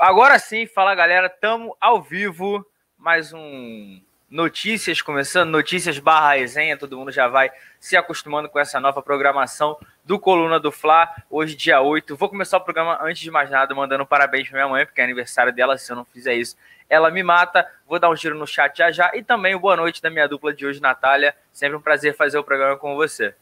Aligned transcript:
Agora 0.00 0.38
sim, 0.38 0.64
fala 0.64 0.94
galera, 0.94 1.28
tamo 1.28 1.76
ao 1.78 2.00
vivo, 2.00 2.66
mais 2.96 3.34
um 3.34 4.00
notícias 4.30 5.02
começando, 5.02 5.50
notícias 5.50 5.98
barra 5.98 6.36
resenha, 6.36 6.74
todo 6.74 6.96
mundo 6.96 7.12
já 7.12 7.28
vai 7.28 7.50
se 7.78 7.98
acostumando 7.98 8.48
com 8.48 8.58
essa 8.58 8.80
nova 8.80 9.02
programação 9.02 9.78
do 10.02 10.18
Coluna 10.18 10.58
do 10.58 10.72
Fla, 10.72 11.06
hoje 11.28 11.54
dia 11.54 11.82
8. 11.82 12.16
Vou 12.16 12.30
começar 12.30 12.56
o 12.56 12.62
programa 12.62 12.98
antes 13.02 13.20
de 13.20 13.30
mais 13.30 13.50
nada 13.50 13.74
mandando 13.74 14.06
parabéns 14.06 14.48
pra 14.48 14.56
minha 14.56 14.68
mãe, 14.70 14.86
porque 14.86 15.02
é 15.02 15.04
aniversário 15.04 15.52
dela, 15.52 15.76
se 15.76 15.92
eu 15.92 15.96
não 15.96 16.06
fizer 16.06 16.32
isso, 16.32 16.56
ela 16.88 17.10
me 17.10 17.22
mata. 17.22 17.70
Vou 17.86 17.98
dar 17.98 18.08
um 18.08 18.16
giro 18.16 18.38
no 18.38 18.46
chat 18.46 18.78
já 18.78 18.90
já 18.90 19.10
e 19.12 19.22
também 19.22 19.54
boa 19.54 19.76
noite 19.76 20.00
da 20.00 20.08
minha 20.08 20.26
dupla 20.26 20.54
de 20.54 20.64
hoje, 20.64 20.80
Natália. 20.80 21.36
Sempre 21.52 21.76
um 21.76 21.82
prazer 21.82 22.16
fazer 22.16 22.38
o 22.38 22.44
programa 22.44 22.78
com 22.78 22.94
você. 22.94 23.34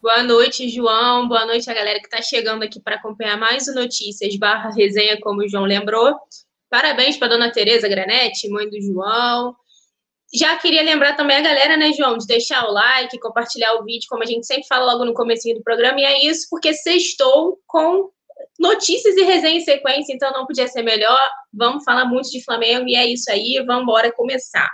Boa 0.00 0.22
noite, 0.22 0.68
João. 0.68 1.26
Boa 1.26 1.44
noite 1.44 1.68
a 1.68 1.74
galera 1.74 1.98
que 1.98 2.06
está 2.06 2.22
chegando 2.22 2.62
aqui 2.62 2.80
para 2.80 2.94
acompanhar 2.94 3.36
mais 3.36 3.66
o 3.66 3.74
Notícias 3.74 4.36
barra 4.36 4.70
resenha, 4.70 5.18
como 5.20 5.42
o 5.42 5.48
João 5.48 5.64
lembrou. 5.64 6.14
Parabéns 6.70 7.16
para 7.16 7.26
dona 7.26 7.50
Tereza 7.50 7.88
Granete, 7.88 8.48
mãe 8.48 8.70
do 8.70 8.80
João. 8.80 9.56
Já 10.32 10.56
queria 10.56 10.84
lembrar 10.84 11.16
também 11.16 11.38
a 11.38 11.40
galera, 11.40 11.76
né, 11.76 11.92
João, 11.92 12.16
de 12.16 12.28
deixar 12.28 12.64
o 12.64 12.72
like, 12.72 13.18
compartilhar 13.18 13.74
o 13.74 13.84
vídeo, 13.84 14.06
como 14.08 14.22
a 14.22 14.26
gente 14.26 14.46
sempre 14.46 14.68
fala 14.68 14.92
logo 14.92 15.04
no 15.04 15.14
comecinho 15.14 15.56
do 15.56 15.64
programa, 15.64 15.98
e 16.00 16.04
é 16.04 16.26
isso 16.26 16.46
porque 16.48 16.72
sextou 16.74 17.58
com 17.66 18.08
notícias 18.56 19.16
e 19.16 19.24
resenha 19.24 19.56
em 19.56 19.64
sequência, 19.64 20.12
então 20.12 20.30
não 20.32 20.46
podia 20.46 20.68
ser 20.68 20.82
melhor. 20.82 21.28
Vamos 21.52 21.82
falar 21.82 22.04
muito 22.04 22.30
de 22.30 22.44
Flamengo 22.44 22.86
e 22.86 22.94
é 22.94 23.04
isso 23.04 23.32
aí, 23.32 23.60
vamos 23.66 23.82
embora 23.82 24.12
começar. 24.12 24.70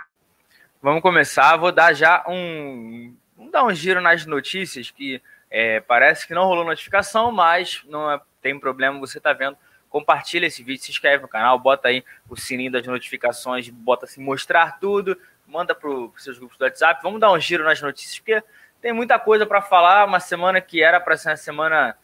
Vamos 0.83 1.01
começar, 1.01 1.57
vou 1.57 1.71
dar 1.71 1.93
já 1.93 2.23
um 2.27 3.15
dar 3.55 3.63
um 3.63 3.73
giro 3.73 4.01
nas 4.01 4.25
notícias 4.25 4.91
que 4.91 5.21
é, 5.49 5.79
parece 5.79 6.27
que 6.27 6.33
não 6.33 6.43
rolou 6.43 6.65
notificação, 6.65 7.31
mas 7.31 7.81
não 7.85 8.11
é, 8.11 8.19
tem 8.41 8.59
problema, 8.59 8.99
você 8.99 9.17
está 9.17 9.31
vendo. 9.31 9.57
Compartilha 9.89 10.45
esse 10.45 10.61
vídeo, 10.61 10.83
se 10.83 10.91
inscreve 10.91 11.21
no 11.21 11.29
canal, 11.29 11.57
bota 11.57 11.87
aí 11.87 12.03
o 12.29 12.35
sininho 12.35 12.71
das 12.71 12.85
notificações, 12.85 13.69
bota 13.69 14.05
assim, 14.05 14.21
mostrar 14.21 14.77
tudo, 14.77 15.17
manda 15.47 15.73
para 15.73 15.89
os 15.89 16.21
seus 16.21 16.37
grupos 16.37 16.57
do 16.57 16.65
WhatsApp. 16.65 17.01
Vamos 17.01 17.21
dar 17.21 17.31
um 17.31 17.39
giro 17.39 17.63
nas 17.63 17.81
notícias, 17.81 18.19
porque 18.19 18.43
tem 18.81 18.91
muita 18.91 19.17
coisa 19.17 19.45
para 19.45 19.61
falar. 19.61 20.05
Uma 20.05 20.19
semana 20.19 20.59
que 20.59 20.83
era 20.83 20.99
para 20.99 21.15
ser 21.15 21.29
uma 21.29 21.37
semana 21.37 21.97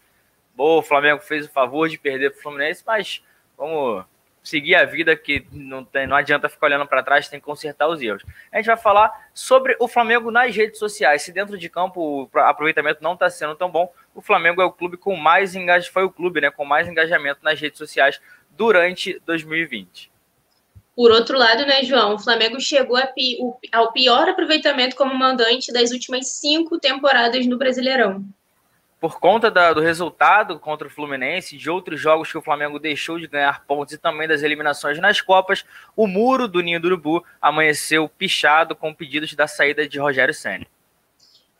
boa, 0.55 0.79
o 0.79 0.83
Flamengo 0.83 1.19
fez 1.19 1.47
o 1.47 1.52
favor 1.52 1.89
de 1.89 1.97
perder 1.97 2.29
para 2.29 2.39
o 2.39 2.41
Fluminense, 2.44 2.81
mas 2.88 3.22
vamos 3.57 4.05
seguir 4.44 4.75
a 4.75 4.86
vida 4.86 5.16
que 5.16 5.45
não, 5.52 5.84
tem, 5.84 6.08
não 6.08 6.16
adianta 6.16 6.50
ficar 6.50 6.67
olhando 6.67 6.88
para 6.88 7.03
trás, 7.03 7.28
tem 7.28 7.39
que 7.39 7.46
consertar 7.46 7.88
os 7.88 8.02
erros. 8.02 8.24
A 8.52 8.57
gente 8.57 8.66
vai 8.66 8.78
falar 8.78 9.29
sobre 9.34 9.75
o 9.79 9.88
Flamengo 9.88 10.31
nas 10.31 10.56
redes 10.56 10.79
sociais. 10.79 11.22
Se 11.22 11.31
dentro 11.31 11.57
de 11.57 11.69
campo 11.69 12.29
o 12.34 12.40
aproveitamento 12.40 13.03
não 13.03 13.13
está 13.13 13.29
sendo 13.29 13.56
tão 13.56 13.69
bom, 13.69 13.91
o 14.16 14.22
Flamengo 14.22 14.62
é 14.62 14.66
o 14.66 14.72
clube 14.72 14.97
com 14.97 15.16
mais 15.16 15.56
engajamento, 15.56 15.94
foi 15.94 16.03
o 16.03 16.12
clube, 16.12 16.41
né, 16.41 16.52
com 16.52 16.66
mais 16.66 16.88
engajamento 16.88 17.40
nas 17.44 17.59
redes 17.59 17.78
sociais 17.78 18.19
durante 18.52 19.22
2020. 19.25 20.12
Por 20.96 21.12
outro 21.12 21.38
lado, 21.38 21.66
né, 21.66 21.84
João, 21.84 22.16
o 22.16 22.19
Flamengo 22.19 22.59
chegou 22.59 22.97
ao 23.72 23.91
pior 23.94 24.28
aproveitamento 24.28 24.96
como 24.96 25.16
mandante 25.16 25.72
das 25.72 25.91
últimas 25.91 26.28
cinco 26.28 26.78
temporadas 26.79 27.46
no 27.47 27.58
Brasileirão 27.58 28.25
por 29.01 29.19
conta 29.19 29.50
da, 29.50 29.73
do 29.73 29.81
resultado 29.81 30.59
contra 30.59 30.88
o 30.88 30.91
Fluminense, 30.91 31.57
de 31.57 31.72
outros 31.72 32.00
jogos 32.00 32.31
que 32.31 32.38
o 32.38 32.41
Flamengo 32.41 32.78
deixou 32.78 33.17
de 33.17 33.25
ganhar 33.25 33.66
pontos 33.66 33.95
e 33.95 33.97
também 33.97 34.28
das 34.28 34.44
eliminações 34.44 35.00
nas 35.00 35.19
Copas, 35.19 35.66
o 35.95 36.06
muro 36.06 36.47
do 36.47 36.62
Ninho 36.62 36.79
do 36.79 36.85
Urubu 36.85 37.25
amanheceu 37.41 38.07
pichado 38.07 38.75
com 38.75 38.94
pedidos 38.94 39.34
da 39.34 39.47
saída 39.47 39.88
de 39.88 39.97
Rogério 39.97 40.35
Senna. 40.35 40.67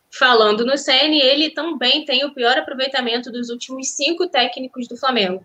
Falando 0.08 0.64
no 0.64 0.78
Senna, 0.78 1.16
ele 1.16 1.50
também 1.50 2.04
tem 2.04 2.24
o 2.24 2.32
pior 2.32 2.56
aproveitamento 2.56 3.32
dos 3.32 3.50
últimos 3.50 3.90
cinco 3.90 4.28
técnicos 4.28 4.86
do 4.86 4.96
Flamengo. 4.96 5.44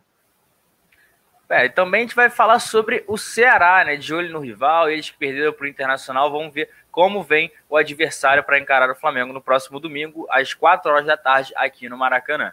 É, 1.49 1.67
também 1.69 2.01
a 2.01 2.03
gente 2.03 2.15
vai 2.15 2.29
falar 2.29 2.59
sobre 2.59 3.03
o 3.07 3.17
Ceará, 3.17 3.83
né? 3.85 3.95
De 3.95 4.13
olho 4.13 4.31
no 4.31 4.39
rival, 4.39 4.91
eles 4.91 5.09
que 5.09 5.17
perderam 5.17 5.53
para 5.53 5.63
o 5.63 5.67
Internacional. 5.67 6.29
Vamos 6.29 6.53
ver 6.53 6.69
como 6.97 7.21
vem 7.21 7.51
o 7.69 7.77
adversário 7.77 8.43
para 8.43 8.57
encarar 8.57 8.89
o 8.89 8.95
Flamengo 8.95 9.31
no 9.31 9.39
próximo 9.39 9.79
domingo, 9.79 10.25
às 10.31 10.55
4 10.55 10.91
horas 10.91 11.05
da 11.05 11.15
tarde, 11.15 11.53
aqui 11.55 11.87
no 11.87 11.95
Maracanã. 11.95 12.51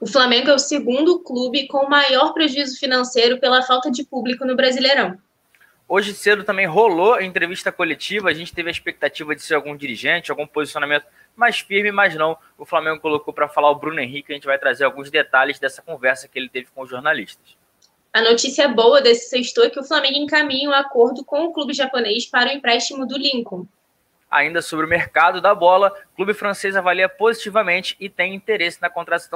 O 0.00 0.06
Flamengo 0.06 0.48
é 0.48 0.54
o 0.54 0.58
segundo 0.58 1.20
clube 1.20 1.68
com 1.68 1.86
maior 1.86 2.32
prejuízo 2.32 2.80
financeiro 2.80 3.38
pela 3.38 3.60
falta 3.60 3.90
de 3.90 4.02
público 4.02 4.46
no 4.46 4.56
Brasileirão. 4.56 5.18
Hoje 5.86 6.14
cedo 6.14 6.42
também 6.42 6.64
rolou 6.64 7.12
a 7.12 7.22
entrevista 7.22 7.70
coletiva. 7.70 8.30
A 8.30 8.32
gente 8.32 8.54
teve 8.54 8.70
a 8.70 8.72
expectativa 8.72 9.34
de 9.34 9.42
ser 9.42 9.56
algum 9.56 9.76
dirigente, 9.76 10.30
algum 10.30 10.46
posicionamento 10.46 11.04
mais 11.36 11.60
firme, 11.60 11.92
mas 11.92 12.14
não. 12.14 12.38
O 12.56 12.64
Flamengo 12.64 12.98
colocou 12.98 13.34
para 13.34 13.46
falar 13.46 13.70
o 13.70 13.74
Bruno 13.74 14.00
Henrique. 14.00 14.32
A 14.32 14.34
gente 14.34 14.46
vai 14.46 14.58
trazer 14.58 14.84
alguns 14.84 15.10
detalhes 15.10 15.58
dessa 15.58 15.82
conversa 15.82 16.28
que 16.28 16.38
ele 16.38 16.48
teve 16.48 16.68
com 16.74 16.80
os 16.80 16.88
jornalistas. 16.88 17.58
A 18.14 18.22
notícia 18.22 18.68
boa 18.68 19.02
desse 19.02 19.28
sexto 19.28 19.60
é 19.60 19.68
que 19.68 19.80
o 19.80 19.82
Flamengo 19.82 20.16
encaminha 20.16 20.70
um 20.70 20.72
acordo 20.72 21.24
com 21.24 21.46
o 21.46 21.52
clube 21.52 21.72
japonês 21.72 22.24
para 22.24 22.48
o 22.48 22.52
empréstimo 22.52 23.04
do 23.04 23.18
Lincoln. 23.18 23.66
Ainda 24.30 24.62
sobre 24.62 24.86
o 24.86 24.88
mercado 24.88 25.40
da 25.40 25.52
bola, 25.52 25.92
o 26.12 26.14
clube 26.14 26.32
francês 26.32 26.76
avalia 26.76 27.08
positivamente 27.08 27.96
e 27.98 28.08
tem 28.08 28.32
interesse 28.32 28.80
na 28.80 28.88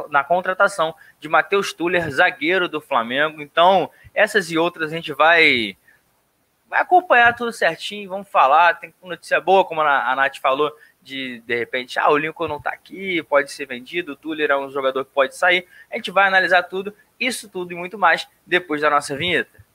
na 0.09 0.23
contratação 0.23 0.95
de 1.19 1.29
Matheus 1.29 1.73
Tuller, 1.73 2.09
zagueiro 2.09 2.69
do 2.69 2.81
Flamengo. 2.81 3.43
Então, 3.43 3.91
essas 4.15 4.49
e 4.49 4.57
outras 4.57 4.93
a 4.93 4.95
gente 4.95 5.13
vai, 5.13 5.77
vai 6.69 6.81
acompanhar 6.81 7.35
tudo 7.35 7.53
certinho, 7.53 8.09
vamos 8.09 8.29
falar. 8.29 8.75
Tem 8.75 8.95
notícia 9.03 9.41
boa, 9.41 9.65
como 9.65 9.81
a 9.81 10.15
Nath 10.15 10.37
falou, 10.37 10.73
de 11.09 11.41
de 11.41 11.57
repente, 11.57 11.99
ah, 11.99 12.11
o 12.11 12.19
Lincoln 12.19 12.49
não 12.49 12.59
está 12.59 12.71
aqui, 12.71 13.23
pode 13.23 13.51
ser 13.51 13.67
vendido, 13.67 14.13
o 14.13 14.17
Tuller 14.17 14.51
é 14.51 14.57
um 14.57 14.71
jogador 14.71 15.05
que 15.05 15.13
pode 15.13 15.35
sair. 15.35 15.67
A 15.91 15.97
gente 15.97 16.11
vai 16.11 16.27
analisar 16.27 16.63
tudo 16.65 16.95
isso 17.19 17.49
tudo 17.49 17.73
e 17.73 17.75
muito 17.75 17.99
mais 17.99 18.29
depois 18.47 18.81
da 18.81 18.91
nossa 18.91 19.17
vinheta. 19.17 19.67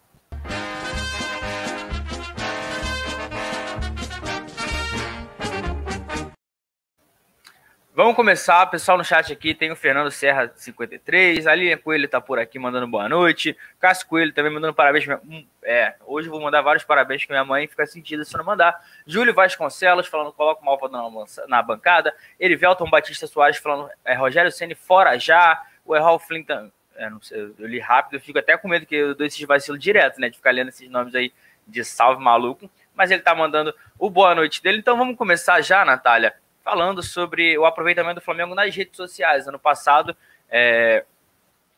Vamos 7.96 8.16
começar, 8.16 8.66
pessoal 8.72 8.98
no 8.98 9.04
chat 9.04 9.32
aqui, 9.32 9.54
tem 9.54 9.72
o 9.72 9.76
Fernando 9.76 10.10
Serra 10.10 10.52
53, 10.56 11.46
a 11.46 11.54
Lilian 11.54 11.78
Coelho 11.78 12.08
tá 12.08 12.20
por 12.20 12.40
aqui 12.40 12.58
mandando 12.58 12.88
boa 12.88 13.08
noite, 13.08 13.56
Cássio 13.80 14.08
Coelho 14.08 14.34
também 14.34 14.52
mandando 14.52 14.74
parabéns, 14.74 15.08
hum, 15.08 15.46
é, 15.62 15.94
hoje 16.04 16.28
vou 16.28 16.42
mandar 16.42 16.62
vários 16.62 16.84
parabéns 16.84 17.24
que 17.24 17.32
minha 17.32 17.46
mãe 17.46 17.68
fica 17.68 17.86
sentida 17.86 18.26
se 18.26 18.36
não 18.36 18.44
mandar, 18.44 18.84
Júlio 19.06 19.32
Vasconcelos 19.32 20.08
falando 20.08 20.34
coloca 20.34 20.64
o 20.64 20.66
Malva 20.66 20.90
na 21.48 21.62
bancada, 21.62 22.16
Erivelton 22.40 22.90
Batista 22.90 23.28
Soares 23.28 23.58
falando 23.58 23.88
é, 24.04 24.16
Rogério 24.16 24.52
Ceni 24.52 24.74
fora 24.74 25.20
já, 25.20 25.64
o 25.86 25.96
Errol 25.96 26.18
Flint 26.18 26.48
é, 26.96 27.10
não 27.12 27.22
sei, 27.22 27.54
eu 27.60 27.68
li 27.68 27.80
rápido, 27.80 28.16
eu 28.16 28.22
fico 28.22 28.40
até 28.40 28.58
com 28.58 28.68
medo 28.68 28.88
que 28.88 28.96
eu 28.96 29.14
dou 29.14 29.26
esses 29.28 29.42
vacilos 29.46 29.80
direto, 29.80 30.20
né? 30.20 30.30
De 30.30 30.38
ficar 30.38 30.52
lendo 30.52 30.70
esses 30.70 30.90
nomes 30.90 31.16
aí 31.16 31.34
de 31.68 31.84
salve 31.84 32.24
maluco. 32.24 32.70
Mas 32.94 33.10
ele 33.10 33.22
tá 33.22 33.34
mandando 33.34 33.74
o 33.98 34.12
boa 34.12 34.36
noite 34.36 34.62
dele. 34.62 34.78
Então 34.78 34.96
vamos 34.96 35.18
começar 35.18 35.60
já, 35.62 35.84
Natália, 35.84 36.36
falando 36.64 37.04
sobre 37.04 37.58
o 37.58 37.66
aproveitamento 37.66 38.16
do 38.16 38.24
Flamengo 38.24 38.56
nas 38.56 38.76
redes 38.76 38.96
sociais. 38.96 39.48
Ano 39.48 39.60
passado, 39.60 40.16
é, 40.50 41.04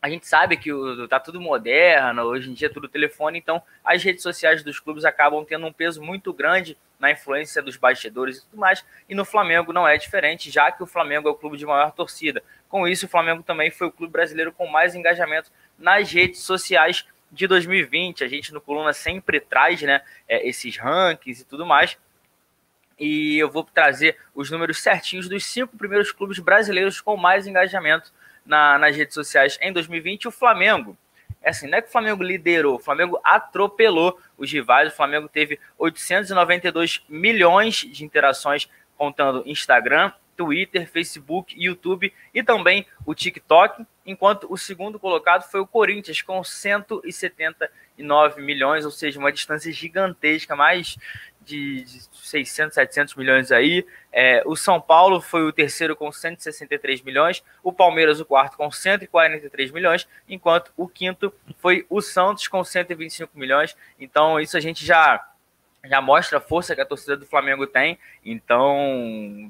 a 0.02 0.10
gente 0.10 0.28
sabe 0.28 0.56
que 0.56 0.72
o, 0.72 1.08
tá 1.08 1.20
tudo 1.20 1.42
moderno, 1.42 2.22
hoje 2.24 2.50
em 2.50 2.54
dia 2.54 2.68
é 2.68 2.72
tudo 2.72 2.88
telefone, 2.88 3.40
então 3.40 3.62
as 3.84 4.04
redes 4.04 4.22
sociais 4.22 4.64
dos 4.64 4.80
clubes 4.80 5.04
acabam 5.04 5.44
tendo 5.44 5.66
um 5.66 5.74
peso 5.74 6.02
muito 6.02 6.32
grande 6.32 6.78
na 7.00 7.12
influência 7.12 7.62
dos 7.62 7.76
bastidores 7.76 8.38
e 8.38 8.42
tudo 8.42 8.60
mais. 8.60 8.86
E 9.10 9.16
no 9.16 9.26
Flamengo 9.26 9.74
não 9.74 9.88
é 9.88 9.98
diferente, 9.98 10.52
já 10.52 10.72
que 10.72 10.84
o 10.84 10.86
Flamengo 10.86 11.28
é 11.28 11.32
o 11.32 11.36
clube 11.36 11.58
de 11.58 11.66
maior 11.66 11.92
torcida. 11.92 12.44
Com 12.70 12.88
isso, 12.88 13.08
o 13.08 13.10
Flamengo 13.10 13.42
também 13.42 13.72
foi 13.72 13.88
o 13.88 13.92
clube 13.92 14.14
brasileiro 14.14 14.52
com 14.54 14.68
mais 14.68 14.94
engajamento 14.94 15.52
nas 15.78 16.12
redes 16.12 16.42
sociais 16.42 17.06
de 17.32 17.48
2020. 17.48 18.24
A 18.24 18.28
gente 18.28 18.54
no 18.54 18.62
Coluna 18.62 18.94
sempre 18.94 19.40
traz 19.40 19.82
né, 19.82 20.02
é, 20.28 20.48
esses 20.48 20.78
rankings 20.78 21.42
e 21.42 21.46
tudo 21.46 21.66
mais. 21.66 21.98
E 23.00 23.38
eu 23.38 23.50
vou 23.50 23.64
trazer 23.64 24.18
os 24.34 24.50
números 24.50 24.82
certinhos 24.82 25.28
dos 25.28 25.46
cinco 25.46 25.78
primeiros 25.78 26.12
clubes 26.12 26.40
brasileiros 26.40 27.02
com 27.02 27.18
mais 27.18 27.46
engajamento 27.46 28.14
na, 28.46 28.78
nas 28.78 28.96
redes 28.96 29.14
sociais 29.14 29.58
em 29.62 29.74
2020. 29.74 30.28
O 30.28 30.32
Flamengo, 30.32 30.98
é 31.42 31.50
assim, 31.50 31.68
não 31.68 31.78
é 31.78 31.82
que 31.82 31.90
o 31.90 31.92
Flamengo 31.92 32.24
liderou, 32.24 32.76
o 32.76 32.80
Flamengo 32.80 33.20
atropelou 33.24 34.20
os 34.38 34.52
rivais. 34.52 34.94
O 34.94 34.96
Flamengo 34.96 35.28
teve 35.28 35.60
892 35.78 37.04
milhões 37.10 37.76
de 37.76 38.06
interações 38.06 38.70
contando 38.98 39.44
Instagram, 39.46 40.12
Twitter, 40.36 40.90
Facebook, 40.90 41.56
YouTube 41.58 42.14
e 42.34 42.44
também 42.44 42.86
o 43.06 43.14
TikTok, 43.16 43.86
enquanto 44.06 44.52
o 44.52 44.58
segundo 44.58 45.00
colocado 45.00 45.50
foi 45.50 45.62
o 45.62 45.68
Corinthians 45.68 46.22
com 46.22 46.44
179 46.44 48.42
milhões, 48.42 48.84
ou 48.86 48.92
seja, 48.92 49.20
uma 49.20 49.32
distância 49.32 49.72
gigantesca, 49.72 50.56
mais 50.56 50.98
de 51.46 51.86
600, 52.14 52.74
700 52.74 53.16
milhões 53.16 53.52
aí. 53.52 53.86
É, 54.12 54.42
o 54.46 54.56
São 54.56 54.82
Paulo 54.82 55.22
foi 55.22 55.44
o 55.44 55.54
terceiro 55.54 55.96
com 55.96 56.12
163 56.12 57.02
milhões, 57.02 57.44
o 57.64 57.72
Palmeiras 57.72 58.20
o 58.20 58.26
quarto 58.26 58.58
com 58.58 58.72
143 58.72 59.72
milhões, 59.72 60.08
enquanto 60.28 60.72
o 60.76 60.88
quinto 60.88 61.34
foi 61.60 61.86
o 61.90 62.02
Santos 62.02 62.48
com 62.48 62.64
125 62.64 63.38
milhões. 63.38 63.76
Então 64.00 64.40
isso 64.40 64.58
a 64.58 64.60
gente 64.60 64.86
já 64.86 65.26
já 65.88 66.02
mostra 66.02 66.40
a 66.40 66.42
força 66.42 66.74
que 66.74 66.82
a 66.82 66.86
torcida 66.86 67.16
do 67.16 67.28
Flamengo 67.28 67.68
tem. 67.68 68.00
Então, 68.26 68.76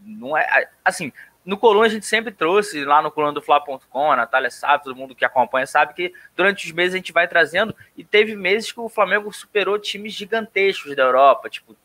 não 0.04 0.38
é 0.38 0.68
assim, 0.84 1.14
no 1.46 1.58
Coluna 1.58 1.86
a 1.86 1.90
gente 1.90 2.06
sempre 2.06 2.34
trouxe, 2.34 2.84
lá 2.84 3.02
no 3.02 3.12
coluna 3.12 3.32
do 3.32 3.42
Fla.com, 3.42 4.12
a 4.12 4.16
Natália 4.16 4.50
sabe, 4.50 4.84
todo 4.84 4.96
mundo 4.96 5.14
que 5.14 5.24
acompanha 5.24 5.68
sabe 5.68 5.94
que 5.94 6.12
durante 6.36 6.66
os 6.66 6.72
meses 6.72 6.96
a 6.96 6.98
gente 6.98 7.14
vai 7.14 7.28
trazendo, 7.28 7.76
e 7.96 8.04
teve 8.04 8.36
meses 8.36 8.72
que 8.72 8.80
o 8.80 8.90
Flamengo 8.90 9.32
superou 9.32 9.78
times 9.78 10.14
gigantescos 10.14 10.96
da 10.96 11.04
Europa, 11.04 11.50
tipo 11.50 11.76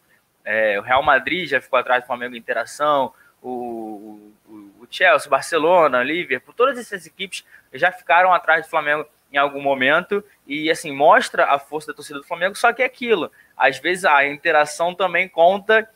é, 0.51 0.77
o 0.81 0.83
Real 0.83 1.01
Madrid 1.01 1.49
já 1.49 1.61
ficou 1.61 1.79
atrás 1.79 2.03
do 2.03 2.09
Flamengo 2.09 2.35
em 2.35 2.39
interação, 2.39 3.15
o, 3.41 4.33
o, 4.49 4.73
o 4.81 4.87
Chelsea, 4.91 5.29
o 5.29 5.31
Barcelona, 5.31 6.01
o 6.01 6.03
Liverpool, 6.03 6.53
todas 6.53 6.77
essas 6.77 7.07
equipes 7.07 7.45
já 7.73 7.93
ficaram 7.93 8.35
atrás 8.35 8.67
do 8.67 8.69
Flamengo 8.69 9.07
em 9.33 9.37
algum 9.37 9.63
momento 9.63 10.25
e 10.45 10.69
assim 10.69 10.91
mostra 10.93 11.45
a 11.45 11.57
força 11.57 11.93
da 11.93 11.95
torcida 11.95 12.19
do 12.19 12.27
Flamengo, 12.27 12.57
só 12.57 12.73
que 12.73 12.83
é 12.83 12.85
aquilo. 12.85 13.31
Às 13.57 13.79
vezes 13.79 14.05
a 14.05 14.27
interação 14.27 14.93
também 14.93 15.29
conta 15.29 15.89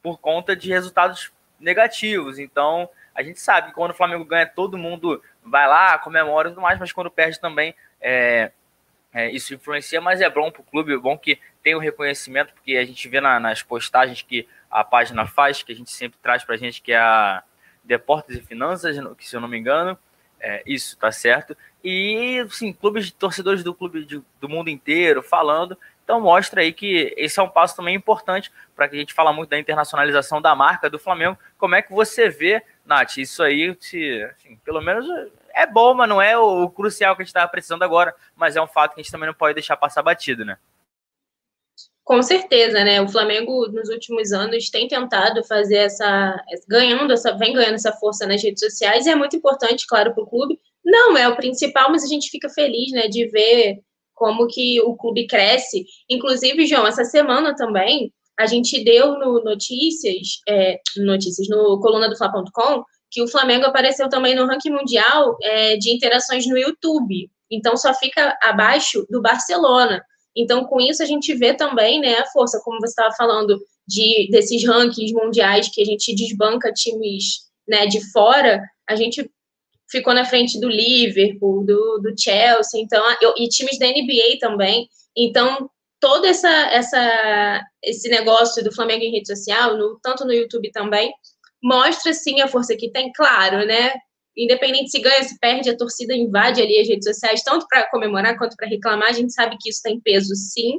por 0.00 0.18
conta 0.18 0.54
de 0.54 0.68
resultados 0.68 1.32
negativos. 1.58 2.38
Então, 2.38 2.88
a 3.12 3.20
gente 3.24 3.40
sabe 3.40 3.70
que 3.70 3.74
quando 3.74 3.90
o 3.90 3.94
Flamengo 3.94 4.24
ganha, 4.24 4.46
todo 4.46 4.78
mundo 4.78 5.20
vai 5.42 5.66
lá, 5.66 5.98
comemora 5.98 6.48
e 6.48 6.50
tudo 6.52 6.62
mais, 6.62 6.78
mas 6.78 6.92
quando 6.92 7.10
perde 7.10 7.40
também 7.40 7.74
é, 8.00 8.52
é, 9.12 9.28
isso 9.30 9.54
influencia, 9.54 10.00
mas 10.00 10.20
é 10.20 10.30
bom 10.30 10.52
para 10.52 10.60
o 10.60 10.64
clube, 10.64 10.94
é 10.94 10.96
bom 10.96 11.18
que 11.18 11.40
tem 11.68 11.74
o 11.74 11.78
reconhecimento, 11.78 12.54
porque 12.54 12.78
a 12.78 12.84
gente 12.84 13.06
vê 13.10 13.20
na, 13.20 13.38
nas 13.38 13.62
postagens 13.62 14.22
que 14.22 14.48
a 14.70 14.82
página 14.82 15.26
faz, 15.26 15.62
que 15.62 15.70
a 15.70 15.74
gente 15.74 15.90
sempre 15.90 16.18
traz 16.22 16.42
para 16.42 16.54
a 16.54 16.58
gente, 16.58 16.80
que 16.80 16.92
é 16.92 16.98
a 16.98 17.42
Deportes 17.84 18.38
e 18.38 18.40
Finanças, 18.40 18.96
que 19.18 19.28
se 19.28 19.36
eu 19.36 19.40
não 19.40 19.48
me 19.48 19.58
engano, 19.58 19.98
é, 20.40 20.62
isso, 20.64 20.96
tá 20.96 21.12
certo. 21.12 21.54
E, 21.84 22.42
sim, 22.50 22.72
clubes 22.72 23.04
de 23.04 23.12
torcedores 23.12 23.62
do 23.62 23.74
clube 23.74 24.02
de, 24.06 24.22
do 24.40 24.48
mundo 24.48 24.70
inteiro 24.70 25.22
falando. 25.22 25.76
Então 26.02 26.22
mostra 26.22 26.62
aí 26.62 26.72
que 26.72 27.12
esse 27.18 27.38
é 27.38 27.42
um 27.42 27.50
passo 27.50 27.76
também 27.76 27.94
importante 27.94 28.50
para 28.74 28.88
que 28.88 28.96
a 28.96 28.98
gente 28.98 29.12
fala 29.12 29.30
muito 29.30 29.50
da 29.50 29.58
internacionalização 29.58 30.40
da 30.40 30.54
marca 30.54 30.88
do 30.88 30.98
Flamengo. 30.98 31.38
Como 31.58 31.74
é 31.74 31.82
que 31.82 31.92
você 31.92 32.30
vê, 32.30 32.62
Nath, 32.86 33.18
isso 33.18 33.42
aí, 33.42 33.76
se, 33.78 34.22
assim, 34.22 34.56
pelo 34.64 34.80
menos 34.80 35.06
é 35.52 35.66
bom, 35.66 35.92
mas 35.92 36.08
não 36.08 36.22
é 36.22 36.38
o, 36.38 36.62
o 36.62 36.70
crucial 36.70 37.14
que 37.14 37.20
a 37.20 37.24
gente 37.24 37.28
estava 37.28 37.48
precisando 37.48 37.82
agora, 37.82 38.14
mas 38.34 38.56
é 38.56 38.62
um 38.62 38.66
fato 38.66 38.94
que 38.94 39.00
a 39.00 39.02
gente 39.02 39.12
também 39.12 39.26
não 39.26 39.34
pode 39.34 39.52
deixar 39.52 39.76
passar 39.76 40.02
batido, 40.02 40.46
né? 40.46 40.56
Com 42.08 42.22
certeza, 42.22 42.82
né? 42.84 43.02
O 43.02 43.08
Flamengo 43.08 43.66
nos 43.70 43.90
últimos 43.90 44.32
anos 44.32 44.70
tem 44.70 44.88
tentado 44.88 45.44
fazer 45.44 45.76
essa, 45.76 46.42
ganhando 46.66 47.12
essa, 47.12 47.36
vem 47.36 47.52
ganhando 47.52 47.74
essa 47.74 47.92
força 47.92 48.26
nas 48.26 48.42
redes 48.42 48.60
sociais 48.64 49.04
e 49.04 49.10
é 49.10 49.14
muito 49.14 49.36
importante, 49.36 49.86
claro, 49.86 50.14
para 50.14 50.24
o 50.24 50.26
clube. 50.26 50.58
Não 50.82 51.18
é 51.18 51.28
o 51.28 51.36
principal, 51.36 51.90
mas 51.90 52.02
a 52.02 52.06
gente 52.06 52.30
fica 52.30 52.48
feliz, 52.48 52.92
né, 52.92 53.08
de 53.08 53.28
ver 53.28 53.80
como 54.14 54.46
que 54.46 54.80
o 54.80 54.96
clube 54.96 55.26
cresce. 55.26 55.84
Inclusive, 56.08 56.64
João, 56.64 56.86
essa 56.86 57.04
semana 57.04 57.54
também 57.54 58.10
a 58.40 58.46
gente 58.46 58.82
deu 58.82 59.18
no 59.18 59.44
notícias, 59.44 60.40
é, 60.48 60.78
notícias 60.96 61.46
no 61.50 61.78
coluna 61.78 62.08
do 62.08 62.16
Fla.com 62.16 62.84
que 63.10 63.22
o 63.22 63.28
Flamengo 63.28 63.66
apareceu 63.66 64.08
também 64.08 64.34
no 64.34 64.46
ranking 64.46 64.70
mundial 64.70 65.36
é, 65.42 65.76
de 65.76 65.94
interações 65.94 66.46
no 66.46 66.56
YouTube. 66.56 67.30
Então 67.50 67.76
só 67.76 67.92
fica 67.92 68.34
abaixo 68.42 69.06
do 69.10 69.20
Barcelona. 69.20 70.02
Então, 70.38 70.64
com 70.64 70.80
isso, 70.80 71.02
a 71.02 71.06
gente 71.06 71.34
vê 71.34 71.52
também 71.52 72.00
né, 72.00 72.14
a 72.14 72.26
força, 72.26 72.60
como 72.64 72.78
você 72.78 72.90
estava 72.90 73.14
falando, 73.16 73.58
de, 73.86 74.28
desses 74.30 74.64
rankings 74.64 75.12
mundiais 75.12 75.68
que 75.68 75.82
a 75.82 75.84
gente 75.84 76.14
desbanca 76.14 76.72
times 76.72 77.48
né, 77.66 77.86
de 77.86 78.00
fora, 78.12 78.62
a 78.88 78.94
gente 78.94 79.28
ficou 79.90 80.14
na 80.14 80.24
frente 80.24 80.60
do 80.60 80.68
Liverpool, 80.68 81.64
do, 81.64 81.98
do 81.98 82.14
Chelsea, 82.18 82.80
então, 82.80 83.02
e 83.36 83.48
times 83.48 83.78
da 83.78 83.86
NBA 83.86 84.38
também. 84.38 84.88
Então, 85.16 85.68
todo 85.98 86.26
essa, 86.26 86.48
essa, 86.48 87.62
esse 87.82 88.08
negócio 88.08 88.62
do 88.62 88.72
Flamengo 88.72 89.02
em 89.02 89.12
rede 89.12 89.26
social, 89.26 89.76
no, 89.76 89.98
tanto 90.02 90.24
no 90.24 90.32
YouTube 90.32 90.70
também, 90.70 91.12
mostra 91.62 92.12
sim 92.12 92.40
a 92.40 92.48
força 92.48 92.76
que 92.76 92.90
tem, 92.90 93.10
claro, 93.12 93.66
né? 93.66 93.92
Independente 94.38 94.90
se 94.90 95.00
ganha, 95.00 95.22
se 95.24 95.36
perde, 95.38 95.68
a 95.68 95.76
torcida 95.76 96.14
invade 96.14 96.62
ali 96.62 96.78
as 96.78 96.88
redes 96.88 97.08
sociais, 97.08 97.42
tanto 97.42 97.66
para 97.68 97.90
comemorar 97.90 98.38
quanto 98.38 98.56
para 98.56 98.68
reclamar. 98.68 99.08
A 99.08 99.12
gente 99.12 99.32
sabe 99.32 99.56
que 99.60 99.68
isso 99.68 99.82
tem 99.82 100.00
peso, 100.00 100.34
sim. 100.36 100.78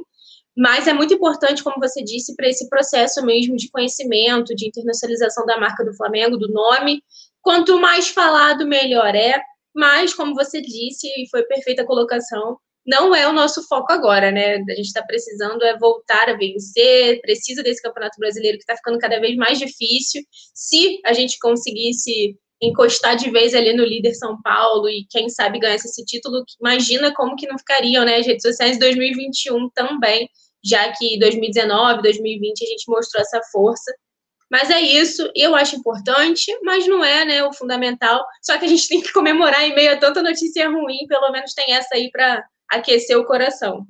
Mas 0.56 0.88
é 0.88 0.92
muito 0.92 1.14
importante, 1.14 1.62
como 1.62 1.78
você 1.78 2.02
disse, 2.02 2.34
para 2.34 2.48
esse 2.48 2.68
processo 2.68 3.24
mesmo 3.24 3.56
de 3.56 3.70
conhecimento, 3.70 4.54
de 4.54 4.66
internacionalização 4.66 5.44
da 5.46 5.60
marca 5.60 5.84
do 5.84 5.94
Flamengo, 5.94 6.36
do 6.36 6.48
nome. 6.52 7.02
Quanto 7.42 7.78
mais 7.78 8.08
falado, 8.08 8.66
melhor 8.66 9.14
é. 9.14 9.40
Mas, 9.74 10.14
como 10.14 10.34
você 10.34 10.60
disse, 10.60 11.06
e 11.06 11.28
foi 11.30 11.44
perfeita 11.44 11.82
a 11.82 11.86
colocação, 11.86 12.58
não 12.86 13.14
é 13.14 13.28
o 13.28 13.32
nosso 13.32 13.62
foco 13.68 13.92
agora, 13.92 14.32
né? 14.32 14.56
A 14.56 14.74
gente 14.74 14.86
está 14.86 15.02
precisando 15.02 15.62
é 15.62 15.78
voltar 15.78 16.28
a 16.28 16.36
vencer, 16.36 17.20
precisa 17.20 17.62
desse 17.62 17.82
Campeonato 17.82 18.18
Brasileiro 18.18 18.56
que 18.58 18.64
está 18.64 18.76
ficando 18.76 18.98
cada 18.98 19.20
vez 19.20 19.36
mais 19.36 19.58
difícil. 19.58 20.22
Se 20.54 20.98
a 21.04 21.12
gente 21.12 21.38
conseguisse 21.38 22.36
encostar 22.60 23.16
de 23.16 23.30
vez 23.30 23.54
ali 23.54 23.72
no 23.72 23.84
líder 23.84 24.14
São 24.14 24.40
Paulo 24.42 24.88
e 24.88 25.06
quem 25.08 25.28
sabe 25.28 25.58
ganhasse 25.58 25.88
esse 25.88 26.04
título, 26.04 26.44
imagina 26.60 27.12
como 27.14 27.36
que 27.36 27.46
não 27.46 27.58
ficariam, 27.58 28.04
né? 28.04 28.16
As 28.16 28.26
redes 28.26 28.42
sociais 28.42 28.76
em 28.76 28.78
2021 28.78 29.70
também, 29.70 30.28
já 30.62 30.92
que 30.92 31.18
2019, 31.18 32.02
2020 32.02 32.62
a 32.62 32.68
gente 32.68 32.84
mostrou 32.88 33.22
essa 33.22 33.40
força. 33.50 33.92
Mas 34.50 34.68
é 34.68 34.80
isso, 34.80 35.30
eu 35.34 35.54
acho 35.54 35.76
importante, 35.76 36.52
mas 36.62 36.86
não 36.86 37.04
é 37.04 37.24
né, 37.24 37.44
o 37.44 37.52
fundamental. 37.52 38.24
Só 38.42 38.58
que 38.58 38.64
a 38.64 38.68
gente 38.68 38.86
tem 38.88 39.00
que 39.00 39.12
comemorar 39.12 39.62
em 39.62 39.74
meio 39.74 39.92
a 39.92 39.96
tanta 39.96 40.22
notícia 40.22 40.68
ruim, 40.68 41.06
pelo 41.08 41.30
menos 41.30 41.54
tem 41.54 41.74
essa 41.74 41.94
aí 41.94 42.10
para 42.10 42.44
aquecer 42.68 43.16
o 43.16 43.24
coração. 43.24 43.86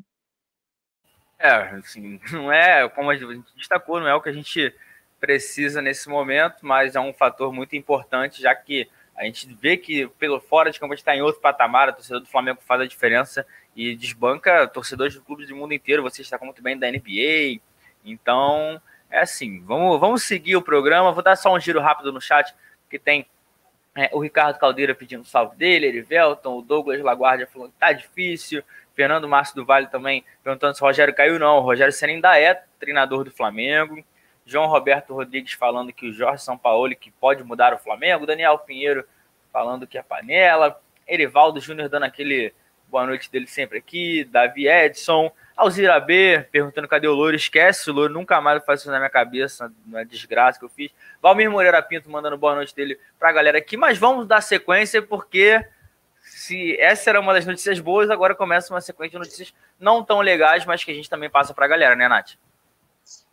É, 1.38 1.50
assim, 1.76 2.20
não 2.30 2.52
é, 2.52 2.88
como 2.90 3.10
a 3.10 3.16
gente 3.16 3.42
destacou, 3.56 3.98
não 3.98 4.06
é 4.06 4.14
o 4.14 4.20
que 4.20 4.28
a 4.28 4.32
gente 4.32 4.72
precisa 5.20 5.82
nesse 5.82 6.08
momento, 6.08 6.64
mas 6.64 6.96
é 6.96 7.00
um 7.00 7.12
fator 7.12 7.52
muito 7.52 7.76
importante, 7.76 8.40
já 8.40 8.54
que 8.54 8.88
a 9.14 9.24
gente 9.24 9.46
vê 9.60 9.76
que 9.76 10.08
pelo 10.18 10.40
fora 10.40 10.70
de 10.70 10.80
campo 10.80 10.92
a 10.92 10.96
gente 10.96 11.02
está 11.02 11.14
em 11.14 11.20
outro 11.20 11.40
patamar, 11.40 11.88
a 11.88 11.92
torcida 11.92 12.18
do 12.18 12.26
Flamengo 12.26 12.60
faz 12.66 12.80
a 12.80 12.86
diferença 12.86 13.46
e 13.76 13.94
desbanca 13.94 14.66
torcedores 14.66 15.12
de 15.12 15.20
clubes 15.20 15.48
do 15.48 15.54
mundo 15.54 15.74
inteiro, 15.74 16.02
você 16.02 16.22
está 16.22 16.38
muito 16.42 16.62
bem 16.62 16.78
da 16.78 16.90
NBA, 16.90 17.60
então 18.04 18.80
é 19.10 19.20
assim, 19.20 19.62
vamos, 19.64 20.00
vamos 20.00 20.22
seguir 20.22 20.56
o 20.56 20.62
programa, 20.62 21.12
vou 21.12 21.22
dar 21.22 21.36
só 21.36 21.52
um 21.54 21.60
giro 21.60 21.80
rápido 21.80 22.12
no 22.12 22.20
chat, 22.20 22.54
que 22.88 22.98
tem 22.98 23.26
é, 23.94 24.08
o 24.12 24.20
Ricardo 24.20 24.58
Caldeira 24.58 24.94
pedindo 24.94 25.24
salve 25.24 25.56
dele, 25.56 25.86
Erivelton, 25.86 26.58
o 26.58 26.62
Douglas 26.62 27.00
Laguardia 27.02 27.46
falando 27.46 27.72
que 27.72 27.78
tá 27.78 27.92
difícil, 27.92 28.64
Fernando 28.94 29.28
Márcio 29.28 29.56
do 29.56 29.64
Vale 29.64 29.86
também 29.86 30.24
perguntando 30.42 30.74
se 30.74 30.82
o 30.82 30.86
Rogério 30.86 31.14
caiu. 31.14 31.38
Não, 31.38 31.56
o 31.56 31.60
Rogério 31.60 31.92
Senna 31.92 32.12
ainda 32.12 32.38
é 32.38 32.62
treinador 32.78 33.24
do 33.24 33.30
Flamengo. 33.30 34.04
João 34.50 34.66
Roberto 34.66 35.14
Rodrigues 35.14 35.52
falando 35.52 35.92
que 35.92 36.08
o 36.08 36.12
Jorge 36.12 36.42
Sampaoli 36.42 36.96
que 36.96 37.12
pode 37.12 37.44
mudar 37.44 37.72
o 37.72 37.78
Flamengo. 37.78 38.26
Daniel 38.26 38.58
Pinheiro 38.58 39.04
falando 39.52 39.86
que 39.86 39.96
é 39.96 40.02
panela. 40.02 40.80
Erivaldo 41.06 41.60
Júnior 41.60 41.88
dando 41.88 42.02
aquele 42.02 42.52
boa 42.88 43.06
noite 43.06 43.30
dele 43.30 43.46
sempre 43.46 43.78
aqui. 43.78 44.24
Davi 44.24 44.66
Edson. 44.66 45.30
Alzira 45.56 46.00
B, 46.00 46.44
perguntando 46.50 46.88
cadê 46.88 47.06
o 47.06 47.14
Louro. 47.14 47.36
Esquece 47.36 47.90
o 47.90 47.92
Louro, 47.92 48.12
nunca 48.12 48.40
mais 48.40 48.64
faz 48.64 48.80
isso 48.80 48.90
na 48.90 48.98
minha 48.98 49.10
cabeça, 49.10 49.72
na 49.86 50.02
desgraça 50.02 50.58
que 50.58 50.64
eu 50.64 50.68
fiz. 50.68 50.90
Valmir 51.22 51.48
Moreira 51.48 51.80
Pinto 51.80 52.10
mandando 52.10 52.36
boa 52.36 52.56
noite 52.56 52.74
dele 52.74 52.98
pra 53.20 53.30
galera 53.30 53.58
aqui. 53.58 53.76
Mas 53.76 53.98
vamos 53.98 54.26
dar 54.26 54.40
sequência, 54.40 55.00
porque 55.00 55.64
se 56.22 56.76
essa 56.80 57.10
era 57.10 57.20
uma 57.20 57.34
das 57.34 57.46
notícias 57.46 57.78
boas, 57.78 58.10
agora 58.10 58.34
começa 58.34 58.74
uma 58.74 58.80
sequência 58.80 59.12
de 59.12 59.18
notícias 59.18 59.54
não 59.78 60.02
tão 60.02 60.20
legais, 60.20 60.64
mas 60.64 60.82
que 60.82 60.90
a 60.90 60.94
gente 60.94 61.08
também 61.08 61.30
passa 61.30 61.54
pra 61.54 61.68
galera, 61.68 61.94
né, 61.94 62.08
Nath? 62.08 62.32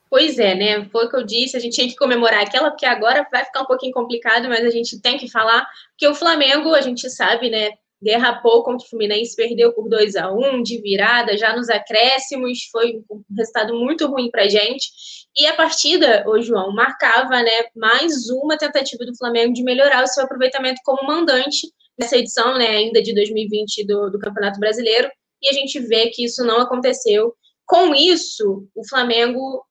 Pois 0.09 0.39
é, 0.39 0.55
né? 0.55 0.85
Foi 0.89 1.05
o 1.05 1.09
que 1.09 1.17
eu 1.17 1.23
disse, 1.23 1.57
a 1.57 1.59
gente 1.59 1.75
tinha 1.75 1.87
que 1.87 1.95
comemorar 1.95 2.41
aquela, 2.41 2.69
porque 2.69 2.85
agora 2.85 3.27
vai 3.31 3.43
ficar 3.43 3.61
um 3.61 3.65
pouquinho 3.65 3.91
complicado, 3.91 4.47
mas 4.47 4.63
a 4.63 4.69
gente 4.69 5.01
tem 5.01 5.17
que 5.17 5.29
falar, 5.29 5.67
que 5.97 6.07
o 6.07 6.15
Flamengo, 6.15 6.73
a 6.73 6.81
gente 6.81 7.09
sabe, 7.09 7.49
né? 7.49 7.71
derrapou 8.01 8.63
contra 8.63 8.85
o 8.85 8.89
Fluminense, 8.89 9.35
perdeu 9.35 9.73
por 9.73 9.89
2 9.89 10.15
a 10.15 10.31
1 10.31 10.61
de 10.61 10.79
virada, 10.81 11.37
já 11.37 11.55
nos 11.55 11.69
acréscimos, 11.69 12.65
foi 12.71 13.01
um 13.09 13.23
resultado 13.35 13.73
muito 13.73 14.07
ruim 14.07 14.29
para 14.29 14.47
gente. 14.47 14.87
E 15.35 15.45
a 15.45 15.55
partida, 15.55 16.23
o 16.27 16.41
João, 16.41 16.71
marcava 16.71 17.41
né, 17.41 17.65
mais 17.75 18.29
uma 18.29 18.57
tentativa 18.57 19.03
do 19.05 19.17
Flamengo 19.17 19.53
de 19.53 19.63
melhorar 19.63 20.03
o 20.03 20.07
seu 20.07 20.23
aproveitamento 20.23 20.81
como 20.83 21.07
mandante 21.07 21.67
nessa 21.99 22.17
edição 22.17 22.57
né, 22.57 22.67
ainda 22.67 23.01
de 23.01 23.13
2020 23.13 23.85
do, 23.85 24.09
do 24.11 24.19
Campeonato 24.19 24.59
Brasileiro, 24.59 25.09
e 25.41 25.49
a 25.49 25.53
gente 25.53 25.79
vê 25.79 26.09
que 26.09 26.23
isso 26.23 26.43
não 26.43 26.59
aconteceu. 26.59 27.33
Com 27.65 27.93
isso, 27.93 28.67
o 28.75 28.87
Flamengo 28.87 29.63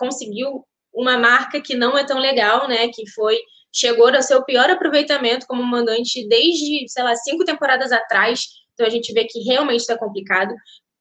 conseguiu 0.00 0.64
uma 0.92 1.18
marca 1.18 1.60
que 1.60 1.76
não 1.76 1.96
é 1.96 2.04
tão 2.04 2.18
legal, 2.18 2.66
né? 2.66 2.88
Que 2.88 3.08
foi 3.10 3.38
chegou 3.72 4.08
a 4.08 4.22
ser 4.22 4.34
o 4.34 4.44
pior 4.44 4.68
aproveitamento 4.68 5.46
como 5.46 5.62
mandante 5.62 6.26
desde, 6.26 6.88
sei 6.88 7.04
lá, 7.04 7.14
cinco 7.14 7.44
temporadas 7.44 7.92
atrás. 7.92 8.46
Então 8.74 8.86
a 8.86 8.90
gente 8.90 9.12
vê 9.12 9.24
que 9.24 9.40
realmente 9.40 9.80
está 9.80 9.96
complicado. 9.96 10.52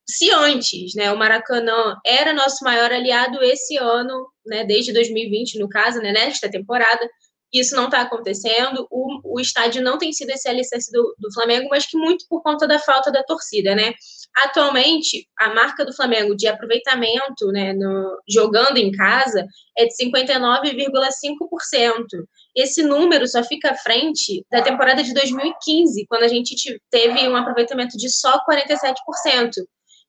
Se 0.08 0.32
antes, 0.32 0.94
né, 0.96 1.12
o 1.12 1.18
Maracanã 1.18 1.98
era 2.06 2.34
nosso 2.34 2.64
maior 2.64 2.92
aliado 2.92 3.44
esse 3.44 3.78
ano, 3.78 4.28
né, 4.46 4.64
desde 4.66 4.92
2020, 4.92 5.60
no 5.60 5.70
caso, 5.70 6.00
né, 6.00 6.12
nesta 6.12 6.50
temporada, 6.50 7.08
isso 7.54 7.76
não 7.76 7.86
está 7.86 8.02
acontecendo. 8.02 8.88
O, 8.92 9.36
o 9.36 9.40
estádio 9.40 9.82
não 9.82 9.98
tem 9.98 10.12
sido 10.12 10.30
esse 10.32 10.48
alicerce 10.48 10.92
do, 10.92 11.16
do 11.18 11.34
Flamengo, 11.34 11.70
mas 11.70 11.86
que 11.86 11.98
muito 11.98 12.26
por 12.28 12.42
conta 12.44 12.68
da 12.68 12.80
falta 12.80 13.12
da 13.12 13.24
torcida, 13.24 13.76
né? 13.76 13.94
Atualmente, 14.38 15.28
a 15.38 15.54
marca 15.54 15.84
do 15.84 15.94
Flamengo 15.94 16.36
de 16.36 16.48
aproveitamento, 16.48 17.48
né, 17.52 17.74
no, 17.74 18.18
jogando 18.28 18.78
em 18.78 18.92
casa, 18.92 19.46
é 19.78 19.86
de 19.86 19.94
59,5%. 19.96 22.06
Esse 22.56 22.84
número 22.84 23.28
só 23.28 23.44
fica 23.44 23.72
à 23.72 23.76
frente 23.76 24.46
da 24.50 24.62
temporada 24.62 25.04
de 25.04 25.14
2015, 25.14 26.06
quando 26.08 26.24
a 26.24 26.28
gente 26.28 26.82
teve 26.90 27.28
um 27.28 27.36
aproveitamento 27.36 27.98
de 27.98 28.10
só 28.10 28.40
47%. 28.46 28.94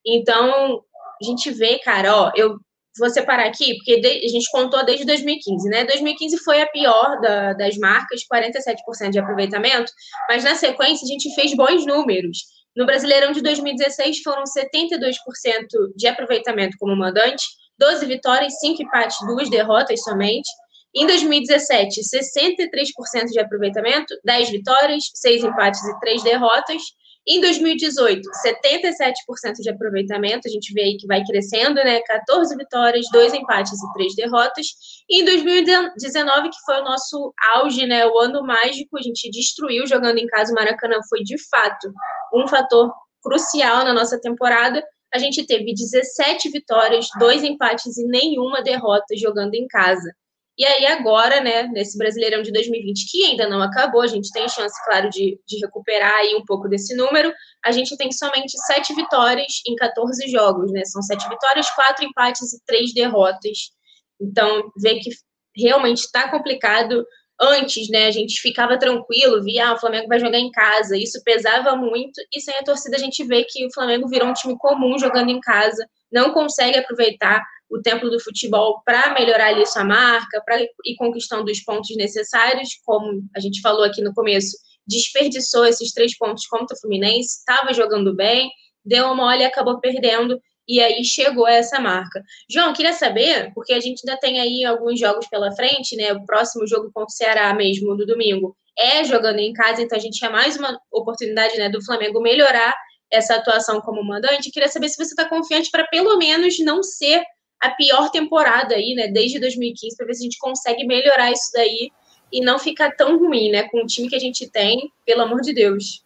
Então, 0.06 0.82
a 1.20 1.24
gente 1.24 1.50
vê, 1.50 1.78
cara, 1.78 2.14
ó, 2.14 2.30
eu 2.36 2.56
vou 2.98 3.10
separar 3.10 3.46
aqui, 3.46 3.76
porque 3.76 4.00
a 4.04 4.28
gente 4.28 4.50
contou 4.50 4.84
desde 4.84 5.04
2015, 5.04 5.68
né? 5.68 5.84
2015 5.84 6.38
foi 6.38 6.60
a 6.60 6.68
pior 6.68 7.20
da, 7.20 7.52
das 7.54 7.76
marcas, 7.78 8.22
47% 8.32 9.10
de 9.10 9.18
aproveitamento, 9.18 9.90
mas 10.28 10.44
na 10.44 10.54
sequência 10.54 11.04
a 11.04 11.08
gente 11.08 11.34
fez 11.34 11.54
bons 11.54 11.86
números. 11.86 12.38
No 12.80 12.86
Brasileirão 12.86 13.30
de 13.30 13.42
2016 13.42 14.22
foram 14.22 14.42
72% 14.44 15.12
de 15.94 16.08
aproveitamento 16.08 16.78
como 16.80 16.96
mandante, 16.96 17.44
12 17.78 18.06
vitórias, 18.06 18.58
5 18.58 18.82
empates, 18.82 19.18
2 19.26 19.50
derrotas 19.50 20.02
somente. 20.02 20.48
Em 20.96 21.06
2017, 21.06 22.00
63% 22.00 23.26
de 23.32 23.38
aproveitamento, 23.38 24.14
10 24.24 24.48
vitórias, 24.48 25.04
6 25.14 25.44
empates 25.44 25.84
e 25.84 26.00
3 26.00 26.22
derrotas. 26.22 26.82
Em 27.32 27.40
2018, 27.40 28.28
77% 28.44 29.52
de 29.60 29.70
aproveitamento, 29.70 30.48
a 30.48 30.50
gente 30.50 30.72
vê 30.74 30.82
aí 30.82 30.96
que 30.96 31.06
vai 31.06 31.22
crescendo, 31.24 31.74
né? 31.74 32.00
14 32.00 32.56
vitórias, 32.56 33.06
2 33.12 33.34
empates 33.34 33.80
e 33.80 33.92
3 33.92 34.16
derrotas. 34.16 34.66
E 35.08 35.22
em 35.22 35.24
2019, 35.24 36.48
que 36.48 36.56
foi 36.66 36.80
o 36.80 36.84
nosso 36.84 37.32
auge, 37.54 37.86
né? 37.86 38.04
O 38.04 38.18
ano 38.18 38.42
mágico, 38.42 38.98
a 38.98 39.00
gente 39.02 39.30
destruiu 39.30 39.86
jogando 39.86 40.18
em 40.18 40.26
casa. 40.26 40.50
O 40.50 40.56
Maracanã 40.56 40.98
foi, 41.08 41.20
de 41.22 41.36
fato, 41.48 41.92
um 42.34 42.48
fator 42.48 42.92
crucial 43.22 43.84
na 43.84 43.94
nossa 43.94 44.20
temporada. 44.20 44.82
A 45.14 45.18
gente 45.18 45.46
teve 45.46 45.72
17 45.72 46.50
vitórias, 46.50 47.06
2 47.16 47.44
empates 47.44 47.96
e 47.96 48.06
nenhuma 48.08 48.60
derrota 48.60 49.16
jogando 49.16 49.54
em 49.54 49.68
casa. 49.68 50.10
E 50.58 50.66
aí, 50.66 50.86
agora, 50.86 51.40
né, 51.40 51.62
nesse 51.68 51.96
Brasileirão 51.96 52.42
de 52.42 52.52
2020, 52.52 53.10
que 53.10 53.24
ainda 53.24 53.48
não 53.48 53.62
acabou, 53.62 54.02
a 54.02 54.06
gente 54.06 54.30
tem 54.30 54.48
chance, 54.48 54.74
claro, 54.84 55.08
de, 55.08 55.40
de 55.46 55.58
recuperar 55.58 56.12
aí 56.14 56.34
um 56.34 56.44
pouco 56.44 56.68
desse 56.68 56.94
número. 56.94 57.32
A 57.64 57.72
gente 57.72 57.96
tem 57.96 58.12
somente 58.12 58.58
sete 58.66 58.94
vitórias 58.94 59.62
em 59.66 59.74
14 59.74 60.28
jogos, 60.28 60.70
né? 60.70 60.84
São 60.84 61.00
sete 61.02 61.26
vitórias, 61.28 61.70
quatro 61.70 62.04
empates 62.04 62.52
e 62.52 62.62
três 62.66 62.92
derrotas. 62.92 63.70
Então, 64.20 64.70
vê 64.76 64.98
que 64.98 65.10
realmente 65.56 66.00
está 66.00 66.30
complicado. 66.30 67.04
Antes, 67.42 67.88
né, 67.88 68.06
a 68.06 68.10
gente 68.10 68.38
ficava 68.38 68.78
tranquilo, 68.78 69.42
via 69.42 69.68
ah, 69.68 69.72
o 69.72 69.78
Flamengo 69.78 70.08
vai 70.08 70.20
jogar 70.20 70.38
em 70.38 70.50
casa, 70.50 70.94
isso 70.94 71.22
pesava 71.24 71.74
muito, 71.74 72.20
e 72.30 72.38
sem 72.38 72.54
a 72.56 72.62
torcida 72.62 72.96
a 72.96 73.00
gente 73.00 73.24
vê 73.24 73.46
que 73.48 73.64
o 73.64 73.72
Flamengo 73.72 74.06
virou 74.08 74.28
um 74.28 74.34
time 74.34 74.58
comum 74.58 74.98
jogando 74.98 75.30
em 75.30 75.40
casa, 75.40 75.82
não 76.12 76.34
consegue 76.34 76.76
aproveitar 76.78 77.42
o 77.70 77.80
templo 77.80 78.10
do 78.10 78.20
futebol 78.20 78.82
para 78.84 79.14
melhorar 79.14 79.48
ali 79.48 79.64
sua 79.66 79.84
marca, 79.84 80.42
para 80.44 80.60
ir 80.60 80.96
conquistando 80.98 81.50
os 81.50 81.60
pontos 81.60 81.96
necessários, 81.96 82.70
como 82.84 83.22
a 83.34 83.40
gente 83.40 83.60
falou 83.60 83.84
aqui 83.84 84.02
no 84.02 84.12
começo, 84.12 84.56
desperdiçou 84.86 85.64
esses 85.64 85.92
três 85.92 86.16
pontos 86.18 86.46
contra 86.46 86.76
o 86.76 86.80
Fluminense, 86.80 87.38
estava 87.38 87.72
jogando 87.72 88.14
bem, 88.14 88.50
deu 88.84 89.06
uma 89.06 89.14
mole 89.14 89.42
e 89.42 89.46
acabou 89.46 89.78
perdendo, 89.78 90.40
e 90.66 90.80
aí 90.80 91.04
chegou 91.04 91.46
a 91.46 91.52
essa 91.52 91.80
marca. 91.80 92.22
João, 92.48 92.72
queria 92.72 92.92
saber, 92.92 93.52
porque 93.54 93.72
a 93.72 93.80
gente 93.80 94.02
ainda 94.06 94.20
tem 94.20 94.40
aí 94.40 94.64
alguns 94.64 94.98
jogos 94.98 95.26
pela 95.28 95.52
frente, 95.52 95.96
né? 95.96 96.12
O 96.12 96.24
próximo 96.24 96.66
jogo 96.66 96.90
contra 96.92 97.12
o 97.12 97.16
Ceará 97.16 97.52
mesmo, 97.54 97.94
no 97.94 98.06
domingo, 98.06 98.56
é 98.78 99.04
jogando 99.04 99.38
em 99.38 99.52
casa, 99.52 99.82
então 99.82 99.98
a 99.98 100.00
gente 100.00 100.18
tinha 100.18 100.30
mais 100.30 100.56
uma 100.56 100.78
oportunidade 100.92 101.56
né, 101.56 101.68
do 101.68 101.84
Flamengo 101.84 102.20
melhorar 102.20 102.74
essa 103.10 103.34
atuação 103.34 103.80
como 103.80 104.04
mandante. 104.04 104.50
Queria 104.50 104.68
saber 104.68 104.88
se 104.88 104.96
você 104.96 105.10
está 105.10 105.28
confiante 105.28 105.70
para 105.70 105.86
pelo 105.88 106.16
menos 106.16 106.58
não 106.60 106.82
ser 106.82 107.22
a 107.60 107.70
pior 107.70 108.10
temporada 108.10 108.74
aí, 108.74 108.94
né, 108.94 109.08
desde 109.08 109.38
2015, 109.38 109.96
para 109.96 110.06
ver 110.06 110.14
se 110.14 110.20
a 110.20 110.24
gente 110.24 110.38
consegue 110.38 110.86
melhorar 110.86 111.30
isso 111.30 111.50
daí 111.54 111.90
e 112.32 112.40
não 112.40 112.58
ficar 112.58 112.92
tão 112.92 113.18
ruim, 113.18 113.50
né, 113.50 113.64
com 113.64 113.82
o 113.82 113.86
time 113.86 114.08
que 114.08 114.16
a 114.16 114.20
gente 114.20 114.48
tem, 114.48 114.90
pelo 115.04 115.22
amor 115.22 115.40
de 115.40 115.52
Deus. 115.52 116.04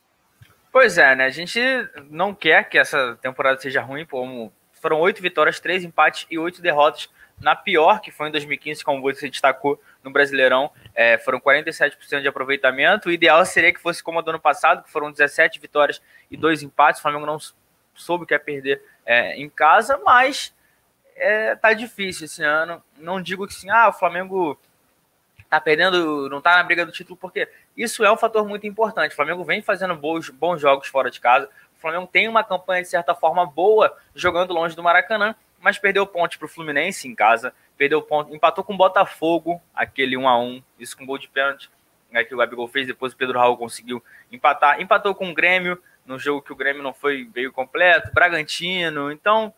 Pois 0.73 0.99
é, 0.99 1.14
né, 1.14 1.26
a 1.26 1.30
gente 1.30 1.61
não 2.11 2.34
quer 2.34 2.68
que 2.68 2.78
essa 2.78 3.16
temporada 3.23 3.61
seja 3.61 3.80
ruim, 3.80 4.04
como 4.04 4.52
foram 4.73 5.00
oito 5.00 5.23
vitórias, 5.23 5.61
três 5.61 5.84
empates 5.84 6.26
e 6.30 6.38
oito 6.38 6.61
derrotas 6.61 7.08
na 7.40 7.54
pior, 7.54 8.00
que 8.00 8.11
foi 8.11 8.28
em 8.28 8.32
2015, 8.32 8.84
como 8.84 9.00
você 9.00 9.28
destacou 9.28 9.80
no 10.02 10.11
Brasileirão, 10.11 10.70
é, 10.94 11.18
foram 11.18 11.40
47% 11.40 12.20
de 12.20 12.28
aproveitamento. 12.28 13.08
O 13.08 13.12
ideal 13.12 13.44
seria 13.44 13.73
que 13.73 13.80
fosse 13.80 14.02
como 14.02 14.18
a 14.18 14.23
do 14.23 14.30
ano 14.30 14.40
passado, 14.40 14.84
que 14.84 14.90
foram 14.90 15.11
17 15.11 15.58
vitórias 15.58 16.00
e 16.30 16.37
dois 16.37 16.62
empates. 16.62 17.00
O 17.00 17.02
Flamengo 17.02 17.26
não 17.26 17.38
soube 17.94 18.26
que 18.26 18.34
ia 18.34 18.38
perder 18.38 18.82
é, 19.04 19.37
em 19.37 19.49
casa, 19.49 19.99
mas 20.04 20.54
é, 21.16 21.54
tá 21.56 21.73
difícil 21.73 22.26
esse 22.26 22.42
ano. 22.42 22.83
Não 22.99 23.21
digo 23.21 23.47
que 23.47 23.54
sim, 23.54 23.71
ah, 23.71 23.88
o 23.88 23.92
Flamengo 23.92 24.59
tá 25.49 25.61
perdendo, 25.61 26.28
não 26.28 26.40
tá 26.40 26.56
na 26.56 26.62
briga 26.62 26.85
do 26.85 26.92
título, 26.92 27.16
porque 27.16 27.49
isso 27.76 28.04
é 28.04 28.12
um 28.12 28.16
fator 28.16 28.47
muito 28.47 28.66
importante. 28.66 29.12
O 29.12 29.16
Flamengo 29.16 29.44
vem 29.44 29.62
fazendo 29.62 29.94
bons, 29.94 30.30
bons 30.30 30.61
jogos 30.61 30.88
fora 30.88 31.11
de 31.11 31.21
casa. 31.21 31.49
O 31.76 31.80
Flamengo 31.80 32.06
tem 32.06 32.28
uma 32.28 32.42
campanha, 32.42 32.83
de 32.83 32.88
certa 32.88 33.14
forma, 33.14 33.47
boa 33.47 33.97
jogando 34.14 34.52
longe 34.52 34.75
do 34.75 34.83
Maracanã, 34.83 35.35
mas 35.61 35.78
perdeu 35.78 36.06
ponte 36.06 36.38
para 36.38 36.47
o 36.47 36.49
Fluminense 36.49 37.06
em 37.06 37.14
casa, 37.14 37.54
perdeu 37.76 38.00
ponto, 38.02 38.35
empatou 38.35 38.64
com 38.64 38.75
o 38.75 38.76
Botafogo, 38.76 39.61
aquele 39.75 40.16
1 40.16 40.28
a 40.28 40.38
1 40.38 40.62
isso 40.78 40.97
com 40.97 41.06
gol 41.06 41.18
de 41.18 41.28
pênalti 41.28 41.71
né, 42.14 42.23
que 42.23 42.33
o 42.33 42.38
Gabigol 42.38 42.68
fez, 42.68 42.87
depois 42.87 43.12
o 43.12 43.16
Pedro 43.16 43.40
Raul 43.40 43.56
conseguiu 43.56 44.02
empatar, 44.30 44.80
empatou 44.80 45.16
com 45.16 45.28
o 45.28 45.35
Grêmio, 45.35 45.83
no 46.06 46.16
jogo 46.16 46.40
que 46.40 46.52
o 46.52 46.56
Grêmio 46.56 46.83
não 46.83 46.94
foi 46.94 47.28
veio 47.35 47.52
completo, 47.52 48.12
Bragantino, 48.14 49.11
então, 49.11 49.52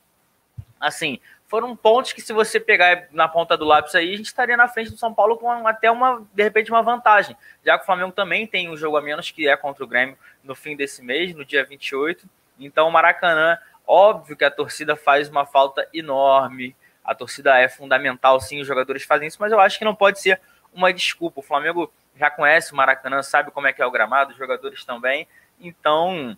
assim, 0.81 1.21
foram 1.49 1.77
pontos 1.77 2.13
que 2.13 2.21
se 2.21 2.33
você 2.33 2.59
pegar 2.59 3.09
na 3.13 3.29
ponta 3.29 3.57
do 3.57 3.65
lápis 3.65 3.95
aí, 3.95 4.13
a 4.13 4.17
gente 4.17 4.27
estaria 4.27 4.57
na 4.57 4.67
frente 4.67 4.91
do 4.91 4.99
São 4.99 5.15
Paulo 5.15 5.37
com 5.37 5.67
até 5.67 5.91
uma, 5.91 6.27
de 6.33 6.43
repente, 6.43 6.71
uma 6.71 6.83
vantagem. 6.83 7.37
Já 7.65 7.77
que 7.77 7.85
o 7.85 7.87
Flamengo 7.87 8.13
também 8.13 8.47
tem 8.47 8.69
um 8.69 8.77
jogo 8.77 8.97
a 8.97 9.03
menos, 9.03 9.31
que 9.31 9.49
é 9.49 9.57
contra 9.57 9.85
o 9.85 9.87
Grêmio 9.87 10.19
no 10.43 10.55
fim 10.55 10.77
desse 10.77 11.03
mês, 11.03 11.35
no 11.35 11.45
dia 11.45 11.65
28. 11.65 12.29
Então 12.59 12.89
o 12.89 12.93
Maracanã, 12.93 13.59
óbvio 13.87 14.37
que 14.37 14.45
a 14.45 14.51
torcida 14.51 14.97
faz 14.97 15.29
uma 15.29 15.47
falta 15.47 15.89
enorme. 15.95 16.75
A 17.05 17.15
torcida 17.15 17.57
é 17.59 17.69
fundamental, 17.69 18.41
sim, 18.41 18.61
os 18.61 18.67
jogadores 18.67 19.05
fazem 19.05 19.29
isso, 19.29 19.39
mas 19.41 19.53
eu 19.53 19.61
acho 19.61 19.79
que 19.79 19.85
não 19.85 19.95
pode 19.95 20.21
ser 20.21 20.41
uma 20.75 20.93
desculpa. 20.93 21.39
O 21.39 21.43
Flamengo 21.43 21.93
já 22.17 22.29
conhece 22.29 22.73
o 22.73 22.77
Maracanã, 22.77 23.23
sabe 23.23 23.53
como 23.53 23.69
é 23.69 23.73
que 23.73 23.81
é 23.81 23.87
o 23.87 23.91
gramado, 23.91 24.33
os 24.33 24.37
jogadores 24.37 24.85
também. 24.85 25.29
Então, 25.61 26.37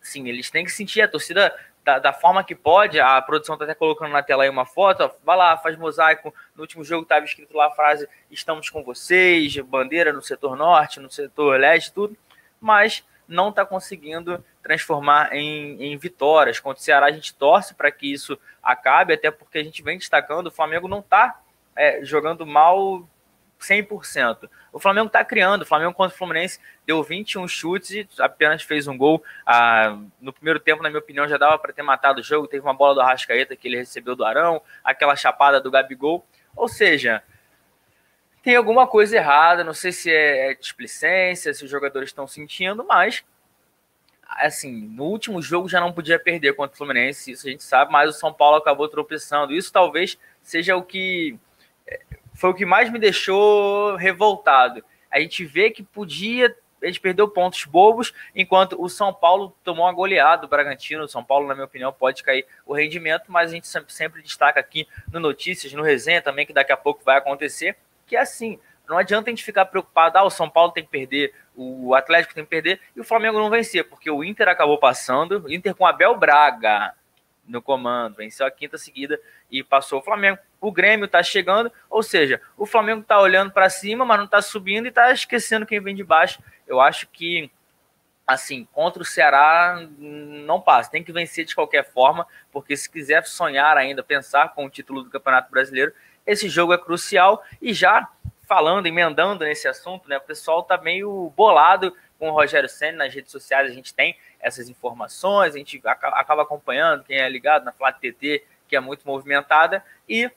sim, 0.00 0.26
eles 0.28 0.50
têm 0.50 0.64
que 0.64 0.72
sentir 0.72 1.02
a 1.02 1.08
torcida 1.08 1.54
da, 1.84 1.98
da, 1.98 2.12
forma 2.12 2.44
que 2.44 2.54
pode, 2.54 3.00
a 3.00 3.20
produção 3.20 3.54
está 3.54 3.64
até 3.64 3.74
colocando 3.74 4.12
na 4.12 4.22
tela 4.22 4.44
aí 4.44 4.48
uma 4.48 4.64
foto, 4.64 5.02
ó, 5.02 5.10
vai 5.24 5.36
lá, 5.36 5.56
faz 5.56 5.76
mosaico. 5.76 6.32
No 6.54 6.62
último 6.62 6.84
jogo 6.84 7.02
estava 7.02 7.24
escrito 7.24 7.56
lá 7.56 7.66
a 7.66 7.70
frase: 7.70 8.08
estamos 8.30 8.70
com 8.70 8.84
vocês, 8.84 9.56
bandeira 9.58 10.12
no 10.12 10.22
setor 10.22 10.56
norte, 10.56 11.00
no 11.00 11.10
setor 11.10 11.58
leste, 11.58 11.92
tudo, 11.92 12.16
mas 12.60 13.04
não 13.26 13.48
está 13.48 13.64
conseguindo 13.64 14.44
transformar 14.62 15.34
em, 15.34 15.82
em 15.82 15.96
vitórias. 15.96 16.60
Contra 16.60 16.80
o 16.80 16.84
Ceará, 16.84 17.06
a 17.06 17.12
gente 17.12 17.34
torce 17.34 17.74
para 17.74 17.90
que 17.90 18.12
isso 18.12 18.38
acabe, 18.62 19.14
até 19.14 19.30
porque 19.30 19.58
a 19.58 19.64
gente 19.64 19.82
vem 19.82 19.98
destacando: 19.98 20.46
o 20.46 20.52
Flamengo 20.52 20.86
não 20.86 21.00
está 21.00 21.40
é, 21.74 22.04
jogando 22.04 22.46
mal 22.46 23.08
100%. 23.62 24.48
O 24.72 24.78
Flamengo 24.78 25.06
está 25.06 25.24
criando. 25.24 25.62
O 25.62 25.66
Flamengo 25.66 25.94
contra 25.94 26.14
o 26.14 26.18
Fluminense 26.18 26.58
deu 26.86 27.02
21 27.02 27.46
chutes 27.48 27.90
e 27.90 28.08
apenas 28.18 28.62
fez 28.62 28.86
um 28.88 28.96
gol. 28.96 29.22
Ah, 29.46 29.98
no 30.20 30.32
primeiro 30.32 30.60
tempo, 30.60 30.82
na 30.82 30.88
minha 30.88 30.98
opinião, 30.98 31.28
já 31.28 31.36
dava 31.36 31.58
para 31.58 31.72
ter 31.72 31.82
matado 31.82 32.20
o 32.20 32.24
jogo. 32.24 32.48
Teve 32.48 32.64
uma 32.64 32.74
bola 32.74 32.94
do 32.94 33.00
Arrascaeta 33.00 33.56
que 33.56 33.68
ele 33.68 33.76
recebeu 33.76 34.16
do 34.16 34.24
Arão, 34.24 34.62
aquela 34.82 35.16
chapada 35.16 35.60
do 35.60 35.70
Gabigol. 35.70 36.24
Ou 36.56 36.68
seja, 36.68 37.22
tem 38.42 38.56
alguma 38.56 38.86
coisa 38.86 39.16
errada. 39.16 39.62
Não 39.64 39.74
sei 39.74 39.92
se 39.92 40.10
é 40.10 40.54
displicência, 40.54 41.54
se 41.54 41.64
os 41.64 41.70
jogadores 41.70 42.08
estão 42.08 42.26
sentindo, 42.26 42.84
mas 42.84 43.24
assim, 44.38 44.72
no 44.88 45.04
último 45.04 45.42
jogo 45.42 45.68
já 45.68 45.80
não 45.80 45.92
podia 45.92 46.18
perder 46.18 46.54
contra 46.54 46.74
o 46.74 46.78
Fluminense, 46.78 47.32
isso 47.32 47.46
a 47.46 47.50
gente 47.50 47.62
sabe, 47.62 47.92
mas 47.92 48.08
o 48.08 48.18
São 48.18 48.32
Paulo 48.32 48.56
acabou 48.56 48.88
tropeçando. 48.88 49.52
Isso 49.52 49.72
talvez 49.72 50.18
seja 50.42 50.76
o 50.76 50.82
que 50.82 51.38
foi 52.34 52.50
o 52.50 52.54
que 52.54 52.64
mais 52.64 52.90
me 52.90 52.98
deixou 52.98 53.96
revoltado. 53.96 54.84
A 55.10 55.20
gente 55.20 55.44
vê 55.44 55.70
que 55.70 55.82
podia, 55.82 56.56
a 56.82 56.86
gente 56.86 57.00
perdeu 57.00 57.28
pontos 57.28 57.64
bobos, 57.64 58.12
enquanto 58.34 58.82
o 58.82 58.88
São 58.88 59.12
Paulo 59.12 59.54
tomou 59.62 59.84
uma 59.84 59.92
goleada 59.92 60.42
do 60.42 60.48
Bragantino. 60.48 61.04
O 61.04 61.08
São 61.08 61.22
Paulo, 61.22 61.46
na 61.46 61.54
minha 61.54 61.66
opinião, 61.66 61.92
pode 61.92 62.22
cair 62.22 62.46
o 62.66 62.72
rendimento, 62.74 63.24
mas 63.30 63.50
a 63.50 63.54
gente 63.54 63.68
sempre, 63.68 63.92
sempre 63.92 64.22
destaca 64.22 64.58
aqui 64.58 64.88
no 65.12 65.20
Notícias, 65.20 65.72
no 65.72 65.82
Resenha 65.82 66.22
também, 66.22 66.46
que 66.46 66.52
daqui 66.52 66.72
a 66.72 66.76
pouco 66.76 67.04
vai 67.04 67.18
acontecer, 67.18 67.76
que 68.06 68.16
é 68.16 68.20
assim, 68.20 68.58
Não 68.88 68.98
adianta 68.98 69.30
a 69.30 69.32
gente 69.32 69.44
ficar 69.44 69.64
preocupado, 69.66 70.18
ah, 70.18 70.24
o 70.24 70.30
São 70.30 70.50
Paulo 70.50 70.72
tem 70.72 70.84
que 70.84 70.90
perder, 70.90 71.32
o 71.54 71.94
Atlético 71.94 72.34
tem 72.34 72.44
que 72.44 72.50
perder, 72.50 72.80
e 72.96 73.00
o 73.00 73.04
Flamengo 73.04 73.38
não 73.38 73.48
vencer, 73.48 73.84
porque 73.88 74.10
o 74.10 74.24
Inter 74.24 74.48
acabou 74.48 74.78
passando, 74.78 75.50
Inter 75.50 75.74
com 75.74 75.86
Abel 75.86 76.16
Braga 76.16 76.92
no 77.46 77.62
comando, 77.62 78.16
venceu 78.16 78.46
a 78.46 78.50
quinta 78.50 78.76
seguida 78.76 79.20
e 79.50 79.62
passou 79.62 80.00
o 80.00 80.02
Flamengo. 80.02 80.38
O 80.62 80.72
Grêmio 80.72 81.08
tá 81.08 81.22
chegando, 81.22 81.70
ou 81.90 82.02
seja, 82.02 82.40
o 82.56 82.64
Flamengo 82.64 83.02
tá 83.02 83.20
olhando 83.20 83.50
para 83.50 83.68
cima, 83.68 84.04
mas 84.04 84.18
não 84.18 84.28
tá 84.28 84.40
subindo 84.40 84.86
e 84.86 84.92
tá 84.92 85.12
esquecendo 85.12 85.66
quem 85.66 85.80
vem 85.80 85.94
de 85.94 86.04
baixo. 86.04 86.40
Eu 86.66 86.80
acho 86.80 87.08
que 87.08 87.50
assim, 88.24 88.66
contra 88.72 89.02
o 89.02 89.04
Ceará 89.04 89.84
não 89.98 90.60
passa, 90.60 90.90
tem 90.90 91.02
que 91.02 91.12
vencer 91.12 91.44
de 91.44 91.54
qualquer 91.54 91.84
forma, 91.92 92.26
porque 92.52 92.76
se 92.76 92.88
quiser 92.88 93.26
sonhar 93.26 93.76
ainda, 93.76 94.02
pensar 94.02 94.54
com 94.54 94.64
o 94.64 94.70
título 94.70 95.02
do 95.02 95.10
Campeonato 95.10 95.50
Brasileiro, 95.50 95.92
esse 96.24 96.48
jogo 96.48 96.72
é 96.72 96.78
crucial. 96.78 97.44
E 97.60 97.74
já 97.74 98.08
falando, 98.46 98.86
emendando 98.86 99.44
nesse 99.44 99.66
assunto, 99.66 100.08
né, 100.08 100.18
o 100.18 100.22
pessoal 100.22 100.62
tá 100.62 100.78
meio 100.78 101.32
bolado 101.36 101.94
com 102.18 102.30
o 102.30 102.32
Rogério 102.32 102.68
Senna 102.68 102.98
nas 102.98 103.12
redes 103.12 103.32
sociais, 103.32 103.68
a 103.68 103.74
gente 103.74 103.92
tem 103.92 104.16
essas 104.38 104.68
informações, 104.68 105.54
a 105.54 105.58
gente 105.58 105.80
acaba 105.84 106.42
acompanhando, 106.42 107.02
quem 107.02 107.18
é 107.18 107.28
ligado 107.28 107.64
na 107.64 107.72
Flá 107.72 107.92
TT, 107.92 108.44
que 108.68 108.76
é 108.76 108.80
muito 108.80 109.04
movimentada, 109.04 109.84
e 110.08 110.30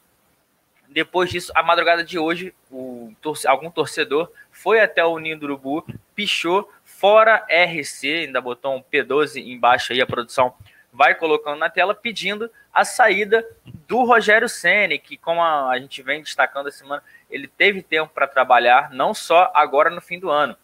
depois 0.89 1.29
disso, 1.29 1.51
a 1.55 1.63
madrugada 1.63 2.03
de 2.03 2.17
hoje, 2.17 2.53
o, 2.71 3.13
algum 3.47 3.69
torcedor 3.69 4.31
foi 4.51 4.79
até 4.79 5.03
o 5.03 5.17
Ninho 5.19 5.37
do 5.37 5.45
Urubu, 5.45 5.85
pichou 6.13 6.71
fora 6.83 7.45
RC, 7.49 8.25
ainda 8.25 8.39
botou 8.39 8.75
um 8.75 8.81
P12 8.81 9.45
embaixo 9.45 9.93
aí, 9.93 10.01
a 10.01 10.05
produção 10.05 10.53
vai 10.95 11.13
colocando 11.13 11.59
na 11.59 11.69
tela, 11.69 11.93
pedindo 11.93 12.49
a 12.73 12.85
saída 12.85 13.45
do 13.87 14.03
Rogério 14.03 14.47
Ceni, 14.47 14.97
que 14.97 15.17
como 15.17 15.41
a, 15.41 15.77
gente 15.77 16.01
vem 16.01 16.21
destacando 16.21 16.69
essa 16.69 16.79
semana, 16.79 17.03
ele 17.29 17.47
teve 17.47 17.81
tempo 17.81 18.13
para 18.13 18.27
trabalhar, 18.27 18.89
não 18.91 19.13
só 19.13 19.51
agora 19.53 19.89
no 19.89 19.99
fim 19.99 20.19
do 20.19 20.29
ano. 20.29 20.55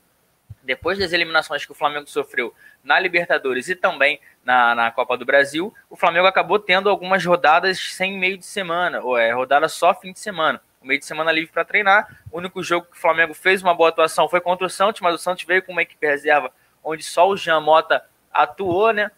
Depois 0.64 0.98
das 0.98 1.14
eliminações 1.14 1.66
que 1.66 1.72
o 1.72 1.76
Flamengo 1.76 2.10
sofreu 2.10 2.54
na 2.84 3.00
Libertadores 3.00 3.68
e 3.70 3.76
também 3.76 4.20
na, 4.44 4.76
na 4.76 4.92
Copa 4.92 5.18
do 5.18 5.26
Brasil, 5.26 5.74
o 5.90 5.96
Flamengo 5.96 6.28
acabou 6.28 6.60
tendo 6.60 6.90
algumas 6.90 7.26
rodadas 7.26 7.80
sem 7.80 8.18
meio 8.18 8.38
de 8.38 8.46
semana, 8.46 9.02
ou 9.02 9.18
é 9.18 9.32
rodada 9.32 9.68
só 9.68 9.94
fim 9.94 10.12
de 10.14 10.20
semana 10.20 10.62
o 10.82 10.88
meio 10.88 11.00
de 11.00 11.06
semana 11.06 11.32
livre 11.32 11.52
para 11.52 11.64
treinar. 11.64 12.24
O 12.32 12.40
único 12.40 12.64
jogo 12.64 12.88
que 12.88 12.98
o 12.98 13.00
Flamengo 13.00 13.34
fez 13.34 13.62
uma 13.62 13.74
boa 13.74 13.90
atuação 13.90 14.28
foi 14.28 14.42
contra 14.42 14.66
o 14.66 14.70
Santos, 14.70 15.00
mas 15.02 15.14
o 15.14 15.18
Santos 15.18 15.44
veio 15.46 15.62
com 15.62 15.72
uma 15.72 15.84
equipe 15.84 16.06
reserva 16.06 16.52
onde 16.84 17.04
só 17.04 17.30
o 17.30 17.38
Jean 17.38 17.60
Mota 17.60 18.04
atuou, 18.34 18.92
né? 18.92 19.12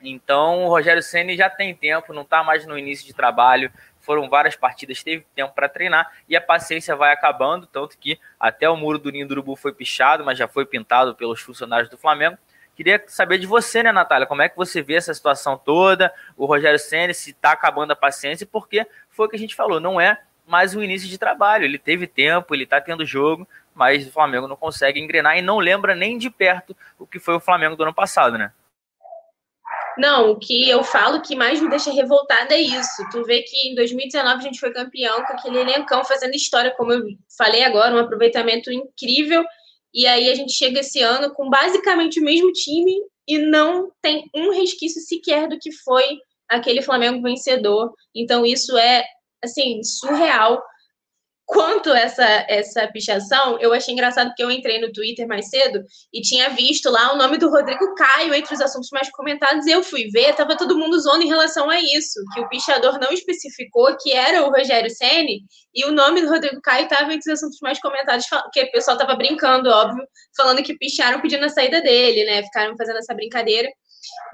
Então 0.00 0.64
o 0.64 0.68
Rogério 0.68 1.02
Ceni 1.02 1.36
já 1.36 1.50
tem 1.50 1.74
tempo, 1.74 2.12
não 2.12 2.22
está 2.22 2.44
mais 2.44 2.64
no 2.64 2.78
início 2.78 3.04
de 3.04 3.12
trabalho. 3.12 3.72
Foram 4.04 4.28
várias 4.28 4.54
partidas, 4.54 5.02
teve 5.02 5.24
tempo 5.34 5.54
para 5.54 5.66
treinar 5.66 6.12
e 6.28 6.36
a 6.36 6.40
paciência 6.40 6.94
vai 6.94 7.10
acabando, 7.10 7.66
tanto 7.66 7.96
que 7.96 8.20
até 8.38 8.68
o 8.68 8.76
muro 8.76 8.98
do 8.98 9.10
Ninho 9.10 9.26
do 9.26 9.32
Urubu 9.32 9.56
foi 9.56 9.72
pichado, 9.72 10.22
mas 10.22 10.36
já 10.36 10.46
foi 10.46 10.66
pintado 10.66 11.14
pelos 11.14 11.40
funcionários 11.40 11.88
do 11.88 11.96
Flamengo. 11.96 12.36
Queria 12.76 13.02
saber 13.06 13.38
de 13.38 13.46
você, 13.46 13.82
né, 13.82 13.92
Natália? 13.92 14.26
Como 14.26 14.42
é 14.42 14.48
que 14.48 14.56
você 14.56 14.82
vê 14.82 14.96
essa 14.96 15.14
situação 15.14 15.56
toda? 15.56 16.12
O 16.36 16.44
Rogério 16.44 16.78
Ceni 16.78 17.14
se 17.14 17.30
está 17.30 17.52
acabando 17.52 17.92
a 17.92 17.96
paciência, 17.96 18.46
porque 18.46 18.86
foi 19.08 19.26
o 19.26 19.28
que 19.30 19.36
a 19.36 19.38
gente 19.38 19.54
falou, 19.54 19.80
não 19.80 19.98
é 19.98 20.20
mais 20.46 20.74
um 20.74 20.82
início 20.82 21.08
de 21.08 21.16
trabalho. 21.16 21.64
Ele 21.64 21.78
teve 21.78 22.06
tempo, 22.06 22.54
ele 22.54 22.64
está 22.64 22.82
tendo 22.82 23.06
jogo, 23.06 23.48
mas 23.74 24.06
o 24.06 24.12
Flamengo 24.12 24.46
não 24.46 24.56
consegue 24.56 25.00
engrenar 25.00 25.38
e 25.38 25.42
não 25.42 25.58
lembra 25.58 25.94
nem 25.94 26.18
de 26.18 26.28
perto 26.28 26.76
o 26.98 27.06
que 27.06 27.18
foi 27.18 27.34
o 27.34 27.40
Flamengo 27.40 27.74
do 27.74 27.84
ano 27.84 27.94
passado, 27.94 28.36
né? 28.36 28.52
Não, 29.96 30.32
o 30.32 30.38
que 30.38 30.68
eu 30.68 30.82
falo 30.82 31.22
que 31.22 31.36
mais 31.36 31.60
me 31.60 31.70
deixa 31.70 31.92
revoltada 31.92 32.54
é 32.54 32.60
isso. 32.60 33.08
Tu 33.12 33.22
vê 33.24 33.42
que 33.42 33.68
em 33.68 33.74
2019 33.74 34.38
a 34.38 34.42
gente 34.42 34.58
foi 34.58 34.72
campeão 34.72 35.24
com 35.24 35.32
aquele 35.32 35.58
elencão 35.58 36.04
fazendo 36.04 36.34
história, 36.34 36.74
como 36.76 36.92
eu 36.92 37.02
falei 37.36 37.62
agora, 37.62 37.94
um 37.94 37.98
aproveitamento 37.98 38.72
incrível. 38.72 39.44
E 39.92 40.06
aí 40.06 40.28
a 40.28 40.34
gente 40.34 40.52
chega 40.52 40.80
esse 40.80 41.00
ano 41.00 41.32
com 41.32 41.48
basicamente 41.48 42.18
o 42.18 42.24
mesmo 42.24 42.52
time 42.52 42.92
e 43.26 43.38
não 43.38 43.92
tem 44.02 44.28
um 44.34 44.50
resquício 44.50 45.00
sequer 45.00 45.48
do 45.48 45.58
que 45.58 45.70
foi 45.70 46.18
aquele 46.48 46.82
Flamengo 46.82 47.22
vencedor. 47.22 47.92
Então 48.14 48.44
isso 48.44 48.76
é 48.76 49.04
assim, 49.42 49.82
surreal. 49.82 50.62
Quanto 51.46 51.90
essa 51.92 52.24
essa 52.48 52.88
pichação, 52.88 53.58
eu 53.60 53.72
achei 53.72 53.92
engraçado 53.92 54.32
que 54.34 54.42
eu 54.42 54.50
entrei 54.50 54.80
no 54.80 54.90
Twitter 54.90 55.28
mais 55.28 55.48
cedo 55.48 55.84
e 56.12 56.22
tinha 56.22 56.48
visto 56.50 56.90
lá 56.90 57.12
o 57.12 57.18
nome 57.18 57.36
do 57.36 57.50
Rodrigo 57.50 57.94
Caio 57.94 58.32
entre 58.32 58.54
os 58.54 58.60
assuntos 58.60 58.88
mais 58.90 59.10
comentados. 59.10 59.66
Eu 59.66 59.82
fui 59.82 60.08
ver, 60.08 60.34
tava 60.34 60.56
todo 60.56 60.78
mundo 60.78 60.98
zoando 60.98 61.22
em 61.22 61.28
relação 61.28 61.68
a 61.68 61.78
isso, 61.78 62.18
que 62.32 62.40
o 62.40 62.48
pichador 62.48 62.98
não 62.98 63.12
especificou 63.12 63.94
que 64.00 64.12
era 64.12 64.42
o 64.42 64.50
Rogério 64.50 64.90
Ceni 64.90 65.42
e 65.74 65.84
o 65.84 65.92
nome 65.92 66.22
do 66.22 66.28
Rodrigo 66.28 66.60
Caio 66.62 66.84
estava 66.84 67.12
entre 67.12 67.30
os 67.30 67.38
assuntos 67.38 67.58
mais 67.60 67.78
comentados, 67.78 68.26
que 68.52 68.62
o 68.62 68.72
pessoal 68.72 68.96
tava 68.96 69.14
brincando, 69.14 69.68
óbvio, 69.68 70.06
falando 70.36 70.62
que 70.62 70.78
picharam 70.78 71.20
pedindo 71.20 71.44
a 71.44 71.48
saída 71.48 71.80
dele, 71.82 72.24
né? 72.24 72.42
Ficaram 72.44 72.76
fazendo 72.76 72.98
essa 72.98 73.14
brincadeira. 73.14 73.68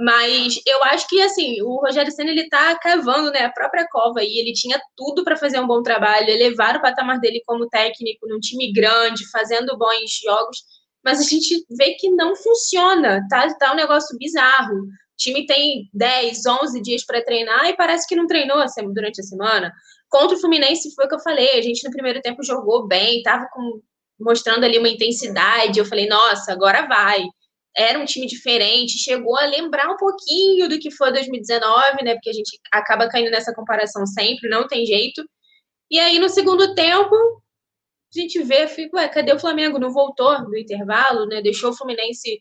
Mas 0.00 0.60
eu 0.66 0.82
acho 0.84 1.08
que 1.08 1.20
assim, 1.22 1.60
o 1.62 1.76
Rogério 1.80 2.12
Senna 2.12 2.30
ele 2.30 2.48
tá 2.48 2.78
cavando, 2.78 3.30
né, 3.30 3.44
a 3.44 3.52
própria 3.52 3.86
cova 3.90 4.22
e 4.22 4.38
ele 4.38 4.52
tinha 4.52 4.80
tudo 4.96 5.24
para 5.24 5.36
fazer 5.36 5.60
um 5.60 5.66
bom 5.66 5.82
trabalho, 5.82 6.28
elevar 6.28 6.76
o 6.76 6.82
patamar 6.82 7.20
dele 7.20 7.42
como 7.46 7.68
técnico 7.68 8.26
num 8.28 8.40
time 8.40 8.72
grande, 8.72 9.28
fazendo 9.30 9.76
bons 9.76 10.20
jogos, 10.22 10.58
mas 11.04 11.20
a 11.20 11.24
gente 11.24 11.64
vê 11.70 11.94
que 11.94 12.10
não 12.10 12.36
funciona, 12.36 13.26
tá, 13.28 13.52
tá 13.54 13.72
um 13.72 13.76
negócio 13.76 14.16
bizarro. 14.18 14.74
O 14.74 14.88
time 15.16 15.46
tem 15.46 15.88
10, 15.92 16.46
11 16.46 16.80
dias 16.82 17.04
para 17.04 17.24
treinar 17.24 17.66
e 17.66 17.76
parece 17.76 18.06
que 18.06 18.16
não 18.16 18.26
treinou 18.26 18.58
durante 18.92 19.20
a 19.20 19.24
semana. 19.24 19.72
Contra 20.08 20.36
o 20.36 20.40
Fluminense 20.40 20.94
foi 20.94 21.06
o 21.06 21.08
que 21.08 21.14
eu 21.14 21.20
falei, 21.20 21.58
a 21.58 21.62
gente 21.62 21.84
no 21.84 21.92
primeiro 21.92 22.20
tempo 22.20 22.42
jogou 22.42 22.86
bem, 22.86 23.22
tava 23.22 23.46
com, 23.52 23.80
mostrando 24.18 24.64
ali 24.64 24.78
uma 24.78 24.88
intensidade, 24.88 25.78
eu 25.78 25.84
falei, 25.84 26.06
nossa, 26.08 26.52
agora 26.52 26.86
vai 26.86 27.24
era 27.76 27.98
um 27.98 28.04
time 28.04 28.26
diferente, 28.26 28.98
chegou 28.98 29.36
a 29.38 29.46
lembrar 29.46 29.90
um 29.90 29.96
pouquinho 29.96 30.68
do 30.68 30.78
que 30.78 30.90
foi 30.90 31.12
2019, 31.12 32.04
né? 32.04 32.14
Porque 32.14 32.30
a 32.30 32.34
gente 32.34 32.58
acaba 32.72 33.08
caindo 33.08 33.30
nessa 33.30 33.54
comparação 33.54 34.06
sempre, 34.06 34.48
não 34.48 34.66
tem 34.66 34.84
jeito. 34.84 35.24
E 35.90 35.98
aí, 35.98 36.18
no 36.18 36.28
segundo 36.28 36.74
tempo, 36.74 37.14
a 37.14 38.20
gente 38.20 38.42
vê, 38.42 38.66
fica, 38.66 38.96
ué, 38.96 39.08
cadê 39.08 39.32
o 39.32 39.38
Flamengo? 39.38 39.78
Não 39.78 39.92
voltou 39.92 40.42
no 40.42 40.56
intervalo, 40.56 41.26
né? 41.26 41.40
Deixou 41.40 41.70
o 41.70 41.76
Fluminense 41.76 42.40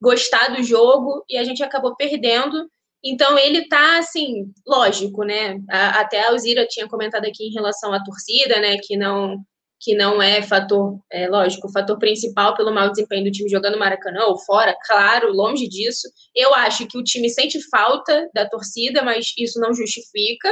gostar 0.00 0.48
do 0.54 0.62
jogo 0.62 1.24
e 1.28 1.36
a 1.36 1.44
gente 1.44 1.62
acabou 1.62 1.96
perdendo. 1.96 2.68
Então 3.04 3.36
ele 3.38 3.68
tá 3.68 3.98
assim, 3.98 4.52
lógico, 4.66 5.24
né? 5.24 5.60
Até 5.68 6.20
a 6.20 6.28
Alzira 6.30 6.66
tinha 6.66 6.88
comentado 6.88 7.24
aqui 7.24 7.48
em 7.48 7.52
relação 7.52 7.92
à 7.92 8.02
torcida, 8.02 8.60
né? 8.60 8.78
Que 8.78 8.96
não 8.96 9.44
que 9.82 9.96
não 9.96 10.22
é 10.22 10.40
fator, 10.42 10.96
é 11.10 11.28
lógico, 11.28 11.70
fator 11.72 11.98
principal 11.98 12.54
pelo 12.54 12.72
mau 12.72 12.88
desempenho 12.88 13.24
do 13.24 13.32
time 13.32 13.50
jogando 13.50 13.78
Maracanã 13.78 14.26
ou 14.26 14.38
fora, 14.38 14.76
claro, 14.86 15.32
longe 15.32 15.68
disso. 15.68 16.08
Eu 16.34 16.54
acho 16.54 16.86
que 16.86 16.96
o 16.96 17.02
time 17.02 17.28
sente 17.28 17.60
falta 17.68 18.30
da 18.32 18.48
torcida, 18.48 19.02
mas 19.02 19.32
isso 19.36 19.58
não 19.58 19.74
justifica. 19.74 20.48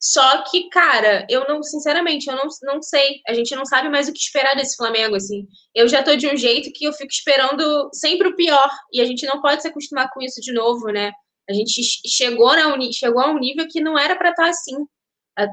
Só 0.00 0.42
que, 0.44 0.68
cara, 0.70 1.26
eu 1.28 1.46
não, 1.46 1.62
sinceramente, 1.62 2.28
eu 2.28 2.36
não, 2.36 2.48
não 2.62 2.82
sei. 2.82 3.20
A 3.28 3.34
gente 3.34 3.54
não 3.54 3.66
sabe 3.66 3.90
mais 3.90 4.08
o 4.08 4.12
que 4.12 4.18
esperar 4.18 4.56
desse 4.56 4.76
Flamengo, 4.76 5.14
assim. 5.14 5.46
Eu 5.74 5.86
já 5.86 6.02
tô 6.02 6.16
de 6.16 6.26
um 6.26 6.36
jeito 6.36 6.70
que 6.74 6.86
eu 6.86 6.92
fico 6.92 7.10
esperando 7.10 7.90
sempre 7.92 8.28
o 8.28 8.36
pior. 8.36 8.70
E 8.92 9.00
a 9.00 9.04
gente 9.04 9.26
não 9.26 9.42
pode 9.42 9.60
se 9.60 9.68
acostumar 9.68 10.10
com 10.10 10.22
isso 10.22 10.40
de 10.40 10.52
novo, 10.52 10.86
né? 10.88 11.10
A 11.48 11.52
gente 11.52 11.82
chegou, 12.06 12.54
na, 12.54 12.76
chegou 12.92 13.20
a 13.20 13.30
um 13.30 13.38
nível 13.38 13.66
que 13.68 13.80
não 13.80 13.98
era 13.98 14.16
para 14.16 14.30
estar 14.30 14.44
tá 14.44 14.48
assim. 14.48 14.76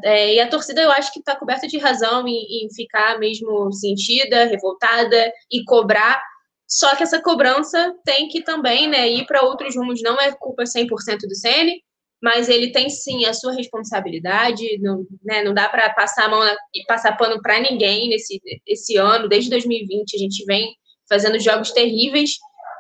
É, 0.04 0.36
e 0.36 0.40
a 0.40 0.48
torcida 0.48 0.82
eu 0.82 0.92
acho 0.92 1.12
que 1.12 1.20
está 1.20 1.36
coberta 1.36 1.68
de 1.68 1.78
razão 1.78 2.28
em, 2.28 2.66
em, 2.66 2.74
ficar 2.74 3.18
mesmo 3.20 3.72
sentida, 3.72 4.46
revoltada 4.46 5.34
e 5.52 5.64
cobrar. 5.64 6.22
Só 6.68 6.96
que 6.96 7.04
essa 7.04 7.22
cobrança 7.22 7.94
tem 8.06 8.28
que 8.30 8.44
também 8.44 8.88
né, 8.88 9.10
ir 9.10 9.26
para 9.26 9.44
outros 9.44 9.76
rumos. 9.76 10.02
Não 10.02 10.20
é 10.20 10.32
culpa 10.34 10.64
100% 10.64 10.88
do 11.28 11.36
Sene, 11.36 11.84
mas 12.22 12.48
ele 12.48 12.72
tem 12.72 12.90
sim 12.90 13.26
a 13.26 13.34
sua 13.34 13.54
responsabilidade. 13.54 14.78
Não, 14.80 15.06
né, 15.24 15.44
não 15.44 15.54
dá 15.54 15.68
para 15.68 15.90
passar 15.94 16.26
a 16.26 16.30
mão 16.30 16.42
e 16.74 16.86
passar 16.86 17.18
pano 17.18 17.42
para 17.42 17.60
ninguém 17.60 18.08
nesse 18.10 18.40
esse 18.68 18.98
ano. 18.98 19.28
Desde 19.28 19.50
2020 19.50 20.16
a 20.16 20.20
gente 20.20 20.46
vem 20.46 20.76
fazendo 21.10 21.40
jogos 21.40 21.72
terríveis. 21.72 22.32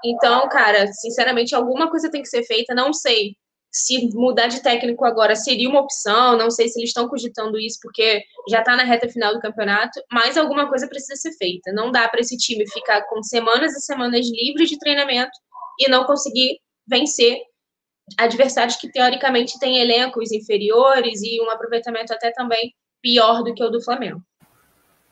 Então, 0.06 0.48
cara, 0.50 0.88
sinceramente, 0.94 1.56
alguma 1.56 1.90
coisa 1.90 2.10
tem 2.12 2.22
que 2.22 2.30
ser 2.30 2.44
feita. 2.44 2.76
Não 2.76 2.94
sei 2.94 3.36
se 3.72 4.10
mudar 4.14 4.48
de 4.48 4.62
técnico 4.62 5.06
agora 5.06 5.36
seria 5.36 5.70
uma 5.70 5.80
opção, 5.80 6.38
não 6.38 6.52
sei 6.52 6.68
se 6.68 6.78
eles 6.78 6.90
estão 6.90 7.08
cogitando 7.08 7.58
isso 7.58 7.80
porque 7.82 8.22
já 8.50 8.60
está 8.60 8.76
na 8.76 8.84
reta 8.84 9.08
final 9.08 9.34
do 9.34 9.40
campeonato, 9.40 10.02
mas 10.12 10.38
alguma 10.38 10.68
coisa 10.68 10.88
precisa 10.88 11.16
ser 11.16 11.32
feita. 11.38 11.72
Não 11.72 11.92
dá 11.92 12.08
para 12.10 12.20
esse 12.20 12.36
time 12.38 12.70
ficar 12.70 13.04
com 13.08 13.24
semanas 13.24 13.74
e 13.74 13.82
semanas 13.82 14.28
livres 14.30 14.70
de 14.70 14.78
treinamento 14.78 15.32
e 15.80 15.90
não 15.90 16.04
conseguir 16.04 16.60
vencer 16.86 17.40
adversários 18.18 18.76
que 18.76 18.92
teoricamente 18.92 19.58
têm 19.58 19.80
elencos 19.80 20.32
inferiores 20.32 21.22
e 21.22 21.42
um 21.42 21.50
aproveitamento 21.50 22.14
até 22.14 22.32
também 22.32 22.74
pior 23.02 23.42
do 23.44 23.54
que 23.54 23.64
o 23.64 23.70
do 23.70 23.82
Flamengo. 23.82 24.22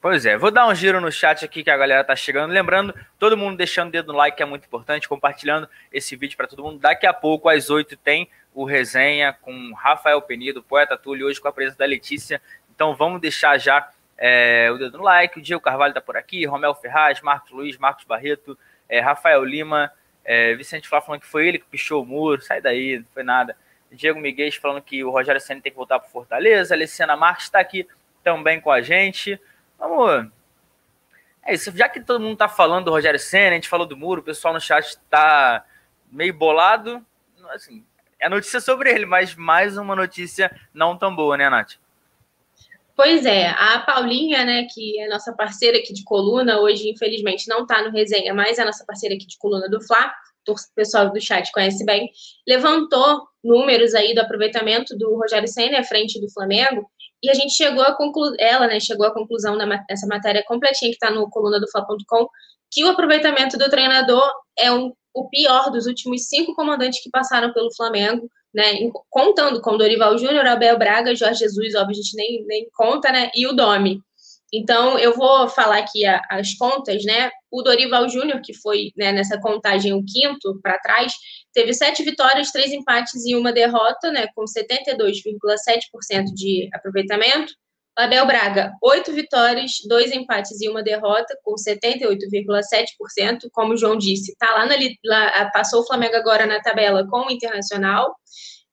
Pois 0.02 0.26
é, 0.26 0.38
vou 0.38 0.50
dar 0.50 0.66
um 0.66 0.74
giro 0.74 1.02
no 1.02 1.12
chat 1.12 1.44
aqui 1.44 1.62
que 1.62 1.70
a 1.70 1.76
galera 1.76 2.06
tá 2.06 2.16
chegando. 2.16 2.52
Lembrando, 2.52 2.96
todo 3.18 3.36
mundo 3.36 3.58
deixando 3.58 3.90
o 3.90 3.92
dedo 3.92 4.14
no 4.14 4.18
like, 4.18 4.38
que 4.38 4.44
é 4.44 4.46
muito 4.46 4.66
importante, 4.66 5.10
compartilhando 5.10 5.68
esse 5.92 6.16
vídeo 6.16 6.38
para 6.38 6.48
todo 6.48 6.64
mundo. 6.64 6.80
Daqui 6.80 7.06
a 7.06 7.14
pouco, 7.14 7.50
às 7.50 7.70
8, 7.70 7.98
tem 7.98 8.30
o 8.54 8.64
resenha 8.64 9.34
com 9.34 9.74
Rafael 9.74 10.22
Penido, 10.22 10.64
poeta 10.64 10.98
Túlio, 10.98 11.28
hoje 11.28 11.42
com 11.42 11.50
a 11.50 11.52
presença 11.52 11.78
da 11.78 11.86
Letícia. 11.86 12.42
Então 12.74 12.96
vamos 12.96 13.20
deixar 13.20 13.58
já 13.58 13.90
é, 14.18 14.72
o 14.72 14.78
dedo 14.78 15.00
no 15.00 15.04
like, 15.04 15.38
o 15.38 15.42
Diego 15.42 15.62
Carvalho 15.62 15.94
tá 15.94 16.00
por 16.00 16.16
aqui, 16.16 16.46
Romel 16.46 16.74
Ferraz, 16.76 17.20
Marcos 17.20 17.52
Luiz, 17.52 17.78
Marcos 17.78 18.06
Barreto, 18.06 18.58
é, 18.88 19.02
Rafael 19.02 19.44
Lima, 19.44 19.92
é, 20.24 20.56
Vicente 20.56 20.88
Flá 20.88 21.02
falando 21.02 21.22
que 21.22 21.28
foi 21.28 21.46
ele 21.46 21.60
que 21.60 21.66
pichou 21.66 22.04
o 22.04 22.06
muro, 22.06 22.42
sai 22.42 22.62
daí, 22.62 23.00
não 23.00 23.06
foi 23.14 23.24
nada. 23.24 23.56
Diego 23.92 24.20
Miguel 24.20 24.50
falando 24.62 24.82
que 24.82 25.04
o 25.04 25.10
Rogério 25.10 25.42
Senna 25.42 25.60
tem 25.60 25.74
que 25.74 25.78
voltar 25.78 26.00
para 26.00 26.10
Fortaleza, 26.10 26.74
Alessiana 26.74 27.18
Marques 27.18 27.46
está 27.46 27.60
aqui 27.60 27.86
também 28.24 28.62
com 28.62 28.72
a 28.72 28.82
gente. 28.82 29.40
Vamos. 29.80 30.30
É 31.46 31.54
isso, 31.54 31.76
já 31.76 31.88
que 31.90 32.02
todo 32.02 32.22
mundo 32.22 32.34
está 32.34 32.50
falando 32.50 32.86
do 32.86 32.92
Rogério 32.92 33.20
Senna, 33.20 33.52
a 33.52 33.56
gente 33.56 33.70
falou 33.70 33.88
do 33.88 33.98
muro, 33.98 34.22
o 34.22 34.24
pessoal 34.24 34.54
no 34.54 34.62
chat 34.62 34.86
está 34.86 35.66
meio 36.12 36.34
bolado. 36.34 37.04
Assim, 37.50 37.84
é 38.20 38.28
notícia 38.28 38.60
sobre 38.60 38.92
ele, 38.92 39.06
mas 39.06 39.34
mais 39.36 39.78
uma 39.78 39.96
notícia 39.96 40.56
não 40.74 40.98
tão 40.98 41.16
boa, 41.16 41.38
né, 41.38 41.50
Nath? 41.50 41.76
Pois 42.96 43.26
é, 43.26 43.48
a 43.48 43.80
Paulinha, 43.80 44.44
né, 44.44 44.68
que 44.70 45.00
é 45.00 45.08
nossa 45.08 45.32
parceira 45.32 45.78
aqui 45.78 45.94
de 45.94 46.04
coluna, 46.04 46.60
hoje 46.60 46.90
infelizmente 46.90 47.48
não 47.48 47.62
está 47.62 47.82
no 47.82 47.92
resenha, 47.92 48.34
mas 48.34 48.60
é 48.60 48.66
nossa 48.66 48.86
parceira 48.86 49.16
aqui 49.16 49.26
de 49.26 49.38
coluna 49.38 49.70
do 49.70 49.82
Fla, 49.82 50.14
o 50.48 50.56
pessoal 50.76 51.10
do 51.10 51.22
chat 51.22 51.50
conhece 51.52 51.86
bem, 51.86 52.12
levantou 52.46 53.28
números 53.44 53.94
aí 53.94 54.14
do 54.14 54.20
aproveitamento 54.20 54.98
do 54.98 55.16
Rogério 55.16 55.48
Senna 55.48 55.80
à 55.80 55.84
frente 55.84 56.20
do 56.20 56.30
Flamengo, 56.30 56.90
e 57.22 57.30
a 57.30 57.34
gente 57.34 57.54
chegou 57.54 57.84
a 57.84 57.94
concluir, 57.96 58.36
ela, 58.40 58.68
né, 58.68 58.80
chegou 58.80 59.06
à 59.06 59.14
conclusão 59.14 59.56
nessa 59.56 60.08
matéria 60.08 60.44
completinha 60.48 60.92
que 60.92 60.96
está 60.96 61.12
no 61.12 61.30
coluna 61.30 61.60
do 61.60 61.70
Fla.com, 61.70 62.28
que 62.72 62.84
o 62.84 62.90
aproveitamento 62.90 63.58
do 63.58 63.70
treinador 63.70 64.30
é 64.58 64.72
um, 64.72 64.94
o 65.14 65.30
pior 65.30 65.70
dos 65.70 65.86
últimos 65.86 66.28
cinco 66.28 66.54
comandantes 66.56 67.02
que 67.02 67.10
passaram 67.10 67.52
pelo 67.54 67.74
Flamengo, 67.76 68.30
né, 68.54 68.74
contando 69.10 69.62
com 69.62 69.78
Dorival 69.78 70.18
Júnior, 70.18 70.46
Abel 70.46 70.78
Braga, 70.78 71.16
Jorge 71.16 71.40
Jesus, 71.40 71.76
óbvio, 71.76 71.92
a 71.92 71.94
gente 71.94 72.16
nem, 72.16 72.46
nem 72.46 72.68
conta, 72.74 73.12
né, 73.12 73.30
e 73.36 73.46
o 73.46 73.54
Domi. 73.54 74.02
Então, 74.52 74.98
eu 74.98 75.16
vou 75.16 75.48
falar 75.48 75.78
aqui 75.78 76.06
a, 76.06 76.22
as 76.32 76.56
contas, 76.56 77.04
né, 77.06 77.30
o 77.52 77.62
Dorival 77.62 78.10
Júnior, 78.10 78.42
que 78.42 78.54
foi 78.54 78.92
né, 78.98 79.12
nessa 79.12 79.40
contagem 79.40 79.94
o 79.94 80.04
quinto 80.04 80.60
para 80.62 80.80
trás, 80.80 81.14
teve 81.60 81.74
sete 81.74 82.04
vitórias, 82.04 82.54
três 82.54 82.72
empates 82.72 83.26
e 83.26 83.36
uma 83.36 83.52
derrota, 83.52 84.10
né, 84.12 84.28
com 84.34 84.46
72,7% 84.46 86.34
de 86.34 86.70
aproveitamento. 86.74 87.54
Abel 87.98 88.26
Braga, 88.26 88.72
oito 88.82 89.12
vitórias, 89.12 89.74
dois 89.86 90.10
empates 90.14 90.62
e 90.62 90.70
uma 90.70 90.82
derrota, 90.82 91.38
com 91.44 91.56
78,7%. 91.56 93.50
Como 93.52 93.74
o 93.74 93.78
João 93.78 93.98
disse, 93.98 94.34
tá 94.38 94.50
lá, 94.52 94.66
na, 94.66 94.76
lá, 95.04 95.52
passou 95.52 95.82
o 95.82 95.86
Flamengo 95.86 96.16
agora 96.16 96.46
na 96.46 96.62
tabela 96.62 97.06
com 97.06 97.28
o 97.28 97.32
Internacional. 97.32 98.16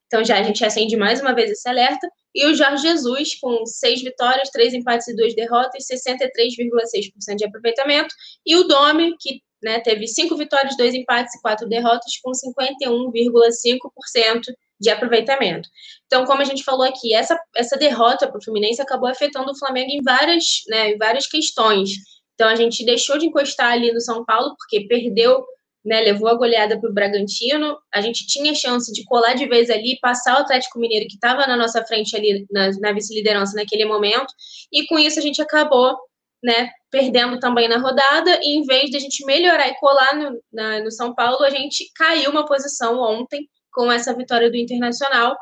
Então 0.06 0.24
já 0.24 0.38
a 0.38 0.42
gente 0.44 0.64
acende 0.64 0.96
mais 0.96 1.20
uma 1.20 1.34
vez 1.34 1.50
esse 1.50 1.68
alerta. 1.68 2.08
E 2.32 2.46
o 2.46 2.54
Jorge 2.54 2.82
Jesus, 2.82 3.36
com 3.40 3.66
seis 3.66 4.00
vitórias, 4.00 4.48
três 4.50 4.72
empates 4.72 5.08
e 5.08 5.16
duas 5.16 5.34
derrotas, 5.34 5.84
63,6% 5.90 7.34
de 7.36 7.44
aproveitamento. 7.44 8.14
E 8.46 8.54
o 8.54 8.62
Domi, 8.62 9.16
que 9.18 9.40
né, 9.62 9.80
teve 9.80 10.06
cinco 10.06 10.36
vitórias, 10.36 10.76
dois 10.76 10.94
empates 10.94 11.34
e 11.34 11.40
quatro 11.40 11.68
derrotas, 11.68 12.18
com 12.22 12.32
51,5% 12.32 14.42
de 14.78 14.90
aproveitamento. 14.90 15.68
Então, 16.06 16.24
como 16.24 16.42
a 16.42 16.44
gente 16.44 16.62
falou 16.62 16.86
aqui, 16.86 17.14
essa, 17.14 17.38
essa 17.56 17.76
derrota 17.76 18.28
para 18.28 18.38
o 18.38 18.44
Fluminense 18.44 18.80
acabou 18.80 19.08
afetando 19.08 19.50
o 19.50 19.58
Flamengo 19.58 19.90
em 19.90 20.02
várias, 20.02 20.62
né, 20.68 20.90
em 20.90 20.98
várias 20.98 21.26
questões. 21.26 21.90
Então, 22.34 22.48
a 22.48 22.54
gente 22.54 22.84
deixou 22.84 23.18
de 23.18 23.26
encostar 23.26 23.72
ali 23.72 23.92
no 23.92 24.00
São 24.00 24.24
Paulo, 24.24 24.54
porque 24.58 24.86
perdeu, 24.86 25.42
né, 25.82 26.02
levou 26.02 26.28
a 26.28 26.34
goleada 26.34 26.78
para 26.78 26.90
o 26.90 26.92
Bragantino. 26.92 27.78
A 27.94 28.02
gente 28.02 28.26
tinha 28.26 28.54
chance 28.54 28.92
de 28.92 29.02
colar 29.04 29.34
de 29.34 29.46
vez 29.46 29.70
ali, 29.70 29.98
passar 30.00 30.36
o 30.36 30.42
Atlético 30.42 30.78
Mineiro, 30.78 31.06
que 31.08 31.14
estava 31.14 31.46
na 31.46 31.56
nossa 31.56 31.82
frente 31.86 32.14
ali, 32.14 32.46
na, 32.50 32.70
na 32.80 32.92
vice-liderança 32.92 33.56
naquele 33.56 33.86
momento. 33.86 34.26
E 34.70 34.86
com 34.86 34.98
isso, 34.98 35.18
a 35.18 35.22
gente 35.22 35.40
acabou 35.40 35.96
né, 36.42 36.70
perdendo 36.90 37.38
também 37.40 37.68
na 37.68 37.78
rodada, 37.78 38.38
e 38.42 38.56
em 38.56 38.62
vez 38.62 38.90
de 38.90 38.96
a 38.96 39.00
gente 39.00 39.24
melhorar 39.24 39.68
e 39.68 39.78
colar 39.78 40.14
no, 40.14 40.40
na, 40.52 40.80
no 40.80 40.90
São 40.90 41.14
Paulo, 41.14 41.42
a 41.44 41.50
gente 41.50 41.90
caiu 41.94 42.30
uma 42.30 42.46
posição 42.46 42.98
ontem 43.00 43.48
com 43.72 43.90
essa 43.90 44.14
vitória 44.14 44.50
do 44.50 44.56
Internacional 44.56 45.36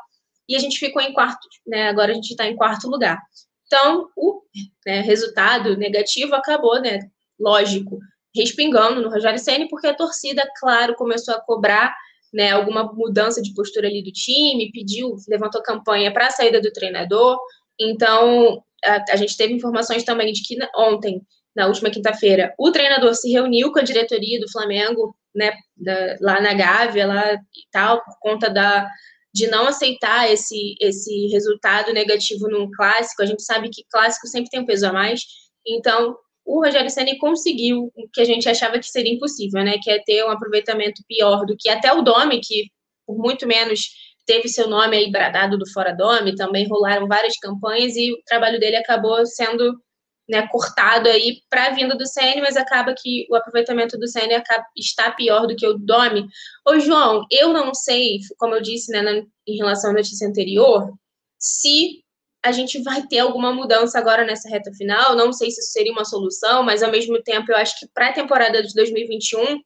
e 0.47 0.55
a 0.55 0.59
gente 0.59 0.77
ficou 0.77 1.01
em 1.01 1.13
quarto, 1.13 1.47
né? 1.65 1.87
Agora 1.87 2.11
a 2.11 2.15
gente 2.15 2.31
está 2.31 2.47
em 2.47 2.55
quarto 2.55 2.89
lugar. 2.89 3.19
Então, 3.65 4.09
o 4.15 4.41
né, 4.85 5.01
resultado 5.01 5.75
negativo 5.75 6.35
acabou, 6.35 6.79
né? 6.79 6.99
Lógico, 7.39 7.99
respingando 8.35 9.01
no 9.01 9.09
Rogério 9.09 9.39
Ceni, 9.39 9.67
porque 9.69 9.87
a 9.87 9.93
torcida, 9.93 10.43
claro, 10.59 10.95
começou 10.95 11.33
a 11.33 11.41
cobrar 11.41 11.95
né, 12.33 12.51
alguma 12.51 12.83
mudança 12.83 13.41
de 13.41 13.53
postura 13.53 13.87
ali 13.87 14.03
do 14.03 14.11
time, 14.11 14.71
pediu, 14.71 15.15
levantou 15.27 15.63
campanha 15.63 16.11
para 16.11 16.27
a 16.27 16.31
saída 16.31 16.61
do 16.61 16.71
treinador. 16.71 17.39
Então, 17.79 18.61
a, 18.85 19.03
a, 19.11 19.15
gente 19.15 19.35
teve 19.35 19.53
informações 19.53 20.03
também 20.03 20.31
de 20.31 20.41
que 20.43 20.57
ontem, 20.75 21.21
na 21.55 21.67
última 21.67 21.89
quinta-feira, 21.89 22.53
o 22.57 22.71
treinador 22.71 23.13
se 23.15 23.31
reuniu 23.31 23.71
com 23.71 23.79
a 23.79 23.83
diretoria 23.83 24.39
do 24.39 24.51
Flamengo 24.51 25.15
né, 25.33 25.53
da, 25.75 26.15
lá 26.21 26.41
na 26.41 26.53
Gávea, 26.53 27.07
lá 27.07 27.33
e 27.33 27.69
tal, 27.71 28.03
por 28.03 28.15
conta 28.19 28.49
da, 28.49 28.87
de 29.33 29.47
não 29.47 29.67
aceitar 29.67 30.31
esse, 30.31 30.75
esse 30.79 31.27
resultado 31.27 31.91
negativo 31.93 32.47
num 32.47 32.71
clássico. 32.71 33.21
A 33.21 33.25
gente 33.25 33.43
sabe 33.43 33.69
que 33.69 33.83
clássico 33.91 34.27
sempre 34.27 34.49
tem 34.49 34.61
um 34.61 34.65
peso 34.65 34.87
a 34.87 34.93
mais. 34.93 35.21
Então, 35.67 36.15
o 36.45 36.63
Rogério 36.63 36.89
Ceni 36.89 37.17
conseguiu 37.17 37.91
o 37.95 38.09
que 38.13 38.21
a 38.21 38.25
gente 38.25 38.47
achava 38.47 38.79
que 38.79 38.85
seria 38.85 39.13
impossível, 39.13 39.63
né? 39.63 39.77
Que 39.81 39.91
é 39.91 40.01
ter 40.05 40.23
um 40.23 40.29
aproveitamento 40.29 41.01
pior 41.07 41.45
do 41.45 41.55
que 41.57 41.69
até 41.69 41.91
o 41.91 42.01
Dome, 42.01 42.39
que 42.39 42.67
por 43.05 43.17
muito 43.17 43.45
menos 43.47 43.89
teve 44.25 44.47
seu 44.47 44.67
nome 44.67 44.97
aí 44.97 45.11
bradado 45.11 45.57
do 45.57 45.69
Fora 45.71 45.93
Dome, 45.93 46.35
também 46.35 46.67
rolaram 46.67 47.07
várias 47.07 47.37
campanhas 47.37 47.95
e 47.95 48.11
o 48.11 48.21
trabalho 48.25 48.59
dele 48.59 48.75
acabou 48.75 49.25
sendo 49.25 49.79
né, 50.27 50.47
cortado 50.47 51.07
aí 51.07 51.41
para 51.49 51.67
a 51.67 51.69
vinda 51.71 51.95
do 51.95 52.07
CN, 52.07 52.41
mas 52.41 52.57
acaba 52.57 52.95
que 52.97 53.27
o 53.29 53.35
aproveitamento 53.35 53.97
do 53.97 54.07
CN 54.07 54.41
está 54.75 55.11
pior 55.11 55.45
do 55.45 55.55
que 55.55 55.67
o 55.67 55.73
do 55.73 55.85
Domi. 55.85 56.27
Ô, 56.67 56.79
João, 56.79 57.25
eu 57.31 57.53
não 57.53 57.73
sei, 57.73 58.19
como 58.37 58.55
eu 58.55 58.61
disse 58.61 58.91
né, 58.91 59.23
em 59.47 59.57
relação 59.57 59.91
à 59.91 59.93
notícia 59.93 60.27
anterior, 60.27 60.91
se 61.39 62.03
a 62.45 62.51
gente 62.51 62.81
vai 62.83 63.01
ter 63.07 63.19
alguma 63.19 63.51
mudança 63.51 63.97
agora 63.97 64.23
nessa 64.23 64.47
reta 64.47 64.71
final. 64.73 65.15
Não 65.15 65.33
sei 65.33 65.49
se 65.49 65.59
isso 65.59 65.71
seria 65.71 65.91
uma 65.91 66.05
solução, 66.05 66.61
mas 66.61 66.83
ao 66.83 66.91
mesmo 66.91 67.21
tempo 67.23 67.51
eu 67.51 67.57
acho 67.57 67.79
que 67.79 67.87
para 67.91 68.09
a 68.09 68.13
temporada 68.13 68.61
de 68.61 68.71
2021, 68.75 69.59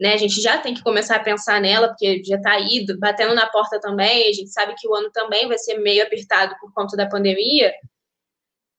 né, 0.00 0.14
a 0.14 0.16
gente 0.16 0.40
já 0.40 0.58
tem 0.58 0.74
que 0.74 0.82
começar 0.82 1.16
a 1.16 1.22
pensar 1.22 1.60
nela, 1.60 1.88
porque 1.88 2.22
já 2.24 2.36
está 2.36 2.52
aí 2.52 2.84
batendo 2.98 3.34
na 3.34 3.46
porta 3.46 3.80
também. 3.80 4.28
A 4.28 4.32
gente 4.32 4.50
sabe 4.50 4.74
que 4.76 4.88
o 4.88 4.94
ano 4.94 5.10
também 5.12 5.46
vai 5.46 5.58
ser 5.58 5.78
meio 5.78 6.02
apertado 6.02 6.54
por 6.60 6.72
conta 6.72 6.96
da 6.96 7.08
pandemia 7.08 7.72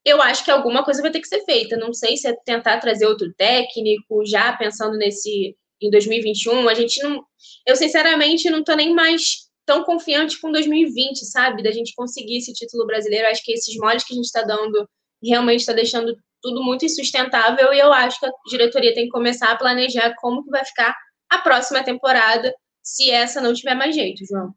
eu 0.06 0.22
acho 0.22 0.46
que 0.46 0.52
alguma 0.52 0.86
coisa 0.86 1.02
vai 1.02 1.12
ter 1.12 1.20
que 1.20 1.28
ser 1.28 1.44
feita. 1.46 1.76
Não 1.76 1.92
sei 1.92 2.16
se 2.16 2.28
é 2.28 2.36
tentar 2.46 2.80
trazer 2.80 3.08
outro 3.08 3.34
técnico, 3.34 4.24
já 4.24 4.54
pensando 4.54 4.96
nesse 4.98 5.58
em 5.82 5.90
2021. 5.90 6.70
A 6.70 6.74
gente 6.76 7.02
não. 7.02 7.26
Eu, 7.66 7.76
sinceramente, 7.76 8.50
não 8.50 8.60
estou 8.60 8.76
nem 8.76 8.94
mais 8.94 9.50
tão 9.66 9.84
confiante 9.84 10.40
com 10.40 10.52
2020, 10.52 11.26
sabe? 11.26 11.64
Da 11.64 11.72
gente 11.72 11.96
conseguir 11.96 12.38
esse 12.38 12.54
título 12.54 12.86
brasileiro. 12.86 13.26
Eu 13.26 13.32
acho 13.32 13.44
que 13.44 13.52
esses 13.52 13.76
moles 13.78 14.04
que 14.04 14.14
a 14.14 14.16
gente 14.16 14.26
está 14.26 14.44
dando 14.44 14.88
realmente 15.24 15.62
está 15.62 15.74
deixando 15.74 16.16
tudo 16.40 16.64
muito 16.64 16.86
insustentável 16.86 17.74
e 17.74 17.80
eu 17.80 17.92
acho 17.92 18.20
que 18.20 18.28
a 18.28 18.32
diretoria 18.48 18.94
tem 18.94 19.06
que 19.06 19.10
começar 19.10 19.50
a 19.52 19.56
planejar 19.56 20.14
como 20.20 20.44
que 20.44 20.52
vai 20.52 20.64
ficar 20.64 20.96
a 21.36 21.40
próxima 21.40 21.84
temporada, 21.84 22.54
se 22.82 23.12
essa 23.12 23.42
não 23.42 23.54
tiver 23.54 23.76
mais 23.76 23.96
jeito, 23.96 24.26
João. 24.26 24.54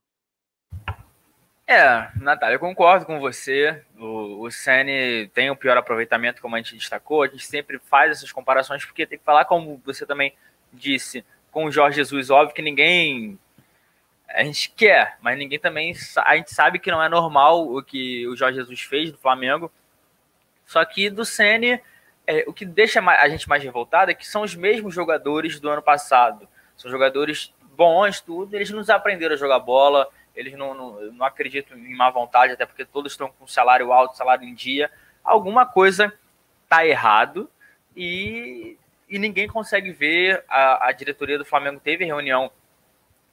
É, 1.71 2.09
Natália, 2.17 2.55
eu 2.55 2.61
concordo 2.61 3.05
com 3.05 3.21
você. 3.21 3.83
O, 3.99 4.47
o 4.47 4.51
Sene 4.51 5.29
tem 5.35 5.51
o 5.51 5.57
pior 5.57 5.77
aproveitamento, 5.77 6.41
como 6.41 6.57
a 6.57 6.59
gente 6.59 6.75
destacou. 6.75 7.23
A 7.23 7.27
gente 7.27 7.45
sempre 7.45 7.79
faz 7.79 8.11
essas 8.11 8.33
comparações, 8.33 8.87
porque 8.87 9.07
tem 9.07 9.19
que 9.19 9.25
falar, 9.25 9.45
como 9.45 9.79
você 9.85 10.07
também 10.07 10.33
disse, 10.73 11.23
com 11.51 11.67
o 11.67 11.71
Jorge 11.71 11.97
Jesus. 11.97 12.31
Óbvio 12.31 12.55
que 12.55 12.63
ninguém. 12.63 13.39
A 14.31 14.43
gente 14.45 14.71
quer, 14.71 15.19
mas 15.21 15.37
ninguém 15.37 15.59
também. 15.59 15.95
A 16.25 16.37
gente 16.37 16.55
sabe 16.55 16.79
que 16.79 16.91
não 16.91 17.03
é 17.03 17.09
normal 17.09 17.71
o 17.71 17.83
que 17.83 18.27
o 18.27 18.35
Jorge 18.35 18.59
Jesus 18.59 18.81
fez 18.81 19.13
do 19.13 19.19
Flamengo. 19.19 19.71
Só 20.65 20.83
que 20.87 21.11
do 21.11 21.25
Sene, 21.25 21.83
é, 22.27 22.45
o 22.47 22.53
que 22.53 22.65
deixa 22.65 23.01
a 23.01 23.29
gente 23.29 23.47
mais 23.47 23.63
revoltado 23.63 24.11
é 24.11 24.15
que 24.15 24.27
são 24.27 24.41
os 24.41 24.55
mesmos 24.55 24.95
jogadores 24.95 25.61
do 25.61 25.69
ano 25.69 25.83
passado. 25.83 26.49
São 26.79 26.91
jogadores 26.91 27.53
bons, 27.77 28.23
tudo. 28.23 28.55
Eles 28.57 28.71
nos 28.71 28.89
aprenderam 28.89 29.35
a 29.35 29.39
jogar 29.39 29.59
bola 29.59 30.09
eles 30.39 30.55
não, 30.55 30.73
não, 30.73 31.01
não 31.13 31.27
acreditam 31.27 31.77
em 31.77 31.97
má 31.97 32.11
vontade, 32.11 32.53
até 32.53 32.65
porque 32.65 32.85
todos 32.85 33.11
estão 33.11 33.29
com 33.29 33.45
salário 33.45 33.93
alto, 33.93 34.17
salário 34.17 34.47
em 34.47 34.55
dia. 34.55 34.89
Alguma 35.25 35.67
coisa 35.67 36.15
tá 36.69 36.87
errado 36.87 37.51
e, 37.97 38.79
e 39.09 39.19
ninguém 39.19 39.49
consegue 39.49 39.91
ver. 39.91 40.45
A, 40.49 40.87
a 40.87 40.93
diretoria 40.93 41.39
do 41.39 41.45
Flamengo 41.45 41.81
teve 41.81 42.05
reunião 42.05 42.53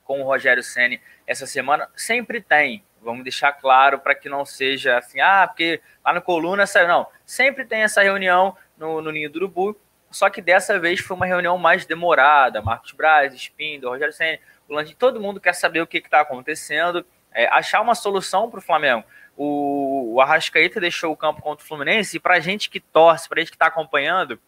com 0.03 0.19
o 0.19 0.23
Rogério 0.23 0.63
Ceni 0.63 0.99
essa 1.27 1.45
semana. 1.45 1.87
Sempre 1.95 2.41
tem, 2.41 2.83
vamos 3.03 3.23
deixar 3.23 3.51
claro 3.53 3.99
para 3.99 4.15
que 4.15 4.27
não 4.27 4.43
seja 4.43 4.97
assim, 4.97 5.21
ah, 5.21 5.47
porque 5.47 5.79
lá 6.03 6.11
no 6.11 6.23
Coluna 6.23 6.65
saiu. 6.65 6.87
Não, 6.87 7.05
sempre 7.23 7.65
tem 7.65 7.83
essa 7.83 8.01
reunião 8.01 8.57
no, 8.75 8.99
no 8.99 9.11
Ninho 9.11 9.29
do 9.29 9.37
Urubu, 9.37 9.79
só 10.15 10.29
que 10.29 10.41
dessa 10.41 10.79
vez 10.79 11.01
foi 11.01 11.17
uma 11.17 11.25
reunião 11.25 11.57
mais 11.57 11.85
demorada. 11.85 12.61
Marcos 12.61 12.93
Braz, 12.93 13.33
Spindo, 13.35 13.89
Rogério 13.89 14.13
Ceni 14.13 14.39
o 14.67 14.95
todo 14.95 15.19
mundo 15.19 15.41
quer 15.41 15.53
saber 15.53 15.81
o 15.81 15.87
que 15.87 15.97
está 15.97 16.21
acontecendo, 16.21 17.05
é, 17.33 17.47
achar 17.47 17.81
uma 17.81 17.93
solução 17.93 18.49
para 18.49 18.59
o 18.59 18.61
Flamengo. 18.61 19.03
o, 19.37 20.17
Arrascaeta 20.21 20.79
deixou 20.79 21.11
o 21.11 21.17
campo 21.17 21.41
contra 21.41 21.63
o 21.63 21.67
Fluminense, 21.67 22.15
e 22.15 22.19
pra 22.19 22.39
gente 22.39 22.69
que 22.69 22.79
torce, 22.79 23.27
pra 23.27 23.41
gente 23.41 23.51
que 23.51 23.57
tá 23.57 23.67
acompanhando, 23.67 24.39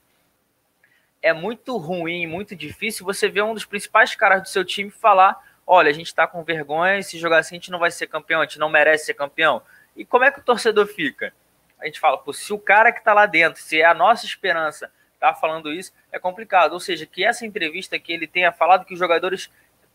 é 1.21 1.33
muito 1.33 1.75
ruim, 1.75 2.25
muito 2.25 2.55
difícil 2.55 3.05
você 3.05 3.27
ver 3.27 3.41
um 3.41 3.53
dos 3.53 3.65
principais 3.65 4.15
caras 4.15 4.41
do 4.41 4.47
seu 4.47 4.63
time 4.63 4.89
falar: 4.89 5.37
olha, 5.67 5.89
a 5.89 5.93
gente 5.93 6.15
tá 6.15 6.25
com 6.25 6.43
vergonha, 6.45 7.03
se 7.03 7.19
jogar 7.19 7.39
assim 7.39 7.55
a 7.55 7.59
gente 7.59 7.71
não 7.71 7.79
vai 7.79 7.91
ser 7.91 8.07
campeão, 8.07 8.39
a 8.39 8.45
gente 8.45 8.57
não 8.57 8.69
merece 8.69 9.07
ser 9.07 9.15
campeão. 9.15 9.61
E 9.97 10.05
como 10.05 10.23
é 10.23 10.31
que 10.31 10.39
o 10.39 10.43
torcedor 10.43 10.87
fica? 10.87 11.33
A 11.77 11.85
gente 11.85 11.99
fala, 11.99 12.23
se 12.33 12.53
o 12.53 12.57
cara 12.57 12.91
que 12.93 13.03
tá 13.03 13.13
lá 13.13 13.25
dentro, 13.25 13.61
se 13.61 13.81
é 13.81 13.85
a 13.85 13.93
nossa 13.93 14.25
esperança, 14.25 14.89
tá 15.19 15.33
falando 15.33 15.71
isso, 15.71 15.91
é 16.11 16.19
complicado. 16.19 16.73
Ou 16.73 16.79
seja, 16.79 17.05
que 17.05 17.23
essa 17.23 17.45
entrevista 17.45 17.99
que 17.99 18.13
ele 18.13 18.27
tenha 18.27 18.51
falado 18.51 18.85
que 18.85 18.93
os 18.93 18.99
jogadores 18.99 19.49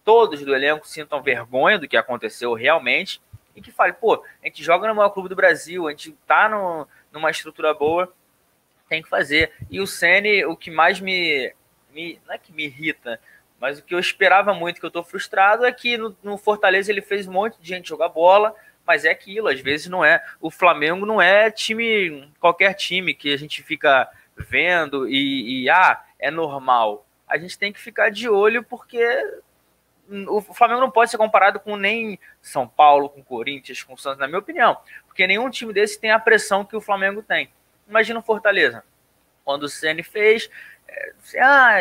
todos 0.05 0.45
do 0.45 0.55
elenco 0.55 0.87
sintam 0.87 1.23
vergonha 1.23 1.79
do 1.79 1.89
que 1.89 1.97
aconteceu 1.97 2.55
realmente 2.55 3.21
e 3.55 3.61
que 3.61 3.71
fale, 3.71 3.93
pô, 3.93 4.25
a 4.43 4.47
gente 4.47 4.63
joga 4.63 4.89
no 4.89 4.95
maior 4.95 5.11
clube 5.11 5.29
do 5.29 5.37
Brasil, 5.37 5.87
a 5.87 5.91
gente 5.91 6.13
tá 6.27 6.49
no, 6.49 6.89
numa 7.13 7.31
estrutura 7.31 7.75
boa, 7.75 8.13
tem 8.89 9.03
que 9.03 9.09
fazer. 9.09 9.53
E 9.71 9.81
o 9.81 9.87
Ceni, 9.87 10.45
o 10.45 10.57
que 10.57 10.71
mais 10.71 11.01
me, 11.01 11.53
me, 11.93 12.21
não 12.27 12.35
é 12.35 12.39
que 12.39 12.53
me 12.53 12.65
irrita, 12.65 13.21
mas 13.61 13.79
o 13.79 13.83
que 13.83 13.95
eu 13.95 14.01
esperava 14.01 14.53
muito, 14.53 14.81
que 14.81 14.87
eu 14.87 14.91
tô 14.91 15.05
frustrado, 15.05 15.65
é 15.65 15.73
que 15.73 15.97
no, 15.97 16.17
no 16.23 16.37
Fortaleza 16.37 16.91
ele 16.91 17.03
fez 17.03 17.29
um 17.29 17.33
monte 17.33 17.61
de 17.61 17.69
gente 17.69 17.89
jogar 17.89 18.09
bola, 18.09 18.55
mas 18.87 19.05
é 19.05 19.11
aquilo, 19.11 19.49
às 19.49 19.61
vezes 19.61 19.87
não 19.87 20.05
é. 20.05 20.23
O 20.41 20.51
Flamengo 20.51 21.07
não 21.07 21.23
é 21.23 21.51
time, 21.51 22.29
qualquer 22.41 22.75
time 22.75 23.15
que 23.15 23.33
a 23.33 23.37
gente 23.37 23.63
fica 23.63 24.11
vendo 24.37 25.09
e, 25.09 25.65
e 25.65 25.71
ah, 25.71 26.03
é 26.19 26.31
normal. 26.31 27.07
A 27.27 27.39
gente 27.39 27.59
tem 27.59 27.73
que 27.73 27.81
ficar 27.81 28.11
de 28.11 28.29
olho 28.29 28.63
porque 28.63 29.01
o 30.29 30.41
Flamengo 30.41 30.81
não 30.81 30.91
pode 30.91 31.11
ser 31.11 31.17
comparado 31.17 31.61
com 31.61 31.77
nem 31.77 32.19
São 32.41 32.67
Paulo, 32.67 33.09
com 33.09 33.23
Corinthians, 33.23 33.83
com 33.83 33.97
Santos, 33.97 34.19
na 34.19 34.27
minha 34.27 34.39
opinião, 34.39 34.77
porque 35.07 35.27
nenhum 35.27 35.49
time 35.49 35.73
desse 35.73 35.99
tem 35.99 36.11
a 36.11 36.19
pressão 36.19 36.65
que 36.65 36.77
o 36.77 36.81
Flamengo 36.81 37.23
tem. 37.23 37.51
Imagina 37.89 38.19
o 38.19 38.23
Fortaleza, 38.23 38.85
quando 39.45 39.65
o 39.65 39.69
Ceni 39.69 40.03
fez, 40.03 40.51
é, 40.89 41.13
ah, 41.41 41.77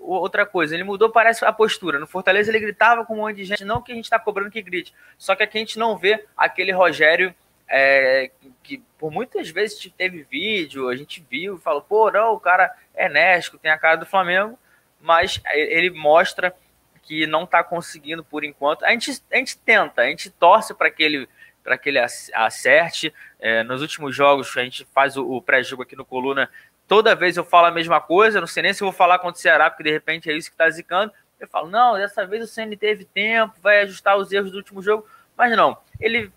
outra 0.00 0.44
coisa, 0.46 0.74
ele 0.74 0.84
mudou, 0.84 1.10
parece 1.10 1.44
a 1.44 1.52
postura. 1.52 1.98
No 1.98 2.06
Fortaleza 2.06 2.50
ele 2.50 2.60
gritava 2.60 3.04
com 3.04 3.14
um 3.14 3.16
monte 3.18 3.36
de 3.36 3.44
gente, 3.44 3.64
não 3.64 3.82
que 3.82 3.92
a 3.92 3.94
gente 3.94 4.04
está 4.04 4.18
cobrando 4.18 4.50
que 4.50 4.62
grite, 4.62 4.94
só 5.16 5.36
que 5.36 5.42
aqui 5.42 5.58
a 5.58 5.60
gente 5.60 5.78
não 5.78 5.96
vê 5.96 6.24
aquele 6.36 6.72
Rogério 6.72 7.34
é, 7.68 8.30
que 8.62 8.82
por 8.98 9.10
muitas 9.10 9.50
vezes 9.50 9.92
teve 9.96 10.22
vídeo, 10.22 10.88
a 10.88 10.96
gente 10.96 11.24
viu 11.28 11.56
e 11.56 11.60
falou, 11.60 11.82
pô, 11.82 12.10
não, 12.10 12.32
o 12.32 12.40
cara 12.40 12.74
é 12.94 13.06
enérgico, 13.06 13.58
tem 13.58 13.70
a 13.70 13.78
cara 13.78 13.96
do 13.96 14.06
Flamengo, 14.06 14.58
mas 15.00 15.40
ele 15.52 15.90
mostra 15.90 16.54
que 17.02 17.26
não 17.26 17.44
está 17.44 17.62
conseguindo 17.62 18.24
por 18.24 18.44
enquanto. 18.44 18.84
A 18.84 18.90
gente, 18.90 19.22
a 19.32 19.36
gente 19.36 19.58
tenta, 19.58 20.02
a 20.02 20.06
gente 20.06 20.30
torce 20.30 20.74
para 20.74 20.90
que 20.90 21.02
ele 21.02 21.28
para 21.62 21.76
que 21.76 21.90
ele 21.90 21.98
acerte. 21.98 23.12
É, 23.38 23.62
nos 23.62 23.82
últimos 23.82 24.16
jogos, 24.16 24.56
a 24.56 24.62
gente 24.62 24.86
faz 24.94 25.18
o, 25.18 25.30
o 25.30 25.42
pré-jogo 25.42 25.82
aqui 25.82 25.94
no 25.94 26.04
Coluna. 26.04 26.50
Toda 26.86 27.14
vez 27.14 27.36
eu 27.36 27.44
falo 27.44 27.66
a 27.66 27.70
mesma 27.70 28.00
coisa, 28.00 28.40
não 28.40 28.46
sei 28.46 28.62
nem 28.62 28.72
se 28.72 28.82
eu 28.82 28.86
vou 28.86 28.92
falar 28.92 29.18
contra 29.18 29.38
o 29.38 29.42
Ceará, 29.42 29.68
porque 29.68 29.82
de 29.82 29.90
repente 29.90 30.30
é 30.30 30.34
isso 30.34 30.48
que 30.48 30.54
está 30.54 30.68
zicando. 30.70 31.12
Eu 31.38 31.46
falo, 31.46 31.68
não, 31.68 31.94
dessa 31.94 32.26
vez 32.26 32.42
o 32.42 32.46
CN 32.46 32.74
teve 32.76 33.04
tempo, 33.04 33.54
vai 33.62 33.82
ajustar 33.82 34.16
os 34.16 34.32
erros 34.32 34.50
do 34.50 34.56
último 34.56 34.82
jogo. 34.82 35.06
Mas 35.36 35.54
não, 35.56 35.76
ele 36.00 36.32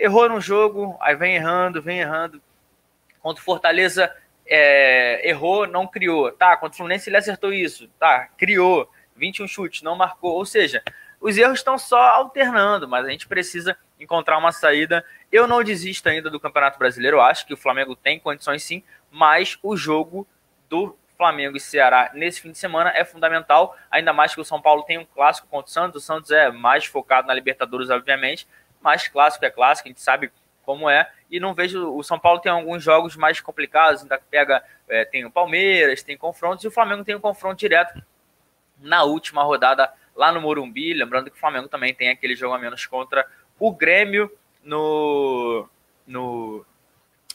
errou 0.00 0.28
no 0.28 0.40
jogo, 0.40 0.96
aí 1.00 1.14
vem 1.14 1.36
errando, 1.36 1.82
vem 1.82 2.00
errando. 2.00 2.40
Contra 3.20 3.40
o 3.40 3.44
Fortaleza, 3.44 4.10
é, 4.46 5.28
errou, 5.28 5.66
não 5.66 5.86
criou. 5.86 6.32
Tá, 6.32 6.56
contra 6.56 6.74
o 6.74 6.76
Fluminense 6.76 7.10
ele 7.10 7.18
acertou 7.18 7.52
isso. 7.52 7.88
Tá, 7.98 8.28
criou. 8.38 8.90
21 9.14 9.46
chutes, 9.46 9.82
não 9.82 9.94
marcou. 9.94 10.32
Ou 10.32 10.46
seja, 10.46 10.82
os 11.20 11.36
erros 11.36 11.58
estão 11.58 11.76
só 11.76 12.00
alternando, 12.00 12.88
mas 12.88 13.04
a 13.04 13.10
gente 13.10 13.28
precisa 13.28 13.76
encontrar 14.00 14.38
uma 14.38 14.50
saída. 14.50 15.04
Eu 15.30 15.46
não 15.46 15.62
desisto 15.62 16.08
ainda 16.08 16.30
do 16.30 16.40
Campeonato 16.40 16.78
Brasileiro, 16.78 17.18
eu 17.18 17.20
acho 17.20 17.46
que 17.46 17.52
o 17.52 17.58
Flamengo 17.58 17.94
tem 17.94 18.18
condições 18.18 18.62
sim, 18.62 18.82
mas 19.10 19.58
o 19.62 19.76
jogo 19.76 20.26
do 20.70 20.96
Flamengo 21.18 21.58
e 21.58 21.60
Ceará 21.60 22.10
nesse 22.14 22.40
fim 22.40 22.50
de 22.50 22.56
semana 22.56 22.90
é 22.96 23.04
fundamental, 23.04 23.76
ainda 23.90 24.10
mais 24.10 24.34
que 24.34 24.40
o 24.40 24.44
São 24.44 24.62
Paulo 24.62 24.82
tem 24.84 24.96
um 24.96 25.04
clássico 25.04 25.46
contra 25.48 25.68
o 25.68 25.70
Santos. 25.70 26.02
O 26.02 26.06
Santos 26.06 26.30
é 26.30 26.50
mais 26.50 26.86
focado 26.86 27.28
na 27.28 27.34
Libertadores, 27.34 27.90
obviamente, 27.90 28.48
mas 28.80 29.08
clássico 29.08 29.44
é 29.44 29.50
clássico, 29.50 29.88
a 29.88 29.90
gente 29.90 30.00
sabe 30.00 30.32
como 30.62 30.88
é, 30.88 31.10
e 31.30 31.40
não 31.40 31.54
vejo. 31.54 31.92
O 31.94 32.02
São 32.02 32.18
Paulo 32.18 32.40
tem 32.40 32.50
alguns 32.50 32.82
jogos 32.82 33.16
mais 33.16 33.40
complicados, 33.40 34.02
ainda 34.02 34.18
pega, 34.18 34.62
é, 34.88 35.04
tem 35.04 35.24
o 35.24 35.30
Palmeiras, 35.30 36.02
tem 36.02 36.16
confrontos, 36.16 36.64
e 36.64 36.68
o 36.68 36.70
Flamengo 36.70 37.04
tem 37.04 37.14
um 37.14 37.20
confronto 37.20 37.58
direto 37.58 38.02
na 38.78 39.02
última 39.02 39.42
rodada 39.42 39.92
lá 40.14 40.32
no 40.32 40.40
Morumbi. 40.40 40.94
Lembrando 40.94 41.30
que 41.30 41.36
o 41.36 41.40
Flamengo 41.40 41.68
também 41.68 41.94
tem 41.94 42.08
aquele 42.08 42.34
jogo 42.34 42.54
a 42.54 42.58
menos 42.58 42.86
contra 42.86 43.26
o 43.58 43.72
Grêmio 43.72 44.30
no, 44.62 45.68
no, 46.06 46.64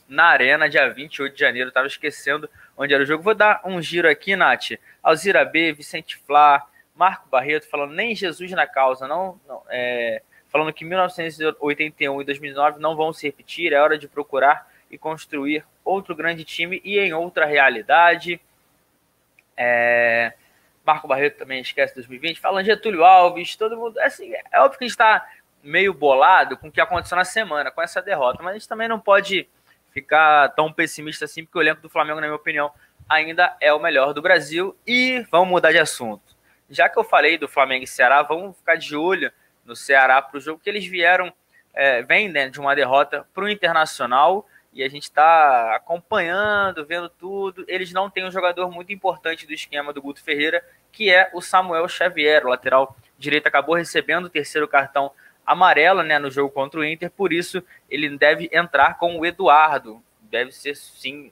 na 0.07 0.25
Arena, 0.25 0.69
dia 0.69 0.89
28 0.89 1.33
de 1.33 1.39
janeiro. 1.39 1.69
Estava 1.69 1.87
esquecendo 1.87 2.49
onde 2.77 2.93
era 2.93 3.03
o 3.03 3.05
jogo. 3.05 3.23
Vou 3.23 3.35
dar 3.35 3.61
um 3.65 3.81
giro 3.81 4.09
aqui, 4.09 4.35
Nath. 4.35 4.71
Alzira 5.03 5.45
B, 5.45 5.73
Vicente 5.73 6.17
Flá, 6.17 6.67
Marco 6.95 7.27
Barreto 7.29 7.69
falando 7.69 7.93
nem 7.93 8.15
Jesus 8.15 8.51
na 8.51 8.65
causa, 8.65 9.07
não, 9.07 9.39
não 9.47 9.61
é, 9.69 10.21
falando 10.55 10.71
que 10.71 10.85
1981 10.85 12.21
e 12.21 12.23
2009 12.23 12.79
não 12.79 12.95
vão 12.95 13.11
se 13.11 13.27
repetir, 13.27 13.73
é 13.73 13.81
hora 13.81 13.97
de 13.97 14.07
procurar 14.07 14.71
e 14.89 14.97
construir 14.97 15.65
outro 15.83 16.15
grande 16.15 16.45
time 16.45 16.81
e 16.81 16.97
em 16.97 17.13
outra 17.13 17.45
realidade. 17.45 18.39
É, 19.57 20.31
Marco 20.85 21.09
Barreto 21.09 21.39
também 21.39 21.59
esquece 21.59 21.93
2020, 21.95 22.39
falando 22.39 22.63
Getúlio 22.63 23.03
Alves, 23.03 23.57
todo 23.57 23.75
mundo. 23.75 23.99
Assim, 23.99 24.31
é 24.33 24.61
óbvio 24.61 24.79
que 24.79 24.85
a 24.85 24.87
gente 24.87 24.93
está 24.93 25.27
meio 25.61 25.93
bolado 25.93 26.55
com 26.55 26.69
o 26.69 26.71
que 26.71 26.79
aconteceu 26.79 27.17
na 27.17 27.25
semana, 27.25 27.69
com 27.69 27.81
essa 27.81 28.01
derrota, 28.01 28.41
mas 28.41 28.51
a 28.51 28.57
gente 28.57 28.69
também 28.69 28.87
não 28.87 28.99
pode 28.99 29.49
ficar 29.91 30.47
tão 30.55 30.71
pessimista 30.71 31.25
assim, 31.25 31.43
porque 31.43 31.57
o 31.57 31.61
elenco 31.61 31.81
do 31.81 31.89
Flamengo, 31.89 32.21
na 32.21 32.27
minha 32.27 32.35
opinião, 32.35 32.71
ainda 33.09 33.57
é 33.59 33.73
o 33.73 33.79
melhor 33.79 34.13
do 34.13 34.21
Brasil. 34.21 34.73
E 34.87 35.19
vamos 35.29 35.49
mudar 35.49 35.73
de 35.73 35.79
assunto. 35.79 36.33
Já 36.69 36.87
que 36.87 36.97
eu 36.97 37.03
falei 37.03 37.37
do 37.37 37.45
Flamengo 37.45 37.83
e 37.83 37.87
Ceará, 37.87 38.21
vamos 38.21 38.55
ficar 38.55 38.77
de 38.77 38.95
olho 38.95 39.29
no 39.65 39.75
Ceará 39.75 40.21
para 40.21 40.37
o 40.37 40.41
jogo, 40.41 40.61
que 40.63 40.69
eles 40.69 40.85
vieram, 40.85 41.33
é, 41.73 42.01
vêm 42.03 42.29
né, 42.29 42.49
de 42.49 42.59
uma 42.59 42.75
derrota 42.75 43.27
para 43.33 43.43
o 43.43 43.49
Internacional 43.49 44.47
e 44.71 44.83
a 44.83 44.89
gente 44.89 45.03
está 45.03 45.75
acompanhando, 45.75 46.85
vendo 46.85 47.09
tudo. 47.09 47.65
Eles 47.67 47.91
não 47.91 48.09
têm 48.09 48.25
um 48.25 48.31
jogador 48.31 48.69
muito 48.69 48.91
importante 48.91 49.47
do 49.47 49.53
esquema 49.53 49.93
do 49.93 50.01
Guto 50.01 50.21
Ferreira, 50.21 50.63
que 50.91 51.09
é 51.09 51.29
o 51.33 51.41
Samuel 51.41 51.87
Xavier, 51.87 52.45
o 52.45 52.49
lateral 52.49 52.95
direito, 53.17 53.47
acabou 53.47 53.75
recebendo 53.75 54.25
o 54.25 54.29
terceiro 54.29 54.67
cartão 54.67 55.11
amarelo 55.45 56.03
né, 56.03 56.19
no 56.19 56.29
jogo 56.29 56.49
contra 56.49 56.79
o 56.79 56.83
Inter, 56.83 57.09
por 57.11 57.31
isso 57.31 57.63
ele 57.89 58.17
deve 58.17 58.49
entrar 58.51 58.97
com 58.97 59.17
o 59.17 59.25
Eduardo. 59.25 60.01
Deve 60.19 60.51
ser 60.51 60.75
sim. 60.75 61.31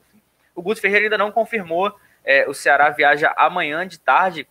O 0.55 0.61
Guto 0.61 0.79
Ferreira 0.79 1.05
ainda 1.05 1.17
não 1.17 1.31
confirmou. 1.31 1.93
É, 2.23 2.47
o 2.47 2.53
Ceará 2.53 2.89
viaja 2.89 3.33
amanhã 3.35 3.85
de 3.85 3.99
tarde 3.99 4.47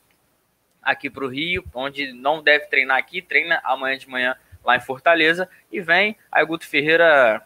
aqui 0.82 1.08
para 1.08 1.24
o 1.24 1.28
Rio, 1.28 1.64
onde 1.74 2.12
não 2.12 2.42
deve 2.42 2.66
treinar 2.66 2.98
aqui, 2.98 3.22
treina 3.22 3.60
amanhã 3.64 3.96
de 3.96 4.08
manhã 4.08 4.36
lá 4.64 4.76
em 4.76 4.80
Fortaleza 4.80 5.48
e 5.70 5.80
vem. 5.80 6.16
Aí 6.30 6.42
o 6.42 6.46
Guto 6.46 6.66
Ferreira 6.66 7.42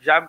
já 0.00 0.28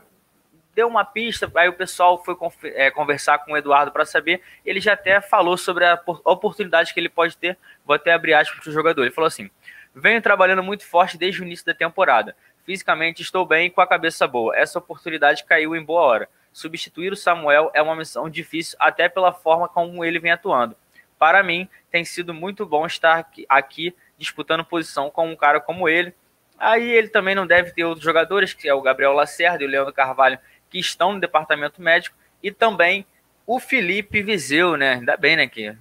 deu 0.74 0.88
uma 0.88 1.06
pista, 1.06 1.50
aí 1.56 1.70
o 1.70 1.74
pessoal 1.74 2.24
foi 2.24 2.36
é, 2.76 2.91
conversar 2.91 3.39
com 3.39 3.54
o 3.54 3.58
Eduardo 3.58 3.91
para 3.91 4.06
saber. 4.06 4.41
Ele 4.65 4.80
já 4.80 4.94
até 4.94 5.22
falou 5.22 5.58
sobre 5.58 5.86
a 5.86 6.02
oportunidade 6.26 6.94
que 6.94 7.00
ele 7.00 7.10
pode 7.10 7.38
ter. 7.38 7.58
Vou 7.86 7.96
até 7.96 8.13
abrir 8.13 8.34
aspas 8.34 8.60
para 8.60 8.70
o 8.70 8.74
jogador. 8.74 9.02
Ele 9.02 9.12
falou 9.12 9.28
assim: 9.28 9.50
venho 9.94 10.22
trabalhando 10.22 10.62
muito 10.62 10.86
forte 10.86 11.18
desde 11.18 11.41
o 11.41 11.46
início 11.46 11.65
da 11.65 11.74
temporada. 11.74 12.36
Fisicamente 12.65 13.22
estou 13.22 13.46
bem 13.46 13.68
e 13.68 13.70
com 13.70 13.80
a 13.80 13.88
cabeça 13.88 14.28
boa. 14.28 14.56
Essa 14.56 14.80
oportunidade 14.80 15.44
caiu 15.46 15.76
em 15.76 15.84
boa 15.84 16.02
hora. 16.02 16.30
Substituir 16.52 17.12
o 17.12 17.15
Samuel 17.15 17.70
é 17.74 17.82
uma 17.82 17.96
missão 17.96 18.30
difícil, 18.30 18.78
até 18.80 19.08
pela 19.08 19.32
forma 19.32 19.68
como 19.68 20.04
ele 20.04 20.20
vem 20.20 20.32
atuando. 20.32 20.76
Para 21.17 21.43
mim, 21.43 21.67
tem 21.91 22.04
sido 22.04 22.34
muito 22.34 22.65
bom 22.65 22.86
estar 22.86 23.28
aqui 23.49 23.95
disputando 24.17 24.63
posição 24.63 25.10
com 25.10 25.30
um 25.30 25.36
cara 25.36 25.60
como 25.60 25.89
ele, 25.89 26.13
Aí 26.58 26.89
ele 26.89 27.10
também 27.10 27.36
não 27.36 27.45
deve 27.45 27.71
ter 27.71 27.84
outros 27.84 28.06
jogadores, 28.06 28.54
que 28.54 28.67
é 28.67 28.73
o 28.73 28.82
Gabriel 28.82 29.13
Lacerda 29.13 29.63
e 29.63 29.67
o 29.67 29.69
Leandro 29.69 29.93
Carvalho, 29.93 30.39
que 30.69 30.80
estão 30.80 31.13
no 31.13 31.19
departamento 31.19 31.82
médico, 31.82 32.15
e 32.41 32.51
também 32.51 33.06
o 33.45 33.60
Felipe 33.60 34.21
Viseu, 34.21 34.78
né? 34.78 34.93
Ainda 34.93 35.17
bem, 35.17 35.36
né? 35.36 35.47
Que 35.47 35.75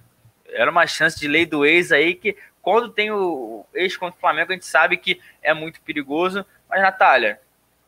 era 0.49 0.69
uma 0.69 0.85
chance 0.85 1.19
de 1.19 1.27
lei 1.27 1.45
do 1.45 1.65
ex 1.65 1.91
aí, 1.91 2.13
que 2.13 2.37
quando 2.61 2.89
tem 2.89 3.11
o 3.11 3.65
ex 3.73 3.95
contra 3.95 4.17
o 4.17 4.19
Flamengo, 4.19 4.51
a 4.51 4.55
gente 4.55 4.65
sabe 4.65 4.97
que 4.97 5.19
é 5.41 5.53
muito 5.53 5.81
perigoso. 5.81 6.45
Mas, 6.69 6.81
Natália, 6.81 7.39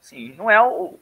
assim, 0.02 0.34
não 0.38 0.50
é 0.50 0.62
o. 0.62 0.98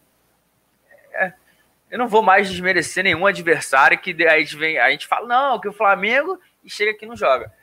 Eu 1.90 1.98
não 1.98 2.08
vou 2.08 2.22
mais 2.22 2.50
desmerecer 2.50 3.04
nenhum 3.04 3.26
adversário 3.26 4.00
que 4.00 4.12
a 4.28 4.40
gente, 4.40 4.56
vem, 4.56 4.78
a 4.78 4.90
gente 4.90 5.08
fala, 5.08 5.28
não, 5.28 5.60
que 5.60 5.68
o 5.68 5.74
Flamengo 5.74 6.40
e 6.64 6.70
chega 6.70 6.92
aqui 6.92 7.06
e 7.06 7.08
não 7.08 7.16
joga. 7.16 7.54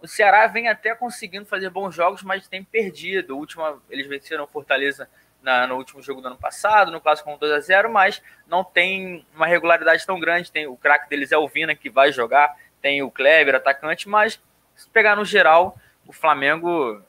O 0.00 0.08
Ceará 0.08 0.46
vem 0.46 0.68
até 0.68 0.94
conseguindo 0.94 1.46
fazer 1.46 1.70
bons 1.70 1.94
jogos, 1.94 2.22
mas 2.22 2.46
tem 2.48 2.62
perdido. 2.62 3.36
Última, 3.36 3.80
eles 3.88 4.06
venceram 4.06 4.44
o 4.44 4.48
Fortaleza 4.48 5.08
na, 5.40 5.66
no 5.66 5.76
último 5.76 6.02
jogo 6.02 6.20
do 6.20 6.26
ano 6.26 6.36
passado, 6.36 6.90
no 6.90 7.00
clássico 7.00 7.30
com 7.30 7.38
2 7.38 7.52
a 7.52 7.60
0 7.60 7.90
mas 7.90 8.22
não 8.46 8.62
tem 8.62 9.26
uma 9.34 9.46
regularidade 9.46 10.04
tão 10.04 10.18
grande. 10.18 10.52
Tem 10.52 10.66
o 10.66 10.76
craque 10.76 11.08
deles 11.08 11.32
é 11.32 11.38
o 11.38 11.48
Vina, 11.48 11.74
que 11.74 11.88
vai 11.88 12.12
jogar, 12.12 12.56
tem 12.80 13.02
o 13.02 13.10
Kleber, 13.10 13.54
atacante, 13.54 14.08
mas 14.08 14.40
se 14.74 14.88
pegar 14.88 15.16
no 15.16 15.24
geral, 15.24 15.76
o 16.06 16.12
Flamengo 16.12 17.02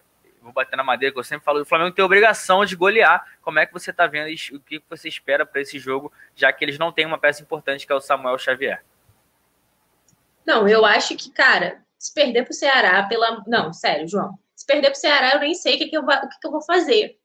vou 0.44 0.54
bater 0.54 0.76
na 0.76 0.84
madeira 0.84 1.14
que 1.14 1.20
eu 1.20 1.24
sempre 1.24 1.46
falo, 1.46 1.62
o 1.62 1.66
Flamengo 1.66 1.96
tem 1.96 2.04
obrigação 2.04 2.66
de 2.66 2.76
golear. 2.76 3.26
Como 3.42 3.60
é 3.60 3.66
que 3.66 3.74
você 3.74 3.92
está 3.92 4.06
vendo 4.06 4.28
o 4.54 4.60
que 4.60 4.82
você 4.90 5.08
espera 5.08 5.46
para 5.46 5.62
esse 5.62 5.80
jogo, 5.80 6.12
já 6.36 6.52
que 6.52 6.64
eles 6.64 6.78
não 6.78 6.92
têm 6.92 7.06
uma 7.06 7.18
peça 7.18 7.42
importante 7.42 7.86
que 7.88 7.92
é 7.92 7.96
o 7.96 8.02
Samuel 8.02 8.38
Xavier? 8.38 8.84
Não, 10.46 10.68
eu 10.68 10.86
acho 10.86 11.16
que, 11.16 11.32
cara, 11.32 11.82
se 11.98 12.14
perder 12.14 12.44
para 12.44 12.52
o 12.52 12.56
Ceará 12.56 13.04
pela. 13.04 13.44
Não, 13.48 13.72
sério, 13.72 14.08
João. 14.08 14.38
Se 14.56 14.66
perder 14.66 14.90
para 14.90 14.98
o 14.98 15.02
Ceará, 15.02 15.32
eu 15.34 15.40
nem 15.40 15.54
sei 15.54 15.76
o 15.76 15.78
que, 15.78 15.88
que, 15.88 15.98
eu, 15.98 16.02
o 16.02 16.30
que, 16.30 16.40
que 16.40 16.48
eu 16.48 16.52
vou 16.52 16.62
fazer 16.62 17.18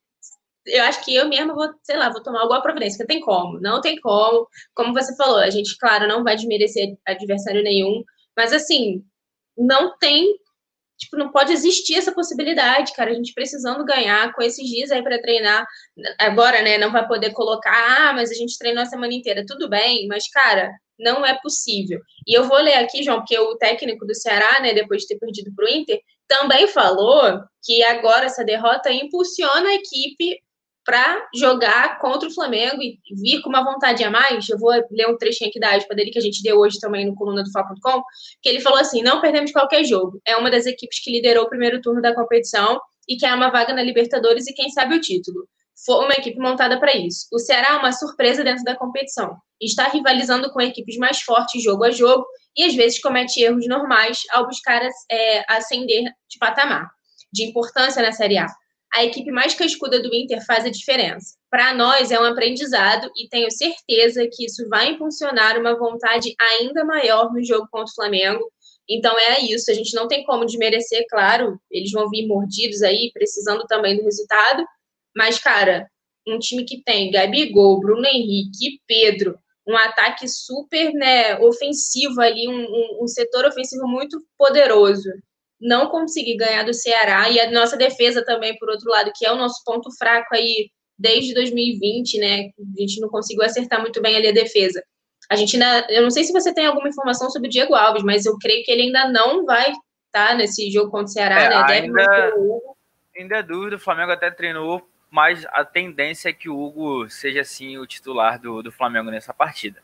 eu 0.71 0.85
acho 0.85 1.05
que 1.05 1.15
eu 1.15 1.29
mesma 1.29 1.55
vou, 1.55 1.69
sei 1.83 1.97
lá, 1.97 2.11
vou 2.11 2.23
tomar 2.23 2.41
alguma 2.41 2.63
providência, 2.63 2.99
porque 2.99 3.15
tem 3.15 3.23
como, 3.23 3.61
não 3.61 3.81
tem 3.81 4.01
como. 4.01 4.47
Como 4.75 4.93
você 4.93 5.17
falou, 5.17 5.39
a 5.39 5.51
gente, 5.51 5.77
claro, 5.79 6.07
não 6.07 6.23
vai 6.23 6.37
desmerecer 6.37 6.97
adversário 7.07 7.63
nenhum, 7.63 8.05
mas 8.37 8.53
assim, 8.53 9.05
não 9.57 9.97
tem 9.99 10.39
Tipo, 10.99 11.17
não 11.17 11.31
pode 11.31 11.53
existir 11.53 11.95
essa 11.95 12.13
possibilidade, 12.13 12.93
cara. 12.93 13.11
A 13.11 13.15
gente 13.15 13.33
precisando 13.33 13.85
ganhar 13.85 14.33
com 14.35 14.43
esses 14.43 14.67
dias 14.67 14.91
aí 14.91 15.03
para 15.03 15.21
treinar. 15.21 15.67
Agora, 16.19 16.61
né, 16.63 16.77
não 16.77 16.91
vai 16.91 17.07
poder 17.07 17.33
colocar, 17.33 18.09
ah, 18.09 18.13
mas 18.13 18.31
a 18.31 18.35
gente 18.35 18.59
treinou 18.59 18.83
a 18.83 18.87
semana 18.87 19.15
inteira. 19.15 19.45
Tudo 19.47 19.69
bem, 19.69 20.07
mas, 20.09 20.29
cara, 20.29 20.71
não 20.99 21.25
é 21.25 21.39
possível. 21.41 22.01
E 22.27 22.37
eu 22.37 22.45
vou 22.45 22.59
ler 22.59 22.75
aqui, 22.75 23.03
João, 23.03 23.19
porque 23.19 23.39
o 23.39 23.57
técnico 23.57 24.05
do 24.05 24.15
Ceará, 24.15 24.61
né, 24.61 24.75
depois 24.75 25.03
de 25.03 25.09
ter 25.09 25.19
perdido 25.19 25.55
para 25.55 25.65
o 25.65 25.69
Inter, 25.69 26.01
também 26.27 26.67
falou 26.67 27.41
que 27.65 27.83
agora 27.85 28.27
essa 28.27 28.45
derrota 28.45 28.93
impulsiona 28.93 29.69
a 29.69 29.75
equipe 29.75 30.39
para 30.89 31.29
jogar 31.35 31.99
contra 31.99 32.27
o 32.27 32.33
Flamengo 32.33 32.83
e 32.83 32.99
vir 33.11 33.43
com 33.43 33.51
uma 33.51 33.63
vontade 33.63 34.03
a 34.03 34.11
mais. 34.11 34.49
Eu 34.49 34.59
vou 34.59 34.71
ler 34.71 35.07
um 35.07 35.19
trechinho 35.19 35.51
aqui 35.51 35.61
da 35.61 35.77
aspa 35.77 35.95
dele 35.95 36.11
que 36.11 36.19
a 36.19 36.23
gente 36.23 36.43
deu 36.43 36.57
hoje 36.57 36.81
também 36.81 37.05
no 37.05 37.15
coluna 37.15 37.45
do 37.45 37.53
Fla.com, 37.53 38.03
que 38.41 38.49
ele 38.49 38.61
falou 38.63 38.79
assim: 38.79 39.03
não 39.03 39.21
perdemos 39.21 39.53
qualquer 39.53 39.85
jogo. 39.85 40.19
É 40.27 40.35
uma 40.35 40.51
das 40.51 40.65
equipes 40.65 40.99
que 41.05 41.13
liderou 41.13 41.45
o 41.45 41.49
primeiro 41.51 41.83
turno 41.83 42.01
da 42.01 42.15
competição 42.15 42.81
e 43.07 43.19
quer 43.19 43.35
uma 43.35 43.51
vaga 43.51 43.75
na 43.75 43.83
Libertadores 43.83 44.47
e 44.47 44.55
quem 44.55 44.71
sabe 44.71 44.97
o 44.97 45.01
título. 45.01 45.47
Foi 45.85 46.03
uma 46.07 46.15
equipe 46.15 46.39
montada 46.39 46.81
para 46.81 46.97
isso. 46.97 47.27
O 47.31 47.39
Ceará 47.39 47.75
é 47.75 47.77
uma 47.77 47.93
surpresa 47.93 48.43
dentro 48.43 48.65
da 48.65 48.75
competição. 48.75 49.37
Está 49.61 49.89
rivalizando 49.89 50.51
com 50.51 50.61
equipes 50.63 50.97
mais 50.97 51.21
fortes 51.21 51.63
jogo 51.63 51.85
a 51.85 51.91
jogo 51.91 52.25
e 52.57 52.65
às 52.65 52.75
vezes 52.75 52.99
comete 52.99 53.43
erros 53.43 53.69
normais 53.69 54.21
ao 54.33 54.47
buscar 54.47 54.81
é, 55.13 55.45
ascender 55.53 56.05
de 56.05 56.39
patamar, 56.41 56.89
de 57.31 57.45
importância 57.45 58.03
na 58.03 58.11
Série 58.11 58.39
A 58.39 58.47
a 58.93 59.05
equipe 59.05 59.31
mais 59.31 59.55
cascuda 59.55 60.01
do 60.01 60.15
Inter 60.15 60.45
faz 60.45 60.65
a 60.65 60.71
diferença. 60.71 61.37
Para 61.51 61.75
nós 61.75 62.11
é 62.11 62.21
um 62.21 62.25
aprendizado 62.25 63.11
e 63.17 63.29
tenho 63.29 63.51
certeza 63.51 64.27
que 64.33 64.47
isso 64.47 64.69
vai 64.69 64.91
impulsionar 64.91 65.59
uma 65.59 65.79
vontade 65.79 66.35
ainda 66.41 66.85
maior 66.85 67.33
no 67.33 67.43
jogo 67.45 67.69
contra 67.71 67.91
o 67.91 67.95
Flamengo. 67.95 68.45
Então 68.89 69.15
é 69.19 69.41
isso, 69.41 69.71
a 69.71 69.75
gente 69.75 69.95
não 69.95 70.09
tem 70.09 70.25
como 70.25 70.47
desmerecer, 70.47 71.05
claro, 71.11 71.61
eles 71.71 71.93
vão 71.93 72.09
vir 72.09 72.27
mordidos 72.27 72.83
aí, 72.83 73.11
precisando 73.13 73.67
também 73.67 73.97
do 73.97 74.03
resultado, 74.03 74.65
mas, 75.15 75.39
cara, 75.39 75.87
um 76.27 76.39
time 76.39 76.65
que 76.65 76.83
tem 76.83 77.11
Gabigol, 77.11 77.81
Bruno 77.81 78.07
Henrique, 78.07 78.81
Pedro, 78.87 79.39
um 79.67 79.77
ataque 79.77 80.27
super 80.27 80.93
né, 80.95 81.39
ofensivo 81.41 82.19
ali, 82.23 82.49
um, 82.49 82.65
um, 82.65 83.05
um 83.05 83.07
setor 83.07 83.45
ofensivo 83.45 83.87
muito 83.87 84.19
poderoso 84.39 85.11
não 85.61 85.89
conseguir 85.89 86.37
ganhar 86.37 86.65
do 86.65 86.75
Ceará 86.75 87.29
e 87.31 87.41
a 87.41 87.51
nossa 87.51 87.77
defesa 87.77 88.25
também, 88.25 88.57
por 88.59 88.69
outro 88.71 88.89
lado, 88.91 89.13
que 89.15 89.27
é 89.27 89.33
o 89.33 89.37
nosso 89.37 89.63
ponto 89.65 89.91
fraco 89.97 90.35
aí 90.35 90.71
desde 90.99 91.35
2020, 91.35 92.19
né? 92.19 92.51
A 92.77 92.81
gente 92.81 93.01
não 93.01 93.09
conseguiu 93.09 93.45
acertar 93.45 93.81
muito 93.81 94.01
bem 94.01 94.17
ali 94.17 94.29
a 94.29 94.33
defesa. 94.33 94.83
A 95.31 95.37
gente 95.37 95.57
ainda, 95.57 95.87
eu 95.91 96.03
não 96.03 96.11
sei 96.11 96.25
se 96.25 96.33
você 96.33 96.55
tem 96.55 96.67
alguma 96.67 96.89
informação 96.89 97.29
sobre 97.31 97.49
o 97.49 97.51
Diego 97.51 97.75
Alves, 97.75 98.03
mas 98.03 98.25
eu 98.25 98.37
creio 98.39 98.65
que 98.65 98.71
ele 98.71 98.83
ainda 98.83 99.09
não 99.09 99.45
vai 99.45 99.71
estar 99.71 100.29
tá 100.29 100.35
nesse 100.35 100.71
jogo 100.71 100.91
contra 100.91 101.07
o 101.07 101.09
Ceará, 101.09 101.41
é, 101.43 101.49
né? 101.49 101.57
ainda, 101.57 102.03
ainda 103.17 103.37
é 103.37 103.43
dúvida, 103.43 103.77
o 103.77 103.81
Flamengo 103.81 104.13
até 104.13 104.31
treinou, 104.31 104.89
mas 105.11 105.45
a 105.51 105.65
tendência 105.65 106.31
é 106.31 106.33
que 106.33 106.49
o 106.49 106.59
Hugo 106.59 107.11
seja 107.11 107.43
assim 107.43 107.77
o 107.79 107.87
titular 107.87 108.41
do, 108.41 108.63
do 108.63 108.73
Flamengo 108.73 109.11
nessa 109.11 109.35
partida. 109.35 109.83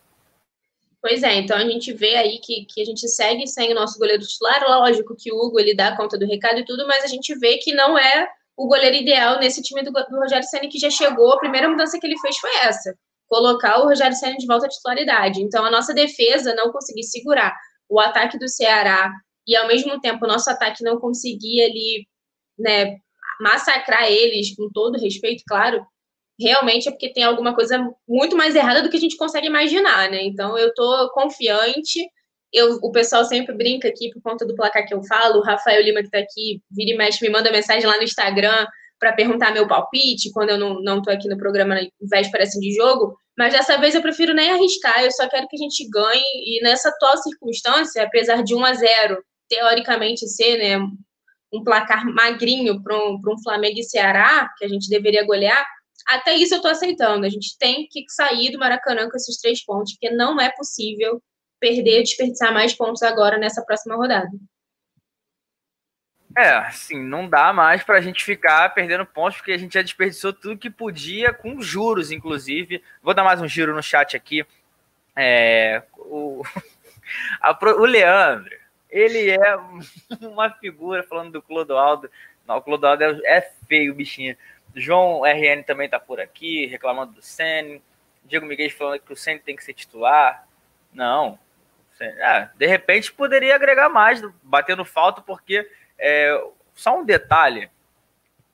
Pois 1.05 1.23
é, 1.23 1.35
então 1.35 1.55
a 1.55 1.69
gente 1.69 1.93
vê 1.93 2.17
aí 2.17 2.39
que, 2.39 2.65
que 2.65 2.81
a 2.81 2.85
gente 2.87 3.07
segue 3.07 3.47
sem 3.47 3.71
o 3.71 3.75
nosso 3.75 3.99
goleiro 3.99 4.23
titular. 4.23 4.65
Lógico 4.67 5.15
que 5.15 5.31
o 5.31 5.37
Hugo 5.37 5.61
ele 5.61 5.77
dá 5.77 5.95
conta 5.95 6.17
do 6.19 6.25
recado 6.25 6.61
e 6.61 6.65
tudo, 6.65 6.87
mas 6.87 7.05
a 7.05 7.07
gente 7.07 7.39
vê 7.39 7.59
que 7.59 7.75
não 7.75 7.99
é 7.99 8.27
o 8.57 8.67
goleiro 8.67 8.97
ideal 8.97 9.39
nesse 9.39 9.61
time 9.61 9.83
do, 9.83 9.93
do 9.93 10.19
Rogério 10.19 10.49
Senna 10.49 10.67
que 10.67 10.79
já 10.79 10.89
chegou. 10.89 11.35
A 11.35 11.39
primeira 11.39 11.69
mudança 11.69 12.01
que 12.01 12.07
ele 12.07 12.19
fez 12.21 12.39
foi 12.39 12.51
essa: 12.63 12.97
colocar 13.27 13.81
o 13.81 13.85
Rogério 13.85 14.17
Senna 14.17 14.39
de 14.39 14.47
volta 14.47 14.65
à 14.65 14.69
titularidade. 14.71 15.43
Então 15.43 15.63
a 15.63 15.71
nossa 15.71 15.93
defesa 15.93 16.55
não 16.55 16.73
conseguir 16.73 17.03
segurar 17.03 17.55
o 17.87 18.01
ataque 18.01 18.39
do 18.39 18.49
Ceará 18.49 19.13
e 19.47 19.55
ao 19.55 19.67
mesmo 19.67 20.01
tempo 20.01 20.25
o 20.25 20.29
nosso 20.29 20.49
ataque 20.49 20.83
não 20.83 20.99
conseguir 20.99 21.65
ali, 21.65 22.09
né, 22.59 22.97
massacrar 23.43 24.11
eles, 24.11 24.57
com 24.57 24.71
todo 24.73 24.99
respeito, 24.99 25.43
claro, 25.47 25.87
realmente 26.39 26.89
é 26.89 26.91
porque 26.91 27.13
tem 27.13 27.25
alguma 27.25 27.55
coisa 27.55 27.79
muito 28.09 28.37
mais 28.37 28.55
errada 28.55 28.83
do 28.83 28.91
que 28.91 28.97
a 28.97 29.01
gente 29.01 29.17
consegue 29.17 29.47
imaginar, 29.47 30.11
né? 30.11 30.23
Então 30.25 30.59
eu 30.59 30.73
tô 30.75 31.11
confiante. 31.13 32.01
Eu, 32.53 32.79
o 32.83 32.93
pessoal 32.93 33.25
sempre 33.25 33.55
brinca 33.55 33.89
aqui 33.89 34.11
por 34.13 34.23
conta 34.23 34.47
do 34.47 34.55
placar 34.55 34.87
que 34.87 34.95
eu 34.95 35.03
falo. 35.05 35.39
O 35.39 35.43
Rafael 35.43 35.83
Lima, 35.83 36.03
que 36.03 36.11
tá 36.11 36.19
aqui, 36.19 36.63
vira 36.71 36.93
e 36.93 36.97
mexe, 36.97 37.25
me 37.25 37.31
manda 37.31 37.51
mensagem 37.51 37.87
lá 37.87 37.97
no 37.97 38.03
Instagram 38.05 38.67
para 38.99 39.13
perguntar 39.13 39.53
meu 39.53 39.67
palpite 39.67 40.33
quando 40.33 40.51
eu 40.51 40.59
não, 40.59 40.81
não 40.81 41.03
tô 41.03 41.11
aqui 41.11 41.29
no 41.29 41.37
programa 41.37 41.77
véspera 42.01 42.45
assim, 42.45 42.61
de 42.61 42.73
jogo. 42.75 43.17
Mas 43.37 43.53
dessa 43.53 43.77
vez 43.79 43.95
eu 43.95 44.03
prefiro 44.03 44.33
nem 44.33 44.51
arriscar, 44.51 45.03
eu 45.03 45.11
só 45.11 45.29
quero 45.29 45.49
que 45.49 45.57
a 45.57 45.59
gente 45.59 45.89
ganhe. 45.89 46.23
E 46.23 46.63
nessa 46.63 46.89
atual 46.89 47.17
circunstância, 47.19 48.03
apesar 48.03 48.43
de 48.43 48.55
1 48.55 48.65
a 48.65 48.75
0 48.75 49.25
teoricamente 49.49 50.27
ser 50.27 50.57
né, 50.57 50.79
um 51.53 51.63
placar 51.63 52.05
magrinho 52.07 52.83
para 52.83 52.97
um, 52.97 53.19
um 53.27 53.43
Flamengo 53.43 53.79
e 53.79 53.85
Ceará, 53.85 54.49
que 54.57 54.65
a 54.65 54.69
gente 54.69 54.89
deveria 54.89 55.25
golear, 55.25 55.65
até 56.07 56.35
isso 56.35 56.55
eu 56.55 56.59
estou 56.59 56.71
aceitando. 56.71 57.27
A 57.27 57.31
gente 57.31 57.57
tem 57.59 57.87
que 57.91 58.05
sair 58.09 58.51
do 58.51 58.59
Maracanã 58.59 59.09
com 59.09 59.17
esses 59.17 59.39
três 59.41 59.65
pontos, 59.65 59.93
porque 59.93 60.15
não 60.15 60.41
é 60.41 60.51
possível 60.51 61.23
perder, 61.61 62.03
desperdiçar 62.03 62.53
mais 62.53 62.75
pontos 62.75 63.03
agora 63.03 63.39
nessa 63.39 63.65
próxima 63.65 63.97
rodada. 63.97 64.31
É, 66.37 66.49
assim, 66.49 67.01
não 67.01 67.29
dá 67.29 67.53
mais 67.53 67.85
para 67.85 67.99
a 67.99 68.01
gente 68.01 68.25
ficar 68.25 68.69
perdendo 68.75 69.07
pontos, 69.07 69.37
porque 69.37 69.53
a 69.53 69.59
gente 69.59 69.75
já 69.75 69.83
desperdiçou 69.83 70.33
tudo 70.33 70.59
que 70.59 70.69
podia, 70.69 71.33
com 71.33 71.63
juros, 71.63 72.11
inclusive. 72.11 72.83
Vou 73.01 73.15
dar 73.15 73.23
mais 73.23 73.41
um 73.41 73.47
giro 73.47 73.75
no 73.75 73.83
chat 73.83 74.17
aqui. 74.17 74.45
É, 75.15 75.83
o, 75.97 76.43
a, 77.41 77.57
o 77.77 77.85
Leandro, 77.85 78.53
ele 78.91 79.31
é 79.31 79.57
uma 80.23 80.51
figura, 80.51 81.05
falando 81.05 81.33
do 81.33 81.43
Clodoaldo. 81.43 82.11
Não, 82.47 82.57
o 82.57 82.63
Clodoaldo 82.63 83.05
é, 83.05 83.21
é 83.25 83.41
feio, 83.69 83.95
bichinho. 83.95 84.37
João 84.75 85.23
RN 85.25 85.63
também 85.63 85.87
está 85.87 85.99
por 85.99 86.21
aqui, 86.21 86.67
reclamando 86.67 87.13
do 87.13 87.23
Senna. 87.23 87.81
Diego 88.25 88.47
Miguel 88.47 88.71
falando 88.71 89.01
que 89.01 89.13
o 89.13 89.17
Senna 89.17 89.41
tem 89.45 89.55
que 89.55 89.65
ser 89.65 89.75
titular. 89.75 90.47
Não. 90.93 91.39
Ah, 92.23 92.51
de 92.57 92.67
repente 92.67 93.13
poderia 93.13 93.55
agregar 93.55 93.89
mais, 93.89 94.21
batendo 94.43 94.85
falta, 94.85 95.21
porque 95.21 95.69
é, 95.99 96.45
só 96.75 96.99
um 96.99 97.05
detalhe: 97.05 97.71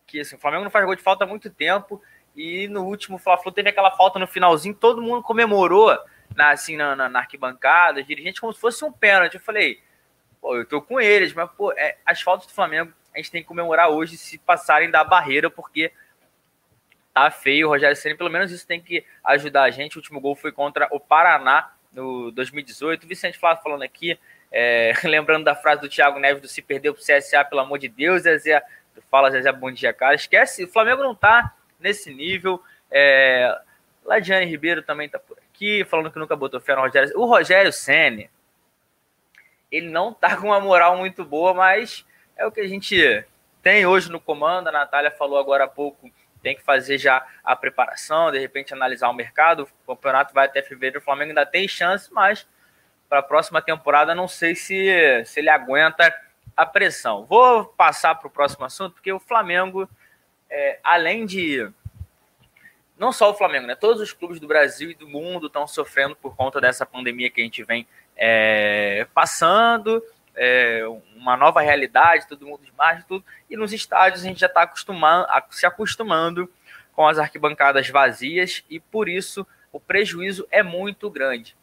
que 0.07 0.21
assim, 0.21 0.37
o 0.37 0.39
Flamengo 0.39 0.65
não 0.65 0.71
faz 0.71 0.85
gol 0.85 0.95
de 0.95 1.03
falta 1.03 1.25
há 1.25 1.27
muito 1.27 1.49
tempo. 1.49 2.03
E 2.37 2.69
no 2.69 2.85
último 2.85 3.19
Fla-Flu 3.19 3.51
teve 3.51 3.71
aquela 3.71 3.91
falta 3.91 4.19
no 4.19 4.27
finalzinho, 4.27 4.75
todo 4.75 5.03
mundo 5.03 5.23
comemorou 5.23 5.97
na, 6.35 6.51
assim, 6.51 6.77
na, 6.77 6.95
na, 6.95 7.09
na 7.09 7.19
arquibancada, 7.21 8.05
dirigente, 8.05 8.41
como 8.41 8.53
se 8.53 8.61
fosse 8.61 8.85
um 8.85 8.93
pênalti. 8.93 9.35
Eu 9.35 9.41
falei, 9.41 9.83
pô, 10.41 10.57
eu 10.57 10.65
tô 10.65 10.81
com 10.81 11.01
eles, 11.01 11.33
mas 11.35 11.51
pô, 11.51 11.73
é, 11.73 11.97
as 12.07 12.23
faltas 12.23 12.47
do 12.47 12.53
Flamengo 12.53 12.93
a 13.13 13.19
gente 13.19 13.31
tem 13.31 13.43
que 13.43 13.49
comemorar 13.49 13.91
hoje 13.91 14.17
se 14.17 14.39
passarem 14.39 14.91
da 14.91 15.03
barreira, 15.03 15.51
porque 15.51 15.93
tá 17.13 17.31
feio. 17.31 17.67
O 17.67 17.71
Rogério 17.71 17.97
Ceni, 17.97 18.17
pelo 18.17 18.31
menos 18.31 18.51
isso 18.51 18.67
tem 18.67 18.81
que 18.81 19.05
ajudar 19.25 19.65
a 19.65 19.71
gente. 19.71 19.97
O 19.97 19.99
último 19.99 20.21
gol 20.21 20.35
foi 20.35 20.53
contra 20.53 20.89
o 20.91 21.01
Paraná 21.01 21.73
no 21.93 22.31
2018. 22.31 23.05
O 23.05 23.09
Vicente 23.09 23.39
Flávio 23.39 23.63
falando 23.63 23.83
aqui, 23.83 24.19
é, 24.51 24.93
lembrando 25.05 25.45
da 25.45 25.55
frase 25.55 25.81
do 25.81 25.89
Thiago 25.89 26.19
Neves 26.19 26.43
do 26.43 26.49
se 26.49 26.63
perdeu 26.63 26.95
pro 26.95 27.03
CSA, 27.03 27.45
pelo 27.45 27.61
amor 27.61 27.79
de 27.79 27.89
Deus, 27.89 28.23
Zezé, 28.23 28.63
fala 29.11 29.31
Zezé, 29.31 29.51
bom 29.53 29.71
dia, 29.71 29.93
cara. 29.93 30.15
Esquece, 30.15 30.65
o 30.65 30.69
Flamengo 30.69 31.03
não 31.03 31.15
tá 31.15 31.55
nesse 31.79 32.13
nível. 32.13 32.63
É, 32.91 33.59
Ladiane 34.05 34.47
Ribeiro 34.47 34.83
também 34.83 35.09
tá 35.09 35.19
por 35.19 35.39
aqui, 35.39 35.85
falando 35.85 36.11
que 36.11 36.19
nunca 36.19 36.37
botou 36.37 36.61
fé 36.61 36.75
no 36.75 36.83
Rogério. 36.83 37.13
O 37.17 37.27
Rogério 37.27 37.73
Ceni 37.73 38.31
ele 39.71 39.89
não 39.89 40.13
tá 40.13 40.37
com 40.37 40.49
uma 40.49 40.61
moral 40.61 40.97
muito 40.97 41.25
boa, 41.25 41.55
mas 41.55 42.05
é 42.37 42.45
o 42.45 42.51
que 42.51 42.61
a 42.61 42.67
gente 42.67 43.25
tem 43.63 43.87
hoje 43.87 44.11
no 44.11 44.21
comando. 44.21 44.69
A 44.69 44.73
Natália 44.73 45.11
falou 45.11 45.39
agora 45.39 45.65
há 45.65 45.69
pouco 45.69 46.11
tem 46.43 46.57
que 46.57 46.63
fazer 46.63 46.99
já 46.99 47.25
a 47.45 47.55
preparação, 47.55 48.31
de 48.31 48.39
repente 48.39 48.73
analisar 48.73 49.09
o 49.09 49.15
mercado. 49.15 49.69
O 49.87 49.95
campeonato 49.95 50.33
vai 50.35 50.47
até 50.47 50.63
fevereiro, 50.63 50.99
o 50.99 51.03
Flamengo 51.03 51.31
ainda 51.31 51.47
tem 51.47 51.69
chance, 51.69 52.13
mas 52.13 52.47
para 53.09 53.19
a 53.19 53.23
próxima 53.23 53.61
temporada 53.61 54.15
não 54.15 54.29
sei 54.29 54.55
se, 54.55 55.25
se 55.25 55.41
ele 55.41 55.51
aguenta 55.51 56.15
a 56.57 56.67
pressão. 56.67 57.25
Vou 57.25 57.65
passar 57.65 58.15
para 58.15 58.29
o 58.29 58.31
próximo 58.31 58.65
assunto, 58.65 58.95
porque 58.95 59.13
o 59.13 59.19
Flamengo, 59.19 59.89
é, 60.49 60.79
além 60.83 61.27
de. 61.27 61.71
Não 62.99 63.13
só 63.13 63.31
o 63.31 63.35
Flamengo, 63.35 63.67
né? 63.67 63.75
Todos 63.75 64.03
os 64.03 64.13
clubes 64.13 64.39
do 64.39 64.47
Brasil 64.47 64.91
e 64.91 64.95
do 64.95 65.09
mundo 65.09 65.47
estão 65.47 65.67
sofrendo 65.67 66.15
por 66.15 66.37
conta 66.37 66.61
dessa 66.61 66.85
pandemia 66.85 67.31
que 67.31 67.41
a 67.41 67.45
gente 67.45 67.65
vem 67.65 67.87
é, 68.15 69.07
passando. 69.15 70.03
É, 70.43 70.83
uma 71.15 71.37
nova 71.37 71.61
realidade, 71.61 72.27
todo 72.27 72.47
mundo 72.47 72.63
de 72.65 73.05
tudo. 73.07 73.23
E 73.51 73.59
nos 73.59 73.75
estádios 73.75 74.23
a 74.23 74.27
gente 74.27 74.41
já 74.41 74.47
está 74.47 74.63
acostumando, 74.63 75.27
se 75.51 75.67
acostumando 75.67 76.51
com 76.95 77.07
as 77.07 77.19
arquibancadas 77.19 77.91
vazias 77.91 78.65
e 78.71 78.81
por 78.81 79.07
isso 79.07 79.47
o 79.71 79.79
prejuízo 79.79 80.49
é 80.51 80.63
muito 80.63 81.11
grande. 81.11 81.55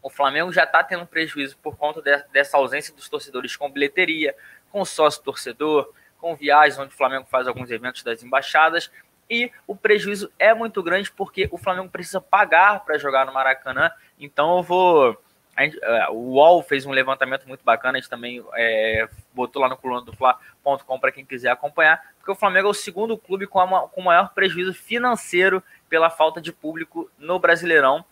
O 0.00 0.08
Flamengo 0.08 0.52
já 0.52 0.62
está 0.62 0.80
tendo 0.84 1.04
prejuízo 1.06 1.58
por 1.58 1.76
conta 1.76 2.00
de, 2.00 2.16
dessa 2.32 2.56
ausência 2.56 2.94
dos 2.94 3.08
torcedores 3.08 3.56
com 3.56 3.68
bilheteria, 3.68 4.32
com 4.70 4.84
sócio 4.84 5.20
torcedor, 5.24 5.92
com 6.18 6.36
viagens 6.36 6.78
onde 6.78 6.94
o 6.94 6.96
Flamengo 6.96 7.26
faz 7.28 7.48
alguns 7.48 7.68
eventos 7.68 8.04
das 8.04 8.22
embaixadas. 8.22 8.92
E 9.28 9.50
o 9.66 9.74
prejuízo 9.74 10.32
é 10.38 10.54
muito 10.54 10.84
grande 10.84 11.10
porque 11.10 11.48
o 11.50 11.58
Flamengo 11.58 11.88
precisa 11.88 12.20
pagar 12.20 12.84
para 12.84 12.96
jogar 12.96 13.26
no 13.26 13.32
Maracanã. 13.32 13.90
Então 14.20 14.56
eu 14.56 14.62
vou. 14.62 15.20
Gente, 15.58 15.76
uh, 15.78 16.12
o 16.12 16.34
UOL 16.34 16.62
fez 16.62 16.86
um 16.86 16.92
levantamento 16.92 17.46
muito 17.46 17.64
bacana, 17.64 17.98
a 17.98 18.00
gente 18.00 18.10
também 18.10 18.44
é, 18.54 19.08
botou 19.34 19.60
lá 19.60 19.68
no 19.68 19.76
coluna 19.76 20.02
do 20.02 20.12
Fla.com 20.14 21.00
para 21.00 21.10
quem 21.10 21.24
quiser 21.24 21.50
acompanhar, 21.50 22.00
porque 22.16 22.30
o 22.30 22.34
Flamengo 22.34 22.68
é 22.68 22.70
o 22.70 22.74
segundo 22.74 23.18
clube 23.18 23.46
com, 23.46 23.58
a, 23.58 23.88
com 23.88 24.00
maior 24.00 24.32
prejuízo 24.34 24.72
financeiro 24.72 25.62
pela 25.88 26.10
falta 26.10 26.40
de 26.40 26.52
público 26.52 27.10
no 27.18 27.40
Brasileirão. 27.40 28.04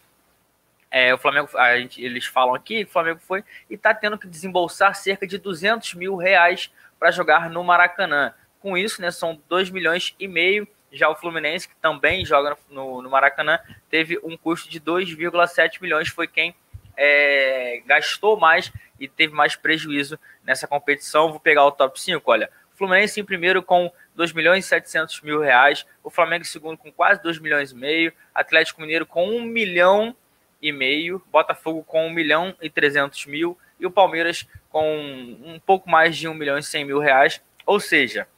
É, 0.90 1.14
o 1.14 1.18
Flamengo, 1.18 1.48
a 1.56 1.76
gente, 1.76 2.02
eles 2.02 2.26
falam 2.26 2.54
aqui, 2.54 2.82
o 2.82 2.88
Flamengo 2.88 3.20
foi 3.20 3.44
e 3.70 3.74
está 3.74 3.94
tendo 3.94 4.18
que 4.18 4.26
desembolsar 4.26 4.94
cerca 4.94 5.26
de 5.26 5.38
200 5.38 5.94
mil 5.94 6.16
reais 6.16 6.72
para 6.98 7.10
jogar 7.10 7.48
no 7.50 7.62
Maracanã. 7.62 8.34
Com 8.60 8.76
isso, 8.76 9.00
né, 9.00 9.10
são 9.10 9.40
2 9.48 9.70
milhões 9.70 10.14
e 10.18 10.26
meio. 10.26 10.66
Já 10.90 11.08
o 11.08 11.14
Fluminense, 11.14 11.68
que 11.68 11.76
também 11.76 12.24
joga 12.24 12.56
no, 12.70 13.02
no 13.02 13.10
Maracanã, 13.10 13.58
teve 13.90 14.18
um 14.22 14.36
custo 14.36 14.70
de 14.70 14.80
2,7 14.80 15.82
milhões, 15.82 16.08
foi 16.08 16.26
quem 16.26 16.54
é, 16.96 17.82
gastou 17.86 18.38
mais 18.38 18.72
e 18.98 19.06
teve 19.06 19.34
mais 19.34 19.54
prejuízo 19.54 20.18
nessa 20.44 20.66
competição. 20.66 21.30
Vou 21.30 21.40
pegar 21.40 21.64
o 21.64 21.72
top 21.72 22.00
5, 22.00 22.22
olha. 22.30 22.50
Fluminense 22.74 23.18
em 23.20 23.24
primeiro 23.24 23.62
com 23.62 23.90
2 24.14 24.32
milhões 24.32 24.64
e 24.64 24.68
700 24.68 25.22
mil 25.22 25.40
reais, 25.40 25.86
o 26.04 26.10
Flamengo 26.10 26.42
em 26.42 26.46
segundo 26.46 26.76
com 26.76 26.92
quase 26.92 27.22
2 27.22 27.38
milhões 27.38 27.72
e 27.72 27.74
meio, 27.74 28.12
Atlético 28.34 28.82
Mineiro 28.82 29.06
com 29.06 29.28
1 29.28 29.42
milhão 29.42 30.14
e 30.60 30.72
meio, 30.72 31.22
Botafogo 31.32 31.82
com 31.82 32.06
1 32.06 32.10
milhão 32.10 32.54
e 32.60 32.68
300 32.68 33.24
mil 33.26 33.58
e 33.80 33.86
o 33.86 33.90
Palmeiras 33.90 34.46
com 34.68 34.86
um 34.94 35.58
pouco 35.64 35.88
mais 35.88 36.16
de 36.16 36.28
1 36.28 36.34
milhão 36.34 36.58
e 36.58 36.62
100 36.62 36.84
mil 36.84 36.98
reais. 36.98 37.42
Ou 37.64 37.80
seja, 37.80 38.28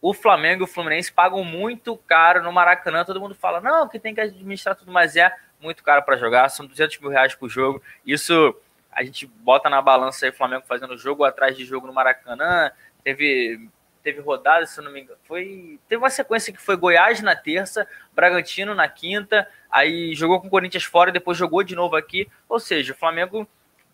o 0.00 0.14
Flamengo 0.14 0.62
e 0.62 0.64
o 0.64 0.68
Fluminense 0.68 1.12
pagam 1.12 1.44
muito 1.44 1.96
caro 1.96 2.42
no 2.42 2.52
Maracanã. 2.52 3.04
Todo 3.04 3.20
mundo 3.20 3.34
fala, 3.34 3.60
não, 3.60 3.88
que 3.88 3.98
tem 3.98 4.14
que 4.14 4.20
administrar 4.20 4.74
tudo, 4.74 4.90
mas 4.90 5.16
é 5.16 5.32
muito 5.60 5.82
caro 5.82 6.02
para 6.02 6.16
jogar. 6.16 6.48
São 6.48 6.66
200 6.66 6.98
mil 6.98 7.10
reais 7.10 7.34
por 7.34 7.48
jogo. 7.48 7.82
Isso 8.04 8.54
a 8.92 9.02
gente 9.02 9.26
bota 9.26 9.70
na 9.70 9.80
balança 9.80 10.26
aí 10.26 10.30
o 10.30 10.34
Flamengo 10.34 10.64
fazendo 10.66 10.96
jogo 10.98 11.24
atrás 11.24 11.56
de 11.56 11.64
jogo 11.64 11.86
no 11.86 11.92
Maracanã. 11.92 12.70
Teve 13.04 13.68
teve 14.02 14.20
rodada, 14.20 14.66
se 14.66 14.80
eu 14.80 14.84
não 14.84 14.92
me 14.92 15.02
engano, 15.02 15.18
foi 15.24 15.78
teve 15.86 16.02
uma 16.02 16.08
sequência 16.08 16.52
que 16.52 16.60
foi 16.60 16.74
Goiás 16.74 17.20
na 17.20 17.36
terça, 17.36 17.86
Bragantino 18.14 18.74
na 18.74 18.88
quinta, 18.88 19.46
aí 19.70 20.14
jogou 20.14 20.40
com 20.40 20.46
o 20.46 20.50
Corinthians 20.50 20.84
fora 20.84 21.10
e 21.10 21.12
depois 21.12 21.36
jogou 21.36 21.62
de 21.62 21.74
novo 21.74 21.96
aqui. 21.96 22.26
Ou 22.48 22.58
seja, 22.58 22.92
o 22.92 22.96
Flamengo 22.96 23.46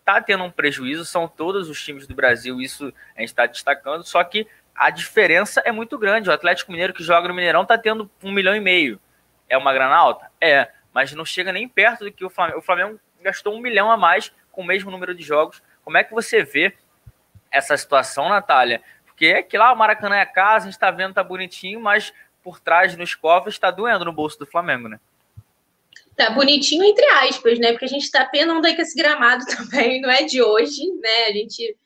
tá 0.05 0.21
tendo 0.21 0.45
um 0.45 0.51
prejuízo, 0.51 1.03
são 1.03 1.27
todos 1.27 1.69
os 1.69 1.83
times 1.83 2.07
do 2.07 2.15
Brasil, 2.15 2.61
isso 2.61 2.93
a 3.15 3.19
gente 3.19 3.29
está 3.29 3.45
destacando, 3.45 4.03
só 4.05 4.23
que 4.23 4.47
a 4.73 4.89
diferença 4.89 5.61
é 5.65 5.71
muito 5.71 5.97
grande. 5.97 6.29
O 6.29 6.33
Atlético 6.33 6.71
Mineiro 6.71 6.93
que 6.93 7.03
joga 7.03 7.27
no 7.27 7.33
Mineirão 7.33 7.65
tá 7.65 7.77
tendo 7.77 8.09
um 8.23 8.31
milhão 8.31 8.55
e 8.55 8.61
meio. 8.61 8.99
É 9.49 9.57
uma 9.57 9.73
grana 9.73 9.95
alta? 9.95 10.29
É, 10.39 10.69
mas 10.97 11.13
não 11.13 11.23
chega 11.23 11.51
nem 11.51 11.69
perto 11.69 12.05
do 12.05 12.11
que 12.11 12.25
o 12.25 12.29
Flamengo. 12.29 12.57
O 12.57 12.61
Flamengo 12.63 12.99
gastou 13.21 13.53
um 13.53 13.59
milhão 13.59 13.91
a 13.91 13.95
mais 13.95 14.33
com 14.51 14.63
o 14.63 14.65
mesmo 14.65 14.89
número 14.89 15.13
de 15.13 15.23
jogos. 15.23 15.61
Como 15.83 15.95
é 15.95 16.03
que 16.03 16.11
você 16.11 16.41
vê 16.41 16.73
essa 17.51 17.77
situação, 17.77 18.29
Natália? 18.29 18.81
Porque 19.05 19.27
é 19.27 19.43
que 19.43 19.59
lá 19.59 19.71
o 19.71 19.75
Maracanã 19.75 20.15
é 20.15 20.21
a 20.21 20.25
casa, 20.25 20.65
a 20.65 20.71
gente 20.71 20.79
tá 20.79 20.89
vendo, 20.89 21.13
tá 21.13 21.23
bonitinho, 21.23 21.79
mas 21.79 22.11
por 22.41 22.59
trás 22.59 22.97
nos 22.97 23.13
cofres 23.13 23.53
está 23.53 23.69
doendo 23.69 24.05
no 24.05 24.11
bolso 24.11 24.39
do 24.39 24.47
Flamengo, 24.47 24.87
né? 24.87 24.99
Tá 26.15 26.31
bonitinho 26.31 26.83
entre 26.83 27.05
aspas, 27.05 27.59
né? 27.59 27.73
Porque 27.73 27.85
a 27.85 27.89
gente 27.89 28.09
tá 28.09 28.25
penando 28.25 28.65
aí 28.65 28.75
com 28.75 28.81
esse 28.81 28.97
gramado 28.97 29.45
também, 29.55 30.01
não 30.01 30.09
é 30.09 30.23
de 30.23 30.41
hoje, 30.41 30.81
né? 30.99 31.25
A 31.27 31.31
gente 31.31 31.77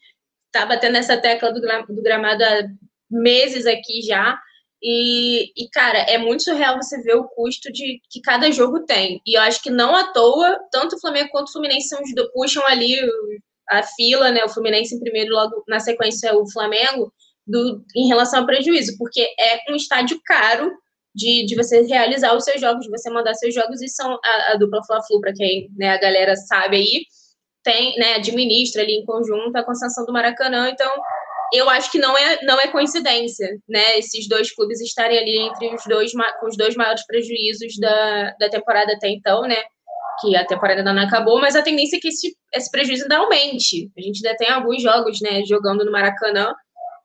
tá 0.53 0.65
batendo 0.65 0.95
essa 0.95 1.17
tecla 1.17 1.51
do 1.51 2.01
gramado 2.01 2.41
há 2.45 2.63
meses 3.09 3.65
aqui 3.65 4.01
já. 4.03 4.41
E, 4.83 5.51
e, 5.55 5.69
cara, 5.69 5.99
é 5.99 6.17
muito 6.17 6.43
surreal 6.43 6.75
você 6.75 6.99
ver 7.01 7.15
o 7.15 7.27
custo 7.27 7.71
de 7.71 8.01
que 8.09 8.19
cada 8.19 8.51
jogo 8.51 8.83
tem. 8.85 9.21
E 9.27 9.37
eu 9.37 9.41
acho 9.41 9.61
que 9.61 9.69
não 9.69 9.95
à 9.95 10.11
toa, 10.11 10.59
tanto 10.71 10.95
o 10.95 10.99
Flamengo 10.99 11.29
quanto 11.31 11.49
o 11.49 11.51
Fluminense 11.51 11.89
são, 11.89 11.99
puxam 12.33 12.65
ali 12.65 12.97
a 13.69 13.83
fila, 13.83 14.31
né? 14.31 14.43
O 14.43 14.49
Fluminense 14.49 14.95
em 14.95 14.99
primeiro, 14.99 15.33
logo 15.33 15.63
na 15.67 15.79
sequência 15.79 16.35
o 16.35 16.49
Flamengo, 16.51 17.13
do, 17.45 17.83
em 17.95 18.07
relação 18.07 18.39
ao 18.39 18.45
prejuízo, 18.45 18.97
porque 18.97 19.21
é 19.39 19.71
um 19.71 19.75
estádio 19.75 20.19
caro 20.25 20.71
de, 21.13 21.45
de 21.45 21.55
você 21.55 21.81
realizar 21.81 22.35
os 22.35 22.43
seus 22.43 22.59
jogos, 22.59 22.85
de 22.85 22.89
você 22.89 23.09
mandar 23.09 23.33
seus 23.33 23.53
jogos, 23.53 23.81
e 23.81 23.89
são 23.89 24.19
a, 24.23 24.53
a 24.53 24.55
dupla 24.55 24.83
Fla-Flu, 24.85 25.19
para 25.19 25.33
quem 25.33 25.69
né, 25.77 25.89
a 25.89 25.99
galera 25.99 26.35
sabe 26.35 26.77
aí, 26.77 27.05
tem, 27.63 27.95
né, 27.97 28.15
administra 28.15 28.81
ali 28.81 28.93
em 28.93 29.05
conjunto 29.05 29.55
a 29.55 29.63
concessão 29.63 30.05
do 30.05 30.13
Maracanã, 30.13 30.69
então 30.69 30.91
eu 31.53 31.69
acho 31.69 31.91
que 31.91 31.99
não 31.99 32.17
é, 32.17 32.43
não 32.43 32.59
é 32.59 32.67
coincidência, 32.67 33.47
né, 33.67 33.97
esses 33.97 34.27
dois 34.27 34.53
clubes 34.53 34.79
estarem 34.81 35.17
ali 35.17 35.37
entre 35.39 35.73
os 35.73 35.83
dois, 35.85 36.11
com 36.39 36.47
os 36.47 36.57
dois 36.57 36.75
maiores 36.75 37.05
prejuízos 37.05 37.77
da, 37.79 38.31
da 38.39 38.49
temporada 38.49 38.93
até 38.93 39.09
então, 39.09 39.41
né, 39.41 39.57
que 40.21 40.35
a 40.35 40.45
temporada 40.45 40.79
ainda 40.79 40.93
não 40.93 41.03
acabou, 41.03 41.39
mas 41.41 41.55
a 41.55 41.61
tendência 41.61 41.97
é 41.97 41.99
que 41.99 42.09
esse, 42.09 42.35
esse 42.53 42.69
prejuízo 42.69 43.03
ainda 43.03 43.17
aumente. 43.17 43.91
A 43.97 44.01
gente 44.01 44.25
ainda 44.25 44.37
tem 44.37 44.49
alguns 44.49 44.81
jogos, 44.81 45.19
né, 45.21 45.43
jogando 45.45 45.83
no 45.83 45.91
Maracanã, 45.91 46.53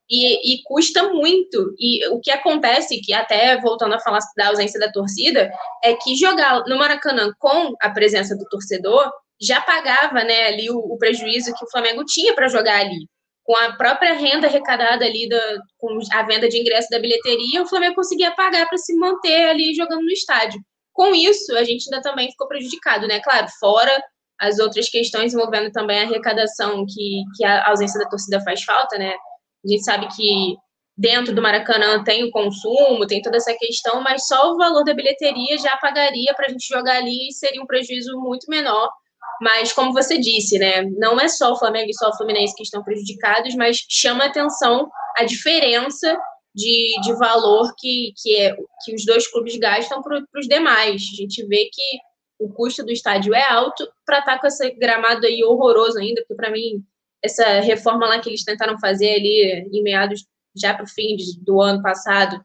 e, 0.08 0.54
e, 0.54 0.62
custa 0.62 1.02
muito. 1.08 1.74
E 1.78 2.06
o 2.08 2.20
que 2.20 2.30
acontece, 2.30 3.00
que 3.00 3.12
até 3.12 3.60
voltando 3.60 3.94
a 3.94 4.00
falar 4.00 4.20
da 4.36 4.48
ausência 4.48 4.78
da 4.78 4.90
torcida, 4.90 5.50
é 5.82 5.94
que 5.94 6.14
jogar 6.14 6.62
no 6.66 6.78
Maracanã 6.78 7.32
com 7.38 7.74
a 7.80 7.90
presença 7.90 8.36
do 8.36 8.44
torcedor 8.44 9.10
já 9.40 9.60
pagava 9.60 10.22
né, 10.24 10.46
ali 10.46 10.70
o, 10.70 10.78
o 10.78 10.96
prejuízo 10.96 11.52
que 11.54 11.64
o 11.64 11.70
Flamengo 11.70 12.04
tinha 12.04 12.34
para 12.34 12.48
jogar 12.48 12.80
ali. 12.80 13.08
Com 13.46 13.56
a 13.56 13.76
própria 13.76 14.12
renda 14.12 14.48
arrecadada 14.48 15.04
ali, 15.04 15.28
da, 15.28 15.40
com 15.78 15.96
a 16.12 16.22
venda 16.24 16.48
de 16.48 16.58
ingresso 16.58 16.88
da 16.90 16.98
bilheteria, 16.98 17.62
o 17.62 17.68
Flamengo 17.68 17.94
conseguia 17.94 18.32
pagar 18.32 18.68
para 18.68 18.76
se 18.76 18.92
manter 18.96 19.48
ali 19.48 19.72
jogando 19.72 20.02
no 20.02 20.10
estádio. 20.10 20.60
Com 20.92 21.14
isso, 21.14 21.56
a 21.56 21.62
gente 21.62 21.84
ainda 21.86 22.02
também 22.02 22.28
ficou 22.28 22.48
prejudicado, 22.48 23.06
né? 23.06 23.20
Claro, 23.20 23.46
fora 23.60 24.02
as 24.36 24.58
outras 24.58 24.88
questões 24.88 25.32
envolvendo 25.32 25.70
também 25.70 26.00
a 26.00 26.02
arrecadação 26.02 26.84
que, 26.86 27.22
que 27.36 27.44
a 27.44 27.68
ausência 27.68 28.00
da 28.00 28.08
torcida 28.08 28.42
faz 28.42 28.64
falta, 28.64 28.98
né? 28.98 29.14
A 29.64 29.68
gente 29.68 29.84
sabe 29.84 30.08
que 30.08 30.56
dentro 30.98 31.32
do 31.32 31.40
Maracanã 31.40 32.02
tem 32.02 32.24
o 32.24 32.32
consumo, 32.32 33.06
tem 33.06 33.22
toda 33.22 33.36
essa 33.36 33.54
questão, 33.56 34.00
mas 34.00 34.26
só 34.26 34.50
o 34.50 34.56
valor 34.56 34.82
da 34.82 34.92
bilheteria 34.92 35.56
já 35.56 35.76
pagaria 35.76 36.34
para 36.34 36.46
a 36.46 36.48
gente 36.48 36.66
jogar 36.66 36.96
ali 36.96 37.28
e 37.28 37.32
seria 37.32 37.62
um 37.62 37.66
prejuízo 37.66 38.18
muito 38.18 38.50
menor. 38.50 38.90
Mas, 39.40 39.72
como 39.72 39.92
você 39.92 40.18
disse, 40.18 40.58
né, 40.58 40.82
não 40.98 41.20
é 41.20 41.28
só 41.28 41.52
o 41.52 41.58
Flamengo 41.58 41.90
e 41.90 41.94
só 41.94 42.08
o 42.08 42.16
Fluminense 42.16 42.54
que 42.54 42.62
estão 42.62 42.82
prejudicados, 42.82 43.54
mas 43.54 43.84
chama 43.88 44.24
atenção 44.24 44.90
a 45.16 45.24
diferença 45.24 46.18
de, 46.54 46.94
de 47.02 47.12
valor 47.14 47.72
que, 47.76 48.12
que, 48.16 48.36
é, 48.36 48.56
que 48.84 48.94
os 48.94 49.04
dois 49.04 49.30
clubes 49.30 49.56
gastam 49.58 50.02
para 50.02 50.24
os 50.36 50.48
demais. 50.48 51.02
A 51.12 51.16
gente 51.16 51.46
vê 51.46 51.68
que 51.72 51.98
o 52.38 52.48
custo 52.52 52.84
do 52.84 52.92
estádio 52.92 53.34
é 53.34 53.46
alto 53.46 53.86
para 54.04 54.20
estar 54.20 54.34
tá 54.34 54.40
com 54.40 54.46
esse 54.46 54.70
gramado 54.72 55.26
aí 55.26 55.44
horroroso 55.44 55.98
ainda, 55.98 56.22
porque 56.22 56.34
para 56.34 56.50
mim 56.50 56.82
essa 57.22 57.60
reforma 57.60 58.06
lá 58.06 58.20
que 58.20 58.28
eles 58.28 58.44
tentaram 58.44 58.78
fazer 58.78 59.14
ali 59.14 59.68
em 59.72 59.82
meados 59.82 60.24
já 60.54 60.74
para 60.74 60.84
o 60.84 60.88
fim 60.88 61.16
do 61.42 61.60
ano 61.60 61.82
passado 61.82 62.40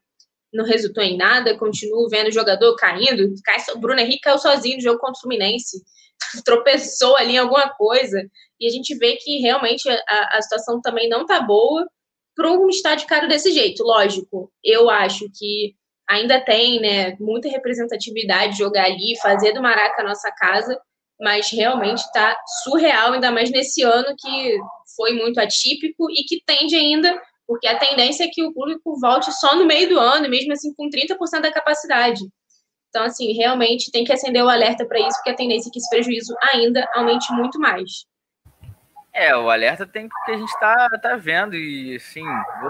não 0.54 0.66
resultou 0.66 1.04
em 1.04 1.18
nada, 1.18 1.58
continuo 1.58 2.10
vendo 2.10 2.28
o 2.28 2.34
jogador 2.34 2.76
caindo, 2.76 3.34
cai, 3.44 3.58
o 3.74 3.80
Bruno 3.80 4.00
Henrique 4.00 4.22
caiu 4.22 4.38
sozinho 4.38 4.78
no 4.78 4.84
jogo 4.84 5.00
contra 5.00 5.18
o 5.18 5.22
Fluminense, 5.22 5.82
tropeçou 6.46 7.16
ali 7.18 7.34
em 7.34 7.38
alguma 7.38 7.70
coisa, 7.70 8.22
e 8.60 8.68
a 8.68 8.70
gente 8.70 8.96
vê 8.98 9.16
que 9.16 9.40
realmente 9.40 9.90
a, 9.90 10.38
a 10.38 10.42
situação 10.42 10.82
também 10.82 11.10
não 11.10 11.26
tá 11.26 11.42
boa 11.42 11.88
para 12.36 12.52
um 12.52 12.70
estádio 12.70 13.08
caro 13.08 13.28
desse 13.28 13.52
jeito, 13.52 13.84
lógico, 13.84 14.52
eu 14.64 14.90
acho 14.90 15.26
que 15.34 15.76
ainda 16.10 16.44
tem, 16.44 16.82
né, 16.82 17.16
muita 17.20 17.48
representatividade 17.50 18.58
jogar 18.58 18.86
ali, 18.86 19.18
fazer 19.22 19.54
do 19.54 19.62
Maraca 19.62 20.02
a 20.02 20.06
nossa 20.06 20.30
casa, 20.32 20.78
mas 21.20 21.52
realmente 21.52 22.00
está 22.00 22.36
surreal, 22.64 23.14
ainda 23.14 23.32
mais 23.32 23.52
nesse 23.52 23.84
ano 23.84 24.14
que 24.18 24.58
foi 24.96 25.14
muito 25.14 25.40
atípico 25.40 26.10
e 26.10 26.24
que 26.24 26.42
tende 26.46 26.76
ainda, 26.76 27.18
porque 27.52 27.68
a 27.68 27.78
tendência 27.78 28.24
é 28.24 28.30
que 28.32 28.42
o 28.42 28.54
público 28.54 28.98
volte 28.98 29.30
só 29.34 29.58
no 29.58 29.66
meio 29.66 29.90
do 29.90 30.00
ano, 30.00 30.30
mesmo 30.30 30.54
assim 30.54 30.74
com 30.74 30.90
30% 30.90 31.42
da 31.42 31.52
capacidade. 31.52 32.22
Então, 32.88 33.04
assim, 33.04 33.34
realmente 33.34 33.92
tem 33.92 34.06
que 34.06 34.14
acender 34.14 34.42
o 34.42 34.48
alerta 34.48 34.86
para 34.86 35.02
isso, 35.02 35.18
porque 35.18 35.32
a 35.32 35.36
tendência 35.36 35.68
é 35.68 35.72
que 35.74 35.78
esse 35.78 35.90
prejuízo 35.90 36.34
ainda 36.54 36.90
aumente 36.96 37.30
muito 37.34 37.60
mais. 37.60 38.06
É, 39.14 39.36
o 39.36 39.50
alerta 39.50 39.86
tem 39.86 40.08
que 40.08 40.32
a 40.32 40.38
gente 40.38 40.48
está 40.48 40.88
tá 41.02 41.18
vendo, 41.18 41.58
e 41.58 41.98
assim, 41.98 42.24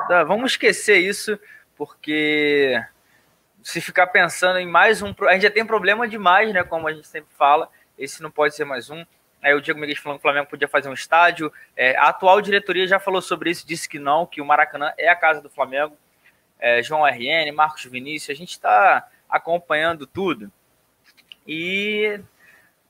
dar, 0.09 0.23
vamos 0.23 0.53
esquecer 0.53 0.97
isso, 0.97 1.39
porque 1.75 2.83
se 3.61 3.79
ficar 3.81 4.07
pensando 4.07 4.57
em 4.57 4.67
mais 4.67 5.03
um. 5.03 5.13
A 5.29 5.33
gente 5.33 5.43
já 5.43 5.51
tem 5.51 5.63
problema 5.63 6.07
demais, 6.07 6.51
né? 6.51 6.63
Como 6.63 6.87
a 6.87 6.91
gente 6.91 7.07
sempre 7.07 7.29
fala 7.37 7.69
esse 7.95 8.23
não 8.23 8.31
pode 8.31 8.55
ser 8.55 8.65
mais 8.65 8.89
um. 8.89 9.05
Aí 9.41 9.53
o 9.53 9.61
Diego 9.61 9.79
Miguel 9.79 9.95
falando 9.97 10.17
que 10.17 10.21
o 10.21 10.23
Flamengo 10.23 10.47
podia 10.47 10.67
fazer 10.67 10.87
um 10.87 10.93
estádio. 10.93 11.51
É, 11.75 11.97
a 11.97 12.09
atual 12.09 12.41
diretoria 12.41 12.85
já 12.85 12.99
falou 12.99 13.21
sobre 13.21 13.49
isso, 13.49 13.67
disse 13.67 13.89
que 13.89 13.97
não, 13.97 14.25
que 14.25 14.39
o 14.39 14.45
Maracanã 14.45 14.93
é 14.97 15.09
a 15.09 15.15
casa 15.15 15.41
do 15.41 15.49
Flamengo. 15.49 15.97
É, 16.59 16.83
João 16.83 17.03
RN, 17.03 17.51
Marcos 17.53 17.85
Vinícius, 17.85 18.35
a 18.35 18.37
gente 18.37 18.51
está 18.51 19.07
acompanhando 19.27 20.05
tudo. 20.05 20.51
E 21.47 22.19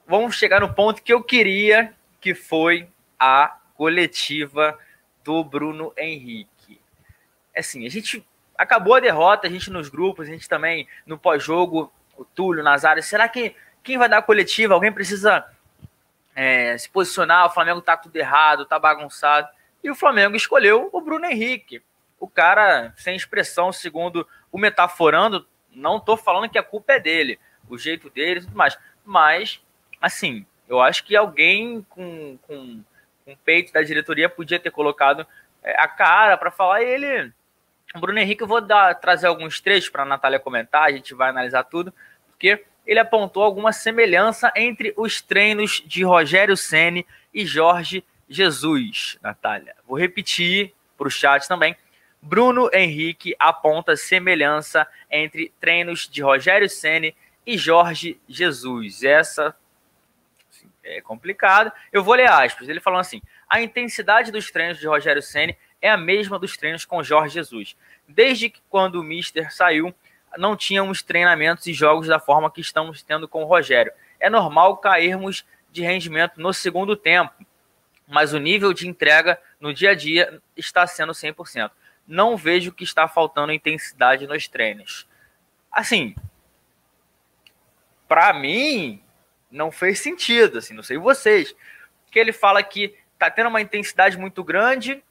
vamos 0.06 0.36
chegar 0.36 0.60
no 0.60 0.74
ponto 0.74 1.02
que 1.02 1.14
eu 1.14 1.24
queria, 1.24 1.94
que 2.20 2.36
foi 2.36 2.90
a 3.18 3.58
coletiva 3.76 4.78
do 5.24 5.44
Bruno 5.44 5.94
Henrique. 5.98 6.82
Assim, 7.56 7.86
a 7.86 7.90
gente 7.90 8.26
acabou 8.58 8.96
a 8.96 9.00
derrota, 9.00 9.48
a 9.48 9.50
gente 9.50 9.70
nos 9.70 9.88
grupos, 9.88 10.28
a 10.28 10.32
gente 10.32 10.50
também 10.50 10.88
no 11.06 11.18
pós-jogo, 11.18 11.92
o 12.18 12.26
Túlio, 12.26 12.64
Nazário, 12.64 13.02
será 13.02 13.28
que 13.30 13.56
quem 13.84 13.98
vai 13.98 14.10
dar 14.10 14.18
a 14.18 14.22
coletiva? 14.22 14.74
Alguém 14.74 14.92
precisa 14.92 15.46
é, 16.36 16.78
se 16.78 16.90
posicionar, 16.90 17.46
o 17.46 17.50
Flamengo 17.50 17.82
tá 17.82 17.98
tudo 17.98 18.16
errado, 18.16 18.66
tá 18.66 18.80
bagunçado. 18.80 19.48
E 19.84 19.90
o 19.90 19.96
Flamengo 19.96 20.36
escolheu 20.36 20.90
o 20.92 21.02
Bruno 21.02 21.26
Henrique. 21.26 21.82
O 22.20 22.28
cara 22.28 22.94
sem 22.96 23.16
expressão, 23.16 23.72
segundo 23.72 24.28
o 24.52 24.58
metaforando, 24.58 25.48
não 25.72 26.00
tô 26.00 26.16
falando 26.16 26.50
que 26.50 26.58
a 26.58 26.64
culpa 26.64 26.94
é 26.94 27.00
dele, 27.00 27.40
o 27.68 27.78
jeito 27.78 28.10
dele 28.10 28.42
e 28.42 28.44
tudo 28.44 28.56
mais. 28.56 28.78
Mas, 29.04 29.62
assim, 30.00 30.46
eu 30.68 30.80
acho 30.80 31.04
que 31.04 31.16
alguém 31.16 31.86
com, 31.90 32.38
com, 32.44 32.84
com 33.26 33.36
peito 33.38 33.74
da 33.74 33.82
diretoria 33.82 34.30
podia 34.30 34.60
ter 34.60 34.72
colocado 34.72 35.26
é, 35.64 35.80
a 35.82 35.88
cara 35.88 36.38
para 36.38 36.52
falar 36.52 36.82
ele. 36.82 37.32
Bruno 37.96 38.20
Henrique, 38.20 38.44
eu 38.44 38.48
vou 38.48 38.62
dar, 38.62 38.96
trazer 38.96 39.28
alguns 39.28 39.60
trechos 39.60 39.90
para 39.90 40.04
a 40.04 40.06
Natália 40.06 40.40
comentar, 40.40 40.84
a 40.84 40.92
gente 40.92 41.14
vai 41.14 41.30
analisar 41.30 41.64
tudo, 41.64 41.94
porque 42.28 42.64
ele 42.86 43.00
apontou 43.00 43.44
alguma 43.44 43.72
semelhança 43.72 44.52
entre 44.56 44.94
os 44.98 45.22
treinos 45.22 45.84
de 45.86 46.04
Rogério 46.04 46.58
Ceni 46.58 47.06
e 47.34 47.46
Jorge 47.46 48.04
Jesus, 48.28 49.18
Natália. 49.22 49.76
Vou 49.88 49.98
repetir 49.98 50.74
para 50.98 51.08
o 51.08 51.12
chat 51.12 51.48
também. 51.48 51.76
Bruno 52.22 52.70
Henrique 52.72 53.36
aponta 53.40 53.96
semelhança 53.96 54.88
entre 55.10 55.52
treinos 55.60 56.08
de 56.08 56.22
Rogério 56.22 56.70
Ceni 56.70 57.16
e 57.46 57.58
Jorge 57.58 58.20
Jesus. 58.28 59.04
Essa 59.04 59.56
assim, 60.50 60.70
é 60.84 61.02
complicada. 61.02 61.74
Eu 61.92 62.04
vou 62.04 62.14
ler 62.14 62.30
aspas. 62.30 62.70
Ele 62.70 62.80
falou 62.80 63.00
assim: 63.00 63.22
a 63.50 63.62
intensidade 63.62 64.32
dos 64.32 64.52
treinos 64.52 64.80
de 64.80 64.88
Rogério 64.88 65.22
Ceni 65.22 65.58
é 65.82 65.90
a 65.90 65.98
mesma 65.98 66.38
dos 66.38 66.56
treinos 66.56 66.86
com 66.86 67.04
Jorge 67.04 67.34
Jesus. 67.34 67.76
Desde 68.08 68.50
que 68.50 68.62
quando 68.70 68.96
o 68.96 69.04
Mister 69.04 69.52
saiu, 69.52 69.94
não 70.38 70.56
tínhamos 70.56 71.02
treinamentos 71.02 71.68
e 71.68 71.74
jogos 71.74 72.08
da 72.08 72.20
forma 72.20 72.52
que 72.52 72.62
estamos 72.62 73.02
tendo 73.02 73.28
com 73.28 73.44
o 73.44 73.48
Rogério. 73.48 73.92
É 74.20 74.30
normal 74.30 74.78
cairmos 74.78 75.46
de 75.72 75.82
rendimento 75.82 76.40
no 76.40 76.54
segundo 76.54 76.96
tempo, 76.96 77.34
mas 78.08 78.34
o 78.34 78.40
nível 78.40 78.74
de 78.74 78.88
entrega 78.88 79.40
no 79.60 79.74
dia 79.74 79.92
a 79.92 79.96
dia 79.96 80.42
está 80.56 80.86
sendo 80.86 81.14
100%. 81.14 81.72
Não 82.08 82.36
vejo 82.36 82.72
que 82.72 82.84
está 82.84 83.08
faltando 83.08 83.54
intensidade 83.54 84.28
nos 84.28 84.48
treinos. 84.48 85.08
Assim, 85.72 86.16
para 88.08 88.34
mim, 88.34 89.02
não 89.50 89.72
fez 89.72 90.00
sentido, 90.00 90.58
assim, 90.58 90.74
não 90.74 90.84
sei 90.84 90.98
vocês. 90.98 91.56
Que 92.12 92.20
ele 92.20 92.34
fala 92.34 92.62
que 92.62 92.96
tá 93.18 93.30
tendo 93.30 93.48
uma 93.48 93.62
intensidade 93.62 94.18
muito 94.18 94.44
grande 94.44 95.02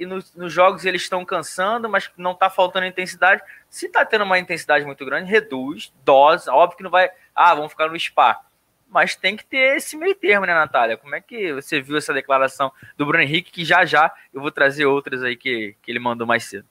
e 0.00 0.06
nos, 0.06 0.34
nos 0.34 0.50
jogos 0.50 0.86
eles 0.86 1.02
estão 1.02 1.26
cansando, 1.26 1.86
mas 1.86 2.10
não 2.16 2.32
está 2.32 2.48
faltando 2.48 2.86
intensidade. 2.86 3.42
Se 3.68 3.84
está 3.84 4.02
tendo 4.02 4.24
uma 4.24 4.38
intensidade 4.38 4.82
muito 4.86 5.04
grande, 5.04 5.30
reduz, 5.30 5.92
dose. 6.02 6.48
Óbvio 6.48 6.78
que 6.78 6.82
não 6.82 6.90
vai. 6.90 7.10
Ah, 7.34 7.54
vamos 7.54 7.70
ficar 7.72 7.86
no 7.88 8.00
spa. 8.00 8.40
Mas 8.88 9.14
tem 9.14 9.36
que 9.36 9.44
ter 9.44 9.76
esse 9.76 9.98
meio 9.98 10.14
termo, 10.14 10.46
né, 10.46 10.54
Natália? 10.54 10.96
Como 10.96 11.14
é 11.14 11.20
que 11.20 11.52
você 11.52 11.82
viu 11.82 11.98
essa 11.98 12.14
declaração 12.14 12.72
do 12.96 13.04
Bruno 13.04 13.22
Henrique? 13.22 13.52
Que 13.52 13.62
já 13.62 13.84
já 13.84 14.10
eu 14.32 14.40
vou 14.40 14.50
trazer 14.50 14.86
outras 14.86 15.22
aí 15.22 15.36
que, 15.36 15.76
que 15.82 15.92
ele 15.92 15.98
mandou 15.98 16.26
mais 16.26 16.44
cedo. 16.44 16.66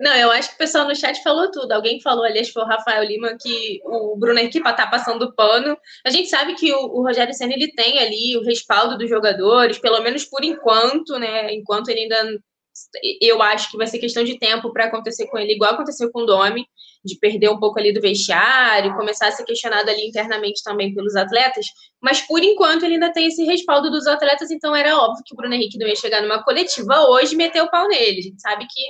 Não, 0.00 0.16
eu 0.16 0.30
acho 0.30 0.48
que 0.48 0.54
o 0.54 0.58
pessoal 0.58 0.88
no 0.88 0.96
chat 0.96 1.22
falou 1.22 1.50
tudo. 1.50 1.70
Alguém 1.72 2.00
falou 2.00 2.24
ali, 2.24 2.38
acho 2.38 2.48
que 2.48 2.54
foi 2.54 2.62
o 2.62 2.66
Rafael 2.66 3.04
Lima, 3.04 3.36
que 3.38 3.82
o 3.84 4.16
Bruno 4.16 4.38
Henrique 4.38 4.62
tá 4.62 4.86
passando 4.86 5.34
pano. 5.34 5.76
A 6.06 6.10
gente 6.10 6.30
sabe 6.30 6.54
que 6.54 6.72
o, 6.72 6.86
o 6.86 7.02
Rogério 7.02 7.34
Senna 7.34 7.52
ele 7.52 7.70
tem 7.72 7.98
ali 7.98 8.34
o 8.38 8.42
respaldo 8.42 8.96
dos 8.96 9.10
jogadores, 9.10 9.78
pelo 9.78 10.00
menos 10.00 10.24
por 10.24 10.42
enquanto, 10.42 11.18
né? 11.18 11.52
Enquanto 11.52 11.90
ele 11.90 12.00
ainda. 12.00 12.40
Eu 13.20 13.42
acho 13.42 13.70
que 13.70 13.76
vai 13.76 13.86
ser 13.86 13.98
questão 13.98 14.24
de 14.24 14.38
tempo 14.38 14.72
para 14.72 14.86
acontecer 14.86 15.26
com 15.26 15.36
ele, 15.36 15.52
igual 15.52 15.74
aconteceu 15.74 16.10
com 16.10 16.22
o 16.22 16.26
Domi, 16.26 16.64
de 17.04 17.18
perder 17.18 17.50
um 17.50 17.58
pouco 17.58 17.78
ali 17.78 17.92
do 17.92 18.00
vestiário, 18.00 18.96
começar 18.96 19.28
a 19.28 19.32
ser 19.32 19.44
questionado 19.44 19.90
ali 19.90 20.06
internamente 20.06 20.62
também 20.62 20.94
pelos 20.94 21.14
atletas. 21.14 21.66
Mas 22.00 22.22
por 22.22 22.42
enquanto 22.42 22.84
ele 22.84 22.94
ainda 22.94 23.12
tem 23.12 23.26
esse 23.26 23.44
respaldo 23.44 23.90
dos 23.90 24.06
atletas, 24.06 24.50
então 24.50 24.74
era 24.74 24.96
óbvio 24.96 25.22
que 25.26 25.34
o 25.34 25.36
Bruno 25.36 25.54
Henrique 25.54 25.78
não 25.78 25.86
ia 25.86 25.96
chegar 25.96 26.22
numa 26.22 26.42
coletiva 26.42 27.06
hoje 27.10 27.34
e 27.34 27.36
meter 27.36 27.62
o 27.62 27.70
pau 27.70 27.86
nele. 27.86 28.20
A 28.20 28.22
gente 28.22 28.40
sabe 28.40 28.66
que 28.66 28.80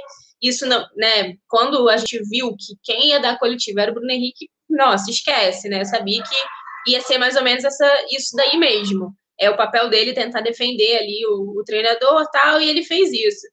isso 0.43 0.67
não, 0.67 0.87
né? 0.97 1.35
Quando 1.49 1.89
a 1.89 1.97
gente 1.97 2.19
viu 2.29 2.57
que 2.57 2.75
quem 2.83 3.09
ia 3.09 3.21
dar 3.21 3.39
coletiva 3.39 3.83
era 3.83 3.91
o 3.91 3.95
Bruno 3.95 4.11
Henrique, 4.11 4.49
nossa, 4.69 5.11
esquece, 5.11 5.69
né? 5.69 5.85
Sabia 5.85 6.23
que 6.23 6.91
ia 6.91 7.01
ser 7.01 7.19
mais 7.19 7.37
ou 7.37 7.43
menos 7.43 7.65
essa, 7.65 8.07
isso 8.11 8.35
daí 8.37 8.57
mesmo. 8.59 9.15
É 9.39 9.51
o 9.51 9.57
papel 9.57 9.89
dele 9.89 10.13
tentar 10.13 10.41
defender 10.41 10.99
ali 10.99 11.27
o, 11.27 11.59
o 11.59 11.65
treinador 11.65 12.27
tal, 12.31 12.61
e 12.61 12.69
ele 12.69 12.85
fez 12.85 13.11
isso. 13.13 13.47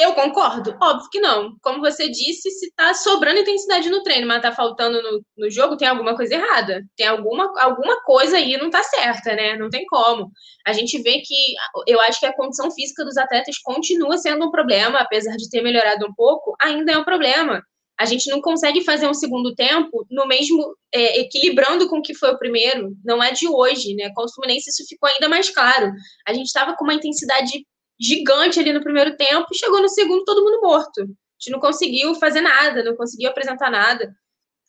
Eu 0.00 0.14
concordo? 0.14 0.76
Óbvio 0.80 1.08
que 1.10 1.20
não. 1.20 1.56
Como 1.62 1.80
você 1.80 2.08
disse, 2.08 2.50
se 2.50 2.72
tá 2.74 2.94
sobrando 2.94 3.40
intensidade 3.40 3.90
no 3.90 4.02
treino, 4.02 4.26
mas 4.26 4.42
tá 4.42 4.52
faltando 4.52 5.02
no, 5.02 5.22
no 5.36 5.50
jogo, 5.50 5.76
tem 5.76 5.88
alguma 5.88 6.16
coisa 6.16 6.34
errada. 6.34 6.82
Tem 6.96 7.06
alguma, 7.06 7.52
alguma 7.60 8.02
coisa 8.02 8.36
aí 8.36 8.56
não 8.56 8.70
tá 8.70 8.82
certa, 8.82 9.34
né? 9.34 9.56
Não 9.56 9.68
tem 9.68 9.84
como. 9.86 10.30
A 10.66 10.72
gente 10.72 11.00
vê 11.02 11.20
que 11.20 11.54
eu 11.86 12.00
acho 12.00 12.20
que 12.20 12.26
a 12.26 12.34
condição 12.34 12.70
física 12.70 13.04
dos 13.04 13.16
atletas 13.16 13.58
continua 13.58 14.16
sendo 14.18 14.46
um 14.46 14.50
problema, 14.50 14.98
apesar 14.98 15.36
de 15.36 15.48
ter 15.50 15.62
melhorado 15.62 16.06
um 16.06 16.14
pouco, 16.14 16.54
ainda 16.60 16.92
é 16.92 16.98
um 16.98 17.04
problema. 17.04 17.62
A 17.98 18.04
gente 18.04 18.28
não 18.30 18.40
consegue 18.40 18.82
fazer 18.82 19.06
um 19.06 19.14
segundo 19.14 19.54
tempo 19.54 20.04
no 20.10 20.26
mesmo 20.26 20.74
é, 20.92 21.20
equilibrando 21.20 21.88
com 21.88 21.98
o 21.98 22.02
que 22.02 22.14
foi 22.14 22.30
o 22.30 22.38
primeiro. 22.38 22.96
Não 23.04 23.22
é 23.22 23.30
de 23.32 23.46
hoje, 23.46 23.94
né? 23.94 24.10
Com 24.14 24.24
o 24.24 24.32
Fluminense 24.32 24.70
isso 24.70 24.84
ficou 24.88 25.08
ainda 25.08 25.28
mais 25.28 25.50
claro. 25.50 25.92
A 26.26 26.32
gente 26.32 26.46
estava 26.46 26.74
com 26.74 26.84
uma 26.84 26.94
intensidade 26.94 27.64
gigante 28.02 28.58
ali 28.58 28.72
no 28.72 28.82
primeiro 28.82 29.16
tempo, 29.16 29.46
e 29.52 29.56
chegou 29.56 29.80
no 29.80 29.88
segundo 29.88 30.24
todo 30.24 30.42
mundo 30.42 30.60
morto. 30.60 31.02
A 31.02 31.04
gente 31.04 31.52
não 31.52 31.60
conseguiu 31.60 32.14
fazer 32.16 32.40
nada, 32.40 32.82
não 32.82 32.96
conseguiu 32.96 33.30
apresentar 33.30 33.70
nada. 33.70 34.12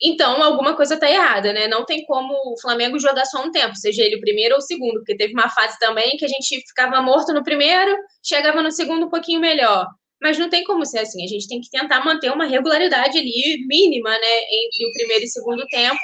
Então, 0.01 0.43
alguma 0.43 0.75
coisa 0.75 0.95
está 0.95 1.09
errada, 1.09 1.53
né? 1.53 1.67
Não 1.67 1.85
tem 1.85 2.05
como 2.05 2.33
o 2.33 2.59
Flamengo 2.59 2.99
jogar 2.99 3.25
só 3.25 3.43
um 3.43 3.51
tempo, 3.51 3.75
seja 3.75 4.03
ele 4.03 4.17
o 4.17 4.21
primeiro 4.21 4.55
ou 4.55 4.59
o 4.59 4.61
segundo, 4.61 4.95
porque 4.95 5.15
teve 5.15 5.33
uma 5.33 5.49
fase 5.49 5.79
também 5.79 6.17
que 6.17 6.25
a 6.25 6.27
gente 6.27 6.61
ficava 6.67 7.01
morto 7.01 7.33
no 7.33 7.43
primeiro, 7.43 7.95
chegava 8.23 8.61
no 8.61 8.71
segundo 8.71 9.05
um 9.05 9.09
pouquinho 9.09 9.39
melhor. 9.39 9.87
Mas 10.21 10.37
não 10.37 10.49
tem 10.49 10.63
como 10.63 10.85
ser 10.85 10.99
assim. 10.99 11.23
A 11.23 11.27
gente 11.27 11.47
tem 11.47 11.61
que 11.61 11.69
tentar 11.69 12.03
manter 12.03 12.31
uma 12.31 12.45
regularidade 12.45 13.17
ali 13.17 13.65
mínima, 13.67 14.09
né, 14.09 14.37
entre 14.51 14.87
o 14.87 14.93
primeiro 14.93 15.23
e 15.23 15.27
o 15.27 15.31
segundo 15.31 15.65
tempo, 15.67 15.99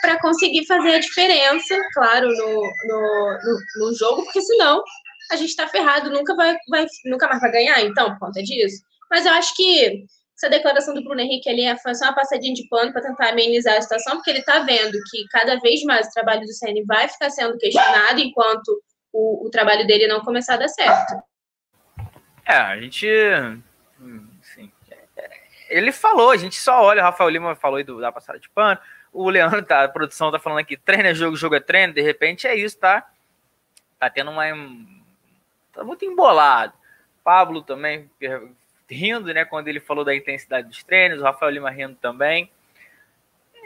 para 0.00 0.20
conseguir 0.20 0.66
fazer 0.66 0.94
a 0.94 1.00
diferença, 1.00 1.78
claro, 1.92 2.28
no, 2.28 2.62
no, 2.86 3.38
no, 3.44 3.86
no 3.86 3.94
jogo, 3.94 4.24
porque 4.24 4.40
senão 4.40 4.82
a 5.30 5.36
gente 5.36 5.50
está 5.50 5.66
ferrado, 5.68 6.10
nunca, 6.10 6.34
vai, 6.34 6.56
vai, 6.68 6.86
nunca 7.04 7.28
mais 7.28 7.40
vai 7.40 7.50
ganhar, 7.50 7.80
então, 7.82 8.10
por 8.12 8.26
conta 8.26 8.42
disso. 8.42 8.82
Mas 9.10 9.26
eu 9.26 9.32
acho 9.32 9.54
que 9.54 10.04
essa 10.36 10.48
declaração 10.48 10.94
do 10.94 11.02
Bruno 11.02 11.20
Henrique 11.20 11.48
ali 11.48 11.76
foi 11.80 11.94
só 11.94 12.06
uma 12.06 12.14
passadinha 12.14 12.54
de 12.54 12.68
pano 12.68 12.92
para 12.92 13.02
tentar 13.02 13.30
amenizar 13.30 13.76
a 13.76 13.82
situação, 13.82 14.16
porque 14.16 14.30
ele 14.30 14.38
está 14.38 14.60
vendo 14.60 14.96
que 15.10 15.26
cada 15.30 15.58
vez 15.58 15.82
mais 15.82 16.06
o 16.06 16.12
trabalho 16.12 16.42
do 16.42 16.52
CN 16.52 16.84
vai 16.84 17.08
ficar 17.08 17.30
sendo 17.30 17.58
questionado 17.58 18.20
enquanto 18.20 18.80
o, 19.12 19.46
o 19.46 19.50
trabalho 19.50 19.86
dele 19.86 20.06
não 20.06 20.20
começar 20.20 20.54
a 20.54 20.58
dar 20.58 20.68
certo. 20.68 21.20
É, 22.46 22.54
a 22.54 22.80
gente. 22.80 23.06
Assim, 24.40 24.70
ele 25.68 25.92
falou, 25.92 26.30
a 26.30 26.36
gente 26.36 26.56
só 26.56 26.82
olha, 26.82 27.02
o 27.02 27.04
Rafael 27.04 27.28
Lima 27.28 27.54
falou 27.54 27.82
do, 27.84 28.00
da 28.00 28.10
passada 28.10 28.38
de 28.38 28.48
pano, 28.48 28.78
o 29.12 29.28
Leandro, 29.28 29.62
tá, 29.62 29.84
a 29.84 29.88
produção 29.88 30.30
tá 30.30 30.38
falando 30.38 30.60
aqui, 30.60 30.76
treino 30.76 31.08
é 31.08 31.14
jogo, 31.14 31.36
jogo 31.36 31.56
é 31.56 31.60
treino, 31.60 31.92
de 31.92 32.00
repente 32.00 32.46
é 32.46 32.54
isso, 32.54 32.78
tá? 32.78 33.06
Tá 33.98 34.08
tendo 34.08 34.30
uma 34.30 34.46
tá 35.78 35.84
muito 35.84 36.04
embolado. 36.04 36.72
Pablo 37.22 37.62
também 37.62 38.10
rindo, 38.90 39.32
né, 39.32 39.44
quando 39.44 39.68
ele 39.68 39.80
falou 39.80 40.04
da 40.04 40.14
intensidade 40.14 40.68
dos 40.68 40.82
treinos, 40.82 41.20
o 41.20 41.24
Rafael 41.24 41.52
Lima 41.52 41.70
rindo 41.70 41.94
também. 41.96 42.50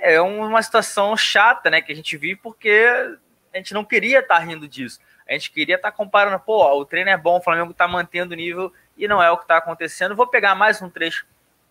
É 0.00 0.20
uma 0.20 0.62
situação 0.62 1.16
chata, 1.16 1.70
né, 1.70 1.80
que 1.80 1.92
a 1.92 1.96
gente 1.96 2.16
vive 2.16 2.40
porque 2.42 3.16
a 3.52 3.56
gente 3.56 3.72
não 3.72 3.84
queria 3.84 4.18
estar 4.18 4.38
tá 4.38 4.40
rindo 4.40 4.68
disso. 4.68 5.00
A 5.28 5.32
gente 5.32 5.50
queria 5.50 5.76
estar 5.76 5.90
tá 5.90 5.96
comparando, 5.96 6.38
pô, 6.40 6.66
o 6.78 6.84
treino 6.84 7.08
é 7.08 7.16
bom, 7.16 7.38
o 7.38 7.42
Flamengo 7.42 7.70
está 7.70 7.86
mantendo 7.86 8.34
o 8.34 8.36
nível 8.36 8.72
e 8.96 9.08
não 9.08 9.22
é 9.22 9.30
o 9.30 9.36
que 9.36 9.44
está 9.44 9.56
acontecendo. 9.56 10.16
Vou 10.16 10.26
pegar 10.26 10.54
mais 10.54 10.82
um 10.82 10.90
trecho 10.90 11.24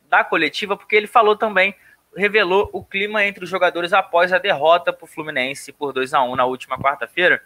da 0.10 0.24
coletiva, 0.24 0.76
porque 0.76 0.96
ele 0.96 1.08
falou 1.08 1.36
também, 1.36 1.76
revelou 2.16 2.70
o 2.74 2.84
clima 2.84 3.24
entre 3.26 3.44
os 3.44 3.50
jogadores 3.50 3.94
após 3.94 4.34
a 4.34 4.38
derrota 4.38 4.92
para 4.92 5.04
o 5.04 5.08
Fluminense 5.08 5.72
por 5.72 5.94
2 5.94 6.14
a 6.14 6.24
1 6.24 6.36
na 6.36 6.46
última 6.46 6.80
quarta-feira. 6.80 7.44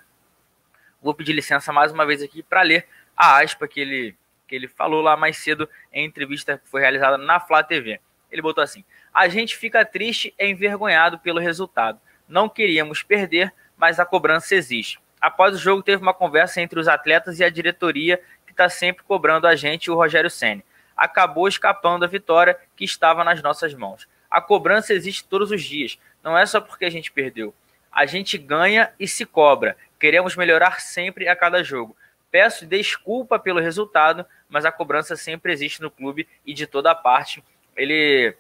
Vou 1.06 1.14
pedir 1.14 1.34
licença 1.34 1.72
mais 1.72 1.92
uma 1.92 2.04
vez 2.04 2.24
aqui 2.24 2.42
para 2.42 2.64
ler 2.64 2.88
a 3.16 3.40
aspa 3.40 3.68
que 3.68 3.80
ele, 3.80 4.16
que 4.48 4.56
ele 4.56 4.68
falou 4.68 5.04
lá 5.04 5.16
mais 5.16 5.38
cedo 5.38 5.70
em 5.94 6.04
entrevista 6.04 6.58
que 6.58 6.68
foi 6.68 6.82
realizada 6.82 7.16
na 7.16 7.40
Flá 7.40 7.62
TV. 7.62 8.00
Ele 8.32 8.42
botou 8.42 8.64
assim: 8.64 8.84
A 9.14 9.28
gente 9.28 9.56
fica 9.56 9.86
triste 9.86 10.34
e 10.40 10.50
envergonhado 10.50 11.20
pelo 11.20 11.40
resultado. 11.40 12.02
Não 12.28 12.50
queríamos 12.50 13.04
perder, 13.04 13.54
mas 13.78 14.00
a 14.00 14.06
cobrança 14.06 14.56
existe. 14.56 15.00
Após 15.22 15.56
o 15.56 15.60
jogo, 15.60 15.84
teve 15.84 16.02
uma 16.02 16.12
conversa 16.12 16.60
entre 16.60 16.80
os 16.80 16.88
atletas 16.88 17.40
e 17.40 17.44
a 17.44 17.52
diretoria, 17.52 18.20
que 18.44 18.52
está 18.52 18.68
sempre 18.68 19.04
cobrando 19.04 19.46
a 19.46 19.56
gente 19.56 19.86
e 19.86 19.92
o 19.92 19.96
Rogério 19.96 20.32
Senna. 20.32 20.64
Acabou 20.98 21.48
escapando 21.48 22.04
a 22.04 22.08
vitória 22.08 22.58
que 22.76 22.84
estava 22.84 23.24
nas 23.24 23.44
nossas 23.44 23.76
mãos. 23.76 24.08
A 24.28 24.42
cobrança 24.42 24.92
existe 24.92 25.24
todos 25.24 25.52
os 25.52 25.62
dias, 25.62 26.00
não 26.24 26.36
é 26.36 26.48
só 26.48 26.60
porque 26.60 26.84
a 26.84 26.90
gente 26.90 27.12
perdeu. 27.12 27.54
A 27.92 28.08
gente 28.08 28.40
ganha 28.40 28.92
e 29.00 29.08
se 29.08 29.24
cobra. 29.24 29.78
Queremos 30.06 30.36
melhorar 30.36 30.82
sempre 30.82 31.28
a 31.28 31.36
cada 31.36 31.64
jogo. 31.64 31.98
Peço 32.30 32.64
desculpa 32.68 33.40
pelo 33.40 33.60
resultado, 33.60 34.24
mas 34.48 34.64
a 34.64 34.72
cobrança 34.72 35.16
sempre 35.16 35.52
existe 35.52 35.82
no 35.82 35.90
clube 35.90 36.28
e 36.46 36.54
de 36.54 36.68
toda 36.68 36.94
parte. 36.94 37.44
Ele 37.76 38.38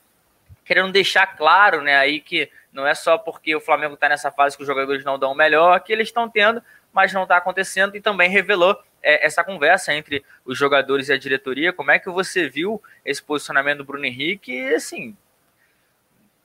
querendo 0.64 0.92
deixar 0.92 1.26
claro, 1.26 1.82
né, 1.82 1.98
aí 1.98 2.20
que 2.20 2.52
não 2.72 2.86
é 2.86 2.94
só 2.94 3.18
porque 3.18 3.56
o 3.56 3.60
Flamengo 3.60 3.96
está 3.96 4.08
nessa 4.08 4.30
fase 4.30 4.56
que 4.56 4.62
os 4.62 4.68
jogadores 4.68 5.04
não 5.04 5.18
dão 5.18 5.32
o 5.32 5.36
melhor, 5.36 5.80
que 5.80 5.92
eles 5.92 6.10
estão 6.10 6.30
tendo, 6.30 6.62
mas 6.94 7.12
não 7.12 7.24
está 7.24 7.38
acontecendo, 7.38 7.98
e 7.98 8.00
também 8.00 8.30
revelou 8.30 8.80
é, 9.02 9.26
essa 9.26 9.44
conversa 9.44 9.92
entre 9.92 10.24
os 10.46 10.56
jogadores 10.56 11.10
e 11.10 11.14
a 11.14 11.18
diretoria. 11.18 11.74
Como 11.74 11.90
é 11.90 11.98
que 11.98 12.12
você 12.12 12.48
viu 12.48 12.80
esse 13.04 13.24
posicionamento 13.24 13.80
do 13.80 13.86
Bruno 13.86 14.06
Henrique? 14.06 14.52
E, 14.52 14.76
assim, 14.76 15.18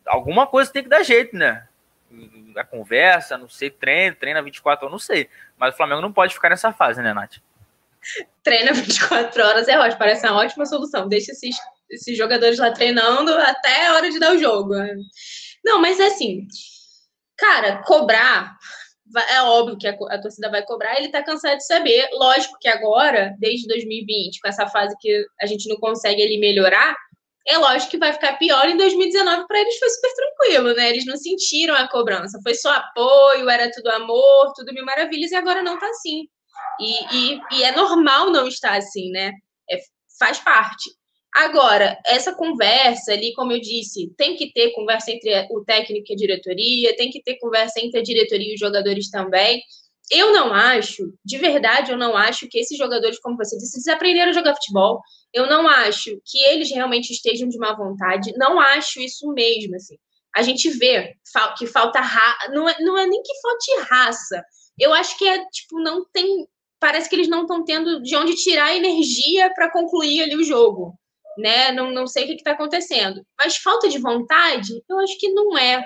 alguma 0.06 0.46
coisa 0.46 0.72
tem 0.72 0.82
que 0.82 0.88
dar 0.88 1.02
jeito, 1.02 1.36
né? 1.36 1.68
A 2.56 2.64
conversa, 2.64 3.38
não 3.38 3.48
sei, 3.48 3.70
treino, 3.70 4.16
treina 4.16 4.42
24 4.42 4.84
horas, 4.84 4.92
não 4.92 4.98
sei. 4.98 5.28
Mas 5.56 5.74
o 5.74 5.76
Flamengo 5.76 6.00
não 6.00 6.12
pode 6.12 6.34
ficar 6.34 6.50
nessa 6.50 6.72
fase, 6.72 7.00
né, 7.00 7.12
Nath? 7.12 7.36
Treina 8.42 8.72
24 8.72 9.42
horas 9.42 9.68
é 9.68 9.78
ótimo, 9.78 9.98
parece 9.98 10.26
uma 10.26 10.40
ótima 10.40 10.66
solução. 10.66 11.08
Deixa 11.08 11.32
esses, 11.32 11.56
esses 11.90 12.16
jogadores 12.16 12.58
lá 12.58 12.72
treinando 12.72 13.32
até 13.32 13.86
a 13.86 13.94
hora 13.94 14.10
de 14.10 14.18
dar 14.18 14.34
o 14.34 14.38
jogo. 14.38 14.74
Não, 15.64 15.80
mas 15.80 16.00
é 16.00 16.06
assim, 16.06 16.46
cara, 17.36 17.82
cobrar, 17.82 18.56
é 19.30 19.42
óbvio 19.42 19.78
que 19.78 19.88
a, 19.88 19.92
a, 19.92 20.20
torcida 20.20 20.50
vai 20.50 20.62
cobrar, 20.64 20.96
ele 20.96 21.08
tá 21.08 21.22
cansado 21.22 21.56
de 21.56 21.66
saber. 21.66 22.08
Lógico 22.12 22.58
que 22.60 22.68
agora, 22.68 23.34
desde 23.38 23.66
2020, 23.66 24.40
com 24.40 24.48
essa 24.48 24.66
fase 24.68 24.96
que 25.00 25.26
a 25.40 25.46
gente 25.46 25.68
não 25.68 25.76
consegue 25.76 26.22
ele 26.22 26.38
melhorar, 26.38 26.96
é 27.46 27.58
lógico 27.58 27.92
que 27.92 27.98
vai 27.98 28.12
ficar 28.12 28.38
pior. 28.38 28.68
Em 28.68 28.76
2019, 28.76 29.46
para 29.46 29.60
eles 29.60 29.78
foi 29.78 29.88
super 29.88 30.12
tranquilo, 30.14 30.74
né? 30.74 30.90
Eles 30.90 31.06
não 31.06 31.16
sentiram 31.16 31.74
a 31.74 31.88
cobrança. 31.88 32.38
Foi 32.42 32.54
só 32.54 32.70
apoio, 32.70 33.48
era 33.48 33.70
tudo 33.70 33.90
amor, 33.90 34.52
tudo 34.54 34.72
mil 34.72 34.84
maravilhas, 34.84 35.30
e 35.30 35.36
agora 35.36 35.62
não 35.62 35.78
tá 35.78 35.88
assim. 35.88 36.28
E, 36.80 37.16
e, 37.16 37.40
e 37.52 37.62
é 37.64 37.72
normal 37.72 38.30
não 38.30 38.46
estar 38.46 38.76
assim, 38.76 39.10
né? 39.10 39.32
É, 39.70 39.78
faz 40.18 40.38
parte. 40.38 40.90
Agora, 41.34 41.96
essa 42.06 42.34
conversa 42.34 43.12
ali, 43.12 43.32
como 43.34 43.52
eu 43.52 43.60
disse, 43.60 44.12
tem 44.16 44.36
que 44.36 44.52
ter 44.52 44.72
conversa 44.72 45.12
entre 45.12 45.46
o 45.50 45.64
técnico 45.64 46.06
e 46.10 46.12
a 46.12 46.16
diretoria, 46.16 46.96
tem 46.96 47.08
que 47.08 47.22
ter 47.22 47.38
conversa 47.38 47.80
entre 47.80 48.00
a 48.00 48.02
diretoria 48.02 48.50
e 48.50 48.54
os 48.54 48.60
jogadores 48.60 49.08
também. 49.10 49.62
Eu 50.10 50.32
não 50.32 50.52
acho, 50.52 51.14
de 51.24 51.38
verdade, 51.38 51.92
eu 51.92 51.96
não 51.96 52.16
acho 52.16 52.48
que 52.48 52.58
esses 52.58 52.76
jogadores, 52.76 53.20
como 53.20 53.36
você 53.36 53.56
disse, 53.56 53.78
desaprenderam 53.78 54.30
a 54.30 54.34
jogar 54.34 54.54
futebol. 54.54 55.00
Eu 55.32 55.46
não 55.46 55.68
acho 55.68 56.20
que 56.24 56.38
eles 56.44 56.70
realmente 56.70 57.12
estejam 57.12 57.48
de 57.48 57.58
má 57.58 57.74
vontade. 57.74 58.32
Não 58.36 58.58
acho 58.58 59.00
isso 59.00 59.28
mesmo, 59.32 59.76
assim. 59.76 59.96
A 60.34 60.42
gente 60.42 60.70
vê 60.70 61.16
que 61.58 61.66
falta 61.66 62.00
raça. 62.00 62.50
Não 62.50 62.68
é, 62.68 62.76
não 62.80 62.98
é 62.98 63.06
nem 63.06 63.22
que 63.22 63.40
falte 63.40 63.88
raça. 63.90 64.44
Eu 64.78 64.92
acho 64.92 65.16
que 65.18 65.26
é, 65.26 65.44
tipo, 65.46 65.80
não 65.80 66.04
tem. 66.12 66.46
Parece 66.78 67.08
que 67.08 67.14
eles 67.14 67.28
não 67.28 67.42
estão 67.42 67.64
tendo 67.64 68.02
de 68.02 68.16
onde 68.16 68.34
tirar 68.36 68.74
energia 68.74 69.52
para 69.54 69.70
concluir 69.70 70.22
ali 70.22 70.36
o 70.36 70.44
jogo. 70.44 70.94
Né? 71.38 71.72
Não, 71.72 71.90
não 71.90 72.06
sei 72.06 72.24
o 72.24 72.26
que 72.26 72.34
está 72.34 72.52
acontecendo. 72.52 73.24
Mas 73.38 73.56
falta 73.56 73.88
de 73.88 73.98
vontade, 73.98 74.82
eu 74.88 74.98
acho 74.98 75.18
que 75.18 75.28
não 75.32 75.56
é. 75.56 75.84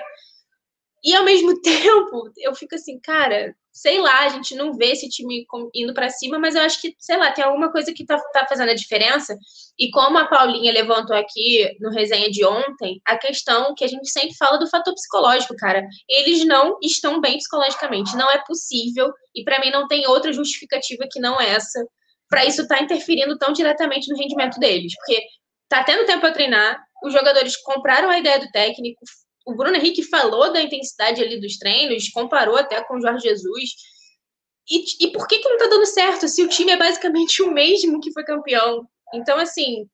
E 1.03 1.13
ao 1.13 1.23
mesmo 1.23 1.59
tempo, 1.61 2.31
eu 2.37 2.55
fico 2.55 2.75
assim, 2.75 2.99
cara, 2.99 3.55
sei 3.75 3.99
lá, 3.99 4.21
a 4.21 4.29
gente 4.29 4.55
não 4.55 4.73
vê 4.73 4.93
esse 4.93 5.09
time 5.09 5.45
indo 5.75 5.93
para 5.93 6.09
cima, 6.09 6.39
mas 6.39 6.55
eu 6.55 6.61
acho 6.61 6.79
que, 6.79 6.95
sei 6.97 7.17
lá, 7.17 7.29
tem 7.33 7.43
alguma 7.43 7.69
coisa 7.69 7.93
que 7.93 8.05
tá, 8.05 8.17
tá 8.31 8.47
fazendo 8.47 8.69
a 8.69 8.73
diferença. 8.73 9.37
E 9.77 9.91
como 9.91 10.17
a 10.17 10.27
Paulinha 10.27 10.71
levantou 10.71 11.13
aqui 11.13 11.69
no 11.81 11.91
resenha 11.91 12.31
de 12.31 12.45
ontem, 12.45 13.01
a 13.05 13.17
questão 13.17 13.75
que 13.75 13.83
a 13.83 13.87
gente 13.87 14.09
sempre 14.09 14.33
fala 14.37 14.57
do 14.57 14.69
fator 14.69 14.93
psicológico, 14.93 15.57
cara. 15.57 15.85
Eles 16.07 16.45
não 16.45 16.77
estão 16.81 17.19
bem 17.19 17.37
psicologicamente, 17.37 18.15
não 18.15 18.31
é 18.31 18.41
possível, 18.47 19.11
e 19.35 19.43
para 19.43 19.59
mim 19.59 19.71
não 19.71 19.89
tem 19.89 20.07
outra 20.07 20.31
justificativa 20.31 21.05
que 21.11 21.19
não 21.19 21.39
essa, 21.41 21.85
para 22.29 22.45
isso 22.45 22.61
estar 22.61 22.77
tá 22.77 22.83
interferindo 22.83 23.37
tão 23.37 23.51
diretamente 23.51 24.09
no 24.09 24.17
rendimento 24.17 24.57
deles. 24.57 24.93
Porque 24.95 25.21
tá 25.67 25.83
tendo 25.83 26.05
tempo 26.05 26.21
para 26.21 26.31
treinar, 26.31 26.81
os 27.03 27.11
jogadores 27.11 27.57
compraram 27.57 28.09
a 28.09 28.17
ideia 28.17 28.39
do 28.39 28.49
técnico, 28.51 29.03
o 29.45 29.53
Bruno 29.53 29.75
Henrique 29.75 30.03
falou 30.03 30.51
da 30.51 30.61
intensidade 30.61 31.21
ali 31.21 31.39
dos 31.39 31.57
treinos, 31.57 32.09
comparou 32.09 32.57
até 32.57 32.83
com 32.83 32.95
o 32.95 33.01
Jorge 33.01 33.29
Jesus. 33.29 33.69
E, 34.67 35.05
e 35.05 35.11
por 35.11 35.27
que, 35.27 35.37
que 35.37 35.47
não 35.47 35.57
tá 35.57 35.67
dando 35.67 35.85
certo 35.85 36.27
se 36.27 36.43
o 36.43 36.49
time 36.49 36.71
é 36.71 36.77
basicamente 36.77 37.43
o 37.43 37.51
mesmo 37.51 38.01
que 38.01 38.11
foi 38.11 38.23
campeão? 38.23 38.87
Então, 39.13 39.37
assim, 39.37 39.87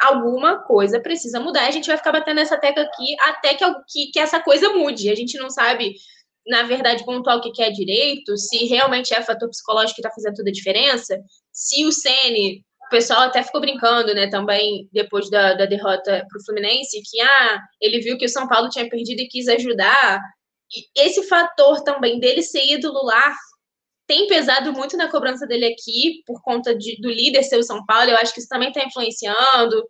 alguma 0.00 0.64
coisa 0.64 1.00
precisa 1.00 1.38
mudar. 1.38 1.66
A 1.66 1.70
gente 1.70 1.86
vai 1.86 1.96
ficar 1.96 2.10
batendo 2.10 2.40
essa 2.40 2.56
tecla 2.56 2.82
aqui 2.82 3.16
até 3.20 3.54
que, 3.54 3.64
que, 3.88 4.06
que 4.12 4.18
essa 4.18 4.40
coisa 4.40 4.70
mude. 4.70 5.10
A 5.10 5.14
gente 5.14 5.38
não 5.38 5.48
sabe, 5.48 5.94
na 6.46 6.64
verdade, 6.64 7.04
pontuar 7.04 7.36
o 7.36 7.40
que 7.40 7.62
é 7.62 7.70
direito, 7.70 8.36
se 8.36 8.66
realmente 8.66 9.14
é 9.14 9.22
fator 9.22 9.48
psicológico 9.48 9.94
que 9.94 10.00
está 10.00 10.10
fazendo 10.12 10.34
toda 10.34 10.50
a 10.50 10.52
diferença, 10.52 11.16
se 11.52 11.84
o 11.86 11.92
Sene 11.92 12.64
o 12.88 12.90
pessoal 12.90 13.20
até 13.22 13.42
ficou 13.42 13.60
brincando, 13.60 14.14
né, 14.14 14.28
também, 14.28 14.88
depois 14.92 15.30
da, 15.30 15.54
da 15.54 15.66
derrota 15.66 16.24
para 16.28 16.38
o 16.38 16.44
Fluminense, 16.44 17.02
que 17.02 17.20
ah, 17.20 17.60
ele 17.80 18.00
viu 18.00 18.16
que 18.16 18.24
o 18.24 18.28
São 18.28 18.48
Paulo 18.48 18.70
tinha 18.70 18.88
perdido 18.88 19.20
e 19.20 19.28
quis 19.28 19.46
ajudar. 19.46 20.20
E 20.74 21.02
esse 21.02 21.22
fator 21.28 21.82
também 21.82 22.18
dele 22.18 22.42
ser 22.42 22.64
ídolo 22.64 23.04
lá 23.04 23.34
tem 24.06 24.26
pesado 24.26 24.72
muito 24.72 24.96
na 24.96 25.10
cobrança 25.10 25.46
dele 25.46 25.66
aqui, 25.66 26.22
por 26.26 26.40
conta 26.42 26.74
de, 26.74 26.98
do 26.98 27.10
líder 27.10 27.42
ser 27.42 27.58
o 27.58 27.62
São 27.62 27.84
Paulo, 27.84 28.10
eu 28.10 28.16
acho 28.16 28.32
que 28.32 28.40
isso 28.40 28.48
também 28.48 28.68
está 28.68 28.82
influenciando. 28.82 29.84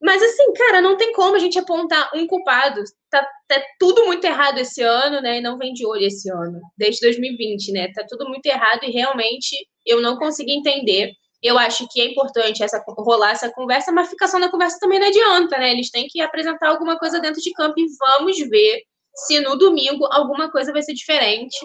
Mas 0.00 0.22
assim, 0.22 0.52
cara, 0.52 0.82
não 0.82 0.96
tem 0.96 1.12
como 1.12 1.36
a 1.36 1.38
gente 1.38 1.58
apontar 1.58 2.10
um 2.14 2.26
culpado. 2.26 2.82
Tá, 3.10 3.26
tá, 3.48 3.62
tudo 3.78 4.04
muito 4.04 4.24
errado 4.24 4.58
esse 4.58 4.82
ano, 4.82 5.20
né? 5.22 5.38
E 5.38 5.40
não 5.40 5.58
vem 5.58 5.72
de 5.72 5.86
olho 5.86 6.06
esse 6.06 6.30
ano, 6.30 6.60
desde 6.76 7.00
2020, 7.00 7.72
né? 7.72 7.90
Tá 7.94 8.04
tudo 8.08 8.28
muito 8.28 8.44
errado 8.46 8.84
e 8.84 8.90
realmente 8.90 9.56
eu 9.86 10.00
não 10.00 10.16
consegui 10.16 10.52
entender 10.52 11.12
eu 11.42 11.58
acho 11.58 11.86
que 11.88 12.00
é 12.00 12.06
importante 12.06 12.62
essa, 12.62 12.82
rolar 12.86 13.30
essa 13.30 13.50
conversa, 13.50 13.90
mas 13.90 14.10
ficação 14.10 14.38
na 14.38 14.50
conversa 14.50 14.78
também 14.78 14.98
não 14.98 15.08
adianta, 15.08 15.56
né? 15.58 15.72
Eles 15.72 15.90
têm 15.90 16.06
que 16.06 16.20
apresentar 16.20 16.68
alguma 16.68 16.98
coisa 16.98 17.18
dentro 17.18 17.40
de 17.40 17.52
campo 17.52 17.74
e 17.78 17.86
vamos 17.98 18.38
ver 18.48 18.82
se 19.14 19.40
no 19.40 19.56
domingo 19.56 20.06
alguma 20.10 20.50
coisa 20.50 20.72
vai 20.72 20.82
ser 20.82 20.92
diferente, 20.92 21.56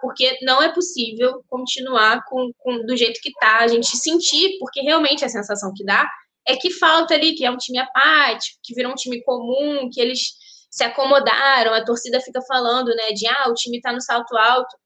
porque 0.00 0.38
não 0.42 0.62
é 0.62 0.72
possível 0.72 1.44
continuar 1.48 2.24
com, 2.28 2.50
com 2.58 2.84
do 2.84 2.96
jeito 2.96 3.20
que 3.22 3.32
tá, 3.32 3.58
a 3.58 3.68
gente 3.68 3.96
sentir, 3.96 4.58
porque 4.58 4.80
realmente 4.80 5.24
a 5.24 5.28
sensação 5.28 5.72
que 5.74 5.84
dá 5.84 6.08
é 6.46 6.56
que 6.56 6.70
falta 6.70 7.14
ali, 7.14 7.34
que 7.34 7.44
é 7.44 7.50
um 7.50 7.56
time 7.56 7.78
apático, 7.78 8.58
que 8.62 8.74
virou 8.74 8.92
um 8.92 8.96
time 8.96 9.22
comum, 9.22 9.88
que 9.92 10.00
eles 10.00 10.32
se 10.70 10.84
acomodaram, 10.84 11.74
a 11.74 11.84
torcida 11.84 12.20
fica 12.20 12.40
falando, 12.42 12.88
né, 12.94 13.12
de 13.12 13.26
ah, 13.26 13.48
o 13.48 13.54
time 13.54 13.80
tá 13.80 13.92
no 13.92 14.00
salto 14.00 14.36
alto. 14.36 14.76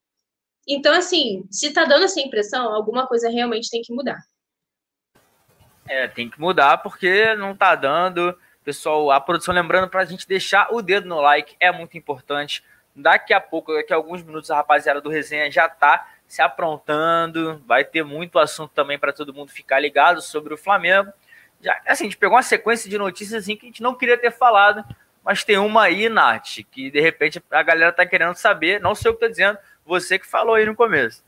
Então, 0.67 0.95
assim, 0.95 1.45
se 1.51 1.73
tá 1.73 1.85
dando 1.85 2.05
essa 2.05 2.21
impressão, 2.21 2.73
alguma 2.75 3.07
coisa 3.07 3.29
realmente 3.29 3.71
tem 3.71 3.83
que 3.83 3.93
mudar. 3.93 4.19
É, 5.89 6.09
tem 6.09 6.29
que 6.29 6.41
mudar 6.41 6.79
porque 6.79 7.35
não 7.35 7.55
tá 7.55 7.75
dando. 7.75 8.37
Pessoal, 8.65 9.11
a 9.11 9.21
produção 9.21 9.55
lembrando 9.55 9.89
para 9.89 10.01
a 10.01 10.05
gente 10.05 10.27
deixar 10.27 10.69
o 10.73 10.81
dedo 10.81 11.07
no 11.07 11.21
like, 11.21 11.55
é 11.61 11.71
muito 11.71 11.99
importante. 11.99 12.65
Daqui 12.97 13.35
a 13.35 13.41
pouco, 13.41 13.75
daqui 13.75 13.93
a 13.93 13.97
alguns 13.97 14.23
minutos, 14.23 14.51
a 14.51 14.57
rapaziada 14.57 15.01
do 15.01 15.11
Resenha 15.11 15.51
já 15.51 15.69
tá 15.69 16.09
se 16.27 16.41
aprontando. 16.41 17.63
Vai 17.67 17.85
ter 17.85 18.03
muito 18.03 18.39
assunto 18.39 18.71
também 18.73 18.99
para 18.99 19.13
todo 19.13 19.35
mundo 19.35 19.51
ficar 19.51 19.79
ligado 19.81 20.23
sobre 20.23 20.55
o 20.55 20.57
Flamengo. 20.57 21.13
Já, 21.61 21.79
assim, 21.87 22.05
a 22.05 22.07
gente 22.09 22.17
pegou 22.17 22.37
uma 22.37 22.43
sequência 22.43 22.89
de 22.89 22.97
notícias 22.97 23.43
assim, 23.43 23.57
que 23.57 23.67
a 23.67 23.69
gente 23.69 23.83
não 23.83 23.95
queria 23.95 24.19
ter 24.19 24.31
falado, 24.31 24.85
mas 25.25 25.45
tem 25.45 25.59
uma 25.59 25.85
aí, 25.85 26.09
Nath, 26.09 26.59
que 26.71 26.91
de 26.91 27.01
repente 27.01 27.43
a 27.51 27.63
galera 27.63 27.93
tá 27.93 28.07
querendo 28.07 28.35
saber. 28.37 28.81
Não 28.81 28.95
sei 28.95 29.11
o 29.11 29.15
que 29.15 29.21
tô 29.21 29.29
dizendo, 29.29 29.59
você 29.85 30.19
que 30.19 30.27
falou 30.27 30.55
aí 30.55 30.65
no 30.65 30.75
começo. 30.75 31.25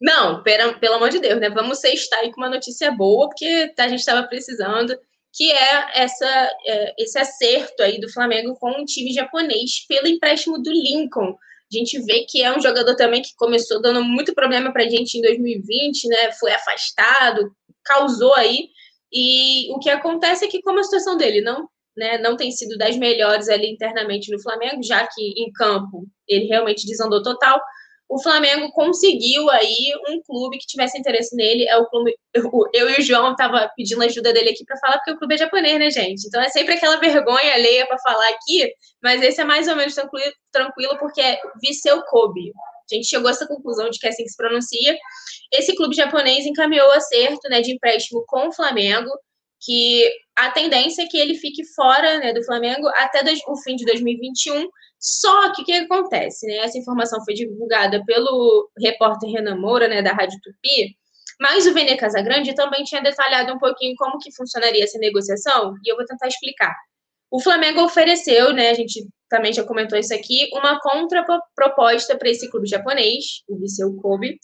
Não, 0.00 0.42
pera, 0.42 0.72
pelo 0.78 0.94
amor 0.94 1.10
de 1.10 1.18
Deus, 1.18 1.38
né? 1.40 1.50
Vamos 1.50 1.78
sextar 1.78 2.20
aí 2.20 2.32
com 2.32 2.40
uma 2.40 2.48
notícia 2.48 2.90
boa, 2.90 3.28
porque 3.28 3.72
a 3.78 3.88
gente 3.88 4.00
estava 4.00 4.26
precisando, 4.26 4.96
que 5.32 5.50
é 5.52 6.02
essa, 6.02 6.50
é, 6.66 6.94
esse 6.98 7.18
acerto 7.18 7.82
aí 7.82 8.00
do 8.00 8.10
Flamengo 8.10 8.56
com 8.58 8.70
um 8.70 8.84
time 8.84 9.12
japonês 9.12 9.86
pelo 9.86 10.08
empréstimo 10.08 10.60
do 10.60 10.70
Lincoln. 10.70 11.36
A 11.72 11.76
gente 11.76 12.00
vê 12.00 12.24
que 12.28 12.42
é 12.42 12.56
um 12.56 12.60
jogador 12.60 12.96
também 12.96 13.22
que 13.22 13.34
começou 13.36 13.80
dando 13.80 14.02
muito 14.02 14.34
problema 14.34 14.72
para 14.72 14.84
a 14.84 14.88
gente 14.88 15.18
em 15.18 15.22
2020, 15.22 16.08
né? 16.08 16.32
Foi 16.32 16.50
afastado, 16.52 17.54
causou 17.84 18.34
aí. 18.34 18.68
E 19.12 19.70
o 19.72 19.78
que 19.78 19.90
acontece 19.90 20.44
é 20.44 20.48
que, 20.48 20.62
como 20.62 20.80
a 20.80 20.82
situação 20.82 21.16
dele 21.16 21.40
não, 21.42 21.68
né, 21.96 22.18
não 22.18 22.36
tem 22.36 22.50
sido 22.50 22.76
das 22.78 22.96
melhores 22.96 23.48
ali 23.48 23.70
internamente 23.70 24.32
no 24.32 24.40
Flamengo, 24.40 24.82
já 24.82 25.06
que 25.06 25.22
em 25.36 25.52
campo 25.52 26.06
ele 26.28 26.46
realmente 26.46 26.86
desandou 26.86 27.22
total, 27.22 27.60
o 28.10 28.20
Flamengo 28.20 28.72
conseguiu 28.72 29.48
aí 29.50 29.92
um 30.08 30.20
clube 30.22 30.58
que 30.58 30.66
tivesse 30.66 30.98
interesse 30.98 31.34
nele. 31.36 31.64
É 31.68 31.76
o 31.76 31.86
clube. 31.86 32.12
Eu, 32.74 32.90
e 32.90 33.00
o 33.00 33.02
João 33.02 33.36
tava 33.36 33.70
pedindo 33.76 34.02
ajuda 34.02 34.32
dele 34.32 34.50
aqui 34.50 34.64
para 34.64 34.76
falar, 34.78 34.96
porque 34.96 35.12
o 35.12 35.16
clube 35.16 35.34
é 35.34 35.38
japonês, 35.38 35.78
né, 35.78 35.90
gente? 35.90 36.26
Então 36.26 36.42
é 36.42 36.48
sempre 36.48 36.74
aquela 36.74 36.96
vergonha 36.98 37.54
alheia 37.54 37.86
para 37.86 37.96
falar 38.00 38.28
aqui, 38.30 38.68
mas 39.00 39.22
esse 39.22 39.40
é 39.40 39.44
mais 39.44 39.68
ou 39.68 39.76
menos 39.76 39.94
tranquilo, 39.94 40.32
tranquilo 40.50 40.98
porque 40.98 41.20
é 41.20 41.40
Viseu 41.62 42.02
Kobe. 42.02 42.50
A 42.90 42.96
gente 42.96 43.06
chegou 43.06 43.28
a 43.28 43.30
essa 43.30 43.46
conclusão 43.46 43.88
de 43.88 44.00
que 44.00 44.06
é 44.08 44.10
assim 44.10 44.24
que 44.24 44.30
se 44.30 44.36
pronuncia. 44.36 44.98
Esse 45.52 45.76
clube 45.76 45.94
japonês 45.94 46.44
encaminhou 46.44 46.88
o 46.88 46.92
acerto 46.92 47.48
né, 47.48 47.60
de 47.60 47.72
empréstimo 47.72 48.24
com 48.26 48.48
o 48.48 48.52
Flamengo, 48.52 49.08
que 49.60 50.10
a 50.36 50.50
tendência 50.50 51.02
é 51.02 51.06
que 51.06 51.18
ele 51.18 51.34
fique 51.34 51.64
fora 51.74 52.18
né, 52.18 52.32
do 52.32 52.44
Flamengo 52.44 52.88
até 52.96 53.22
dois, 53.22 53.40
o 53.46 53.56
fim 53.56 53.76
de 53.76 53.84
2021. 53.84 54.68
Só 54.98 55.52
que 55.54 55.62
o 55.62 55.64
que 55.64 55.72
acontece? 55.72 56.46
Né? 56.46 56.56
Essa 56.58 56.78
informação 56.78 57.24
foi 57.24 57.34
divulgada 57.34 58.02
pelo 58.04 58.70
repórter 58.78 59.30
Renan 59.30 59.56
Moura, 59.56 59.88
né, 59.88 60.02
da 60.02 60.12
Rádio 60.12 60.38
Tupi, 60.42 60.96
mas 61.40 61.66
o 61.66 61.72
Vene 61.72 61.96
Casagrande 61.96 62.54
também 62.54 62.84
tinha 62.84 63.02
detalhado 63.02 63.52
um 63.52 63.58
pouquinho 63.58 63.94
como 63.96 64.18
que 64.18 64.34
funcionaria 64.34 64.84
essa 64.84 64.98
negociação, 64.98 65.74
e 65.84 65.90
eu 65.90 65.96
vou 65.96 66.04
tentar 66.04 66.28
explicar. 66.28 66.74
O 67.30 67.40
Flamengo 67.40 67.82
ofereceu, 67.82 68.52
né, 68.52 68.70
a 68.70 68.74
gente 68.74 69.06
também 69.28 69.52
já 69.52 69.64
comentou 69.64 69.98
isso 69.98 70.12
aqui, 70.12 70.50
uma 70.52 70.78
contraproposta 70.80 72.18
para 72.18 72.28
esse 72.28 72.50
clube 72.50 72.68
japonês, 72.68 73.42
o 73.48 73.58
Viseu 73.58 73.96
Kobe, 73.96 74.38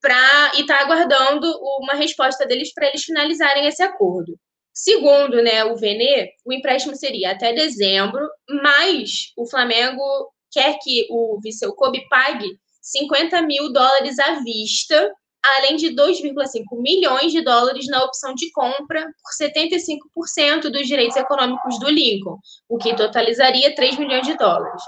pra, 0.00 0.52
e 0.56 0.62
está 0.62 0.80
aguardando 0.80 1.46
uma 1.82 1.94
resposta 1.94 2.46
deles 2.46 2.72
para 2.74 2.88
eles 2.88 3.04
finalizarem 3.04 3.66
esse 3.66 3.82
acordo. 3.82 4.36
Segundo 4.72 5.42
né, 5.42 5.64
o 5.64 5.76
Vene, 5.76 6.30
o 6.44 6.52
empréstimo 6.52 6.96
seria 6.96 7.32
até 7.32 7.52
dezembro, 7.52 8.26
mas 8.62 9.32
o 9.36 9.48
Flamengo 9.48 10.02
quer 10.50 10.78
que 10.82 11.06
o 11.10 11.38
Viseu 11.42 11.74
Kobe 11.74 12.06
pague 12.08 12.48
50 12.80 13.42
mil 13.42 13.72
dólares 13.72 14.18
à 14.18 14.40
vista, 14.40 15.12
além 15.42 15.76
de 15.76 15.94
2,5 15.94 16.80
milhões 16.80 17.32
de 17.32 17.42
dólares 17.42 17.86
na 17.88 18.04
opção 18.04 18.34
de 18.34 18.50
compra 18.52 19.02
por 19.22 19.46
75% 19.46 20.70
dos 20.70 20.86
direitos 20.86 21.16
econômicos 21.16 21.78
do 21.78 21.88
Lincoln, 21.88 22.38
o 22.68 22.78
que 22.78 22.94
totalizaria 22.94 23.74
3 23.74 23.98
milhões 23.98 24.26
de 24.26 24.36
dólares. 24.36 24.82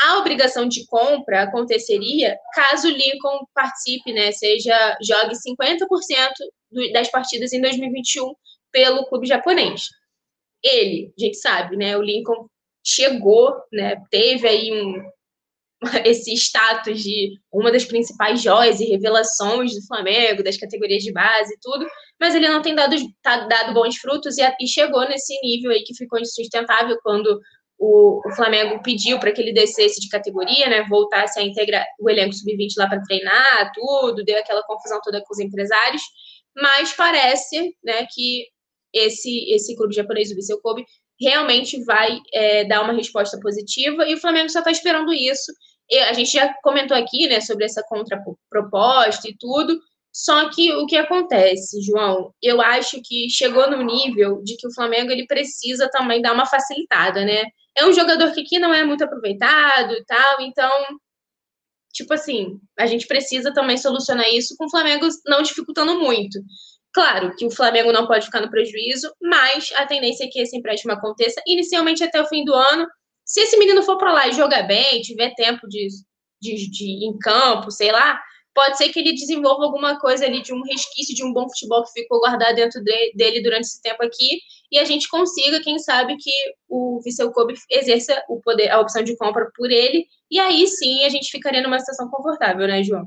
A 0.00 0.18
obrigação 0.18 0.68
de 0.68 0.86
compra 0.86 1.42
aconteceria 1.42 2.36
caso 2.54 2.88
o 2.88 2.90
Lincoln 2.90 3.44
participe, 3.54 4.12
né, 4.12 4.30
seja 4.30 4.96
jogue 5.02 5.34
50% 5.34 6.92
das 6.92 7.10
partidas 7.10 7.52
em 7.52 7.60
2021 7.60 8.32
pelo 8.72 9.06
clube 9.06 9.26
japonês. 9.26 9.86
Ele, 10.62 11.12
a 11.18 11.24
gente 11.24 11.36
sabe, 11.36 11.76
né? 11.76 11.96
O 11.96 12.02
Lincoln 12.02 12.48
chegou, 12.84 13.54
né? 13.72 13.96
Teve 14.10 14.48
aí 14.48 14.72
um, 14.72 15.02
esse 16.04 16.32
status 16.34 17.02
de 17.02 17.38
uma 17.52 17.70
das 17.70 17.84
principais 17.84 18.42
joias 18.42 18.80
e 18.80 18.86
revelações 18.86 19.74
do 19.74 19.86
Flamengo, 19.86 20.42
das 20.42 20.56
categorias 20.56 21.02
de 21.02 21.12
base 21.12 21.54
e 21.54 21.58
tudo, 21.60 21.86
mas 22.20 22.34
ele 22.34 22.48
não 22.48 22.62
tem 22.62 22.74
dado, 22.74 22.96
tá, 23.22 23.46
dado 23.46 23.74
bons 23.74 23.96
frutos 23.96 24.38
e, 24.38 24.42
e, 24.60 24.66
chegou 24.66 25.06
nesse 25.08 25.38
nível 25.42 25.70
aí 25.70 25.82
que 25.82 25.94
ficou 25.94 26.18
insustentável 26.18 26.98
quando 27.02 27.40
o, 27.78 28.20
o 28.26 28.34
Flamengo 28.34 28.82
pediu 28.82 29.20
para 29.20 29.30
que 29.30 29.40
ele 29.40 29.52
descesse 29.52 30.00
de 30.00 30.08
categoria, 30.08 30.68
né, 30.68 30.84
voltasse 30.88 31.38
a 31.38 31.42
integrar 31.42 31.86
o 32.00 32.10
elenco 32.10 32.34
sub-20 32.34 32.72
lá 32.76 32.88
para 32.88 33.02
treinar, 33.02 33.70
tudo, 33.72 34.24
deu 34.24 34.38
aquela 34.38 34.64
confusão 34.64 35.00
toda 35.02 35.22
com 35.22 35.32
os 35.32 35.38
empresários, 35.38 36.02
mas 36.56 36.92
parece, 36.92 37.76
né, 37.84 38.04
que 38.12 38.46
esse, 38.98 39.50
esse 39.52 39.76
clube 39.76 39.94
japonês, 39.94 40.30
o 40.30 40.34
Viseu 40.34 40.60
Kobe, 40.60 40.84
realmente 41.20 41.82
vai 41.84 42.18
é, 42.32 42.64
dar 42.64 42.82
uma 42.82 42.92
resposta 42.92 43.38
positiva 43.40 44.06
e 44.08 44.14
o 44.14 44.20
Flamengo 44.20 44.48
só 44.48 44.60
está 44.60 44.70
esperando 44.70 45.12
isso. 45.12 45.52
E 45.90 45.98
a 45.98 46.12
gente 46.12 46.30
já 46.30 46.52
comentou 46.62 46.96
aqui 46.96 47.26
né, 47.28 47.40
sobre 47.40 47.64
essa 47.64 47.82
contraproposta 47.82 49.28
e 49.28 49.36
tudo, 49.38 49.78
só 50.12 50.50
que 50.50 50.72
o 50.72 50.86
que 50.86 50.96
acontece, 50.96 51.80
João, 51.82 52.32
eu 52.42 52.60
acho 52.60 53.00
que 53.04 53.30
chegou 53.30 53.70
no 53.70 53.82
nível 53.82 54.42
de 54.42 54.56
que 54.56 54.66
o 54.66 54.74
Flamengo 54.74 55.12
ele 55.12 55.26
precisa 55.26 55.88
também 55.90 56.20
dar 56.20 56.32
uma 56.32 56.46
facilitada, 56.46 57.24
né? 57.24 57.44
É 57.76 57.86
um 57.86 57.92
jogador 57.92 58.32
que 58.32 58.40
aqui 58.40 58.58
não 58.58 58.74
é 58.74 58.82
muito 58.84 59.04
aproveitado 59.04 59.92
e 59.92 60.04
tal, 60.04 60.40
então, 60.40 60.70
tipo 61.92 62.12
assim, 62.12 62.58
a 62.78 62.86
gente 62.86 63.06
precisa 63.06 63.52
também 63.52 63.76
solucionar 63.76 64.28
isso 64.28 64.56
com 64.56 64.66
o 64.66 64.70
Flamengo 64.70 65.06
não 65.26 65.42
dificultando 65.42 65.98
muito. 66.00 66.40
Claro 66.98 67.32
que 67.36 67.46
o 67.46 67.50
Flamengo 67.52 67.92
não 67.92 68.08
pode 68.08 68.24
ficar 68.26 68.40
no 68.40 68.50
prejuízo, 68.50 69.08
mas 69.22 69.70
a 69.76 69.86
tendência 69.86 70.24
é 70.24 70.26
que 70.26 70.40
esse 70.40 70.56
empréstimo 70.56 70.92
aconteça 70.92 71.40
inicialmente 71.46 72.02
até 72.02 72.20
o 72.20 72.26
fim 72.26 72.44
do 72.44 72.52
ano. 72.52 72.88
Se 73.24 73.40
esse 73.40 73.56
menino 73.56 73.84
for 73.84 73.96
para 73.98 74.12
lá 74.12 74.26
e 74.26 74.32
jogar 74.32 74.64
bem, 74.64 75.00
tiver 75.00 75.32
tempo 75.36 75.68
de, 75.68 75.86
de, 76.42 76.68
de 76.68 77.06
em 77.06 77.16
campo, 77.16 77.70
sei 77.70 77.92
lá, 77.92 78.20
pode 78.52 78.76
ser 78.76 78.88
que 78.88 78.98
ele 78.98 79.12
desenvolva 79.12 79.62
alguma 79.62 79.96
coisa 80.00 80.24
ali 80.24 80.42
de 80.42 80.52
um 80.52 80.60
resquício 80.64 81.14
de 81.14 81.24
um 81.24 81.32
bom 81.32 81.48
futebol 81.48 81.84
que 81.84 82.00
ficou 82.00 82.18
guardado 82.18 82.56
dentro 82.56 82.82
de, 82.82 83.12
dele 83.14 83.44
durante 83.44 83.66
esse 83.66 83.80
tempo 83.80 84.02
aqui 84.02 84.40
e 84.68 84.76
a 84.76 84.84
gente 84.84 85.08
consiga, 85.08 85.62
quem 85.62 85.78
sabe, 85.78 86.16
que 86.16 86.32
o 86.68 87.00
Viseu 87.04 87.30
Kobe 87.30 87.54
exerça 87.70 88.20
o 88.28 88.40
poder, 88.40 88.70
a 88.70 88.80
opção 88.80 89.04
de 89.04 89.16
compra 89.16 89.48
por 89.54 89.70
ele 89.70 90.04
e 90.28 90.40
aí 90.40 90.66
sim 90.66 91.04
a 91.04 91.08
gente 91.08 91.30
ficaria 91.30 91.62
numa 91.62 91.78
situação 91.78 92.10
confortável, 92.10 92.66
né, 92.66 92.82
João? 92.82 93.04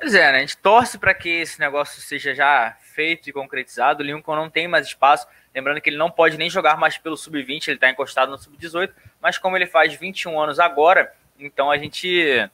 Pois 0.00 0.14
é, 0.14 0.32
né? 0.32 0.38
A 0.38 0.40
gente 0.40 0.56
torce 0.56 0.96
para 0.96 1.12
que 1.12 1.28
esse 1.28 1.60
negócio 1.60 2.00
seja 2.00 2.34
já 2.34 2.74
feito 2.80 3.28
e 3.28 3.32
concretizado. 3.34 4.02
O 4.02 4.06
Lincoln 4.06 4.34
não 4.34 4.48
tem 4.48 4.66
mais 4.66 4.86
espaço. 4.86 5.28
Lembrando 5.54 5.78
que 5.78 5.90
ele 5.90 5.98
não 5.98 6.10
pode 6.10 6.38
nem 6.38 6.48
jogar 6.48 6.78
mais 6.78 6.96
pelo 6.96 7.18
sub-20, 7.18 7.68
ele 7.68 7.76
está 7.76 7.90
encostado 7.90 8.30
no 8.30 8.38
sub-18. 8.38 8.90
Mas 9.20 9.36
como 9.36 9.58
ele 9.58 9.66
faz 9.66 9.92
21 9.92 10.40
anos 10.40 10.58
agora, 10.58 11.12
então 11.38 11.70
a 11.70 11.76
gente 11.76 12.50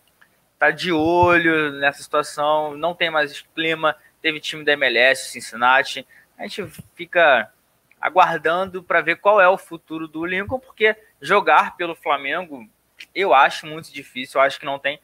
tá 0.59 0.72
de 0.72 0.90
olho 0.90 1.70
nessa 1.70 2.03
situação. 2.03 2.76
Não 2.76 2.97
tem 2.97 3.11
mais 3.11 3.42
clima. 3.55 3.94
Teve 4.20 4.40
time 4.40 4.64
da 4.64 4.72
MLS, 4.72 5.30
Cincinnati. 5.30 6.05
A 6.36 6.49
gente 6.49 6.66
fica 6.97 7.49
aguardando 8.01 8.82
para 8.82 9.01
ver 9.01 9.16
qual 9.16 9.40
é 9.40 9.49
o 9.49 9.57
futuro 9.57 10.09
do 10.09 10.26
Lincoln, 10.26 10.59
porque 10.59 10.97
jogar 11.20 11.76
pelo 11.76 11.94
Flamengo 11.94 12.68
eu 13.14 13.32
acho 13.32 13.66
muito 13.66 13.92
difícil. 13.92 14.40
Eu 14.40 14.44
acho 14.44 14.59
que 14.59 14.66
não 14.66 14.80
tem 14.80 14.99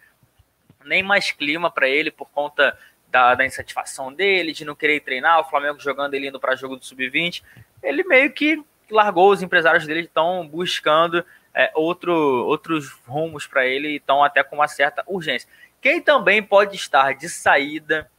nem 0.85 1.03
mais 1.03 1.31
clima 1.31 1.71
para 1.71 1.89
ele 1.89 2.11
por 2.11 2.29
conta 2.31 2.77
da, 3.09 3.35
da, 3.35 3.45
insatisfação 3.45 4.13
dele, 4.13 4.53
de 4.53 4.65
não 4.65 4.75
querer 4.75 5.01
treinar, 5.01 5.41
o 5.41 5.45
Flamengo 5.45 5.79
jogando 5.79 6.15
ele 6.15 6.29
indo 6.29 6.41
para 6.41 6.57
jogo 6.57 6.77
do 6.77 6.85
sub-20. 6.85 7.43
Ele 7.83 8.03
meio 8.05 8.33
que 8.33 8.63
largou 8.91 9.31
os 9.31 9.43
empresários 9.43 9.87
dele, 9.87 10.01
estão 10.01 10.47
buscando 10.47 11.25
é, 11.55 11.71
outro, 11.75 12.13
outros 12.13 12.91
rumos 13.07 13.47
para 13.47 13.67
ele 13.67 13.89
e 13.89 13.97
estão 13.97 14.25
até 14.25 14.43
com 14.43 14.57
uma 14.57 14.69
certa 14.69 15.03
urgência. 15.07 15.49
Quem 15.81 16.01
também 16.01 16.43
pode 16.43 16.77
estar 16.77 17.15
de 17.15 17.29
saída 17.29 18.11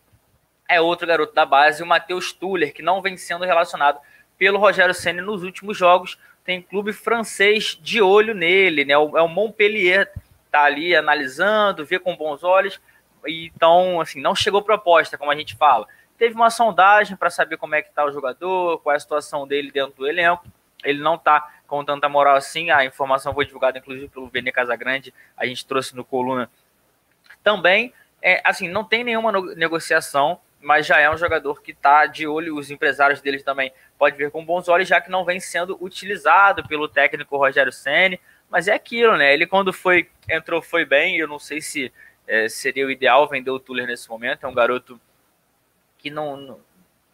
é 0.67 0.79
outro 0.81 1.07
garoto 1.07 1.33
da 1.33 1.45
base, 1.45 1.83
o 1.83 1.85
Matheus 1.85 2.31
Tuller, 2.31 2.73
que 2.73 2.81
não 2.81 3.01
vem 3.01 3.17
sendo 3.17 3.45
relacionado 3.45 3.99
pelo 4.37 4.59
Rogério 4.59 4.93
Senna 4.93 5.21
nos 5.21 5.43
últimos 5.43 5.77
jogos. 5.77 6.17
Tem 6.43 6.61
clube 6.61 6.91
francês 6.91 7.77
de 7.81 8.01
olho 8.01 8.33
nele, 8.33 8.83
né? 8.83 8.93
É 8.93 8.97
o 8.97 9.27
Montpellier 9.27 10.11
tá 10.53 10.63
ali 10.65 10.95
analisando, 10.95 11.83
vê 11.83 11.97
com 11.97 12.15
bons 12.15 12.43
olhos. 12.43 12.79
Então, 13.25 13.99
assim, 13.99 14.21
não 14.21 14.35
chegou 14.35 14.61
proposta, 14.61 15.17
como 15.17 15.31
a 15.31 15.35
gente 15.35 15.55
fala. 15.55 15.87
Teve 16.15 16.35
uma 16.35 16.51
sondagem 16.51 17.17
para 17.17 17.31
saber 17.31 17.57
como 17.57 17.73
é 17.73 17.81
que 17.81 17.91
tá 17.91 18.05
o 18.05 18.11
jogador, 18.11 18.77
qual 18.79 18.93
é 18.93 18.97
a 18.97 18.99
situação 18.99 19.47
dele 19.47 19.71
dentro 19.71 19.95
do 19.97 20.07
elenco. 20.07 20.45
Ele 20.83 21.01
não 21.01 21.17
tá 21.17 21.51
com 21.65 21.83
tanta 21.83 22.07
moral 22.07 22.35
assim. 22.35 22.69
A 22.69 22.85
informação 22.85 23.33
foi 23.33 23.45
divulgada, 23.45 23.79
inclusive, 23.79 24.07
pelo 24.09 24.27
Vene 24.27 24.51
Casagrande. 24.51 25.11
A 25.35 25.47
gente 25.47 25.65
trouxe 25.65 25.95
no 25.95 26.05
coluna 26.05 26.47
também. 27.43 27.91
É, 28.21 28.39
assim, 28.45 28.69
não 28.69 28.83
tem 28.83 29.03
nenhuma 29.03 29.31
negociação, 29.55 30.39
mas 30.61 30.85
já 30.85 30.99
é 30.99 31.09
um 31.09 31.17
jogador 31.17 31.63
que 31.63 31.71
está 31.71 32.05
de 32.05 32.27
olho. 32.27 32.57
Os 32.57 32.69
empresários 32.69 33.21
dele 33.21 33.41
também 33.41 33.73
pode 33.97 34.15
ver 34.15 34.29
com 34.29 34.45
bons 34.45 34.69
olhos, 34.69 34.87
já 34.87 35.01
que 35.01 35.09
não 35.09 35.25
vem 35.25 35.39
sendo 35.39 35.83
utilizado 35.83 36.63
pelo 36.67 36.87
técnico 36.87 37.37
Rogério 37.37 37.71
Ceni 37.71 38.19
mas 38.53 38.67
é 38.67 38.73
aquilo, 38.73 39.17
né? 39.17 39.33
Ele 39.33 39.47
quando 39.47 39.73
foi 39.73 40.07
entrou 40.29 40.61
foi 40.61 40.85
bem. 40.85 41.17
Eu 41.17 41.27
não 41.27 41.39
sei 41.39 41.59
se 41.59 41.91
é, 42.27 42.47
seria 42.47 42.85
o 42.85 42.91
ideal 42.91 43.27
vender 43.27 43.49
o 43.49 43.59
Tuller 43.59 43.87
nesse 43.87 44.07
momento. 44.07 44.45
É 44.45 44.47
um 44.47 44.53
garoto 44.53 45.01
que 45.97 46.11
não, 46.11 46.37
não 46.37 46.59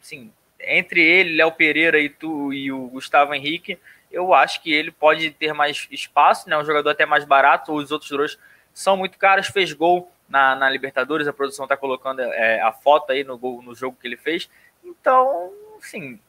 assim, 0.02 0.34
entre 0.60 1.02
ele, 1.02 1.38
Léo 1.38 1.54
Pereira 1.54 1.98
e 1.98 2.10
tu 2.10 2.52
e 2.52 2.74
o 2.74 2.88
Gustavo 2.88 3.34
Henrique, 3.34 3.80
eu 4.12 4.34
acho 4.34 4.62
que 4.62 4.74
ele 4.74 4.92
pode 4.92 5.32
ter 5.32 5.54
mais 5.54 5.88
espaço, 5.90 6.50
né? 6.50 6.58
Um 6.58 6.66
jogador 6.66 6.90
até 6.90 7.06
mais 7.06 7.24
barato. 7.24 7.72
Os 7.72 7.90
outros 7.90 8.12
dois 8.12 8.38
são 8.74 8.98
muito 8.98 9.18
caros. 9.18 9.48
Fez 9.48 9.72
gol 9.72 10.12
na, 10.28 10.58
na 10.58 10.70
Libertadores. 10.70 11.26
A 11.26 11.32
produção 11.32 11.64
está 11.64 11.78
colocando 11.78 12.20
é, 12.20 12.60
a 12.60 12.74
foto 12.74 13.14
aí 13.14 13.24
no, 13.24 13.38
gol, 13.38 13.62
no 13.62 13.74
jogo 13.74 13.98
que 13.98 14.06
ele 14.06 14.18
fez. 14.18 14.50
Então, 14.84 15.54
assim, 15.78 16.20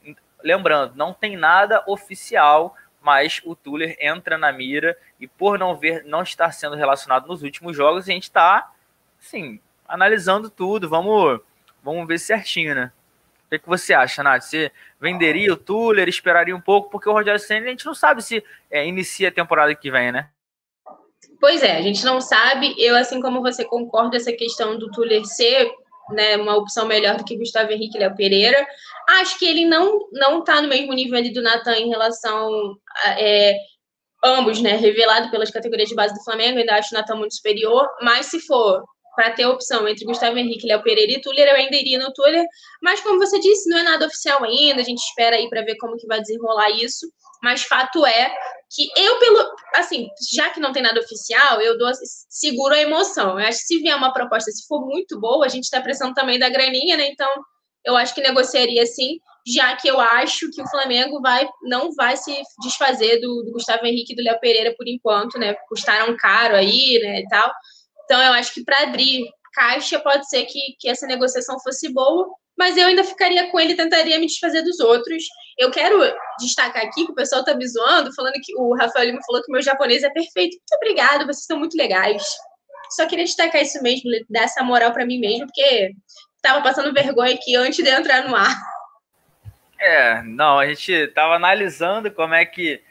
lembrando, 0.41 0.95
não 0.95 1.13
tem 1.13 1.37
nada 1.37 1.83
oficial 1.89 2.77
mas 3.01 3.41
o 3.45 3.55
Tuller 3.55 3.97
entra 3.99 4.37
na 4.37 4.53
mira 4.53 4.97
e 5.19 5.27
por 5.27 5.59
não 5.59 5.77
ver, 5.77 6.05
não 6.05 6.23
estar 6.23 6.53
sendo 6.53 6.77
relacionado 6.77 7.27
nos 7.27 7.43
últimos 7.43 7.77
jogos, 7.77 8.09
a 8.09 8.13
gente 8.13 8.25
está, 8.25 8.71
assim, 9.19 9.61
analisando 9.89 10.51
tudo. 10.51 10.89
Vamos, 10.89 11.41
vamos 11.83 12.07
ver 12.07 12.19
certinho, 12.19 12.75
né? 12.75 12.93
O 13.47 13.51
que, 13.51 13.59
que 13.59 13.69
você 13.69 13.93
acha, 13.93 14.23
Nath? 14.23 14.43
Você 14.43 14.71
venderia 15.01 15.53
o 15.53 15.57
Tuller, 15.57 16.09
esperaria 16.09 16.55
um 16.55 16.61
pouco, 16.61 16.91
porque 16.91 17.09
o 17.09 17.13
Rogério 17.13 17.41
Senna 17.41 17.67
a 17.67 17.71
gente 17.71 17.87
não 17.87 17.95
sabe 17.95 18.23
se 18.23 18.45
é, 18.71 18.87
inicia 18.87 19.29
a 19.29 19.33
temporada 19.33 19.75
que 19.75 19.91
vem, 19.91 20.13
né? 20.13 20.29
Pois 21.41 21.63
é, 21.63 21.77
a 21.77 21.83
gente 21.83 22.05
não 22.05 22.21
sabe. 22.21 22.75
Eu, 22.79 22.95
assim 22.97 23.21
como 23.21 23.41
você, 23.41 23.65
concordo 23.65 24.15
essa 24.15 24.33
questão 24.33 24.79
do 24.79 24.91
Tuller 24.91 25.25
ser 25.25 25.73
né, 26.13 26.37
uma 26.37 26.57
opção 26.57 26.87
melhor 26.87 27.17
do 27.17 27.25
que 27.25 27.37
Gustavo 27.37 27.73
Henrique 27.73 27.97
e 27.97 28.01
Léo 28.01 28.15
Pereira. 28.15 28.67
Acho 29.21 29.39
que 29.39 29.47
ele 29.47 29.65
não 29.65 29.99
não 30.13 30.41
está 30.41 30.61
no 30.61 30.69
mesmo 30.69 30.93
nível 30.93 31.19
ali 31.19 31.33
do 31.33 31.43
Natan 31.43 31.77
em 31.77 31.89
relação 31.89 32.77
a, 33.05 33.21
é, 33.21 33.57
ambos, 34.25 34.61
né, 34.61 34.77
revelado 34.77 35.31
pelas 35.31 35.51
categorias 35.51 35.89
de 35.89 35.95
base 35.95 36.15
do 36.15 36.25
Flamengo, 36.25 36.59
ainda 36.59 36.75
acho 36.75 36.95
o 36.95 36.99
Natan 36.99 37.17
muito 37.17 37.35
superior, 37.35 37.89
mas 38.03 38.27
se 38.27 38.41
for 38.41 38.83
para 39.17 39.33
ter 39.33 39.47
opção 39.47 39.89
entre 39.89 40.05
Gustavo 40.05 40.39
Henrique, 40.39 40.67
Léo 40.67 40.83
Pereira 40.83 41.13
e 41.13 41.21
Tuller, 41.21 41.49
eu 41.49 41.57
ainda 41.57 41.77
iria 41.77 41.99
no 41.99 42.13
Tuller, 42.13 42.45
mas 42.83 43.01
como 43.01 43.19
você 43.19 43.39
disse, 43.41 43.69
não 43.69 43.79
é 43.79 43.83
nada 43.83 44.07
oficial 44.07 44.45
ainda, 44.45 44.81
a 44.81 44.85
gente 44.85 44.99
espera 44.99 45.37
aí 45.37 45.49
para 45.49 45.63
ver 45.63 45.77
como 45.77 45.97
que 45.97 46.07
vai 46.07 46.21
desenrolar 46.21 46.71
isso, 46.71 47.07
mas 47.43 47.63
fato 47.63 48.07
é 48.07 48.33
que 48.71 48.89
eu, 48.97 49.19
pelo, 49.19 49.53
assim, 49.75 50.09
já 50.33 50.51
que 50.51 50.61
não 50.61 50.73
tem 50.73 50.83
nada 50.83 51.01
oficial, 51.01 51.61
eu 51.61 51.77
dou, 51.77 51.91
seguro 52.29 52.75
a 52.75 52.81
emoção, 52.81 53.41
eu 53.41 53.47
acho 53.47 53.61
que 53.61 53.67
se 53.67 53.79
vier 53.79 53.97
uma 53.97 54.13
proposta, 54.13 54.51
se 54.51 54.67
for 54.67 54.87
muito 54.87 55.19
boa, 55.19 55.45
a 55.45 55.49
gente 55.49 55.65
está 55.65 55.81
precisando 55.81 56.15
também 56.15 56.39
da 56.39 56.49
graninha, 56.49 56.97
né, 56.97 57.09
então 57.09 57.29
eu 57.85 57.97
acho 57.97 58.15
que 58.15 58.21
negociaria 58.21 58.85
sim, 58.87 59.19
já 59.47 59.75
que 59.77 59.89
eu 59.89 59.99
acho 59.99 60.51
que 60.51 60.63
o 60.63 60.69
Flamengo 60.69 61.21
vai, 61.21 61.49
não 61.63 61.93
vai 61.93 62.17
se 62.17 62.33
desfazer 62.63 63.21
do, 63.21 63.43
do 63.43 63.53
Gustavo 63.53 63.87
Henrique 63.87 64.13
e 64.13 64.17
do 64.17 64.23
Léo 64.23 64.39
Pereira 64.39 64.75
por 64.77 64.87
enquanto, 64.87 65.39
né? 65.39 65.55
Custaram 65.69 66.15
caro 66.17 66.57
aí, 66.57 67.01
né, 67.03 67.21
e 67.21 67.29
tal. 67.29 67.51
Então, 68.05 68.21
eu 68.23 68.33
acho 68.35 68.53
que 68.53 68.65
para 68.65 68.83
abrir 68.83 69.25
caixa 69.53 69.99
pode 69.99 70.29
ser 70.29 70.45
que, 70.45 70.77
que 70.79 70.89
essa 70.89 71.07
negociação 71.07 71.59
fosse 71.61 71.93
boa, 71.93 72.29
mas 72.61 72.77
eu 72.77 72.89
ainda 72.89 73.03
ficaria 73.03 73.51
com 73.51 73.59
ele 73.59 73.73
e 73.73 73.77
tentaria 73.77 74.19
me 74.19 74.27
desfazer 74.27 74.61
dos 74.61 74.79
outros. 74.81 75.25
Eu 75.57 75.71
quero 75.71 75.99
destacar 76.39 76.85
aqui 76.85 77.07
que 77.07 77.11
o 77.11 77.15
pessoal 77.15 77.43
tá 77.43 77.55
me 77.55 77.67
zoando, 77.67 78.15
falando 78.15 78.35
que 78.35 78.55
o 78.55 78.77
Rafael 78.77 79.07
Lima 79.07 79.21
falou 79.27 79.43
que 79.43 79.51
meu 79.51 79.63
japonês 79.63 80.03
é 80.03 80.11
perfeito. 80.11 80.59
Muito 80.59 80.77
obrigado, 80.77 81.25
vocês 81.25 81.41
estão 81.41 81.59
muito 81.59 81.75
legais. 81.75 82.23
Só 82.91 83.07
queria 83.07 83.25
destacar 83.25 83.63
isso 83.63 83.83
mesmo, 83.83 84.11
dar 84.29 84.43
essa 84.43 84.63
moral 84.63 84.93
para 84.93 85.07
mim 85.07 85.19
mesmo, 85.19 85.47
porque 85.47 85.93
tava 86.43 86.63
passando 86.63 86.93
vergonha 86.93 87.35
aqui 87.35 87.57
antes 87.57 87.83
de 87.83 87.89
entrar 87.89 88.29
no 88.29 88.37
ar. 88.37 88.55
É, 89.79 90.21
não, 90.21 90.59
a 90.59 90.67
gente 90.67 91.07
tava 91.15 91.37
analisando 91.37 92.11
como 92.11 92.35
é 92.35 92.45
que 92.45 92.83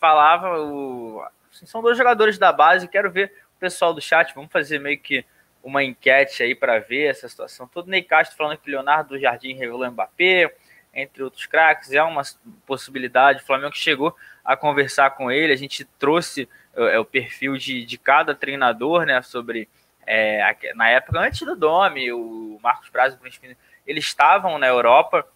falava 0.00 0.58
o. 0.60 1.24
Assim, 1.48 1.64
são 1.64 1.80
dois 1.80 1.96
jogadores 1.96 2.38
da 2.38 2.52
base, 2.52 2.88
quero 2.88 3.08
ver 3.08 3.32
o 3.56 3.60
pessoal 3.60 3.94
do 3.94 4.00
chat, 4.00 4.34
vamos 4.34 4.50
fazer 4.50 4.80
meio 4.80 4.98
que 4.98 5.24
uma 5.62 5.82
enquete 5.82 6.42
aí 6.42 6.54
para 6.54 6.78
ver 6.78 7.10
essa 7.10 7.28
situação. 7.28 7.68
Todo 7.68 7.88
Ney 7.88 8.02
Castro 8.02 8.36
falando 8.36 8.58
que 8.58 8.70
Leonardo 8.70 9.18
Jardim 9.18 9.54
revelou 9.54 9.90
Mbappé, 9.90 10.54
entre 10.94 11.22
outros 11.22 11.46
craques, 11.46 11.92
é 11.92 12.02
uma 12.02 12.22
possibilidade. 12.66 13.42
O 13.42 13.46
Flamengo 13.46 13.74
chegou 13.74 14.14
a 14.44 14.56
conversar 14.56 15.10
com 15.10 15.30
ele, 15.30 15.52
a 15.52 15.56
gente 15.56 15.84
trouxe 15.98 16.48
é, 16.74 16.98
o 16.98 17.04
perfil 17.04 17.56
de, 17.56 17.84
de 17.84 17.96
cada 17.96 18.34
treinador, 18.34 19.06
né, 19.06 19.22
sobre 19.22 19.68
é, 20.06 20.56
na 20.74 20.88
época 20.88 21.20
antes 21.20 21.40
do 21.40 21.54
Domi, 21.54 22.12
o 22.12 22.58
Marcos 22.62 22.88
Braz, 22.88 23.14
o 23.14 23.18
Príncipe, 23.18 23.56
eles 23.86 24.04
estavam 24.04 24.58
na 24.58 24.66
Europa 24.66 25.26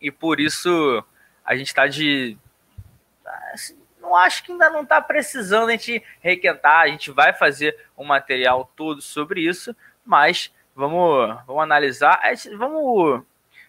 e 0.00 0.10
por 0.10 0.40
isso 0.40 1.04
a 1.44 1.54
gente 1.56 1.68
está 1.68 1.86
de. 1.86 2.36
Assim, 3.52 3.78
não 4.04 4.14
acho 4.16 4.44
que 4.44 4.52
ainda 4.52 4.70
não 4.70 4.82
está 4.82 5.00
precisando 5.00 5.68
a 5.68 5.72
gente 5.72 6.02
requentar, 6.20 6.82
a 6.82 6.88
gente 6.88 7.10
vai 7.10 7.32
fazer 7.32 7.76
um 7.96 8.04
material 8.04 8.70
todo 8.76 9.00
sobre 9.00 9.40
isso, 9.40 9.74
mas 10.04 10.52
vamos, 10.76 11.36
vamos 11.46 11.62
analisar, 11.62 12.20
vamos 12.56 13.22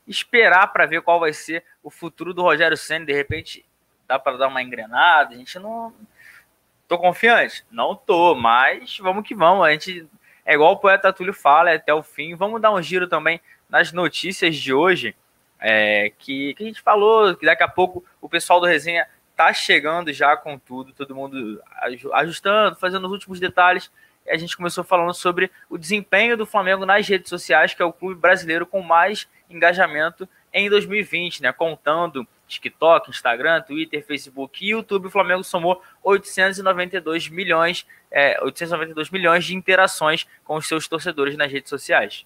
esperar 0.08 0.68
para 0.68 0.86
ver 0.86 1.02
qual 1.02 1.20
vai 1.20 1.34
ser 1.34 1.64
o 1.82 1.90
futuro 1.90 2.34
do 2.34 2.44
Rogério 2.44 2.78
Senna, 2.78 3.06
de 3.06 3.14
repente 3.14 3.66
dá 4.08 4.20
para 4.20 4.38
dar 4.38 4.48
uma 4.48 4.62
engrenada, 4.62 5.34
a 5.34 5.38
gente 5.38 5.58
não 5.58 5.92
Tô 6.88 7.00
confiante? 7.00 7.66
Não 7.72 7.96
tô, 7.96 8.36
mas 8.36 8.98
vamos 9.00 9.28
que 9.28 9.34
vamos. 9.34 9.66
A 9.66 9.72
gente 9.72 10.08
é 10.46 10.54
igual 10.54 10.74
o 10.74 10.78
poeta 10.78 11.12
Túlio 11.12 11.34
fala, 11.34 11.72
é 11.72 11.76
até 11.76 11.94
o 11.94 12.04
fim. 12.04 12.36
Vamos 12.36 12.62
dar 12.62 12.72
um 12.72 12.82
giro 12.82 13.08
também 13.08 13.42
nas 13.68 13.92
notícias 13.92 14.56
de 14.56 14.72
hoje, 14.72 15.16
é, 15.60 16.12
que, 16.20 16.54
que 16.54 16.64
a 16.64 16.68
gente 16.68 16.82
falou, 16.82 17.36
que 17.36 17.46
daqui 17.46 17.64
a 17.64 17.68
pouco 17.68 18.06
o 18.22 18.30
pessoal 18.30 18.60
do 18.60 18.68
Resenha 18.68 19.08
tá 19.36 19.54
chegando 19.54 20.12
já 20.14 20.36
com 20.38 20.58
tudo, 20.58 20.94
todo 20.94 21.16
mundo 21.16 21.62
ajustando, 22.14 22.76
fazendo 22.76 23.06
os 23.06 23.12
últimos 23.12 23.40
detalhes. 23.40 23.92
A 24.28 24.38
gente 24.38 24.58
começou 24.58 24.84
falando 24.84 25.14
sobre 25.14 25.52
o 25.70 25.78
desempenho 25.78 26.36
do 26.36 26.46
Flamengo 26.46 26.86
nas 26.86 27.08
redes 27.08 27.30
sociais, 27.30 27.74
que 27.74 27.82
é 27.82 27.86
o 27.86 27.94
clube 27.94 28.20
brasileiro 28.20 28.66
com 28.66 28.82
mais 28.82 29.28
engajamento 29.50 30.28
em 30.52 30.70
2020, 30.70 31.44
né? 31.44 31.52
Contando 31.52 32.28
TikTok, 32.48 33.10
Instagram, 33.10 33.62
Twitter, 33.62 34.06
Facebook 34.06 34.64
e 34.64 34.70
YouTube, 34.70 35.08
o 35.08 35.12
Flamengo 35.12 35.44
somou 35.44 35.82
892 36.04 37.30
milhões, 37.30 37.86
é, 38.10 38.42
892 38.42 39.10
milhões 39.10 39.46
de 39.46 39.56
interações 39.56 40.26
com 40.44 40.56
os 40.56 40.68
seus 40.68 40.88
torcedores 40.88 41.36
nas 41.36 41.52
redes 41.52 41.70
sociais. 41.70 42.26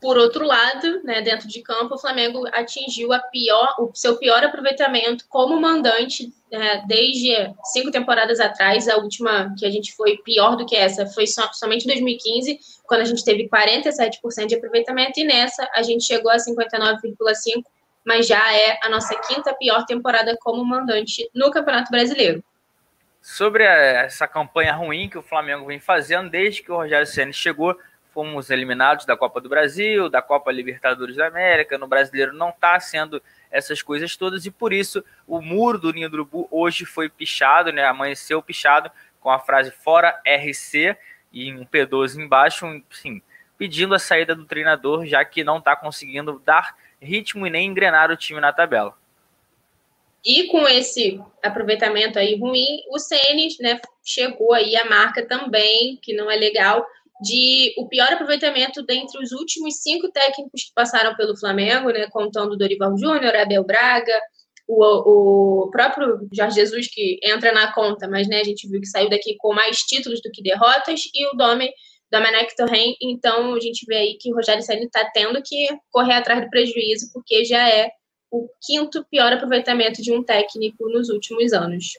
Por 0.00 0.16
outro 0.16 0.46
lado, 0.46 1.02
né, 1.02 1.20
dentro 1.20 1.48
de 1.48 1.60
campo, 1.60 1.94
o 1.94 1.98
Flamengo 1.98 2.46
atingiu 2.52 3.08
pior, 3.32 3.74
o 3.78 3.90
seu 3.94 4.16
pior 4.16 4.44
aproveitamento 4.44 5.24
como 5.28 5.60
mandante 5.60 6.32
é, 6.52 6.86
desde 6.86 7.52
cinco 7.64 7.90
temporadas 7.90 8.38
atrás. 8.38 8.88
A 8.88 8.96
última 8.96 9.54
que 9.58 9.66
a 9.66 9.70
gente 9.70 9.94
foi 9.94 10.16
pior 10.18 10.56
do 10.56 10.64
que 10.64 10.76
essa 10.76 11.06
foi 11.06 11.26
so, 11.26 11.42
somente 11.52 11.84
em 11.84 11.88
2015, 11.88 12.58
quando 12.84 13.00
a 13.00 13.04
gente 13.04 13.24
teve 13.24 13.48
47% 13.48 14.46
de 14.46 14.54
aproveitamento, 14.54 15.18
e 15.18 15.24
nessa 15.24 15.68
a 15.74 15.82
gente 15.82 16.04
chegou 16.04 16.30
a 16.30 16.36
59,5% 16.36 17.64
mas 18.08 18.26
já 18.26 18.54
é 18.54 18.78
a 18.82 18.88
nossa 18.88 19.14
quinta 19.20 19.52
pior 19.52 19.84
temporada 19.84 20.34
como 20.40 20.64
mandante 20.64 21.28
no 21.34 21.50
Campeonato 21.50 21.90
Brasileiro. 21.90 22.42
Sobre 23.20 23.64
essa 23.64 24.26
campanha 24.26 24.74
ruim 24.74 25.10
que 25.10 25.18
o 25.18 25.22
Flamengo 25.22 25.66
vem 25.66 25.78
fazendo 25.78 26.30
desde 26.30 26.62
que 26.62 26.72
o 26.72 26.76
Rogério 26.76 27.06
Ceni 27.06 27.34
chegou, 27.34 27.76
fomos 28.12 28.50
eliminados 28.50 29.04
da 29.04 29.16
Copa 29.16 29.40
do 29.40 29.48
Brasil, 29.48 30.08
da 30.08 30.20
Copa 30.20 30.50
Libertadores 30.50 31.16
da 31.16 31.26
América, 31.26 31.78
no 31.78 31.86
Brasileiro 31.86 32.32
não 32.32 32.50
está 32.50 32.78
sendo 32.80 33.22
essas 33.50 33.82
coisas 33.82 34.16
todas 34.16 34.44
e 34.46 34.50
por 34.50 34.72
isso 34.72 35.04
o 35.26 35.40
muro 35.40 35.78
do 35.78 35.92
Ninho 35.92 36.10
do 36.10 36.14
Urubu 36.14 36.48
hoje 36.50 36.84
foi 36.84 37.08
pichado, 37.08 37.72
né? 37.72 37.84
Amanheceu 37.84 38.42
pichado 38.42 38.90
com 39.20 39.30
a 39.30 39.38
frase 39.38 39.70
fora 39.70 40.20
RC 40.26 40.96
e 41.32 41.52
um 41.52 41.64
P12 41.64 42.16
embaixo, 42.16 42.66
sim, 42.90 43.22
pedindo 43.56 43.94
a 43.94 43.98
saída 43.98 44.34
do 44.34 44.44
treinador, 44.44 45.06
já 45.06 45.24
que 45.24 45.44
não 45.44 45.58
está 45.58 45.76
conseguindo 45.76 46.40
dar 46.44 46.76
ritmo 47.00 47.46
e 47.46 47.50
nem 47.50 47.66
engrenar 47.66 48.10
o 48.10 48.16
time 48.16 48.40
na 48.40 48.52
tabela. 48.52 48.96
E 50.24 50.48
com 50.48 50.66
esse 50.66 51.20
aproveitamento 51.42 52.18
aí 52.18 52.38
ruim, 52.38 52.82
o 52.90 52.98
Ceni, 52.98 53.48
né, 53.60 53.80
chegou 54.04 54.52
aí 54.52 54.76
a 54.76 54.84
marca 54.84 55.24
também, 55.24 55.96
que 56.02 56.12
não 56.12 56.30
é 56.30 56.36
legal, 56.36 56.86
de 57.20 57.74
o 57.76 57.88
pior 57.88 58.12
aproveitamento 58.12 58.82
dentre 58.82 59.22
os 59.22 59.32
últimos 59.32 59.76
cinco 59.82 60.10
técnicos 60.10 60.64
que 60.64 60.74
passaram 60.74 61.16
pelo 61.16 61.36
Flamengo, 61.36 61.90
né, 61.90 62.08
contando 62.10 62.56
Dorival 62.56 62.96
Júnior, 62.96 63.34
Abel 63.34 63.64
Braga, 63.64 64.20
o, 64.66 65.64
o 65.64 65.70
próprio 65.70 66.28
Jorge 66.32 66.56
Jesus, 66.56 66.88
que 66.88 67.18
entra 67.22 67.52
na 67.52 67.72
conta, 67.72 68.06
mas 68.06 68.28
né, 68.28 68.40
a 68.40 68.44
gente 68.44 68.68
viu 68.68 68.80
que 68.80 68.86
saiu 68.86 69.08
daqui 69.08 69.34
com 69.38 69.54
mais 69.54 69.78
títulos 69.78 70.20
do 70.22 70.30
que 70.30 70.42
derrotas, 70.42 71.02
e 71.14 71.26
o 71.26 71.36
Domi 71.36 71.70
Domenech 72.10 72.54
Torren, 72.56 72.94
então 73.02 73.54
a 73.54 73.60
gente 73.60 73.84
vê 73.86 73.96
aí 73.96 74.18
que 74.18 74.32
o 74.32 74.36
Rogério 74.36 74.62
Ceni 74.62 74.86
está 74.86 75.04
tendo 75.12 75.42
que 75.42 75.68
correr 75.90 76.14
atrás 76.14 76.40
do 76.40 76.48
prejuízo, 76.48 77.10
porque 77.12 77.44
já 77.44 77.68
é 77.68 77.90
o 78.30 78.48
quinto 78.66 79.04
pior 79.10 79.32
aproveitamento 79.32 80.02
de 80.02 80.12
um 80.12 80.22
técnico 80.22 80.88
nos 80.88 81.08
últimos 81.08 81.52
anos. 81.52 81.92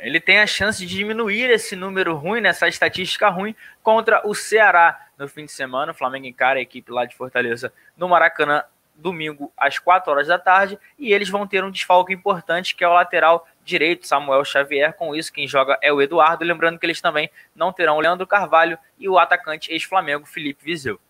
Ele 0.00 0.20
tem 0.20 0.38
a 0.38 0.46
chance 0.46 0.84
de 0.84 0.94
diminuir 0.94 1.50
esse 1.50 1.74
número 1.74 2.14
ruim, 2.14 2.40
nessa 2.40 2.68
estatística 2.68 3.28
ruim, 3.28 3.54
contra 3.82 4.26
o 4.26 4.34
Ceará 4.34 5.08
no 5.16 5.26
fim 5.26 5.44
de 5.44 5.52
semana. 5.52 5.92
O 5.92 5.94
Flamengo 5.94 6.26
encara 6.26 6.58
a 6.58 6.62
equipe 6.62 6.92
lá 6.92 7.04
de 7.04 7.16
Fortaleza 7.16 7.72
no 7.96 8.08
Maracanã, 8.08 8.64
domingo 8.94 9.52
às 9.56 9.78
4 9.78 10.10
horas 10.10 10.26
da 10.26 10.38
tarde, 10.38 10.78
e 10.98 11.12
eles 11.12 11.28
vão 11.28 11.46
ter 11.46 11.62
um 11.64 11.70
desfalque 11.70 12.12
importante, 12.12 12.74
que 12.74 12.82
é 12.82 12.88
o 12.88 12.92
lateral 12.92 13.46
direito, 13.64 14.06
Samuel 14.06 14.44
Xavier. 14.44 14.92
Com 14.92 15.14
isso, 15.14 15.32
quem 15.32 15.46
joga 15.46 15.78
é 15.80 15.92
o 15.92 16.02
Eduardo. 16.02 16.44
Lembrando 16.44 16.78
que 16.78 16.86
eles 16.86 17.00
também 17.00 17.30
não 17.54 17.72
terão 17.72 17.96
o 17.96 18.00
Leandro 18.00 18.26
Carvalho 18.26 18.78
e 18.98 19.08
o 19.08 19.18
atacante 19.18 19.72
ex-Flamengo, 19.72 20.26
Felipe 20.26 20.64
Viseu. 20.64 21.00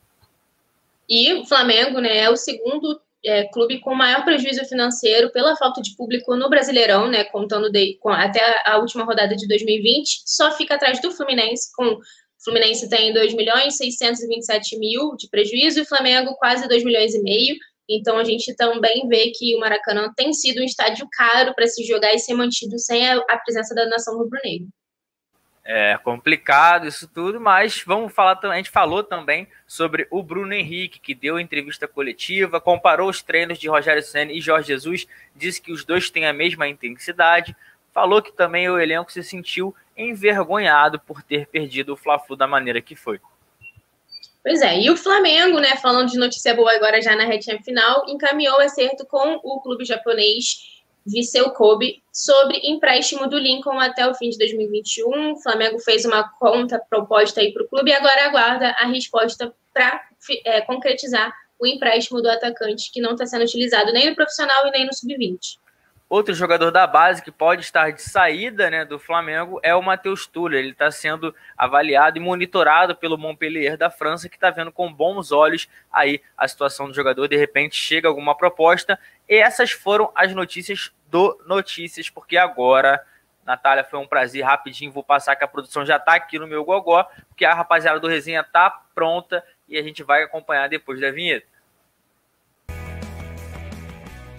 E 1.09 1.33
o 1.35 1.47
Flamengo 1.47 2.01
né, 2.01 2.19
é 2.19 2.31
o 2.31 2.37
segundo 2.37 3.01
é, 3.25 3.49
clube 3.49 3.81
com 3.81 3.95
maior 3.95 4.25
prejuízo 4.25 4.65
financeiro 4.65 5.31
pela 5.33 5.57
falta 5.57 5.81
de 5.81 5.95
público 5.97 6.37
no 6.37 6.49
Brasileirão, 6.49 7.09
né, 7.09 7.25
contando 7.25 7.71
de, 7.71 7.99
com, 8.01 8.11
até 8.11 8.41
a 8.65 8.79
última 8.79 9.05
rodada 9.05 9.35
de 9.35 9.47
2020, 9.49 10.23
só 10.25 10.53
fica 10.53 10.75
atrás 10.75 11.01
do 11.01 11.11
Fluminense, 11.11 11.71
com 11.75 11.85
o 11.85 11.99
Fluminense 12.45 12.89
tem 12.89 13.13
2 13.13 13.35
milhões 13.35 13.77
627 13.77 14.79
mil 14.79 15.17
de 15.17 15.29
prejuízo 15.29 15.81
e 15.81 15.83
o 15.83 15.87
Flamengo 15.87 16.37
quase 16.39 16.69
2 16.69 16.85
milhões 16.85 17.13
e 17.13 17.21
meio. 17.21 17.57
Então 17.91 18.17
a 18.17 18.23
gente 18.23 18.55
também 18.55 19.09
vê 19.09 19.33
que 19.35 19.57
o 19.57 19.61
Maracanã 19.61 20.13
tem 20.17 20.33
sido 20.33 20.61
um 20.61 20.65
estádio 20.65 21.09
caro 21.11 21.53
para 21.55 21.67
se 21.67 21.85
jogar 21.85 22.15
e 22.15 22.19
ser 22.19 22.35
mantido 22.35 22.79
sem 22.79 23.09
a, 23.09 23.17
a 23.29 23.39
presença 23.39 23.75
da 23.75 23.87
nação 23.87 24.17
rubro-negra. 24.17 24.69
É 25.71 25.99
complicado 25.99 26.87
isso 26.87 27.07
tudo, 27.07 27.39
mas 27.39 27.83
vamos 27.87 28.11
falar 28.15 28.41
A 28.43 28.57
gente 28.57 28.71
falou 28.71 29.05
também 29.05 29.47
sobre 29.67 30.09
o 30.11 30.23
Bruno 30.23 30.55
Henrique, 30.55 30.99
que 30.99 31.15
deu 31.15 31.39
entrevista 31.39 31.87
coletiva, 31.87 32.59
comparou 32.59 33.11
os 33.11 33.21
treinos 33.23 33.59
de 33.59 33.69
Rogério 33.69 34.03
Senna 34.03 34.33
e 34.33 34.41
Jorge 34.41 34.69
Jesus, 34.69 35.07
disse 35.37 35.61
que 35.61 35.71
os 35.71 35.85
dois 35.85 36.09
têm 36.09 36.25
a 36.25 36.33
mesma 36.33 36.67
intensidade. 36.67 37.55
Falou 37.93 38.23
que 38.23 38.33
também 38.33 38.67
o 38.71 38.81
elenco 38.81 39.13
se 39.13 39.23
sentiu 39.23 39.77
envergonhado 39.95 40.99
por 41.01 41.23
ter 41.23 41.47
perdido 41.47 41.93
o 41.93 41.97
Fla-Flu 41.97 42.35
da 42.35 42.47
maneira 42.47 42.81
que 42.81 42.97
foi. 42.97 43.21
Pois 44.43 44.63
é, 44.63 44.81
e 44.81 44.89
o 44.89 44.97
Flamengo, 44.97 45.61
né, 45.61 45.77
falando 45.77 46.09
de 46.09 46.17
notícia 46.17 46.55
boa 46.55 46.73
agora 46.73 47.03
já 47.03 47.15
na 47.15 47.25
retinha 47.25 47.63
final, 47.63 48.07
encaminhou 48.09 48.59
acerto 48.59 49.05
com 49.05 49.39
o 49.45 49.61
clube 49.61 49.85
japonês 49.85 50.78
Viseu 51.09 51.51
Kobe 51.51 52.03
sobre 52.13 52.59
empréstimo 52.65 53.27
do 53.27 53.39
Lincoln 53.39 53.81
até 53.81 54.07
o 54.07 54.15
fim 54.15 54.29
de 54.29 54.39
2021. 54.39 55.33
O 55.33 55.37
Flamengo 55.41 55.79
fez 55.79 56.05
uma 56.05 56.29
conta 56.39 56.79
proposta 56.79 57.41
aí 57.41 57.53
para 57.53 57.63
o 57.63 57.69
clube 57.69 57.91
e 57.91 57.95
agora 57.95 58.27
aguarda 58.27 58.69
a 58.71 58.87
resposta 58.87 59.55
para 59.73 60.03
é, 60.45 60.61
concretizar 60.63 61.33
o 61.59 61.67
empréstimo 61.67 62.21
do 62.21 62.31
atacante, 62.31 62.93
que 62.93 63.01
não 63.01 63.13
está 63.13 63.27
sendo 63.27 63.43
utilizado 63.43 63.93
nem 63.93 64.09
no 64.09 64.15
profissional 64.15 64.67
e 64.67 64.71
nem 64.71 64.87
no 64.87 64.95
sub-20. 64.95 65.59
Outro 66.09 66.33
jogador 66.33 66.71
da 66.71 66.87
base 66.87 67.23
que 67.23 67.31
pode 67.31 67.61
estar 67.61 67.93
de 67.93 68.01
saída 68.01 68.71
né, 68.71 68.83
do 68.83 68.99
Flamengo 68.99 69.61
é 69.63 69.75
o 69.75 69.83
Matheus 69.83 70.27
Tuller. 70.27 70.59
Ele 70.59 70.71
está 70.71 70.91
sendo 70.91 71.35
avaliado 71.55 72.17
e 72.17 72.21
monitorado 72.21 72.97
pelo 72.97 73.19
Montpellier 73.19 73.77
da 73.77 73.91
França, 73.91 74.27
que 74.27 74.37
está 74.37 74.49
vendo 74.49 74.73
com 74.73 74.91
bons 74.91 75.33
olhos 75.33 75.69
aí 75.93 76.23
a 76.35 76.49
situação 76.49 76.89
do 76.89 76.95
jogador. 76.95 77.29
De 77.29 77.37
repente 77.37 77.77
chega 77.77 78.09
alguma 78.09 78.35
proposta. 78.35 78.99
E 79.29 79.35
essas 79.35 79.71
foram 79.71 80.11
as 80.15 80.33
notícias 80.33 80.91
do 81.11 81.39
Notícias, 81.47 82.11
porque 82.11 82.37
agora, 82.37 83.05
Natália, 83.45 83.83
foi 83.83 83.99
um 83.99 84.07
prazer 84.07 84.45
rapidinho. 84.45 84.93
Vou 84.93 85.03
passar 85.03 85.35
que 85.37 85.45
a 85.45 85.49
produção 85.49 85.85
já 85.85 85.97
está 85.97 86.15
aqui 86.15 86.39
no 86.39 86.47
meu 86.47 86.65
gogó, 86.65 87.05
porque 87.29 87.45
a 87.45 87.55
rapaziada 87.55 87.99
do 87.99 88.09
Resenha 88.09 88.41
está 88.41 88.71
pronta 88.95 89.43
e 89.69 89.77
a 89.77 89.83
gente 89.83 90.03
vai 90.03 90.23
acompanhar 90.23 90.69
depois 90.69 91.01
da 91.01 91.11
vinheta. 91.11 91.47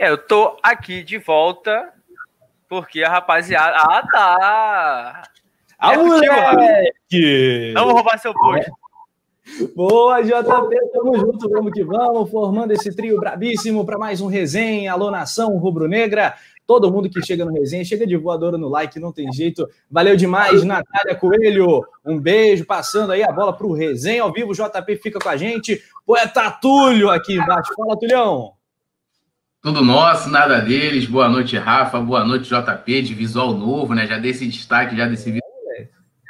É, 0.00 0.08
eu 0.08 0.16
tô 0.16 0.56
aqui 0.62 1.02
de 1.02 1.18
volta 1.18 1.92
porque 2.66 3.02
a 3.02 3.10
rapaziada. 3.10 3.76
Ah, 3.76 4.02
tá! 4.10 5.22
Ah, 5.78 5.92
é 5.92 5.96
moleque! 5.98 7.72
Não 7.74 7.84
vou 7.84 7.92
roubar 7.96 8.18
seu 8.18 8.32
posto. 8.32 8.72
Boa, 9.76 10.22
JP, 10.22 10.90
tamo 10.94 11.18
junto, 11.18 11.50
vamos 11.50 11.72
que 11.72 11.84
vamos, 11.84 12.30
formando 12.30 12.70
esse 12.70 12.96
trio 12.96 13.20
brabíssimo 13.20 13.84
para 13.84 13.98
mais 13.98 14.22
um 14.22 14.26
resenha, 14.26 14.90
alô 14.90 15.10
nação 15.10 15.58
rubro-negra. 15.58 16.34
Todo 16.66 16.90
mundo 16.90 17.10
que 17.10 17.20
chega 17.20 17.44
no 17.44 17.52
resenha, 17.52 17.84
chega 17.84 18.06
de 18.06 18.16
voadora 18.16 18.56
no 18.56 18.70
like, 18.70 18.98
não 18.98 19.12
tem 19.12 19.30
jeito. 19.30 19.68
Valeu 19.90 20.16
demais, 20.16 20.64
Natália 20.64 21.14
Coelho. 21.14 21.84
Um 22.02 22.18
beijo, 22.18 22.64
passando 22.64 23.12
aí 23.12 23.22
a 23.22 23.30
bola 23.30 23.52
pro 23.52 23.74
resenha 23.74 24.22
ao 24.22 24.32
vivo. 24.32 24.54
JP 24.54 24.96
fica 24.96 25.18
com 25.18 25.28
a 25.28 25.36
gente. 25.36 25.78
Poeta 26.06 26.50
Túlio 26.52 27.10
aqui 27.10 27.34
embaixo. 27.34 27.74
Fala, 27.76 27.98
Tulhão. 27.98 28.58
Tudo 29.62 29.84
nosso, 29.84 30.30
nada 30.30 30.58
deles. 30.58 31.04
Boa 31.04 31.28
noite, 31.28 31.54
Rafa. 31.58 32.00
Boa 32.00 32.24
noite, 32.24 32.48
JP, 32.48 33.02
de 33.02 33.14
visual 33.14 33.52
novo, 33.52 33.94
né? 33.94 34.06
Já 34.06 34.16
desse 34.16 34.46
destaque, 34.46 34.96
já 34.96 35.06
desse 35.06 35.38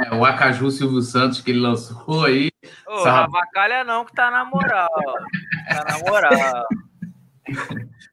é, 0.01 0.15
o 0.15 0.25
Acaju 0.25 0.69
Silvio 0.69 1.01
Santos 1.01 1.41
que 1.41 1.53
ele 1.53 1.61
lançou 1.61 2.25
aí. 2.25 2.51
Ô, 2.89 2.95
Essa... 2.95 3.23
Avacalha 3.23 3.85
não, 3.85 4.05
que 4.05 4.13
tá 4.13 4.33
na 4.33 4.45
moral. 4.45 4.89
tá 5.69 5.85
na 5.85 5.99
moral. 6.11 6.67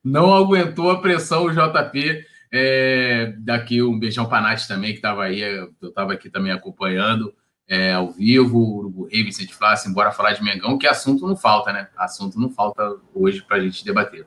Não 0.05 0.36
aguentou 0.36 0.91
a 0.91 1.01
pressão 1.01 1.45
o 1.45 1.51
JP. 1.51 2.24
É, 2.51 3.34
daqui 3.39 3.82
um 3.82 3.97
beijão 3.97 4.28
para 4.28 4.41
Nath 4.41 4.68
também, 4.68 4.91
que 4.91 4.97
estava 4.97 5.24
aí, 5.24 5.41
eu 5.41 5.72
estava 5.82 6.13
aqui 6.13 6.30
também 6.30 6.51
acompanhando 6.51 7.34
é, 7.68 7.93
ao 7.93 8.11
vivo, 8.11 8.57
o 8.57 8.78
Urubu 8.78 9.07
Rei, 9.07 9.24
Vicente 9.24 9.53
Flávio, 9.53 9.89
embora 9.89 10.11
falar 10.11 10.34
de 10.34 10.43
Mengão, 10.43 10.78
que 10.78 10.88
assunto 10.88 11.28
não 11.28 11.36
falta, 11.36 11.74
né? 11.74 11.88
Assunto 11.97 12.39
não 12.39 12.49
falta 12.49 12.95
hoje 13.13 13.41
para 13.41 13.57
a 13.57 13.59
gente 13.59 13.84
debater. 13.84 14.26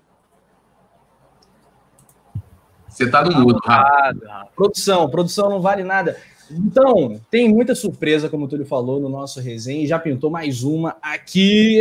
Você 2.90 3.08
tá 3.08 3.22
no 3.22 3.32
mudo, 3.40 3.60
Rafa. 3.64 4.48
Produção, 4.54 5.08
produção 5.08 5.48
não 5.48 5.60
vale 5.60 5.84
nada. 5.84 6.16
Então, 6.50 7.20
tem 7.30 7.48
muita 7.48 7.76
surpresa, 7.76 8.28
como 8.28 8.44
o 8.44 8.48
Túlio 8.48 8.66
falou, 8.66 8.98
no 8.98 9.08
nosso 9.08 9.40
resenha. 9.40 9.86
Já 9.86 9.98
pintou 9.98 10.30
mais 10.30 10.64
uma 10.64 10.96
aqui. 11.00 11.80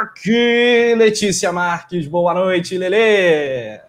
Aqui, 0.00 0.94
Letícia 0.94 1.50
Marques. 1.50 2.06
Boa 2.06 2.34
noite, 2.34 2.76
Lele. 2.76 3.80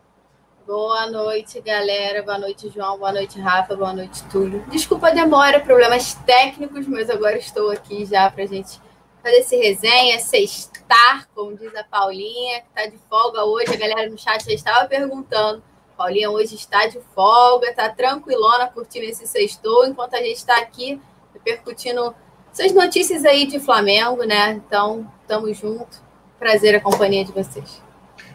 Boa 0.65 1.11
noite, 1.11 1.59
galera. 1.59 2.23
Boa 2.23 2.37
noite, 2.39 2.69
João. 2.73 2.97
Boa 2.97 3.11
noite, 3.11 3.37
Rafa. 3.39 3.75
Boa 3.75 3.93
noite, 3.93 4.23
Túlio. 4.31 4.63
Desculpa 4.69 5.09
a 5.09 5.11
demora, 5.11 5.59
problemas 5.59 6.13
técnicos, 6.25 6.87
mas 6.87 7.09
agora 7.09 7.37
estou 7.37 7.69
aqui 7.69 8.05
já 8.05 8.31
para 8.31 8.43
a 8.43 8.47
gente 8.47 8.79
fazer 9.21 9.39
esse 9.39 9.57
resenha, 9.57 10.19
sextar, 10.19 11.27
como 11.35 11.57
diz 11.57 11.75
a 11.75 11.83
Paulinha, 11.83 12.61
que 12.61 12.67
está 12.67 12.85
de 12.85 12.97
folga 13.09 13.43
hoje. 13.43 13.73
A 13.73 13.77
galera 13.77 14.09
no 14.09 14.17
chat 14.17 14.45
já 14.45 14.53
estava 14.53 14.87
perguntando 14.87 15.61
Paulinha 15.97 16.29
hoje 16.29 16.55
está 16.55 16.85
de 16.85 16.99
folga, 17.15 17.67
está 17.69 17.89
tranquilona 17.89 18.67
curtindo 18.67 19.05
esse 19.05 19.25
sextou, 19.25 19.87
enquanto 19.87 20.13
a 20.13 20.19
gente 20.19 20.35
está 20.35 20.57
aqui 20.57 21.01
repercutindo 21.33 22.13
essas 22.53 22.71
notícias 22.71 23.25
aí 23.25 23.47
de 23.47 23.59
Flamengo, 23.59 24.23
né? 24.23 24.51
Então, 24.51 25.09
estamos 25.21 25.57
juntos. 25.57 26.01
Prazer 26.37 26.75
a 26.75 26.81
companhia 26.81 27.25
de 27.25 27.31
vocês. 27.31 27.81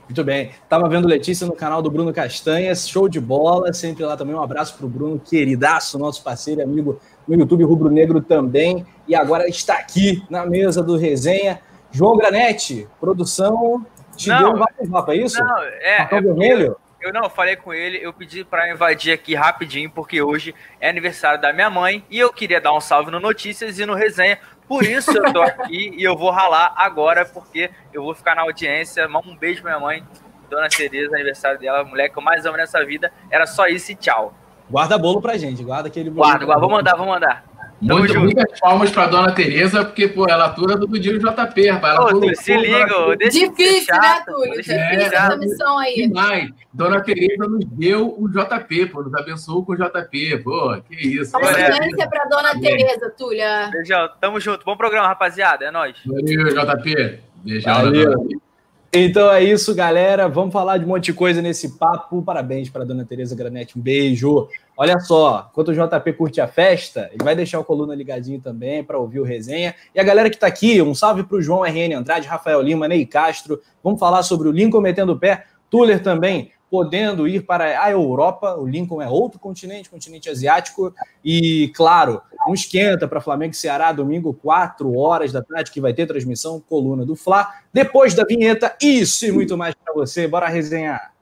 Muito 0.08 0.24
bem. 0.24 0.50
Tava 0.68 0.88
vendo 0.88 1.06
Letícia 1.06 1.46
no 1.46 1.54
canal 1.54 1.80
do 1.80 1.90
Bruno 1.90 2.12
Castanhas, 2.12 2.88
show 2.88 3.08
de 3.08 3.20
bola. 3.20 3.72
Sempre 3.72 4.04
lá 4.04 4.16
também 4.16 4.34
um 4.34 4.42
abraço 4.42 4.76
para 4.76 4.84
o 4.84 4.88
Bruno, 4.88 5.18
queridaço, 5.18 5.98
nosso 5.98 6.22
parceiro 6.22 6.60
e 6.60 6.64
amigo 6.64 7.00
no 7.26 7.36
YouTube 7.36 7.64
Rubro 7.64 7.88
Negro 7.88 8.20
também. 8.20 8.84
E 9.06 9.14
agora 9.14 9.48
está 9.48 9.74
aqui 9.74 10.22
na 10.28 10.44
mesa 10.44 10.82
do 10.82 10.96
resenha. 10.96 11.60
João 11.90 12.16
Granete, 12.16 12.88
produção. 13.00 13.86
Te 14.16 14.28
não, 14.28 14.54
deu 14.54 14.64
um 14.82 14.90
vapo, 14.90 15.12
é 15.12 15.16
isso? 15.16 15.42
Não, 15.42 15.62
é. 15.62 16.08
é 16.10 16.20
vermelho? 16.20 16.76
Eu 17.02 17.12
não, 17.12 17.28
falei 17.28 17.56
com 17.56 17.74
ele, 17.74 17.98
eu 18.00 18.12
pedi 18.12 18.44
para 18.44 18.70
invadir 18.70 19.12
aqui 19.12 19.34
rapidinho, 19.34 19.90
porque 19.90 20.22
hoje 20.22 20.54
é 20.80 20.88
aniversário 20.88 21.40
da 21.40 21.52
minha 21.52 21.68
mãe 21.68 22.04
e 22.08 22.16
eu 22.16 22.32
queria 22.32 22.60
dar 22.60 22.72
um 22.72 22.80
salve 22.80 23.10
no 23.10 23.18
Notícias 23.18 23.76
e 23.80 23.84
no 23.84 23.92
Resenha. 23.92 24.38
Por 24.68 24.84
isso 24.84 25.10
eu 25.10 25.32
tô 25.32 25.42
aqui 25.42 25.92
e 25.96 26.04
eu 26.04 26.16
vou 26.16 26.30
ralar 26.30 26.72
agora, 26.76 27.24
porque 27.24 27.70
eu 27.92 28.04
vou 28.04 28.14
ficar 28.14 28.36
na 28.36 28.42
audiência. 28.42 29.08
Um 29.26 29.36
beijo 29.36 29.62
pra 29.62 29.72
minha 29.72 29.80
mãe, 29.84 30.06
Dona 30.48 30.68
Tereza, 30.68 31.16
aniversário 31.16 31.58
dela, 31.58 31.82
mulher 31.82 32.08
que 32.08 32.16
eu 32.16 32.22
mais 32.22 32.46
amo 32.46 32.56
nessa 32.56 32.84
vida. 32.86 33.12
Era 33.28 33.48
só 33.48 33.66
isso 33.66 33.90
e 33.90 33.96
tchau. 33.96 34.32
Guarda 34.70 34.96
bolo 34.96 35.20
pra 35.20 35.36
gente, 35.36 35.64
guarda 35.64 35.88
aquele 35.88 36.08
bolo. 36.08 36.28
Guarda, 36.28 36.46
guarda, 36.46 36.60
vou 36.60 36.70
mandar, 36.70 36.96
vou 36.96 37.06
mandar. 37.06 37.44
Muito, 37.82 38.20
muitas 38.20 38.60
palmas 38.60 38.90
para 38.90 39.08
dona 39.08 39.32
Tereza, 39.32 39.84
porque 39.84 40.06
pô, 40.06 40.28
ela 40.28 40.46
atura 40.46 40.76
do 40.76 40.86
dia 40.86 41.18
do 41.18 41.18
JP, 41.18 41.70
rapaz. 41.70 41.96
Ela 41.96 42.14
Ô, 42.14 42.34
se 42.36 42.56
liga, 42.56 43.16
Difícil, 43.28 43.94
né, 43.96 44.22
Túlio? 44.24 44.52
Difícil 44.52 44.76
é, 44.76 45.04
essa 45.04 45.36
missão 45.36 45.78
aí. 45.78 45.94
Demais. 45.96 46.50
Dona 46.72 47.00
Tereza 47.00 47.44
nos 47.48 47.64
deu 47.64 48.14
o 48.16 48.28
JP, 48.28 48.86
pô, 48.86 49.02
nos 49.02 49.12
abençoou 49.14 49.64
com 49.64 49.72
o 49.72 49.76
JP, 49.76 50.38
pô, 50.44 50.80
que 50.88 50.94
isso. 50.94 51.32
Paciência 51.32 52.08
para 52.08 52.24
dona 52.26 52.60
Tereza, 52.60 53.10
Túlio. 53.18 53.42
Beijão, 53.72 54.08
tamo 54.20 54.38
junto. 54.38 54.64
Bom 54.64 54.76
programa, 54.76 55.08
rapaziada, 55.08 55.64
é 55.64 55.70
nóis. 55.72 55.96
Valeu, 56.06 56.54
JP. 56.54 57.20
Beijão. 57.44 57.74
Valeu. 57.74 58.42
Então 58.94 59.32
é 59.32 59.42
isso, 59.42 59.74
galera. 59.74 60.28
Vamos 60.28 60.52
falar 60.52 60.76
de 60.76 60.84
um 60.84 60.88
monte 60.88 61.06
de 61.06 61.12
coisa 61.14 61.40
nesse 61.40 61.78
papo. 61.78 62.20
Parabéns 62.20 62.68
para 62.68 62.84
dona 62.84 63.06
Tereza 63.06 63.34
Granete. 63.34 63.78
Um 63.78 63.80
beijo. 63.80 64.48
Olha 64.76 65.00
só, 65.00 65.48
enquanto 65.50 65.68
o 65.68 65.72
JP 65.72 66.12
curte 66.12 66.42
a 66.42 66.46
festa, 66.46 67.08
ele 67.10 67.24
vai 67.24 67.34
deixar 67.34 67.58
o 67.58 67.64
coluna 67.64 67.94
ligadinho 67.94 68.38
também 68.38 68.84
para 68.84 68.98
ouvir 68.98 69.20
o 69.20 69.24
resenha. 69.24 69.74
E 69.94 70.00
a 70.00 70.02
galera 70.02 70.28
que 70.28 70.36
está 70.36 70.46
aqui, 70.46 70.82
um 70.82 70.94
salve 70.94 71.22
para 71.22 71.38
o 71.38 71.40
João 71.40 71.62
RN 71.62 71.94
Andrade, 71.96 72.28
Rafael 72.28 72.60
Lima, 72.60 72.86
Ney 72.86 73.06
Castro. 73.06 73.62
Vamos 73.82 73.98
falar 73.98 74.22
sobre 74.22 74.46
o 74.46 74.52
Lincoln 74.52 74.82
metendo 74.82 75.12
o 75.12 75.18
pé. 75.18 75.46
Tuller 75.70 76.02
também 76.02 76.50
podendo 76.72 77.28
ir 77.28 77.44
para 77.44 77.84
a 77.84 77.90
Europa. 77.90 78.56
O 78.56 78.66
Lincoln 78.66 79.02
é 79.02 79.06
outro 79.06 79.38
continente, 79.38 79.90
continente 79.90 80.30
asiático. 80.30 80.94
E, 81.22 81.70
claro, 81.76 82.22
um 82.48 82.54
esquenta 82.54 83.06
para 83.06 83.20
Flamengo 83.20 83.52
e 83.52 83.56
Ceará, 83.56 83.92
domingo, 83.92 84.32
4 84.32 84.96
horas 84.96 85.30
da 85.30 85.42
tarde, 85.42 85.70
que 85.70 85.82
vai 85.82 85.92
ter 85.92 86.06
transmissão, 86.06 86.58
coluna 86.66 87.04
do 87.04 87.14
Fla. 87.14 87.46
Depois 87.74 88.14
da 88.14 88.24
vinheta, 88.24 88.74
isso 88.80 89.26
e 89.26 89.30
muito 89.30 89.54
mais 89.54 89.74
para 89.74 89.92
você. 89.92 90.26
Bora 90.26 90.48
resenhar. 90.48 91.12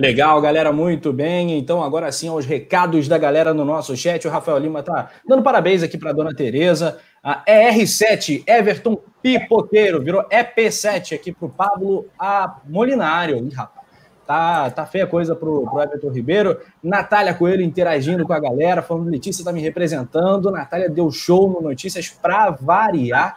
Legal, 0.00 0.40
galera, 0.40 0.72
muito 0.72 1.12
bem. 1.12 1.58
Então, 1.58 1.82
agora 1.82 2.10
sim, 2.10 2.26
aos 2.26 2.46
recados 2.46 3.06
da 3.06 3.18
galera 3.18 3.52
no 3.52 3.66
nosso 3.66 3.94
chat. 3.94 4.26
O 4.26 4.30
Rafael 4.30 4.56
Lima 4.56 4.82
tá 4.82 5.10
dando 5.28 5.42
parabéns 5.42 5.82
aqui 5.82 5.98
para 5.98 6.14
dona 6.14 6.34
Tereza. 6.34 6.96
A 7.22 7.44
ER7, 7.44 8.42
Everton 8.46 8.98
Pipoqueiro, 9.22 10.02
virou 10.02 10.26
EP7 10.30 11.14
aqui 11.14 11.32
para 11.32 11.44
o 11.44 11.50
Pablo 11.50 12.06
Amolinário. 12.18 13.46
Ih, 13.46 13.52
rapaz. 13.52 13.84
Tá, 14.26 14.70
tá 14.70 14.86
feia 14.86 15.06
coisa 15.06 15.36
pro, 15.36 15.68
pro 15.68 15.82
Everton 15.82 16.08
Ribeiro. 16.08 16.58
Natália 16.82 17.34
Coelho 17.34 17.60
interagindo 17.60 18.24
com 18.24 18.32
a 18.32 18.40
galera, 18.40 18.80
falando: 18.80 19.10
Letícia 19.10 19.44
tá 19.44 19.52
me 19.52 19.60
representando. 19.60 20.50
Natália 20.50 20.88
deu 20.88 21.10
show 21.10 21.50
no 21.50 21.60
Notícias 21.60 22.08
pra 22.08 22.48
variar. 22.48 23.36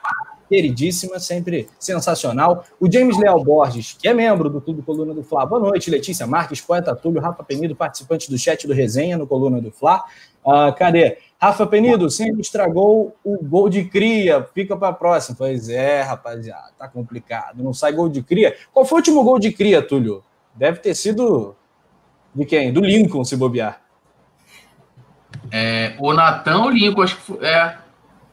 Queridíssima, 0.53 1.19
sempre 1.19 1.67
sensacional. 1.79 2.63
O 2.79 2.91
James 2.91 3.17
Leal 3.17 3.43
Borges, 3.43 3.97
que 3.99 4.07
é 4.07 4.13
membro 4.13 4.51
do 4.51 4.61
Tudo 4.61 4.83
Coluna 4.83 5.11
do 5.11 5.23
Fla. 5.23 5.47
Boa 5.47 5.59
noite, 5.59 5.89
Letícia 5.89 6.27
Marques, 6.27 6.61
Poeta 6.61 6.95
Túlio, 6.95 7.19
Rafa 7.19 7.43
Penido, 7.43 7.75
participante 7.75 8.29
do 8.29 8.37
chat 8.37 8.67
do 8.67 8.71
Resenha 8.71 9.17
no 9.17 9.25
Coluna 9.25 9.59
do 9.59 9.71
Fla. 9.71 10.03
Uh, 10.45 10.71
cadê? 10.77 11.17
Rafa 11.41 11.65
Penido, 11.65 12.07
sempre 12.11 12.41
estragou 12.41 13.15
o 13.23 13.43
gol 13.43 13.67
de 13.67 13.85
cria. 13.85 14.47
Fica 14.53 14.77
para 14.77 14.89
a 14.89 14.93
próxima. 14.93 15.35
Pois 15.35 15.69
é, 15.69 16.03
rapaziada, 16.03 16.69
tá 16.77 16.87
complicado. 16.87 17.63
Não 17.63 17.73
sai 17.73 17.91
gol 17.91 18.07
de 18.07 18.21
cria. 18.21 18.55
Qual 18.71 18.85
foi 18.85 18.97
o 18.97 18.99
último 18.99 19.23
gol 19.23 19.39
de 19.39 19.51
cria, 19.51 19.81
Túlio? 19.81 20.23
Deve 20.53 20.77
ter 20.77 20.93
sido 20.93 21.55
de 22.35 22.45
quem? 22.45 22.71
Do 22.71 22.81
Lincoln, 22.81 23.25
se 23.25 23.35
bobear. 23.35 23.81
É, 25.51 25.95
o 25.99 26.13
Natan 26.13 26.59
ou 26.59 26.67
o 26.67 26.69
Lincoln, 26.69 27.01
acho 27.01 27.15
que 27.15 27.21
foi. 27.23 27.43
É, 27.43 27.75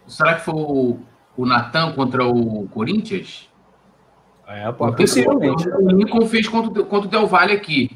será 0.06 0.34
que 0.34 0.44
foi 0.44 0.54
o, 0.54 1.00
o 1.36 1.46
Natan 1.46 1.92
contra 1.92 2.26
o 2.26 2.68
Corinthians? 2.68 3.48
É, 4.46 4.70
pode 4.72 4.96
possivelmente. 4.96 5.68
O 5.68 5.90
Lincoln 5.90 6.26
fez 6.26 6.48
contra, 6.48 6.82
contra 6.82 7.08
o 7.08 7.10
Del 7.10 7.26
Valle 7.26 7.52
aqui, 7.52 7.90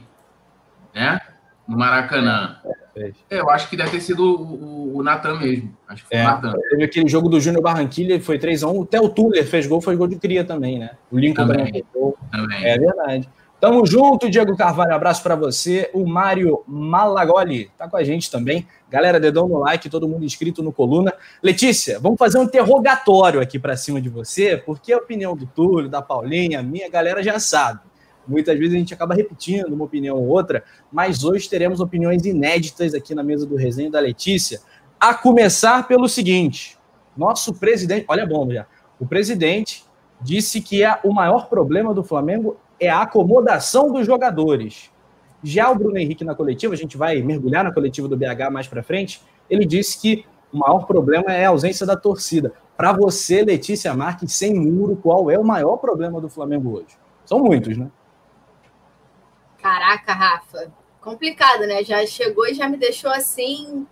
né? 0.94 1.20
No 1.66 1.76
Maracanã. 1.76 2.56
É. 2.64 2.84
É, 2.96 3.12
eu 3.40 3.50
acho 3.50 3.68
que 3.68 3.76
deve 3.76 3.90
ter 3.90 4.00
sido 4.00 4.24
o, 4.24 4.98
o, 4.98 5.02
Natan 5.02 5.40
mesmo. 5.40 5.76
Acho 5.88 6.04
que 6.04 6.08
foi 6.08 6.18
é, 6.18 6.22
o 6.22 6.28
Natan. 6.28 6.52
Teve 6.70 6.84
aquele 6.84 7.08
jogo 7.08 7.28
do 7.28 7.40
Júnior 7.40 7.62
Barranquilha, 7.62 8.20
foi 8.20 8.38
3x1. 8.38 8.84
Até 8.84 9.00
o 9.00 9.08
Tuller 9.08 9.44
fez 9.44 9.66
gol, 9.66 9.80
foi 9.80 9.96
gol 9.96 10.06
de 10.06 10.16
cria 10.16 10.44
também, 10.44 10.78
né? 10.78 10.90
O 11.10 11.18
Lincoln 11.18 11.46
também. 11.46 11.84
Também. 12.30 12.64
É 12.64 12.78
verdade. 12.78 13.28
Tamo 13.64 13.86
junto, 13.86 14.28
Diego 14.28 14.54
Carvalho. 14.54 14.94
Abraço 14.94 15.22
para 15.22 15.34
você. 15.34 15.88
O 15.94 16.06
Mário 16.06 16.62
Malagoli 16.68 17.70
tá 17.78 17.88
com 17.88 17.96
a 17.96 18.04
gente 18.04 18.30
também. 18.30 18.68
Galera, 18.90 19.18
dedão 19.18 19.48
no 19.48 19.60
like, 19.60 19.88
todo 19.88 20.06
mundo 20.06 20.22
inscrito 20.22 20.62
no 20.62 20.70
Coluna. 20.70 21.14
Letícia, 21.42 21.98
vamos 21.98 22.18
fazer 22.18 22.36
um 22.36 22.42
interrogatório 22.42 23.40
aqui 23.40 23.58
para 23.58 23.74
cima 23.74 24.02
de 24.02 24.10
você, 24.10 24.58
porque 24.58 24.92
a 24.92 24.98
opinião 24.98 25.34
do 25.34 25.46
Túlio, 25.46 25.88
da 25.88 26.02
Paulinha, 26.02 26.62
minha, 26.62 26.90
galera 26.90 27.22
já 27.22 27.40
sabe. 27.40 27.80
Muitas 28.28 28.58
vezes 28.58 28.74
a 28.74 28.78
gente 28.78 28.92
acaba 28.92 29.14
repetindo 29.14 29.72
uma 29.72 29.86
opinião 29.86 30.18
ou 30.18 30.28
outra, 30.28 30.62
mas 30.92 31.24
hoje 31.24 31.48
teremos 31.48 31.80
opiniões 31.80 32.26
inéditas 32.26 32.92
aqui 32.92 33.14
na 33.14 33.22
mesa 33.22 33.46
do 33.46 33.56
resenho 33.56 33.90
da 33.90 33.98
Letícia. 33.98 34.60
A 35.00 35.14
começar 35.14 35.88
pelo 35.88 36.06
seguinte: 36.06 36.76
nosso 37.16 37.54
presidente, 37.54 38.04
olha 38.08 38.24
a 38.24 38.26
bomba 38.26 38.52
já. 38.52 38.66
O 39.00 39.06
presidente 39.06 39.84
disse 40.20 40.60
que 40.60 40.82
é 40.82 41.00
o 41.02 41.14
maior 41.14 41.48
problema 41.48 41.94
do 41.94 42.04
Flamengo 42.04 42.58
é 42.84 42.90
a 42.90 43.02
acomodação 43.02 43.92
dos 43.92 44.06
jogadores. 44.06 44.90
Já 45.42 45.70
o 45.70 45.74
Bruno 45.74 45.98
Henrique 45.98 46.24
na 46.24 46.34
coletiva, 46.34 46.72
a 46.74 46.76
gente 46.76 46.96
vai 46.96 47.20
mergulhar 47.22 47.64
na 47.64 47.72
coletiva 47.72 48.08
do 48.08 48.16
BH 48.16 48.50
mais 48.50 48.66
para 48.66 48.82
frente, 48.82 49.20
ele 49.48 49.66
disse 49.66 50.00
que 50.00 50.24
o 50.52 50.58
maior 50.58 50.86
problema 50.86 51.32
é 51.32 51.44
a 51.44 51.50
ausência 51.50 51.84
da 51.84 51.96
torcida. 51.96 52.52
Para 52.76 52.92
você, 52.92 53.42
Letícia 53.42 53.92
Marques, 53.94 54.32
sem 54.32 54.54
muro, 54.54 54.96
qual 54.96 55.30
é 55.30 55.38
o 55.38 55.44
maior 55.44 55.76
problema 55.76 56.20
do 56.20 56.28
Flamengo 56.28 56.78
hoje? 56.78 56.96
São 57.24 57.40
muitos, 57.40 57.76
né? 57.76 57.90
Caraca, 59.60 60.12
Rafa, 60.12 60.72
complicado, 61.00 61.66
né? 61.66 61.82
Já 61.84 62.04
chegou 62.06 62.46
e 62.46 62.54
já 62.54 62.68
me 62.68 62.76
deixou 62.76 63.10
assim 63.10 63.86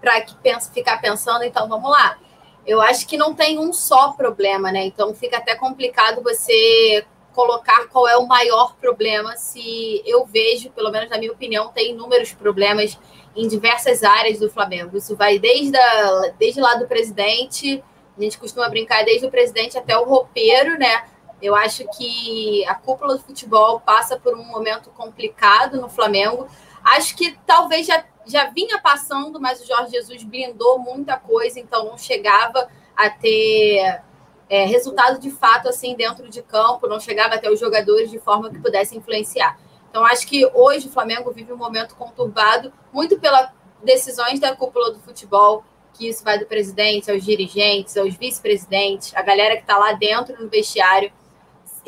para 0.00 0.20
que 0.20 0.34
ficar 0.72 1.00
pensando, 1.00 1.42
então 1.44 1.68
vamos 1.68 1.90
lá. 1.90 2.18
Eu 2.66 2.80
acho 2.80 3.06
que 3.06 3.16
não 3.16 3.34
tem 3.34 3.58
um 3.58 3.72
só 3.72 4.12
problema, 4.12 4.70
né? 4.70 4.84
Então 4.84 5.14
fica 5.14 5.38
até 5.38 5.54
complicado 5.54 6.22
você 6.22 7.04
colocar 7.38 7.86
qual 7.86 8.08
é 8.08 8.16
o 8.16 8.26
maior 8.26 8.74
problema 8.80 9.36
se 9.36 10.02
eu 10.04 10.26
vejo, 10.26 10.70
pelo 10.70 10.90
menos 10.90 11.08
na 11.08 11.18
minha 11.18 11.30
opinião, 11.30 11.68
tem 11.68 11.92
inúmeros 11.92 12.32
problemas 12.32 12.98
em 13.36 13.46
diversas 13.46 14.02
áreas 14.02 14.40
do 14.40 14.50
Flamengo. 14.50 14.96
Isso 14.96 15.14
vai 15.14 15.38
desde, 15.38 15.76
a, 15.76 16.32
desde 16.36 16.60
lá 16.60 16.74
do 16.74 16.88
presidente, 16.88 17.80
a 18.16 18.20
gente 18.20 18.36
costuma 18.38 18.68
brincar 18.68 19.04
desde 19.04 19.24
o 19.24 19.30
presidente 19.30 19.78
até 19.78 19.96
o 19.96 20.02
roupeiro, 20.02 20.76
né? 20.76 21.04
Eu 21.40 21.54
acho 21.54 21.86
que 21.96 22.66
a 22.66 22.74
cúpula 22.74 23.16
do 23.16 23.22
futebol 23.22 23.78
passa 23.78 24.18
por 24.18 24.34
um 24.34 24.42
momento 24.42 24.90
complicado 24.90 25.80
no 25.80 25.88
Flamengo. 25.88 26.48
Acho 26.82 27.16
que 27.16 27.38
talvez 27.46 27.86
já, 27.86 28.04
já 28.26 28.46
vinha 28.46 28.80
passando, 28.80 29.40
mas 29.40 29.60
o 29.60 29.64
Jorge 29.64 29.92
Jesus 29.92 30.24
blindou 30.24 30.80
muita 30.80 31.16
coisa, 31.16 31.60
então 31.60 31.84
não 31.84 31.96
chegava 31.96 32.68
a 32.96 33.08
ter 33.08 34.02
é, 34.48 34.64
resultado 34.64 35.18
de 35.18 35.30
fato 35.30 35.68
assim 35.68 35.94
dentro 35.94 36.28
de 36.28 36.42
campo, 36.42 36.86
não 36.86 37.00
chegava 37.00 37.34
até 37.34 37.50
os 37.50 37.60
jogadores 37.60 38.10
de 38.10 38.18
forma 38.18 38.50
que 38.50 38.58
pudesse 38.58 38.96
influenciar. 38.96 39.58
Então 39.90 40.04
acho 40.04 40.26
que 40.26 40.46
hoje 40.54 40.88
o 40.88 40.90
Flamengo 40.90 41.30
vive 41.32 41.52
um 41.52 41.56
momento 41.56 41.94
conturbado, 41.94 42.72
muito 42.92 43.18
pelas 43.18 43.50
decisões 43.82 44.40
da 44.40 44.54
cúpula 44.54 44.92
do 44.92 45.00
futebol, 45.00 45.64
que 45.92 46.08
isso 46.08 46.22
vai 46.22 46.38
do 46.38 46.46
presidente 46.46 47.10
aos 47.10 47.24
dirigentes, 47.24 47.96
aos 47.96 48.14
vice-presidentes, 48.14 49.14
a 49.14 49.22
galera 49.22 49.56
que 49.56 49.62
está 49.62 49.76
lá 49.76 49.92
dentro 49.92 50.40
no 50.40 50.48
vestiário 50.48 51.10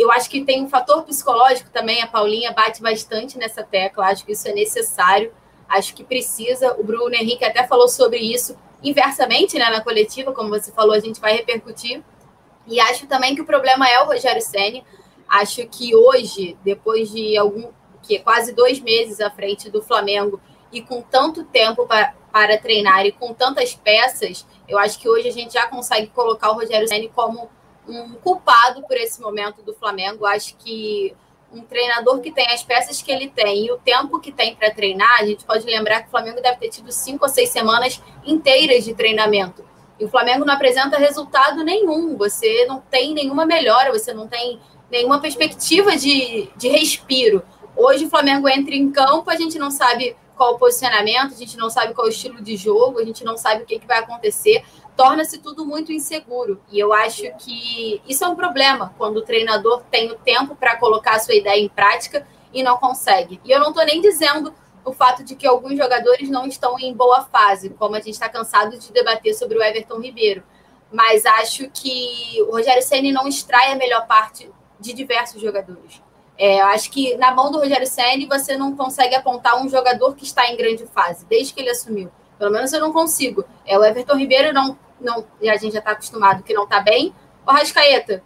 eu 0.02 0.11
acho 0.11 0.30
que 0.30 0.44
tem 0.44 0.64
um 0.64 0.68
fator 0.68 1.02
psicológico 1.02 1.70
também, 1.70 2.02
a 2.02 2.06
Paulinha 2.06 2.52
bate 2.52 2.80
bastante 2.80 3.36
nessa 3.36 3.62
tecla, 3.62 4.06
acho 4.06 4.24
que 4.24 4.32
isso 4.32 4.48
é 4.48 4.52
necessário, 4.52 5.32
acho 5.68 5.94
que 5.94 6.02
precisa. 6.02 6.74
O 6.78 6.84
Bruno 6.84 7.14
Henrique 7.14 7.44
até 7.44 7.66
falou 7.66 7.86
sobre 7.86 8.18
isso 8.18 8.56
inversamente 8.82 9.58
né, 9.58 9.68
na 9.68 9.82
coletiva, 9.82 10.32
como 10.32 10.48
você 10.48 10.72
falou, 10.72 10.94
a 10.94 11.00
gente 11.00 11.20
vai 11.20 11.34
repercutir. 11.34 12.02
E 12.71 12.79
acho 12.79 13.09
também 13.09 13.35
que 13.35 13.43
o 13.43 13.45
problema 13.45 13.89
é 13.89 14.01
o 14.01 14.07
Rogério 14.07 14.41
Senni. 14.41 14.85
Acho 15.29 15.66
que 15.66 15.95
hoje, 15.95 16.57
depois 16.64 17.11
de 17.11 17.37
algum 17.37 17.68
que 18.01 18.18
quase 18.21 18.55
dois 18.55 18.81
meses 18.81 19.21
à 19.21 19.29
frente 19.29 19.68
do 19.68 19.83
Flamengo 19.83 20.41
e 20.73 20.81
com 20.81 21.03
tanto 21.03 21.45
tempo 21.45 21.87
para, 21.87 22.14
para 22.33 22.57
treinar 22.57 23.05
e 23.05 23.12
com 23.12 23.35
tantas 23.35 23.75
peças, 23.75 24.47
eu 24.68 24.79
acho 24.79 24.99
que 24.99 25.09
hoje 25.09 25.29
a 25.29 25.33
gente 25.33 25.55
já 25.55 25.66
consegue 25.66 26.07
colocar 26.07 26.51
o 26.51 26.55
Rogério 26.55 26.89
Senni 26.89 27.09
como 27.09 27.51
um 27.89 28.14
culpado 28.14 28.83
por 28.83 28.97
esse 28.97 29.21
momento 29.21 29.62
do 29.62 29.75
Flamengo. 29.75 30.25
Acho 30.25 30.57
que 30.57 31.14
um 31.53 31.62
treinador 31.62 32.21
que 32.21 32.31
tem 32.31 32.47
as 32.53 32.62
peças 32.62 33.03
que 33.03 33.11
ele 33.11 33.29
tem 33.29 33.66
e 33.66 33.73
o 33.73 33.79
tempo 33.79 34.21
que 34.21 34.31
tem 34.31 34.55
para 34.55 34.71
treinar, 34.71 35.21
a 35.21 35.25
gente 35.25 35.45
pode 35.45 35.66
lembrar 35.66 36.03
que 36.03 36.07
o 36.07 36.11
Flamengo 36.11 36.41
deve 36.41 36.59
ter 36.59 36.68
tido 36.68 36.93
cinco 36.93 37.25
ou 37.25 37.29
seis 37.29 37.51
semanas 37.51 38.01
inteiras 38.25 38.85
de 38.85 38.95
treinamento. 38.95 39.70
E 40.01 40.05
o 40.05 40.09
Flamengo 40.09 40.44
não 40.44 40.55
apresenta 40.55 40.96
resultado 40.96 41.62
nenhum. 41.62 42.16
Você 42.16 42.64
não 42.66 42.80
tem 42.80 43.14
nenhuma 43.14 43.44
melhora, 43.44 43.92
você 43.92 44.12
não 44.14 44.26
tem 44.26 44.59
nenhuma 44.90 45.20
perspectiva 45.20 45.96
de, 45.96 46.48
de 46.57 46.68
respiro. 46.68 47.42
Hoje 47.76 48.07
o 48.07 48.11
Flamengo 48.11 48.48
entra 48.48 48.74
em 48.74 48.90
campo, 48.90 49.30
a 49.30 49.36
gente 49.36 49.59
não 49.59 49.70
sabe 49.70 50.16
qual 50.36 50.55
o 50.55 50.59
posicionamento, 50.59 51.34
a 51.34 51.36
gente 51.36 51.57
não 51.57 51.68
sabe 51.68 51.92
qual 51.92 52.07
o 52.07 52.11
estilo 52.11 52.40
de 52.40 52.57
jogo, 52.57 52.98
a 52.98 53.05
gente 53.05 53.22
não 53.22 53.36
sabe 53.36 53.62
o 53.62 53.66
que, 53.66 53.79
que 53.79 53.87
vai 53.87 53.99
acontecer 53.99 54.64
torna-se 55.00 55.38
tudo 55.38 55.64
muito 55.64 55.91
inseguro. 55.92 56.61
E 56.70 56.79
eu 56.79 56.92
acho 56.92 57.22
que 57.38 58.03
isso 58.07 58.22
é 58.22 58.29
um 58.29 58.37
problema 58.37 58.95
quando 58.99 59.16
o 59.16 59.22
treinador 59.22 59.83
tem 59.91 60.11
o 60.11 60.14
tempo 60.14 60.54
para 60.54 60.76
colocar 60.76 61.12
a 61.12 61.18
sua 61.18 61.34
ideia 61.34 61.58
em 61.58 61.70
prática 61.70 62.26
e 62.53 62.62
não 62.62 62.76
consegue. 62.76 63.41
E 63.42 63.50
eu 63.50 63.58
não 63.58 63.70
estou 63.70 63.83
nem 63.87 64.03
dizendo 64.03 64.53
o 64.84 64.92
fato 64.92 65.22
de 65.22 65.34
que 65.34 65.46
alguns 65.46 65.76
jogadores 65.76 66.28
não 66.28 66.46
estão 66.46 66.78
em 66.78 66.94
boa 66.94 67.24
fase, 67.24 67.70
como 67.70 67.94
a 67.94 67.98
gente 67.98 68.11
está 68.11 68.28
cansado 68.28 68.78
de 68.78 68.92
debater 68.92 69.34
sobre 69.34 69.58
o 69.58 69.62
Everton 69.62 70.00
Ribeiro. 70.00 70.42
Mas 70.92 71.24
acho 71.24 71.70
que 71.70 72.36
o 72.48 72.52
Rogério 72.52 72.82
Senni 72.82 73.12
não 73.12 73.28
extrai 73.28 73.72
a 73.72 73.76
melhor 73.76 74.07
parte 74.07 74.50
de 74.78 74.92
diversos 74.92 75.40
jogadores. 75.40 76.02
É, 76.36 76.61
acho 76.62 76.90
que 76.90 77.16
na 77.16 77.32
mão 77.32 77.50
do 77.50 77.58
Rogério 77.58 77.86
Senni 77.86 78.26
você 78.26 78.57
não 78.57 78.74
consegue 78.74 79.14
apontar 79.14 79.61
um 79.61 79.68
jogador 79.68 80.14
que 80.16 80.24
está 80.24 80.50
em 80.50 80.57
grande 80.57 80.86
fase, 80.86 81.26
desde 81.26 81.52
que 81.52 81.61
ele 81.61 81.70
assumiu. 81.70 82.11
Pelo 82.38 82.50
menos 82.50 82.72
eu 82.72 82.80
não 82.80 82.92
consigo. 82.92 83.44
É, 83.66 83.78
o 83.78 83.84
Everton 83.84 84.16
Ribeiro 84.16 84.52
não 84.52 84.76
não, 85.00 85.24
a 85.42 85.57
gente 85.57 85.72
já 85.72 85.78
está 85.78 85.92
acostumado 85.92 86.42
que 86.42 86.52
não 86.52 86.64
está 86.64 86.80
bem. 86.80 87.14
O 87.46 87.50
Rascaeta 87.50 88.22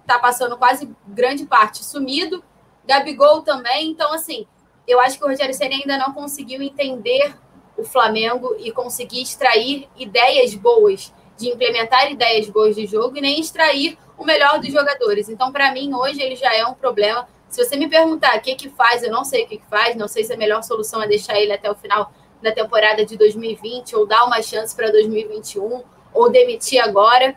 está 0.00 0.18
passando 0.18 0.56
quase 0.56 0.90
grande 1.06 1.46
parte 1.46 1.84
sumido. 1.84 2.42
Gabigol 2.84 3.42
também. 3.42 3.90
Então, 3.90 4.12
assim, 4.12 4.46
eu 4.88 4.98
acho 5.00 5.18
que 5.18 5.24
o 5.24 5.28
Rogério 5.28 5.54
Senna 5.54 5.74
ainda 5.74 5.98
não 5.98 6.12
conseguiu 6.14 6.62
entender 6.62 7.34
o 7.76 7.84
Flamengo 7.84 8.56
e 8.58 8.72
conseguir 8.72 9.22
extrair 9.22 9.86
ideias 9.96 10.54
boas, 10.54 11.12
de 11.36 11.48
implementar 11.48 12.10
ideias 12.10 12.48
boas 12.48 12.74
de 12.74 12.86
jogo 12.86 13.16
e 13.16 13.20
nem 13.20 13.38
extrair 13.38 13.96
o 14.16 14.24
melhor 14.24 14.58
dos 14.58 14.72
jogadores. 14.72 15.28
Então, 15.28 15.52
para 15.52 15.70
mim, 15.72 15.94
hoje 15.94 16.20
ele 16.20 16.34
já 16.34 16.52
é 16.52 16.64
um 16.66 16.74
problema. 16.74 17.28
Se 17.48 17.64
você 17.64 17.76
me 17.76 17.88
perguntar 17.88 18.36
o 18.36 18.40
que 18.40 18.54
que 18.56 18.68
faz, 18.68 19.02
eu 19.02 19.12
não 19.12 19.24
sei 19.24 19.44
o 19.44 19.46
que, 19.46 19.58
que 19.58 19.66
faz, 19.66 19.94
não 19.94 20.08
sei 20.08 20.24
se 20.24 20.32
a 20.32 20.36
melhor 20.36 20.62
solução 20.62 21.00
é 21.02 21.06
deixar 21.06 21.38
ele 21.38 21.52
até 21.52 21.70
o 21.70 21.74
final 21.74 22.12
da 22.42 22.50
temporada 22.50 23.04
de 23.04 23.16
2020 23.16 23.94
ou 23.94 24.06
dar 24.06 24.24
uma 24.24 24.42
chance 24.42 24.74
para 24.74 24.90
2021 24.90 25.82
ou 26.12 26.30
demitir 26.30 26.82
agora. 26.82 27.36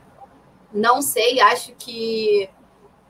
Não 0.73 1.02
sei, 1.02 1.40
acho 1.41 1.73
que 1.78 2.49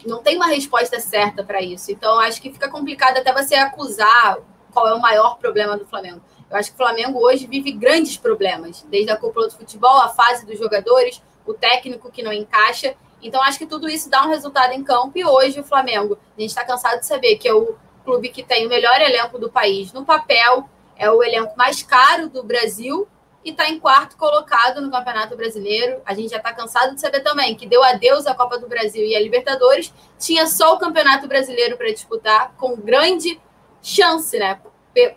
não 0.08 0.22
tem 0.22 0.36
uma 0.36 0.48
resposta 0.48 1.00
certa 1.00 1.44
para 1.44 1.62
isso. 1.62 1.92
Então, 1.92 2.20
acho 2.20 2.42
que 2.42 2.52
fica 2.52 2.70
complicado 2.70 3.18
até 3.18 3.34
você 3.34 3.56
acusar 3.56 4.38
qual 4.72 4.88
é 4.88 4.94
o 4.94 5.02
maior 5.02 5.38
problema 5.38 5.78
do 5.78 5.86
Flamengo. 5.86 6.22
Eu 6.50 6.58
acho 6.58 6.70
que 6.70 6.76
o 6.76 6.78
Flamengo 6.78 7.20
hoje 7.20 7.48
vive 7.48 7.72
grandes 7.72 8.18
problemas, 8.18 8.86
desde 8.90 9.12
a 9.12 9.18
cúpula 9.18 9.48
do 9.48 9.56
futebol, 9.56 10.00
a 10.00 10.10
fase 10.10 10.46
dos 10.46 10.58
jogadores, 10.58 11.22
o 11.46 11.54
técnico 11.54 12.12
que 12.12 12.22
não 12.22 12.34
encaixa. 12.34 12.94
Então, 13.22 13.42
acho 13.42 13.58
que 13.58 13.66
tudo 13.66 13.88
isso 13.88 14.10
dá 14.10 14.26
um 14.26 14.30
resultado 14.30 14.74
em 14.74 14.84
campo. 14.84 15.18
E 15.18 15.26
hoje 15.26 15.60
o 15.60 15.64
Flamengo, 15.64 16.18
a 16.38 16.42
gente 16.42 16.50
está 16.50 16.66
cansado 16.66 17.00
de 17.00 17.06
saber 17.06 17.38
que 17.38 17.48
é 17.48 17.54
o 17.54 17.76
clube 18.04 18.30
que 18.30 18.44
tem 18.44 18.66
o 18.66 18.70
melhor 18.70 19.00
elenco 19.00 19.38
do 19.38 19.50
país 19.50 19.94
no 19.94 20.04
papel, 20.04 20.70
é 20.98 21.10
o 21.10 21.24
elenco 21.24 21.56
mais 21.58 21.82
caro 21.82 22.30
do 22.30 22.44
Brasil 22.44 23.08
e 23.44 23.52
está 23.52 23.70
em 23.70 23.80
quarto 23.80 24.16
colocado 24.18 24.82
no 24.82 24.92
Campeonato 24.92 25.36
Brasileiro. 25.36 26.02
A 26.06 26.14
gente 26.14 26.30
já 26.30 26.38
está 26.38 26.54
cansado 26.54 26.94
de 26.94 27.02
saber 27.02 27.22
também 27.22 27.56
que 27.56 27.66
deu 27.66 27.84
adeus 27.84 28.28
à 28.28 28.36
Copa 28.36 28.58
do 28.58 28.68
Brasil 28.68 29.06
e 29.06 29.16
à 29.16 29.20
Libertadores, 29.20 29.94
tinha 30.20 30.46
só 30.46 30.76
o 30.76 30.80
Campeonato 30.80 31.28
Brasileiro 31.28 31.78
para 31.78 31.92
disputar, 31.92 32.54
com 32.58 32.76
grande 32.76 33.40
chance, 33.82 34.38
né? 34.38 34.60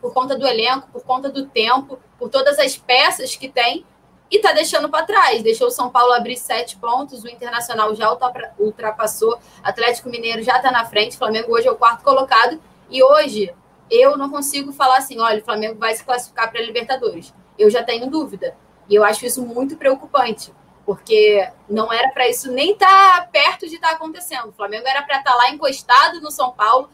Por 0.01 0.15
conta 0.15 0.37
do 0.37 0.47
elenco, 0.47 0.89
por 0.91 1.03
conta 1.03 1.29
do 1.29 1.47
tempo, 1.47 1.99
por 2.19 2.31
todas 2.31 2.59
as 2.59 2.77
peças 2.77 3.37
que 3.37 3.49
tem, 3.49 3.85
e 4.31 4.37
está 4.37 4.53
deixando 4.53 4.89
para 4.89 5.05
trás. 5.05 5.43
Deixou 5.43 5.69
o 5.69 5.71
São 5.71 5.91
Paulo 5.91 6.13
abrir 6.13 6.37
sete 6.37 6.77
pontos, 6.77 7.25
o 7.25 7.29
Internacional 7.29 7.95
já 7.95 8.11
ultrapassou, 8.59 9.39
Atlético 9.63 10.09
Mineiro 10.09 10.43
já 10.43 10.57
está 10.57 10.71
na 10.71 10.87
frente, 10.87 11.19
Flamengo 11.19 11.53
hoje 11.53 11.69
é 11.69 11.71
o 11.71 11.77
quarto 11.77 12.03
colocado, 12.03 12.61
e 12.89 13.03
hoje 13.03 13.53
eu 13.91 14.17
não 14.17 14.31
consigo 14.31 14.73
falar 14.73 14.99
assim: 14.99 15.19
olha, 15.19 15.41
o 15.41 15.45
Flamengo 15.45 15.79
vai 15.79 15.95
se 15.95 16.05
classificar 16.05 16.51
para 16.51 16.61
a 16.61 16.65
Libertadores 16.65 17.35
eu 17.59 17.71
já 17.71 17.83
tenho 17.83 18.11
dúvida. 18.11 18.57
E 18.89 18.95
eu 18.95 19.05
acho 19.05 19.25
isso 19.25 19.45
muito 19.45 19.77
preocupante, 19.77 20.53
porque 20.85 21.49
não 21.69 21.93
era 21.93 22.11
para 22.11 22.29
isso 22.29 22.51
nem 22.53 22.73
estar 22.73 23.21
tá 23.21 23.29
perto 23.33 23.69
de 23.69 23.77
estar 23.77 23.91
tá 23.91 23.95
acontecendo. 23.95 24.49
O 24.49 24.53
Flamengo 24.53 24.87
era 24.87 25.03
para 25.03 25.19
estar 25.19 25.33
tá 25.33 25.37
lá 25.37 25.51
encostado 25.51 26.21
no 26.21 26.31
São 26.31 26.53
Paulo, 26.53 26.89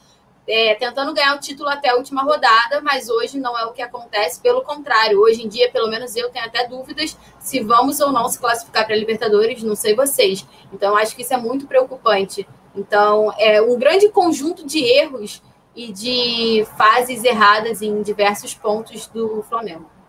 é, 0.46 0.74
tentando 0.74 1.14
ganhar 1.14 1.34
o 1.36 1.40
título 1.40 1.68
até 1.68 1.90
a 1.90 1.96
última 1.96 2.22
rodada, 2.22 2.80
mas 2.80 3.08
hoje 3.08 3.38
não 3.38 3.56
é 3.58 3.64
o 3.64 3.72
que 3.72 3.82
acontece. 3.82 4.40
Pelo 4.40 4.62
contrário, 4.62 5.20
hoje 5.20 5.44
em 5.44 5.48
dia, 5.48 5.70
pelo 5.70 5.88
menos 5.88 6.16
eu 6.16 6.30
tenho 6.30 6.44
até 6.44 6.66
dúvidas 6.66 7.16
se 7.38 7.60
vamos 7.60 8.00
ou 8.00 8.10
não 8.10 8.28
se 8.28 8.38
classificar 8.38 8.84
para 8.84 8.94
a 8.94 8.98
Libertadores, 8.98 9.62
não 9.62 9.76
sei 9.76 9.94
vocês. 9.94 10.46
Então, 10.72 10.96
acho 10.96 11.14
que 11.14 11.22
isso 11.22 11.34
é 11.34 11.36
muito 11.36 11.66
preocupante. 11.66 12.46
Então, 12.74 13.32
é 13.38 13.60
um 13.60 13.78
grande 13.78 14.08
conjunto 14.08 14.66
de 14.66 14.82
erros 14.82 15.42
e 15.74 15.92
de 15.92 16.66
fases 16.76 17.22
erradas 17.24 17.80
em 17.82 18.02
diversos 18.02 18.54
pontos 18.54 19.06
do 19.06 19.42
Flamengo. 19.48 19.99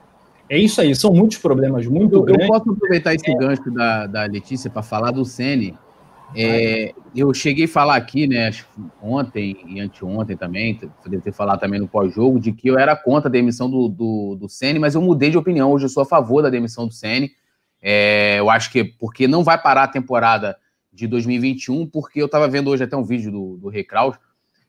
É 0.51 0.57
isso 0.57 0.81
aí, 0.81 0.93
são 0.93 1.13
muitos 1.13 1.37
problemas 1.37 1.87
muito 1.87 2.13
eu, 2.13 2.23
grandes. 2.23 2.45
Eu 2.45 2.51
posso 2.51 2.69
aproveitar 2.69 3.15
esse 3.15 3.31
é. 3.31 3.33
gancho 3.33 3.71
da, 3.71 4.05
da 4.05 4.23
Letícia 4.25 4.69
para 4.69 4.83
falar 4.83 5.11
do 5.11 5.23
Sene. 5.23 5.77
É, 6.35 6.93
eu 7.15 7.33
cheguei 7.33 7.63
a 7.63 7.69
falar 7.69 7.95
aqui, 7.95 8.27
né, 8.27 8.51
ontem 9.01 9.63
e 9.65 9.79
anteontem 9.79 10.35
também, 10.35 10.75
poderia 10.75 11.21
ter 11.21 11.31
falado 11.31 11.61
também 11.61 11.79
no 11.79 11.87
pós-jogo, 11.87 12.37
de 12.37 12.51
que 12.51 12.67
eu 12.67 12.77
era 12.77 12.97
contra 12.97 13.29
a 13.29 13.31
demissão 13.31 13.71
do, 13.71 13.87
do, 13.87 14.35
do 14.35 14.49
Sene, 14.49 14.77
mas 14.77 14.93
eu 14.93 15.01
mudei 15.01 15.29
de 15.29 15.37
opinião. 15.37 15.71
Hoje 15.71 15.85
eu 15.85 15.89
sou 15.89 16.03
a 16.03 16.05
favor 16.05 16.43
da 16.43 16.49
demissão 16.49 16.85
do 16.85 16.93
Sene. 16.93 17.31
É, 17.81 18.37
eu 18.37 18.49
acho 18.49 18.73
que 18.73 18.83
porque 18.83 19.29
não 19.29 19.45
vai 19.45 19.57
parar 19.57 19.83
a 19.83 19.87
temporada 19.87 20.57
de 20.91 21.07
2021, 21.07 21.87
porque 21.87 22.21
eu 22.21 22.25
estava 22.25 22.49
vendo 22.49 22.69
hoje 22.69 22.83
até 22.83 22.97
um 22.97 23.05
vídeo 23.05 23.31
do, 23.31 23.55
do 23.55 23.69
Recraus, 23.69 24.17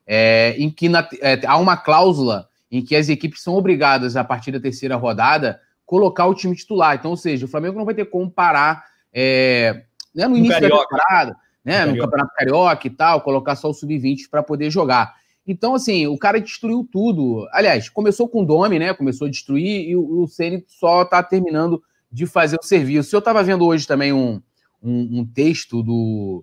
é, 0.07 0.55
em 0.57 0.71
que 0.71 0.89
na, 0.89 1.09
é, 1.21 1.45
há 1.45 1.57
uma 1.57 1.77
cláusula 1.77 2.49
em 2.71 2.81
que 2.81 2.95
as 2.95 3.09
equipes 3.09 3.43
são 3.43 3.55
obrigadas, 3.55 4.17
a 4.17 4.23
partir 4.23 4.53
da 4.53 4.61
terceira 4.61 4.95
rodada, 4.95 5.61
colocar 5.93 6.24
o 6.24 6.35
time 6.35 6.56
titular. 6.56 6.97
Então, 6.97 7.10
ou 7.10 7.19
seja, 7.19 7.44
o 7.44 7.48
Flamengo 7.48 7.77
não 7.77 7.85
vai 7.85 7.94
ter 7.94 8.06
como 8.06 8.31
parar 8.31 8.82
é, 9.12 9.82
né, 10.14 10.27
no 10.27 10.39
início 10.39 10.59
da 10.59 10.66
temporada, 10.66 11.36
né, 11.62 11.85
no, 11.85 11.93
no 11.93 11.98
Campeonato 11.98 12.35
Carioca 12.35 12.86
e 12.86 12.90
tal, 12.90 13.20
colocar 13.20 13.55
só 13.56 13.69
o 13.69 13.74
sub-20 13.74 14.31
para 14.31 14.43
poder 14.43 14.70
jogar. 14.70 15.14
Então, 15.47 15.74
assim, 15.74 16.06
o 16.06 16.16
cara 16.16 16.40
destruiu 16.40 16.89
tudo. 16.90 17.47
Aliás, 17.52 17.90
começou 17.90 18.27
com 18.27 18.43
o 18.43 18.47
Domi, 18.47 18.78
né? 18.78 18.94
Começou 18.94 19.27
a 19.27 19.31
destruir 19.31 19.90
e 19.90 19.94
o, 19.94 20.23
o 20.23 20.27
Ceni 20.27 20.64
só 20.66 21.02
está 21.02 21.23
terminando 21.23 21.82
de 22.10 22.24
fazer 22.24 22.56
o 22.59 22.64
serviço. 22.64 23.14
Eu 23.14 23.19
estava 23.19 23.43
vendo 23.43 23.66
hoje 23.66 23.86
também 23.86 24.14
um, 24.14 24.40
um, 24.82 25.20
um, 25.20 25.27
texto 25.27 25.82
do. 25.82 26.43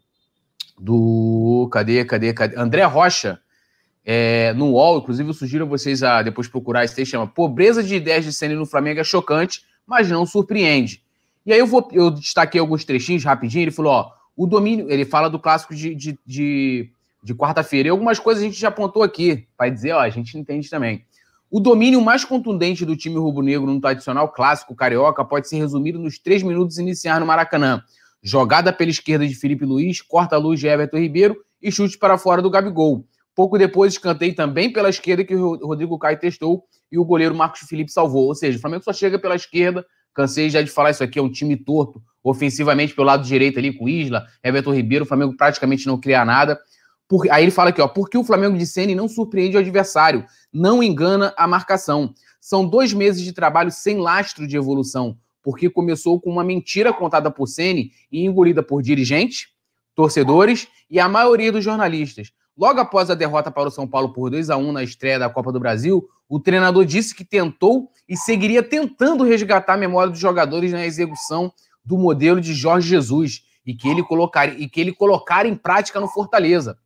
do. 0.80 1.68
Cadê, 1.72 2.06
cadê, 2.06 2.34
cadê? 2.34 2.56
André 2.56 2.84
Rocha, 2.84 3.40
é, 4.12 4.54
no 4.54 4.72
UOL, 4.72 4.98
inclusive 4.98 5.30
eu 5.30 5.34
sugiro 5.36 5.66
a 5.66 5.68
vocês 5.68 6.02
a 6.02 6.24
depois 6.24 6.48
procurar 6.48 6.84
esse 6.84 6.96
texto, 6.96 7.12
chama 7.12 7.28
Pobreza 7.28 7.84
de 7.84 7.94
ideias 7.94 8.26
de 8.26 8.34
Ceni 8.34 8.56
no 8.56 8.66
Flamengo 8.66 9.00
é 9.00 9.04
chocante, 9.04 9.62
mas 9.86 10.10
não 10.10 10.26
surpreende. 10.26 11.04
E 11.46 11.54
aí 11.54 11.60
eu 11.60 11.68
vou, 11.68 11.88
eu 11.92 12.10
destaquei 12.10 12.60
alguns 12.60 12.84
trechinhos 12.84 13.24
rapidinho, 13.24 13.66
ele 13.66 13.72
falou, 13.72 13.92
ó, 13.92 14.12
o 14.36 14.48
domínio, 14.48 14.90
ele 14.90 15.06
fala 15.06 15.30
do 15.30 15.38
clássico 15.38 15.76
de, 15.76 15.94
de, 15.94 16.18
de, 16.26 16.90
de 17.22 17.36
quarta-feira, 17.36 17.88
e 17.88 17.92
algumas 17.92 18.18
coisas 18.18 18.42
a 18.42 18.48
gente 18.48 18.60
já 18.60 18.70
apontou 18.70 19.04
aqui, 19.04 19.48
para 19.56 19.70
dizer, 19.70 19.92
ó, 19.92 20.00
a 20.00 20.10
gente 20.10 20.36
entende 20.36 20.68
também. 20.72 21.06
O 21.52 21.60
domínio 21.60 22.02
mais 22.02 22.26
contundente 22.26 22.84
do 22.84 22.96
time 22.96 23.18
rubro-negro 23.20 23.72
no 23.72 23.80
tradicional 23.80 24.28
clássico 24.30 24.74
carioca 24.74 25.24
pode 25.24 25.48
ser 25.48 25.58
resumido 25.58 26.00
nos 26.00 26.18
três 26.18 26.42
minutos 26.42 26.80
iniciais 26.80 27.20
no 27.20 27.28
Maracanã. 27.28 27.84
Jogada 28.24 28.74
pela 28.74 28.90
esquerda 28.90 29.28
de 29.28 29.36
Felipe 29.36 29.66
Luiz, 29.66 30.02
corta 30.02 30.36
a 30.36 30.40
luz 30.40 30.60
de 30.60 30.66
Everton 30.66 30.98
Ribeiro 30.98 31.38
e 31.62 31.72
chute 31.72 31.96
para 31.96 32.18
fora 32.18 32.42
do 32.42 32.50
Gabigol. 32.50 33.06
Pouco 33.36 33.58
depois, 33.58 33.94
escanteio 33.94 34.36
também 34.36 34.72
pela 34.72 34.90
esquerda 34.90 35.24
que 35.24 35.36
o 35.36 35.56
Rodrigo 35.66 35.98
Caio 35.98 36.20
testou 36.20 36.64
e 36.92 36.98
o 36.98 37.06
goleiro 37.06 37.36
Marcos 37.36 37.62
Felipe 37.62 37.92
salvou. 37.92 38.28
Ou 38.28 38.36
seja, 38.36 38.58
o 38.58 38.62
Flamengo 38.62 38.84
só 38.84 38.92
chega 38.92 39.18
pela 39.18 39.36
esquerda. 39.36 39.86
Cansei 40.14 40.50
já 40.50 40.62
de 40.62 40.70
falar 40.70 40.92
isso 40.92 41.04
aqui, 41.04 41.20
é 41.20 41.22
um 41.22 41.32
time 41.32 41.56
torto 41.56 42.02
ofensivamente 42.24 42.94
pelo 42.94 43.08
lado 43.08 43.24
direito 43.24 43.60
ali 43.60 43.72
com 43.72 43.88
Isla, 43.88 44.26
Everton 44.44 44.74
Ribeiro. 44.74 45.06
O 45.06 45.08
Flamengo 45.08 45.36
praticamente 45.38 45.88
não 45.88 46.00
cria 46.00 46.26
nada. 46.26 46.60
Por... 47.08 47.30
Aí 47.32 47.44
ele 47.44 47.52
fala 47.52 47.70
aqui, 47.70 47.82
ó, 47.82 47.88
porque 47.88 48.18
o 48.18 48.24
Flamengo 48.24 48.58
de 48.58 48.66
Sene 48.66 48.94
não 48.94 49.08
surpreende 49.08 49.56
o 49.56 49.60
adversário, 49.60 50.26
não 50.52 50.84
engana 50.84 51.34
a 51.38 51.48
marcação. 51.48 52.14
São 52.40 52.68
dois 52.68 52.94
meses 52.94 53.24
de 53.24 53.34
trabalho 53.34 53.72
sem 53.72 53.98
lastro 53.98 54.48
de 54.48 54.56
evolução, 54.56 55.18
porque 55.42 55.70
começou 55.70 56.20
com 56.20 56.30
uma 56.30 56.44
mentira 56.44 56.94
contada 56.94 57.32
por 57.32 57.48
Sene 57.48 57.92
e 58.12 58.26
engolida 58.26 58.62
por 58.62 58.82
dirigentes, 58.82 59.48
torcedores 59.96 60.68
e 60.90 61.00
a 61.00 61.10
maioria 61.10 61.52
dos 61.52 61.64
jornalistas. 61.64 62.32
Logo 62.60 62.82
após 62.82 63.10
a 63.10 63.16
derrota 63.16 63.50
para 63.50 63.70
o 63.70 63.72
São 63.72 63.88
Paulo 63.88 64.12
por 64.12 64.30
2 64.30 64.50
a 64.50 64.58
1 64.58 64.74
na 64.74 64.84
estreia 64.84 65.18
da 65.18 65.30
Copa 65.30 65.50
do 65.50 65.62
Brasil, 65.62 66.06
o 66.28 66.42
treinador 66.42 66.84
disse 66.84 67.16
que 67.16 67.24
tentou 67.24 67.90
e 68.06 68.18
seguiria 68.18 68.62
tentando 68.62 69.24
resgatar 69.24 69.76
a 69.76 69.78
memória 69.78 70.12
dos 70.12 70.20
jogadores 70.20 70.74
na 70.74 70.86
execução 70.86 71.54
do 71.86 71.98
modelo 71.98 72.42
de 72.42 72.54
Jorge 72.54 72.90
Jesus 72.90 73.46
e 73.66 73.74
que 73.74 73.88
ele 73.88 74.04
colocar, 74.04 74.60
e 74.60 74.68
que 74.68 74.82
ele 74.82 74.92
colocar 74.92 75.46
em 75.46 75.56
prática 75.56 76.02
no 76.02 76.10
Fortaleza. 76.10 76.78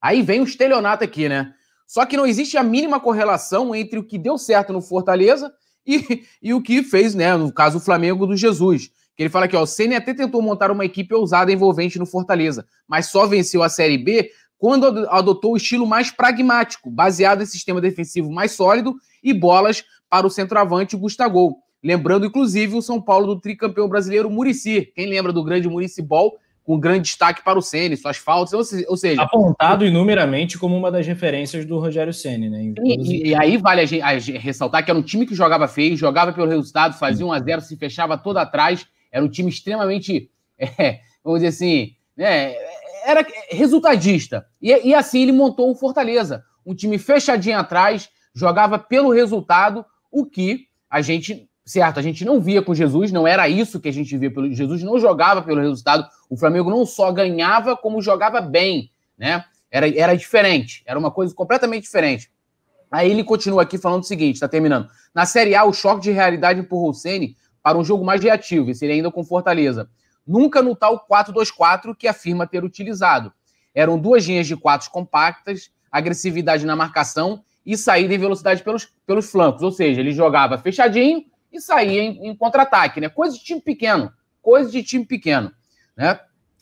Aí 0.00 0.22
vem 0.22 0.40
o 0.40 0.44
estelionato 0.44 1.02
aqui, 1.02 1.28
né? 1.28 1.52
Só 1.84 2.06
que 2.06 2.16
não 2.16 2.24
existe 2.24 2.56
a 2.56 2.62
mínima 2.62 3.00
correlação 3.00 3.74
entre 3.74 3.98
o 3.98 4.04
que 4.04 4.16
deu 4.16 4.38
certo 4.38 4.72
no 4.72 4.80
Fortaleza 4.80 5.52
e, 5.84 6.24
e 6.40 6.54
o 6.54 6.62
que 6.62 6.80
fez, 6.84 7.12
né? 7.12 7.36
No 7.36 7.52
caso, 7.52 7.78
o 7.78 7.80
Flamengo 7.80 8.24
do 8.24 8.36
Jesus. 8.36 8.88
Que 9.16 9.24
ele 9.24 9.30
fala 9.30 9.46
que 9.46 9.56
ó, 9.56 9.62
o 9.62 9.96
até 9.96 10.14
tentou 10.14 10.40
montar 10.40 10.70
uma 10.70 10.84
equipe 10.84 11.14
ousada 11.14 11.52
envolvente 11.52 11.98
no 11.98 12.06
Fortaleza, 12.06 12.66
mas 12.88 13.06
só 13.06 13.26
venceu 13.26 13.62
a 13.62 13.68
Série 13.68 13.98
B 13.98 14.30
quando 14.62 15.08
adotou 15.10 15.54
o 15.54 15.56
estilo 15.56 15.84
mais 15.84 16.12
pragmático, 16.12 16.88
baseado 16.88 17.42
em 17.42 17.46
sistema 17.46 17.80
defensivo 17.80 18.30
mais 18.30 18.52
sólido 18.52 18.94
e 19.20 19.34
bolas 19.34 19.82
para 20.08 20.24
o 20.24 20.30
centroavante 20.30 20.96
Gustavo. 20.96 21.56
Lembrando, 21.82 22.26
inclusive, 22.26 22.76
o 22.76 22.80
São 22.80 23.02
Paulo 23.02 23.26
do 23.26 23.40
tricampeão 23.40 23.88
brasileiro 23.88 24.30
Murici. 24.30 24.92
Quem 24.94 25.08
lembra 25.08 25.32
do 25.32 25.42
grande 25.42 25.68
Murici 25.68 26.00
Ball, 26.00 26.38
com 26.62 26.78
grande 26.78 27.08
destaque 27.08 27.42
para 27.42 27.58
o 27.58 27.60
Ceni, 27.60 27.96
suas 27.96 28.18
faltas, 28.18 28.52
ou 28.86 28.96
seja... 28.96 29.22
Apontado 29.22 29.84
inumeramente 29.84 30.56
como 30.56 30.76
uma 30.76 30.92
das 30.92 31.08
referências 31.08 31.64
do 31.64 31.80
Rogério 31.80 32.14
Ceni, 32.14 32.48
né? 32.48 32.72
E, 32.84 33.30
e, 33.30 33.34
aí 33.34 33.56
vale 33.56 33.80
a 33.80 33.84
gente, 33.84 34.02
a 34.02 34.16
gente, 34.16 34.38
ressaltar 34.38 34.84
que 34.84 34.92
era 34.92 35.00
um 35.00 35.02
time 35.02 35.26
que 35.26 35.34
jogava 35.34 35.66
feio, 35.66 35.96
jogava 35.96 36.32
pelo 36.32 36.46
resultado, 36.46 36.96
fazia 36.96 37.26
1 37.26 37.32
a 37.32 37.40
0 37.40 37.60
se 37.62 37.76
fechava 37.76 38.16
todo 38.16 38.36
atrás, 38.36 38.86
era 39.10 39.24
um 39.24 39.28
time 39.28 39.48
extremamente, 39.48 40.30
é, 40.56 41.00
vamos 41.24 41.40
dizer 41.40 41.48
assim, 41.48 41.96
né, 42.16 42.54
era 43.04 43.26
resultadista. 43.50 44.46
E, 44.60 44.70
e 44.88 44.94
assim 44.94 45.22
ele 45.22 45.32
montou 45.32 45.70
o 45.70 45.74
Fortaleza. 45.74 46.44
Um 46.64 46.74
time 46.74 46.98
fechadinho 46.98 47.58
atrás, 47.58 48.08
jogava 48.34 48.78
pelo 48.78 49.10
resultado, 49.10 49.84
o 50.10 50.24
que 50.24 50.66
a 50.88 51.00
gente, 51.00 51.48
certo, 51.64 51.98
a 51.98 52.02
gente 52.02 52.24
não 52.24 52.40
via 52.40 52.62
com 52.62 52.74
Jesus, 52.74 53.10
não 53.10 53.26
era 53.26 53.48
isso 53.48 53.80
que 53.80 53.88
a 53.88 53.92
gente 53.92 54.16
via 54.16 54.30
pelo 54.30 54.52
Jesus, 54.52 54.82
não 54.82 54.98
jogava 54.98 55.42
pelo 55.42 55.60
resultado. 55.60 56.06
O 56.28 56.36
Flamengo 56.36 56.70
não 56.70 56.84
só 56.86 57.10
ganhava, 57.12 57.76
como 57.76 58.00
jogava 58.00 58.40
bem, 58.40 58.90
né? 59.18 59.44
Era, 59.70 59.88
era 59.98 60.14
diferente, 60.14 60.82
era 60.86 60.98
uma 60.98 61.10
coisa 61.10 61.34
completamente 61.34 61.84
diferente. 61.84 62.30
Aí 62.90 63.10
ele 63.10 63.24
continua 63.24 63.62
aqui 63.62 63.78
falando 63.78 64.02
o 64.02 64.06
seguinte, 64.06 64.38
tá 64.38 64.46
terminando. 64.46 64.86
Na 65.14 65.24
Série 65.24 65.54
A, 65.54 65.64
o 65.64 65.72
choque 65.72 66.02
de 66.02 66.10
realidade 66.10 66.60
empurrou 66.60 66.90
o 66.90 66.94
Ceni 66.94 67.36
para 67.62 67.78
um 67.78 67.84
jogo 67.84 68.04
mais 68.04 68.22
reativo, 68.22 68.70
e 68.70 68.74
seria 68.74 68.94
ainda 68.94 69.10
com 69.10 69.24
Fortaleza 69.24 69.88
nunca 70.26 70.62
no 70.62 70.74
tal 70.74 71.06
4-2-4 71.06 71.94
que 71.96 72.08
afirma 72.08 72.46
ter 72.46 72.64
utilizado. 72.64 73.32
Eram 73.74 73.98
duas 73.98 74.24
linhas 74.24 74.46
de 74.46 74.56
quatro 74.56 74.90
compactas, 74.90 75.70
agressividade 75.90 76.66
na 76.66 76.76
marcação 76.76 77.42
e 77.64 77.76
saída 77.76 78.14
em 78.14 78.18
velocidade 78.18 78.62
pelos, 78.62 78.92
pelos 79.06 79.30
flancos. 79.30 79.62
Ou 79.62 79.70
seja, 79.70 80.00
ele 80.00 80.12
jogava 80.12 80.58
fechadinho 80.58 81.24
e 81.52 81.60
saía 81.60 82.02
em, 82.02 82.28
em 82.28 82.36
contra-ataque, 82.36 83.00
né? 83.00 83.08
Coisa 83.08 83.36
de 83.36 83.44
time 83.44 83.60
pequeno. 83.60 84.12
Coisa 84.40 84.70
de 84.70 84.82
time 84.82 85.04
pequeno. 85.04 85.52
Né? 85.96 86.18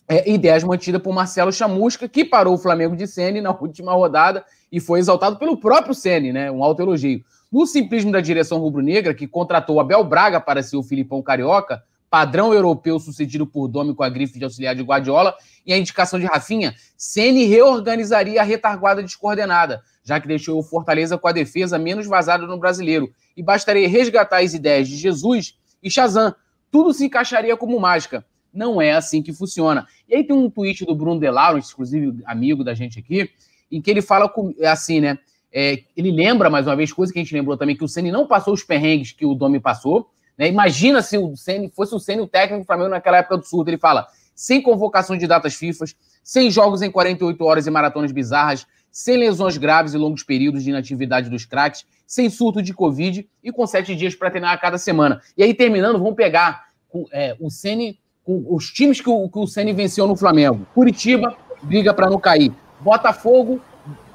É, 0.09 0.31
ideias 0.31 0.65
mantidas 0.65 1.01
por 1.01 1.15
Marcelo 1.15 1.53
Chamusca, 1.53 2.09
que 2.09 2.24
parou 2.24 2.55
o 2.55 2.59
Flamengo 2.59 2.97
de 2.97 3.07
Sene 3.07 3.41
na 3.41 3.51
última 3.55 3.93
rodada 3.93 4.45
e 4.70 4.81
foi 4.81 4.99
exaltado 4.99 5.37
pelo 5.37 5.57
próprio 5.57 5.95
Sene, 5.95 6.32
né? 6.32 6.51
Um 6.51 6.62
alto 6.62 6.82
elogio. 6.82 7.24
No 7.51 7.66
simplismo 7.66 8.12
da 8.12 8.20
direção 8.20 8.59
rubro-negra, 8.59 9.15
que 9.15 9.27
contratou 9.27 9.81
Abel 9.81 10.05
Braga 10.05 10.41
para 10.41 10.62
ser 10.62 10.77
o 10.77 10.82
Filipão 10.82 11.23
Carioca, 11.23 11.82
padrão 12.11 12.53
europeu 12.53 12.99
sucedido 12.99 13.47
por 13.47 13.69
Domi 13.69 13.95
com 13.95 14.03
a 14.03 14.09
grife 14.09 14.37
de 14.37 14.45
auxiliar 14.45 14.74
de 14.74 14.82
Guardiola, 14.82 15.35
e 15.65 15.73
a 15.73 15.78
indicação 15.78 16.19
de 16.19 16.27
Rafinha, 16.27 16.74
Ceni 16.97 17.45
reorganizaria 17.45 18.41
a 18.41 18.45
retaguarda 18.45 19.03
descoordenada, 19.03 19.82
já 20.03 20.19
que 20.19 20.27
deixou 20.27 20.59
o 20.59 20.62
Fortaleza 20.62 21.16
com 21.16 21.28
a 21.28 21.32
defesa 21.32 21.78
menos 21.78 22.07
vazada 22.07 22.47
no 22.47 22.59
brasileiro. 22.59 23.12
E 23.37 23.43
bastaria 23.43 23.89
resgatar 23.89 24.43
as 24.43 24.53
ideias 24.53 24.89
de 24.89 24.97
Jesus 24.97 25.57
e 25.82 25.89
Shazam. 25.89 26.35
Tudo 26.70 26.93
se 26.93 27.05
encaixaria 27.05 27.57
como 27.57 27.78
mágica. 27.78 28.24
Não 28.53 28.82
é 28.82 28.93
assim 28.93 29.23
que 29.23 29.32
funciona. 29.32 29.87
E 30.09 30.16
aí 30.16 30.24
tem 30.24 30.35
um 30.35 30.51
tweet 30.51 30.85
do 30.85 30.95
Bruno 30.95 31.20
Delaro, 31.20 31.59
inclusive 31.59 32.20
amigo 32.24 32.65
da 32.65 32.74
gente 32.74 32.99
aqui, 32.99 33.31
em 33.70 33.81
que 33.81 33.91
ele 33.91 34.03
fala 34.03 34.32
é 34.59 34.66
assim, 34.66 35.01
né? 35.01 35.19
É, 35.53 35.82
ele 35.97 36.11
lembra, 36.11 36.49
mais 36.49 36.66
uma 36.66 36.77
vez, 36.77 36.93
coisa 36.93 37.12
que 37.12 37.19
a 37.19 37.23
gente 37.23 37.35
lembrou 37.35 37.57
também, 37.57 37.77
que 37.77 37.85
o 37.85 37.89
Ceni 37.89 38.11
não 38.11 38.27
passou 38.27 38.55
os 38.55 38.62
perrengues 38.62 39.12
que 39.12 39.27
o 39.27 39.35
Domi 39.35 39.61
passou. 39.61 40.11
Né? 40.41 40.49
Imagina 40.49 41.03
se 41.03 41.19
o 41.19 41.37
Ceni 41.37 41.69
fosse 41.69 41.95
o 41.95 42.01
Ceni 42.01 42.23
o 42.23 42.27
técnico 42.27 42.65
do 42.65 42.67
Flamengo 42.67 42.89
naquela 42.89 43.19
época 43.19 43.37
do 43.37 43.45
surto. 43.45 43.69
Ele 43.69 43.77
fala, 43.77 44.09
sem 44.35 44.62
convocação 44.62 45.15
de 45.15 45.27
datas 45.27 45.55
FIFA, 45.55 45.85
sem 46.25 46.51
jogos 46.51 46.81
em 46.81 46.91
48 46.91 47.45
horas 47.45 47.67
e 47.67 47.71
maratonas 47.71 48.11
bizarras, 48.11 48.67
sem 48.91 49.19
lesões 49.19 49.59
graves 49.59 49.93
e 49.93 49.99
longos 49.99 50.23
períodos 50.23 50.65
de 50.65 50.71
inatividade 50.71 51.29
dos 51.29 51.45
craques, 51.45 51.85
sem 52.07 52.31
surto 52.31 52.62
de 52.62 52.73
Covid 52.73 53.29
e 53.45 53.53
com 53.53 53.67
sete 53.67 53.95
dias 53.95 54.15
para 54.15 54.31
treinar 54.31 54.53
a 54.53 54.57
cada 54.57 54.79
semana. 54.79 55.21
E 55.37 55.43
aí, 55.43 55.53
terminando, 55.53 55.99
vamos 55.99 56.15
pegar 56.15 56.69
é, 57.12 57.37
o 57.39 57.51
Ceni 57.51 58.01
com 58.25 58.43
os 58.49 58.71
times 58.71 58.99
que 58.99 59.11
o, 59.11 59.29
que 59.29 59.39
o 59.39 59.47
Ceni 59.47 59.75
venceu 59.75 60.07
no 60.07 60.17
Flamengo. 60.17 60.67
Curitiba, 60.75 61.37
briga 61.62 61.93
para 61.93 62.09
não 62.09 62.19
cair. 62.19 62.51
Botafogo, 62.81 63.61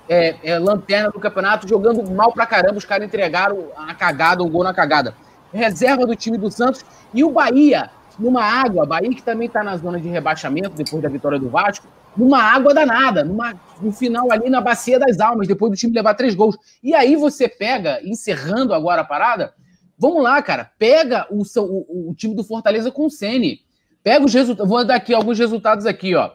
é, 0.10 0.35
é, 0.43 0.57
lanterna 0.57 1.11
do 1.11 1.19
campeonato, 1.19 1.68
jogando 1.68 2.03
mal 2.11 2.34
pra 2.34 2.47
caramba. 2.47 2.80
Os 2.80 2.85
caras 2.85 3.06
entregaram 3.06 3.69
a 3.77 3.93
cagada, 3.93 4.43
um 4.43 4.49
gol 4.49 4.64
na 4.64 4.73
cagada. 4.73 5.15
Reserva 5.56 6.06
do 6.06 6.15
time 6.15 6.38
do 6.38 6.52
Santos. 6.52 6.86
E 7.14 7.23
o 7.23 7.32
Bahia, 7.32 7.90
numa 8.19 8.44
água, 8.44 8.86
Bahia 8.86 9.10
que 9.10 9.23
também 9.23 9.48
está 9.48 9.64
na 9.64 9.77
zona 9.77 9.99
de 9.99 10.07
rebaixamento 10.07 10.76
depois 10.76 11.02
da 11.02 11.10
vitória 11.10 11.40
do 11.40 11.49
Vasco, 11.49 11.88
numa 12.15 12.41
água 12.41 12.73
danada, 12.73 13.23
numa, 13.23 13.53
no 13.82 13.91
final 13.91 14.32
ali 14.32 14.49
na 14.49 14.61
Bacia 14.61 14.99
das 14.99 15.19
Almas, 15.19 15.48
depois 15.48 15.72
do 15.72 15.77
time 15.77 15.94
levar 15.94 16.14
três 16.14 16.34
gols. 16.34 16.57
E 16.82 16.94
aí 16.94 17.15
você 17.15 17.48
pega, 17.48 17.99
encerrando 18.03 18.73
agora 18.73 19.02
a 19.02 19.06
parada, 19.06 19.53
vamos 19.98 20.23
lá, 20.23 20.41
cara, 20.41 20.72
pega 20.77 21.27
o, 21.30 21.41
o, 21.41 22.11
o 22.11 22.15
time 22.15 22.36
do 22.36 22.44
Fortaleza 22.44 22.91
com 22.91 23.06
o 23.06 23.11
Sene. 23.11 23.61
Pega 24.03 24.23
os 24.23 24.34
resultados, 24.34 24.69
vou 24.69 24.86
dar 24.86 24.95
aqui 24.95 25.14
alguns 25.14 25.40
resultados 25.40 25.86
aqui, 25.86 26.15
ó. 26.15 26.32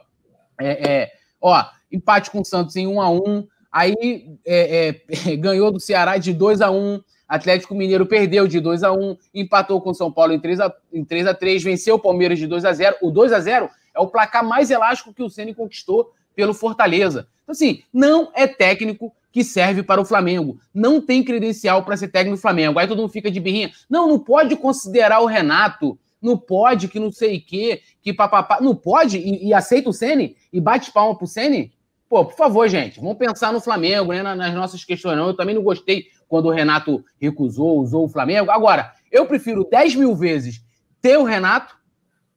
É, 0.61 0.91
é, 0.91 1.13
ó, 1.41 1.65
empate 1.91 2.31
com 2.31 2.41
o 2.41 2.45
Santos 2.45 2.77
em 2.77 2.87
1 2.87 3.01
a 3.01 3.11
1 3.11 3.47
aí 3.73 4.37
é, 4.45 4.97
é 5.29 5.37
ganhou 5.39 5.71
do 5.71 5.81
Ceará 5.81 6.19
de 6.19 6.35
2 6.35 6.61
a 6.61 6.71
1 6.71 7.01
Atlético 7.31 7.77
Mineiro 7.77 8.05
perdeu 8.05 8.49
de 8.49 8.59
2 8.59 8.83
a 8.83 8.93
1 8.93 9.17
empatou 9.33 9.81
com 9.81 9.95
São 9.95 10.11
Paulo 10.11 10.33
em 10.33 10.41
3 10.41 10.59
a, 10.59 10.75
em 10.93 11.05
3 11.05 11.29
a 11.29 11.35
3 11.35 11.63
venceu 11.63 11.95
o 11.95 11.99
Palmeiras 12.01 12.41
de 12.41 12.47
2 12.49 12.65
a 12.65 12.73
0 12.73 12.97
O 13.01 13.09
2 13.09 13.33
a 13.33 13.39
0 13.39 13.71
é 13.95 14.01
o 14.01 14.09
placar 14.09 14.45
mais 14.45 14.69
elástico 14.69 15.15
que 15.15 15.23
o 15.23 15.31
Ceni 15.31 15.55
conquistou 15.55 16.13
pelo 16.35 16.53
Fortaleza. 16.53 17.29
Então, 17.43 17.53
assim, 17.53 17.83
não 17.93 18.33
é 18.35 18.49
técnico 18.49 19.15
que 19.31 19.45
serve 19.45 19.85
para 19.85 20.01
o 20.01 20.05
Flamengo. 20.05 20.59
Não 20.75 21.01
tem 21.01 21.23
credencial 21.23 21.85
para 21.85 21.97
ser 21.97 22.09
técnico 22.09 22.37
do 22.37 22.41
Flamengo. 22.41 22.79
Aí 22.79 22.89
todo 22.89 22.99
mundo 22.99 23.13
fica 23.13 23.31
de 23.31 23.39
birrinha. 23.39 23.71
Não, 23.89 24.09
não 24.09 24.19
pode 24.19 24.57
considerar 24.57 25.21
o 25.21 25.27
Renato. 25.27 25.97
Não 26.21 26.37
pode, 26.37 26.89
que 26.89 26.99
não 26.99 27.13
sei 27.13 27.39
o 27.39 27.41
quê, 27.41 27.81
que 28.03 28.13
papapá. 28.13 28.59
Não 28.61 28.75
pode 28.75 29.19
e, 29.19 29.49
e 29.49 29.55
aceita 29.55 29.89
o 29.89 29.93
Ceni 29.93 30.37
e 30.53 30.61
bate 30.61 30.93
palma 30.93 31.17
pro 31.17 31.27
Ceni? 31.27 31.73
Pô, 32.09 32.25
por 32.25 32.37
favor, 32.37 32.69
gente, 32.69 32.99
vamos 33.01 33.17
pensar 33.17 33.53
no 33.53 33.61
Flamengo, 33.61 34.13
né? 34.13 34.23
Nas 34.23 34.53
nossas 34.53 34.85
questões. 34.85 35.17
Não. 35.17 35.29
Eu 35.29 35.37
também 35.37 35.55
não 35.55 35.63
gostei 35.63 36.07
quando 36.31 36.47
o 36.47 36.53
Renato 36.53 37.05
recusou, 37.21 37.81
usou 37.81 38.05
o 38.05 38.09
Flamengo. 38.09 38.53
Agora, 38.53 38.93
eu 39.11 39.27
prefiro 39.27 39.69
10 39.69 39.97
mil 39.97 40.15
vezes 40.15 40.65
ter 41.03 41.19
o 41.19 41.25
Renato, 41.25 41.75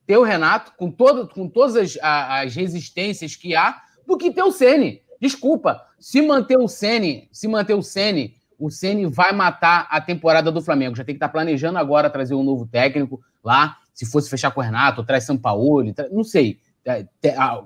ter 0.07 0.17
o 0.17 0.23
Renato, 0.23 0.73
com, 0.75 0.89
todo, 0.89 1.27
com 1.27 1.47
todas 1.47 1.75
as, 1.75 1.97
as 2.01 2.55
resistências 2.55 3.35
que 3.35 3.55
há, 3.55 3.79
do 4.07 4.17
que 4.17 4.31
ter 4.31 4.41
o 4.41 4.51
Sene. 4.51 5.03
Desculpa, 5.21 5.79
se 5.99 6.23
manter 6.23 6.57
o 6.57 6.67
Sene, 6.67 7.29
se 7.31 7.47
manter 7.47 7.75
o 7.75 7.83
Sene, 7.83 8.35
o 8.57 8.71
Ceni 8.71 9.05
vai 9.05 9.31
matar 9.31 9.87
a 9.91 10.01
temporada 10.01 10.51
do 10.51 10.61
Flamengo. 10.61 10.95
Já 10.95 11.03
tem 11.03 11.13
que 11.13 11.17
estar 11.17 11.27
tá 11.27 11.31
planejando 11.31 11.77
agora 11.77 12.09
trazer 12.09 12.33
um 12.33 12.43
novo 12.43 12.65
técnico 12.65 13.21
lá. 13.43 13.77
Se 13.93 14.07
fosse 14.07 14.27
fechar 14.27 14.49
com 14.49 14.59
o 14.59 14.63
Renato, 14.63 15.03
traz 15.03 15.23
São 15.23 15.37
Paulo, 15.37 15.83
não 16.11 16.23
sei. 16.23 16.57
É, 16.85 17.05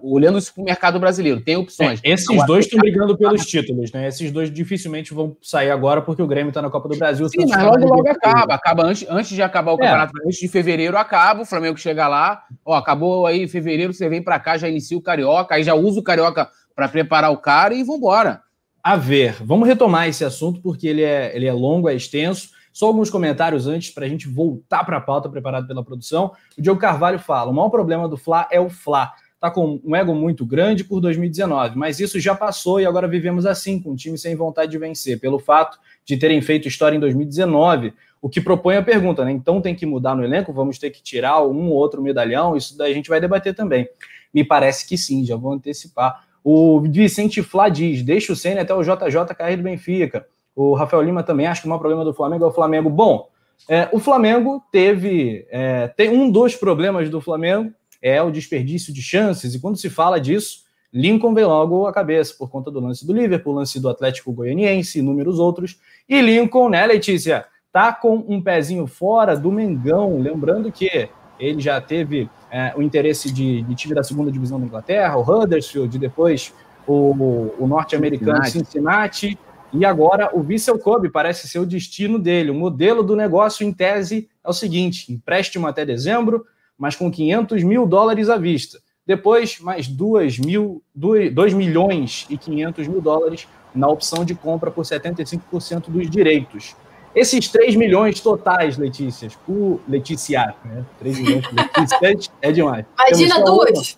olhando 0.04 0.38
isso 0.38 0.54
para 0.54 0.62
o 0.62 0.66
mercado 0.66 1.00
brasileiro, 1.00 1.42
tem 1.42 1.56
opções. 1.56 2.00
É, 2.04 2.12
esses 2.12 2.46
dois 2.46 2.66
estão 2.66 2.80
brigando 2.80 3.18
pelos 3.18 3.48
títulos, 3.48 3.92
né? 3.92 4.08
Esses 4.08 4.32
dois 4.32 4.52
dificilmente 4.52 5.12
vão 5.12 5.36
sair 5.42 5.72
agora 5.72 6.04
porque 6.04 6.22
o 6.22 6.28
Grêmio 6.28 6.50
está 6.50 6.62
na 6.62 6.70
Copa 6.70 6.88
do 6.88 6.98
Brasil. 6.98 7.28
Sim, 7.28 7.48
mas 7.50 7.64
logo, 7.64 7.84
logo 7.84 8.08
acaba. 8.08 8.54
Acaba 8.54 8.86
antes, 8.86 9.08
antes 9.10 9.32
de 9.32 9.42
acabar 9.42 9.72
o 9.72 9.76
é. 9.76 9.80
campeonato, 9.80 10.14
antes 10.24 10.40
de 10.40 10.48
fevereiro 10.48 10.96
acaba. 10.98 11.42
O 11.42 11.46
Flamengo 11.46 11.78
chega 11.80 12.08
lá, 12.08 12.44
ó, 12.64 12.76
acabou 12.76 13.26
aí 13.26 13.48
fevereiro, 13.48 13.92
você 13.92 14.08
vem 14.08 14.22
para 14.22 14.40
cá, 14.40 14.56
já 14.56 14.70
inicia 14.70 14.98
o 14.98 15.02
Carioca, 15.02 15.56
aí 15.56 15.64
já 15.64 15.74
usa 15.74 16.00
o 16.00 16.04
Carioca 16.04 16.50
para 16.76 16.88
preparar 16.88 17.32
o 17.32 17.38
cara 17.38 17.74
e 17.74 17.84
vambora. 17.84 18.42
A 18.84 18.96
ver, 18.96 19.44
vamos 19.44 19.68
retomar 19.68 20.08
esse 20.08 20.24
assunto 20.24 20.62
porque 20.62 20.88
ele 20.88 21.02
é, 21.02 21.36
ele 21.36 21.48
é 21.48 21.54
longo, 21.54 21.90
é 21.90 21.96
extenso. 21.96 22.50
Só 22.78 22.86
alguns 22.86 23.10
comentários 23.10 23.66
antes 23.66 23.90
para 23.90 24.06
a 24.06 24.08
gente 24.08 24.30
voltar 24.30 24.84
para 24.84 24.98
a 24.98 25.02
pauta 25.02 25.28
preparado 25.28 25.66
pela 25.66 25.84
produção. 25.84 26.34
O 26.56 26.62
Diogo 26.62 26.80
Carvalho 26.80 27.18
fala: 27.18 27.50
o 27.50 27.54
maior 27.56 27.70
problema 27.70 28.08
do 28.08 28.16
Fla 28.16 28.48
é 28.52 28.60
o 28.60 28.70
Fla. 28.70 29.14
Está 29.34 29.50
com 29.50 29.82
um 29.84 29.96
ego 29.96 30.14
muito 30.14 30.46
grande 30.46 30.84
por 30.84 31.00
2019, 31.00 31.76
mas 31.76 32.00
isso 32.00 32.20
já 32.20 32.36
passou 32.36 32.80
e 32.80 32.86
agora 32.86 33.08
vivemos 33.08 33.48
assim, 33.48 33.82
com 33.82 33.94
um 33.94 33.96
time 33.96 34.16
sem 34.16 34.36
vontade 34.36 34.70
de 34.70 34.78
vencer, 34.78 35.20
pelo 35.20 35.40
fato 35.40 35.80
de 36.06 36.18
terem 36.18 36.40
feito 36.40 36.68
história 36.68 36.96
em 36.96 37.00
2019, 37.00 37.96
o 38.22 38.30
que 38.30 38.40
propõe 38.40 38.76
a 38.76 38.84
pergunta, 38.84 39.26
né? 39.26 39.32
Então 39.32 39.60
tem 39.60 39.74
que 39.74 39.88
mudar 39.88 40.16
no 40.16 40.24
elenco, 40.24 40.54
vamos 40.54 40.78
ter 40.78 40.92
que 40.92 41.02
tirar 41.02 41.42
um 41.42 41.72
ou 41.72 41.78
outro 41.78 42.00
medalhão, 42.00 42.56
isso 42.56 42.78
daí 42.78 42.92
a 42.92 42.96
gente 42.96 43.10
vai 43.10 43.20
debater 43.20 43.56
também. 43.56 43.90
Me 44.32 44.44
parece 44.44 44.88
que 44.88 45.00
sim, 45.00 45.26
já 45.26 45.36
vou 45.36 45.52
antecipar. 45.52 46.28
O 46.44 46.80
Vicente 46.82 47.42
Flá 47.42 47.70
diz: 47.70 48.04
deixa 48.04 48.34
o 48.34 48.36
Senna 48.36 48.62
até 48.62 48.76
o 48.76 48.84
JJ 48.84 49.34
cair 49.36 49.58
do 49.58 49.64
Benfica. 49.64 50.28
O 50.58 50.74
Rafael 50.74 51.04
Lima 51.04 51.22
também 51.22 51.46
acha 51.46 51.62
que 51.62 51.68
o 51.68 51.70
maior 51.70 51.80
problema 51.80 52.04
do 52.04 52.16
Flamengo 52.16 52.44
é 52.44 52.48
o 52.48 52.52
Flamengo. 52.52 52.90
Bom, 52.90 53.30
é, 53.70 53.88
o 53.92 54.00
Flamengo 54.00 54.64
teve. 54.72 55.46
É, 55.52 55.88
tem 55.90 56.10
um 56.10 56.32
dos 56.32 56.56
problemas 56.56 57.12
do 57.12 57.22
Flamengo 57.22 57.72
é 58.02 58.22
o 58.22 58.32
desperdício 58.32 58.94
de 58.94 59.02
chances, 59.02 59.54
e 59.54 59.60
quando 59.60 59.78
se 59.78 59.90
fala 59.90 60.20
disso, 60.20 60.64
Lincoln 60.94 61.34
vem 61.34 61.46
logo 61.46 61.86
à 61.86 61.94
cabeça, 61.94 62.34
por 62.38 62.50
conta 62.50 62.72
do 62.72 62.80
lance 62.80 63.06
do 63.06 63.14
Liverpool, 63.14 63.54
lance 63.54 63.80
do 63.80 63.90
Atlético 63.90 64.32
Goianiense, 64.32 65.00
inúmeros 65.00 65.40
outros. 65.40 65.80
E 66.08 66.22
Lincoln, 66.22 66.70
né, 66.70 66.86
Letícia, 66.86 67.46
tá 67.72 67.92
com 67.92 68.24
um 68.28 68.42
pezinho 68.42 68.88
fora 68.88 69.36
do 69.36 69.52
Mengão, 69.52 70.20
lembrando 70.20 70.72
que 70.72 71.10
ele 71.40 71.60
já 71.60 71.80
teve 71.82 72.30
é, 72.50 72.74
o 72.76 72.82
interesse 72.82 73.32
de, 73.32 73.62
de 73.62 73.76
time 73.76 73.94
da 73.94 74.04
segunda 74.04 74.32
divisão 74.32 74.60
da 74.60 74.66
Inglaterra, 74.66 75.18
o 75.18 75.22
Huddersfield, 75.22 75.96
e 75.96 76.00
depois 76.00 76.54
o, 76.88 77.52
o 77.60 77.68
norte-americano 77.68 78.46
Cincinnati. 78.46 79.28
Cincinnati. 79.28 79.47
E 79.74 79.86
agora 79.86 80.30
o 80.34 80.42
Vissel 80.42 80.80
Kobe 80.80 81.10
parece 81.10 81.48
ser 81.48 81.60
o 81.60 81.66
destino 81.66 82.18
dele. 82.18 82.52
O 82.52 82.56
modelo 82.56 83.04
do 83.04 83.16
negócio, 83.16 83.66
em 83.66 83.74
tese, 83.74 84.30
é 84.44 84.50
o 84.50 84.54
seguinte: 84.54 85.12
empréstimo 85.12 85.68
até 85.68 85.86
dezembro, 85.86 86.46
mas 86.78 86.96
com 86.96 87.12
500 87.12 87.64
mil 87.64 87.86
dólares 87.86 88.30
à 88.30 88.38
vista. 88.38 88.80
Depois, 89.06 89.60
mais 89.60 89.88
2, 89.88 90.40
mil, 90.40 90.84
2, 90.94 91.34
2 91.34 91.54
milhões 91.54 92.26
e 92.30 92.38
500 92.38 92.88
mil 92.88 93.02
dólares 93.02 93.48
na 93.74 93.88
opção 93.88 94.26
de 94.26 94.36
compra 94.36 94.70
por 94.70 94.84
75% 94.84 95.90
dos 95.90 96.10
direitos. 96.10 96.76
Esses 97.16 97.48
3 97.48 97.76
milhões 97.76 98.20
totais, 98.20 98.78
Letícias, 98.78 99.36
por 99.46 99.82
Letícia, 99.88 100.54
né? 100.64 100.86
3 101.00 101.20
milhões 101.20 101.48
de 101.48 101.56
Letícias 101.56 102.32
é 102.42 102.52
demais. 102.52 102.86
Imagina 103.08 103.44
duas. 103.44 103.98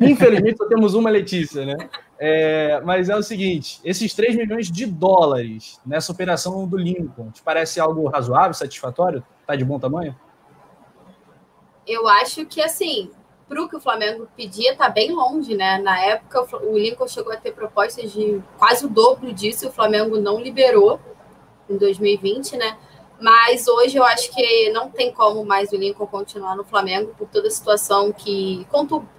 Infelizmente, 0.00 0.56
só 0.56 0.66
temos 0.66 0.94
uma 0.94 1.10
Letícia, 1.10 1.64
né? 1.64 1.88
É, 2.18 2.80
mas 2.80 3.08
é 3.08 3.16
o 3.16 3.22
seguinte: 3.22 3.80
esses 3.84 4.12
3 4.12 4.34
milhões 4.34 4.70
de 4.70 4.86
dólares 4.86 5.80
nessa 5.86 6.10
operação 6.10 6.66
do 6.66 6.76
Lincoln, 6.76 7.30
te 7.30 7.42
parece 7.42 7.78
algo 7.78 8.08
razoável, 8.08 8.54
satisfatório? 8.54 9.24
Tá 9.46 9.54
de 9.54 9.64
bom 9.64 9.78
tamanho? 9.78 10.16
Eu 11.86 12.08
acho 12.08 12.44
que, 12.44 12.60
assim, 12.60 13.10
para 13.48 13.62
o 13.62 13.68
que 13.68 13.76
o 13.76 13.80
Flamengo 13.80 14.28
pedia, 14.36 14.76
tá 14.76 14.90
bem 14.90 15.12
longe, 15.12 15.56
né? 15.56 15.78
Na 15.78 15.98
época, 16.00 16.44
o 16.66 16.76
Lincoln 16.76 17.06
chegou 17.06 17.32
a 17.32 17.36
ter 17.36 17.52
propostas 17.52 18.12
de 18.12 18.42
quase 18.58 18.84
o 18.84 18.88
dobro 18.88 19.32
disso, 19.32 19.64
e 19.64 19.68
o 19.68 19.72
Flamengo 19.72 20.18
não 20.18 20.40
liberou 20.40 21.00
em 21.70 21.76
2020, 21.76 22.56
né? 22.56 22.76
Mas 23.20 23.66
hoje 23.66 23.96
eu 23.96 24.04
acho 24.04 24.30
que 24.32 24.70
não 24.70 24.90
tem 24.90 25.12
como 25.12 25.44
mais 25.44 25.72
o 25.72 25.76
Lincoln 25.76 26.06
continuar 26.06 26.56
no 26.56 26.64
Flamengo 26.64 27.14
por 27.16 27.28
toda 27.28 27.48
a 27.48 27.50
situação 27.50 28.12
que 28.12 28.66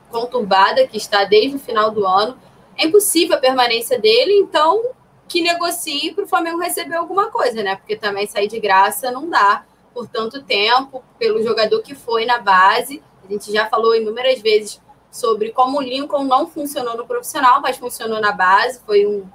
conturbada 0.09 0.87
que 0.87 0.97
está 0.97 1.25
desde 1.25 1.57
o 1.57 1.59
final 1.59 1.91
do 1.91 2.05
ano 2.05 2.37
é 2.79 2.85
impossível 2.85 3.35
a 3.35 3.39
permanência 3.39 3.99
dele, 3.99 4.33
então 4.35 4.91
que 5.27 5.41
negocie 5.41 6.13
para 6.13 6.23
o 6.23 6.27
Flamengo 6.27 6.59
receber 6.59 6.95
alguma 6.95 7.29
coisa, 7.29 7.61
né? 7.61 7.75
Porque 7.75 7.95
também 7.95 8.25
sair 8.25 8.47
de 8.47 8.59
graça 8.59 9.11
não 9.11 9.29
dá 9.29 9.63
por 9.93 10.07
tanto 10.07 10.41
tempo, 10.41 11.03
pelo 11.19 11.43
jogador 11.43 11.81
que 11.81 11.93
foi 11.93 12.25
na 12.25 12.39
base. 12.39 13.03
A 13.23 13.31
gente 13.31 13.51
já 13.51 13.67
falou 13.67 13.95
inúmeras 13.95 14.41
vezes 14.41 14.81
sobre 15.11 15.51
como 15.51 15.77
o 15.77 15.81
Lincoln 15.81 16.23
não 16.23 16.47
funcionou 16.47 16.95
no 16.95 17.05
profissional, 17.05 17.61
mas 17.61 17.77
funcionou 17.77 18.21
na 18.21 18.31
base, 18.31 18.81
foi 18.85 19.05
um, 19.05 19.29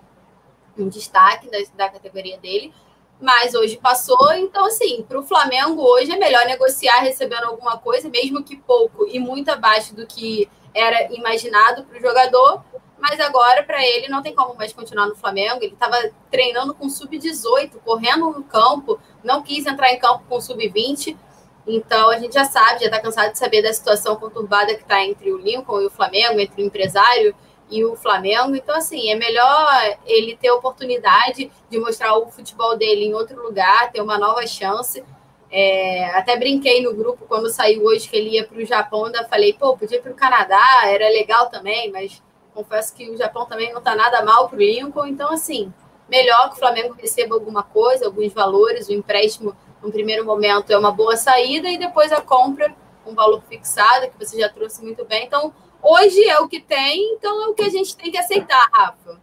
um 0.77 0.89
destaque 0.89 1.49
da, 1.51 1.59
da 1.77 1.89
categoria 1.91 2.39
dele. 2.39 2.73
Mas 3.21 3.55
hoje 3.55 3.77
passou, 3.77 4.33
então, 4.33 4.67
assim, 4.67 5.05
para 5.07 5.21
o 5.21 5.23
Flamengo 5.23 5.83
hoje 5.83 6.11
é 6.11 6.17
melhor 6.17 6.47
negociar 6.47 7.01
recebendo 7.01 7.45
alguma 7.45 7.79
coisa, 7.79 8.09
mesmo 8.09 8.43
que 8.43 8.57
pouco 8.57 9.07
e 9.07 9.19
muito 9.19 9.51
abaixo 9.51 9.95
do 9.95 10.07
que 10.07 10.49
era 10.75 11.13
imaginado 11.13 11.85
para 11.85 11.99
o 11.99 12.01
jogador, 12.01 12.65
mas 13.07 13.21
agora 13.21 13.63
para 13.63 13.85
ele 13.85 14.09
não 14.09 14.23
tem 14.23 14.35
como 14.35 14.55
mais 14.55 14.73
continuar 14.73 15.07
no 15.07 15.15
Flamengo. 15.15 15.59
Ele 15.63 15.75
estava 15.75 16.11
treinando 16.31 16.75
com 16.75 16.89
sub-18, 16.89 17.73
correndo 17.85 18.31
no 18.31 18.43
campo, 18.43 18.99
não 19.23 19.43
quis 19.43 19.67
entrar 19.67 19.93
em 19.93 19.99
campo 19.99 20.25
com 20.27 20.41
sub-20. 20.41 21.15
Então 21.67 22.09
a 22.09 22.19
gente 22.19 22.33
já 22.33 22.47
sabe, 22.47 22.81
já 22.81 22.87
está 22.87 22.99
cansado 22.99 23.33
de 23.33 23.39
saber 23.39 23.61
da 23.61 23.75
situação 23.75 24.17
conturbada 24.17 24.75
que 24.75 24.81
está 24.81 25.05
entre 25.05 25.31
o 25.31 25.37
Lincoln 25.37 25.83
e 25.83 25.87
o 25.87 25.91
Flamengo, 25.91 26.41
entre 26.41 26.63
o 26.63 26.65
empresário 26.65 27.37
e 27.69 27.85
o 27.85 27.95
Flamengo. 27.95 28.57
Então, 28.57 28.75
assim, 28.75 29.11
é 29.11 29.15
melhor 29.15 29.99
ele 30.07 30.35
ter 30.37 30.49
a 30.49 30.55
oportunidade 30.55 31.53
de 31.69 31.79
mostrar 31.79 32.17
o 32.17 32.31
futebol 32.31 32.75
dele 32.75 33.05
em 33.05 33.13
outro 33.13 33.43
lugar, 33.43 33.93
ter 33.93 34.01
uma 34.01 34.17
nova 34.17 34.47
chance. 34.47 35.05
É, 35.51 36.07
até 36.17 36.39
brinquei 36.39 36.83
no 36.83 36.95
grupo 36.95 37.27
quando 37.29 37.51
saiu 37.51 37.85
hoje 37.85 38.09
que 38.09 38.17
ele 38.17 38.31
ia 38.31 38.47
para 38.47 38.57
o 38.57 38.65
Japão, 38.65 39.05
ainda 39.05 39.25
falei, 39.25 39.53
pô, 39.53 39.77
podia 39.77 39.99
ir 39.99 40.03
para 40.03 40.11
o 40.11 40.17
Canadá, 40.17 40.67
era 40.87 41.07
legal 41.11 41.51
também, 41.51 41.93
mas 41.93 42.23
confesso 42.55 42.95
que 42.95 43.11
o 43.11 43.17
Japão 43.17 43.47
também 43.47 43.71
não 43.73 43.79
está 43.79 43.95
nada 43.95 44.25
mal 44.25 44.49
para 44.49 44.57
o 44.57 44.61
Lincoln. 44.61 45.07
Então, 45.07 45.33
assim, 45.33 45.73
melhor 46.09 46.49
que 46.51 46.57
o 46.57 46.59
Flamengo 46.59 46.95
receba 46.97 47.35
alguma 47.35 47.63
coisa, 47.63 48.07
alguns 48.07 48.33
valores, 48.33 48.89
o 48.89 48.93
empréstimo 48.93 49.55
no 49.83 49.91
primeiro 49.91 50.25
momento 50.25 50.71
é 50.71 50.79
uma 50.79 50.91
boa 50.91 51.17
saída 51.17 51.69
e 51.69 51.77
depois 51.77 52.11
a 52.13 52.21
compra, 52.21 52.75
um 53.07 53.15
valor 53.15 53.43
fixado, 53.49 54.09
que 54.09 54.25
você 54.25 54.39
já 54.39 54.49
trouxe 54.49 54.83
muito 54.83 55.05
bem. 55.05 55.27
Então, 55.27 55.53
hoje 55.83 56.23
é 56.25 56.39
o 56.39 56.49
que 56.49 56.61
tem, 56.61 57.15
então 57.15 57.45
é 57.45 57.49
o 57.49 57.55
que 57.55 57.63
a 57.63 57.69
gente 57.69 57.95
tem 57.97 58.11
que 58.11 58.17
aceitar, 58.17 58.67
Rafa. 58.73 59.21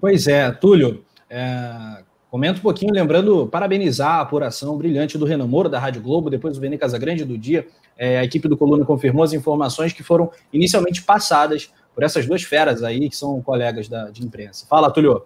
Pois 0.00 0.26
é, 0.26 0.50
Túlio, 0.50 1.04
é, 1.30 2.02
comenta 2.30 2.58
um 2.58 2.62
pouquinho, 2.62 2.92
lembrando, 2.92 3.46
parabenizar 3.46 4.16
a 4.16 4.20
apuração 4.20 4.76
brilhante 4.76 5.16
do 5.16 5.24
Renan 5.24 5.46
Moro, 5.46 5.68
da 5.68 5.78
Rádio 5.78 6.02
Globo, 6.02 6.30
depois 6.30 6.54
do 6.54 6.60
Vene 6.60 6.78
Casagrande 6.78 7.24
do 7.24 7.38
dia. 7.38 7.66
É, 7.96 8.18
a 8.18 8.24
equipe 8.24 8.48
do 8.48 8.56
Coluna 8.56 8.84
confirmou 8.84 9.24
as 9.24 9.32
informações 9.32 9.92
que 9.92 10.02
foram 10.02 10.30
inicialmente 10.52 11.02
passadas 11.02 11.72
por 11.98 12.04
essas 12.04 12.24
duas 12.26 12.44
feras 12.44 12.84
aí, 12.84 13.10
que 13.10 13.16
são 13.16 13.42
colegas 13.42 13.88
da, 13.88 14.08
de 14.08 14.24
imprensa. 14.24 14.64
Fala, 14.68 14.88
Túlio. 14.88 15.24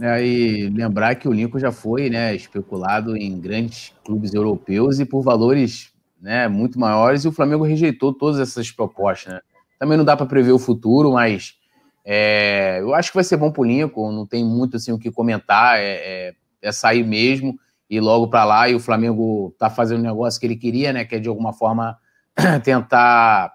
É, 0.00 0.24
e 0.24 0.68
lembrar 0.68 1.16
que 1.16 1.26
o 1.26 1.32
Lincoln 1.32 1.58
já 1.58 1.72
foi 1.72 2.08
né, 2.08 2.32
especulado 2.36 3.16
em 3.16 3.40
grandes 3.40 3.92
clubes 4.04 4.32
europeus 4.32 5.00
e 5.00 5.04
por 5.04 5.22
valores 5.22 5.92
né, 6.22 6.46
muito 6.46 6.78
maiores, 6.78 7.24
e 7.24 7.28
o 7.28 7.32
Flamengo 7.32 7.64
rejeitou 7.64 8.14
todas 8.14 8.38
essas 8.38 8.70
propostas. 8.70 9.34
Né? 9.34 9.40
Também 9.76 9.98
não 9.98 10.04
dá 10.04 10.16
para 10.16 10.24
prever 10.24 10.52
o 10.52 10.58
futuro, 10.60 11.14
mas 11.14 11.56
é, 12.04 12.78
eu 12.80 12.94
acho 12.94 13.10
que 13.10 13.16
vai 13.16 13.24
ser 13.24 13.36
bom 13.36 13.50
para 13.50 13.62
o 13.62 13.64
Lincoln, 13.64 14.12
não 14.12 14.24
tem 14.24 14.44
muito 14.44 14.76
assim, 14.76 14.92
o 14.92 15.00
que 15.00 15.10
comentar, 15.10 15.80
é, 15.80 16.28
é, 16.28 16.34
é 16.62 16.70
sair 16.70 17.02
mesmo 17.02 17.58
e 17.90 17.98
logo 17.98 18.28
para 18.28 18.44
lá, 18.44 18.68
e 18.68 18.74
o 18.76 18.80
Flamengo 18.80 19.50
está 19.52 19.68
fazendo 19.68 19.98
o 19.98 20.04
negócio 20.04 20.38
que 20.38 20.46
ele 20.46 20.54
queria, 20.54 20.92
né, 20.92 21.04
que 21.04 21.16
é 21.16 21.18
de 21.18 21.28
alguma 21.28 21.52
forma 21.52 21.98
tentar 22.62 23.52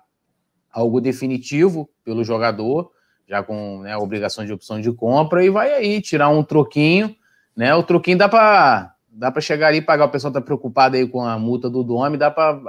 algo 0.74 1.00
definitivo 1.00 1.90
pelo 2.04 2.24
jogador, 2.24 2.92
já 3.28 3.42
com 3.42 3.82
né, 3.82 3.94
a 3.94 4.00
obrigação 4.00 4.46
de 4.46 4.54
opção 4.54 4.80
de 4.80 4.92
compra, 4.92 5.44
e 5.44 5.50
vai 5.50 5.74
aí 5.74 6.02
tirar 6.02 6.30
um 6.30 6.44
troquinho, 6.44 7.16
né? 7.56 7.74
O 7.74 7.84
troquinho 7.84 8.18
dá 8.18 8.28
para 8.28 8.94
dá 9.14 9.32
para 9.32 9.42
chegar 9.42 9.68
ali 9.68 9.78
e 9.78 9.82
pagar. 9.82 10.06
O 10.06 10.10
pessoal 10.10 10.34
tá 10.34 10.42
preocupado 10.42 10.96
aí 10.96 11.08
com 11.08 11.22
a 11.22 11.38
multa 11.38 11.70
do 11.70 11.84
Dome, 11.84 12.18
dá 12.18 12.32
para 12.32 12.60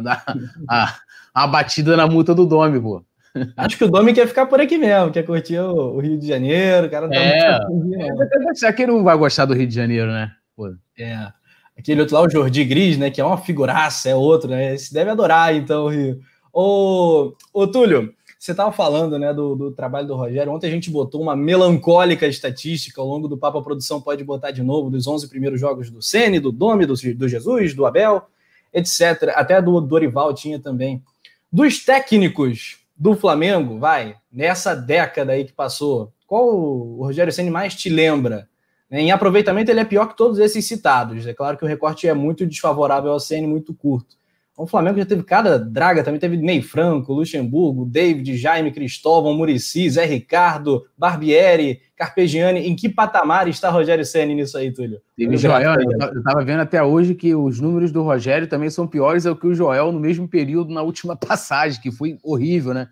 dar 0.00 0.24
a, 0.68 0.94
a, 1.32 1.46
batida 1.46 1.96
na 1.96 2.06
multa 2.06 2.34
do 2.34 2.44
Dome, 2.44 2.80
pô. 2.80 3.04
Acho 3.56 3.76
que 3.76 3.84
o 3.84 3.90
Dome 3.90 4.12
quer 4.12 4.28
ficar 4.28 4.46
por 4.46 4.60
aqui 4.60 4.78
mesmo, 4.78 5.10
quer 5.10 5.24
curtir 5.24 5.58
o, 5.58 5.96
o 5.96 6.00
Rio 6.00 6.18
de 6.18 6.26
Janeiro, 6.26 6.86
o 6.86 6.90
cara 6.90 7.08
tá 7.08 7.16
é, 7.16 7.58
muito 7.66 8.66
Aqui 8.66 8.86
não 8.86 9.02
vai 9.02 9.16
gostar 9.16 9.44
do 9.44 9.54
Rio 9.54 9.66
de 9.66 9.74
Janeiro, 9.74 10.10
né? 10.10 10.32
Pô. 10.56 10.72
É. 10.98 11.32
Aquele 11.76 12.00
outro 12.00 12.14
lá, 12.14 12.22
o 12.22 12.30
Jordi 12.30 12.64
Gris, 12.64 12.96
né? 12.96 13.10
Que 13.10 13.20
é 13.20 13.24
uma 13.24 13.36
figuraça, 13.36 14.08
é 14.08 14.14
outro, 14.14 14.48
né? 14.48 14.74
Esse 14.74 14.94
deve 14.94 15.10
adorar, 15.10 15.54
então, 15.54 15.86
o 15.86 15.88
Rio. 15.88 16.20
Ô, 16.52 17.32
ô 17.52 17.66
Túlio, 17.66 18.14
você 18.44 18.50
estava 18.50 18.70
falando 18.70 19.18
né, 19.18 19.32
do, 19.32 19.56
do, 19.56 19.72
trabalho 19.72 20.06
do 20.06 20.14
Rogério. 20.14 20.52
Ontem 20.52 20.66
a 20.66 20.70
gente 20.70 20.90
botou 20.90 21.22
uma 21.22 21.34
melancólica 21.34 22.26
estatística 22.26 23.00
ao 23.00 23.06
longo 23.06 23.26
do 23.26 23.38
Papo 23.38 23.56
a 23.56 23.62
Produção 23.62 24.02
pode 24.02 24.22
botar 24.22 24.50
de 24.50 24.62
novo 24.62 24.90
dos 24.90 25.06
11 25.06 25.30
primeiros 25.30 25.58
jogos 25.58 25.88
do 25.88 26.02
Sene, 26.02 26.38
do 26.38 26.52
Domi, 26.52 26.84
do, 26.84 26.92
do 26.92 27.26
Jesus, 27.26 27.72
do 27.72 27.86
Abel, 27.86 28.26
etc. 28.70 29.32
Até 29.34 29.62
do 29.62 29.80
Dorival 29.80 30.34
tinha 30.34 30.58
também. 30.58 31.02
Dos 31.50 31.82
técnicos 31.82 32.80
do 32.94 33.16
Flamengo, 33.16 33.78
vai, 33.78 34.16
nessa 34.30 34.74
década 34.74 35.32
aí 35.32 35.46
que 35.46 35.52
passou, 35.54 36.12
qual 36.26 36.46
o 36.46 37.02
Rogério 37.02 37.32
Ceni 37.32 37.48
mais 37.48 37.74
te 37.74 37.88
lembra? 37.88 38.46
Em 38.90 39.10
aproveitamento 39.10 39.70
ele 39.70 39.80
é 39.80 39.86
pior 39.86 40.06
que 40.06 40.18
todos 40.18 40.38
esses 40.38 40.66
citados. 40.68 41.26
É 41.26 41.32
claro 41.32 41.56
que 41.56 41.64
o 41.64 41.68
recorte 41.68 42.06
é 42.06 42.12
muito 42.12 42.46
desfavorável 42.46 43.10
ao 43.10 43.20
Ceni, 43.20 43.46
muito 43.46 43.72
curto. 43.72 44.16
O 44.56 44.68
Flamengo 44.68 44.98
já 44.98 45.04
teve 45.04 45.24
cada 45.24 45.58
draga, 45.58 46.04
também 46.04 46.20
teve 46.20 46.36
Ney 46.36 46.62
Franco, 46.62 47.12
Luxemburgo, 47.12 47.84
David, 47.84 48.36
Jaime, 48.36 48.70
Cristóvão, 48.70 49.34
Murici, 49.34 49.90
Zé 49.90 50.04
Ricardo, 50.04 50.84
Barbieri, 50.96 51.80
Carpegiani. 51.96 52.60
Em 52.60 52.76
que 52.76 52.88
patamar 52.88 53.48
está 53.48 53.68
Rogério 53.68 54.04
Senni 54.04 54.32
nisso 54.32 54.56
aí, 54.56 54.72
Túlio? 54.72 55.00
Teve 55.16 55.36
Joel, 55.36 55.74
eu 55.74 56.18
estava 56.18 56.44
vendo 56.44 56.60
até 56.60 56.80
hoje 56.80 57.16
que 57.16 57.34
os 57.34 57.60
números 57.60 57.90
do 57.90 58.04
Rogério 58.04 58.46
também 58.46 58.70
são 58.70 58.86
piores 58.86 59.24
do 59.24 59.34
que 59.34 59.48
o 59.48 59.54
Joel 59.54 59.90
no 59.90 59.98
mesmo 59.98 60.28
período 60.28 60.72
na 60.72 60.82
última 60.82 61.16
passagem, 61.18 61.80
que 61.80 61.90
foi 61.90 62.16
horrível, 62.22 62.72
né? 62.72 62.86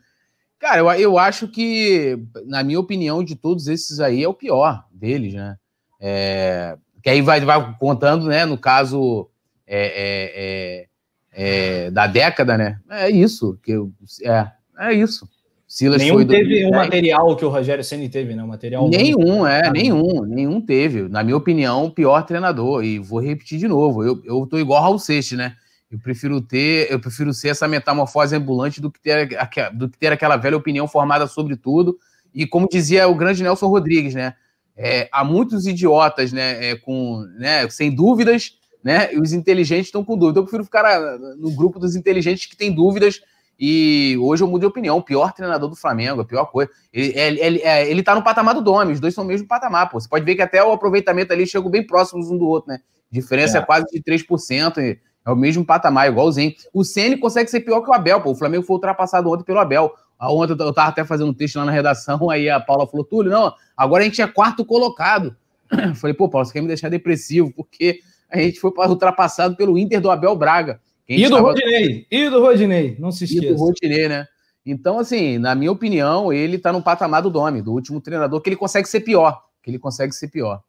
Cara, 0.59 0.79
eu, 0.79 0.91
eu 0.93 1.19
acho 1.19 1.47
que, 1.47 2.19
na 2.45 2.65
minha 2.65 2.81
opinião, 2.81 3.23
de 3.23 3.37
todos 3.37 3.69
esses 3.69 4.01
aí, 4.01 4.25
é 4.25 4.29
o 4.29 4.35
pior 4.35 4.85
deles, 4.93 5.35
né? 5.35 5.57
É, 6.01 6.77
que 7.03 7.11
aí 7.11 7.23
vai, 7.23 7.41
vai 7.41 7.77
contando, 7.79 8.27
né? 8.27 8.45
No 8.45 8.59
caso, 8.59 9.29
é, 9.65 10.83
é, 10.83 10.87
é 11.33 11.91
da 11.91 12.07
década, 12.07 12.59
né? 12.59 12.79
É 12.91 13.11
isso. 13.11 13.59
Que 13.63 13.73
eu, 13.73 13.93
é, 14.23 14.47
é 14.79 14.93
isso. 14.93 15.29
Silas 15.67 16.03
nenhum 16.03 16.17
foi 16.17 16.27
teve 16.27 16.67
um 16.67 16.71
material 16.73 17.35
que 17.35 17.45
o 17.47 17.49
Rogério 17.49 17.83
Ceni 17.83 18.09
teve, 18.09 18.35
né? 18.35 18.43
Um 18.43 18.49
material 18.49 18.89
nenhum, 18.91 19.47
é, 19.47 19.71
nenhum, 19.71 20.23
nenhum 20.27 20.61
teve. 20.61 21.09
Na 21.09 21.25
minha 21.25 21.37
opinião, 21.37 21.87
o 21.87 21.91
pior 21.91 22.23
treinador. 22.27 22.85
E 22.85 22.99
vou 22.99 23.21
repetir 23.21 23.59
de 23.59 23.67
novo. 23.67 24.05
Eu, 24.05 24.21
eu 24.25 24.47
tô 24.47 24.59
igual 24.59 24.83
Raul 24.83 24.99
Seixas, 24.99 25.39
né? 25.39 25.57
Eu 25.91 25.99
prefiro 25.99 26.43
ter, 26.43 26.91
eu 26.91 27.01
prefiro 27.01 27.33
ser 27.33 27.49
essa 27.49 27.67
metamorfose 27.67 28.37
ambulante 28.37 28.81
do 28.81 28.91
que 28.91 29.01
ter, 29.01 29.29
do 29.73 29.89
que 29.89 29.99
ter 29.99 30.13
aquela 30.13 30.37
velha 30.37 30.57
opinião 30.57 30.87
formada 30.87 31.27
sobre 31.27 31.57
tudo. 31.57 31.99
E 32.35 32.47
como 32.47 32.69
dizia 32.69 33.09
o 33.09 33.15
grande 33.15 33.43
Nelson 33.43 33.69
Rodrigues, 33.69 34.15
né? 34.15 34.35
É, 34.77 35.09
há 35.13 35.23
muitos 35.23 35.67
idiotas, 35.67 36.33
né, 36.33 36.71
é, 36.71 36.77
com, 36.77 37.27
né, 37.39 37.69
sem 37.69 37.95
dúvidas, 37.95 38.59
né? 38.83 39.13
E 39.15 39.19
os 39.19 39.33
inteligentes 39.33 39.87
estão 39.87 40.05
com 40.05 40.17
dúvida. 40.17 40.41
Eu 40.41 40.45
prefiro 40.45 40.65
ficar 40.65 40.85
ah, 40.85 41.19
no 41.37 41.51
grupo 41.53 41.79
dos 41.79 41.97
inteligentes 41.97 42.47
que 42.47 42.57
têm 42.57 42.75
dúvidas. 42.75 43.21
E 43.59 44.17
hoje 44.21 44.43
eu 44.43 44.49
mudei 44.49 44.61
de 44.61 44.71
opinião. 44.71 44.97
O 44.97 45.03
pior 45.03 45.33
treinador 45.33 45.69
do 45.69 45.77
Flamengo, 45.77 46.23
a 46.23 46.25
pior 46.25 46.47
coisa. 46.47 46.71
Ele, 46.93 47.19
ele, 47.19 47.41
ele, 47.41 47.59
é, 47.63 47.89
ele 47.89 48.03
tá 48.03 48.15
no 48.15 48.23
patamar 48.23 48.55
do 48.55 48.61
Domi, 48.61 48.93
os 48.93 49.01
dois 49.01 49.15
são 49.15 49.25
o 49.25 49.27
mesmo 49.27 49.47
patamar, 49.47 49.89
pô. 49.89 50.01
Você 50.01 50.09
pode 50.09 50.25
ver 50.25 50.35
que 50.35 50.43
até 50.43 50.63
o 50.65 50.73
aproveitamento 50.73 51.33
ali 51.33 51.47
chegou 51.47 51.71
bem 51.71 51.87
próximos 51.87 52.31
um 52.31 52.37
do 52.37 52.47
outro, 52.47 52.71
né? 52.71 52.81
A 53.11 53.15
diferença 53.15 53.59
é, 53.59 53.61
é 53.61 53.65
quase 53.65 53.87
de 53.93 54.03
3%. 54.03 54.99
É 55.25 55.31
o 55.31 55.37
mesmo 55.37 55.65
patamar, 55.65 56.09
igualzinho. 56.09 56.53
O 56.73 56.83
Ceni 56.83 57.17
consegue 57.17 57.49
ser 57.49 57.61
pior 57.61 57.81
que 57.83 57.91
o 57.91 57.93
Abel, 57.93 58.21
pô. 58.21 58.33
O 58.33 58.35
Flamengo 58.35 58.65
foi 58.65 58.75
ultrapassado 58.75 59.31
ontem 59.31 59.45
pelo 59.45 59.61
Abel. 59.61 59.93
Ontem 60.21 60.53
eu 60.53 60.73
tava 60.73 60.91
até 60.91 61.05
fazendo 61.05 61.31
um 61.31 61.35
texto 61.35 61.57
lá 61.57 61.65
na 61.65 61.73
redação, 61.73 62.29
aí 62.31 62.49
a 62.49 62.61
Paula 62.61 62.87
falou, 62.87 63.05
Túlio, 63.05 63.31
não, 63.31 63.53
agora 63.77 64.03
a 64.03 64.07
gente 64.07 64.23
é 64.23 64.27
quarto 64.27 64.65
colocado. 64.65 65.37
Eu 65.71 65.95
falei, 65.95 66.15
pô, 66.15 66.29
Paulo, 66.29 66.45
você 66.45 66.53
quer 66.53 66.61
me 66.61 66.69
deixar 66.69 66.91
depressivo, 66.91 67.53
porque 67.53 68.01
a 68.33 68.39
gente 68.39 68.59
foi 68.59 68.73
ultrapassado 68.89 69.57
pelo 69.57 69.79
Inter 69.79 70.01
do 70.01 70.11
Abel 70.11 70.35
Braga. 70.35 70.81
E 71.09 71.25
do 71.25 71.37
tava... 71.37 71.49
Rodinei, 71.49 72.07
e 72.11 72.31
do 72.31 72.41
Rodinei, 72.41 72.97
não 72.99 73.13
se 73.13 73.25
esqueça. 73.25 73.47
E 73.47 73.55
do 73.55 73.57
Rodinei, 73.57 74.09
né? 74.09 74.27
Então, 74.65 74.99
assim, 74.99 75.39
na 75.39 75.55
minha 75.55 75.73
opinião, 75.73 76.33
ele 76.33 76.57
tá 76.57 76.73
no 76.73 76.83
patamar 76.83 77.23
do 77.23 77.31
Domi, 77.31 77.61
do 77.61 77.73
último 77.73 78.01
treinador, 78.01 78.41
que 78.41 78.49
ele 78.49 78.57
consegue 78.57 78.89
ser 78.89 79.01
pior. 79.01 79.43
Que 79.63 79.71
ele 79.71 79.79
consegue 79.79 80.13
ser 80.13 80.29
pior. 80.29 80.63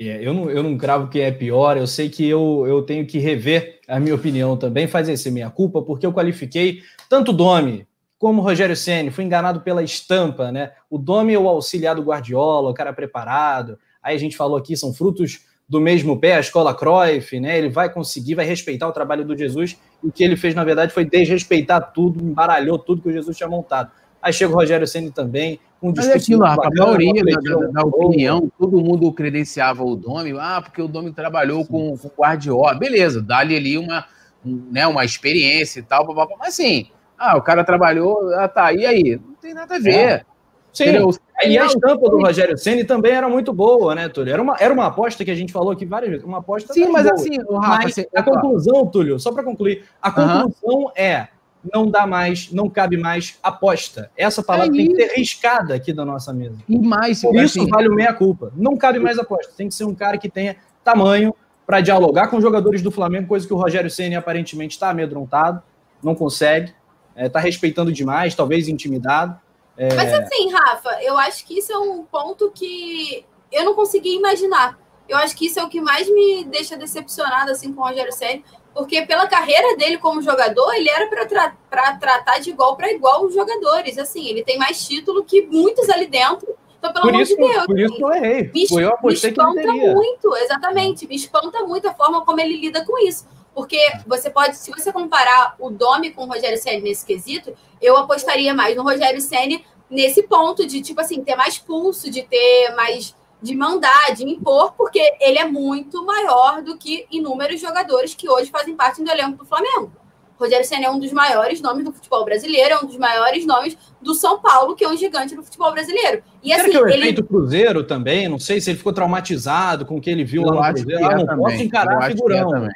É, 0.00 0.26
eu, 0.26 0.34
não, 0.34 0.50
eu 0.50 0.62
não 0.62 0.76
cravo 0.76 1.08
que 1.08 1.20
é 1.20 1.30
pior, 1.30 1.76
eu 1.76 1.86
sei 1.86 2.08
que 2.08 2.26
eu, 2.26 2.64
eu 2.66 2.82
tenho 2.82 3.06
que 3.06 3.18
rever 3.18 3.80
a 3.86 4.00
minha 4.00 4.14
opinião 4.14 4.56
também, 4.56 4.88
fazer 4.88 5.12
essa 5.12 5.30
minha 5.30 5.50
culpa, 5.50 5.82
porque 5.82 6.04
eu 6.04 6.12
qualifiquei 6.12 6.82
tanto 7.08 7.30
o 7.30 7.34
Domi 7.34 7.86
como 8.18 8.40
o 8.40 8.44
Rogério 8.44 8.76
Senni, 8.76 9.10
fui 9.10 9.24
enganado 9.24 9.60
pela 9.60 9.82
estampa, 9.82 10.50
né? 10.50 10.72
O 10.88 10.96
Domi 10.96 11.34
é 11.34 11.38
o 11.38 11.48
auxiliar 11.48 11.94
do 11.96 12.02
Guardiola, 12.02 12.70
o 12.70 12.74
cara 12.74 12.92
preparado. 12.92 13.78
Aí 14.02 14.14
a 14.14 14.18
gente 14.18 14.36
falou 14.36 14.56
aqui, 14.56 14.76
são 14.76 14.94
frutos 14.94 15.40
do 15.72 15.80
mesmo 15.80 16.18
pé, 16.18 16.34
a 16.34 16.40
escola 16.40 16.74
Cruyff, 16.74 17.40
né? 17.40 17.56
Ele 17.56 17.70
vai 17.70 17.90
conseguir, 17.90 18.34
vai 18.34 18.44
respeitar 18.44 18.86
o 18.86 18.92
trabalho 18.92 19.24
do 19.24 19.34
Jesus. 19.34 19.78
E 20.04 20.06
o 20.06 20.12
que 20.12 20.22
ele 20.22 20.36
fez, 20.36 20.54
na 20.54 20.62
verdade, 20.62 20.92
foi 20.92 21.02
desrespeitar 21.02 21.94
tudo, 21.94 22.22
embaralhou 22.22 22.78
tudo 22.78 23.00
que 23.00 23.08
o 23.08 23.12
Jesus 23.12 23.34
tinha 23.34 23.48
montado. 23.48 23.90
Aí 24.20 24.34
chega 24.34 24.52
o 24.52 24.54
Rogério 24.54 24.86
Ceni 24.86 25.10
também, 25.10 25.58
com 25.80 25.88
um 25.88 25.94
Mas 25.96 26.08
é 26.08 26.12
aquilo, 26.12 26.44
a 26.44 26.56
maioria 26.56 27.24
da, 27.24 27.40
da, 27.40 27.66
da 27.68 27.82
opinião, 27.84 28.52
todo 28.58 28.82
mundo 28.82 29.10
credenciava 29.14 29.82
o 29.82 29.96
Domi, 29.96 30.34
ah, 30.38 30.60
porque 30.62 30.82
o 30.82 30.86
Domi 30.86 31.10
trabalhou 31.10 31.64
com, 31.64 31.96
com 31.96 32.06
o 32.06 32.12
Guardiola. 32.18 32.74
Beleza, 32.74 33.22
dá-lhe 33.22 33.56
ali 33.56 33.78
uma, 33.78 34.04
um, 34.44 34.68
né, 34.70 34.86
uma 34.86 35.06
experiência 35.06 35.80
e 35.80 35.82
tal, 35.82 36.06
mas 36.38 36.48
assim, 36.48 36.88
ah, 37.16 37.38
o 37.38 37.40
cara 37.40 37.64
trabalhou, 37.64 38.30
ah, 38.34 38.46
tá, 38.46 38.74
e 38.74 38.84
aí? 38.84 39.18
Não 39.26 39.36
tem 39.36 39.54
nada 39.54 39.76
a 39.76 39.78
ver. 39.78 39.94
É. 39.94 40.24
Sim. 40.72 40.84
Entendeu? 40.84 41.10
E 41.44 41.58
a 41.58 41.66
estampa 41.66 42.08
do 42.08 42.18
Rogério 42.18 42.56
Ceni 42.56 42.84
também 42.84 43.12
era 43.12 43.28
muito 43.28 43.52
boa, 43.52 43.94
né, 43.94 44.08
Túlio? 44.08 44.32
Era 44.32 44.40
uma, 44.40 44.56
era 44.58 44.72
uma 44.72 44.86
aposta 44.86 45.24
que 45.24 45.30
a 45.30 45.34
gente 45.34 45.52
falou 45.52 45.72
aqui 45.72 45.84
várias 45.84 46.10
vezes. 46.10 46.24
Uma 46.24 46.38
aposta. 46.38 46.72
Sim, 46.72 46.88
mas 46.88 47.04
boa. 47.04 47.14
assim, 47.14 47.36
Rafa, 47.38 47.82
mas 47.82 47.98
a 48.14 48.22
conclusão, 48.22 48.86
Túlio, 48.86 49.18
só 49.18 49.32
para 49.32 49.42
concluir, 49.42 49.84
a 50.00 50.10
conclusão 50.10 50.84
uh 50.84 50.88
-huh. 50.88 50.92
é 50.96 51.28
não 51.72 51.88
dá 51.88 52.06
mais, 52.06 52.50
não 52.52 52.68
cabe 52.68 52.96
mais 52.96 53.38
aposta. 53.42 54.10
Essa 54.16 54.42
palavra 54.42 54.74
é 54.74 54.76
tem 54.76 54.88
que 54.88 54.96
ser 54.96 55.14
riscada 55.14 55.74
aqui 55.74 55.92
da 55.92 56.04
nossa 56.04 56.32
mesa. 56.32 56.56
E 56.68 56.78
mais, 56.78 57.20
Por 57.20 57.36
isso 57.36 57.60
assim, 57.60 57.70
vale 57.70 57.88
o 57.88 57.94
meia-culpa. 57.94 58.52
Não 58.56 58.76
cabe 58.76 58.98
mais 58.98 59.18
aposta. 59.18 59.52
Tem 59.56 59.68
que 59.68 59.74
ser 59.74 59.84
um 59.84 59.94
cara 59.94 60.18
que 60.18 60.28
tenha 60.28 60.56
tamanho 60.82 61.34
para 61.66 61.80
dialogar 61.80 62.28
com 62.28 62.36
os 62.36 62.42
jogadores 62.42 62.82
do 62.82 62.90
Flamengo, 62.90 63.28
coisa 63.28 63.46
que 63.46 63.54
o 63.54 63.56
Rogério 63.56 63.90
Ceni 63.90 64.16
aparentemente 64.16 64.74
está 64.74 64.90
amedrontado, 64.90 65.62
não 66.02 66.14
consegue, 66.14 66.72
está 67.10 67.22
é, 67.22 67.28
tá 67.28 67.38
respeitando 67.38 67.92
demais, 67.92 68.34
talvez 68.34 68.68
intimidado. 68.68 69.38
É... 69.76 69.94
Mas 69.94 70.12
assim, 70.12 70.50
Rafa, 70.50 71.02
eu 71.02 71.16
acho 71.16 71.46
que 71.46 71.58
isso 71.58 71.72
é 71.72 71.78
um 71.78 72.04
ponto 72.04 72.50
que 72.50 73.24
eu 73.50 73.64
não 73.64 73.74
consegui 73.74 74.14
imaginar. 74.14 74.78
Eu 75.08 75.16
acho 75.18 75.36
que 75.36 75.46
isso 75.46 75.58
é 75.58 75.64
o 75.64 75.68
que 75.68 75.80
mais 75.80 76.08
me 76.08 76.44
deixa 76.44 76.76
decepcionada 76.76 77.52
assim, 77.52 77.72
com 77.72 77.80
o 77.80 77.84
Rogério 77.84 78.12
Ceni, 78.12 78.44
porque 78.74 79.02
pela 79.02 79.26
carreira 79.26 79.76
dele 79.76 79.98
como 79.98 80.22
jogador, 80.22 80.72
ele 80.74 80.88
era 80.88 81.06
para 81.06 81.26
tra 81.26 81.96
tratar 81.98 82.38
de 82.38 82.50
igual 82.50 82.76
para 82.76 82.90
igual 82.90 83.24
os 83.24 83.34
jogadores. 83.34 83.98
Assim, 83.98 84.26
ele 84.28 84.42
tem 84.42 84.58
mais 84.58 84.86
título 84.86 85.24
que 85.24 85.42
muitos 85.42 85.88
ali 85.90 86.06
dentro. 86.06 86.48
Então, 86.78 86.92
pelo 86.92 87.04
por 87.04 87.10
amor 87.10 87.22
isso, 87.22 87.36
de 87.36 87.42
Deus. 87.42 87.66
Por 87.66 87.78
isso 87.78 87.94
que 87.94 88.02
eu 88.02 88.12
errei. 88.12 88.50
Me, 88.52 88.66
eu 88.82 88.98
me 89.02 89.12
espanta 89.12 89.72
muito, 89.72 90.36
exatamente. 90.36 91.06
Me 91.06 91.14
espanta 91.14 91.62
muito 91.64 91.88
a 91.88 91.94
forma 91.94 92.24
como 92.24 92.40
ele 92.40 92.56
lida 92.56 92.84
com 92.84 92.98
isso. 93.06 93.26
Porque 93.54 93.78
você 94.06 94.30
pode, 94.30 94.56
se 94.56 94.70
você 94.70 94.92
comparar 94.92 95.56
o 95.58 95.70
Domi 95.70 96.10
com 96.10 96.24
o 96.24 96.26
Rogério 96.26 96.58
Senna 96.58 96.80
nesse 96.80 97.04
quesito, 97.04 97.54
eu 97.80 97.96
apostaria 97.96 98.54
mais 98.54 98.76
no 98.76 98.82
Rogério 98.82 99.20
Senna 99.20 99.60
nesse 99.90 100.22
ponto 100.22 100.66
de, 100.66 100.80
tipo 100.80 101.00
assim, 101.00 101.22
ter 101.22 101.36
mais 101.36 101.58
pulso, 101.58 102.10
de 102.10 102.22
ter 102.22 102.74
mais 102.74 103.14
de 103.42 103.56
mandar, 103.56 104.14
de 104.14 104.24
impor, 104.24 104.72
porque 104.72 105.00
ele 105.20 105.36
é 105.36 105.44
muito 105.44 106.04
maior 106.06 106.62
do 106.62 106.78
que 106.78 107.06
inúmeros 107.10 107.60
jogadores 107.60 108.14
que 108.14 108.28
hoje 108.28 108.50
fazem 108.50 108.76
parte 108.76 109.02
do 109.02 109.10
elenco 109.10 109.38
do 109.38 109.44
Flamengo. 109.44 109.92
Rogério 110.38 110.66
Senna 110.66 110.86
é 110.86 110.90
um 110.90 110.98
dos 110.98 111.12
maiores 111.12 111.60
nomes 111.60 111.84
do 111.84 111.92
futebol 111.92 112.24
brasileiro, 112.24 112.74
é 112.74 112.78
um 112.78 112.86
dos 112.86 112.96
maiores 112.96 113.46
nomes 113.46 113.76
do 114.00 114.14
São 114.14 114.40
Paulo, 114.40 114.74
que 114.74 114.84
é 114.84 114.88
um 114.88 114.96
gigante 114.96 115.36
do 115.36 115.42
futebol 115.42 115.70
brasileiro. 115.72 116.22
E 116.42 116.52
assim, 116.52 116.70
que 116.70 116.76
é 116.76 116.80
o 116.80 116.88
ele... 116.88 116.98
efeito 116.98 117.24
Cruzeiro 117.24 117.84
também, 117.84 118.28
não 118.28 118.38
sei 118.38 118.60
se 118.60 118.70
ele 118.70 118.78
ficou 118.78 118.92
traumatizado 118.92 119.84
com 119.86 119.96
o 119.96 120.00
que 120.00 120.10
ele 120.10 120.24
viu 120.24 120.42
eu 120.42 120.48
lá 120.48 120.68
no 120.68 120.74
Cruzeiro. 120.74 121.04
Ah, 121.04 121.16
não 121.16 121.26
também. 121.26 121.44
posso 121.44 121.62
encarar 121.62 122.10
eu 122.10 122.16
figurão. 122.16 122.68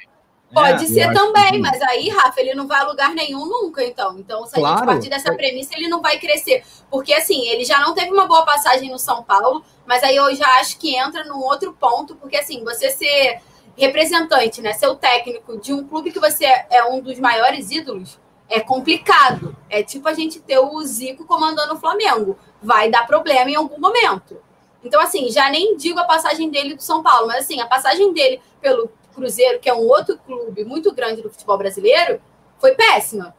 Pode 0.53 0.85
é, 0.85 0.87
ser 0.87 1.13
também, 1.13 1.61
mas 1.61 1.81
aí, 1.83 2.09
Rafa, 2.09 2.41
ele 2.41 2.55
não 2.55 2.67
vai 2.67 2.81
a 2.81 2.85
lugar 2.85 3.11
nenhum 3.11 3.45
nunca, 3.47 3.85
então. 3.85 4.17
Então, 4.19 4.47
se 4.47 4.57
a 4.57 4.59
claro. 4.59 4.79
gente 4.79 4.87
partir 4.87 5.09
dessa 5.11 5.35
premissa, 5.35 5.75
ele 5.75 5.89
não 5.89 6.01
vai 6.01 6.19
crescer. 6.19 6.65
Porque, 6.91 7.13
assim, 7.13 7.47
ele 7.49 7.65
já 7.65 7.81
não 7.81 7.95
teve 7.95 8.13
uma 8.13 8.27
boa 8.27 8.45
passagem 8.45 8.91
no 8.91 8.99
São 8.99 9.23
Paulo, 9.23 9.65
mas 9.85 10.03
aí 10.03 10.17
eu 10.17 10.35
já 10.35 10.47
acho 10.61 10.79
que 10.79 10.97
entra 10.97 11.25
num 11.25 11.41
outro 11.41 11.73
ponto, 11.73 12.15
porque, 12.17 12.37
assim, 12.37 12.63
você 12.63 12.91
ser 12.91 13.41
representante, 13.77 14.63
né, 14.63 14.73
ser 14.73 14.87
o 14.87 14.97
técnico 14.97 15.59
de 15.59 15.73
um 15.73 15.87
clube 15.87 16.11
que 16.11 16.19
você 16.19 16.47
é 16.71 16.83
um 16.85 17.01
dos 17.01 17.19
maiores 17.19 17.71
ídolos, 17.71 18.19
é 18.49 18.61
complicado. 18.61 19.55
É 19.69 19.83
tipo 19.83 20.09
a 20.09 20.15
gente 20.15 20.41
ter 20.41 20.59
o 20.59 20.83
Zico 20.83 21.27
comandando 21.27 21.75
o 21.75 21.79
Flamengo. 21.79 22.39
Vai 22.63 22.89
dar 22.89 23.07
problema 23.07 23.51
em 23.51 23.57
algum 23.57 23.79
momento. 23.79 24.39
Então, 24.83 25.01
assim, 25.01 25.29
já 25.31 25.51
nem 25.51 25.77
digo 25.77 25.99
a 25.99 26.05
passagem 26.05 26.49
dele 26.49 26.75
do 26.75 26.83
São 26.83 27.03
Paulo, 27.03 27.27
mas, 27.27 27.45
assim, 27.45 27.61
a 27.61 27.67
passagem 27.67 28.13
dele 28.13 28.41
pelo 28.61 28.89
Cruzeiro, 29.17 29.59
que 29.59 29.69
é 29.69 29.75
um 29.75 29.81
outro 29.81 30.19
clube 30.19 30.65
muito 30.65 30.93
grande 30.93 31.23
do 31.23 31.31
futebol 31.31 31.57
brasileiro, 31.57 32.21
foi 32.61 32.75
péssima. 32.75 33.35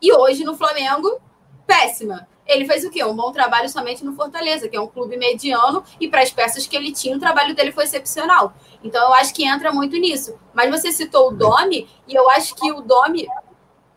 E 0.00 0.12
hoje 0.12 0.44
no 0.44 0.56
Flamengo, 0.56 1.20
péssima. 1.66 2.28
Ele 2.46 2.64
fez 2.64 2.84
o 2.84 2.90
quê? 2.90 3.02
Um 3.02 3.16
bom 3.16 3.32
trabalho 3.32 3.68
somente 3.68 4.04
no 4.04 4.14
Fortaleza, 4.14 4.68
que 4.68 4.76
é 4.76 4.80
um 4.80 4.86
clube 4.86 5.16
mediano, 5.16 5.82
e 5.98 6.06
para 6.06 6.22
as 6.22 6.30
peças 6.30 6.66
que 6.66 6.76
ele 6.76 6.92
tinha, 6.92 7.16
o 7.16 7.20
trabalho 7.20 7.54
dele 7.56 7.72
foi 7.72 7.84
excepcional. 7.84 8.54
Então 8.84 9.02
eu 9.08 9.14
acho 9.14 9.34
que 9.34 9.44
entra 9.44 9.72
muito 9.72 9.96
nisso. 9.96 10.38
Mas 10.54 10.70
você 10.70 10.92
citou 10.92 11.30
o 11.30 11.34
Domi, 11.34 11.88
e 12.06 12.14
eu 12.14 12.30
acho 12.30 12.54
que 12.54 12.70
o 12.70 12.82
Domi 12.82 13.26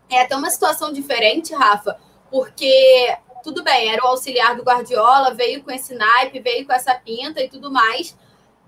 é 0.08 0.22
até 0.22 0.34
uma 0.34 0.50
situação 0.50 0.92
diferente, 0.92 1.54
Rafa, 1.54 1.96
porque 2.28 3.16
tudo 3.42 3.62
bem, 3.62 3.92
era 3.92 4.04
o 4.04 4.08
auxiliar 4.08 4.56
do 4.56 4.62
Guardiola, 4.62 5.32
veio 5.34 5.62
com 5.62 5.70
esse 5.70 5.94
naipe, 5.94 6.40
veio 6.40 6.66
com 6.66 6.72
essa 6.72 6.94
pinta 6.94 7.40
e 7.40 7.48
tudo 7.48 7.70
mais. 7.70 8.16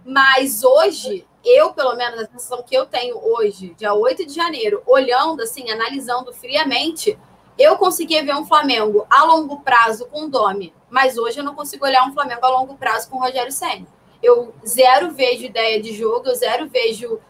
Mas 0.05 0.63
hoje 0.63 1.27
eu, 1.45 1.73
pelo 1.73 1.95
menos, 1.97 2.21
a 2.21 2.27
sensação 2.27 2.63
que 2.63 2.75
eu 2.75 2.87
tenho 2.87 3.17
hoje, 3.17 3.75
dia 3.75 3.95
8 3.95 4.27
de 4.27 4.35
janeiro, 4.35 4.83
olhando, 4.87 5.43
assim, 5.43 5.71
analisando 5.71 6.33
friamente, 6.33 7.19
eu 7.59 7.77
conseguia 7.77 8.25
ver 8.25 8.35
um 8.35 8.47
Flamengo 8.47 9.07
a 9.11 9.25
longo 9.25 9.61
prazo 9.61 10.07
com 10.07 10.25
o 10.25 10.31
Domi, 10.31 10.73
mas 10.89 11.19
hoje 11.19 11.39
eu 11.39 11.45
não 11.45 11.55
consigo 11.55 11.85
olhar 11.85 12.07
um 12.07 12.13
Flamengo 12.13 12.45
a 12.45 12.49
longo 12.49 12.77
prazo 12.77 13.11
com 13.11 13.17
o 13.17 13.21
Rogério 13.21 13.53
Senna. 13.53 13.87
Eu 14.23 14.55
zero 14.67 15.11
vejo 15.11 15.45
ideia 15.45 15.81
de 15.83 15.93
jogo, 15.93 16.29
eu 16.29 16.35
zero 16.35 16.69
vejo 16.69 17.21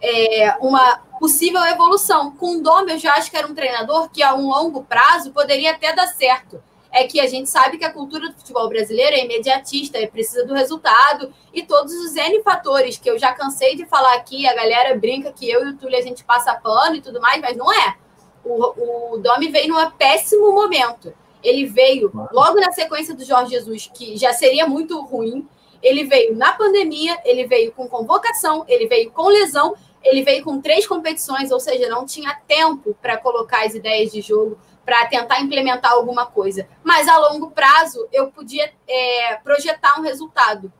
é, 0.00 0.56
uma 0.60 0.98
possível 1.18 1.64
evolução. 1.64 2.32
Com 2.32 2.58
o 2.58 2.62
Domi, 2.62 2.92
eu 2.92 2.98
já 2.98 3.14
acho 3.14 3.30
que 3.30 3.36
era 3.36 3.46
um 3.46 3.54
treinador 3.54 4.10
que 4.10 4.22
a 4.22 4.34
um 4.34 4.48
longo 4.48 4.84
prazo 4.84 5.32
poderia 5.32 5.72
até 5.72 5.94
dar 5.94 6.08
certo 6.08 6.62
é 6.92 7.04
que 7.04 7.18
a 7.18 7.26
gente 7.26 7.48
sabe 7.48 7.78
que 7.78 7.84
a 7.84 7.92
cultura 7.92 8.28
do 8.28 8.36
futebol 8.36 8.68
brasileiro 8.68 9.16
é 9.16 9.24
imediatista, 9.24 9.96
é 9.98 10.06
precisa 10.06 10.44
do 10.44 10.52
resultado 10.52 11.32
e 11.52 11.62
todos 11.62 11.92
os 11.94 12.14
N 12.14 12.42
fatores 12.42 12.98
que 12.98 13.08
eu 13.10 13.18
já 13.18 13.32
cansei 13.32 13.74
de 13.74 13.86
falar 13.86 14.14
aqui, 14.14 14.46
a 14.46 14.54
galera 14.54 14.94
brinca 14.94 15.32
que 15.32 15.50
eu 15.50 15.66
e 15.66 15.70
o 15.70 15.76
Túlio 15.76 15.98
a 15.98 16.02
gente 16.02 16.22
passa 16.22 16.54
pano 16.54 16.96
e 16.96 17.00
tudo 17.00 17.20
mais, 17.20 17.40
mas 17.40 17.56
não 17.56 17.72
é. 17.72 17.96
O, 18.44 19.14
o 19.14 19.18
Domi 19.18 19.48
veio 19.48 19.72
num 19.72 19.90
péssimo 19.92 20.52
momento. 20.52 21.14
Ele 21.42 21.64
veio 21.64 22.12
logo 22.30 22.60
na 22.60 22.70
sequência 22.72 23.14
do 23.14 23.24
Jorge 23.24 23.52
Jesus, 23.52 23.90
que 23.92 24.16
já 24.16 24.32
seria 24.32 24.66
muito 24.66 25.00
ruim. 25.00 25.48
Ele 25.82 26.04
veio 26.04 26.36
na 26.36 26.52
pandemia, 26.52 27.18
ele 27.24 27.46
veio 27.46 27.72
com 27.72 27.88
convocação, 27.88 28.64
ele 28.68 28.86
veio 28.86 29.10
com 29.10 29.26
lesão, 29.28 29.74
ele 30.04 30.22
veio 30.22 30.44
com 30.44 30.60
três 30.60 30.86
competições, 30.86 31.50
ou 31.50 31.58
seja, 31.58 31.88
não 31.88 32.04
tinha 32.04 32.38
tempo 32.46 32.96
para 33.00 33.16
colocar 33.16 33.64
as 33.64 33.74
ideias 33.74 34.12
de 34.12 34.20
jogo 34.20 34.58
para 34.84 35.06
tentar 35.06 35.40
implementar 35.40 35.92
alguma 35.92 36.26
coisa. 36.26 36.68
Mas 36.82 37.08
a 37.08 37.16
longo 37.18 37.50
prazo 37.50 38.08
eu 38.12 38.30
podia 38.30 38.72
é, 38.88 39.36
projetar 39.36 39.98
um 39.98 40.02
resultado. 40.02 40.72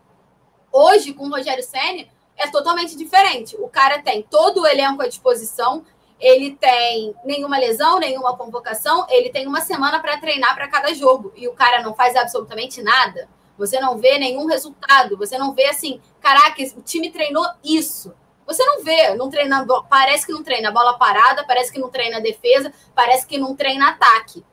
Hoje, 0.72 1.12
com 1.12 1.26
o 1.26 1.30
Rogério 1.30 1.62
Senna, 1.62 2.06
é 2.36 2.48
totalmente 2.48 2.96
diferente. 2.96 3.56
O 3.56 3.68
cara 3.68 4.00
tem 4.02 4.22
todo 4.22 4.62
o 4.62 4.66
elenco 4.66 5.02
à 5.02 5.08
disposição, 5.08 5.84
ele 6.18 6.54
tem 6.54 7.14
nenhuma 7.24 7.58
lesão, 7.58 7.98
nenhuma 7.98 8.36
convocação, 8.36 9.06
ele 9.10 9.30
tem 9.30 9.46
uma 9.46 9.60
semana 9.60 10.00
para 10.00 10.18
treinar 10.18 10.54
para 10.54 10.68
cada 10.68 10.94
jogo 10.94 11.32
e 11.36 11.48
o 11.48 11.52
cara 11.52 11.82
não 11.82 11.94
faz 11.94 12.16
absolutamente 12.16 12.80
nada. 12.80 13.28
Você 13.58 13.78
não 13.80 13.98
vê 13.98 14.18
nenhum 14.18 14.46
resultado, 14.46 15.16
você 15.16 15.36
não 15.36 15.52
vê 15.52 15.66
assim, 15.66 16.00
caraca, 16.20 16.62
o 16.76 16.82
time 16.82 17.10
treinou 17.10 17.44
isso. 17.62 18.14
Você 18.46 18.64
não 18.64 18.82
vê, 18.82 19.14
não 19.14 19.30
treina, 19.30 19.64
parece 19.88 20.26
que 20.26 20.32
não 20.32 20.42
treina 20.42 20.70
bola 20.70 20.98
parada, 20.98 21.44
parece 21.44 21.72
que 21.72 21.78
não 21.78 21.90
treina 21.90 22.20
defesa, 22.20 22.72
parece 22.94 23.26
que 23.26 23.38
não 23.38 23.54
treina 23.54 23.90
ataque. 23.90 24.44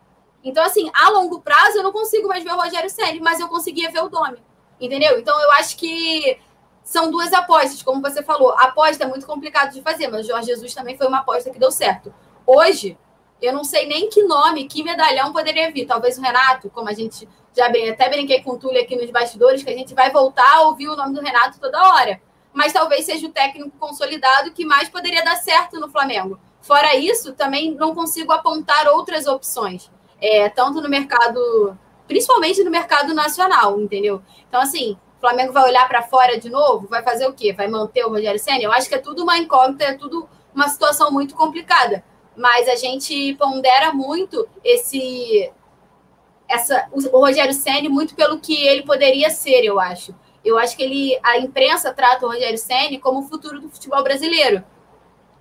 Então, 0.44 0.64
assim, 0.64 0.90
a 0.94 1.10
longo 1.10 1.42
prazo 1.42 1.78
eu 1.78 1.84
não 1.84 1.92
consigo 1.92 2.28
mais 2.28 2.44
ver 2.44 2.54
o 2.54 2.62
Rogério 2.62 2.90
Ceni, 2.90 3.20
mas 3.20 3.40
eu 3.40 3.48
conseguia 3.48 3.92
ver 3.92 4.04
o 4.04 4.10
Domi. 4.10 4.38
Entendeu? 4.80 5.20
Então, 5.20 5.40
eu 5.42 5.52
acho 5.54 5.76
que 5.76 6.40
são 6.84 7.12
duas 7.12 7.34
apostas, 7.34 7.84
como 7.84 8.02
você 8.02 8.24
falou. 8.24 8.52
Aposta 8.58 9.04
é 9.04 9.08
muito 9.08 9.26
complicado 9.26 9.74
de 9.74 9.82
fazer, 9.82 10.08
mas 10.08 10.26
o 10.26 10.30
Jorge 10.30 10.48
Jesus 10.48 10.74
também 10.74 10.98
foi 10.98 11.08
uma 11.08 11.20
aposta 11.20 11.50
que 11.50 11.60
deu 11.60 11.72
certo. 11.72 12.14
Hoje, 12.46 12.98
eu 13.42 13.52
não 13.52 13.64
sei 13.64 13.86
nem 13.86 14.10
que 14.10 14.24
nome, 14.24 14.68
que 14.68 14.84
medalhão 14.84 15.34
poderia 15.34 15.72
vir. 15.72 15.86
Talvez 15.86 16.18
o 16.18 16.22
Renato, 16.22 16.70
como 16.70 16.88
a 16.88 16.94
gente 16.94 17.28
já 17.56 17.68
bem, 17.68 17.90
até 17.90 18.08
brinquei 18.08 18.42
com 18.42 18.52
o 18.52 18.58
Túlio 18.58 18.82
aqui 18.82 18.96
nos 18.96 19.10
bastidores, 19.10 19.62
que 19.62 19.70
a 19.70 19.76
gente 19.76 19.94
vai 19.94 20.10
voltar 20.10 20.58
a 20.58 20.62
ouvir 20.62 20.88
o 20.88 20.96
nome 20.96 21.14
do 21.14 21.22
Renato 21.22 21.60
toda 21.60 21.84
hora 21.94 22.22
mas 22.54 22.74
talvez 22.74 23.06
seja 23.06 23.28
o 23.28 23.32
técnico 23.32 23.72
consolidado 23.80 24.52
que 24.52 24.66
mais 24.66 24.90
poderia 24.90 25.24
dar 25.24 25.36
certo 25.36 25.80
no 25.80 25.90
Flamengo. 25.90 26.40
Fora 26.62 26.96
isso, 26.96 27.34
também 27.34 27.74
não 27.76 27.96
consigo 27.96 28.32
apontar 28.32 28.88
outras 28.88 29.28
opções, 29.28 29.90
é, 30.22 30.50
tanto 30.50 30.82
no 30.82 30.90
mercado, 30.90 31.78
principalmente 32.08 32.64
no 32.64 32.72
mercado 32.72 33.14
nacional, 33.14 33.80
entendeu? 33.80 34.22
Então, 34.48 34.62
assim, 34.62 34.98
o 35.18 35.20
Flamengo 35.20 35.54
vai 35.54 35.64
olhar 35.64 35.88
para 35.88 36.02
fora 36.02 36.40
de 36.40 36.50
novo, 36.50 36.88
vai 36.88 37.04
fazer 37.04 37.28
o 37.28 37.34
quê? 37.34 37.54
Vai 37.54 37.68
manter 37.68 38.06
o 38.06 38.10
Rogério 38.10 38.40
Senna? 38.40 38.64
Eu 38.64 38.72
acho 38.72 38.90
que 38.90 38.96
é 38.96 39.00
tudo 39.00 39.24
uma 39.24 39.38
incógnita, 39.38 39.86
é 39.86 39.94
tudo 39.94 40.28
uma 40.54 40.68
situação 40.68 41.12
muito 41.12 41.36
complicada. 41.36 42.04
Mas 42.36 42.68
a 42.70 42.76
gente 42.76 43.36
pondera 43.36 43.94
muito 43.94 44.48
esse 44.64 45.52
essa 46.48 46.88
o 46.92 47.20
Rogério 47.20 47.54
Senna 47.54 47.90
muito 47.90 48.16
pelo 48.16 48.40
que 48.40 48.66
ele 48.66 48.84
poderia 48.84 49.30
ser, 49.30 49.64
eu 49.64 49.80
acho. 49.80 50.16
Eu 50.44 50.58
acho 50.58 50.76
que 50.76 50.84
ele, 50.84 51.20
a 51.24 51.38
imprensa 51.38 51.94
trata 51.94 52.26
o 52.26 52.30
Rogério 52.30 52.58
Ceni 52.58 53.00
como 53.00 53.20
o 53.20 53.24
futuro 53.24 53.60
do 53.60 53.70
futebol 53.70 54.04
brasileiro. 54.04 54.64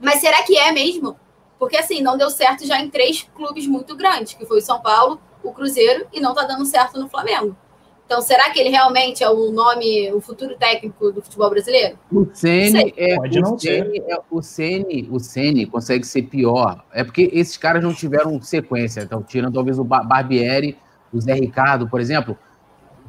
Mas 0.00 0.20
será 0.20 0.42
que 0.42 0.56
é 0.56 0.72
mesmo? 0.72 1.16
Porque 1.58 1.76
assim, 1.76 2.00
não 2.00 2.16
deu 2.16 2.30
certo 2.30 2.66
já 2.66 2.80
em 2.80 2.88
três 2.88 3.28
clubes 3.34 3.66
muito 3.66 3.96
grandes, 3.96 4.34
que 4.34 4.46
foi 4.46 4.58
o 4.58 4.62
São 4.62 4.80
Paulo, 4.80 5.20
o 5.42 5.52
Cruzeiro 5.52 6.06
e 6.12 6.20
não 6.20 6.30
está 6.30 6.44
dando 6.44 6.64
certo 6.64 6.98
no 6.98 7.08
Flamengo. 7.08 7.56
Então, 8.08 8.22
será 8.22 8.48
que 8.48 8.58
ele 8.58 8.70
realmente 8.70 9.22
é 9.22 9.28
o 9.28 9.50
nome, 9.52 10.10
o 10.12 10.20
futuro 10.20 10.56
técnico 10.56 11.12
do 11.12 11.20
futebol 11.20 11.50
brasileiro? 11.50 11.98
O 12.10 12.26
Ceni 12.32 12.94
é, 12.96 13.16
Pode 13.16 13.38
não 13.38 13.54
o 13.54 13.58
Ceni, 13.58 13.98
é, 13.98 14.18
o 14.30 14.42
Ceni, 14.42 15.08
o 15.12 15.20
Ceni 15.20 15.66
consegue 15.66 16.06
ser 16.06 16.22
pior. 16.22 16.82
É 16.90 17.04
porque 17.04 17.28
esses 17.34 17.58
caras 17.58 17.82
não 17.82 17.92
tiveram 17.92 18.40
sequência. 18.40 19.02
Então, 19.02 19.22
tirando 19.22 19.52
talvez 19.52 19.78
o 19.78 19.84
Barbieri, 19.84 20.78
o 21.12 21.20
Zé 21.20 21.34
Ricardo, 21.34 21.86
por 21.86 22.00
exemplo, 22.00 22.34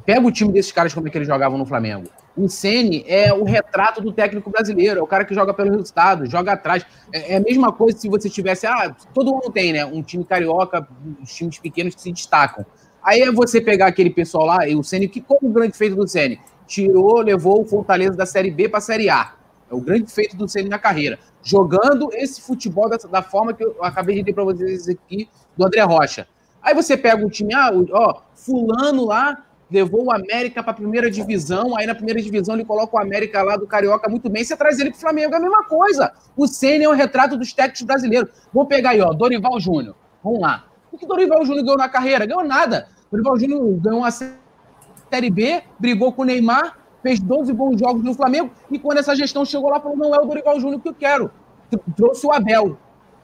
Pega 0.04 0.26
o 0.26 0.32
time 0.32 0.52
desses 0.52 0.72
caras 0.72 0.94
como 0.94 1.08
é 1.08 1.10
que 1.10 1.18
eles 1.18 1.28
jogavam 1.28 1.58
no 1.58 1.66
Flamengo. 1.66 2.08
O 2.36 2.48
Ceni 2.48 3.04
é 3.06 3.32
o 3.32 3.44
retrato 3.44 4.00
do 4.00 4.12
técnico 4.12 4.50
brasileiro, 4.50 5.00
é 5.00 5.02
o 5.02 5.06
cara 5.06 5.24
que 5.24 5.34
joga 5.34 5.52
pelo 5.52 5.70
resultado, 5.70 6.26
joga 6.26 6.52
atrás. 6.52 6.86
É, 7.12 7.34
é 7.34 7.36
a 7.36 7.40
mesma 7.40 7.72
coisa 7.72 7.98
se 7.98 8.08
você 8.08 8.30
tivesse. 8.30 8.66
Ah, 8.66 8.94
todo 9.12 9.32
mundo 9.32 9.50
tem, 9.50 9.72
né? 9.72 9.84
Um 9.84 10.02
time 10.02 10.24
carioca, 10.24 10.86
os 11.22 11.34
times 11.34 11.58
pequenos 11.58 11.94
que 11.94 12.00
se 12.00 12.12
destacam. 12.12 12.64
Aí 13.02 13.20
é 13.20 13.32
você 13.32 13.60
pegar 13.60 13.86
aquele 13.86 14.10
pessoal 14.10 14.46
lá, 14.46 14.68
e 14.68 14.76
o 14.76 14.82
Ceni, 14.82 15.08
que 15.08 15.20
como 15.20 15.50
o 15.50 15.52
grande 15.52 15.76
feito 15.76 15.96
do 15.96 16.06
Ceni? 16.06 16.38
Tirou, 16.66 17.20
levou 17.20 17.62
o 17.62 17.64
Fortaleza 17.64 18.16
da 18.16 18.26
Série 18.26 18.50
B 18.50 18.68
para 18.68 18.78
a 18.78 18.82
Série 18.82 19.08
A. 19.08 19.34
É 19.70 19.74
o 19.74 19.80
grande 19.80 20.10
feito 20.12 20.36
do 20.36 20.48
Ceni 20.48 20.68
na 20.68 20.78
carreira. 20.78 21.18
Jogando 21.42 22.10
esse 22.12 22.40
futebol 22.40 22.88
da, 22.88 22.96
da 22.96 23.22
forma 23.22 23.52
que 23.54 23.64
eu 23.64 23.76
acabei 23.82 24.16
de 24.16 24.22
dizer 24.22 24.34
para 24.34 24.44
vocês 24.44 24.88
aqui, 24.88 25.28
do 25.56 25.66
André 25.66 25.82
Rocha. 25.82 26.28
Aí 26.62 26.74
você 26.74 26.96
pega 26.96 27.24
o 27.24 27.30
time, 27.30 27.54
ah, 27.54 27.70
ó, 27.92 28.20
fulano 28.34 29.06
lá 29.06 29.46
levou 29.70 30.04
o 30.04 30.12
América 30.12 30.62
para 30.62 30.72
a 30.72 30.74
primeira 30.74 31.10
divisão, 31.10 31.76
aí 31.76 31.86
na 31.86 31.94
primeira 31.94 32.20
divisão 32.20 32.54
ele 32.54 32.64
coloca 32.64 32.96
o 32.96 33.00
América 33.00 33.42
lá 33.42 33.56
do 33.56 33.66
Carioca 33.66 34.08
muito 34.08 34.28
bem, 34.28 34.42
você 34.42 34.56
traz 34.56 34.78
ele 34.80 34.90
para 34.90 34.96
o 34.96 35.00
Flamengo, 35.00 35.34
é 35.34 35.36
a 35.36 35.40
mesma 35.40 35.64
coisa. 35.64 36.12
O 36.36 36.46
Senna 36.46 36.84
é 36.84 36.88
um 36.88 36.94
retrato 36.94 37.36
dos 37.36 37.52
técnicos 37.52 37.82
brasileiros. 37.82 38.30
Vou 38.52 38.66
pegar 38.66 38.90
aí, 38.90 39.00
ó, 39.00 39.12
Dorival 39.12 39.60
Júnior. 39.60 39.94
Vamos 40.22 40.40
lá. 40.40 40.64
O 40.90 40.98
que 40.98 41.06
Dorival 41.06 41.44
Júnior 41.44 41.64
ganhou 41.64 41.78
na 41.78 41.88
carreira? 41.88 42.26
Ganhou 42.26 42.44
nada. 42.44 42.88
Dorival 43.10 43.38
Júnior 43.38 43.80
ganhou 43.80 44.00
uma 44.00 44.10
Série 44.10 45.30
B, 45.30 45.62
brigou 45.78 46.12
com 46.12 46.22
o 46.22 46.24
Neymar, 46.24 46.78
fez 47.02 47.20
12 47.20 47.52
bons 47.52 47.78
jogos 47.78 48.02
no 48.02 48.14
Flamengo, 48.14 48.50
e 48.70 48.78
quando 48.78 48.98
essa 48.98 49.14
gestão 49.14 49.44
chegou 49.44 49.70
lá, 49.70 49.80
falou: 49.80 49.96
não 49.96 50.14
é 50.14 50.18
o 50.18 50.24
Dorival 50.24 50.60
Júnior 50.60 50.80
que 50.80 50.88
eu 50.88 50.94
quero. 50.94 51.30
Trouxe 51.96 52.26
o 52.26 52.32
Abel. 52.32 52.76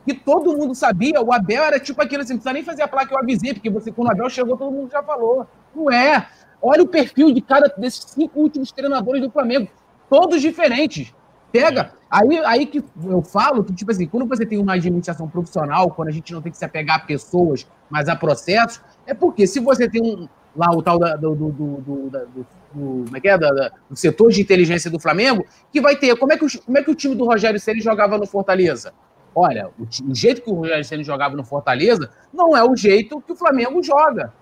E 0.07 0.15
todo 0.15 0.57
mundo 0.57 0.73
sabia, 0.73 1.21
o 1.21 1.33
Abel 1.33 1.65
era 1.65 1.81
tipo 1.81 2.01
aquilo 2.01 2.23
assim, 2.23 2.35
não 2.35 2.39
precisa 2.39 2.53
nem 2.53 2.63
fazer 2.63 2.83
a 2.83 2.89
placa, 2.89 3.13
eu 3.13 3.19
avisei, 3.19 3.53
porque 3.53 3.69
você, 3.69 3.91
quando 3.91 4.07
o 4.07 4.13
Abel 4.13 4.31
chegou, 4.31 4.57
todo 4.57 4.71
mundo 4.71 4.89
já 4.89 5.03
falou. 5.03 5.49
Não 5.77 5.93
é. 5.93 6.27
Olha 6.63 6.83
o 6.83 6.89
perfil 6.89 7.33
de 7.33 7.43
cada 7.43 7.69
desses 7.77 8.05
cinco 8.11 8.41
últimos 8.41 8.73
treinadores 8.73 9.21
do 9.21 9.31
Flamengo. 9.31 9.69
Todos 10.09 10.41
diferentes. 10.41 11.15
Pega. 11.53 11.93
Aí, 12.11 12.39
aí 12.45 12.67
que 12.67 12.83
eu 13.05 13.23
falo 13.23 13.63
que, 13.63 13.75
tipo 13.75 13.91
assim, 13.91 14.07
quando 14.07 14.27
você 14.27 14.47
tem 14.47 14.59
uma 14.59 14.75
administração 14.75 15.29
profissional, 15.29 15.91
quando 15.91 16.09
a 16.09 16.13
gente 16.13 16.33
não 16.33 16.41
tem 16.41 16.51
que 16.51 16.59
se 16.59 16.65
apegar 16.65 16.97
a 16.97 17.01
pessoas, 17.01 17.67
mas 17.91 18.09
a 18.09 18.17
processos, 18.17 18.81
é 19.07 19.13
porque 19.13 19.47
se 19.47 19.61
você 19.61 19.89
tem 19.89 20.03
um, 20.03 20.29
lá 20.57 20.71
o 20.71 20.83
tal 20.83 20.99
da, 20.99 21.15
do, 21.17 21.35
do, 21.35 21.51
do, 21.53 21.81
do, 21.81 22.47
como 22.73 23.17
é 23.17 23.21
que 23.21 23.29
é? 23.29 23.37
Do 23.39 23.97
setor 23.97 24.31
de 24.31 24.41
inteligência 24.41 24.91
do 24.91 24.99
Flamengo, 24.99 25.45
que 25.71 25.81
vai 25.81 25.97
ter. 25.97 26.17
Como 26.17 26.33
é 26.33 26.39
que 26.39 26.45
o, 26.45 26.63
como 26.63 26.79
é 26.79 26.83
que 26.83 26.91
o 26.91 26.95
time 26.95 27.15
do 27.15 27.25
Rogério 27.25 27.61
Ceni 27.61 27.81
jogava 27.81 28.17
no 28.17 28.27
Fortaleza? 28.27 28.93
Olha, 29.35 29.69
o, 29.79 30.11
o 30.11 30.15
jeito 30.15 30.43
que 30.43 30.51
o 30.51 30.55
Rogério 30.55 30.85
Ceni 30.85 31.05
jogava 31.05 31.37
no 31.37 31.45
Fortaleza 31.45 32.11
não 32.33 32.57
é 32.57 32.65
o 32.65 32.75
jeito 32.75 33.21
que 33.21 33.33
o 33.33 33.37
Flamengo 33.37 33.83
joga. 33.83 34.33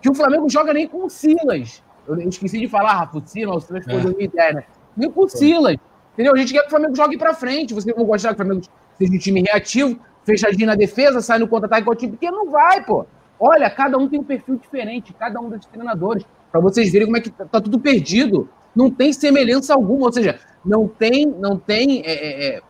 Que 0.00 0.10
o 0.10 0.14
Flamengo 0.14 0.48
joga 0.48 0.72
nem 0.72 0.86
com 0.86 1.04
o 1.04 1.10
Silas. 1.10 1.82
Eu 2.06 2.16
esqueci 2.28 2.58
de 2.58 2.68
falar, 2.68 2.94
Rafa, 2.94 3.18
o 3.18 3.22
Silas, 3.26 3.64
o 3.64 3.66
Silas 3.66 3.84
foi 3.84 3.94
é. 3.94 4.00
2010, 4.00 4.54
né? 4.54 4.64
Nem 4.96 5.10
com 5.10 5.24
o 5.24 5.28
Silas. 5.28 5.76
Entendeu? 6.12 6.34
A 6.34 6.36
gente 6.38 6.52
quer 6.52 6.60
que 6.60 6.66
o 6.66 6.70
Flamengo 6.70 6.96
jogue 6.96 7.16
pra 7.16 7.34
frente. 7.34 7.74
Vocês 7.74 7.94
vão 7.94 8.04
gostar 8.04 8.30
que 8.30 8.34
o 8.34 8.36
Flamengo 8.38 8.62
seja 8.98 9.12
um 9.12 9.18
time 9.18 9.42
reativo, 9.42 9.98
fechadinho 10.24 10.66
na 10.66 10.74
defesa, 10.74 11.20
sai 11.20 11.38
no 11.38 11.48
contra-ataque 11.48 11.84
com 11.84 11.92
o 11.92 11.94
time, 11.94 12.12
porque 12.12 12.30
não 12.30 12.50
vai, 12.50 12.84
pô. 12.84 13.06
Olha, 13.38 13.70
cada 13.70 13.96
um 13.96 14.08
tem 14.08 14.18
um 14.18 14.24
perfil 14.24 14.56
diferente, 14.56 15.12
cada 15.12 15.40
um 15.40 15.48
dos 15.48 15.64
treinadores, 15.66 16.24
para 16.50 16.60
vocês 16.60 16.90
verem 16.90 17.06
como 17.06 17.16
é 17.16 17.20
que 17.20 17.30
tá, 17.30 17.44
tá, 17.44 17.60
tudo 17.60 17.78
perdido. 17.78 18.48
Não 18.74 18.90
tem 18.90 19.12
semelhança 19.12 19.74
alguma, 19.74 20.06
ou 20.06 20.12
seja, 20.12 20.38
não 20.64 20.88
tem, 20.88 21.26
não 21.26 21.56
tem 21.56 22.02
é, 22.04 22.12
é, 22.12 22.56
é 22.56 22.62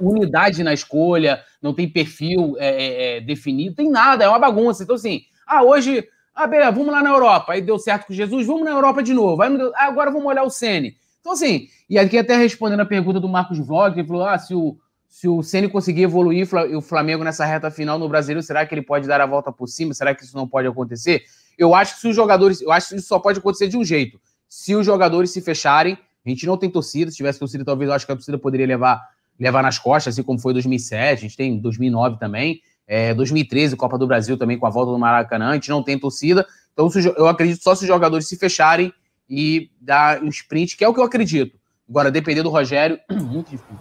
unidade 0.00 0.62
na 0.62 0.72
escolha, 0.72 1.42
não 1.60 1.74
tem 1.74 1.88
perfil 1.88 2.54
é, 2.58 2.68
é, 2.68 3.16
é, 3.16 3.20
definido, 3.20 3.76
tem 3.76 3.90
nada, 3.90 4.24
é 4.24 4.28
uma 4.28 4.38
bagunça. 4.38 4.82
Então, 4.82 4.96
assim, 4.96 5.22
ah, 5.46 5.62
hoje, 5.62 6.06
ah, 6.34 6.46
beleza, 6.46 6.72
vamos 6.72 6.92
lá 6.92 7.02
na 7.02 7.10
Europa, 7.10 7.52
aí 7.52 7.60
deu 7.60 7.78
certo 7.78 8.06
com 8.06 8.12
Jesus, 8.12 8.46
vamos 8.46 8.64
na 8.64 8.72
Europa 8.72 9.02
de 9.02 9.14
novo, 9.14 9.40
aí 9.42 9.56
ah, 9.76 9.86
agora 9.86 10.10
vamos 10.10 10.26
olhar 10.26 10.42
o 10.42 10.50
Sene. 10.50 10.96
Então, 11.20 11.32
assim, 11.32 11.68
e 11.88 11.98
aqui 11.98 12.18
até 12.18 12.36
respondendo 12.36 12.80
a 12.80 12.86
pergunta 12.86 13.20
do 13.20 13.28
Marcos 13.28 13.58
Vlog, 13.58 13.98
ele 13.98 14.06
falou: 14.06 14.26
ah, 14.26 14.38
se 14.38 14.54
o, 14.54 14.76
se 15.08 15.28
o 15.28 15.42
Ceni 15.42 15.68
conseguir 15.68 16.02
evoluir 16.02 16.46
o 16.76 16.80
Flamengo 16.82 17.24
nessa 17.24 17.44
reta 17.44 17.70
final 17.70 17.98
no 17.98 18.08
Brasileiro, 18.08 18.42
será 18.42 18.66
que 18.66 18.74
ele 18.74 18.82
pode 18.82 19.06
dar 19.06 19.20
a 19.20 19.26
volta 19.26 19.52
por 19.52 19.68
cima? 19.68 19.94
Será 19.94 20.14
que 20.14 20.24
isso 20.24 20.36
não 20.36 20.46
pode 20.46 20.66
acontecer? 20.66 21.22
Eu 21.56 21.74
acho 21.74 21.94
que 21.94 22.00
se 22.00 22.08
os 22.08 22.16
jogadores, 22.16 22.60
eu 22.60 22.72
acho 22.72 22.88
que 22.88 22.96
isso 22.96 23.06
só 23.06 23.18
pode 23.18 23.38
acontecer 23.38 23.68
de 23.68 23.76
um 23.76 23.84
jeito. 23.84 24.20
Se 24.48 24.74
os 24.74 24.84
jogadores 24.84 25.30
se 25.30 25.40
fecharem, 25.40 25.96
a 26.26 26.28
gente 26.28 26.46
não 26.46 26.56
tem 26.56 26.68
torcida, 26.68 27.10
se 27.10 27.16
tivesse 27.16 27.38
torcida, 27.38 27.64
talvez 27.64 27.88
eu 27.88 27.94
acho 27.94 28.04
que 28.04 28.12
a 28.12 28.16
torcida 28.16 28.36
poderia 28.36 28.66
levar 28.66 29.00
levar 29.38 29.62
nas 29.62 29.78
costas, 29.78 30.14
assim 30.14 30.22
como 30.22 30.38
foi 30.38 30.52
2007, 30.52 31.12
a 31.12 31.14
gente 31.16 31.36
tem 31.36 31.58
2009 31.58 32.18
também, 32.18 32.60
é, 32.86 33.14
2013, 33.14 33.76
Copa 33.76 33.98
do 33.98 34.06
Brasil 34.06 34.36
também 34.36 34.58
com 34.58 34.66
a 34.66 34.70
volta 34.70 34.92
do 34.92 34.98
Maracanã, 34.98 35.50
a 35.50 35.54
gente 35.54 35.70
não 35.70 35.82
tem 35.82 35.98
torcida, 35.98 36.46
então 36.72 36.88
eu 37.16 37.28
acredito 37.28 37.62
só 37.62 37.74
se 37.74 37.82
os 37.82 37.88
jogadores 37.88 38.28
se 38.28 38.36
fecharem 38.36 38.92
e 39.28 39.70
dar 39.80 40.22
um 40.22 40.28
sprint, 40.28 40.76
que 40.76 40.84
é 40.84 40.88
o 40.88 40.94
que 40.94 41.00
eu 41.00 41.04
acredito. 41.04 41.58
Agora, 41.88 42.10
depender 42.10 42.42
do 42.42 42.50
Rogério, 42.50 42.98
muito 43.10 43.50
difícil. 43.50 43.78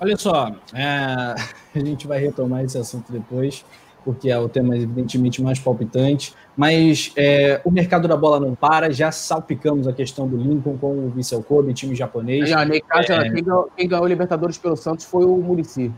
Olha 0.00 0.16
só, 0.16 0.52
é, 0.74 1.34
a 1.74 1.78
gente 1.78 2.06
vai 2.06 2.18
retomar 2.18 2.64
esse 2.64 2.78
assunto 2.78 3.10
depois, 3.12 3.64
porque 4.04 4.30
é 4.30 4.38
o 4.38 4.48
tema 4.48 4.76
evidentemente 4.76 5.42
mais 5.42 5.58
palpitante, 5.58 6.34
mas 6.56 7.12
é, 7.16 7.60
o 7.64 7.70
mercado 7.70 8.06
da 8.06 8.16
bola 8.16 8.38
não 8.40 8.54
para, 8.54 8.90
já 8.90 9.10
salpicamos 9.10 9.86
a 9.86 9.92
questão 9.92 10.28
do 10.28 10.36
Lincoln 10.36 10.78
com 10.78 11.06
o 11.06 11.10
Vissel 11.10 11.42
Kobe, 11.42 11.74
time 11.74 11.94
japonês. 11.94 12.52
Aí, 12.52 12.82
ó, 12.82 12.86
caso, 12.86 13.12
é, 13.12 13.30
quem, 13.30 13.44
ganhou, 13.44 13.70
quem 13.76 13.88
ganhou 13.88 14.04
o 14.04 14.08
Libertadores 14.08 14.56
pelo 14.56 14.76
Santos 14.76 15.04
foi 15.04 15.24
o 15.24 15.36
Murici. 15.38 15.92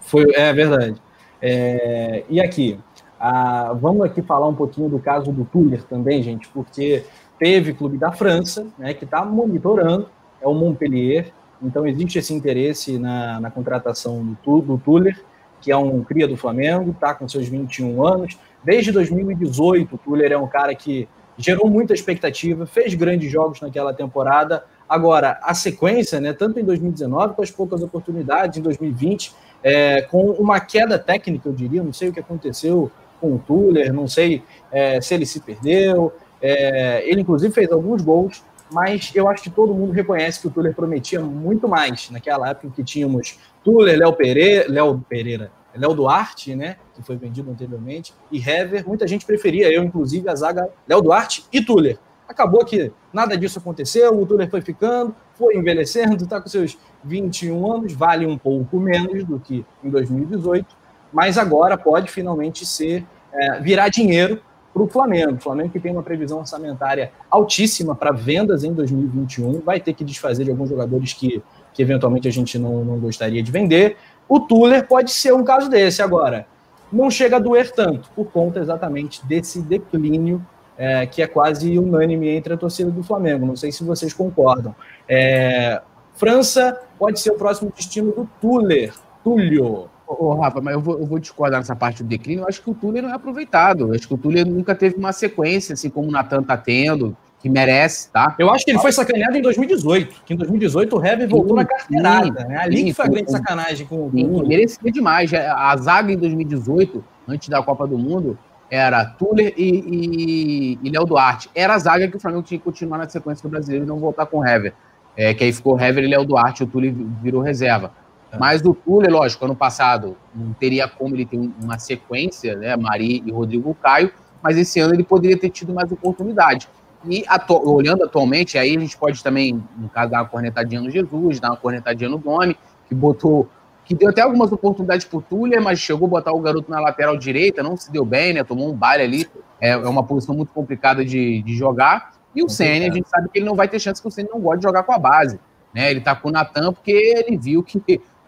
Foi, 0.00 0.26
é 0.34 0.52
verdade. 0.52 1.00
É, 1.40 2.24
e 2.28 2.40
aqui, 2.40 2.78
a, 3.18 3.72
vamos 3.74 4.04
aqui 4.04 4.22
falar 4.22 4.48
um 4.48 4.54
pouquinho 4.54 4.88
do 4.88 4.98
caso 4.98 5.32
do 5.32 5.44
Tuller 5.44 5.82
também, 5.84 6.22
gente, 6.22 6.48
porque 6.48 7.04
teve 7.38 7.72
clube 7.72 7.96
da 7.96 8.12
França, 8.12 8.66
né, 8.78 8.94
que 8.94 9.04
está 9.04 9.24
monitorando, 9.24 10.08
é 10.40 10.48
o 10.48 10.54
Montpellier, 10.54 11.32
então 11.62 11.86
existe 11.86 12.18
esse 12.18 12.32
interesse 12.32 12.98
na, 12.98 13.40
na 13.40 13.50
contratação 13.50 14.36
do, 14.44 14.60
do 14.60 14.78
Tuller, 14.78 15.20
que 15.60 15.72
é 15.72 15.76
um 15.76 16.02
cria 16.04 16.28
do 16.28 16.36
Flamengo, 16.36 16.90
está 16.90 17.14
com 17.14 17.28
seus 17.28 17.48
21 17.48 18.06
anos. 18.06 18.38
Desde 18.62 18.92
2018, 18.92 19.94
o 19.94 19.98
Tuller 19.98 20.32
é 20.32 20.38
um 20.38 20.46
cara 20.46 20.74
que 20.74 21.08
gerou 21.36 21.68
muita 21.68 21.94
expectativa, 21.94 22.66
fez 22.66 22.94
grandes 22.94 23.30
jogos 23.30 23.60
naquela 23.60 23.92
temporada. 23.92 24.64
Agora, 24.88 25.38
a 25.42 25.54
sequência, 25.54 26.20
né, 26.20 26.32
tanto 26.32 26.58
em 26.58 26.64
2019, 26.64 27.34
com 27.34 27.42
as 27.42 27.50
poucas 27.50 27.82
oportunidades, 27.82 28.58
em 28.58 28.62
2020, 28.62 29.32
é, 29.62 30.02
com 30.02 30.30
uma 30.32 30.60
queda 30.60 30.98
técnica, 30.98 31.48
eu 31.48 31.52
diria, 31.52 31.82
não 31.82 31.92
sei 31.92 32.08
o 32.08 32.12
que 32.12 32.20
aconteceu 32.20 32.90
com 33.20 33.34
o 33.34 33.38
Tuller, 33.38 33.92
não 33.92 34.06
sei 34.06 34.42
é, 34.70 35.00
se 35.00 35.14
ele 35.14 35.26
se 35.26 35.40
perdeu. 35.40 36.12
É, 36.40 37.02
ele, 37.08 37.22
inclusive, 37.22 37.52
fez 37.52 37.70
alguns 37.70 38.02
gols, 38.02 38.44
mas 38.72 39.10
eu 39.14 39.28
acho 39.28 39.42
que 39.42 39.50
todo 39.50 39.74
mundo 39.74 39.92
reconhece 39.92 40.40
que 40.40 40.46
o 40.46 40.50
Tuller 40.50 40.74
prometia 40.74 41.20
muito 41.20 41.68
mais 41.68 42.10
naquela 42.10 42.50
época 42.50 42.68
em 42.68 42.70
que 42.70 42.84
tínhamos 42.84 43.38
Tuller, 43.64 43.98
Léo 43.98 44.12
Pereira, 44.12 44.66
Léo 44.68 45.04
Pereira, 45.08 45.50
Léo 45.74 45.94
Duarte, 45.94 46.54
né, 46.54 46.76
que 46.94 47.02
foi 47.02 47.16
vendido 47.16 47.50
anteriormente, 47.50 48.14
e 48.30 48.38
Hever. 48.38 48.86
Muita 48.86 49.06
gente 49.06 49.24
preferia, 49.24 49.72
eu 49.72 49.82
inclusive, 49.82 50.28
a 50.28 50.34
zaga 50.34 50.68
Léo 50.86 51.00
Duarte 51.00 51.44
e 51.52 51.62
Tuller. 51.62 51.98
Acabou 52.28 52.64
que 52.64 52.92
nada 53.12 53.36
disso 53.36 53.58
aconteceu, 53.58 54.20
o 54.20 54.26
Tuller 54.26 54.50
foi 54.50 54.60
ficando, 54.60 55.14
foi 55.38 55.56
envelhecendo, 55.56 56.24
está 56.24 56.40
com 56.40 56.48
seus 56.48 56.76
21 57.04 57.72
anos, 57.72 57.92
vale 57.92 58.26
um 58.26 58.36
pouco 58.36 58.80
menos 58.80 59.24
do 59.24 59.38
que 59.38 59.64
em 59.82 59.88
2018, 59.88 60.66
mas 61.12 61.38
agora 61.38 61.78
pode 61.78 62.10
finalmente 62.10 62.66
ser 62.66 63.06
é, 63.32 63.60
virar 63.60 63.88
dinheiro 63.88 64.42
para 64.74 64.82
o 64.82 64.88
Flamengo. 64.88 65.34
O 65.34 65.40
Flamengo 65.40 65.70
que 65.70 65.80
tem 65.80 65.92
uma 65.92 66.02
previsão 66.02 66.38
orçamentária 66.40 67.12
altíssima 67.30 67.94
para 67.94 68.10
vendas 68.10 68.64
em 68.64 68.72
2021, 68.72 69.60
vai 69.60 69.80
ter 69.80 69.94
que 69.94 70.04
desfazer 70.04 70.44
de 70.44 70.50
alguns 70.50 70.68
jogadores 70.68 71.12
que, 71.12 71.42
que 71.72 71.82
eventualmente 71.82 72.26
a 72.26 72.32
gente 72.32 72.58
não, 72.58 72.84
não 72.84 72.98
gostaria 72.98 73.42
de 73.42 73.50
vender. 73.50 73.96
O 74.28 74.40
Tuller 74.40 74.86
pode 74.86 75.12
ser 75.12 75.32
um 75.32 75.44
caso 75.44 75.70
desse 75.70 76.02
agora. 76.02 76.46
Não 76.92 77.10
chega 77.10 77.36
a 77.36 77.38
doer 77.38 77.70
tanto, 77.70 78.10
por 78.10 78.26
conta 78.26 78.58
exatamente 78.60 79.24
desse 79.26 79.60
declínio 79.60 80.44
é, 80.78 81.04
que 81.04 81.20
é 81.20 81.26
quase 81.26 81.76
unânime 81.76 82.28
entre 82.28 82.54
a 82.54 82.56
torcida 82.56 82.90
do 82.90 83.02
Flamengo. 83.02 83.44
Não 83.44 83.56
sei 83.56 83.72
se 83.72 83.82
vocês 83.82 84.14
concordam. 84.14 84.74
É, 85.08 85.82
França 86.14 86.80
pode 86.98 87.18
ser 87.20 87.32
o 87.32 87.34
próximo 87.34 87.72
destino 87.74 88.12
do 88.12 88.28
Tuller. 88.40 88.94
Túlio. 89.24 89.90
Ô, 90.06 90.34
Rafa, 90.34 90.60
mas 90.60 90.74
eu 90.74 90.80
vou, 90.80 90.98
eu 90.98 91.04
vou, 91.04 91.18
discordar 91.18 91.60
nessa 91.60 91.76
parte 91.76 92.02
do 92.02 92.08
declínio. 92.08 92.42
Eu 92.42 92.48
acho 92.48 92.62
que 92.62 92.70
o 92.70 92.74
Tuller 92.74 93.02
não 93.02 93.10
é 93.10 93.14
aproveitado. 93.14 93.88
Eu 93.88 93.94
acho 93.94 94.08
que 94.08 94.14
o 94.14 94.16
Tuller 94.16 94.46
nunca 94.46 94.74
teve 94.74 94.96
uma 94.96 95.12
sequência, 95.12 95.74
assim 95.74 95.90
como 95.90 96.08
o 96.08 96.10
Natan 96.10 96.42
tá 96.42 96.56
tendo, 96.56 97.14
que 97.40 97.48
merece, 97.48 98.10
tá? 98.10 98.34
Eu 98.38 98.50
acho 98.50 98.64
que 98.64 98.70
ele 98.70 98.78
foi 98.78 98.90
sacaneado 98.90 99.36
em 99.36 99.42
2018. 99.42 100.22
Que 100.24 100.32
em 100.32 100.36
2018 100.36 100.96
o 100.96 101.04
Heavy 101.04 101.26
voltou 101.26 101.50
sim, 101.50 101.62
na 101.62 101.64
carteirada. 101.64 102.44
Né? 102.44 102.56
Ali 102.56 102.78
sim, 102.78 102.84
que 102.86 102.94
foi 102.94 103.04
a 103.04 103.08
grande 103.08 103.30
sacanagem 103.30 103.86
com 103.86 104.06
o 104.06 104.10
Tuller. 104.10 104.48
Merecia 104.48 104.90
demais. 104.90 105.32
A 105.34 105.76
zaga 105.76 106.10
em 106.10 106.16
2018, 106.16 107.04
antes 107.28 107.48
da 107.48 107.62
Copa 107.62 107.86
do 107.86 107.98
Mundo, 107.98 108.38
era 108.70 109.04
Tuller 109.04 109.54
e, 109.56 109.62
e, 109.62 110.78
e 110.82 110.90
Léo 110.90 111.04
Duarte. 111.04 111.50
Era 111.54 111.74
a 111.74 111.78
zaga 111.78 112.08
que 112.08 112.16
o 112.16 112.20
Flamengo 112.20 112.42
tinha 112.42 112.58
que 112.58 112.64
continuar 112.64 112.98
na 112.98 113.08
sequência 113.08 113.42
do 113.42 113.50
brasileiro 113.50 113.84
e 113.84 113.88
não 113.88 113.98
voltar 113.98 114.26
com 114.26 114.38
o 114.38 114.46
Hever. 114.46 114.74
É, 115.16 115.34
que 115.34 115.42
aí 115.44 115.52
ficou 115.52 115.78
Hever 115.78 116.04
e 116.04 116.08
Léo 116.08 116.24
Duarte, 116.24 116.62
o 116.62 116.66
Tuller 116.66 116.94
virou 117.22 117.40
reserva. 117.42 117.92
É. 118.30 118.38
Mas 118.38 118.62
do 118.62 118.74
Tuller, 118.74 119.10
lógico, 119.10 119.44
ano 119.44 119.56
passado 119.56 120.16
não 120.34 120.52
teria 120.52 120.86
como 120.86 121.14
ele 121.14 121.24
ter 121.24 121.38
uma 121.62 121.78
sequência, 121.78 122.56
né? 122.56 122.76
Mari 122.76 123.22
e 123.24 123.30
Rodrigo 123.30 123.74
Caio, 123.74 124.12
mas 124.42 124.56
esse 124.56 124.78
ano 124.80 124.94
ele 124.94 125.04
poderia 125.04 125.36
ter 125.36 125.50
tido 125.50 125.72
mais 125.72 125.90
oportunidade. 125.90 126.68
E 127.04 127.24
atu 127.28 127.54
olhando 127.68 128.04
atualmente, 128.04 128.58
aí 128.58 128.76
a 128.76 128.80
gente 128.80 128.96
pode 128.96 129.22
também, 129.22 129.62
no 129.76 129.88
caso, 129.88 130.10
dar 130.10 130.18
uma 130.18 130.28
cornetadinha 130.28 130.80
no 130.80 130.90
Jesus, 130.90 131.38
dar 131.38 131.50
uma 131.50 131.56
cornetadinha 131.56 132.10
no 132.10 132.18
Domi, 132.18 132.56
que 132.88 132.94
botou. 132.94 133.48
Que 133.88 133.94
deu 133.94 134.10
até 134.10 134.20
algumas 134.20 134.52
oportunidades 134.52 135.06
pro 135.06 135.22
Tuller, 135.22 135.62
mas 135.62 135.80
chegou 135.80 136.06
a 136.06 136.10
botar 136.10 136.32
o 136.32 136.40
garoto 136.40 136.70
na 136.70 136.78
lateral 136.78 137.16
direita, 137.16 137.62
não 137.62 137.74
se 137.74 137.90
deu 137.90 138.04
bem, 138.04 138.34
né? 138.34 138.44
Tomou 138.44 138.70
um 138.70 138.74
baile 138.74 139.02
ali. 139.02 139.26
É, 139.58 139.70
é 139.70 139.76
uma 139.78 140.04
posição 140.04 140.36
muito 140.36 140.52
complicada 140.52 141.02
de, 141.02 141.42
de 141.42 141.56
jogar. 141.56 142.12
E 142.36 142.42
o 142.42 142.50
Senna, 142.50 142.86
a 142.86 142.94
gente 142.94 143.08
sabe 143.08 143.30
que 143.30 143.38
ele 143.38 143.46
não 143.46 143.54
vai 143.54 143.66
ter 143.66 143.78
chance, 143.78 144.02
que 144.02 144.06
o 144.06 144.10
Senna 144.10 144.28
não 144.30 144.40
gosta 144.40 144.58
de 144.58 144.64
jogar 144.64 144.82
com 144.82 144.92
a 144.92 144.98
base. 144.98 145.40
Né? 145.74 145.90
Ele 145.90 146.02
tá 146.02 146.14
com 146.14 146.28
o 146.28 146.30
Natan 146.30 146.70
porque 146.70 146.92
ele 146.92 147.38
viu 147.38 147.62
que 147.62 147.78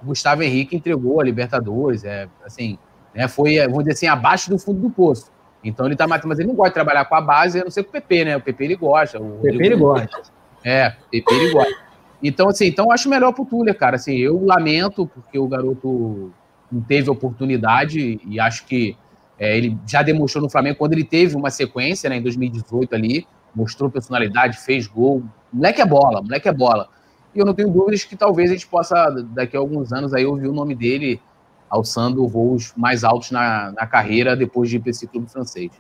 o 0.03 0.07
Gustavo 0.07 0.43
Henrique 0.43 0.75
entregou 0.75 1.21
a 1.21 1.25
Libertadores. 1.25 2.05
É, 2.05 2.27
assim, 2.43 2.79
né? 3.15 3.29
Foi, 3.29 3.59
vamos 3.67 3.81
dizer 3.81 3.93
assim, 3.93 4.07
abaixo 4.07 4.49
do 4.49 4.59
fundo 4.59 4.81
do 4.81 4.89
poço. 4.89 5.31
Então 5.63 5.85
ele 5.85 5.95
tá 5.95 6.09
matando, 6.09 6.29
mas 6.29 6.39
ele 6.39 6.49
não 6.49 6.55
gosta 6.55 6.71
de 6.71 6.75
trabalhar 6.75 7.05
com 7.05 7.15
a 7.17 7.21
base, 7.21 7.61
a 7.61 7.65
não 7.65 7.71
ser 7.71 7.83
com 7.83 7.91
o 7.91 7.93
PP, 7.93 8.25
né? 8.25 8.37
O 8.39 8.41
PP 8.41 8.65
ele 8.65 8.77
gosta. 8.77 9.21
O 9.21 9.41
PP 9.43 9.63
ele 9.63 9.77
gosta. 9.77 10.23
É, 10.65 10.89
o 10.89 11.11
PP 11.11 11.35
ele 11.35 11.53
gosta. 11.53 11.90
Então, 12.23 12.49
assim, 12.49 12.67
então 12.67 12.93
acho 12.93 13.09
melhor 13.09 13.33
pro 13.33 13.45
Tuller, 13.45 13.77
cara. 13.77 13.97
Assim, 13.97 14.17
eu 14.17 14.45
lamento 14.45 15.07
porque 15.07 15.39
o 15.39 15.49
garoto 15.49 16.33
não 16.71 16.81
teve 16.83 17.11
oportunidade 17.11 18.21
e 18.25 18.39
acho 18.39 18.67
que 18.67 18.97
é, 19.39 19.57
ele 19.57 19.77
já 19.87 20.03
demonstrou 20.03 20.43
no 20.43 20.51
Flamengo 20.51 20.77
quando 20.77 20.93
ele 20.93 21.05
teve 21.05 21.35
uma 21.35 21.51
sequência, 21.51 22.11
né, 22.11 22.17
em 22.17 22.23
2018 22.23 22.95
ali, 22.95 23.27
mostrou 23.55 23.91
personalidade, 23.91 24.59
fez 24.59 24.87
gol. 24.87 25.23
Moleque 25.53 25.81
é 25.81 25.87
bola, 25.87 26.21
moleque 26.21 26.49
é 26.49 26.53
bola. 26.53 26.89
E 27.35 27.39
eu 27.39 27.47
não 27.47 27.55
tenho 27.55 27.71
dúvidas 27.71 28.05
que 28.05 28.17
talvez 28.17 28.51
a 28.51 28.55
gente 28.55 28.67
possa, 28.67 29.09
daqui 29.33 29.57
a 29.57 29.61
alguns 29.61 29.93
anos, 29.93 30.13
aí 30.13 30.27
ouvir 30.27 30.49
o 30.49 30.53
nome 30.53 30.75
dele 30.75 31.21
alçando 31.69 32.27
voos 32.27 32.75
mais 32.77 33.05
altos 33.05 33.31
na, 33.31 33.73
na 33.73 33.87
carreira 33.87 34.37
depois 34.37 34.69
de 34.69 34.77
ir 34.77 34.81
para 34.81 34.91
esse 34.91 35.07
clube 35.07 35.31
francês. 35.31 35.71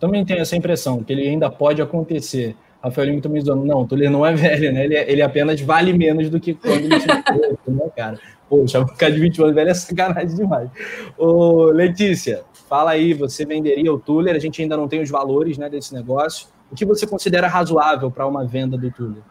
Também 0.00 0.24
tenho 0.24 0.40
essa 0.40 0.56
impressão, 0.56 1.02
que 1.02 1.12
ele 1.12 1.28
ainda 1.28 1.48
pode 1.48 1.80
acontecer. 1.80 2.56
Rafael 2.82 3.08
Lima 3.08 3.20
também 3.20 3.40
dizendo, 3.40 3.64
não, 3.64 3.86
Tuller 3.86 4.10
não 4.10 4.24
é 4.24 4.32
velho, 4.34 4.72
né? 4.72 4.84
Ele, 4.84 4.96
é, 4.96 5.10
ele 5.10 5.22
apenas 5.22 5.60
vale 5.60 5.92
menos 5.92 6.30
do 6.30 6.40
que 6.40 6.54
quando 6.54 6.84
ele 6.84 6.98
tinha 6.98 7.22
né, 7.68 7.90
cara? 7.94 8.18
Poxa, 8.48 8.84
ficar 8.88 9.10
de 9.10 9.20
20 9.20 9.42
anos 9.42 9.54
velho 9.54 9.70
é 9.70 9.74
sacanagem 9.74 10.36
demais. 10.36 10.70
Ô, 11.16 11.66
Letícia, 11.66 12.42
fala 12.68 12.92
aí, 12.92 13.12
você 13.12 13.44
venderia 13.44 13.92
o 13.92 13.98
Tuller? 13.98 14.34
A 14.34 14.38
gente 14.38 14.62
ainda 14.62 14.76
não 14.76 14.88
tem 14.88 15.02
os 15.02 15.10
valores 15.10 15.58
né, 15.58 15.68
desse 15.68 15.94
negócio. 15.94 16.48
O 16.70 16.74
que 16.74 16.84
você 16.84 17.06
considera 17.06 17.48
razoável 17.48 18.10
para 18.10 18.26
uma 18.26 18.44
venda 18.46 18.78
do 18.78 18.90
Tuller? 18.90 19.22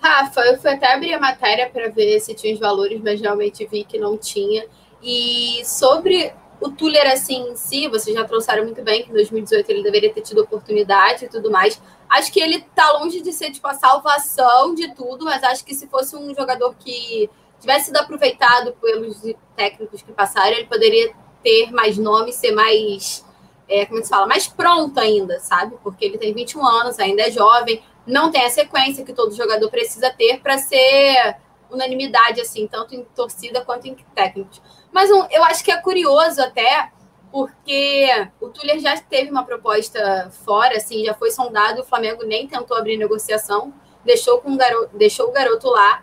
Rafa, 0.00 0.40
eu 0.42 0.58
fui 0.58 0.70
até 0.70 0.92
abrir 0.92 1.14
a 1.14 1.18
matéria 1.18 1.68
para 1.68 1.88
ver 1.88 2.20
se 2.20 2.34
tinha 2.34 2.54
os 2.54 2.60
valores, 2.60 3.00
mas 3.02 3.20
realmente 3.20 3.66
vi 3.66 3.84
que 3.84 3.98
não 3.98 4.16
tinha. 4.16 4.64
E 5.02 5.62
sobre 5.64 6.32
o 6.60 6.70
Tuller 6.70 7.10
assim 7.10 7.50
em 7.50 7.56
si, 7.56 7.88
vocês 7.88 8.14
já 8.14 8.24
trouxeram 8.24 8.64
muito 8.64 8.82
bem 8.82 9.02
que 9.02 9.10
em 9.10 9.12
2018 9.12 9.68
ele 9.70 9.82
deveria 9.82 10.12
ter 10.12 10.22
tido 10.22 10.40
oportunidade 10.42 11.26
e 11.26 11.28
tudo 11.28 11.50
mais. 11.50 11.80
Acho 12.08 12.32
que 12.32 12.40
ele 12.40 12.60
tá 12.74 12.92
longe 12.92 13.20
de 13.20 13.32
ser 13.32 13.50
tipo 13.50 13.66
a 13.66 13.74
salvação 13.74 14.74
de 14.74 14.94
tudo, 14.94 15.24
mas 15.24 15.42
acho 15.42 15.64
que 15.64 15.74
se 15.74 15.86
fosse 15.86 16.16
um 16.16 16.34
jogador 16.34 16.74
que 16.78 17.28
tivesse 17.60 17.86
sido 17.86 17.96
aproveitado 17.96 18.72
pelos 18.80 19.22
técnicos 19.54 20.02
que 20.02 20.12
passaram, 20.12 20.56
ele 20.56 20.66
poderia 20.66 21.12
ter 21.42 21.70
mais 21.72 21.98
nome, 21.98 22.32
ser 22.32 22.52
mais, 22.52 23.24
é, 23.68 23.86
como 23.86 24.02
se 24.02 24.08
fala, 24.08 24.26
mais 24.26 24.46
pronto 24.46 24.98
ainda, 24.98 25.38
sabe? 25.40 25.76
Porque 25.82 26.04
ele 26.04 26.18
tem 26.18 26.32
21 26.32 26.64
anos, 26.64 26.98
ainda 26.98 27.22
é 27.22 27.30
jovem, 27.30 27.82
não 28.06 28.30
tem 28.30 28.44
a 28.44 28.50
sequência 28.50 29.04
que 29.04 29.12
todo 29.12 29.34
jogador 29.34 29.68
precisa 29.70 30.10
ter 30.10 30.40
para 30.40 30.58
ser 30.58 31.36
unanimidade, 31.70 32.40
assim, 32.40 32.66
tanto 32.66 32.94
em 32.94 33.04
torcida 33.14 33.64
quanto 33.64 33.86
em 33.86 33.96
técnicos. 34.14 34.62
Mas 34.96 35.10
um, 35.10 35.26
eu 35.30 35.44
acho 35.44 35.62
que 35.62 35.70
é 35.70 35.76
curioso 35.76 36.40
até, 36.40 36.90
porque 37.30 38.08
o 38.40 38.48
Tuller 38.48 38.78
já 38.78 38.98
teve 38.98 39.30
uma 39.30 39.44
proposta 39.44 40.30
fora, 40.42 40.78
assim, 40.78 41.04
já 41.04 41.12
foi 41.12 41.30
sondado, 41.30 41.82
o 41.82 41.84
Flamengo 41.84 42.24
nem 42.24 42.48
tentou 42.48 42.74
abrir 42.74 42.96
negociação, 42.96 43.74
deixou, 44.06 44.40
com 44.40 44.54
o, 44.54 44.56
garoto, 44.56 44.96
deixou 44.96 45.28
o 45.28 45.32
garoto 45.32 45.68
lá. 45.68 46.02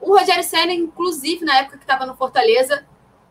O 0.00 0.16
Rogério 0.16 0.44
Senna, 0.44 0.72
inclusive, 0.72 1.44
na 1.44 1.58
época 1.58 1.78
que 1.78 1.82
estava 1.82 2.06
no 2.06 2.14
Fortaleza, 2.14 2.86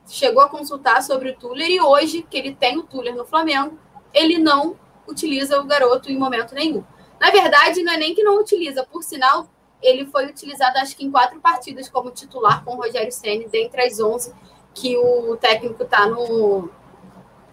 chegou 0.10 0.44
a 0.44 0.50
consultar 0.50 1.02
sobre 1.02 1.30
o 1.30 1.36
Tuller 1.38 1.70
e 1.70 1.80
hoje, 1.80 2.28
que 2.30 2.38
ele 2.38 2.54
tem 2.54 2.78
o 2.78 2.84
Tuller 2.84 3.16
no 3.16 3.24
Flamengo, 3.24 3.80
ele 4.14 4.40
não 4.40 4.78
utiliza 5.08 5.58
o 5.58 5.64
garoto 5.64 6.12
em 6.12 6.18
momento 6.18 6.54
nenhum. 6.54 6.84
Na 7.18 7.32
verdade, 7.32 7.82
não 7.82 7.94
é 7.94 7.98
nem 7.98 8.14
que 8.14 8.24
não 8.24 8.38
utiliza, 8.42 8.84
por 8.84 9.04
sinal, 9.04 9.48
ele 9.82 10.06
foi 10.06 10.26
utilizado 10.26 10.80
acho 10.80 10.98
que 10.98 11.06
em 11.06 11.10
quatro 11.10 11.40
partidas 11.40 11.88
como 11.88 12.12
titular 12.12 12.66
com 12.66 12.74
o 12.74 12.76
Rogério 12.76 13.10
Ceni 13.10 13.48
dentre 13.48 13.84
as 13.84 13.98
11 13.98 14.52
que 14.74 14.98
o 14.98 15.36
técnico 15.38 15.84
está 15.84 16.06
no, 16.08 16.70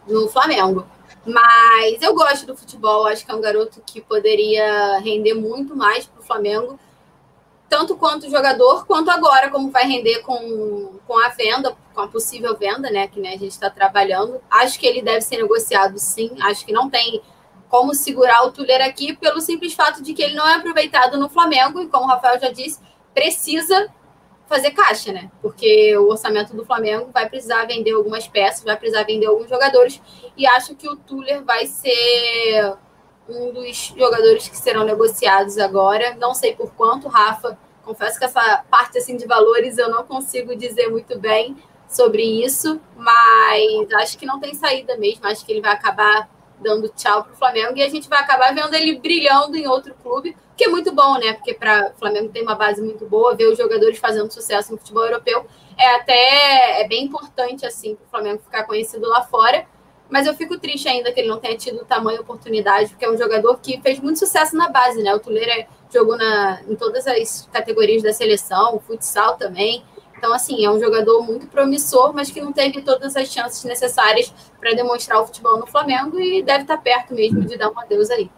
no 0.06 0.28
Flamengo. 0.28 0.86
Mas 1.24 2.00
eu 2.00 2.14
gosto 2.14 2.46
do 2.46 2.56
futebol, 2.56 3.06
acho 3.06 3.24
que 3.24 3.30
é 3.30 3.34
um 3.34 3.40
garoto 3.40 3.82
que 3.84 4.00
poderia 4.00 4.98
render 4.98 5.34
muito 5.34 5.76
mais 5.76 6.06
para 6.06 6.20
o 6.20 6.24
Flamengo, 6.24 6.78
tanto 7.68 7.96
quanto 7.96 8.30
jogador, 8.30 8.86
quanto 8.86 9.10
agora, 9.10 9.50
como 9.50 9.70
vai 9.70 9.86
render 9.86 10.20
com, 10.20 10.98
com 11.06 11.18
a 11.18 11.28
venda, 11.28 11.76
com 11.94 12.00
a 12.00 12.08
possível 12.08 12.56
venda, 12.56 12.90
né? 12.90 13.08
Que 13.08 13.20
né, 13.20 13.30
a 13.30 13.38
gente 13.38 13.50
está 13.50 13.68
trabalhando. 13.68 14.40
Acho 14.50 14.78
que 14.78 14.86
ele 14.86 15.02
deve 15.02 15.20
ser 15.20 15.36
negociado 15.36 15.98
sim, 15.98 16.34
acho 16.40 16.64
que 16.64 16.72
não 16.72 16.88
tem 16.88 17.20
como 17.68 17.94
segurar 17.94 18.46
o 18.46 18.50
Tuller 18.50 18.82
aqui 18.82 19.14
pelo 19.14 19.42
simples 19.42 19.74
fato 19.74 20.02
de 20.02 20.14
que 20.14 20.22
ele 20.22 20.34
não 20.34 20.48
é 20.48 20.54
aproveitado 20.54 21.18
no 21.18 21.28
Flamengo 21.28 21.80
e, 21.82 21.88
como 21.88 22.04
o 22.04 22.08
Rafael 22.08 22.40
já 22.40 22.50
disse, 22.50 22.80
precisa 23.12 23.92
fazer 24.48 24.70
caixa, 24.70 25.12
né? 25.12 25.30
Porque 25.42 25.96
o 25.96 26.08
orçamento 26.08 26.56
do 26.56 26.64
Flamengo 26.64 27.10
vai 27.12 27.28
precisar 27.28 27.66
vender 27.66 27.92
algumas 27.92 28.26
peças, 28.26 28.64
vai 28.64 28.76
precisar 28.76 29.04
vender 29.04 29.26
alguns 29.26 29.48
jogadores 29.48 30.00
e 30.36 30.46
acho 30.46 30.74
que 30.74 30.88
o 30.88 30.96
Tuller 30.96 31.44
vai 31.44 31.66
ser 31.66 32.74
um 33.28 33.52
dos 33.52 33.92
jogadores 33.96 34.48
que 34.48 34.56
serão 34.56 34.84
negociados 34.84 35.58
agora. 35.58 36.14
Não 36.14 36.34
sei 36.34 36.54
por 36.54 36.72
quanto, 36.72 37.08
Rafa. 37.08 37.58
Confesso 37.84 38.18
que 38.18 38.24
essa 38.24 38.64
parte 38.70 38.98
assim 38.98 39.16
de 39.16 39.26
valores 39.26 39.76
eu 39.76 39.90
não 39.90 40.04
consigo 40.04 40.56
dizer 40.56 40.88
muito 40.88 41.18
bem 41.18 41.56
sobre 41.88 42.22
isso, 42.22 42.80
mas 42.96 43.92
acho 43.94 44.18
que 44.18 44.26
não 44.26 44.40
tem 44.40 44.54
saída 44.54 44.96
mesmo. 44.96 45.26
Acho 45.26 45.44
que 45.44 45.52
ele 45.52 45.60
vai 45.60 45.72
acabar 45.72 46.28
dando 46.60 46.88
tchau 46.88 47.22
para 47.22 47.32
o 47.32 47.36
Flamengo 47.36 47.76
e 47.76 47.82
a 47.82 47.88
gente 47.88 48.08
vai 48.08 48.18
acabar 48.18 48.54
vendo 48.54 48.74
ele 48.74 48.98
brilhando 48.98 49.56
em 49.56 49.66
outro 49.66 49.94
clube, 50.02 50.36
que 50.58 50.64
é 50.64 50.68
muito 50.68 50.92
bom, 50.92 51.16
né? 51.18 51.34
Porque 51.34 51.54
para 51.54 51.92
o 51.94 51.98
Flamengo 51.98 52.30
tem 52.30 52.42
uma 52.42 52.56
base 52.56 52.82
muito 52.82 53.06
boa, 53.06 53.36
ver 53.36 53.46
os 53.46 53.56
jogadores 53.56 53.96
fazendo 53.98 54.30
sucesso 54.30 54.72
no 54.72 54.78
futebol 54.78 55.04
europeu 55.04 55.46
é 55.78 55.94
até 55.94 56.82
é 56.82 56.88
bem 56.88 57.04
importante 57.04 57.64
assim 57.64 57.94
para 57.94 58.06
o 58.06 58.10
Flamengo 58.10 58.42
ficar 58.42 58.64
conhecido 58.64 59.08
lá 59.08 59.22
fora. 59.22 59.64
Mas 60.10 60.26
eu 60.26 60.34
fico 60.34 60.58
triste 60.58 60.88
ainda 60.88 61.12
que 61.12 61.20
ele 61.20 61.28
não 61.28 61.38
tenha 61.38 61.56
tido 61.56 61.84
tamanho 61.84 62.22
oportunidade, 62.22 62.88
porque 62.90 63.04
é 63.04 63.10
um 63.10 63.16
jogador 63.16 63.58
que 63.60 63.80
fez 63.80 64.00
muito 64.00 64.18
sucesso 64.18 64.56
na 64.56 64.68
base, 64.68 65.02
né? 65.02 65.14
O 65.14 65.20
Tuleira 65.20 65.66
jogou 65.92 66.16
na, 66.16 66.62
em 66.66 66.74
todas 66.74 67.06
as 67.06 67.48
categorias 67.52 68.02
da 68.02 68.12
seleção, 68.12 68.80
futsal 68.80 69.36
também. 69.36 69.84
Então, 70.16 70.32
assim, 70.32 70.64
é 70.64 70.70
um 70.70 70.80
jogador 70.80 71.22
muito 71.22 71.46
promissor, 71.46 72.12
mas 72.14 72.30
que 72.30 72.40
não 72.40 72.52
teve 72.52 72.82
todas 72.82 73.14
as 73.16 73.28
chances 73.28 73.62
necessárias 73.64 74.34
para 74.58 74.72
demonstrar 74.72 75.20
o 75.20 75.26
futebol 75.26 75.58
no 75.58 75.66
Flamengo 75.66 76.18
e 76.18 76.42
deve 76.42 76.62
estar 76.62 76.78
tá 76.78 76.82
perto 76.82 77.14
mesmo 77.14 77.42
de 77.42 77.56
dar 77.56 77.70
um 77.70 77.78
adeus 77.78 78.10
aí. 78.10 78.30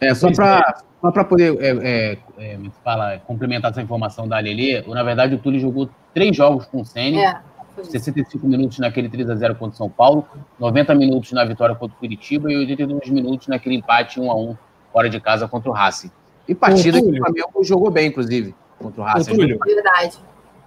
É, 0.00 0.14
só 0.14 0.30
para 0.32 0.82
só 1.00 1.10
para 1.12 1.24
poder 1.24 1.56
é, 1.60 1.68
é, 1.68 2.18
é, 2.38 2.58
fala, 2.82 3.18
complementar 3.26 3.70
essa 3.70 3.82
informação 3.82 4.26
da 4.26 4.38
Lelê, 4.38 4.82
na 4.88 5.02
verdade 5.02 5.34
o 5.34 5.38
Túlio 5.38 5.60
jogou 5.60 5.88
três 6.14 6.34
jogos 6.34 6.64
com 6.64 6.80
o 6.80 6.84
Senna, 6.84 7.42
é, 7.78 7.82
65 7.82 8.46
minutos 8.46 8.78
naquele 8.78 9.08
3x0 9.08 9.56
contra 9.56 9.74
o 9.74 9.76
São 9.76 9.90
Paulo, 9.90 10.26
90 10.58 10.94
minutos 10.94 11.32
na 11.32 11.44
vitória 11.44 11.74
contra 11.74 11.94
o 11.94 11.98
Curitiba 11.98 12.50
e 12.50 12.56
82 12.56 13.10
minutos 13.10 13.48
naquele 13.48 13.76
empate 13.76 14.20
1x1 14.20 14.56
fora 14.92 15.10
de 15.10 15.20
casa 15.20 15.46
contra 15.48 15.70
o 15.70 15.74
Racing. 15.74 16.10
E 16.48 16.54
partida 16.54 17.00
que 17.00 17.08
o 17.08 17.16
Flamengo 17.16 17.64
jogou 17.64 17.90
bem, 17.90 18.08
inclusive, 18.08 18.54
contra 18.78 19.02
o 19.02 19.04
Racing. 19.04 19.32
É 19.32 19.46
verdade. 19.46 20.18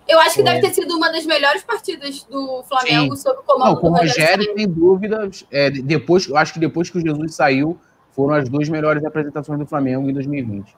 Eu 0.07 0.19
acho 0.19 0.35
que 0.35 0.43
deve 0.43 0.61
ter 0.61 0.73
sido 0.73 0.95
uma 0.95 1.11
das 1.11 1.25
melhores 1.25 1.63
partidas 1.63 2.23
do 2.23 2.63
Flamengo 2.63 3.15
Sim. 3.15 3.23
sob 3.23 3.39
o 3.39 3.43
comando 3.43 3.73
Não, 3.73 3.75
com 3.75 3.89
o 3.89 3.97
Rogério, 3.97 4.53
sem 4.55 4.67
dúvida. 4.67 5.29
É, 5.51 5.69
depois, 5.69 6.27
eu 6.27 6.37
acho 6.37 6.53
que 6.53 6.59
depois 6.59 6.89
que 6.89 6.97
o 6.97 7.01
Jesus 7.01 7.35
saiu, 7.35 7.77
foram 8.17 8.33
as 8.33 8.49
duas 8.49 8.67
melhores 8.67 9.05
apresentações 9.05 9.59
do 9.59 9.67
Flamengo 9.67 10.09
em 10.09 10.13
2020. 10.13 10.75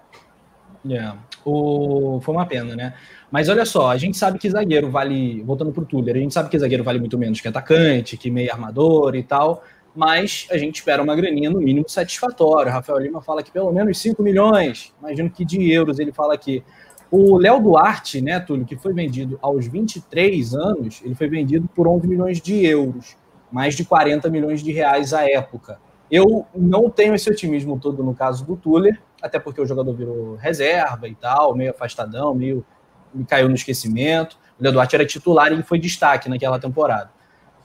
É, 0.92 1.14
o... 1.46 2.20
Foi 2.22 2.36
uma 2.36 2.46
pena, 2.46 2.76
né? 2.76 2.94
Mas 3.32 3.48
olha 3.48 3.66
só, 3.66 3.90
a 3.90 3.98
gente 3.98 4.18
sabe 4.18 4.38
que 4.38 4.50
zagueiro 4.50 4.90
vale, 4.90 5.42
voltando 5.44 5.72
para 5.72 5.84
o 5.84 5.86
Tuller, 5.86 6.18
a 6.18 6.20
gente 6.20 6.34
sabe 6.34 6.50
que 6.50 6.60
zagueiro 6.60 6.84
vale 6.84 7.00
muito 7.00 7.18
menos 7.18 7.40
que 7.40 7.48
atacante, 7.48 8.18
que 8.18 8.30
meio 8.30 8.52
armador 8.52 9.16
e 9.16 9.24
tal, 9.24 9.64
mas 9.96 10.48
a 10.52 10.58
gente 10.58 10.76
espera 10.76 11.02
uma 11.02 11.16
graninha 11.16 11.50
no 11.50 11.62
mínimo 11.62 11.88
satisfatória. 11.88 12.74
Rafael 12.74 13.00
Lima 13.00 13.22
fala 13.22 13.42
que 13.42 13.52
pelo 13.52 13.72
menos 13.72 13.98
5 14.00 14.22
milhões, 14.22 14.94
imagino 15.00 15.30
que 15.30 15.46
de 15.46 15.72
euros 15.72 15.98
ele 15.98 16.12
fala 16.12 16.34
aqui. 16.34 16.62
O 17.10 17.38
Léo 17.38 17.62
Duarte, 17.62 18.22
né, 18.22 18.38
Túlio, 18.42 18.66
que 18.66 18.76
foi 18.76 18.94
vendido 18.94 19.40
aos 19.42 19.66
23 19.66 20.54
anos, 20.56 21.02
ele 21.06 21.16
foi 21.16 21.30
vendido 21.30 21.70
por 21.74 21.88
11 21.88 22.06
milhões 22.06 22.42
de 22.42 22.66
euros, 22.66 23.16
mais 23.50 23.76
de 23.76 23.86
40 23.86 24.30
milhões 24.30 24.62
de 24.62 24.74
reais 24.74 25.14
à 25.14 25.26
época. 25.30 25.80
Eu 26.12 26.46
não 26.56 26.90
tenho 26.90 27.14
esse 27.14 27.30
otimismo 27.30 27.80
todo 27.80 28.04
no 28.04 28.16
caso 28.16 28.46
do 28.46 28.56
Tuller, 28.56 29.00
até 29.22 29.38
porque 29.40 29.62
o 29.62 29.66
jogador 29.66 29.94
virou 29.94 30.36
reserva 30.36 31.08
e 31.08 31.16
tal, 31.16 31.56
meio 31.56 31.72
afastadão, 31.72 32.34
meio 32.34 32.66
me 33.14 33.26
caiu 33.26 33.48
no 33.48 33.56
esquecimento. 33.56 34.38
O 34.60 34.64
Léo 34.64 34.74
Duarte 34.74 34.96
era 34.96 35.06
titular 35.06 35.52
e 35.52 35.62
foi 35.64 35.80
destaque 35.80 36.28
naquela 36.30 36.60
temporada. 36.60 37.12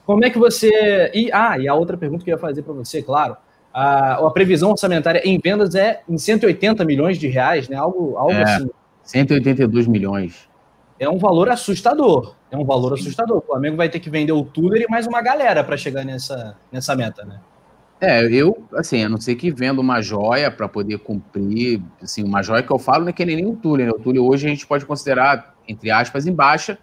Como 0.06 0.24
é 0.24 0.30
que 0.30 0.38
você. 0.38 1.10
E, 1.14 1.30
ah, 1.32 1.58
e 1.58 1.66
a 1.66 1.74
outra 1.74 1.96
pergunta 1.96 2.24
que 2.24 2.30
eu 2.30 2.34
ia 2.34 2.40
fazer 2.40 2.62
para 2.62 2.74
você, 2.74 3.02
claro. 3.02 3.36
a, 3.72 4.14
a 4.14 4.30
previsão 4.30 4.70
orçamentária 4.70 5.22
em 5.24 5.38
vendas 5.38 5.74
é 5.74 6.02
em 6.08 6.18
180 6.18 6.84
milhões 6.84 7.18
de 7.18 7.28
reais, 7.28 7.68
né? 7.68 7.76
Algo, 7.76 8.16
algo 8.16 8.32
É. 8.32 8.42
assim. 8.42 8.70
182 9.02 9.86
milhões. 9.86 10.48
É 10.98 11.08
um 11.08 11.18
valor 11.18 11.48
assustador. 11.48 12.34
É 12.50 12.56
um 12.56 12.64
valor 12.64 12.94
assustador. 12.94 13.38
O 13.38 13.42
Flamengo 13.42 13.76
vai 13.76 13.88
ter 13.88 13.98
que 14.00 14.08
vender 14.08 14.32
o 14.32 14.44
Tuller 14.44 14.82
e 14.82 14.86
mais 14.88 15.06
uma 15.06 15.20
galera 15.20 15.64
para 15.64 15.76
chegar 15.76 16.04
nessa, 16.04 16.56
nessa 16.70 16.94
meta, 16.94 17.24
né? 17.24 17.40
É, 18.00 18.24
eu, 18.24 18.66
assim, 18.74 19.02
a 19.02 19.08
não 19.08 19.20
ser 19.20 19.34
que 19.36 19.50
venda 19.50 19.80
uma 19.80 20.02
joia 20.02 20.50
para 20.50 20.68
poder 20.68 20.98
cumprir, 20.98 21.80
assim, 22.02 22.22
uma 22.22 22.42
joia 22.42 22.62
que 22.62 22.70
eu 22.70 22.78
falo 22.78 23.04
não 23.04 23.10
é 23.10 23.12
que 23.12 23.24
nem 23.24 23.46
o 23.46 23.56
Túlio, 23.56 23.86
né? 23.86 23.92
O 23.92 23.98
Túlio 23.98 24.24
hoje 24.24 24.46
a 24.46 24.50
gente 24.50 24.66
pode 24.66 24.84
considerar, 24.84 25.54
entre 25.66 25.90
aspas, 25.90 26.26
em 26.26 26.32
baixa, 26.32 26.78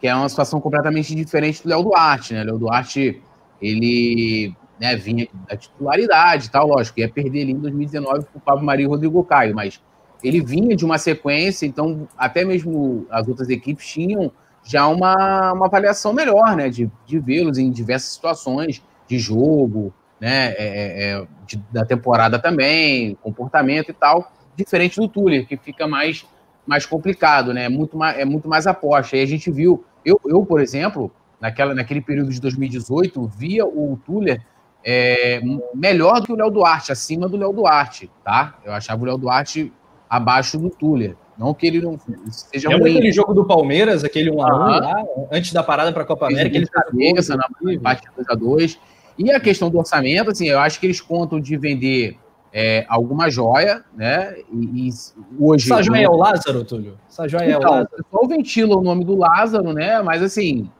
que 0.00 0.08
é 0.08 0.14
uma 0.14 0.28
situação 0.28 0.60
completamente 0.60 1.14
diferente 1.14 1.62
do 1.62 1.68
Léo 1.68 1.82
Duarte, 1.84 2.34
né? 2.34 2.42
O 2.42 2.46
Léo 2.46 2.58
Duarte, 2.58 3.22
ele 3.60 4.54
né, 4.80 4.96
vinha 4.96 5.28
da 5.48 5.56
titularidade 5.56 6.46
e 6.46 6.50
tal, 6.50 6.66
lógico, 6.66 6.98
ia 6.98 7.08
perder 7.08 7.42
ali 7.42 7.52
em 7.52 7.58
2019 7.58 8.26
com 8.32 8.38
o 8.38 8.42
Pablo 8.42 8.64
Maria 8.64 8.84
e 8.84 8.88
Rodrigo 8.88 9.22
Caio, 9.24 9.54
mas 9.54 9.80
ele 10.22 10.40
vinha 10.40 10.74
de 10.74 10.84
uma 10.84 10.98
sequência, 10.98 11.66
então 11.66 12.08
até 12.16 12.44
mesmo 12.44 13.06
as 13.10 13.28
outras 13.28 13.48
equipes 13.48 13.86
tinham 13.86 14.32
já 14.64 14.88
uma, 14.88 15.52
uma 15.52 15.66
avaliação 15.66 16.12
melhor, 16.12 16.56
né? 16.56 16.68
De, 16.68 16.90
de 17.06 17.18
vê-los 17.18 17.58
em 17.58 17.70
diversas 17.70 18.12
situações 18.12 18.82
de 19.06 19.18
jogo, 19.18 19.92
né? 20.20 20.54
é, 20.56 21.12
é, 21.12 21.26
de- 21.46 21.62
da 21.70 21.84
temporada 21.84 22.38
também, 22.38 23.16
comportamento 23.22 23.90
e 23.90 23.92
tal, 23.92 24.32
diferente 24.56 24.96
do 25.00 25.08
Tuller, 25.08 25.46
que 25.46 25.56
fica 25.56 25.86
mais, 25.86 26.24
mais 26.66 26.86
complicado, 26.86 27.52
né? 27.52 27.64
É 27.64 27.68
muito 27.68 27.96
mais, 27.96 28.18
é 28.18 28.24
muito 28.24 28.48
mais 28.48 28.66
aposta. 28.66 29.16
E 29.16 29.22
a 29.22 29.26
gente 29.26 29.50
viu, 29.50 29.84
eu, 30.04 30.20
eu 30.24 30.44
por 30.46 30.60
exemplo, 30.60 31.10
naquela, 31.40 31.74
naquele 31.74 32.00
período 32.00 32.30
de 32.30 32.40
2018, 32.40 33.26
via 33.36 33.66
o 33.66 33.98
Tuller 34.04 34.40
é, 34.84 35.40
melhor 35.74 36.20
do 36.20 36.26
que 36.26 36.32
o 36.32 36.36
Léo 36.36 36.50
Duarte, 36.50 36.92
acima 36.92 37.28
do 37.28 37.36
Léo 37.36 37.52
Duarte, 37.52 38.10
tá? 38.22 38.58
Eu 38.64 38.72
achava 38.72 39.02
o 39.02 39.06
Léo 39.06 39.18
Duarte 39.18 39.72
abaixo 40.08 40.58
do 40.58 40.70
Tuller. 40.70 41.16
Não 41.36 41.52
que 41.52 41.66
ele 41.66 41.80
não 41.80 41.98
seja 42.28 42.68
Lembra 42.68 42.84
ruim. 42.84 42.96
aquele 42.98 43.12
jogo 43.12 43.34
do 43.34 43.44
Palmeiras, 43.44 44.04
aquele 44.04 44.30
1x1 44.30 44.44
Aham. 44.52 44.80
lá, 44.80 45.04
antes 45.32 45.52
da 45.52 45.64
parada 45.64 45.92
para 45.92 46.04
a 46.04 46.06
Copa 46.06 46.26
América? 46.26 46.56
Ele 46.56 46.66
cabeça 46.66 47.36
na 47.36 47.46
empate 47.72 48.02
2x2. 48.16 48.78
E 49.18 49.30
a 49.30 49.40
questão 49.40 49.70
do 49.70 49.78
orçamento, 49.78 50.30
assim, 50.30 50.48
eu 50.48 50.58
acho 50.58 50.80
que 50.80 50.86
eles 50.86 51.00
contam 51.00 51.40
de 51.40 51.56
vender 51.56 52.18
é, 52.52 52.86
alguma 52.88 53.28
joia, 53.28 53.84
né? 53.96 54.36
E, 54.52 54.88
e 54.88 54.90
hoje. 55.38 55.72
Essa 55.72 55.82
joia 55.82 56.04
é 56.04 56.08
o 56.08 56.16
Lázaro, 56.16 56.64
Túlio? 56.64 56.96
Essa 57.08 57.26
joia 57.26 57.44
é 57.44 57.56
o 57.56 57.58
Então, 57.58 57.70
Lázaro. 57.70 57.88
o 57.92 58.04
pessoal 58.04 58.28
ventila 58.28 58.76
o 58.76 58.82
nome 58.82 59.04
do 59.04 59.16
Lázaro, 59.16 59.72
né? 59.72 60.00
Mas 60.02 60.22
assim, 60.22 60.70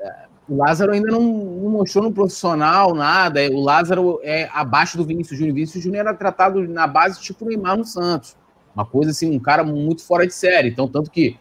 é, 0.00 0.14
o 0.48 0.56
Lázaro 0.56 0.92
ainda 0.92 1.10
não, 1.10 1.22
não 1.22 1.70
mostrou 1.70 2.02
no 2.02 2.12
profissional 2.12 2.92
nada. 2.92 3.40
O 3.52 3.60
Lázaro 3.62 4.18
é 4.22 4.48
abaixo 4.52 4.96
do 4.96 5.04
Vinícius 5.04 5.38
Júnior. 5.38 5.52
O 5.52 5.54
Vinícius 5.54 5.84
Júnior 5.84 6.00
era 6.06 6.14
tratado 6.14 6.66
na 6.66 6.88
base 6.88 7.20
tipo 7.20 7.44
o 7.44 7.48
Neymar 7.48 7.76
no 7.76 7.84
Santos. 7.84 8.36
Uma 8.74 8.84
coisa 8.84 9.12
assim, 9.12 9.34
um 9.34 9.38
cara 9.40 9.62
muito 9.62 10.04
fora 10.04 10.26
de 10.26 10.34
série. 10.34 10.68
Então, 10.68 10.88
tanto 10.88 11.08
que 11.08 11.36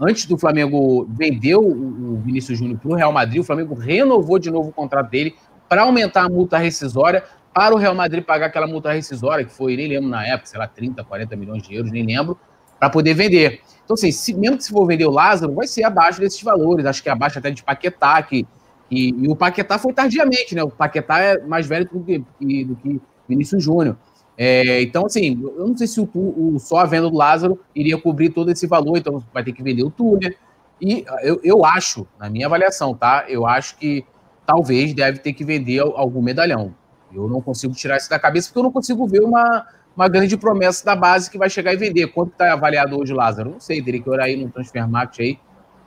antes 0.00 0.26
do 0.26 0.36
Flamengo 0.36 1.06
vender 1.08 1.54
o, 1.54 1.66
o 1.66 2.16
Vinícius 2.16 2.58
Júnior 2.58 2.80
para 2.80 2.90
o 2.90 2.94
Real 2.94 3.12
Madrid, 3.12 3.40
o 3.40 3.44
Flamengo 3.44 3.74
renovou 3.74 4.40
de 4.40 4.50
novo 4.50 4.70
o 4.70 4.72
contrato 4.72 5.08
dele 5.08 5.36
para 5.74 5.82
aumentar 5.82 6.24
a 6.24 6.28
multa 6.28 6.56
rescisória 6.56 7.24
para 7.52 7.74
o 7.74 7.78
Real 7.78 7.96
Madrid 7.96 8.22
pagar 8.24 8.46
aquela 8.46 8.66
multa 8.66 8.92
rescisória, 8.92 9.44
que 9.44 9.52
foi, 9.52 9.76
nem 9.76 9.88
lembro 9.88 10.08
na 10.08 10.24
época, 10.24 10.46
sei 10.46 10.58
lá, 10.58 10.68
30, 10.68 11.02
40 11.02 11.34
milhões 11.34 11.64
de 11.64 11.74
euros, 11.74 11.90
nem 11.90 12.06
lembro, 12.06 12.38
para 12.78 12.88
poder 12.88 13.12
vender. 13.14 13.60
Então, 13.84 13.94
assim, 13.94 14.12
se, 14.12 14.32
mesmo 14.34 14.56
que 14.56 14.62
se 14.64 14.70
for 14.70 14.86
vender 14.86 15.04
o 15.04 15.10
Lázaro, 15.10 15.52
vai 15.52 15.66
ser 15.66 15.82
abaixo 15.82 16.20
desses 16.20 16.40
valores, 16.42 16.86
acho 16.86 17.02
que 17.02 17.08
é 17.08 17.12
abaixo 17.12 17.40
até 17.40 17.50
de 17.50 17.60
Paquetá, 17.64 18.22
que, 18.22 18.46
que, 18.88 19.08
e 19.18 19.26
o 19.28 19.34
Paquetá 19.34 19.76
foi 19.78 19.92
tardiamente, 19.92 20.54
né? 20.54 20.62
O 20.62 20.70
Paquetá 20.70 21.18
é 21.18 21.38
mais 21.40 21.66
velho 21.66 21.88
do 21.92 22.00
que, 22.04 22.18
do 22.64 22.76
que 22.76 23.00
Vinícius 23.28 23.64
Júnior. 23.64 23.96
É, 24.38 24.80
então, 24.82 25.06
assim, 25.06 25.40
eu 25.56 25.66
não 25.66 25.76
sei 25.76 25.88
se 25.88 26.00
o, 26.00 26.08
o- 26.14 26.56
só 26.60 26.78
a 26.78 26.84
venda 26.84 27.10
do 27.10 27.16
Lázaro 27.16 27.58
iria 27.74 27.98
cobrir 27.98 28.30
todo 28.30 28.48
esse 28.52 28.66
valor, 28.68 28.96
então 28.96 29.24
vai 29.32 29.42
ter 29.42 29.52
que 29.52 29.62
vender 29.62 29.82
o 29.82 29.90
Túlio. 29.90 30.32
E 30.80 31.04
eu, 31.22 31.40
eu 31.42 31.64
acho, 31.64 32.06
na 32.18 32.30
minha 32.30 32.46
avaliação, 32.46 32.94
tá? 32.94 33.24
Eu 33.28 33.44
acho 33.44 33.76
que 33.76 34.04
talvez 34.46 34.92
deve 34.94 35.18
ter 35.18 35.32
que 35.32 35.44
vender 35.44 35.80
al- 35.80 35.96
algum 35.96 36.20
medalhão. 36.22 36.74
Eu 37.12 37.28
não 37.28 37.40
consigo 37.40 37.74
tirar 37.74 37.96
isso 37.96 38.10
da 38.10 38.18
cabeça, 38.18 38.48
porque 38.48 38.58
eu 38.58 38.64
não 38.64 38.72
consigo 38.72 39.06
ver 39.06 39.20
uma, 39.22 39.66
uma 39.96 40.08
grande 40.08 40.36
promessa 40.36 40.84
da 40.84 40.96
base 40.96 41.30
que 41.30 41.38
vai 41.38 41.48
chegar 41.48 41.72
e 41.72 41.76
vender. 41.76 42.08
Quanto 42.08 42.32
está 42.32 42.52
avaliado 42.52 42.98
hoje, 42.98 43.12
Lázaro? 43.12 43.50
Não 43.50 43.60
sei, 43.60 43.80
teria 43.82 44.02
que 44.02 44.10
olhar 44.10 44.24
aí 44.24 44.36
no 44.36 44.50
Transfer 44.50 44.88
Market 44.88 45.20
aí, 45.20 45.38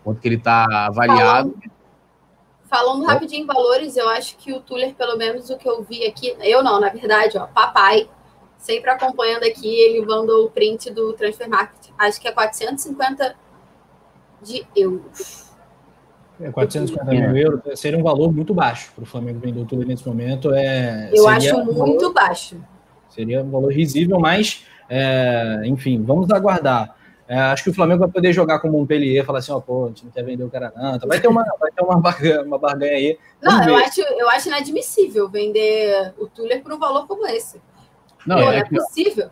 quanto 0.04 0.22
que 0.22 0.28
ele 0.28 0.36
está 0.38 0.88
avaliado. 0.88 1.54
Falando 2.70 3.06
rapidinho 3.06 3.44
em 3.44 3.46
valores, 3.46 3.96
eu 3.96 4.10
acho 4.10 4.38
que 4.38 4.52
o 4.54 4.60
Tuller, 4.60 4.94
pelo 4.96 5.18
menos 5.18 5.50
o 5.50 5.58
que 5.58 5.68
eu 5.70 5.84
vi 5.84 6.06
aqui, 6.06 6.36
eu 6.42 6.62
não, 6.64 6.80
na 6.82 6.90
verdade, 6.90 7.38
ó, 7.38 7.48
papai, 7.48 8.10
sempre 8.58 8.90
acompanhando 8.90 9.44
aqui, 9.44 9.68
ele 9.68 10.06
mandou 10.06 10.46
o 10.46 10.50
print 10.52 10.90
do 10.92 11.14
Transfer 11.14 11.50
Market. 11.50 11.92
Acho 11.98 12.20
que 12.20 12.28
é 12.28 12.32
450 12.32 13.36
de 14.42 14.66
euros. 14.76 15.47
É, 16.40 16.52
450 16.52 17.12
mil 17.12 17.36
euros 17.38 17.80
seria 17.80 17.98
um 17.98 18.04
valor 18.04 18.32
muito 18.32 18.54
baixo 18.54 18.92
para 18.94 19.04
o 19.04 19.08
Flamengo 19.08 19.40
vender 19.40 19.60
o 19.60 19.66
Túlio 19.66 19.88
nesse 19.88 20.08
momento. 20.08 20.54
É, 20.54 21.10
Eu 21.14 21.28
acho 21.28 21.56
um 21.56 21.66
valor- 21.66 21.88
muito 21.88 22.14
baixo. 22.14 22.58
Seria 23.10 23.42
um 23.44 23.50
valor 23.50 23.72
risível, 23.74 24.20
mas, 24.20 24.64
é, 24.90 25.62
enfim, 25.66 26.04
vamos 26.04 26.30
aguardar. 26.32 26.96
É, 27.28 27.38
acho 27.38 27.64
que 27.64 27.70
o 27.72 27.74
Flamengo 27.74 28.00
vai 28.02 28.10
poder 28.10 28.32
jogar 28.32 28.60
como 28.60 28.76
um 28.76 28.80
Montpellier, 28.80 29.26
falar 29.26 29.40
assim, 29.40 29.52
ó, 29.52 29.60
pô, 29.60 29.86
a 29.86 29.88
gente 29.90 30.06
não 30.06 30.12
quer 30.12 30.24
vender 30.24 30.44
o 30.44 30.50
cara 30.50 30.72
não. 30.76 30.96
Então 30.96 31.10
vai 31.10 31.20
ter 31.20 31.28
uma, 31.28 31.44
vai 31.60 31.72
ter 31.72 31.84
uma, 31.84 32.00
barganha, 32.00 32.42
uma 32.44 32.58
barganha 32.58 32.94
aí. 32.94 33.18
Não, 33.42 33.68
eu 33.68 33.76
acho, 33.76 34.02
eu 34.02 34.30
acho 34.30 34.48
inadmissível 34.48 35.28
vender 35.28 36.14
o 36.18 36.28
Tuller 36.28 36.62
por 36.64 36.72
um 36.72 36.80
valor 36.80 37.06
como 37.08 37.26
esse. 37.28 37.60
Não, 38.26 38.38
Pô, 38.38 38.42
não 38.44 38.52
é 38.52 38.60
é 38.60 38.64
possível. 38.64 39.30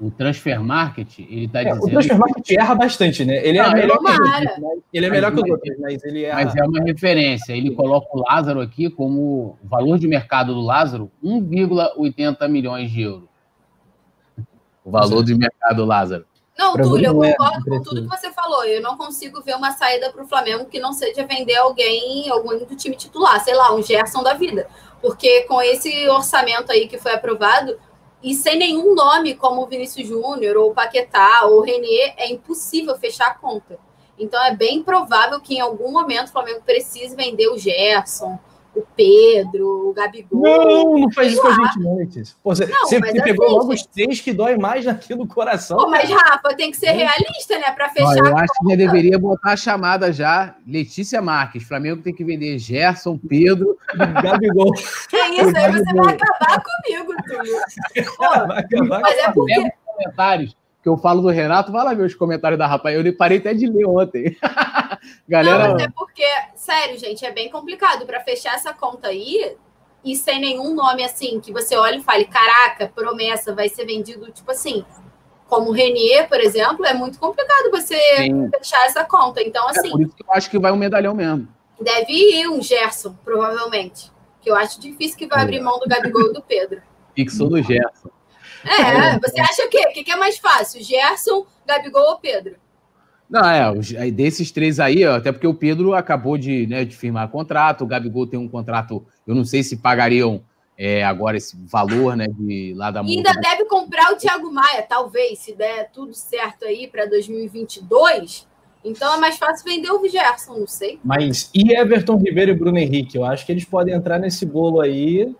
O 0.00 0.10
Transfer 0.10 0.60
Market, 0.62 1.18
ele 1.20 1.46
está 1.46 1.62
É, 1.62 1.72
o 1.72 1.76
dizendo... 1.76 1.90
Transfer 1.92 2.18
Market 2.18 2.50
erra 2.50 2.74
bastante, 2.74 3.24
né? 3.24 3.46
Ele 3.46 3.58
é 3.58 3.62
Não, 3.62 3.72
melhor 3.72 3.96
que 3.96 4.02
mas- 4.04 4.50
ele 4.92 5.06
é 5.06 5.10
melhor 5.10 5.32
que 5.32 5.40
os 5.40 5.50
outros, 5.50 5.78
mas 5.78 6.04
ele 6.04 6.24
erra. 6.24 6.44
Mas 6.44 6.54
é 6.56 6.62
uma 6.64 6.82
referência. 6.84 7.52
Ele 7.54 7.74
coloca 7.74 8.06
o 8.12 8.22
Lázaro 8.28 8.60
aqui 8.60 8.90
como 8.90 9.56
o 9.62 9.66
valor 9.68 9.98
de 9.98 10.06
mercado 10.06 10.52
do 10.54 10.60
Lázaro, 10.60 11.10
1,80 11.24 12.46
milhões 12.48 12.90
de 12.90 13.02
euros. 13.02 13.28
O 14.84 14.90
valor 14.90 15.24
de 15.24 15.34
mercado 15.34 15.76
do 15.76 15.84
Lázaro. 15.84 16.26
Não, 16.58 16.72
Pra 16.72 16.84
Túlio, 16.84 17.06
eu 17.06 17.24
é 17.24 17.34
concordo 17.34 17.64
com 17.64 17.82
tudo 17.82 18.02
que 18.02 18.08
você 18.08 18.32
falou. 18.32 18.64
Eu 18.64 18.80
não 18.80 18.96
consigo 18.96 19.42
ver 19.42 19.54
uma 19.56 19.72
saída 19.72 20.10
para 20.10 20.22
o 20.22 20.26
Flamengo 20.28 20.64
que 20.66 20.78
não 20.80 20.92
seja 20.92 21.26
vender 21.26 21.56
alguém, 21.56 22.30
algum 22.30 22.58
do 22.58 22.76
time 22.76 22.96
titular, 22.96 23.38
sei 23.44 23.54
lá, 23.54 23.74
um 23.74 23.82
Gerson 23.82 24.22
da 24.22 24.32
vida. 24.34 24.66
Porque 25.02 25.42
com 25.42 25.60
esse 25.60 26.08
orçamento 26.08 26.72
aí 26.72 26.88
que 26.88 26.96
foi 26.98 27.12
aprovado, 27.12 27.76
e 28.22 28.34
sem 28.34 28.58
nenhum 28.58 28.94
nome 28.94 29.34
como 29.34 29.62
o 29.62 29.66
Vinícius 29.66 30.08
Júnior, 30.08 30.56
ou 30.56 30.74
Paquetá, 30.74 31.44
ou 31.44 31.60
Renier, 31.60 32.14
é 32.16 32.30
impossível 32.30 32.96
fechar 32.98 33.28
a 33.28 33.34
conta. 33.34 33.78
Então 34.18 34.42
é 34.42 34.54
bem 34.54 34.82
provável 34.82 35.40
que 35.40 35.56
em 35.56 35.60
algum 35.60 35.92
momento 35.92 36.28
o 36.28 36.32
Flamengo 36.32 36.62
precise 36.64 37.14
vender 37.14 37.48
o 37.48 37.58
Gerson, 37.58 38.38
o 38.76 38.86
Pedro, 38.94 39.88
o 39.88 39.92
Gabigol. 39.94 40.40
Não, 40.40 40.98
não 40.98 41.12
faz 41.12 41.32
isso 41.32 41.40
com 41.40 41.48
a 41.48 41.54
gente, 41.54 41.78
Letícia. 41.78 42.36
Pô, 42.42 42.54
Você, 42.54 42.66
Não, 42.66 42.86
você 42.86 43.00
pegou 43.00 43.46
assim, 43.46 43.54
logo 43.54 43.72
os 43.72 43.86
três 43.86 44.20
que 44.20 44.32
dói 44.32 44.56
mais 44.56 44.86
aqui 44.86 45.14
no 45.14 45.26
coração. 45.26 45.78
Pô, 45.78 45.88
mas 45.88 46.08
Rafa, 46.10 46.54
tem 46.54 46.70
que 46.70 46.76
ser 46.76 46.90
realista, 46.90 47.58
né? 47.58 47.72
Para 47.72 47.88
fechar 47.88 48.16
eu 48.18 48.36
a 48.36 48.40
acho 48.40 48.52
que 48.60 48.70
já 48.70 48.76
deveria 48.76 49.18
botar 49.18 49.52
a 49.52 49.56
chamada 49.56 50.12
já. 50.12 50.54
Letícia 50.66 51.22
Marques. 51.22 51.64
Flamengo 51.64 52.02
tem 52.02 52.14
que 52.14 52.24
vender 52.24 52.58
Gerson, 52.58 53.18
Pedro. 53.18 53.78
Gabigol. 54.22 54.72
Que 55.08 55.16
isso 55.16 55.56
aí 55.56 55.72
você 55.72 55.94
vai 55.94 56.14
acabar 56.14 56.62
comigo, 56.62 57.14
Túlio. 57.26 57.56
Vai 58.46 58.58
acabar 58.58 59.00
mas 59.00 59.18
é 59.18 59.32
porque. 59.32 59.72
Comentários 59.86 60.56
que 60.82 60.88
eu 60.88 60.96
falo 60.96 61.22
do 61.22 61.28
Renato. 61.28 61.72
Vai 61.72 61.84
lá 61.84 61.94
ver 61.94 62.04
os 62.04 62.14
comentários 62.14 62.58
da 62.58 62.66
rapaz. 62.66 62.94
Eu 62.94 63.16
parei 63.16 63.38
até 63.38 63.54
de 63.54 63.66
ler 63.66 63.86
ontem. 63.86 64.36
Galera, 65.28 65.68
Não, 65.68 65.74
mas 65.74 65.82
é 65.82 65.88
porque, 65.88 66.26
sério, 66.66 66.98
gente, 66.98 67.24
é 67.24 67.30
bem 67.30 67.48
complicado 67.48 68.04
para 68.04 68.20
fechar 68.20 68.54
essa 68.54 68.74
conta 68.74 69.08
aí 69.08 69.56
e 70.04 70.16
sem 70.16 70.40
nenhum 70.40 70.74
nome 70.74 71.04
assim, 71.04 71.40
que 71.40 71.52
você 71.52 71.76
olhe 71.76 71.98
e 71.98 72.02
fale, 72.02 72.24
caraca, 72.26 72.90
promessa, 72.94 73.54
vai 73.54 73.68
ser 73.68 73.86
vendido, 73.86 74.30
tipo 74.32 74.50
assim, 74.50 74.84
como 75.48 75.70
o 75.70 75.72
Renier, 75.72 76.28
por 76.28 76.40
exemplo, 76.40 76.84
é 76.84 76.92
muito 76.92 77.18
complicado 77.18 77.70
você 77.70 77.96
tem- 78.16 78.50
fechar 78.50 78.84
essa 78.86 79.04
conta. 79.04 79.40
Então, 79.42 79.66
é 79.68 79.70
assim, 79.70 79.90
por 79.90 80.00
isso 80.02 80.14
que 80.16 80.22
eu 80.22 80.32
acho 80.32 80.50
que 80.50 80.58
vai 80.58 80.72
um 80.72 80.76
medalhão 80.76 81.14
mesmo. 81.14 81.48
deve 81.80 82.12
ir 82.12 82.48
um 82.48 82.60
Gerson, 82.60 83.14
provavelmente. 83.24 84.10
Que 84.40 84.50
eu 84.50 84.56
acho 84.56 84.80
difícil 84.80 85.16
que 85.18 85.26
vai 85.26 85.42
abrir 85.42 85.60
mão 85.60 85.78
do 85.78 85.88
Gabigol 85.88 86.30
e 86.30 86.32
do 86.32 86.42
Pedro. 86.42 86.82
Fixou 87.14 87.48
do 87.48 87.62
Gerson. 87.62 88.10
É, 88.64 89.18
você 89.20 89.40
acha 89.40 89.64
o 89.64 89.68
quê? 89.68 89.86
O 89.88 89.92
que 89.92 90.10
é 90.10 90.16
mais 90.16 90.38
fácil? 90.38 90.82
Gerson, 90.82 91.46
Gabigol 91.66 92.02
ou 92.10 92.18
Pedro? 92.18 92.56
Não, 93.28 93.40
é, 93.44 94.10
desses 94.10 94.50
três 94.50 94.78
aí, 94.78 95.04
até 95.04 95.32
porque 95.32 95.46
o 95.46 95.54
Pedro 95.54 95.94
acabou 95.94 96.38
de, 96.38 96.66
né, 96.66 96.84
de 96.84 96.96
firmar 96.96 97.28
contrato, 97.28 97.82
o 97.82 97.86
Gabigol 97.86 98.26
tem 98.26 98.38
um 98.38 98.48
contrato, 98.48 99.04
eu 99.26 99.34
não 99.34 99.44
sei 99.44 99.62
se 99.62 99.76
pagariam 99.76 100.42
é, 100.78 101.04
agora 101.04 101.36
esse 101.36 101.56
valor, 101.66 102.16
né, 102.16 102.26
de 102.28 102.72
lá 102.76 102.90
da 102.90 103.00
E 103.00 103.04
multa. 103.04 103.30
ainda 103.30 103.40
deve 103.40 103.64
comprar 103.64 104.12
o 104.12 104.16
Thiago 104.16 104.52
Maia, 104.52 104.82
talvez, 104.88 105.40
se 105.40 105.54
der 105.54 105.90
tudo 105.92 106.14
certo 106.14 106.64
aí 106.64 106.86
para 106.86 107.06
2022. 107.06 108.46
Então 108.84 109.14
é 109.14 109.16
mais 109.18 109.36
fácil 109.36 109.64
vender 109.64 109.90
o 109.90 110.08
Gerson, 110.08 110.58
não 110.58 110.66
sei. 110.68 111.00
Mas 111.02 111.50
e 111.52 111.72
Everton 111.72 112.18
Ribeiro 112.18 112.52
e 112.52 112.54
Bruno 112.54 112.78
Henrique? 112.78 113.16
Eu 113.16 113.24
acho 113.24 113.44
que 113.44 113.50
eles 113.50 113.64
podem 113.64 113.92
entrar 113.92 114.18
nesse 114.18 114.46
bolo 114.46 114.80
aí 114.80 115.34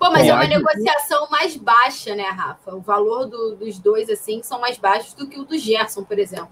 Pô, 0.00 0.10
mas 0.10 0.26
é 0.26 0.32
uma 0.32 0.46
negociação 0.46 1.28
mais 1.28 1.54
baixa, 1.56 2.14
né, 2.14 2.22
Rafa? 2.30 2.74
O 2.74 2.80
valor 2.80 3.26
do, 3.26 3.54
dos 3.54 3.78
dois, 3.78 4.08
assim, 4.08 4.42
são 4.42 4.58
mais 4.58 4.78
baixos 4.78 5.12
do 5.12 5.28
que 5.28 5.38
o 5.38 5.44
do 5.44 5.58
Gerson, 5.58 6.02
por 6.02 6.18
exemplo. 6.18 6.48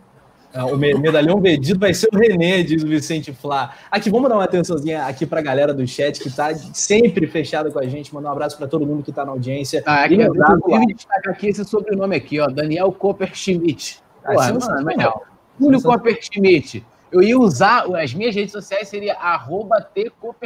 Ah, 0.55 0.66
o 0.66 0.77
medalhão 0.77 1.41
vendido 1.41 1.79
vai 1.79 1.93
ser 1.93 2.09
o 2.12 2.16
René, 2.16 2.62
diz 2.62 2.83
o 2.83 2.87
Vicente 2.87 3.33
Flá. 3.33 3.75
Aqui, 3.91 4.11
vamos 4.11 4.29
dar 4.29 4.37
uma 4.37 4.45
atençãozinha 4.45 5.05
aqui 5.05 5.27
para 5.27 5.41
a 5.41 5.43
galera 5.43 5.75
do 5.75 5.87
chat 5.87 6.19
que 6.20 6.29
está 6.29 6.55
sempre 6.55 7.27
fechada 7.27 7.70
com 7.70 7.79
a 7.79 7.87
gente. 7.87 8.15
Mandar 8.15 8.31
um 8.31 8.33
abraço 8.33 8.57
para 8.57 8.66
todo 8.66 8.87
mundo 8.87 9.03
que 9.03 9.11
está 9.11 9.25
na 9.25 9.33
audiência. 9.33 9.83
Ah, 9.85 10.05
aqui, 10.05 10.15
e 10.15 10.95
destacar 10.95 11.35
aqui 11.35 11.49
esse 11.49 11.65
sobrenome 11.65 12.16
aqui, 12.16 12.41
ó, 12.41 12.47
Daniel 12.47 12.91
Cooper 12.93 13.35
Schmidt. 13.35 14.03
Ah, 14.25 14.33
Pô, 14.35 14.66
mano, 14.66 14.91
é 14.91 15.12
Júlio 15.61 15.83
Cooper 15.83 16.19
Schmidt. 16.20 16.85
Eu 17.11 17.23
ia 17.23 17.39
usar, 17.39 17.85
as 17.97 18.12
minhas 18.15 18.35
redes 18.35 18.53
sociais 18.53 18.89
seria 18.89 19.15
arroba 19.15 19.87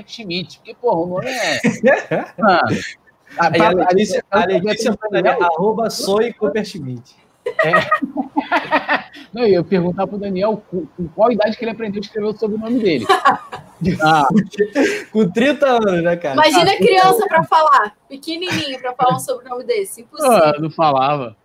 Schmidt, 0.07 0.59
porque, 0.59 0.75
porra, 0.75 0.97
o 0.97 1.07
nome 1.07 1.27
é. 1.29 1.61
Mano. 2.39 2.61
A, 3.39 3.47
a, 3.47 3.49
a, 3.49 3.89
Alicia, 3.89 4.23
a 4.31 4.45
Letícia 4.45 4.95
arroba 5.41 5.89
Soy 5.89 6.35
Cooper 6.35 6.67
Schmidt. 6.67 7.17
É. 7.47 7.73
Não, 9.33 9.43
eu 9.43 9.49
ia 9.49 9.65
perguntar 9.65 10.07
pro 10.07 10.19
Daniel 10.19 10.63
com, 10.71 10.87
qual 11.15 11.33
idade 11.33 11.57
que 11.57 11.65
ele 11.65 11.71
aprendeu 11.71 12.01
a 12.01 12.05
escrever 12.05 12.27
o 12.27 12.37
sobrenome 12.37 12.79
dele. 12.81 13.07
Ah, 14.01 14.29
com 15.11 15.29
30 15.29 15.67
anos, 15.67 16.05
né, 16.05 16.15
cara? 16.15 16.35
Imagina 16.35 16.71
ah, 16.71 16.77
criança 16.77 17.27
para 17.27 17.43
falar, 17.43 17.97
pequenininho, 18.09 18.79
para 18.81 18.95
falar 18.95 19.17
um 19.17 19.19
sobrenome 19.19 19.65
desse. 19.65 20.03
Impossível. 20.03 20.33
Ah, 20.33 20.53
não 20.61 20.71
falava. 20.71 21.37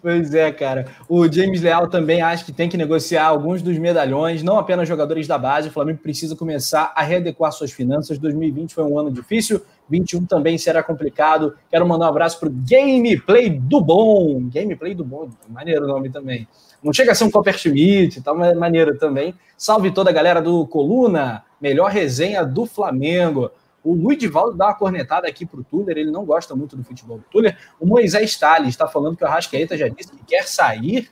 Pois 0.00 0.32
é, 0.32 0.52
cara. 0.52 0.86
O 1.08 1.30
James 1.30 1.60
Leal 1.60 1.88
também 1.88 2.22
acha 2.22 2.44
que 2.44 2.52
tem 2.52 2.68
que 2.68 2.76
negociar 2.76 3.26
alguns 3.26 3.62
dos 3.62 3.76
medalhões, 3.78 4.44
não 4.44 4.56
apenas 4.56 4.88
jogadores 4.88 5.26
da 5.26 5.36
base. 5.36 5.68
O 5.68 5.72
Flamengo 5.72 5.98
precisa 5.98 6.36
começar 6.36 6.92
a 6.94 7.02
readequar 7.02 7.50
suas 7.50 7.72
finanças. 7.72 8.16
2020 8.16 8.74
foi 8.74 8.84
um 8.84 8.96
ano 8.96 9.10
difícil, 9.10 9.60
21 9.90 10.24
também 10.26 10.56
será 10.56 10.84
complicado. 10.84 11.54
Quero 11.68 11.86
mandar 11.86 12.06
um 12.06 12.10
abraço 12.10 12.38
para 12.38 12.48
o 12.48 12.52
Gameplay 12.52 13.50
do 13.50 13.80
Bom. 13.80 14.48
Gameplay 14.48 14.94
do 14.94 15.04
Bom, 15.04 15.28
maneiro 15.48 15.84
o 15.84 15.88
nome 15.88 16.10
também. 16.10 16.46
Não 16.80 16.92
chega 16.92 17.10
a 17.10 17.14
ser 17.14 17.24
um 17.24 17.30
Copper 17.30 17.58
Schmidt, 17.58 18.20
tá 18.20 18.32
maneiro 18.32 18.96
também. 18.96 19.34
Salve 19.56 19.90
toda 19.90 20.10
a 20.10 20.12
galera 20.12 20.40
do 20.40 20.64
Coluna, 20.68 21.42
melhor 21.60 21.90
resenha 21.90 22.44
do 22.44 22.66
Flamengo. 22.66 23.50
O 23.88 23.94
Luiz 23.94 24.18
Divaldo 24.18 24.54
dá 24.54 24.66
uma 24.66 24.74
cornetada 24.74 25.26
aqui 25.26 25.46
para 25.46 25.60
o 25.60 25.64
Tuller, 25.64 25.96
ele 25.96 26.10
não 26.10 26.22
gosta 26.22 26.54
muito 26.54 26.76
do 26.76 26.84
futebol 26.84 27.16
do 27.16 27.24
Tuller. 27.30 27.56
O 27.80 27.86
Moisés 27.86 28.32
Stalin 28.32 28.68
está 28.68 28.86
falando 28.86 29.16
que 29.16 29.24
o 29.24 29.26
Arrascaeta 29.26 29.78
já 29.78 29.88
disse 29.88 30.12
que 30.12 30.22
quer 30.26 30.46
sair. 30.46 31.10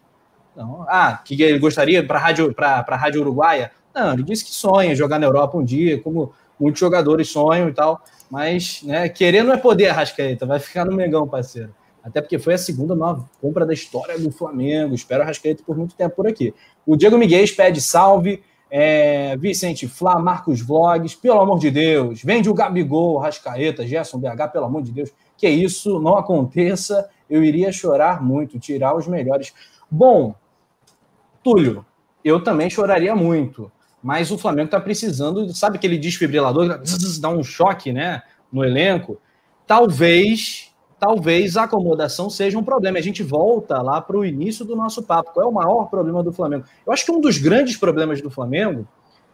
Não. 0.55 0.85
Ah, 0.87 1.23
que 1.25 1.43
ele 1.43 1.59
gostaria 1.59 2.07
para 2.07 2.19
a 2.19 2.21
Rádio, 2.21 2.55
Rádio 2.55 3.23
Uruguaia? 3.23 3.71
Não, 3.95 4.13
ele 4.13 4.23
disse 4.23 4.45
que 4.45 4.51
sonha 4.51 4.95
jogar 4.95 5.19
na 5.19 5.25
Europa 5.25 5.57
um 5.57 5.65
dia, 5.65 5.99
como 6.03 6.35
muitos 6.61 6.79
jogadores 6.79 7.31
sonham 7.31 7.71
e 7.71 7.73
tal. 7.73 8.03
Mas, 8.31 8.83
né, 8.83 9.09
querer 9.09 9.43
não 9.43 9.55
é 9.55 9.57
poder, 9.57 9.89
Arrascaeta, 9.89 10.45
vai 10.45 10.59
ficar 10.59 10.85
no 10.85 10.95
Megão, 10.95 11.27
parceiro. 11.27 11.75
Até 12.05 12.21
porque 12.21 12.39
foi 12.39 12.55
a 12.55 12.59
segunda 12.59 12.95
nova 12.95 13.27
compra 13.41 13.65
da 13.65 13.73
história 13.73 14.19
do 14.19 14.31
Flamengo. 14.31 14.95
Espero 14.95 15.23
a 15.23 15.25
Arrascaeta 15.25 15.63
por 15.65 15.79
muito 15.79 15.95
tempo 15.95 16.15
por 16.15 16.27
aqui. 16.27 16.53
O 16.85 16.95
Diego 16.95 17.17
Miguel 17.17 17.47
pede 17.57 17.81
salve. 17.81 18.43
É, 18.71 19.37
Vicente 19.37 19.87
Flá, 19.87 20.19
Marcos 20.19 20.61
Vlogs, 20.61 21.15
pelo 21.15 21.41
amor 21.41 21.59
de 21.59 21.71
Deus, 21.71 22.23
vende 22.23 22.51
o 22.51 22.55
Gabigol, 22.55 23.19
Rascaeta, 23.19 23.87
Gerson 23.87 24.19
BH, 24.19 24.49
pelo 24.53 24.65
amor 24.67 24.83
de 24.83 24.91
Deus, 24.91 25.11
que 25.37 25.49
isso 25.49 26.01
não 26.01 26.17
aconteça, 26.17 27.09
eu 27.31 27.45
iria 27.45 27.71
chorar 27.71 28.23
muito, 28.23 28.59
tirar 28.59 28.97
os 28.97 29.07
melhores. 29.07 29.53
Bom, 29.91 30.35
Túlio, 31.43 31.87
eu 32.25 32.43
também 32.43 32.69
choraria 32.69 33.15
muito, 33.15 33.71
mas 34.03 34.31
o 34.31 34.39
Flamengo 34.39 34.67
está 34.67 34.81
precisando, 34.81 35.55
sabe 35.55 35.77
aquele 35.77 35.97
desfibrilador, 35.97 36.81
dá 37.21 37.29
um 37.29 37.45
choque 37.45 37.93
né, 37.93 38.23
no 38.53 38.65
elenco? 38.65 39.21
Talvez 39.67 40.75
talvez 40.99 41.57
a 41.57 41.65
acomodação 41.65 42.31
seja 42.31 42.59
um 42.59 42.65
problema. 42.65 42.99
A 42.99 43.03
gente 43.03 43.23
volta 43.23 43.81
lá 43.83 44.01
para 44.01 44.17
o 44.17 44.25
início 44.25 44.65
do 44.65 44.75
nosso 44.75 45.03
papo. 45.03 45.33
Qual 45.33 45.47
é 45.47 45.49
o 45.49 45.53
maior 45.53 45.87
problema 45.87 46.23
do 46.23 46.33
Flamengo? 46.33 46.65
Eu 46.87 46.93
acho 46.93 47.05
que 47.05 47.13
um 47.13 47.21
dos 47.21 47.39
grandes 47.39 47.77
problemas 47.77 48.21
do 48.21 48.31
Flamengo, 48.31 48.87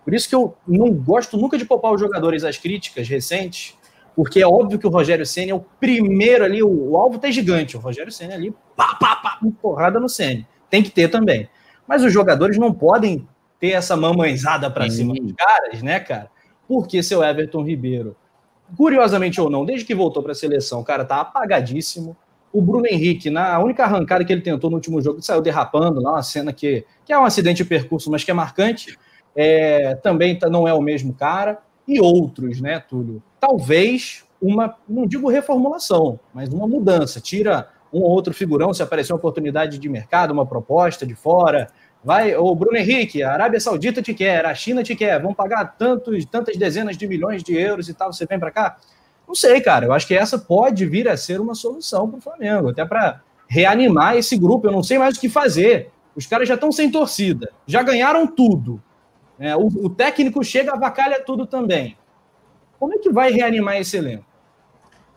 por 0.04 0.14
isso 0.14 0.28
que 0.28 0.34
eu 0.34 0.54
não 0.66 0.92
gosto 0.92 1.36
nunca 1.36 1.56
de 1.56 1.64
poupar 1.64 1.92
os 1.92 2.00
jogadores 2.00 2.44
às 2.44 2.58
críticas 2.58 3.08
recentes, 3.08 3.76
porque 4.14 4.40
é 4.40 4.46
óbvio 4.46 4.78
que 4.78 4.86
o 4.86 4.90
Rogério 4.90 5.24
Senna 5.24 5.52
é 5.52 5.54
o 5.54 5.64
primeiro 5.80 6.44
ali, 6.44 6.62
o, 6.62 6.90
o 6.90 6.96
alvo 6.96 7.18
tá 7.18 7.30
gigante. 7.30 7.76
O 7.76 7.80
Rogério 7.80 8.12
Senna 8.12 8.34
ali, 8.34 8.54
pá, 8.76 8.94
pá, 8.96 9.16
pá, 9.16 9.38
porrada 9.60 9.98
no 9.98 10.08
Senna. 10.08 10.46
Tem 10.68 10.82
que 10.82 10.90
ter 10.90 11.08
também. 11.08 11.48
Mas 11.86 12.02
os 12.02 12.12
jogadores 12.12 12.58
não 12.58 12.72
podem 12.72 13.26
ter 13.58 13.70
essa 13.70 13.96
mamãezada 13.96 14.70
para 14.70 14.90
cima 14.90 15.14
dos 15.14 15.32
caras, 15.32 15.82
né, 15.82 16.00
cara? 16.00 16.30
Porque 16.66 17.02
seu 17.02 17.22
Everton 17.22 17.62
Ribeiro 17.62 18.16
curiosamente 18.76 19.40
ou 19.40 19.50
não, 19.50 19.64
desde 19.64 19.84
que 19.84 19.94
voltou 19.94 20.22
para 20.22 20.32
a 20.32 20.34
seleção, 20.34 20.80
o 20.80 20.84
cara 20.84 21.04
tá 21.04 21.20
apagadíssimo. 21.20 22.16
O 22.52 22.60
Bruno 22.60 22.86
Henrique, 22.86 23.30
na 23.30 23.58
única 23.58 23.84
arrancada 23.84 24.24
que 24.24 24.32
ele 24.32 24.42
tentou 24.42 24.68
no 24.68 24.76
último 24.76 25.00
jogo, 25.00 25.22
saiu 25.22 25.40
derrapando 25.40 26.00
lá, 26.00 26.12
uma 26.12 26.22
cena 26.22 26.52
que, 26.52 26.84
que 27.04 27.12
é 27.12 27.18
um 27.18 27.24
acidente 27.24 27.62
de 27.62 27.68
percurso, 27.68 28.10
mas 28.10 28.24
que 28.24 28.30
é 28.30 28.34
marcante. 28.34 28.98
É, 29.34 29.94
também 29.96 30.38
tá, 30.38 30.50
não 30.50 30.68
é 30.68 30.74
o 30.74 30.82
mesmo 30.82 31.14
cara. 31.14 31.58
E 31.88 32.00
outros, 32.00 32.60
né, 32.60 32.78
Túlio? 32.78 33.22
Talvez 33.40 34.24
uma, 34.40 34.76
não 34.88 35.06
digo 35.06 35.30
reformulação, 35.30 36.20
mas 36.34 36.48
uma 36.50 36.68
mudança. 36.68 37.20
Tira 37.20 37.68
um 37.92 38.00
ou 38.00 38.10
outro 38.10 38.34
figurão 38.34 38.72
se 38.72 38.82
aparecer 38.82 39.12
uma 39.12 39.18
oportunidade 39.18 39.78
de 39.78 39.88
mercado, 39.88 40.32
uma 40.32 40.46
proposta 40.46 41.06
de 41.06 41.14
fora, 41.14 41.68
Vai, 42.04 42.34
o 42.34 42.54
Bruno 42.54 42.76
Henrique, 42.76 43.22
a 43.22 43.32
Arábia 43.32 43.60
Saudita 43.60 44.02
te 44.02 44.12
quer, 44.12 44.44
a 44.44 44.54
China 44.54 44.82
te 44.82 44.96
quer, 44.96 45.20
vão 45.22 45.32
pagar 45.32 45.76
tantos, 45.76 46.24
tantas 46.24 46.56
dezenas 46.56 46.96
de 46.96 47.06
milhões 47.06 47.42
de 47.44 47.56
euros 47.56 47.88
e 47.88 47.94
tal, 47.94 48.12
você 48.12 48.26
vem 48.26 48.40
para 48.40 48.50
cá? 48.50 48.76
Não 49.26 49.34
sei, 49.34 49.60
cara. 49.60 49.86
Eu 49.86 49.92
acho 49.92 50.06
que 50.06 50.14
essa 50.14 50.38
pode 50.38 50.84
vir 50.84 51.08
a 51.08 51.16
ser 51.16 51.40
uma 51.40 51.54
solução 51.54 52.08
para 52.08 52.18
o 52.18 52.20
Flamengo, 52.20 52.70
até 52.70 52.84
para 52.84 53.22
reanimar 53.48 54.16
esse 54.16 54.36
grupo. 54.36 54.66
Eu 54.66 54.72
não 54.72 54.82
sei 54.82 54.98
mais 54.98 55.16
o 55.16 55.20
que 55.20 55.28
fazer. 55.28 55.90
Os 56.14 56.26
caras 56.26 56.48
já 56.48 56.54
estão 56.54 56.70
sem 56.72 56.90
torcida, 56.90 57.50
já 57.66 57.82
ganharam 57.82 58.26
tudo. 58.26 58.82
É, 59.38 59.56
o, 59.56 59.66
o 59.66 59.88
técnico 59.88 60.44
chega, 60.44 60.72
avacalha 60.72 61.22
tudo 61.24 61.46
também. 61.46 61.96
Como 62.78 62.94
é 62.94 62.98
que 62.98 63.10
vai 63.10 63.30
reanimar 63.30 63.76
esse 63.76 63.96
elenco? 63.96 64.24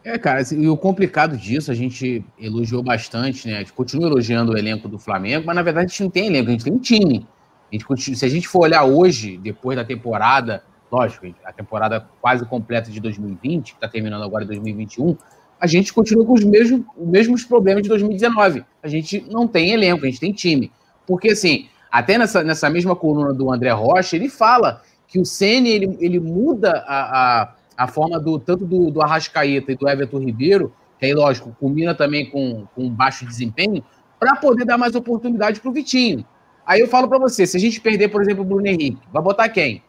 É, 0.06 0.20
cara, 0.20 0.40
assim, 0.40 0.62
e 0.62 0.70
o 0.70 0.78
complicado 0.78 1.36
disso, 1.36 1.72
a 1.72 1.74
gente 1.74 2.24
elogiou 2.40 2.84
bastante, 2.84 3.48
né? 3.48 3.56
A 3.56 3.60
gente 3.62 3.74
continua 3.74 4.08
elogiando 4.08 4.52
o 4.52 4.58
elenco 4.58 4.88
do 4.88 5.00
Flamengo, 5.00 5.48
mas 5.48 5.56
na 5.56 5.64
verdade 5.64 5.88
a 5.88 5.90
gente 5.90 6.04
não 6.04 6.12
tem 6.12 6.28
elenco, 6.28 6.48
a 6.48 6.52
gente 6.52 6.64
tem 6.64 6.74
um 6.74 6.78
time. 6.78 7.28
A 7.72 7.76
gente 7.76 7.86
continua, 7.86 8.16
se 8.16 8.24
a 8.24 8.30
gente 8.30 8.48
for 8.48 8.60
olhar 8.60 8.84
hoje, 8.84 9.36
depois 9.38 9.76
da 9.76 9.84
temporada, 9.84 10.64
lógico, 10.92 11.26
a 11.44 11.52
temporada 11.52 12.08
quase 12.22 12.46
completa 12.46 12.92
de 12.92 13.00
2020, 13.00 13.72
que 13.72 13.78
está 13.78 13.88
terminando 13.88 14.24
agora 14.24 14.44
em 14.44 14.48
2021, 14.48 15.18
a 15.60 15.66
gente 15.66 15.92
continua 15.92 16.24
com 16.24 16.34
os 16.34 16.44
mesmos, 16.44 16.82
os 16.96 17.08
mesmos 17.08 17.44
problemas 17.44 17.82
de 17.82 17.90
2019. 17.90 18.64
A 18.84 18.88
gente 18.88 19.26
não 19.28 19.48
tem 19.48 19.72
elenco, 19.72 20.06
a 20.06 20.08
gente 20.08 20.20
tem 20.20 20.32
time. 20.32 20.72
Porque, 21.08 21.30
assim, 21.30 21.68
até 21.92 22.16
nessa, 22.16 22.44
nessa 22.44 22.70
mesma 22.70 22.96
coluna 22.96 23.34
do 23.34 23.52
André 23.52 23.72
Rocha, 23.72 24.16
ele 24.16 24.30
fala 24.30 24.84
que 25.08 25.20
o 25.20 25.26
Ceni 25.26 25.70
ele, 25.70 25.98
ele 26.00 26.20
muda 26.20 26.84
a, 26.86 27.42
a 27.42 27.56
a 27.78 27.88
forma 27.88 28.20
do 28.20 28.40
tanto 28.40 28.66
do, 28.66 28.90
do 28.90 29.02
Arrascaeta 29.02 29.72
e 29.72 29.76
do 29.76 29.88
Everton 29.88 30.20
Ribeiro, 30.20 30.74
que 31.00 31.06
aí, 31.06 31.14
lógico, 31.14 31.56
combina 31.60 31.94
também 31.94 32.30
com, 32.30 32.66
com 32.74 32.90
baixo 32.90 33.26
desempenho, 33.26 33.84
para 34.20 34.36
poder 34.38 34.66
dar 34.66 34.78
mais 34.78 34.96
oportunidade 34.96 35.60
para 35.60 35.70
o 35.70 35.74
Vitinho. 35.74 36.26
Aí 36.66 36.80
eu 36.80 36.88
falo 36.88 37.08
para 37.08 37.20
você, 37.20 37.46
se 37.46 37.58
a 37.58 37.60
gente 37.60 37.80
perder, 37.80 38.08
por 38.08 38.22
exemplo, 38.22 38.44
o 38.44 38.46
Bruno 38.46 38.66
Henrique, 38.66 39.02
vai 39.12 39.22
botar 39.22 39.50
quem? 39.50 39.84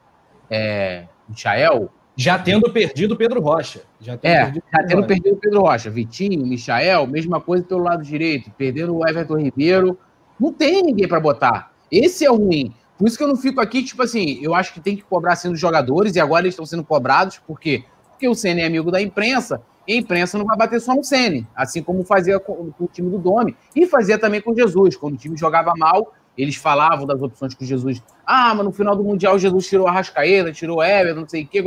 É, 0.51 1.07
Michael? 1.29 1.91
Já 2.17 2.39
tendo 2.39 2.73
perdido 2.73 3.13
o 3.13 3.17
Pedro 3.17 3.41
Rocha. 3.41 3.83
Já 4.01 4.17
tendo, 4.17 4.33
é, 4.33 4.45
perdido, 4.45 4.65
já 4.73 4.79
tendo 4.85 4.97
Rocha. 4.97 5.07
perdido 5.07 5.35
o 5.35 5.37
Pedro 5.37 5.61
Rocha. 5.61 5.91
Vitinho, 5.91 6.47
Michael, 6.47 7.07
mesma 7.07 7.41
coisa 7.41 7.63
pelo 7.65 7.83
lado 7.83 8.03
direito. 8.03 8.51
Perdendo 8.57 8.97
o 8.97 9.07
Everton 9.07 9.39
Ribeiro. 9.39 9.99
Não 10.41 10.53
tem 10.53 10.83
ninguém 10.83 11.07
para 11.07 11.21
botar. 11.21 11.73
Esse 11.91 12.25
é 12.25 12.31
o 12.31 12.37
ruim. 12.37 12.75
Por 12.99 13.07
isso 13.07 13.17
que 13.17 13.25
eu 13.25 13.29
não 13.29 13.37
fico 13.37 13.61
aqui, 13.61 13.83
tipo 13.83 14.03
assim, 14.03 14.39
eu 14.43 14.55
acho 14.55 14.73
que 14.73 14.81
tem 14.81 14.97
que 14.97 15.03
cobrar 15.03 15.37
sendo 15.37 15.57
jogadores, 15.57 16.17
e 16.17 16.21
agora 16.21 16.43
eles 16.43 16.55
estão 16.55 16.65
sendo 16.65 16.85
cobrados, 16.85 17.39
por 17.47 17.61
quê? 17.61 17.85
Porque 18.11 18.27
o 18.29 18.35
Ceni 18.35 18.63
é 18.63 18.67
amigo 18.67 18.91
da 18.91 19.01
imprensa, 19.01 19.61
e 19.87 19.93
a 19.93 19.97
imprensa 19.97 20.39
não 20.39 20.47
vai 20.47 20.57
bater 20.57 20.81
só 20.81 20.95
no 20.95 21.05
Ceni, 21.05 21.47
assim 21.55 21.83
como 21.83 22.05
fazia 22.05 22.41
com, 22.41 22.73
com, 22.73 22.85
o 22.85 22.89
time 22.89 23.11
do 23.11 23.19
Domi, 23.19 23.55
e 23.75 23.87
fazia 23.87 24.19
também 24.19 24.41
com 24.41 24.55
Jesus, 24.55 24.97
quando 24.97 25.15
o 25.15 25.19
time 25.19 25.37
jogava 25.37 25.75
mal, 25.77 26.15
eles 26.37 26.57
falavam 26.57 27.07
das 27.07 27.21
opções 27.21 27.55
com 27.55 27.65
Jesus. 27.65 28.03
Ah, 28.27 28.55
mas 28.55 28.65
no 28.65 28.73
final 28.73 28.95
do 28.95 29.03
Mundial 29.03 29.39
Jesus 29.39 29.67
tirou 29.67 29.87
a 29.87 29.93
Rascaeta, 29.93 30.53
tirou 30.53 30.83
Everton, 30.83 31.21
não 31.21 31.29
sei 31.29 31.45
o 31.45 31.47
quê, 31.47 31.63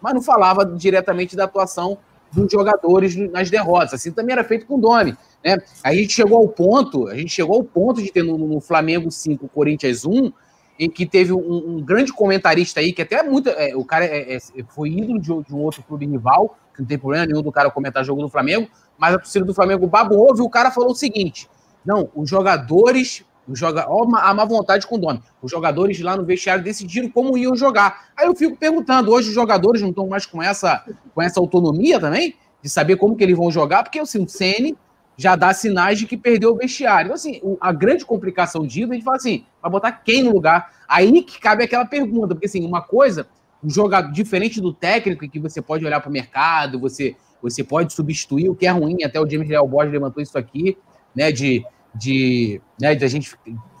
mas 0.00 0.14
não 0.14 0.22
falava 0.22 0.64
diretamente 0.64 1.36
da 1.36 1.44
atuação 1.44 1.98
dos 2.32 2.50
jogadores 2.50 3.14
nas 3.30 3.50
derrotas. 3.50 3.94
Assim 3.94 4.10
também 4.10 4.32
era 4.32 4.44
feito 4.44 4.66
com 4.66 4.76
o 4.76 4.80
Domi. 4.80 5.16
Né? 5.44 5.56
A 5.82 5.94
gente 5.94 6.12
chegou 6.12 6.38
ao 6.38 6.48
ponto, 6.48 7.08
a 7.08 7.16
gente 7.16 7.30
chegou 7.30 7.56
ao 7.56 7.64
ponto 7.64 8.02
de 8.02 8.10
ter 8.10 8.22
no, 8.22 8.36
no 8.36 8.60
Flamengo 8.60 9.10
5, 9.10 9.48
Corinthians 9.48 10.04
1, 10.04 10.32
em 10.78 10.90
que 10.90 11.06
teve 11.06 11.32
um, 11.32 11.76
um, 11.76 11.82
grande 11.82 12.12
comentarista 12.12 12.80
aí, 12.80 12.92
que 12.92 13.02
até 13.02 13.16
é 13.16 13.22
muito. 13.22 13.48
É, 13.50 13.74
o 13.76 13.84
cara 13.84 14.04
é, 14.04 14.36
é, 14.36 14.38
foi 14.68 14.90
ídolo 14.90 15.20
de, 15.20 15.28
de, 15.48 15.54
um 15.54 15.58
outro 15.58 15.82
clube 15.82 16.06
rival, 16.06 16.56
que 16.74 16.80
não 16.80 16.86
tem 16.86 16.98
problema 16.98 17.26
nenhum 17.26 17.42
do 17.42 17.52
cara 17.52 17.70
comentar 17.70 18.04
jogo 18.04 18.22
do 18.22 18.28
Flamengo, 18.28 18.68
mas 18.98 19.14
a 19.14 19.18
torcida 19.18 19.44
do 19.44 19.54
Flamengo 19.54 19.86
babou 19.86 20.34
e 20.36 20.40
o 20.40 20.50
cara 20.50 20.70
falou 20.70 20.90
o 20.90 20.94
seguinte: 20.94 21.48
não, 21.84 22.10
os 22.14 22.28
jogadores. 22.28 23.24
Os 23.46 23.58
joga... 23.58 23.84
Ó, 23.86 24.08
a 24.16 24.32
má 24.32 24.46
vontade 24.46 24.86
com 24.86 24.96
o 24.96 24.98
nome. 24.98 25.22
Os 25.42 25.50
jogadores 25.50 26.00
lá 26.00 26.16
no 26.16 26.24
vestiário 26.24 26.64
decidiram 26.64 27.10
como 27.10 27.36
iam 27.36 27.54
jogar. 27.54 28.08
Aí 28.16 28.26
eu 28.26 28.34
fico 28.34 28.56
perguntando: 28.56 29.12
hoje 29.12 29.28
os 29.28 29.34
jogadores 29.34 29.82
não 29.82 29.90
estão 29.90 30.06
mais 30.06 30.24
com 30.24 30.42
essa, 30.42 30.82
com 31.14 31.20
essa 31.20 31.38
autonomia 31.38 32.00
também? 32.00 32.34
de 32.64 32.70
saber 32.70 32.96
como 32.96 33.14
que 33.14 33.22
eles 33.22 33.36
vão 33.36 33.50
jogar, 33.50 33.82
porque 33.82 33.98
assim, 33.98 34.24
o 34.24 34.26
Ceni 34.26 34.74
já 35.16 35.36
dá 35.36 35.52
sinais 35.52 35.98
de 35.98 36.06
que 36.06 36.16
perdeu 36.16 36.52
o 36.52 36.56
vestiário. 36.56 37.06
Então, 37.06 37.14
assim, 37.14 37.40
a 37.60 37.72
grande 37.72 38.04
complicação 38.04 38.66
disso, 38.66 38.90
a 38.90 38.94
gente 38.94 39.04
fala 39.04 39.16
assim, 39.16 39.44
vai 39.62 39.70
botar 39.70 39.92
quem 39.92 40.22
no 40.22 40.32
lugar? 40.32 40.72
Aí 40.88 41.22
que 41.22 41.40
cabe 41.40 41.64
aquela 41.64 41.84
pergunta, 41.84 42.34
porque 42.34 42.46
assim, 42.46 42.66
uma 42.66 42.82
coisa, 42.82 43.26
um 43.62 43.70
jogador 43.70 44.10
diferente 44.12 44.60
do 44.60 44.72
técnico, 44.72 45.28
que 45.28 45.38
você 45.38 45.62
pode 45.62 45.84
olhar 45.84 46.00
para 46.00 46.10
o 46.10 46.12
mercado, 46.12 46.78
você, 46.78 47.16
você 47.40 47.62
pode 47.62 47.92
substituir 47.92 48.48
o 48.48 48.54
que 48.54 48.66
é 48.66 48.70
ruim, 48.70 49.04
até 49.04 49.20
o 49.20 49.28
James 49.28 49.48
Leal 49.48 49.66
Borges 49.66 49.92
levantou 49.92 50.22
isso 50.22 50.36
aqui, 50.36 50.76
né, 51.14 51.30
de, 51.30 51.64
de, 51.94 52.60
né, 52.80 52.94
de 52.94 53.04
a 53.04 53.08
gente 53.08 53.36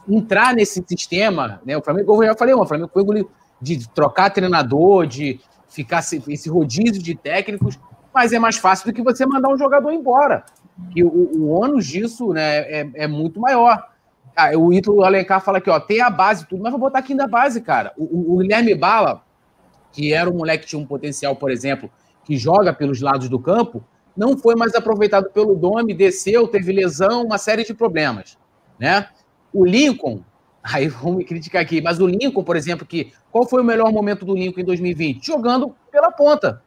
entrar 0.08 0.54
nesse 0.54 0.84
sistema, 0.86 1.60
né, 1.66 1.76
o 1.76 1.82
Flamengo, 1.82 2.22
eu 2.22 2.28
já 2.28 2.36
falei, 2.36 2.54
o 2.54 2.66
Flamengo 2.66 2.90
foi 2.92 3.04
de 3.60 3.88
trocar 3.90 4.30
treinador, 4.30 5.06
de 5.06 5.40
ficar 5.68 6.00
esse 6.00 6.48
rodízio 6.48 7.02
de 7.02 7.14
técnicos, 7.14 7.78
mas 8.14 8.32
é 8.32 8.38
mais 8.38 8.56
fácil 8.56 8.86
do 8.86 8.94
que 8.94 9.02
você 9.02 9.26
mandar 9.26 9.48
um 9.48 9.58
jogador 9.58 9.90
embora. 9.90 10.44
E 10.94 11.04
o, 11.04 11.08
o 11.08 11.48
ônus 11.48 11.86
disso 11.86 12.32
né, 12.32 12.58
é, 12.60 12.90
é 12.94 13.06
muito 13.06 13.40
maior. 13.40 13.88
Ah, 14.36 14.50
o 14.56 14.72
Ítalo 14.72 15.04
Alencar 15.04 15.40
fala 15.40 15.58
aqui, 15.58 15.70
ó, 15.70 15.78
tem 15.78 16.00
a 16.00 16.10
base 16.10 16.46
tudo, 16.46 16.62
mas 16.62 16.72
vou 16.72 16.80
botar 16.80 16.98
aqui 16.98 17.14
da 17.14 17.26
base, 17.26 17.60
cara. 17.60 17.92
O, 17.96 18.34
o, 18.34 18.38
Guilherme 18.38 18.74
Bala, 18.74 19.22
que 19.92 20.12
era 20.12 20.28
um 20.28 20.34
moleque 20.34 20.64
que 20.64 20.70
tinha 20.70 20.82
um 20.82 20.86
potencial, 20.86 21.36
por 21.36 21.50
exemplo, 21.50 21.88
que 22.24 22.36
joga 22.36 22.72
pelos 22.72 23.00
lados 23.00 23.28
do 23.28 23.38
campo, 23.38 23.84
não 24.16 24.36
foi 24.36 24.56
mais 24.56 24.74
aproveitado 24.74 25.30
pelo 25.30 25.54
Domi, 25.54 25.94
desceu, 25.94 26.48
teve 26.48 26.72
lesão, 26.72 27.24
uma 27.24 27.38
série 27.38 27.64
de 27.64 27.74
problemas, 27.74 28.36
né? 28.78 29.08
O 29.52 29.64
Lincoln, 29.64 30.20
aí 30.62 30.88
vamos 30.88 31.18
me 31.18 31.24
criticar 31.24 31.62
aqui, 31.62 31.80
mas 31.80 32.00
o 32.00 32.06
Lincoln, 32.06 32.42
por 32.42 32.56
exemplo, 32.56 32.84
que 32.84 33.12
qual 33.30 33.48
foi 33.48 33.62
o 33.62 33.64
melhor 33.64 33.92
momento 33.92 34.24
do 34.24 34.34
Lincoln 34.34 34.60
em 34.60 34.64
2020? 34.64 35.24
Jogando 35.24 35.74
pela 35.92 36.10
ponta 36.10 36.62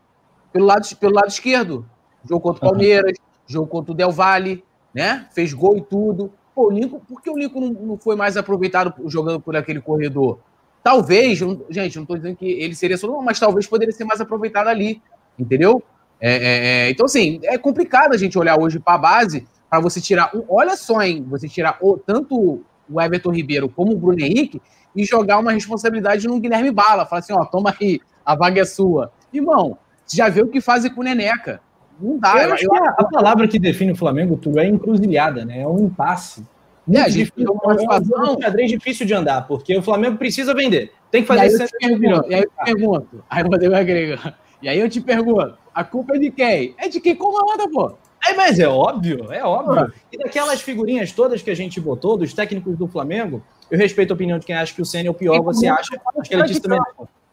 pelo 0.52 0.66
lado, 0.66 0.96
pelo 0.96 1.14
lado 1.14 1.28
esquerdo. 1.28 1.86
Jogo 2.28 2.42
contra 2.42 2.66
o 2.66 2.70
Palmeiras, 2.70 3.12
uhum. 3.18 3.26
Jogo 3.48 3.68
contra 3.68 3.92
o 3.92 3.96
Del 3.96 4.12
Valle, 4.12 4.64
né? 4.94 5.28
Fez 5.34 5.54
gol 5.54 5.78
e 5.78 5.82
tudo. 5.82 6.32
Pô, 6.54 6.68
o 6.68 6.72
Lincoln, 6.72 7.00
por 7.00 7.22
que 7.22 7.30
o 7.30 7.38
Lincoln 7.38 7.62
não, 7.62 7.70
não 7.70 7.98
foi 7.98 8.16
mais 8.16 8.36
aproveitado 8.36 8.94
jogando 9.06 9.40
por 9.40 9.56
aquele 9.56 9.80
corredor? 9.80 10.40
Talvez, 10.84 11.38
gente, 11.70 11.96
não 11.96 12.04
estou 12.04 12.16
dizendo 12.16 12.36
que 12.36 12.46
ele 12.46 12.74
seria 12.74 12.98
só, 12.98 13.22
mas 13.22 13.40
talvez 13.40 13.68
poderia 13.68 13.94
ser 13.94 14.06
mais 14.06 14.22
aproveitado 14.22 14.68
ali, 14.68 15.02
entendeu? 15.38 15.84
É, 16.20 16.32
é, 16.32 16.66
é, 16.88 16.90
então, 16.90 17.06
assim, 17.06 17.40
é 17.44 17.58
complicado 17.58 18.14
a 18.14 18.18
gente 18.18 18.38
olhar 18.40 18.60
hoje 18.60 18.80
para 18.80 18.96
a 18.96 18.98
base 18.98 19.46
para 19.70 19.80
você 19.80 20.02
tirar. 20.02 20.36
Um, 20.36 20.44
olha 20.48 20.76
só, 20.76 21.02
hein? 21.02 21.26
Você 21.30 21.48
tirar 21.48 21.78
o, 21.82 21.98
tanto 21.98 22.64
o 22.90 23.02
Everton 23.02 23.32
Ribeiro 23.32 23.70
como 23.70 23.92
o 23.92 23.98
Bruno 23.98 24.22
Henrique 24.22 24.62
e 24.96 25.04
jogar 25.06 25.38
uma 25.38 25.52
responsabilidade 25.52 26.28
no 26.28 26.40
Guilherme 26.40 26.72
Bala. 26.72 27.06
Falar 27.06 27.20
assim, 27.20 27.34
ó, 27.34 27.46
toma 27.46 27.76
aí, 27.80 28.00
a 28.26 28.36
vaga 28.36 28.62
é 28.62 28.66
sua. 28.66 29.12
Irmão, 29.32 29.78
já 30.12 30.30
vê 30.30 30.42
o 30.42 30.48
que 30.48 30.62
fazem 30.62 30.92
com 30.92 31.02
o 31.02 31.04
Neneca. 31.04 31.62
Não 32.00 32.18
dá. 32.18 32.44
Eu, 32.44 32.56
eu, 32.56 32.76
a, 32.76 32.90
a, 32.90 33.06
palavra 33.06 33.48
que 33.48 33.58
define 33.58 33.92
o 33.92 33.96
Flamengo, 33.96 34.38
tudo 34.38 34.60
é 34.60 34.68
encruzilhada, 34.68 35.44
né? 35.44 35.62
É 35.62 35.68
um 35.68 35.86
impasse. 35.86 36.46
É, 36.94 37.02
a 37.02 37.10
gente 37.10 37.26
difícil, 37.26 37.60
é 37.64 38.32
um 38.32 38.42
xadrez 38.42 38.72
difícil 38.72 39.06
de 39.06 39.14
andar, 39.14 39.46
porque 39.46 39.76
o 39.76 39.82
Flamengo 39.82 40.18
precisa 40.18 40.54
vender. 40.54 40.94
Tem 41.12 41.22
que 41.22 41.28
fazer 41.28 41.42
e 41.42 41.46
aí 41.46 41.52
eu 41.52 41.68
te 41.68 41.78
pergunto, 41.78 42.30
E 42.30 42.34
aí 42.34 42.42
eu 42.42 42.50
te 42.50 42.66
pergunto, 42.66 43.24
aí 43.30 43.44
eu 43.62 43.76
agrego. 43.76 44.22
E 44.60 44.68
aí 44.68 44.80
eu 44.80 44.90
te 44.90 45.00
pergunto, 45.00 45.56
a 45.72 45.84
culpa 45.84 46.16
é 46.16 46.20
de 46.20 46.32
quem? 46.32 46.74
É 46.80 46.90
de 46.90 47.00
quem 47.00 47.16
comanda, 47.16 47.70
pô. 47.70 47.96
É, 48.28 48.34
mas 48.34 48.58
é 48.58 48.68
óbvio, 48.68 49.32
é 49.32 49.44
óbvio. 49.44 49.94
E 50.12 50.18
daquelas 50.18 50.62
figurinhas 50.62 51.12
todas 51.12 51.44
que 51.44 51.52
a 51.52 51.56
gente 51.56 51.80
botou, 51.80 52.18
dos 52.18 52.34
técnicos 52.34 52.76
do 52.76 52.88
Flamengo, 52.88 53.44
eu 53.70 53.78
respeito 53.78 54.12
a 54.12 54.16
opinião 54.16 54.40
de 54.40 54.48
quem 54.48 54.56
acha 54.56 54.74
que 54.74 54.82
o 54.82 54.86
Senna 54.86 55.10
é 55.10 55.12
o 55.12 55.14
pior, 55.14 55.40
você 55.44 55.68
acha. 55.68 55.96
Acho 56.18 56.28
que 56.28 56.36
ele 56.36 56.44
disse 56.44 56.60
também. 56.60 56.80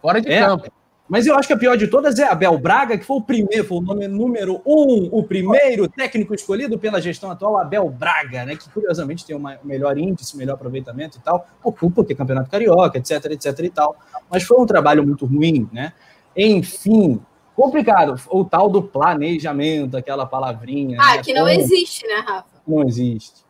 Fora 0.03 0.21
de 0.21 0.31
é, 0.31 0.41
campo. 0.41 0.71
Mas 1.09 1.27
eu 1.27 1.35
acho 1.35 1.47
que 1.47 1.53
a 1.53 1.59
pior 1.59 1.77
de 1.77 1.87
todas 1.87 2.19
é 2.19 2.25
Abel 2.25 2.57
Braga, 2.57 2.97
que 2.97 3.05
foi 3.05 3.19
o 3.19 3.23
primeiro, 3.23 3.65
foi 3.65 3.77
o 3.77 3.81
nome 3.83 4.09
número 4.09 4.63
um, 4.65 5.11
o 5.13 5.23
primeiro 5.23 5.87
técnico 5.87 6.35
escolhido 6.35 6.79
pela 6.79 7.01
gestão 7.01 7.31
atual, 7.31 7.59
Abel 7.59 7.89
Braga, 7.91 8.47
né? 8.47 8.57
Que 8.57 8.71
curiosamente 8.71 9.25
tem 9.25 9.37
um 9.37 9.43
melhor 9.63 9.99
índice, 9.99 10.37
melhor 10.37 10.55
aproveitamento 10.55 11.19
e 11.19 11.21
tal, 11.21 11.47
porque 11.95 12.15
campeonato 12.15 12.51
carioca, 12.51 12.99
etc, 12.99 13.27
etc 13.33 13.59
e 13.61 13.71
tal. 13.71 13.97
Mas 14.31 14.45
foi 14.45 14.59
um 14.59 14.65
trabalho 14.65 15.07
muito 15.07 15.27
ruim, 15.27 15.69
né? 15.71 15.93
Enfim, 16.35 17.21
complicado. 17.55 18.19
O 18.31 18.43
tal 18.43 18.71
do 18.71 18.83
planejamento, 18.83 19.99
aquela 19.99 20.25
palavrinha. 20.25 20.99
Ah, 21.01 21.17
né? 21.17 21.23
que 21.23 21.35
não 21.35 21.47
Como... 21.47 21.61
existe, 21.61 22.07
né, 22.07 22.25
Rafa? 22.27 22.47
Não 22.67 22.83
existe. 22.83 23.44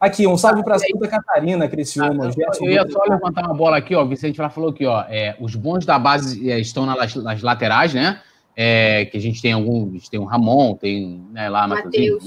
Aqui, 0.00 0.26
um 0.26 0.36
salve 0.36 0.62
para 0.62 0.78
Santa 0.78 1.08
Catarina, 1.08 1.68
Criciúma. 1.68 2.28
Ah, 2.28 2.52
eu 2.60 2.70
ia 2.70 2.88
só 2.88 3.02
levantar 3.08 3.44
uma 3.44 3.54
bola 3.54 3.76
aqui, 3.78 3.96
ó. 3.96 4.04
O 4.04 4.08
Vicente 4.08 4.36
já 4.36 4.48
falou 4.48 4.70
aqui, 4.70 4.86
ó. 4.86 5.04
É, 5.08 5.36
os 5.40 5.56
bons 5.56 5.84
da 5.84 5.98
base 5.98 6.48
é, 6.50 6.60
estão 6.60 6.86
nas, 6.86 7.16
nas 7.16 7.42
laterais, 7.42 7.92
né? 7.92 8.20
É, 8.56 9.06
que 9.06 9.16
a 9.16 9.20
gente 9.20 9.42
tem 9.42 9.52
algum. 9.52 9.88
A 9.88 9.92
gente 9.94 10.08
tem 10.08 10.20
o 10.20 10.24
Ramon, 10.24 10.74
tem 10.76 11.26
né, 11.32 11.48
lá 11.48 11.66
Matheus. 11.66 12.24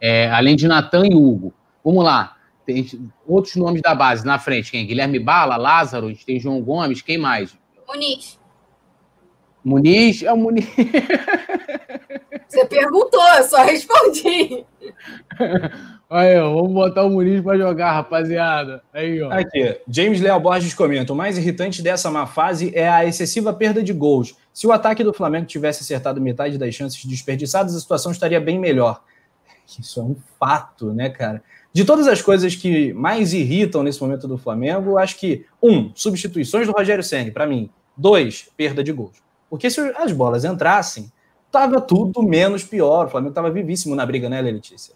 É, 0.00 0.28
além 0.30 0.56
de 0.56 0.66
Natan 0.66 1.06
e 1.06 1.14
Hugo. 1.14 1.54
Vamos 1.84 2.04
lá. 2.04 2.36
Tem 2.66 2.84
outros 3.26 3.54
nomes 3.56 3.80
da 3.80 3.94
base 3.94 4.26
na 4.26 4.38
frente. 4.38 4.70
Quem? 4.70 4.86
Guilherme 4.86 5.18
Bala, 5.18 5.56
Lázaro, 5.56 6.06
a 6.06 6.08
gente 6.10 6.26
tem 6.26 6.40
João 6.40 6.60
Gomes, 6.60 7.00
quem 7.00 7.16
mais? 7.16 7.56
Muniz. 7.86 8.38
Muniz? 9.64 10.22
É 10.22 10.32
o 10.32 10.36
Muniz. 10.36 10.66
Você 12.48 12.64
perguntou, 12.64 13.22
eu 13.36 13.44
só 13.44 13.62
respondi. 13.62 14.64
Aí, 16.10 16.38
ó, 16.38 16.54
vamos 16.54 16.72
botar 16.72 17.04
o 17.04 17.10
Muniz 17.10 17.42
para 17.42 17.58
jogar, 17.58 17.92
rapaziada. 17.92 18.82
Aí, 18.92 19.20
ó. 19.20 19.30
Aqui, 19.30 19.78
James 19.86 20.20
Leal 20.20 20.40
Borges 20.40 20.72
comenta: 20.72 21.12
o 21.12 21.16
mais 21.16 21.36
irritante 21.36 21.82
dessa 21.82 22.10
má 22.10 22.26
fase 22.26 22.72
é 22.74 22.88
a 22.88 23.04
excessiva 23.04 23.52
perda 23.52 23.82
de 23.82 23.92
gols. 23.92 24.34
Se 24.52 24.66
o 24.66 24.72
ataque 24.72 25.04
do 25.04 25.12
Flamengo 25.12 25.46
tivesse 25.46 25.82
acertado 25.82 26.20
metade 26.20 26.56
das 26.56 26.74
chances 26.74 27.04
desperdiçadas, 27.04 27.76
a 27.76 27.80
situação 27.80 28.10
estaria 28.10 28.40
bem 28.40 28.58
melhor. 28.58 29.02
Isso 29.78 30.00
é 30.00 30.02
um 30.02 30.16
fato, 30.40 30.94
né, 30.94 31.10
cara? 31.10 31.42
De 31.72 31.84
todas 31.84 32.08
as 32.08 32.22
coisas 32.22 32.56
que 32.56 32.94
mais 32.94 33.34
irritam 33.34 33.82
nesse 33.82 34.00
momento 34.00 34.26
do 34.26 34.38
Flamengo, 34.38 34.96
acho 34.96 35.18
que, 35.18 35.44
um, 35.62 35.92
substituições 35.94 36.66
do 36.66 36.72
Rogério 36.72 37.04
Senni, 37.04 37.30
para 37.30 37.46
mim. 37.46 37.68
Dois, 37.94 38.48
perda 38.56 38.82
de 38.82 38.92
gols. 38.92 39.27
Porque 39.48 39.70
se 39.70 39.80
as 39.96 40.12
bolas 40.12 40.44
entrassem, 40.44 41.10
tava 41.50 41.80
tudo 41.80 42.22
menos 42.22 42.64
pior. 42.64 43.06
O 43.06 43.10
Flamengo 43.10 43.34
tava 43.34 43.50
vivíssimo 43.50 43.94
na 43.94 44.04
briga, 44.04 44.28
né, 44.28 44.40
Letícia? 44.40 44.94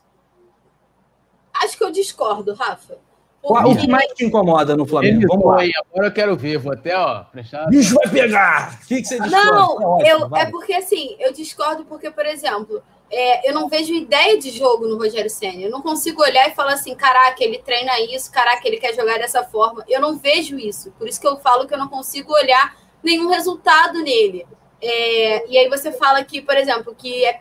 Acho 1.53 1.77
que 1.77 1.85
eu 1.85 1.91
discordo, 1.91 2.55
Rafa. 2.55 2.97
Porque... 3.43 3.69
O 3.69 3.77
que 3.77 3.89
mais 3.89 4.13
te 4.13 4.25
incomoda 4.25 4.77
no 4.77 4.87
Flamengo? 4.87 5.27
Vamos 5.27 5.47
lá. 5.47 5.61
Aí, 5.61 5.73
agora 5.77 6.07
eu 6.07 6.13
quero 6.13 6.37
ver, 6.37 6.59
vou 6.59 6.73
até, 6.73 6.97
ó, 6.97 7.25
prestar. 7.25 7.67
Bicho 7.67 7.95
vai 7.97 8.09
pegar! 8.09 8.79
O 8.83 8.87
que, 8.87 9.03
que 9.03 9.05
você 9.05 9.19
discorda? 9.19 9.51
Não, 9.51 10.01
é, 10.01 10.13
eu, 10.13 10.37
é 10.37 10.47
porque 10.47 10.73
assim, 10.73 11.17
eu 11.19 11.33
discordo 11.33 11.85
porque, 11.85 12.09
por 12.09 12.25
exemplo, 12.25 12.81
é, 13.11 13.51
eu 13.51 13.53
não 13.53 13.69
vejo 13.69 13.93
ideia 13.93 14.39
de 14.39 14.51
jogo 14.51 14.87
no 14.87 14.97
Rogério 14.97 15.29
Senna. 15.29 15.61
Eu 15.61 15.71
não 15.71 15.83
consigo 15.83 16.23
olhar 16.23 16.49
e 16.49 16.55
falar 16.55 16.75
assim, 16.75 16.95
caraca, 16.95 17.43
ele 17.43 17.59
treina 17.59 18.01
isso, 18.01 18.31
caraca, 18.31 18.67
ele 18.67 18.77
quer 18.77 18.95
jogar 18.95 19.19
dessa 19.19 19.43
forma. 19.43 19.85
Eu 19.89 20.01
não 20.01 20.17
vejo 20.17 20.57
isso. 20.57 20.93
Por 20.93 21.09
isso 21.09 21.21
que 21.21 21.27
eu 21.27 21.37
falo 21.39 21.67
que 21.67 21.75
eu 21.75 21.79
não 21.79 21.89
consigo 21.89 22.33
olhar 22.33 22.77
nenhum 23.03 23.29
resultado 23.29 24.03
nele. 24.03 24.47
É, 24.81 25.49
e 25.49 25.59
aí 25.59 25.69
você 25.69 25.93
fala 25.93 26.25
que, 26.25 26.43
por 26.43 26.57
exemplo, 26.57 26.95
que 26.95 27.25
é 27.25 27.41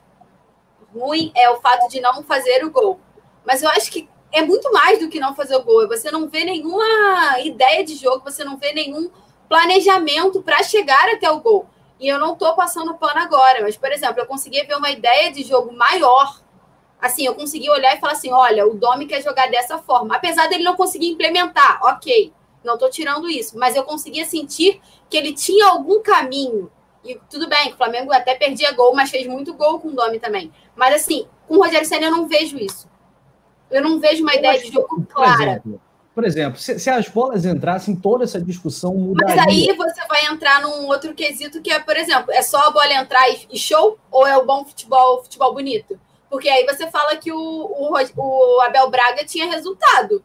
ruim 0.94 1.32
é 1.36 1.50
o 1.50 1.60
fato 1.60 1.88
de 1.88 2.00
não 2.00 2.24
fazer 2.24 2.64
o 2.64 2.72
gol. 2.72 3.00
Mas 3.46 3.64
eu 3.64 3.70
acho 3.70 3.92
que 3.92 4.08
é 4.32 4.42
muito 4.42 4.72
mais 4.72 5.00
do 5.00 5.10
que 5.10 5.20
não 5.20 5.36
fazer 5.36 5.56
o 5.56 5.64
gol. 5.64 5.88
Você 5.88 6.12
não 6.12 6.28
vê 6.28 6.44
nenhuma 6.44 7.40
ideia 7.40 7.84
de 7.84 7.96
jogo, 7.96 8.24
você 8.24 8.44
não 8.44 8.58
vê 8.58 8.74
nenhum 8.74 9.10
planejamento 9.50 10.42
para 10.42 10.64
chegar 10.64 11.10
até 11.10 11.30
o 11.30 11.40
gol. 11.40 11.68
E 12.00 12.08
eu 12.08 12.20
não 12.20 12.34
estou 12.34 12.56
passando 12.56 12.96
pano 12.96 13.20
agora, 13.20 13.62
mas, 13.62 13.78
por 13.78 13.92
exemplo, 13.92 14.20
eu 14.20 14.26
consegui 14.26 14.64
ver 14.64 14.76
uma 14.76 14.90
ideia 14.90 15.32
de 15.32 15.44
jogo 15.44 15.72
maior. 15.74 16.42
Assim, 17.00 17.26
eu 17.26 17.36
consegui 17.36 17.70
olhar 17.70 17.96
e 17.96 18.00
falar 18.00 18.14
assim: 18.14 18.32
olha, 18.32 18.66
o 18.66 18.76
Domi 18.76 19.06
quer 19.06 19.22
jogar 19.22 19.50
dessa 19.50 19.78
forma. 19.78 20.16
Apesar 20.16 20.48
dele 20.48 20.64
não 20.64 20.76
conseguir 20.76 21.10
implementar, 21.10 21.80
ok, 21.84 22.34
não 22.64 22.76
estou 22.76 22.90
tirando 22.90 23.30
isso, 23.30 23.58
mas 23.58 23.76
eu 23.76 23.84
conseguia 23.84 24.26
sentir 24.26 24.82
que 25.10 25.18
ele 25.18 25.34
tinha 25.34 25.68
algum 25.68 26.02
caminho. 26.02 26.72
E 27.04 27.20
tudo 27.30 27.50
bem, 27.50 27.74
o 27.74 27.78
Flamengo 27.78 28.12
até 28.12 28.36
perdia 28.36 28.72
gol, 28.74 28.94
mas 28.94 29.10
fez 29.10 29.26
muito 29.26 29.54
gol 29.54 29.80
com 29.80 29.90
o 29.90 29.94
Domi 29.94 30.20
também. 30.20 30.52
Mas 30.76 30.96
assim, 30.96 31.28
com 31.48 31.56
o 31.56 31.64
Rogério 31.64 31.88
Senna 31.88 32.06
eu 32.06 32.12
não 32.12 32.28
vejo 32.28 32.58
isso. 32.58 32.88
Eu 33.70 33.82
não 33.82 34.00
vejo 34.00 34.22
uma 34.22 34.34
eu 34.34 34.40
ideia 34.40 34.60
de 34.60 34.72
jogo 34.72 35.06
clara. 35.10 35.36
Por 35.36 35.44
exemplo, 35.44 35.82
por 36.14 36.26
exemplo 36.26 36.60
se, 36.60 36.78
se, 36.78 36.90
as 36.90 37.08
bolas 37.10 37.46
entrassem, 37.46 37.96
toda 37.96 38.24
essa 38.24 38.40
discussão 38.40 38.94
mudaria. 38.94 39.36
Mas 39.36 39.48
aí 39.48 39.76
você 39.76 40.06
vai 40.08 40.26
entrar 40.26 40.62
num 40.62 40.88
outro 40.88 41.14
quesito 41.16 41.62
que 41.62 41.72
é, 41.72 41.80
por 41.80 41.98
exemplo, 41.98 42.32
é 42.32 42.42
só 42.44 42.68
a 42.68 42.72
bola 42.72 42.94
entrar 42.94 43.28
e, 43.30 43.58
show 43.58 43.98
ou 44.12 44.28
é 44.28 44.38
o 44.38 44.46
bom 44.46 44.64
futebol, 44.66 45.24
futebol 45.24 45.54
bonito? 45.54 46.00
Porque 46.30 46.48
aí 46.48 46.66
você 46.66 46.90
fala 46.90 47.16
que 47.16 47.32
o, 47.32 47.38
o, 47.38 47.94
o 47.94 48.62
Abel 48.62 48.90
Braga 48.90 49.26
tinha 49.26 49.50
resultado. 49.50 50.24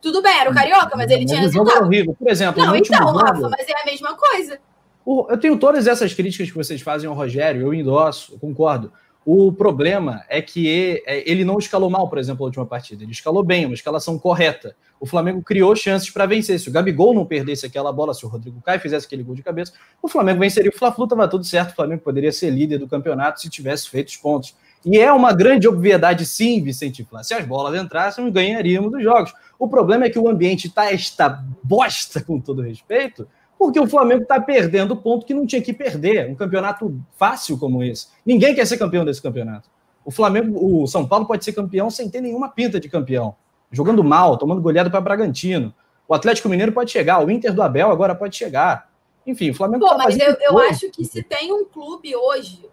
Tudo 0.00 0.22
bem, 0.22 0.38
era 0.38 0.50
o 0.50 0.54
Carioca, 0.54 0.96
mas 0.96 1.10
ele 1.10 1.24
tinha 1.24 1.40
resultado. 1.40 1.84
Horrível. 1.84 2.14
Por 2.14 2.28
exemplo, 2.28 2.64
não, 2.64 2.74
então, 2.74 2.98
jogo, 2.98 3.18
Rafa, 3.18 3.48
mas 3.48 3.68
é 3.68 3.82
a 3.82 3.84
mesma 3.84 4.14
coisa. 4.14 4.58
Eu 5.06 5.38
tenho 5.38 5.58
todas 5.58 5.86
essas 5.86 6.14
críticas 6.14 6.50
que 6.50 6.56
vocês 6.56 6.80
fazem 6.80 7.08
ao 7.08 7.14
Rogério, 7.14 7.62
eu 7.62 7.74
endosso, 7.74 8.34
eu 8.34 8.38
concordo. 8.38 8.92
O 9.24 9.52
problema 9.52 10.24
é 10.28 10.40
que 10.40 11.02
é, 11.06 11.30
ele 11.30 11.44
não 11.44 11.58
escalou 11.58 11.90
mal, 11.90 12.08
por 12.08 12.18
exemplo, 12.18 12.44
a 12.44 12.46
última 12.46 12.64
partida. 12.64 13.02
Ele 13.02 13.12
escalou 13.12 13.44
bem, 13.44 13.66
uma 13.66 13.74
escalação 13.74 14.18
correta. 14.18 14.74
O 14.98 15.04
Flamengo 15.04 15.42
criou 15.42 15.76
chances 15.76 16.08
para 16.10 16.24
vencer. 16.24 16.58
Se 16.58 16.68
o 16.68 16.72
Gabigol 16.72 17.12
não 17.12 17.26
perdesse 17.26 17.66
aquela 17.66 17.92
bola, 17.92 18.14
se 18.14 18.24
o 18.24 18.28
Rodrigo 18.28 18.60
Caio 18.62 18.80
fizesse 18.80 19.06
aquele 19.06 19.22
gol 19.22 19.34
de 19.34 19.42
cabeça, 19.42 19.72
o 20.02 20.08
Flamengo 20.08 20.40
venceria. 20.40 20.70
O 20.70 20.76
Fla-Flu 20.76 21.04
estava 21.04 21.28
tudo 21.28 21.44
certo. 21.44 21.72
O 21.72 21.74
Flamengo 21.74 22.02
poderia 22.02 22.32
ser 22.32 22.50
líder 22.50 22.78
do 22.78 22.88
campeonato 22.88 23.40
se 23.40 23.50
tivesse 23.50 23.90
feito 23.90 24.08
os 24.08 24.16
pontos. 24.16 24.54
E 24.84 24.98
é 24.98 25.12
uma 25.12 25.32
grande 25.34 25.68
obviedade, 25.68 26.24
sim, 26.24 26.62
Vicente 26.62 27.04
Flá. 27.04 27.22
Se 27.22 27.34
as 27.34 27.44
bolas 27.44 27.78
entrassem, 27.78 28.30
ganharíamos 28.32 28.94
os 28.94 29.02
jogos. 29.02 29.34
O 29.60 29.68
problema 29.68 30.06
é 30.06 30.10
que 30.10 30.18
o 30.18 30.26
ambiente 30.26 30.68
está 30.68 30.90
esta 30.90 31.28
bosta, 31.62 32.24
com 32.24 32.40
todo 32.40 32.62
respeito, 32.62 33.28
porque 33.58 33.78
o 33.78 33.86
Flamengo 33.86 34.22
está 34.22 34.40
perdendo 34.40 34.96
ponto 34.96 35.26
que 35.26 35.34
não 35.34 35.46
tinha 35.46 35.60
que 35.60 35.74
perder. 35.74 36.30
Um 36.30 36.34
campeonato 36.34 36.98
fácil 37.18 37.58
como 37.58 37.84
esse. 37.84 38.06
Ninguém 38.24 38.54
quer 38.54 38.66
ser 38.66 38.78
campeão 38.78 39.04
desse 39.04 39.20
campeonato. 39.20 39.68
O 40.02 40.10
Flamengo, 40.10 40.58
o 40.82 40.86
São 40.86 41.06
Paulo 41.06 41.26
pode 41.26 41.44
ser 41.44 41.52
campeão 41.52 41.90
sem 41.90 42.08
ter 42.08 42.22
nenhuma 42.22 42.48
pinta 42.48 42.80
de 42.80 42.88
campeão. 42.88 43.36
Jogando 43.70 44.02
mal, 44.02 44.38
tomando 44.38 44.62
goleada 44.62 44.88
para 44.88 44.98
Bragantino. 45.02 45.74
O 46.08 46.14
Atlético 46.14 46.48
Mineiro 46.48 46.72
pode 46.72 46.90
chegar, 46.90 47.22
o 47.22 47.30
Inter 47.30 47.52
do 47.52 47.62
Abel 47.62 47.90
agora 47.90 48.14
pode 48.14 48.34
chegar. 48.34 48.90
Enfim, 49.26 49.50
o 49.50 49.54
Flamengo. 49.54 49.84
Pô, 49.84 49.90
tá 49.90 49.98
mas 49.98 50.18
eu, 50.18 50.36
eu 50.40 50.58
acho 50.58 50.90
que 50.90 51.04
se 51.04 51.22
tem 51.22 51.52
um 51.52 51.66
clube 51.66 52.16
hoje 52.16 52.66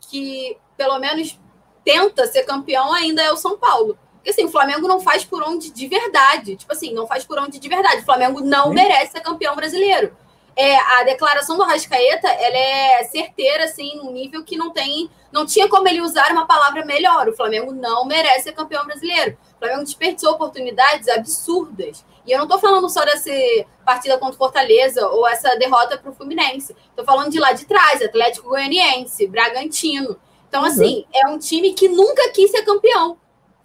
que 0.00 0.56
pelo 0.78 0.98
menos 0.98 1.38
tenta 1.84 2.26
ser 2.26 2.44
campeão, 2.44 2.90
ainda 2.90 3.20
é 3.20 3.30
o 3.30 3.36
São 3.36 3.58
Paulo. 3.58 3.98
Porque 4.20 4.30
assim, 4.30 4.44
o 4.44 4.50
Flamengo 4.50 4.86
não 4.86 5.00
faz 5.00 5.24
por 5.24 5.42
onde 5.42 5.70
de 5.70 5.86
verdade. 5.86 6.56
Tipo 6.56 6.72
assim, 6.72 6.92
não 6.92 7.06
faz 7.06 7.24
por 7.24 7.38
onde 7.38 7.58
de 7.58 7.68
verdade. 7.68 8.02
O 8.02 8.04
Flamengo 8.04 8.40
não 8.40 8.68
Sim. 8.68 8.74
merece 8.74 9.12
ser 9.12 9.20
campeão 9.20 9.56
brasileiro. 9.56 10.14
É, 10.54 10.76
a 10.76 11.04
declaração 11.04 11.56
do 11.56 11.62
Rascaeta, 11.62 12.28
ela 12.28 12.56
é 12.56 13.04
certeira, 13.04 13.64
assim, 13.64 13.96
num 13.96 14.12
nível 14.12 14.44
que 14.44 14.58
não 14.58 14.70
tem. 14.70 15.10
Não 15.32 15.46
tinha 15.46 15.68
como 15.68 15.88
ele 15.88 16.02
usar 16.02 16.30
uma 16.32 16.46
palavra 16.46 16.84
melhor. 16.84 17.28
O 17.28 17.32
Flamengo 17.34 17.72
não 17.72 18.04
merece 18.04 18.44
ser 18.44 18.52
campeão 18.52 18.84
brasileiro. 18.84 19.38
O 19.54 19.58
Flamengo 19.58 19.84
desperdiçou 19.84 20.32
oportunidades 20.32 21.08
absurdas. 21.08 22.04
E 22.26 22.32
eu 22.32 22.38
não 22.38 22.46
tô 22.46 22.58
falando 22.58 22.90
só 22.90 23.02
dessa 23.04 23.30
partida 23.86 24.18
contra 24.18 24.34
o 24.34 24.38
Fortaleza 24.38 25.06
ou 25.08 25.26
essa 25.26 25.56
derrota 25.56 25.96
para 25.96 26.10
o 26.10 26.14
Fluminense. 26.14 26.76
Tô 26.94 27.04
falando 27.04 27.30
de 27.30 27.38
lá 27.38 27.52
de 27.52 27.64
trás, 27.64 28.02
Atlético 28.02 28.50
Goianiense, 28.50 29.26
Bragantino. 29.26 30.18
Então, 30.46 30.64
assim, 30.64 31.06
é 31.14 31.26
um 31.28 31.38
time 31.38 31.72
que 31.72 31.88
nunca 31.88 32.28
quis 32.32 32.50
ser 32.50 32.62
campeão. 32.64 33.16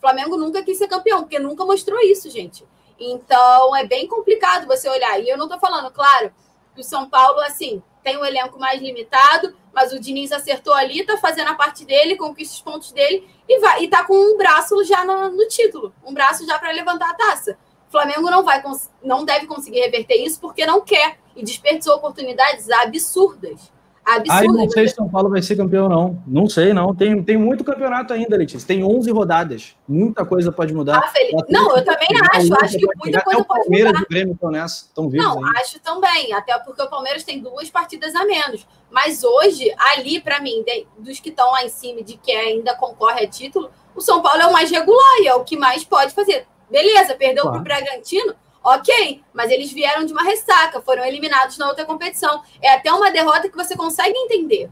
Flamengo 0.06 0.38
nunca 0.38 0.61
quis 0.61 0.77
ser 0.77 0.88
campeão, 0.88 1.22
porque 1.22 1.40
nunca 1.40 1.65
mostrou 1.65 1.99
isso, 1.99 2.30
gente. 2.30 2.64
Então, 2.99 3.76
é 3.76 3.88
bem 3.88 4.07
complicado 4.07 4.68
você 4.68 4.88
olhar. 4.88 5.19
E 5.19 5.27
eu 5.27 5.36
não 5.36 5.49
tô 5.49 5.57
falando, 5.57 5.90
claro, 5.90 6.32
que 6.76 6.82
o 6.82 6.84
São 6.84 7.10
Paulo, 7.10 7.40
assim, 7.40 7.82
tem 8.03 8.15
um 8.15 8.23
elenco 8.23 8.60
mais 8.60 8.80
limitado, 8.80 9.56
mas 9.73 9.91
o 9.91 9.99
Diniz 9.99 10.32
acertou 10.32 10.76
ali, 10.76 11.03
tá 11.03 11.18
fazendo 11.18 11.48
a 11.48 11.56
parte 11.56 11.84
dele, 11.84 12.15
conquista 12.18 12.53
os 12.53 12.61
pontos 12.61 12.91
dele 12.91 13.27
e 13.49 13.60
vai 13.60 13.84
e 13.84 13.88
tá 13.88 14.06
com 14.06 14.15
um 14.15 14.38
braço 14.38 14.84
já 14.84 15.03
no, 15.03 15.32
no 15.32 15.48
título, 15.48 15.91
um 16.06 16.14
braço 16.14 16.45
já 16.45 16.60
para 16.60 16.72
levantar 16.72 17.10
a 17.10 17.15
taça. 17.15 17.57
O 17.88 17.91
Flamengo 17.91 18.30
não 18.30 18.44
vai 18.44 18.61
não 19.02 19.26
deve 19.26 19.48
conseguir 19.48 19.80
reverter 19.80 20.23
isso 20.23 20.40
porque 20.40 20.68
não 20.68 20.82
quer 20.82 21.18
e 21.36 21.44
desperdiçou 21.44 21.95
oportunidades 21.95 22.69
absurdas. 22.69 23.72
Absurdo. 24.06 24.32
Ah, 24.32 24.44
não 24.44 24.69
sei 24.69 24.88
se 24.88 24.94
São 24.94 25.10
Paulo 25.10 25.32
vai 25.32 25.41
ser 25.41 25.56
campeão, 25.56 25.90
não. 25.90 26.22
Não 26.27 26.48
sei, 26.48 26.73
não. 26.73 26.94
Tem, 26.94 27.23
tem 27.23 27.38
muito 27.38 27.64
campeonato 27.64 28.14
ainda, 28.14 28.38
Letícia. 28.38 28.68
Tem 28.68 28.84
11 28.84 29.10
rodadas. 29.11 29.76
Muita 29.88 30.23
coisa 30.23 30.52
pode 30.52 30.76
mudar. 30.76 30.99
Ah. 30.99 31.11
Não, 31.49 31.76
eu 31.76 31.84
também 31.84 32.07
acho. 32.32 32.53
Acho 32.64 32.77
que 32.77 32.86
muita 32.98 33.22
coisa 33.22 33.44
pode 33.44 33.61
mudar. 33.61 33.64
Palmeiras 33.65 33.99
e 33.99 34.03
o 34.03 34.07
Grêmio 34.07 34.34
estão 34.36 34.52
nessa. 34.52 34.86
Estão 34.86 35.10
vivos 35.10 35.26
Não, 35.26 35.44
ainda. 35.44 35.60
acho 35.60 35.80
também. 35.80 36.32
Até 36.34 36.57
porque 36.60 36.84
o 36.84 36.88
Palmeiras 36.88 37.23
tem 37.23 37.40
duas 37.40 37.68
partidas 37.72 38.14
a 38.14 38.23
menos. 38.26 38.68
Mas 38.91 39.23
hoje, 39.23 39.73
ali, 39.95 40.22
para 40.22 40.40
mim, 40.40 40.64
de, 40.64 40.86
dos 40.99 41.19
que 41.19 41.30
estão 41.30 41.52
lá 41.52 41.64
em 41.64 41.69
cima, 41.69 42.03
de 42.03 42.15
que 42.15 42.32
ainda 42.32 42.76
concorre 42.76 43.26
a 43.26 43.27
título, 43.27 43.72
o 43.95 44.02
São 44.02 44.22
Paulo 44.22 44.40
é 44.40 44.45
o 44.45 44.53
mais 44.53 44.69
regular 44.69 45.19
e 45.22 45.27
é 45.27 45.34
o 45.34 45.44
que 45.44 45.57
mais 45.57 45.84
pode 45.84 46.14
fazer. 46.14 46.45
Beleza, 46.69 47.15
perdeu 47.15 47.44
claro. 47.44 47.64
para 47.64 47.80
o 47.80 47.82
Bragantino, 47.82 48.36
Ok, 48.65 49.21
mas 49.31 49.51
eles 49.51 49.71
vieram 49.71 50.03
de 50.05 50.11
uma 50.11 50.23
ressaca, 50.23 50.81
foram 50.81 51.05
eliminados 51.05 51.55
na 51.55 51.67
outra 51.67 51.85
competição. 51.85 52.41
É 52.59 52.73
até 52.73 52.91
uma 52.91 53.11
derrota 53.11 53.47
que 53.47 53.55
você 53.55 53.77
consegue 53.77 54.17
entender. 54.17 54.71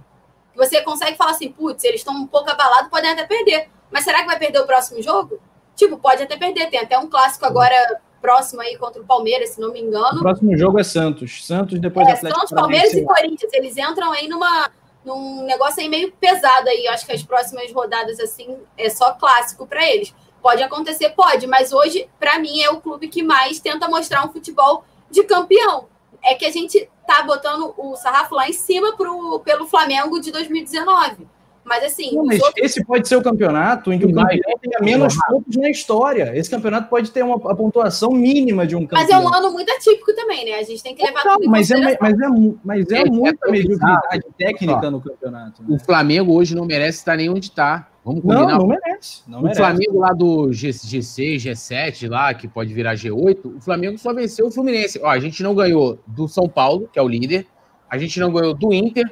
Você 0.56 0.82
consegue 0.82 1.16
falar 1.16 1.30
assim, 1.30 1.52
putz, 1.52 1.84
eles 1.84 2.02
estão 2.02 2.12
um 2.16 2.26
pouco 2.26 2.50
abalados, 2.50 2.90
podem 2.90 3.12
até 3.12 3.24
perder. 3.24 3.70
Mas 3.92 4.04
será 4.04 4.22
que 4.22 4.26
vai 4.26 4.40
perder 4.40 4.62
o 4.62 4.66
próximo 4.66 5.00
jogo? 5.00 5.40
Tipo, 5.76 5.98
pode 5.98 6.24
até 6.24 6.36
perder. 6.36 6.72
Tem 6.72 6.80
até 6.80 6.98
um 6.98 7.08
clássico 7.08 7.46
agora 7.46 7.76
próximo 8.20 8.62
aí 8.62 8.76
contra 8.78 9.00
o 9.00 9.06
Palmeiras, 9.06 9.50
se 9.50 9.62
não 9.62 9.72
me 9.72 9.80
engano. 9.80 10.18
O 10.18 10.22
próximo 10.22 10.58
jogo 10.58 10.80
é 10.80 10.84
Santos. 10.84 11.46
Santos 11.46 11.80
depois 11.80 12.08
é, 12.08 12.14
Atlético 12.14 12.40
Santos, 12.40 12.56
Palmeiras 12.56 12.94
e 12.94 13.04
Corinthians. 13.04 13.54
Eles 13.54 13.78
entram 13.78 14.12
aí 14.12 14.28
numa 14.28 14.72
num 15.06 15.44
negócio 15.44 15.82
aí 15.82 15.90
meio 15.90 16.12
pesado 16.14 16.68
aí. 16.68 16.86
Eu 16.86 16.94
acho 16.94 17.06
que 17.06 17.12
as 17.12 17.22
próximas 17.22 17.72
rodadas 17.72 18.20
assim 18.20 18.58
é 18.76 18.90
só 18.90 19.12
clássico 19.14 19.68
para 19.68 19.88
eles. 19.88 20.16
Pode 20.44 20.62
acontecer, 20.62 21.10
pode, 21.12 21.48
mas 21.48 21.72
hoje, 21.72 22.10
para 22.20 22.38
mim, 22.38 22.62
é 22.62 22.70
o 22.70 22.82
clube 22.82 23.08
que 23.08 23.24
mais 23.24 23.62
tenta 23.62 23.88
mostrar 23.88 24.28
um 24.28 24.32
futebol 24.32 24.84
de 25.10 25.24
campeão. 25.24 25.86
É 26.22 26.36
que 26.36 26.46
a 26.46 26.52
gente 26.52 26.90
tá 27.08 27.24
botando 27.24 27.74
o 27.78 27.96
sarrafo 27.96 28.36
lá 28.36 28.50
em 28.50 28.54
cima 28.54 28.96
pro, 28.98 29.40
pelo 29.40 29.66
Flamengo 29.66 30.20
de 30.20 30.34
2019. 30.34 31.26
Mas 31.64 31.84
assim. 31.86 32.14
Não, 32.14 32.26
mas 32.26 32.42
outros... 32.42 32.66
esse 32.66 32.84
pode 32.84 33.08
ser 33.08 33.16
o 33.16 33.22
campeonato 33.22 33.94
em 33.94 33.98
que 33.98 34.06
o 34.06 34.14
campeão 34.14 34.58
tenha 34.62 34.80
menos 34.82 35.16
pontos 35.28 35.56
na 35.56 35.70
história. 35.70 36.38
Esse 36.38 36.50
campeonato 36.50 36.90
pode 36.90 37.10
ter 37.10 37.24
uma 37.24 37.36
a 37.36 37.56
pontuação 37.56 38.12
mínima 38.12 38.68
de 38.68 38.76
um 38.76 38.86
campeão. 38.86 39.02
Mas 39.02 39.10
é 39.10 39.18
um 39.18 39.34
ano 39.34 39.52
muito 39.54 39.72
atípico 39.72 40.14
também, 40.14 40.44
né? 40.44 40.56
A 40.56 40.64
gente 40.64 40.84
tem 40.84 40.94
que 40.94 41.06
levar 41.06 41.22
tudo 41.24 41.50
mas 41.50 41.72
é, 41.72 41.78
mas 41.78 42.20
é, 42.20 42.28
mas 42.66 42.92
é, 42.92 42.98
é 42.98 43.06
muita 43.06 43.50
mediocridade 43.50 44.26
técnica 44.38 44.92
no 44.92 45.00
campeonato. 45.00 45.64
Né? 45.64 45.70
O 45.74 45.80
Flamengo 45.80 46.34
hoje 46.34 46.54
não 46.54 46.66
merece 46.66 46.98
estar 46.98 47.16
nem 47.16 47.30
onde 47.30 47.46
está. 47.46 47.88
Vamos 48.04 48.22
combinar. 48.22 48.48
Não, 48.48 48.60
não 48.60 48.68
merece. 48.68 49.24
Não 49.28 49.40
o 49.40 49.44
merece. 49.44 49.62
Flamengo 49.62 50.00
lá 50.00 50.12
do 50.12 50.52
G, 50.52 50.70
G6, 50.70 51.36
G7, 51.38 52.10
lá, 52.10 52.34
que 52.34 52.48
pode 52.48 52.74
virar 52.74 52.96
G8, 52.96 53.58
o 53.58 53.62
Flamengo 53.62 53.98
só 53.98 54.14
venceu 54.14 54.48
o 54.48 54.52
Fluminense. 54.52 55.00
Ó, 55.02 55.08
a 55.08 55.20
gente 55.20 55.42
não 55.42 55.56
ganhou 55.56 56.00
do 56.06 56.28
São 56.28 56.50
Paulo, 56.50 56.90
que 56.92 57.00
é 57.00 57.02
o 57.02 57.08
líder. 57.08 57.48
A 57.90 57.98
gente 57.98 58.20
não 58.20 58.32
ganhou 58.32 58.54
do 58.54 58.74
Inter, 58.74 59.06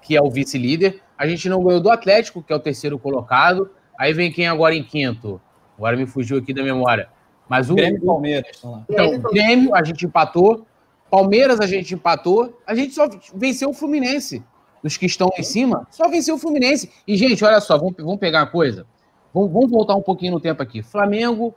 que 0.00 0.16
é 0.16 0.22
o 0.22 0.30
vice-líder. 0.30 1.02
A 1.18 1.26
gente 1.26 1.48
não 1.48 1.62
ganhou 1.64 1.80
do 1.80 1.90
Atlético, 1.90 2.42
que 2.42 2.52
é 2.52 2.56
o 2.56 2.60
terceiro 2.60 2.98
colocado. 2.98 3.70
Aí 3.98 4.12
vem 4.12 4.30
quem 4.30 4.46
agora 4.46 4.74
em 4.74 4.84
quinto? 4.84 5.40
Agora 5.76 5.96
me 5.96 6.06
fugiu 6.06 6.38
aqui 6.38 6.54
da 6.54 6.62
memória. 6.62 7.08
Mas 7.48 7.70
o 7.70 7.74
Grêmio 7.74 8.00
e 8.02 8.04
Palmeiras. 8.06 8.62
Então, 8.88 9.18
Grêmio, 9.20 9.74
a 9.74 9.82
gente 9.82 10.04
empatou. 10.04 10.66
Palmeiras, 11.10 11.60
a 11.60 11.66
gente 11.66 11.94
empatou. 11.94 12.60
A 12.66 12.74
gente 12.74 12.94
só 12.94 13.08
venceu 13.34 13.70
o 13.70 13.74
Fluminense 13.74 14.44
dos 14.82 14.96
que 14.96 15.06
estão 15.06 15.30
em 15.38 15.42
cima, 15.42 15.86
só 15.90 16.08
venceu 16.08 16.36
o 16.36 16.38
Fluminense. 16.38 16.90
E, 17.06 17.16
gente, 17.16 17.44
olha 17.44 17.60
só, 17.60 17.76
vamos, 17.76 17.94
vamos 17.98 18.18
pegar 18.18 18.40
uma 18.40 18.50
coisa. 18.50 18.86
Vamos, 19.32 19.52
vamos 19.52 19.70
voltar 19.70 19.94
um 19.94 20.02
pouquinho 20.02 20.32
no 20.32 20.40
tempo 20.40 20.62
aqui. 20.62 20.82
Flamengo 20.82 21.54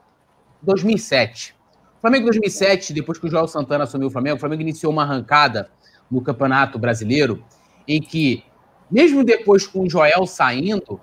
2007. 0.62 1.54
Flamengo 2.00 2.24
2007, 2.24 2.92
depois 2.94 3.18
que 3.18 3.26
o 3.26 3.30
Joel 3.30 3.46
Santana 3.46 3.84
assumiu 3.84 4.08
o 4.08 4.10
Flamengo, 4.10 4.36
o 4.36 4.40
Flamengo 4.40 4.62
iniciou 4.62 4.92
uma 4.92 5.02
arrancada 5.02 5.70
no 6.10 6.22
Campeonato 6.22 6.78
Brasileiro 6.78 7.44
em 7.86 8.00
que, 8.00 8.42
mesmo 8.90 9.22
depois 9.22 9.66
com 9.66 9.80
o 9.80 9.90
Joel 9.90 10.26
saindo, 10.26 11.00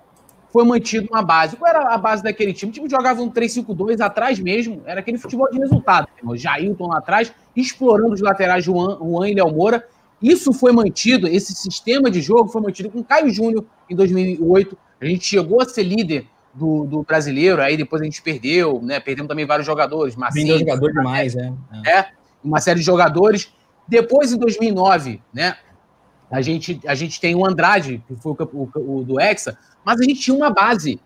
foi 0.50 0.64
mantido 0.64 1.08
uma 1.10 1.22
base. 1.22 1.56
Qual 1.56 1.68
era 1.70 1.94
a 1.94 1.98
base 1.98 2.22
daquele 2.22 2.52
time? 2.52 2.70
O 2.70 2.72
time 2.72 2.88
jogava 2.88 3.22
um 3.22 3.30
3-5-2 3.30 4.00
atrás 4.00 4.38
mesmo, 4.40 4.82
era 4.86 5.00
aquele 5.00 5.18
futebol 5.18 5.48
de 5.50 5.58
resultado. 5.58 6.08
O 6.22 6.36
Jailton 6.36 6.88
lá 6.88 6.98
atrás, 6.98 7.32
explorando 7.54 8.14
os 8.14 8.20
laterais 8.20 8.64
Juan, 8.64 8.98
Juan 8.98 9.28
e 9.28 9.34
Léo 9.34 9.52
Moura, 9.52 9.86
isso 10.20 10.52
foi 10.52 10.72
mantido, 10.72 11.28
esse 11.28 11.54
sistema 11.54 12.10
de 12.10 12.20
jogo 12.20 12.50
foi 12.50 12.60
mantido 12.60 12.90
com 12.90 13.02
Caio 13.02 13.30
Júnior 13.30 13.64
em 13.88 13.94
2008. 13.94 14.76
A 15.00 15.06
gente 15.06 15.24
chegou 15.24 15.62
a 15.62 15.64
ser 15.64 15.84
líder 15.84 16.26
do, 16.52 16.84
do, 16.84 17.02
brasileiro, 17.02 17.62
aí 17.62 17.76
depois 17.76 18.02
a 18.02 18.04
gente 18.04 18.20
perdeu, 18.20 18.80
né? 18.82 18.98
Perdemos 18.98 19.28
também 19.28 19.46
vários 19.46 19.66
jogadores. 19.66 20.16
Vendeu 20.32 20.58
jogador 20.58 20.92
demais, 20.92 21.36
é. 21.36 21.52
é. 21.86 22.08
Uma 22.42 22.60
série 22.60 22.80
de 22.80 22.86
jogadores. 22.86 23.52
Depois, 23.86 24.32
em 24.32 24.38
2009, 24.38 25.22
né? 25.32 25.56
A 26.30 26.42
gente, 26.42 26.80
a 26.86 26.94
gente 26.94 27.20
tem 27.20 27.34
o 27.34 27.46
Andrade, 27.46 28.02
que 28.06 28.14
foi 28.16 28.32
o, 28.32 28.36
o, 28.52 28.98
o 28.98 29.04
do 29.04 29.18
Hexa, 29.18 29.56
mas 29.84 30.00
a 30.00 30.04
gente 30.04 30.20
tinha 30.20 30.36
uma 30.36 30.50
base. 30.50 31.00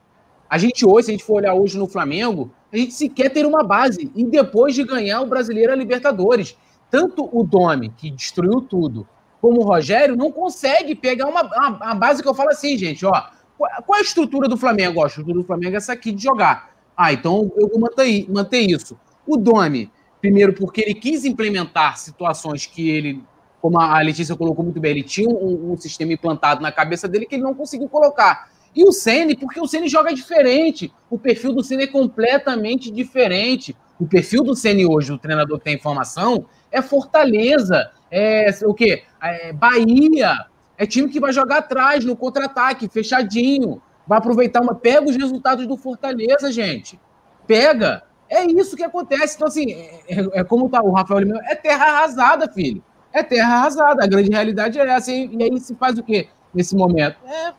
A 0.48 0.58
gente 0.58 0.84
hoje, 0.84 1.06
se 1.06 1.10
a 1.10 1.14
gente 1.14 1.24
for 1.24 1.34
olhar 1.34 1.54
hoje 1.54 1.78
no 1.78 1.86
Flamengo, 1.86 2.52
a 2.72 2.76
gente 2.76 2.92
sequer 2.94 3.30
ter 3.30 3.46
uma 3.46 3.62
base. 3.62 4.10
E 4.14 4.24
depois 4.24 4.74
de 4.74 4.82
ganhar 4.82 5.20
o 5.20 5.26
Brasileiro 5.26 5.72
a 5.72 5.76
Libertadores 5.76 6.56
tanto 6.92 7.26
o 7.32 7.42
Domi, 7.42 7.88
que 7.88 8.10
destruiu 8.10 8.60
tudo, 8.60 9.08
como 9.40 9.62
o 9.62 9.64
Rogério, 9.64 10.14
não 10.14 10.30
consegue 10.30 10.94
pegar 10.94 11.26
uma, 11.26 11.42
uma, 11.42 11.68
uma 11.70 11.94
base 11.94 12.22
que 12.22 12.28
eu 12.28 12.34
falo 12.34 12.50
assim, 12.50 12.76
gente, 12.76 13.04
ó. 13.06 13.28
Qual 13.56 13.96
é 13.96 14.00
a 14.00 14.04
estrutura 14.04 14.46
do 14.46 14.58
Flamengo? 14.58 15.00
Ó, 15.00 15.04
a 15.04 15.06
estrutura 15.06 15.38
do 15.38 15.44
Flamengo 15.44 15.74
é 15.74 15.78
essa 15.78 15.94
aqui 15.94 16.12
de 16.12 16.22
jogar. 16.22 16.70
Ah, 16.94 17.12
então 17.12 17.50
eu 17.56 17.66
vou 17.66 17.80
manter, 17.80 18.30
manter 18.30 18.60
isso. 18.60 18.98
O 19.26 19.38
Domi, 19.38 19.90
primeiro 20.20 20.52
porque 20.52 20.82
ele 20.82 20.94
quis 20.94 21.24
implementar 21.24 21.96
situações 21.96 22.66
que 22.66 22.90
ele, 22.90 23.22
como 23.62 23.80
a 23.80 23.98
Letícia 24.00 24.36
colocou 24.36 24.62
muito 24.62 24.78
bem, 24.78 24.90
ele 24.90 25.02
tinha 25.02 25.30
um, 25.30 25.72
um 25.72 25.76
sistema 25.78 26.12
implantado 26.12 26.60
na 26.60 26.70
cabeça 26.70 27.08
dele 27.08 27.24
que 27.24 27.36
ele 27.36 27.42
não 27.42 27.54
conseguiu 27.54 27.88
colocar. 27.88 28.50
E 28.76 28.84
o 28.84 28.92
Ceni, 28.92 29.34
porque 29.34 29.60
o 29.60 29.66
Ceni 29.66 29.88
joga 29.88 30.12
diferente. 30.12 30.92
O 31.08 31.18
perfil 31.18 31.54
do 31.54 31.62
Ceni 31.62 31.84
é 31.84 31.86
completamente 31.86 32.90
diferente. 32.90 33.74
O 33.98 34.06
perfil 34.06 34.42
do 34.42 34.54
Ceni 34.54 34.84
hoje, 34.84 35.12
o 35.12 35.18
treinador 35.18 35.58
que 35.58 35.64
tem 35.64 35.74
informação, 35.74 36.46
é 36.72 36.82
Fortaleza, 36.82 37.90
é 38.10 38.50
o 38.64 38.74
quê? 38.74 39.04
É 39.22 39.52
Bahia. 39.52 40.46
É 40.76 40.86
time 40.86 41.08
que 41.08 41.20
vai 41.20 41.32
jogar 41.32 41.58
atrás, 41.58 42.04
no 42.04 42.16
contra-ataque, 42.16 42.88
fechadinho. 42.88 43.80
Vai 44.06 44.18
aproveitar 44.18 44.60
uma. 44.60 44.74
Pega 44.74 45.08
os 45.08 45.14
resultados 45.14 45.66
do 45.66 45.76
Fortaleza, 45.76 46.50
gente. 46.50 46.98
Pega. 47.46 48.02
É 48.28 48.44
isso 48.44 48.76
que 48.76 48.82
acontece. 48.82 49.36
Então, 49.36 49.46
assim, 49.46 49.70
é, 49.70 50.00
é, 50.08 50.40
é 50.40 50.44
como 50.44 50.68
tá 50.68 50.82
o 50.82 50.90
Rafael 50.90 51.20
Lima. 51.20 51.40
É 51.44 51.54
terra 51.54 51.84
arrasada, 51.84 52.50
filho. 52.50 52.82
É 53.12 53.22
terra 53.22 53.54
arrasada. 53.54 54.02
A 54.02 54.06
grande 54.06 54.30
realidade 54.30 54.80
é 54.80 54.88
essa. 54.88 55.12
E, 55.12 55.30
aí 55.40 55.60
se 55.60 55.74
faz 55.76 55.98
o 55.98 56.02
quê 56.02 56.28
nesse 56.52 56.74
momento? 56.74 57.16
É, 57.26 57.52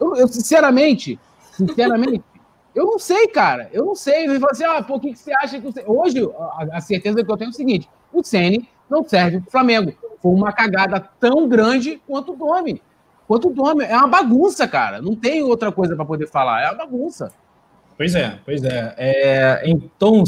eu, 0.00 0.16
eu, 0.16 0.28
sinceramente, 0.28 1.18
sinceramente, 1.52 2.22
eu 2.74 2.86
não 2.86 2.98
sei, 2.98 3.28
cara. 3.28 3.68
Eu 3.72 3.84
não 3.84 3.94
sei. 3.94 4.24
Ele 4.24 4.40
fala 4.40 4.52
assim: 4.52 4.64
ah, 4.64 4.82
pô, 4.82 4.96
o 4.96 5.00
que, 5.00 5.12
que 5.12 5.18
você 5.18 5.32
acha 5.32 5.60
que 5.60 5.66
você. 5.66 5.84
Hoje, 5.86 6.28
a, 6.38 6.76
a, 6.78 6.80
certeza 6.80 7.22
que 7.22 7.30
eu 7.30 7.36
tenho 7.36 7.48
é 7.48 7.50
o 7.50 7.54
seguinte: 7.54 7.88
o 8.12 8.22
Ceni 8.22 8.68
não 8.88 9.06
serve 9.06 9.40
para 9.40 9.48
o 9.48 9.50
Flamengo. 9.50 9.92
Foi 10.20 10.32
uma 10.32 10.52
cagada 10.52 11.00
tão 11.20 11.48
grande 11.48 12.00
quanto 12.06 12.32
o 12.32 12.36
Domi. 12.36 12.80
Quanto 13.26 13.48
o 13.48 13.52
Domi. 13.52 13.84
É 13.84 13.96
uma 13.96 14.08
bagunça, 14.08 14.66
cara. 14.66 15.02
Não 15.02 15.14
tem 15.14 15.42
outra 15.42 15.70
coisa 15.72 15.96
para 15.96 16.04
poder 16.04 16.26
falar. 16.26 16.62
É 16.62 16.66
uma 16.68 16.76
bagunça. 16.76 17.32
Pois 17.96 18.14
é, 18.14 18.38
pois 18.44 18.64
é. 18.64 18.94
é. 18.96 19.62
Então, 19.66 20.24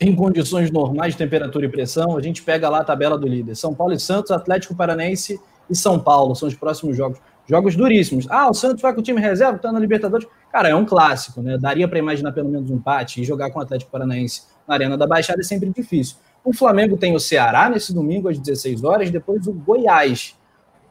em 0.00 0.16
condições 0.16 0.70
normais 0.70 1.14
de 1.14 1.18
temperatura 1.18 1.66
e 1.66 1.68
pressão, 1.68 2.16
a 2.16 2.20
gente 2.20 2.42
pega 2.42 2.68
lá 2.68 2.80
a 2.80 2.84
tabela 2.84 3.16
do 3.16 3.26
líder. 3.26 3.54
São 3.54 3.74
Paulo 3.74 3.92
e 3.92 4.00
Santos, 4.00 4.30
Atlético 4.30 4.74
Paranense 4.74 5.40
e 5.70 5.76
São 5.76 5.98
Paulo 5.98 6.34
são 6.34 6.48
os 6.48 6.54
próximos 6.54 6.96
jogos. 6.96 7.18
Jogos 7.46 7.76
duríssimos. 7.76 8.26
Ah, 8.30 8.48
o 8.48 8.54
Santos 8.54 8.80
vai 8.80 8.92
com 8.94 9.00
o 9.00 9.02
time 9.02 9.20
reserva, 9.20 9.58
tá 9.58 9.70
na 9.70 9.78
Libertadores. 9.78 10.26
Cara, 10.54 10.68
é 10.68 10.74
um 10.76 10.84
clássico, 10.84 11.42
né? 11.42 11.58
Daria 11.58 11.88
para 11.88 11.98
imaginar 11.98 12.30
pelo 12.30 12.48
menos 12.48 12.70
um 12.70 12.76
empate 12.76 13.20
e 13.20 13.24
jogar 13.24 13.50
com 13.50 13.58
o 13.58 13.62
Atlético 13.62 13.90
Paranaense 13.90 14.42
na 14.68 14.74
Arena 14.74 14.96
da 14.96 15.04
Baixada 15.04 15.40
é 15.40 15.42
sempre 15.42 15.68
difícil. 15.68 16.16
O 16.44 16.52
Flamengo 16.52 16.96
tem 16.96 17.12
o 17.12 17.18
Ceará 17.18 17.68
nesse 17.68 17.92
domingo 17.92 18.28
às 18.28 18.38
16 18.38 18.84
horas, 18.84 19.10
depois 19.10 19.48
o 19.48 19.52
Goiás. 19.52 20.38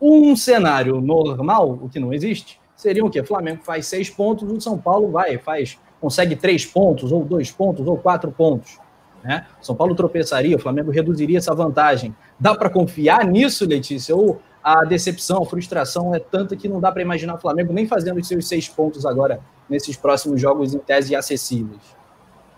Um 0.01 0.35
cenário 0.35 0.99
normal, 0.99 1.79
o 1.81 1.87
que 1.87 1.97
não 1.97 2.11
existe, 2.13 2.59
seria 2.75 3.05
o 3.05 3.09
quê? 3.09 3.23
Flamengo 3.23 3.63
faz 3.63 3.87
seis 3.87 4.09
pontos, 4.09 4.51
o 4.51 4.59
São 4.59 4.77
Paulo 4.77 5.09
vai, 5.11 5.37
faz, 5.37 5.79
consegue 6.01 6.35
três 6.35 6.65
pontos, 6.65 7.13
ou 7.13 7.23
dois 7.23 7.49
pontos, 7.49 7.87
ou 7.87 7.97
quatro 7.97 8.33
pontos. 8.33 8.77
Né? 9.23 9.45
São 9.61 9.73
Paulo 9.73 9.95
tropeçaria, 9.95 10.57
o 10.57 10.59
Flamengo 10.59 10.91
reduziria 10.91 11.37
essa 11.37 11.55
vantagem. 11.55 12.13
Dá 12.37 12.53
para 12.53 12.69
confiar 12.69 13.25
nisso, 13.25 13.65
Letícia? 13.65 14.13
Ou 14.13 14.41
a 14.63 14.85
decepção, 14.85 15.43
a 15.43 15.45
frustração 15.45 16.15
é 16.15 16.19
tanta 16.19 16.55
que 16.55 16.69
não 16.69 16.79
dá 16.79 16.91
para 16.91 17.01
imaginar 17.01 17.35
o 17.35 17.37
Flamengo 17.37 17.73
nem 17.73 17.85
fazendo 17.85 18.19
os 18.19 18.27
seus 18.27 18.47
seis 18.47 18.69
pontos 18.69 19.05
agora 19.05 19.41
nesses 19.69 19.97
próximos 19.97 20.39
jogos 20.39 20.73
em 20.73 20.79
tese 20.79 21.15
acessíveis. 21.15 21.81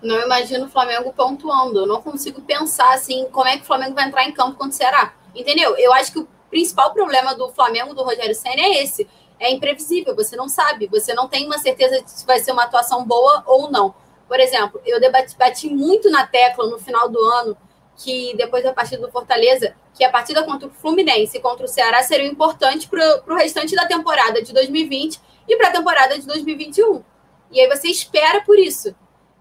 Não 0.03 0.21
imagino 0.21 0.65
o 0.65 0.69
Flamengo 0.69 1.11
pontuando. 1.13 1.79
Eu 1.79 1.87
não 1.87 2.01
consigo 2.01 2.41
pensar 2.41 2.93
assim 2.93 3.25
como 3.31 3.47
é 3.47 3.57
que 3.57 3.63
o 3.63 3.65
Flamengo 3.65 3.95
vai 3.95 4.07
entrar 4.07 4.23
em 4.23 4.31
campo 4.31 4.55
contra 4.55 4.69
o 4.69 4.73
Ceará. 4.73 5.13
Entendeu? 5.33 5.75
Eu 5.77 5.91
acho 5.93 6.11
que 6.11 6.19
o 6.19 6.27
principal 6.49 6.93
problema 6.93 7.33
do 7.33 7.49
Flamengo 7.49 7.95
do 7.95 8.03
Rogério 8.03 8.35
Senna 8.35 8.61
é 8.61 8.83
esse. 8.83 9.07
É 9.39 9.51
imprevisível, 9.51 10.15
você 10.15 10.35
não 10.35 10.47
sabe, 10.47 10.87
você 10.87 11.13
não 11.13 11.27
tem 11.27 11.45
uma 11.45 11.57
certeza 11.57 12.01
de 12.01 12.09
se 12.09 12.25
vai 12.25 12.39
ser 12.39 12.51
uma 12.51 12.63
atuação 12.63 13.03
boa 13.03 13.43
ou 13.45 13.69
não. 13.69 13.93
Por 14.27 14.39
exemplo, 14.39 14.79
eu 14.85 14.99
debati, 14.99 15.35
bati 15.35 15.69
muito 15.69 16.09
na 16.09 16.25
tecla 16.25 16.67
no 16.67 16.79
final 16.79 17.09
do 17.09 17.19
ano 17.19 17.57
que 17.97 18.35
depois 18.35 18.63
da 18.63 18.73
partida 18.73 19.01
do 19.01 19.11
Fortaleza, 19.11 19.75
que 19.93 20.03
a 20.03 20.09
partida 20.09 20.43
contra 20.43 20.67
o 20.67 20.71
Fluminense 20.71 21.37
e 21.37 21.41
contra 21.41 21.65
o 21.65 21.69
Ceará 21.69 22.03
seriam 22.03 22.31
importantes 22.31 22.85
para 22.85 23.23
o 23.27 23.35
restante 23.35 23.75
da 23.75 23.85
temporada 23.85 24.41
de 24.41 24.53
2020 24.53 25.19
e 25.47 25.55
para 25.55 25.69
a 25.69 25.71
temporada 25.71 26.17
de 26.17 26.25
2021. 26.25 27.03
E 27.51 27.61
aí 27.61 27.67
você 27.67 27.87
espera 27.87 28.41
por 28.41 28.59
isso. 28.59 28.93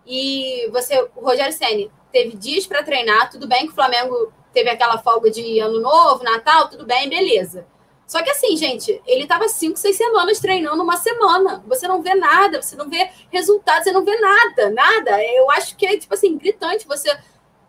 E 0.07 0.69
você, 0.71 1.01
o 1.17 1.25
Rogério 1.25 1.53
Senni 1.53 1.91
teve 2.13 2.37
dias 2.37 2.67
para 2.67 2.83
treinar, 2.83 3.31
tudo 3.31 3.49
bem 3.49 3.67
que 3.67 3.73
o 3.73 3.75
Flamengo 3.75 4.33
teve 4.53 4.71
aquela 4.71 4.99
folga 4.99 5.31
de 5.31 5.59
ano 5.59 5.81
novo, 5.81 6.23
Natal, 6.23 6.69
tudo 6.69 6.87
bem, 6.87 7.09
beleza. 7.09 7.67
Só 8.07 8.23
que 8.23 8.31
assim, 8.31 8.55
gente, 8.57 9.03
ele 9.07 9.23
estava 9.23 9.49
cinco, 9.49 9.79
seis 9.79 9.97
semanas 9.97 10.39
treinando 10.39 10.83
uma 10.83 10.97
semana. 10.97 11.65
Você 11.67 11.89
não 11.89 12.03
vê 12.03 12.15
nada, 12.15 12.61
você 12.61 12.77
não 12.77 12.89
vê 12.89 13.11
resultados, 13.31 13.85
você 13.85 13.93
não 13.93 14.05
vê 14.05 14.15
nada, 14.21 14.71
nada. 14.71 15.25
Eu 15.25 15.51
acho 15.51 15.75
que 15.75 15.87
é, 15.87 15.99
tipo 15.99 16.13
assim, 16.13 16.37
gritante 16.37 16.87
você 16.87 17.11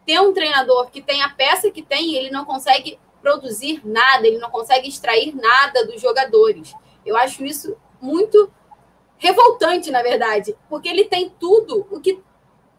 ter 0.06 0.20
um 0.20 0.34
treinador 0.34 0.90
que 0.92 1.02
tem 1.02 1.22
a 1.22 1.30
peça 1.30 1.72
que 1.72 1.82
tem 1.82 2.16
ele 2.16 2.30
não 2.30 2.46
consegue 2.46 3.00
produzir 3.22 3.82
nada, 3.84 4.28
ele 4.28 4.38
não 4.38 4.52
consegue 4.52 4.88
extrair 4.88 5.36
nada 5.36 5.86
dos 5.86 6.00
jogadores. 6.00 6.74
Eu 7.04 7.18
acho 7.18 7.44
isso 7.44 7.76
muito 8.00 8.52
revoltante, 9.18 9.90
na 9.90 10.04
verdade, 10.04 10.56
porque 10.70 10.88
ele 10.88 11.06
tem 11.06 11.30
tudo 11.30 11.88
o 11.90 12.00
que 12.00 12.22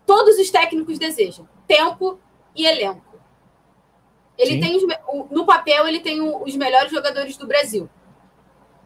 todos 0.06 0.38
os 0.38 0.50
técnicos 0.50 0.98
desejam: 0.98 1.48
tempo 1.66 2.20
e 2.54 2.64
elenco. 2.64 3.04
Ele 4.38 4.52
Sim. 4.52 4.60
tem 4.60 5.26
no 5.30 5.46
papel 5.46 5.88
ele 5.88 6.00
tem 6.00 6.20
os 6.20 6.54
melhores 6.54 6.90
jogadores 6.90 7.36
do 7.36 7.46
Brasil. 7.46 7.88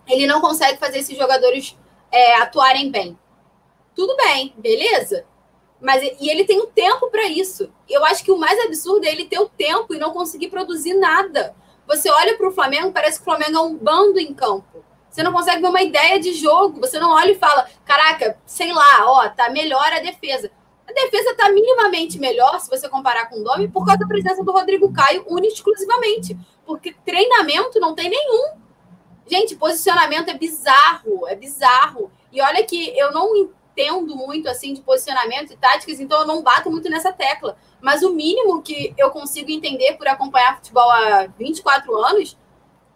Ele 0.06 0.26
não 0.26 0.40
consegue 0.40 0.78
fazer 0.78 0.98
esses 0.98 1.16
jogadores 1.16 1.76
é, 2.10 2.36
atuarem 2.36 2.90
bem. 2.90 3.18
Tudo 3.94 4.16
bem, 4.16 4.54
beleza? 4.56 5.26
Mas 5.80 6.02
e 6.20 6.28
ele 6.28 6.44
tem 6.44 6.60
o 6.60 6.64
um 6.64 6.66
tempo 6.66 7.10
para 7.10 7.26
isso. 7.26 7.72
Eu 7.88 8.04
acho 8.04 8.22
que 8.22 8.30
o 8.30 8.38
mais 8.38 8.58
absurdo 8.60 9.06
é 9.06 9.10
ele 9.10 9.24
ter 9.24 9.38
o 9.38 9.48
tempo 9.48 9.94
e 9.94 9.98
não 9.98 10.12
conseguir 10.12 10.48
produzir 10.48 10.94
nada. 10.94 11.54
Você 11.86 12.10
olha 12.10 12.36
para 12.36 12.48
o 12.48 12.52
Flamengo, 12.52 12.92
parece 12.92 13.16
que 13.16 13.22
o 13.22 13.24
Flamengo 13.24 13.56
é 13.56 13.60
um 13.60 13.76
bando 13.76 14.18
em 14.18 14.32
campo. 14.34 14.84
Você 15.10 15.22
não 15.22 15.32
consegue 15.32 15.60
ver 15.60 15.68
uma 15.68 15.82
ideia 15.82 16.20
de 16.20 16.32
jogo. 16.32 16.80
Você 16.80 16.98
não 17.00 17.10
olha 17.10 17.32
e 17.32 17.38
fala: 17.38 17.68
caraca, 17.84 18.38
sei 18.46 18.72
lá, 18.72 19.04
ó, 19.06 19.28
tá 19.28 19.50
melhor 19.50 19.92
a 19.92 19.98
defesa. 19.98 20.50
A 20.88 20.92
defesa 20.92 21.34
tá 21.36 21.50
minimamente 21.50 22.18
melhor 22.18 22.58
se 22.60 22.68
você 22.68 22.88
comparar 22.88 23.28
com 23.28 23.40
o 23.40 23.44
Domi 23.44 23.68
por 23.68 23.84
causa 23.84 24.00
da 24.00 24.06
presença 24.06 24.42
do 24.42 24.52
Rodrigo 24.52 24.92
Caio 24.92 25.24
único 25.28 25.54
exclusivamente. 25.54 26.36
Porque 26.64 26.94
treinamento 27.04 27.78
não 27.80 27.94
tem 27.94 28.08
nenhum. 28.08 28.54
Gente, 29.26 29.54
posicionamento 29.54 30.28
é 30.28 30.34
bizarro, 30.34 31.26
é 31.28 31.36
bizarro. 31.36 32.10
E 32.32 32.40
olha 32.40 32.64
que 32.64 32.96
eu 32.98 33.12
não 33.12 33.50
entendo 33.80 34.14
muito 34.14 34.48
assim 34.48 34.74
de 34.74 34.82
posicionamento 34.82 35.52
e 35.52 35.56
táticas, 35.56 36.00
então 36.00 36.20
eu 36.20 36.26
não 36.26 36.42
bato 36.42 36.70
muito 36.70 36.88
nessa 36.90 37.12
tecla. 37.12 37.56
Mas 37.80 38.02
o 38.02 38.12
mínimo 38.12 38.62
que 38.62 38.94
eu 38.98 39.10
consigo 39.10 39.50
entender 39.50 39.94
por 39.94 40.06
acompanhar 40.06 40.56
futebol 40.56 40.90
há 40.90 41.26
24 41.38 41.96
anos, 41.96 42.36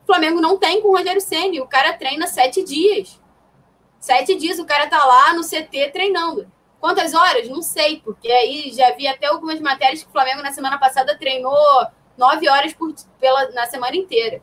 o 0.03 0.07
Flamengo 0.07 0.41
não 0.41 0.59
tem 0.59 0.83
com 0.83 0.89
o 0.89 0.97
Rogério 0.97 1.21
Senni. 1.21 1.61
O 1.61 1.67
cara 1.67 1.95
treina 1.95 2.27
sete 2.27 2.63
dias. 2.63 3.21
Sete 3.99 4.35
dias 4.35 4.59
o 4.59 4.67
cara 4.67 4.87
tá 4.87 5.03
lá 5.05 5.33
no 5.33 5.43
CT 5.43 5.91
treinando. 5.93 6.51
Quantas 6.79 7.15
horas? 7.15 7.49
Não 7.49 7.63
sei, 7.63 8.03
porque 8.05 8.31
aí 8.31 8.71
já 8.71 8.91
vi 8.95 9.09
até 9.09 9.27
algumas 9.27 9.59
matérias 9.61 10.03
que 10.03 10.09
o 10.09 10.13
Flamengo 10.13 10.43
na 10.43 10.53
semana 10.53 10.79
passada 10.79 11.17
treinou 11.17 11.57
nove 12.19 12.47
horas 12.47 12.75
por, 12.75 12.95
pela, 13.19 13.51
na 13.53 13.65
semana 13.65 13.97
inteira. 13.97 14.43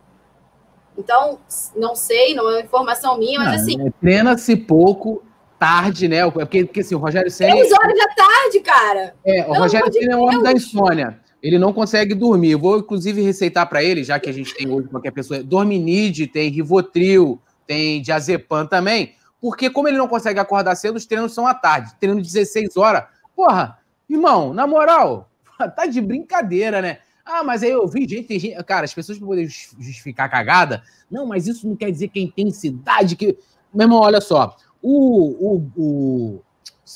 Então, 0.97 1.39
não 1.76 1.95
sei, 1.95 2.34
não 2.34 2.49
é 2.49 2.61
informação 2.61 3.18
minha, 3.18 3.39
mas 3.39 3.49
não, 3.49 3.55
assim. 3.55 3.88
É, 3.88 3.91
Treina-se 4.01 4.55
pouco 4.55 5.23
tarde, 5.61 6.07
né? 6.07 6.27
Porque, 6.31 6.65
porque 6.65 6.79
assim, 6.79 6.95
o 6.95 6.97
Rogério 6.97 7.29
Senna. 7.29 7.51
Três 7.51 7.71
horas 7.71 7.95
da 7.95 8.07
tarde, 8.07 8.59
cara. 8.61 9.13
É, 9.23 9.45
o 9.47 9.53
Rogério 9.53 9.93
Senna 9.93 10.13
é 10.13 10.15
um 10.15 10.23
homem 10.23 10.41
da 10.41 10.51
insônia. 10.51 11.19
Ele 11.41 11.59
não 11.59 11.71
consegue 11.71 12.15
dormir. 12.15 12.55
vou, 12.55 12.79
inclusive, 12.79 13.21
receitar 13.21 13.69
para 13.69 13.83
ele, 13.83 14.03
já 14.03 14.19
que 14.19 14.27
a 14.27 14.33
gente 14.33 14.55
tem 14.55 14.67
hoje 14.67 14.88
qualquer 14.88 15.11
pessoa. 15.11 15.43
Dorminide, 15.43 16.25
tem 16.25 16.49
Rivotril, 16.49 17.39
tem 17.67 18.01
Diazepam 18.01 18.65
também. 18.65 19.13
Porque, 19.39 19.69
como 19.69 19.88
ele 19.88 19.99
não 19.99 20.07
consegue 20.07 20.39
acordar 20.39 20.73
cedo, 20.73 20.95
os 20.95 21.05
treinos 21.05 21.31
são 21.31 21.45
à 21.45 21.53
tarde. 21.53 21.93
Treino 21.99 22.19
16 22.19 22.75
horas. 22.75 23.03
Porra, 23.35 23.77
irmão, 24.09 24.55
na 24.55 24.65
moral, 24.65 25.29
tá 25.75 25.85
de 25.85 26.01
brincadeira, 26.01 26.81
né? 26.81 26.97
Ah, 27.23 27.43
mas 27.43 27.61
aí 27.61 27.69
eu 27.69 27.88
vi 27.88 28.07
gente, 28.07 28.39
gente. 28.39 28.63
Cara, 28.63 28.85
as 28.85 28.93
pessoas 28.95 29.19
podem 29.19 29.47
justificar 29.47 30.25
a 30.25 30.29
cagada. 30.29 30.81
Não, 31.09 31.27
mas 31.27 31.45
isso 31.45 31.67
não 31.67 31.75
quer 31.75 31.91
dizer 31.91 32.07
que 32.07 32.19
a 32.19 32.23
intensidade. 32.23 33.15
que. 33.15 33.38
Meu 33.71 33.85
irmão, 33.85 33.99
olha 33.99 34.19
só. 34.19 34.57
O, 34.81 35.55
o, 35.55 35.71
o, 35.77 36.43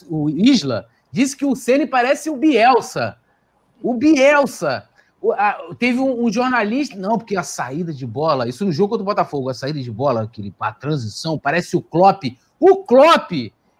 o 0.09 0.29
Isla 0.29 0.87
disse 1.11 1.37
que 1.37 1.45
o 1.45 1.55
Ceni 1.55 1.85
parece 1.85 2.29
o 2.29 2.35
Bielsa. 2.35 3.17
O 3.81 3.93
Bielsa. 3.93 4.87
O, 5.21 5.31
a, 5.31 5.57
teve 5.77 5.99
um, 5.99 6.25
um, 6.25 6.31
jornalista. 6.31 6.95
Não, 6.95 7.17
porque 7.17 7.37
a 7.37 7.43
saída 7.43 7.93
de 7.93 8.05
bola. 8.05 8.47
Isso 8.47 8.65
no 8.65 8.71
jogo 8.71 8.89
contra 8.89 9.03
o 9.03 9.05
Botafogo, 9.05 9.49
a 9.49 9.53
saída 9.53 9.81
de 9.81 9.91
bola, 9.91 10.23
aquele, 10.23 10.53
a 10.59 10.71
transição, 10.71 11.37
parece 11.37 11.77
o 11.77 11.81
Klopp. 11.81 12.23
O 12.59 12.83
Klopp! 12.83 13.31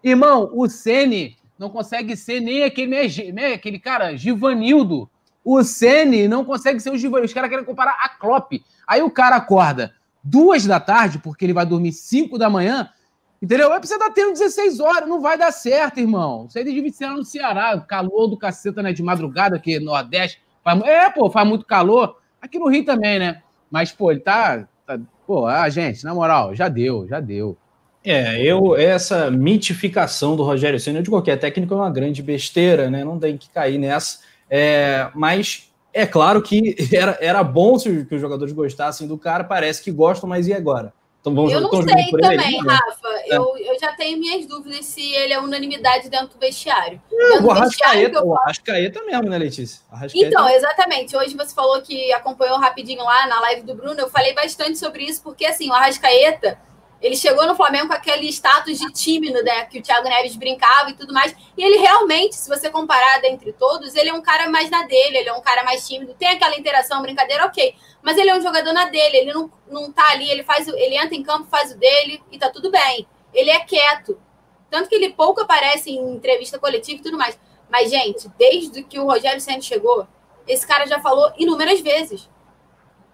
Irmão, 0.02 0.50
o 0.52 0.68
Ceni 0.68 1.36
não 1.58 1.68
consegue 1.68 2.16
ser 2.16 2.40
nem 2.40 2.62
aquele, 2.62 3.32
né, 3.32 3.54
aquele 3.54 3.78
cara, 3.78 4.16
Givanildo. 4.16 5.10
O 5.44 5.62
Ceni 5.62 6.28
não 6.28 6.44
consegue 6.44 6.80
ser 6.80 6.90
o 6.90 6.96
Givanildo. 6.96 7.26
Os 7.26 7.34
caras 7.34 7.50
querem 7.50 7.64
comparar 7.64 7.96
a 8.02 8.08
Klopp. 8.08 8.52
Aí 8.86 9.02
o 9.02 9.10
cara 9.10 9.36
acorda 9.36 9.92
duas 10.22 10.66
da 10.66 10.80
tarde, 10.80 11.18
porque 11.18 11.44
ele 11.44 11.52
vai 11.52 11.64
dormir 11.64 11.92
cinco 11.92 12.36
da 12.36 12.50
manhã, 12.50 12.88
Entendeu? 13.40 13.68
Pra 13.68 13.80
você 13.80 13.94
estar 13.94 14.10
tendo 14.10 14.32
16 14.32 14.80
horas, 14.80 15.08
não 15.08 15.20
vai 15.20 15.36
dar 15.36 15.52
certo, 15.52 16.00
irmão. 16.00 16.46
Isso 16.48 16.58
aí 16.58 16.64
devia 16.64 16.90
ser 16.90 17.06
lá 17.06 17.14
no 17.14 17.24
Ceará, 17.24 17.78
calor 17.80 18.28
do 18.28 18.36
caceta, 18.36 18.82
né? 18.82 18.92
De 18.92 19.02
madrugada, 19.02 19.58
que 19.58 19.78
Nordeste. 19.78 20.40
Faz, 20.64 20.80
é, 20.82 21.10
pô, 21.10 21.30
faz 21.30 21.46
muito 21.46 21.64
calor. 21.64 22.16
Aqui 22.40 22.58
no 22.58 22.68
Rio 22.68 22.84
também, 22.84 23.18
né? 23.18 23.42
Mas, 23.70 23.92
pô, 23.92 24.10
ele 24.10 24.20
tá. 24.20 24.66
tá 24.86 24.98
pô, 25.26 25.46
ah, 25.46 25.68
gente, 25.68 26.04
na 26.04 26.14
moral, 26.14 26.54
já 26.54 26.68
deu, 26.68 27.06
já 27.06 27.20
deu. 27.20 27.56
É, 28.04 28.40
eu, 28.40 28.76
essa 28.76 29.30
mitificação 29.30 30.36
do 30.36 30.44
Rogério 30.44 30.78
Senna 30.78 31.02
de 31.02 31.10
qualquer 31.10 31.36
técnico 31.38 31.74
é 31.74 31.76
uma 31.76 31.90
grande 31.90 32.22
besteira, 32.22 32.88
né? 32.88 33.04
Não 33.04 33.18
tem 33.18 33.36
que 33.36 33.50
cair 33.50 33.78
nessa. 33.78 34.20
É, 34.48 35.10
mas 35.14 35.72
é 35.92 36.06
claro 36.06 36.40
que 36.40 36.76
era, 36.94 37.18
era 37.20 37.42
bom 37.42 37.78
se 37.78 37.88
os 37.88 38.20
jogadores 38.20 38.52
gostassem 38.52 39.08
do 39.08 39.18
cara, 39.18 39.42
parece 39.42 39.82
que 39.82 39.90
gostam, 39.90 40.28
mas 40.28 40.46
e 40.46 40.54
agora? 40.54 40.92
Então 41.26 41.34
vamos, 41.34 41.52
eu 41.52 41.60
não 41.60 41.70
sei 41.82 42.10
também, 42.12 42.54
ele, 42.54 42.68
Rafa. 42.68 43.08
eu, 43.26 43.58
eu 43.58 43.80
já 43.80 43.92
tenho 43.94 44.16
minhas 44.16 44.46
dúvidas 44.46 44.86
se 44.86 45.12
ele 45.12 45.32
é 45.32 45.40
unanimidade 45.40 46.08
dentro 46.08 46.28
do 46.28 46.38
vestiário. 46.38 47.02
Dentro 47.10 47.46
o 47.46 47.50
Arrascaeta, 47.50 48.24
o 48.24 48.38
Arrascaeta 48.38 49.02
mesmo, 49.02 49.28
né, 49.28 49.36
Letícia? 49.36 49.80
Arrascaeta... 49.90 50.28
Então, 50.28 50.48
exatamente. 50.48 51.16
Hoje 51.16 51.36
você 51.36 51.52
falou 51.52 51.82
que 51.82 52.12
acompanhou 52.12 52.56
rapidinho 52.58 53.02
lá 53.02 53.26
na 53.26 53.40
live 53.40 53.62
do 53.62 53.74
Bruno. 53.74 53.98
Eu 53.98 54.08
falei 54.08 54.34
bastante 54.34 54.78
sobre 54.78 55.02
isso, 55.02 55.20
porque 55.20 55.44
assim, 55.44 55.68
o 55.68 55.72
Arrascaeta 55.72 56.60
ele 57.00 57.16
chegou 57.16 57.46
no 57.46 57.54
Flamengo 57.54 57.88
com 57.88 57.92
aquele 57.92 58.26
status 58.28 58.78
de 58.78 58.90
tímido, 58.92 59.42
né? 59.42 59.66
Que 59.66 59.78
o 59.78 59.82
Thiago 59.82 60.08
Neves 60.08 60.34
brincava 60.34 60.90
e 60.90 60.94
tudo 60.94 61.12
mais. 61.12 61.34
E 61.56 61.62
ele 61.62 61.76
realmente, 61.76 62.34
se 62.34 62.48
você 62.48 62.70
comparar 62.70 63.20
dentre 63.20 63.52
todos, 63.52 63.94
ele 63.94 64.08
é 64.08 64.14
um 64.14 64.22
cara 64.22 64.48
mais 64.48 64.70
na 64.70 64.82
dele, 64.84 65.18
ele 65.18 65.28
é 65.28 65.32
um 65.32 65.42
cara 65.42 65.62
mais 65.62 65.86
tímido. 65.86 66.14
Tem 66.14 66.28
aquela 66.28 66.56
interação, 66.56 67.02
brincadeira, 67.02 67.44
ok. 67.44 67.74
Mas 68.02 68.16
ele 68.16 68.30
é 68.30 68.36
um 68.36 68.40
jogador 68.40 68.72
na 68.72 68.86
dele, 68.86 69.18
ele 69.18 69.32
não, 69.32 69.50
não 69.68 69.92
tá 69.92 70.10
ali, 70.10 70.30
ele 70.30 70.42
faz 70.42 70.66
ele 70.68 70.96
entra 70.96 71.14
em 71.14 71.22
campo, 71.22 71.48
faz 71.50 71.72
o 71.72 71.78
dele 71.78 72.22
e 72.32 72.38
tá 72.38 72.48
tudo 72.48 72.70
bem. 72.70 73.06
Ele 73.34 73.50
é 73.50 73.60
quieto. 73.60 74.18
Tanto 74.70 74.88
que 74.88 74.94
ele 74.94 75.12
pouco 75.12 75.42
aparece 75.42 75.90
em 75.90 76.14
entrevista 76.14 76.58
coletiva 76.58 76.98
e 77.00 77.02
tudo 77.02 77.18
mais. 77.18 77.38
Mas, 77.70 77.90
gente, 77.90 78.28
desde 78.38 78.82
que 78.82 78.98
o 78.98 79.04
Rogério 79.04 79.40
Santos 79.40 79.66
chegou, 79.66 80.06
esse 80.46 80.66
cara 80.66 80.86
já 80.86 80.98
falou 81.00 81.32
inúmeras 81.36 81.80
vezes 81.80 82.28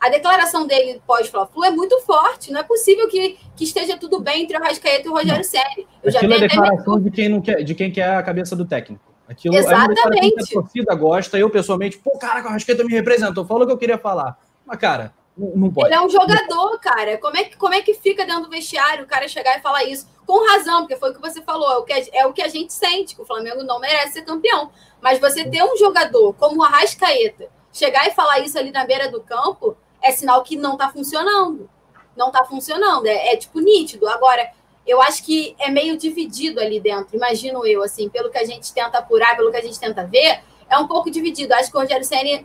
a 0.02 0.08
declaração 0.08 0.66
dele 0.66 1.00
pós-Fla-Flu 1.06 1.64
é 1.64 1.70
muito 1.70 2.00
forte. 2.00 2.50
Não 2.50 2.58
é 2.58 2.64
possível 2.64 3.08
que, 3.08 3.38
que 3.54 3.62
esteja 3.62 3.96
tudo 3.96 4.18
bem 4.18 4.42
entre 4.42 4.56
o 4.56 4.60
Rascaeta 4.60 5.06
e 5.06 5.08
o 5.08 5.14
Rogério 5.14 5.44
Ceni. 5.44 5.86
Aquilo 6.04 6.34
é 6.34 6.40
declaração 6.40 7.00
de 7.00 7.08
quem, 7.08 7.28
não 7.28 7.40
quer, 7.40 7.62
de 7.62 7.72
quem 7.72 7.88
quer 7.88 8.16
a 8.16 8.22
cabeça 8.22 8.56
do 8.56 8.64
técnico. 8.64 9.04
Aquilo 9.28 9.54
Exatamente. 9.54 10.34
É 10.36 10.42
a 10.42 10.60
torcida 10.60 10.94
gosta. 10.96 11.38
Eu, 11.38 11.48
pessoalmente, 11.48 11.98
pô, 11.98 12.18
cara, 12.18 12.40
o 12.40 12.48
Rascaeta 12.48 12.82
me 12.82 12.92
representou. 12.92 13.44
Falou 13.44 13.62
o 13.62 13.66
que 13.68 13.72
eu 13.72 13.78
queria 13.78 13.96
falar. 13.96 14.36
Mas, 14.66 14.76
cara, 14.76 15.14
não, 15.38 15.70
pode. 15.70 15.86
Ele 15.86 15.94
é 15.94 16.04
um 16.04 16.10
jogador, 16.10 16.80
cara. 16.80 17.16
Como 17.18 17.36
é, 17.36 17.44
que, 17.44 17.56
como 17.56 17.72
é 17.72 17.80
que 17.80 17.94
fica 17.94 18.26
dentro 18.26 18.42
do 18.42 18.50
vestiário 18.50 19.04
o 19.04 19.06
cara 19.06 19.28
chegar 19.28 19.56
e 19.56 19.62
falar 19.62 19.84
isso? 19.84 20.08
Com 20.26 20.44
razão, 20.48 20.80
porque 20.80 20.96
foi 20.96 21.12
o 21.12 21.14
que 21.14 21.20
você 21.20 21.40
falou. 21.42 21.70
É 21.70 21.76
o 21.76 21.84
que, 21.84 22.10
é 22.12 22.26
o 22.26 22.32
que 22.32 22.42
a 22.42 22.48
gente 22.48 22.72
sente, 22.72 23.14
que 23.14 23.22
o 23.22 23.24
Flamengo 23.24 23.62
não 23.62 23.78
merece 23.78 24.14
ser 24.14 24.22
campeão. 24.22 24.72
Mas 25.00 25.20
você 25.20 25.44
ter 25.44 25.62
um 25.62 25.76
jogador 25.76 26.32
como 26.34 26.60
o 26.60 26.64
Arrascaeta 26.64 27.48
chegar 27.72 28.08
e 28.08 28.10
falar 28.10 28.40
isso 28.40 28.58
ali 28.58 28.72
na 28.72 28.84
beira 28.84 29.08
do 29.08 29.20
campo 29.20 29.76
é 30.02 30.10
sinal 30.12 30.42
que 30.42 30.56
não 30.56 30.72
está 30.72 30.90
funcionando. 30.90 31.68
Não 32.16 32.28
está 32.28 32.44
funcionando, 32.44 33.06
é, 33.06 33.32
é, 33.32 33.36
tipo 33.36 33.60
nítido. 33.60 34.06
Agora, 34.08 34.50
eu 34.86 35.00
acho 35.00 35.24
que 35.24 35.54
é 35.58 35.70
meio 35.70 35.96
dividido 35.96 36.60
ali 36.60 36.80
dentro, 36.80 37.16
imagino 37.16 37.64
eu, 37.64 37.82
assim, 37.82 38.08
pelo 38.08 38.30
que 38.30 38.38
a 38.38 38.44
gente 38.44 38.72
tenta 38.72 38.98
apurar, 38.98 39.36
pelo 39.36 39.50
que 39.50 39.56
a 39.56 39.62
gente 39.62 39.78
tenta 39.78 40.04
ver, 40.04 40.40
é 40.68 40.76
um 40.76 40.86
pouco 40.86 41.10
dividido. 41.10 41.54
Acho 41.54 41.70
que 41.70 41.76
o 41.76 41.80
Rogério 41.80 42.04
Senna 42.04 42.44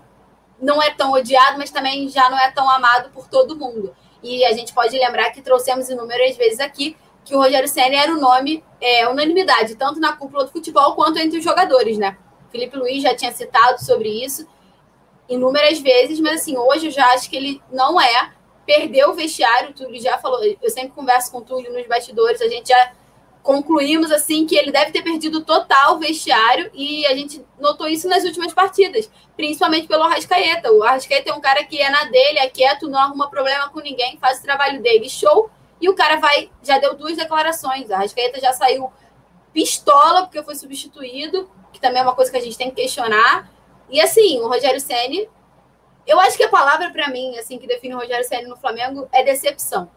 não 0.61 0.81
é 0.81 0.91
tão 0.91 1.11
odiado, 1.11 1.57
mas 1.57 1.71
também 1.71 2.07
já 2.09 2.29
não 2.29 2.37
é 2.39 2.51
tão 2.51 2.69
amado 2.69 3.09
por 3.09 3.27
todo 3.27 3.57
mundo. 3.57 3.93
E 4.23 4.45
a 4.45 4.53
gente 4.53 4.73
pode 4.73 4.97
lembrar 4.97 5.31
que 5.31 5.41
trouxemos 5.41 5.89
inúmeras 5.89 6.35
vezes 6.37 6.59
aqui 6.59 6.95
que 7.23 7.35
o 7.35 7.39
Rogério 7.39 7.67
Senna 7.67 7.95
era 7.95 8.13
o 8.13 8.19
nome, 8.19 8.63
é, 8.79 9.07
unanimidade, 9.07 9.75
tanto 9.75 9.99
na 9.99 10.15
cúpula 10.15 10.45
do 10.45 10.51
futebol 10.51 10.95
quanto 10.95 11.19
entre 11.19 11.39
os 11.39 11.43
jogadores, 11.43 11.97
né? 11.97 12.17
Felipe 12.49 12.77
Luiz 12.77 13.03
já 13.03 13.13
tinha 13.13 13.31
citado 13.33 13.83
sobre 13.83 14.09
isso 14.23 14.47
inúmeras 15.29 15.79
vezes, 15.79 16.19
mas 16.19 16.41
assim, 16.41 16.57
hoje 16.57 16.87
eu 16.87 16.91
já 16.91 17.07
acho 17.13 17.29
que 17.29 17.35
ele 17.35 17.61
não 17.71 17.99
é. 17.99 18.31
Perdeu 18.65 19.11
o 19.11 19.13
vestiário, 19.13 19.69
o 19.69 19.73
Túlio 19.73 20.01
já 20.01 20.17
falou, 20.17 20.41
eu 20.43 20.69
sempre 20.69 20.89
converso 20.89 21.31
com 21.31 21.37
o 21.37 21.41
Túlio 21.41 21.71
nos 21.71 21.87
bastidores, 21.87 22.41
a 22.41 22.49
gente 22.49 22.67
já 22.67 22.91
concluímos 23.47 24.11
assim 24.11 24.45
que 24.45 24.57
ele 24.57 24.73
deve 24.73 24.91
ter 24.91 25.01
perdido 25.01 25.41
total 25.41 25.95
o 25.95 25.99
vestiário 25.99 26.69
e 26.73 27.07
a 27.07 27.15
gente 27.15 27.45
notou 27.57 27.87
isso 27.87 28.05
nas 28.09 28.25
últimas 28.25 28.53
partidas, 28.53 29.09
principalmente 29.37 29.87
pelo 29.87 30.03
Arrascaeta. 30.03 30.69
O 30.73 30.83
Arrascaeta 30.83 31.29
é 31.29 31.33
um 31.33 31.39
cara 31.39 31.63
que 31.63 31.81
é 31.81 31.89
na 31.89 32.03
dele, 32.03 32.39
é 32.39 32.49
quieto, 32.49 32.89
não 32.89 32.99
arruma 32.99 33.29
problema 33.29 33.69
com 33.69 33.79
ninguém, 33.79 34.17
faz 34.17 34.39
o 34.39 34.43
trabalho 34.43 34.81
dele, 34.81 35.09
show. 35.09 35.49
E 35.79 35.87
o 35.87 35.95
cara 35.95 36.17
vai, 36.17 36.51
já 36.61 36.77
deu 36.77 36.93
duas 36.93 37.15
declarações. 37.15 37.89
A 37.89 37.95
Arrascaeta 37.95 38.37
já 38.41 38.51
saiu 38.51 38.91
pistola 39.53 40.23
porque 40.23 40.43
foi 40.43 40.55
substituído, 40.55 41.49
que 41.71 41.79
também 41.79 42.01
é 42.01 42.03
uma 42.03 42.15
coisa 42.15 42.29
que 42.29 42.37
a 42.37 42.41
gente 42.41 42.57
tem 42.57 42.69
que 42.69 42.81
questionar. 42.81 43.49
E 43.89 44.01
assim, 44.01 44.39
o 44.39 44.47
Rogério 44.47 44.79
Ceni, 44.79 45.29
eu 46.05 46.19
acho 46.19 46.37
que 46.37 46.43
a 46.43 46.49
palavra 46.49 46.91
para 46.91 47.09
mim, 47.09 47.37
assim, 47.37 47.57
que 47.57 47.67
define 47.67 47.95
o 47.95 47.99
Rogério 47.99 48.25
Ceni 48.25 48.47
no 48.47 48.57
Flamengo 48.57 49.07
é 49.11 49.23
decepção. 49.23 49.89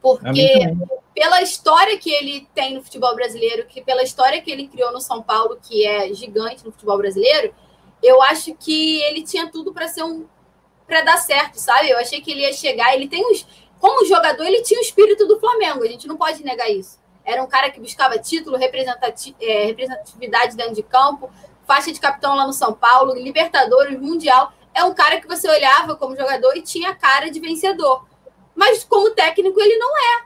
Porque 0.00 0.74
pela 1.14 1.40
história 1.40 1.96
que 1.98 2.10
ele 2.10 2.46
tem 2.54 2.74
no 2.74 2.82
futebol 2.82 3.14
brasileiro, 3.14 3.66
que 3.66 3.82
pela 3.82 4.02
história 4.02 4.42
que 4.42 4.50
ele 4.50 4.68
criou 4.68 4.92
no 4.92 5.00
São 5.00 5.22
Paulo, 5.22 5.58
que 5.62 5.86
é 5.86 6.12
gigante 6.12 6.64
no 6.64 6.72
futebol 6.72 6.98
brasileiro, 6.98 7.54
eu 8.02 8.20
acho 8.20 8.54
que 8.54 9.00
ele 9.02 9.22
tinha 9.22 9.50
tudo 9.50 9.72
para 9.72 9.88
ser 9.88 10.02
um 10.02 10.26
para 10.86 11.00
dar 11.00 11.16
certo, 11.16 11.54
sabe? 11.54 11.88
Eu 11.88 11.98
achei 11.98 12.20
que 12.20 12.30
ele 12.30 12.42
ia 12.42 12.52
chegar, 12.52 12.94
ele 12.94 13.08
tem 13.08 13.24
como 13.80 14.04
jogador, 14.04 14.44
ele 14.44 14.62
tinha 14.62 14.78
o 14.78 14.82
espírito 14.82 15.26
do 15.26 15.40
Flamengo, 15.40 15.82
a 15.82 15.88
gente 15.88 16.06
não 16.06 16.16
pode 16.16 16.44
negar 16.44 16.70
isso. 16.70 16.98
Era 17.24 17.42
um 17.42 17.46
cara 17.46 17.70
que 17.70 17.80
buscava 17.80 18.18
título, 18.18 18.56
é, 18.56 19.64
representatividade 19.64 20.56
dentro 20.56 20.74
de 20.74 20.82
campo, 20.82 21.30
faixa 21.66 21.92
de 21.92 22.00
capitão 22.00 22.34
lá 22.34 22.46
no 22.46 22.52
São 22.52 22.72
Paulo, 22.72 23.14
Libertadores, 23.14 23.98
Mundial. 24.00 24.52
É 24.72 24.84
um 24.84 24.94
cara 24.94 25.20
que 25.20 25.28
você 25.28 25.48
olhava 25.48 25.96
como 25.96 26.16
jogador 26.16 26.56
e 26.56 26.62
tinha 26.62 26.94
cara 26.94 27.30
de 27.30 27.40
vencedor. 27.40 28.06
Mas 28.54 28.84
como 28.84 29.10
técnico 29.10 29.60
ele 29.60 29.76
não 29.76 29.96
é. 29.96 30.24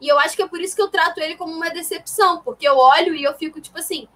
E 0.00 0.08
eu 0.08 0.18
acho 0.18 0.36
que 0.36 0.42
é 0.42 0.48
por 0.48 0.60
isso 0.60 0.76
que 0.76 0.82
eu 0.82 0.88
trato 0.88 1.18
ele 1.18 1.36
como 1.36 1.52
uma 1.52 1.70
decepção, 1.70 2.40
porque 2.42 2.68
eu 2.68 2.76
olho 2.76 3.14
e 3.14 3.24
eu 3.24 3.34
fico 3.34 3.60
tipo 3.60 3.78
assim, 3.78 4.06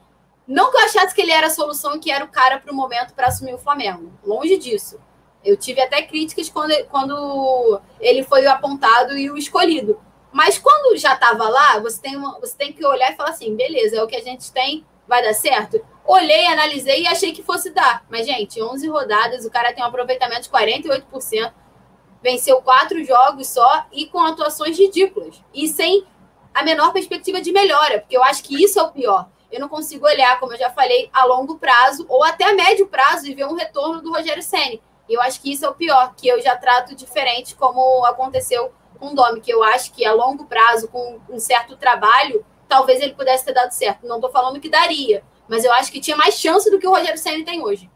não 0.47 0.71
que 0.71 0.77
eu 0.77 0.85
achasse 0.85 1.15
que 1.15 1.21
ele 1.21 1.33
era 1.33 1.49
a 1.49 1.51
solução 1.51 1.97
e 1.97 1.99
que 1.99 2.11
era 2.11 2.25
o 2.25 2.29
cara 2.29 2.59
para 2.59 2.73
o 2.73 2.75
momento 2.75 3.15
para 3.15 3.29
assumir 3.29 3.55
o 3.55 3.59
Flamengo. 3.59 4.13
Longe 4.25 4.57
disso. 4.57 5.01
Eu 5.45 5.57
tive 5.57 5.81
até 5.81 6.03
críticas 6.03 6.49
quando, 6.49 6.73
quando 6.87 7.81
ele 8.01 8.23
foi 8.23 8.45
o 8.45 8.51
apontado 8.51 9.17
e 9.17 9.31
o 9.31 9.37
escolhido. 9.37 10.01
Mas 10.33 10.59
quando 10.59 10.97
já 10.97 11.15
estava 11.15 11.49
lá, 11.49 11.79
você 11.81 12.01
tem, 12.01 12.17
uma, 12.17 12.39
você 12.41 12.57
tem 12.57 12.73
que 12.73 12.85
olhar 12.85 13.13
e 13.13 13.17
falar 13.17 13.31
assim: 13.31 13.55
beleza, 13.55 13.97
é 13.97 14.03
o 14.03 14.07
que 14.07 14.17
a 14.17 14.23
gente 14.23 14.53
tem, 14.53 14.85
vai 15.07 15.23
dar 15.23 15.35
certo? 15.35 15.85
Olhei, 16.05 16.47
analisei 16.47 17.03
e 17.03 17.07
achei 17.07 17.33
que 17.33 17.43
fosse 17.43 17.71
dar. 17.71 18.05
Mas, 18.11 18.27
gente, 18.27 18.63
11 18.63 18.89
rodadas, 18.89 19.45
o 19.45 19.51
cara 19.51 19.73
tem 19.73 19.83
um 19.83 19.87
aproveitamento 19.87 20.43
de 20.43 20.51
48%, 20.51 21.53
venceu 22.23 22.61
quatro 22.63 23.03
jogos 23.05 23.49
só 23.49 23.87
e 23.93 24.07
com 24.07 24.21
atuações 24.21 24.79
ridículas. 24.79 25.43
E 25.53 25.69
sem 25.69 26.07
a 26.55 26.63
menor 26.63 26.93
perspectiva 26.93 27.41
de 27.41 27.53
melhora, 27.53 28.01
porque 28.01 28.17
eu 28.17 28.23
acho 28.23 28.43
que 28.43 28.63
isso 28.63 28.79
é 28.79 28.83
o 28.83 28.93
pior. 28.93 29.29
Eu 29.51 29.61
não 29.61 29.69
consigo 29.69 30.07
olhar, 30.07 30.41
como 30.41 30.55
eu 30.55 30.59
já 30.59 30.71
falei, 30.71 31.11
a 31.13 31.25
longo 31.25 31.59
prazo 31.59 32.07
ou 32.09 32.25
até 32.25 32.45
a 32.45 32.55
médio 32.55 32.87
prazo 32.87 33.27
e 33.27 33.35
ver 33.35 33.47
um 33.47 33.55
retorno 33.55 34.01
do 34.01 34.11
Rogério. 34.11 34.43
E 35.09 35.15
eu 35.15 35.21
acho 35.21 35.41
que 35.41 35.53
isso 35.53 35.65
é 35.65 35.69
o 35.69 35.75
pior, 35.75 36.15
que 36.17 36.27
eu 36.27 36.41
já 36.41 36.57
trato 36.57 36.95
diferente, 36.95 37.55
como 37.55 38.05
aconteceu 38.07 38.73
com 38.99 39.09
o 39.09 39.15
Domi, 39.15 39.41
que 39.41 39.53
eu 39.53 39.63
acho 39.63 39.93
que 39.93 40.05
a 40.05 40.13
longo 40.13 40.47
prazo, 40.47 40.89
com 40.89 41.21
um 41.29 41.39
certo 41.39 41.77
trabalho, 41.77 42.45
talvez 42.69 43.01
ele 43.01 43.15
pudesse 43.15 43.45
ter 43.45 43.53
dado 43.53 43.71
certo. 43.73 44.07
Não 44.07 44.17
estou 44.17 44.31
falando 44.31 44.61
que 44.61 44.71
daria, 44.71 45.23
mas 45.49 45.65
eu 45.65 45.73
acho 45.73 45.93
que 45.93 46.01
tinha 46.01 46.17
mais 46.17 46.39
chance 46.39 46.71
do 46.71 46.79
que 46.79 46.87
o 46.87 46.91
Rogério 46.91 47.19
Senna 47.19 47.45
tem 47.45 47.63
hoje. 47.63 47.91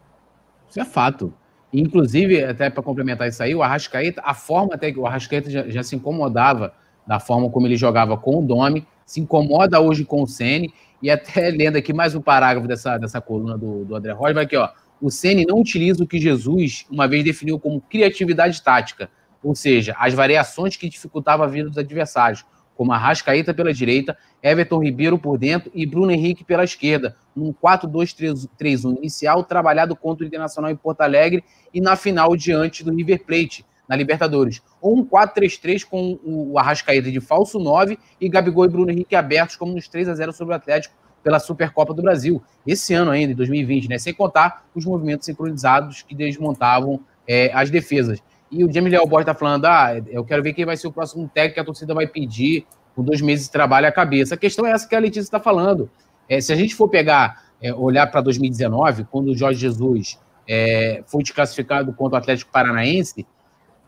Isso 0.68 0.80
é 0.80 0.84
fato. 0.84 1.32
Inclusive, 1.72 2.44
até 2.44 2.70
para 2.70 2.82
complementar 2.82 3.28
isso 3.28 3.42
aí, 3.42 3.54
o 3.54 3.62
Arrascaeta, 3.62 4.22
a 4.24 4.34
forma 4.34 4.74
até 4.74 4.92
que 4.92 4.98
o 4.98 5.06
Arrascaeta 5.06 5.50
já, 5.50 5.68
já, 5.68 5.82
se 5.82 5.96
incomodava 5.96 6.72
da 7.06 7.20
forma 7.20 7.50
como 7.50 7.66
ele 7.66 7.76
jogava 7.76 8.16
com 8.16 8.38
o 8.38 8.42
Domi, 8.42 8.86
se 9.04 9.20
incomoda 9.20 9.80
hoje 9.80 10.04
com 10.04 10.22
o 10.22 10.26
Ceni 10.26 10.72
e 11.02 11.10
até 11.10 11.50
lendo 11.50 11.76
aqui 11.76 11.92
mais 11.92 12.14
um 12.14 12.20
parágrafo 12.20 12.66
dessa, 12.66 12.96
dessa 12.98 13.20
coluna 13.20 13.58
do, 13.58 13.84
do 13.84 13.94
André 13.94 14.12
Rocha, 14.12 14.34
vai 14.34 14.44
aqui, 14.44 14.56
ó. 14.56 14.68
O 15.00 15.10
Ceni 15.10 15.44
não 15.44 15.60
utiliza 15.60 16.02
o 16.02 16.06
que 16.06 16.18
Jesus 16.18 16.86
uma 16.90 17.06
vez 17.06 17.22
definiu 17.22 17.58
como 17.58 17.80
criatividade 17.82 18.62
tática, 18.62 19.10
ou 19.42 19.54
seja, 19.54 19.94
as 19.98 20.14
variações 20.14 20.76
que 20.76 20.88
dificultavam 20.88 21.44
a 21.44 21.48
vida 21.48 21.68
dos 21.68 21.78
adversários, 21.78 22.44
como 22.76 22.92
Arrascaeta 22.92 23.54
pela 23.54 23.72
direita, 23.72 24.16
Everton 24.42 24.82
Ribeiro 24.82 25.18
por 25.18 25.38
dentro 25.38 25.70
e 25.74 25.86
Bruno 25.86 26.12
Henrique 26.12 26.44
pela 26.44 26.64
esquerda, 26.64 27.16
num 27.34 27.52
4-2-3-1 27.52 28.98
inicial, 28.98 29.42
trabalhado 29.42 29.96
contra 29.96 30.24
o 30.24 30.26
Internacional 30.26 30.70
em 30.70 30.76
Porto 30.76 31.00
Alegre 31.00 31.42
e 31.72 31.80
na 31.80 31.96
final 31.96 32.36
diante 32.36 32.84
do 32.84 32.94
River 32.94 33.24
Plate, 33.24 33.64
na 33.88 33.96
Libertadores. 33.96 34.62
Ou 34.80 34.98
um 34.98 35.04
4-3-3 35.04 35.84
com 35.84 36.18
o 36.22 36.58
Arrascaeta 36.58 37.10
de 37.10 37.20
falso 37.20 37.58
9 37.58 37.98
e 38.20 38.28
Gabigol 38.28 38.66
e 38.66 38.68
Bruno 38.68 38.90
Henrique 38.90 39.16
abertos, 39.16 39.56
como 39.56 39.72
nos 39.72 39.88
3 39.88 40.08
a 40.08 40.14
0 40.14 40.32
sobre 40.32 40.54
o 40.54 40.56
Atlético 40.56 40.94
pela 41.22 41.40
Supercopa 41.40 41.92
do 41.92 42.02
Brasil. 42.02 42.42
Esse 42.64 42.94
ano 42.94 43.10
ainda, 43.10 43.32
em 43.32 43.36
2020, 43.36 43.88
né? 43.88 43.98
Sem 43.98 44.14
contar 44.14 44.64
os 44.74 44.84
movimentos 44.84 45.26
sincronizados 45.26 46.02
que 46.02 46.14
desmontavam 46.14 47.00
é, 47.26 47.50
as 47.52 47.70
defesas. 47.70 48.22
E 48.50 48.64
o 48.64 48.72
Jamie 48.72 48.90
Leal 48.90 49.08
está 49.20 49.34
falando: 49.34 49.64
ah, 49.66 50.00
eu 50.08 50.24
quero 50.24 50.42
ver 50.42 50.52
quem 50.52 50.64
vai 50.64 50.76
ser 50.76 50.86
o 50.86 50.92
próximo 50.92 51.28
técnico 51.32 51.54
que 51.54 51.60
a 51.60 51.64
torcida 51.64 51.94
vai 51.94 52.06
pedir 52.06 52.66
com 52.94 53.02
dois 53.02 53.20
meses 53.20 53.46
de 53.46 53.52
trabalho 53.52 53.86
à 53.86 53.92
cabeça. 53.92 54.34
A 54.34 54.38
questão 54.38 54.66
é 54.66 54.70
essa 54.70 54.88
que 54.88 54.94
a 54.94 54.98
Letícia 54.98 55.20
está 55.20 55.40
falando. 55.40 55.90
É, 56.28 56.40
se 56.40 56.52
a 56.52 56.56
gente 56.56 56.74
for 56.74 56.88
pegar, 56.88 57.44
é, 57.60 57.74
olhar 57.74 58.06
para 58.06 58.20
2019, 58.20 59.04
quando 59.04 59.28
o 59.28 59.36
Jorge 59.36 59.60
Jesus 59.60 60.18
é, 60.48 61.02
foi 61.06 61.22
desclassificado 61.22 61.92
contra 61.92 62.16
o 62.16 62.18
Atlético 62.18 62.50
Paranaense, 62.50 63.26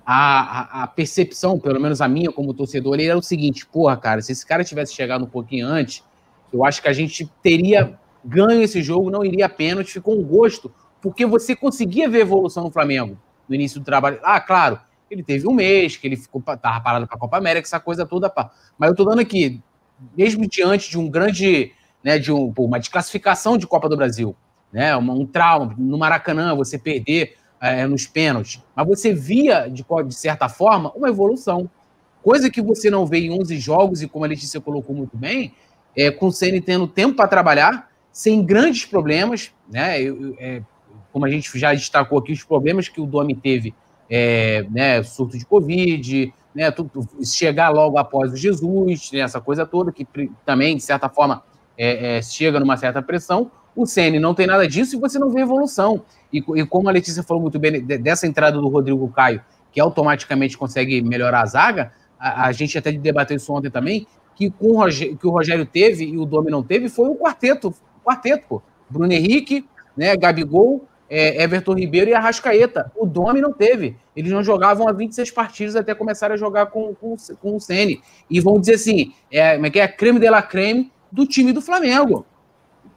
a, 0.04 0.80
a, 0.80 0.82
a, 0.84 0.86
percepção, 0.86 1.58
pelo 1.58 1.80
menos 1.80 2.00
a 2.00 2.08
minha 2.08 2.32
como 2.32 2.52
torcedor, 2.52 3.00
era 3.00 3.16
o 3.16 3.22
seguinte: 3.22 3.66
porra, 3.66 3.96
cara, 3.96 4.20
se 4.20 4.32
esse 4.32 4.44
cara 4.44 4.64
tivesse 4.64 4.92
chegado 4.92 5.24
um 5.24 5.28
pouquinho 5.28 5.66
antes, 5.66 6.02
eu 6.52 6.64
acho 6.64 6.82
que 6.82 6.88
a 6.88 6.92
gente 6.92 7.30
teria 7.42 7.98
ganho 8.24 8.62
esse 8.62 8.82
jogo, 8.82 9.10
não 9.10 9.24
iria 9.24 9.46
a 9.46 9.48
pênalti, 9.48 9.92
ficou 9.92 10.18
um 10.18 10.24
gosto, 10.24 10.72
porque 11.00 11.24
você 11.24 11.54
conseguia 11.54 12.08
ver 12.08 12.20
evolução 12.20 12.64
no 12.64 12.70
Flamengo 12.70 13.16
no 13.48 13.54
início 13.54 13.80
do 13.80 13.84
trabalho. 13.84 14.18
Ah, 14.22 14.40
claro, 14.40 14.78
ele 15.10 15.22
teve 15.22 15.48
um 15.48 15.52
mês 15.52 15.96
que 15.96 16.06
ele 16.06 16.16
ficou 16.16 16.42
tava 16.42 16.80
parado 16.80 17.06
para 17.06 17.16
a 17.16 17.18
Copa 17.18 17.36
América, 17.36 17.66
essa 17.66 17.80
coisa 17.80 18.04
toda. 18.04 18.32
Mas 18.78 18.90
eu 18.90 18.96
tô 18.96 19.04
dando 19.04 19.20
aqui 19.20 19.62
mesmo 20.16 20.46
diante 20.46 20.90
de 20.90 20.98
um 20.98 21.08
grande, 21.08 21.72
né, 22.02 22.18
de 22.18 22.32
um, 22.32 22.52
uma 22.58 22.78
desclassificação 22.78 23.56
de 23.56 23.66
Copa 23.66 23.88
do 23.88 23.96
Brasil, 23.96 24.36
né, 24.72 24.96
um, 24.96 25.10
um 25.10 25.26
trauma 25.26 25.74
no 25.76 25.98
Maracanã, 25.98 26.54
você 26.54 26.78
perder 26.78 27.36
é, 27.60 27.86
nos 27.86 28.06
pênaltis, 28.06 28.62
mas 28.74 28.86
você 28.86 29.12
via, 29.12 29.68
de, 29.68 29.84
de 30.06 30.14
certa 30.14 30.48
forma, 30.48 30.92
uma 30.94 31.08
evolução. 31.08 31.68
Coisa 32.22 32.50
que 32.50 32.60
você 32.60 32.90
não 32.90 33.06
vê 33.06 33.20
em 33.20 33.30
11 33.30 33.58
jogos, 33.58 34.02
e 34.02 34.08
como 34.08 34.24
a 34.24 34.28
Letícia 34.28 34.60
colocou 34.60 34.94
muito 34.94 35.16
bem, 35.16 35.54
é, 35.96 36.10
com 36.10 36.26
o 36.26 36.32
Ceni 36.32 36.60
tendo 36.60 36.86
tempo 36.86 37.16
para 37.16 37.28
trabalhar, 37.28 37.90
sem 38.12 38.44
grandes 38.44 38.84
problemas, 38.84 39.52
né? 39.68 40.00
Eu, 40.02 40.36
é, 40.38 40.62
como 41.18 41.26
a 41.26 41.30
gente 41.30 41.58
já 41.58 41.74
destacou 41.74 42.20
aqui, 42.20 42.30
os 42.30 42.44
problemas 42.44 42.88
que 42.88 43.00
o 43.00 43.06
Domi 43.06 43.34
teve, 43.34 43.74
é, 44.08 44.64
né, 44.70 45.02
surto 45.02 45.36
de 45.36 45.44
Covid, 45.44 46.32
né, 46.54 46.70
tudo, 46.70 47.08
chegar 47.24 47.70
logo 47.70 47.98
após 47.98 48.32
o 48.32 48.36
Jesus, 48.36 49.10
né, 49.12 49.18
essa 49.18 49.40
coisa 49.40 49.66
toda, 49.66 49.90
que 49.90 50.06
também, 50.46 50.76
de 50.76 50.82
certa 50.84 51.08
forma, 51.08 51.42
é, 51.76 52.18
é, 52.18 52.22
chega 52.22 52.60
numa 52.60 52.76
certa 52.76 53.02
pressão. 53.02 53.50
O 53.74 53.84
Ceni 53.84 54.20
não 54.20 54.32
tem 54.32 54.46
nada 54.46 54.68
disso 54.68 54.94
e 54.94 55.00
você 55.00 55.18
não 55.18 55.28
vê 55.30 55.40
evolução. 55.40 56.04
E, 56.32 56.38
e, 56.38 56.64
como 56.64 56.88
a 56.88 56.92
Letícia 56.92 57.24
falou 57.24 57.42
muito 57.42 57.58
bem 57.58 57.84
dessa 57.84 58.24
entrada 58.24 58.56
do 58.60 58.68
Rodrigo 58.68 59.08
Caio, 59.08 59.42
que 59.72 59.80
automaticamente 59.80 60.56
consegue 60.56 61.02
melhorar 61.02 61.42
a 61.42 61.46
zaga, 61.46 61.92
a, 62.16 62.46
a 62.46 62.52
gente 62.52 62.78
até 62.78 62.92
debateu 62.92 63.36
isso 63.36 63.52
ontem 63.52 63.70
também, 63.70 64.06
que, 64.36 64.50
com 64.52 64.68
o 64.68 64.76
Rogério, 64.76 65.16
que 65.16 65.26
o 65.26 65.30
Rogério 65.30 65.66
teve 65.66 66.04
e 66.04 66.16
o 66.16 66.24
Domi 66.24 66.48
não 66.48 66.62
teve 66.62 66.88
foi 66.88 67.08
um 67.08 67.16
quarteto, 67.16 67.74
quarteto, 68.04 68.44
pô. 68.48 68.62
Bruno 68.88 69.12
Henrique, 69.12 69.68
né, 69.98 70.16
Gabigol, 70.16 70.87
é, 71.08 71.42
Everton 71.42 71.74
Ribeiro 71.74 72.10
e 72.10 72.14
Arrascaeta. 72.14 72.92
O 72.94 73.06
Domi 73.06 73.40
não 73.40 73.52
teve. 73.52 73.96
Eles 74.14 74.30
não 74.30 74.42
jogavam 74.42 74.88
há 74.88 74.92
26 74.92 75.30
partidas 75.30 75.76
até 75.76 75.94
começar 75.94 76.30
a 76.30 76.36
jogar 76.36 76.66
com, 76.66 76.94
com, 76.94 77.16
com 77.40 77.56
o 77.56 77.60
Sene. 77.60 78.02
E 78.30 78.40
vão 78.40 78.60
dizer 78.60 78.74
assim: 78.74 79.12
é, 79.30 79.54
como 79.54 79.66
é 79.66 79.70
que 79.70 79.80
é? 79.80 79.88
Creme 79.88 80.18
de 80.18 80.28
la 80.28 80.42
creme 80.42 80.92
do 81.10 81.26
time 81.26 81.52
do 81.52 81.62
Flamengo. 81.62 82.26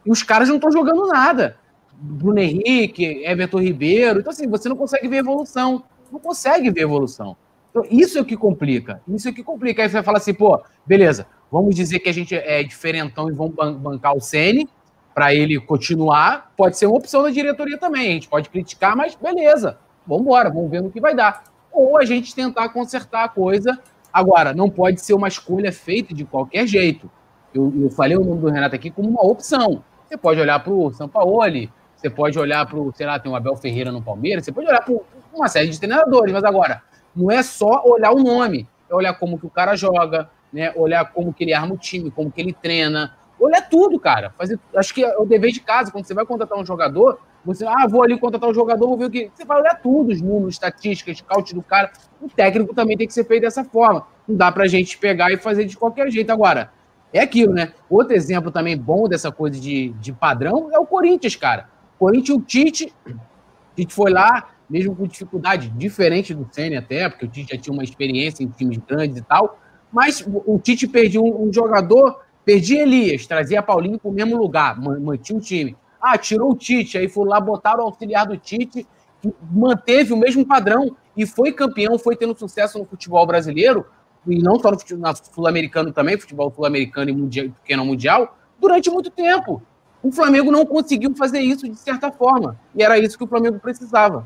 E 0.06 0.12
os 0.12 0.24
caras 0.24 0.50
não 0.50 0.56
estão 0.56 0.72
jogando 0.72 1.08
nada. 1.08 1.58
Bruno 1.94 2.40
Henrique, 2.40 3.24
Everton 3.24 3.60
Ribeiro. 3.60 4.20
Então, 4.20 4.32
assim, 4.32 4.48
você 4.48 4.68
não 4.68 4.76
consegue 4.76 5.08
ver 5.08 5.18
evolução. 5.18 5.84
Não 6.12 6.20
consegue 6.20 6.70
ver 6.72 6.82
evolução. 6.82 7.38
Então, 7.70 7.86
isso 7.90 8.18
é 8.18 8.22
o 8.22 8.26
que 8.26 8.36
complica. 8.36 9.02
Isso 9.08 9.28
é 9.28 9.32
o 9.32 9.34
que 9.34 9.44
complica. 9.44 9.82
Aí 9.82 9.90
você 9.90 9.94
vai 9.94 10.04
falar 10.04 10.18
assim, 10.18 10.34
pô, 10.34 10.62
beleza, 10.86 11.26
vamos 11.50 11.76
dizer 11.76 12.00
que 12.00 12.10
a 12.10 12.14
gente 12.14 12.36
é 12.36 12.64
diferentão 12.64 13.30
e 13.30 13.34
vamos 13.34 13.56
bancar 13.78 14.16
o 14.16 14.20
Sene 14.20 14.68
para 15.14 15.34
ele 15.34 15.60
continuar, 15.60 16.52
pode 16.56 16.78
ser 16.78 16.86
uma 16.86 16.98
opção 16.98 17.24
da 17.24 17.30
diretoria 17.30 17.78
também. 17.78 18.10
A 18.10 18.14
gente 18.14 18.30
pode 18.30 18.50
criticar, 18.50 18.96
mas 18.96 19.16
beleza, 19.16 19.78
vamos 20.06 20.24
embora, 20.24 20.50
vamos 20.50 20.70
ver 20.70 20.82
no 20.82 20.92
que 20.92 21.02
vai 21.02 21.16
dar. 21.16 21.44
Ou 21.72 21.98
a 21.98 22.06
gente 22.06 22.36
tentar 22.36 22.70
consertar 22.70 23.24
a 23.24 23.30
coisa. 23.30 23.78
Agora, 24.12 24.54
não 24.54 24.70
pode 24.70 25.02
ser 25.02 25.14
uma 25.14 25.28
escolha 25.28 25.72
feita 25.72 26.14
de 26.14 26.26
qualquer 26.26 26.68
jeito. 26.68 27.10
Eu, 27.54 27.74
eu 27.82 27.90
falei 27.90 28.18
o 28.18 28.24
nome 28.24 28.42
do 28.42 28.50
Renato 28.50 28.76
aqui 28.76 28.90
como 28.90 29.10
uma 29.10 29.26
opção. 29.26 29.84
Você 30.08 30.18
pode 30.18 30.40
olhar 30.40 30.60
para 30.60 30.74
o 30.74 30.92
Sampaoli, 30.92 31.72
você 31.96 32.10
pode 32.10 32.38
olhar 32.38 32.66
para 32.66 32.80
o, 32.80 32.92
sei 32.94 33.06
lá, 33.06 33.20
tem 33.20 33.32
o 33.32 33.36
Abel 33.36 33.56
Ferreira 33.56 33.92
no 33.92 34.02
Palmeiras, 34.02 34.44
você 34.44 34.52
pode 34.52 34.68
olhar 34.68 34.82
para 34.82 34.96
uma 35.34 35.48
série 35.48 35.70
de 35.70 35.80
treinadores, 35.80 36.34
mas 36.34 36.44
agora, 36.44 36.82
não 37.16 37.30
é 37.30 37.44
só 37.44 37.84
olhar 37.86 38.12
o 38.12 38.24
nome, 38.24 38.68
é 38.90 38.96
olhar 38.96 39.14
como 39.14 39.38
que 39.38 39.46
o 39.46 39.50
cara 39.50 39.76
joga, 39.76 40.30
né? 40.52 40.74
olhar 40.76 41.06
como 41.12 41.34
que 41.34 41.44
ele 41.44 41.54
arma 41.54 41.76
o 41.76 41.78
time, 41.78 42.12
como 42.12 42.32
que 42.32 42.42
ele 42.42 42.54
treina, 42.54 43.16
Olha 43.42 43.62
tudo, 43.62 44.00
cara. 44.00 44.30
Fazer, 44.38 44.60
acho 44.76 44.94
que 44.94 45.04
é 45.04 45.18
o 45.18 45.26
dever 45.26 45.52
de 45.52 45.60
casa, 45.60 45.92
quando 45.92 46.06
você 46.06 46.14
vai 46.14 46.26
contratar 46.26 46.58
um 46.60 46.66
jogador, 46.66 47.20
você, 47.44 47.66
ah, 47.66 47.88
vou 47.90 48.04
ali 48.04 48.20
contratar 48.20 48.48
um 48.48 48.54
jogador, 48.54 48.88
vou 48.88 48.98
ver 48.98 49.06
o 49.06 49.10
que. 49.10 49.32
Você 49.34 49.44
vai 49.44 49.60
olhar 49.60 49.82
tudo, 49.82 50.12
os 50.12 50.22
números, 50.22 50.54
estatísticas, 50.54 51.18
scout 51.18 51.56
do 51.56 51.64
cara. 51.64 51.92
O 52.22 52.30
técnico 52.30 52.76
também 52.76 52.96
tem 52.96 53.08
que 53.08 53.14
ser 53.14 53.26
feito 53.26 53.42
dessa 53.42 53.64
forma. 53.64 54.06
Não 54.28 54.36
dá 54.36 54.52
pra 54.52 54.68
gente 54.68 54.98
pegar 54.98 55.32
e 55.32 55.38
fazer 55.38 55.66
de 55.66 55.76
qualquer 55.76 56.12
jeito. 56.12 56.32
Agora, 56.32 56.72
é 57.12 57.20
aquilo, 57.20 57.54
né? 57.54 57.74
Outro 57.90 58.14
exemplo 58.14 58.52
também 58.52 58.78
bom 58.78 59.08
dessa 59.08 59.32
coisa 59.32 59.60
de, 59.60 59.90
de 59.94 60.14
padrão 60.14 60.70
é 60.72 60.78
o 60.78 60.86
Corinthians, 60.86 61.36
cara. 61.36 61.68
O 61.96 62.06
Corinthians, 62.06 62.38
o 62.38 62.42
Tite, 62.42 62.94
o 63.08 63.76
Tite 63.76 63.94
foi 63.94 64.12
lá, 64.12 64.52
mesmo 64.70 64.96
com 64.96 65.08
dificuldade, 65.08 65.70
diferente 65.70 66.34
do 66.34 66.48
Senna 66.52 66.80
até, 66.80 67.10
porque 67.10 67.26
o 67.26 67.28
Tite 67.28 67.56
já 67.56 67.62
tinha 67.62 67.74
uma 67.74 67.84
experiência 67.84 68.44
em 68.44 68.48
times 68.48 68.78
grandes 68.78 69.18
e 69.18 69.22
tal, 69.22 69.60
mas 69.92 70.24
o 70.26 70.60
Tite 70.60 70.88
perdeu 70.88 71.24
um, 71.24 71.48
um 71.48 71.54
jogador 71.54 72.22
Perdi 72.44 72.78
Elias, 72.78 73.28
trazia 73.28 73.62
Paulinho 73.62 74.00
para 74.00 74.10
o 74.10 74.14
mesmo 74.14 74.38
lugar, 74.38 74.80
mantinha 74.80 75.38
o 75.38 75.42
time. 75.42 75.76
Ah, 76.02 76.18
tirou 76.18 76.52
o 76.52 76.56
Tite, 76.56 76.98
aí 76.98 77.08
foi 77.08 77.28
lá, 77.28 77.40
botaram 77.40 77.84
o 77.84 77.88
auxiliar 77.88 78.26
do 78.26 78.36
Tite, 78.36 78.88
que 79.22 79.34
manteve 79.52 80.12
o 80.14 80.18
mesmo 80.18 80.46
padrão 80.46 80.96
e 81.16 81.26
foi 81.28 81.52
campeão, 81.52 82.00
foi 82.00 82.16
tendo 82.16 82.38
sucesso 82.38 82.80
no 82.80 82.86
futebol 82.86 83.26
brasileiro, 83.28 83.86
e 84.28 84.42
não 84.42 84.60
só 84.60 84.72
no 84.72 84.80
futebol 84.80 85.14
sul-americano 85.16 85.92
também, 85.92 86.18
futebol 86.18 86.52
sul-americano 86.56 87.12
e 87.12 87.14
mundial, 87.14 87.50
pequeno 87.62 87.86
mundial, 87.86 88.38
durante 88.60 88.90
muito 88.90 89.12
tempo. 89.12 89.62
O 90.02 90.12
Flamengo 90.12 90.52
não 90.52 90.66
conseguiu 90.66 91.16
fazer 91.16 91.40
isso 91.40 91.70
de 91.70 91.78
certa 91.78 92.12
forma, 92.12 92.60
e 92.76 92.82
era 92.82 92.98
isso 92.98 93.18
que 93.18 93.24
o 93.24 93.28
Flamengo 93.28 93.60
precisava. 93.60 94.26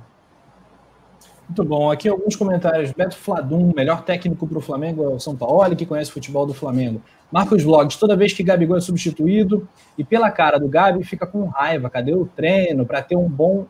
Muito 1.47 1.63
bom. 1.63 1.91
Aqui 1.91 2.09
alguns 2.09 2.35
comentários. 2.35 2.91
Beto 2.91 3.15
Fladum, 3.15 3.72
melhor 3.76 4.03
técnico 4.03 4.47
para 4.47 4.57
o 4.57 4.61
Flamengo 4.61 5.03
é 5.03 5.07
o 5.07 5.19
São 5.19 5.35
Paulo, 5.35 5.76
que 5.76 5.85
conhece 5.85 6.09
o 6.09 6.13
futebol 6.13 6.45
do 6.45 6.53
Flamengo. 6.53 7.01
Marcos 7.31 7.63
Vlogs, 7.63 7.97
toda 7.97 8.15
vez 8.15 8.34
que 8.34 8.43
Gabigol 8.43 8.77
é 8.77 8.81
substituído 8.81 9.67
e 9.97 10.03
pela 10.03 10.31
cara 10.31 10.57
do 10.57 10.67
Gabi 10.67 11.03
fica 11.03 11.26
com 11.26 11.45
raiva. 11.45 11.89
Cadê 11.89 12.13
o 12.13 12.26
treino 12.26 12.85
para 12.85 13.01
ter 13.01 13.15
um 13.15 13.30
bom, 13.30 13.67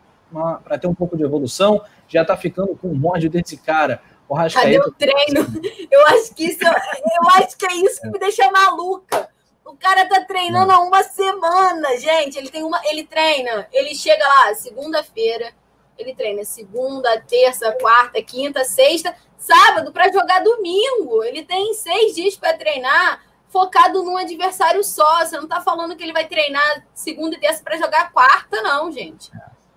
para 0.64 0.78
ter 0.78 0.86
um 0.86 0.94
pouco 0.94 1.16
de 1.16 1.22
evolução? 1.22 1.80
Já 2.08 2.22
está 2.22 2.36
ficando 2.36 2.76
com 2.76 2.88
um 2.88 2.94
monte 2.94 3.28
desse 3.28 3.56
cara. 3.56 4.00
O 4.28 4.34
Cadê 4.34 4.78
o 4.78 4.92
treino? 4.92 5.46
Eu 5.90 6.06
acho 6.08 6.34
que 6.34 6.44
isso, 6.46 6.64
eu 6.64 7.28
acho 7.36 7.56
que 7.56 7.64
é 7.64 7.74
isso 7.76 8.00
que 8.00 8.08
me 8.08 8.18
deixa 8.18 8.50
maluca. 8.50 9.28
O 9.64 9.74
cara 9.76 10.04
tá 10.06 10.20
treinando 10.24 10.72
há 10.72 10.80
uma 10.80 11.02
semana, 11.04 11.96
gente. 11.96 12.36
Ele 12.36 12.50
tem 12.50 12.64
uma, 12.64 12.80
ele 12.84 13.04
treina, 13.04 13.68
ele 13.72 13.94
chega 13.94 14.26
lá 14.26 14.54
segunda-feira 14.54 15.52
ele 15.98 16.14
treina 16.14 16.44
segunda, 16.44 17.20
terça, 17.20 17.72
quarta, 17.80 18.22
quinta, 18.22 18.64
sexta, 18.64 19.14
sábado 19.38 19.92
para 19.92 20.10
jogar 20.12 20.42
domingo. 20.42 21.22
Ele 21.22 21.44
tem 21.44 21.72
seis 21.74 22.14
dias 22.14 22.36
para 22.36 22.56
treinar 22.56 23.24
focado 23.48 24.02
num 24.02 24.16
adversário 24.16 24.82
só. 24.84 25.24
Você 25.24 25.36
não 25.36 25.44
está 25.44 25.60
falando 25.60 25.96
que 25.96 26.02
ele 26.02 26.12
vai 26.12 26.26
treinar 26.26 26.86
segunda 26.94 27.36
e 27.36 27.40
terça 27.40 27.62
para 27.62 27.76
jogar 27.76 28.12
quarta, 28.12 28.60
não, 28.62 28.90
gente. 28.92 29.30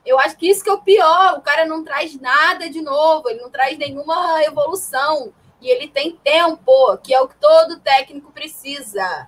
Eu 0.05 0.19
acho 0.19 0.35
que 0.37 0.49
isso 0.49 0.63
que 0.63 0.69
é 0.69 0.73
o 0.73 0.81
pior. 0.81 1.37
O 1.37 1.41
cara 1.41 1.65
não 1.65 1.83
traz 1.83 2.19
nada 2.19 2.69
de 2.69 2.81
novo, 2.81 3.29
ele 3.29 3.41
não 3.41 3.49
traz 3.49 3.77
nenhuma 3.77 4.43
evolução. 4.43 5.33
E 5.61 5.69
ele 5.69 5.87
tem 5.89 6.15
tempo, 6.15 6.97
que 6.97 7.13
é 7.13 7.19
o 7.19 7.27
que 7.27 7.35
todo 7.35 7.79
técnico 7.79 8.31
precisa. 8.31 9.27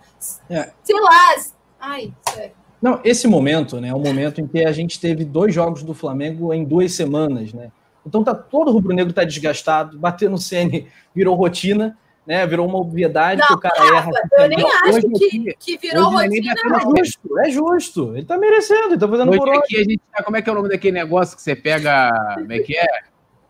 É. 0.49 0.71
Sei 0.81 0.99
lá. 0.99 1.35
Ai, 1.79 2.13
sério. 2.29 2.60
Não, 2.81 2.99
esse 3.03 3.27
momento, 3.27 3.79
né, 3.79 3.89
é 3.89 3.95
um 3.95 3.99
momento 3.99 4.41
em 4.41 4.47
que 4.47 4.65
a 4.65 4.71
gente 4.71 4.99
teve 4.99 5.23
dois 5.23 5.53
jogos 5.53 5.83
do 5.83 5.93
Flamengo 5.93 6.51
em 6.53 6.63
duas 6.63 6.93
semanas, 6.93 7.53
né? 7.53 7.71
Então 8.05 8.23
tá 8.23 8.33
todo 8.33 8.69
o 8.69 8.71
rubro-negro 8.71 9.13
tá 9.13 9.23
desgastado, 9.23 9.99
bater 9.99 10.29
no 10.29 10.39
CN 10.39 10.87
virou 11.13 11.35
rotina, 11.35 11.95
né? 12.25 12.45
Virou 12.47 12.67
uma 12.67 12.79
obviedade 12.79 13.39
não, 13.39 13.47
que 13.47 13.53
o 13.53 13.59
cara 13.59 13.75
Rafa, 13.83 14.09
erra. 14.09 14.29
Eu 14.39 14.49
nem 14.49 14.65
acho 14.65 15.01
que, 15.01 15.55
que 15.59 15.77
virou 15.77 16.09
rotina. 16.09 16.53
É 16.53 17.03
justo, 17.03 17.39
é 17.39 17.49
justo. 17.51 18.15
Ele 18.15 18.25
tá 18.25 18.37
merecendo, 18.37 18.87
ele 18.87 18.97
tá 18.97 19.07
fazendo 19.07 19.29
hoje 19.29 19.39
por 19.39 19.49
hoje. 19.49 19.59
Aqui 19.59 19.75
a 19.77 19.83
gente, 19.83 20.01
como 20.23 20.37
é 20.37 20.41
que 20.41 20.49
é 20.49 20.51
o 20.51 20.55
nome 20.55 20.69
daquele 20.69 20.93
negócio 20.93 21.35
que 21.35 21.43
você 21.43 21.55
pega, 21.55 22.11
como 22.33 22.51
é 22.51 22.59
que 22.59 22.75
é? 22.75 22.87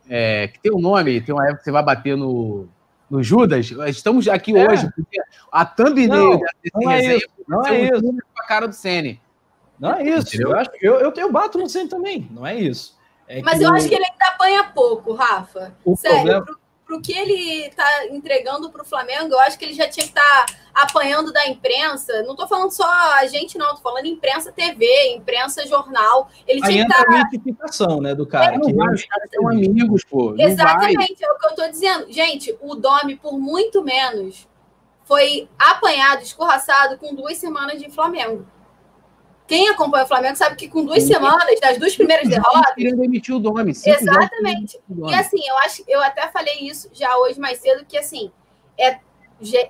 é 0.10 0.48
que 0.50 0.60
tem 0.60 0.74
um 0.74 0.82
nome, 0.82 1.22
tem 1.22 1.34
uma 1.34 1.46
época 1.46 1.60
que 1.60 1.64
você 1.64 1.72
vai 1.72 1.84
bater 1.84 2.18
no, 2.18 2.68
no 3.12 3.22
Judas. 3.22 3.70
Estamos 3.88 4.28
aqui 4.30 4.58
é. 4.58 4.72
hoje, 4.72 4.90
porque 4.96 5.22
a 5.52 5.66
thumbnail 5.66 6.40
desse 6.64 6.72
não 6.76 6.92
é 6.92 7.16
isso, 7.16 7.28
não 7.48 7.68
é 7.68 7.82
isso. 7.82 8.02
Com 8.02 8.42
a 8.42 8.48
cara 8.48 8.68
do 8.68 8.74
Sene. 8.74 9.22
Não 9.78 9.94
é 9.94 10.04
isso. 10.04 10.42
Eu, 10.42 10.56
acho, 10.56 10.70
eu, 10.82 10.94
eu, 11.00 11.14
eu 11.16 11.32
bato 11.32 11.58
no 11.58 11.68
centro 11.68 11.98
também. 11.98 12.28
Não 12.32 12.48
é 12.48 12.56
isso. 12.56 12.98
É 13.28 13.42
Mas 13.42 13.60
eu 13.62 13.74
acho 13.74 13.90
que 13.90 13.96
ele 13.96 14.06
ainda 14.06 14.26
apanha 14.34 14.64
pouco, 14.64 15.14
Rafa. 15.14 15.74
O 15.84 15.96
Sério, 15.96 16.18
problema... 16.18 16.46
pro, 16.46 16.61
pro 16.92 17.02
que 17.02 17.14
ele 17.14 17.70
tá 17.70 18.06
entregando 18.08 18.70
pro 18.70 18.84
Flamengo, 18.84 19.34
eu 19.34 19.40
acho 19.40 19.58
que 19.58 19.64
ele 19.64 19.74
já 19.74 19.88
tinha 19.88 20.06
que 20.06 20.12
estar 20.12 20.46
tá 20.46 20.54
apanhando 20.74 21.32
da 21.32 21.48
imprensa. 21.48 22.22
Não 22.24 22.36
tô 22.36 22.46
falando 22.46 22.72
só 22.72 22.86
a 22.86 23.26
gente, 23.28 23.58
não. 23.58 23.76
Tô 23.76 23.82
falando 23.82 24.08
imprensa 24.08 24.52
TV, 24.52 24.86
imprensa 25.16 25.66
jornal. 25.66 26.30
Ele 26.46 26.60
Aí 26.66 26.74
tinha 26.74 26.86
que 26.86 26.92
estar... 26.92 27.86
Tá... 27.88 27.94
a 27.94 28.02
né, 28.02 28.14
do 28.14 28.28
cara. 28.28 28.56
É, 28.56 28.60
que 28.60 28.74
vai, 28.74 28.94
os 28.94 29.06
caras 29.06 29.30
são 29.34 29.48
amigos, 29.48 30.04
pô. 30.04 30.36
Exatamente, 30.38 31.24
é 31.24 31.32
o 31.32 31.38
que 31.38 31.46
eu 31.46 31.56
tô 31.56 31.68
dizendo. 31.70 32.12
Gente, 32.12 32.58
o 32.60 32.76
Domi, 32.76 33.16
por 33.16 33.40
muito 33.40 33.82
menos, 33.82 34.46
foi 35.06 35.48
apanhado, 35.58 36.24
escorraçado 36.24 36.98
com 36.98 37.16
duas 37.16 37.38
semanas 37.38 37.82
de 37.82 37.90
Flamengo. 37.90 38.46
Quem 39.52 39.68
acompanha 39.68 40.06
o 40.06 40.08
Flamengo 40.08 40.38
sabe 40.38 40.56
que 40.56 40.70
com 40.70 40.86
duas 40.86 41.04
semanas, 41.04 41.60
das 41.60 41.78
duas 41.78 41.94
primeiras 41.94 42.30
derrotas. 42.30 42.74
Querendo 42.74 43.02
demitir 43.02 43.36
o 43.36 43.40
Domi. 43.40 43.72
Exatamente. 43.72 44.80
E 45.10 45.14
assim, 45.14 45.46
eu 45.46 45.58
acho, 45.58 45.84
eu 45.90 46.02
até 46.02 46.26
falei 46.30 46.60
isso 46.62 46.90
já 46.94 47.18
hoje 47.18 47.38
mais 47.38 47.60
cedo, 47.60 47.84
que 47.86 47.98
assim, 47.98 48.32
é 48.80 48.98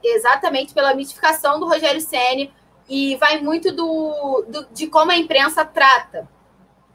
exatamente 0.03 0.71
pela 0.71 0.93
mitificação 0.93 1.59
do 1.59 1.67
Rogério 1.67 1.99
Ceni 1.99 2.53
e 2.87 3.15
vai 3.15 3.41
muito 3.41 3.71
do, 3.71 4.45
do, 4.47 4.67
de 4.71 4.85
como 4.85 5.09
a 5.09 5.17
imprensa 5.17 5.65
trata. 5.65 6.29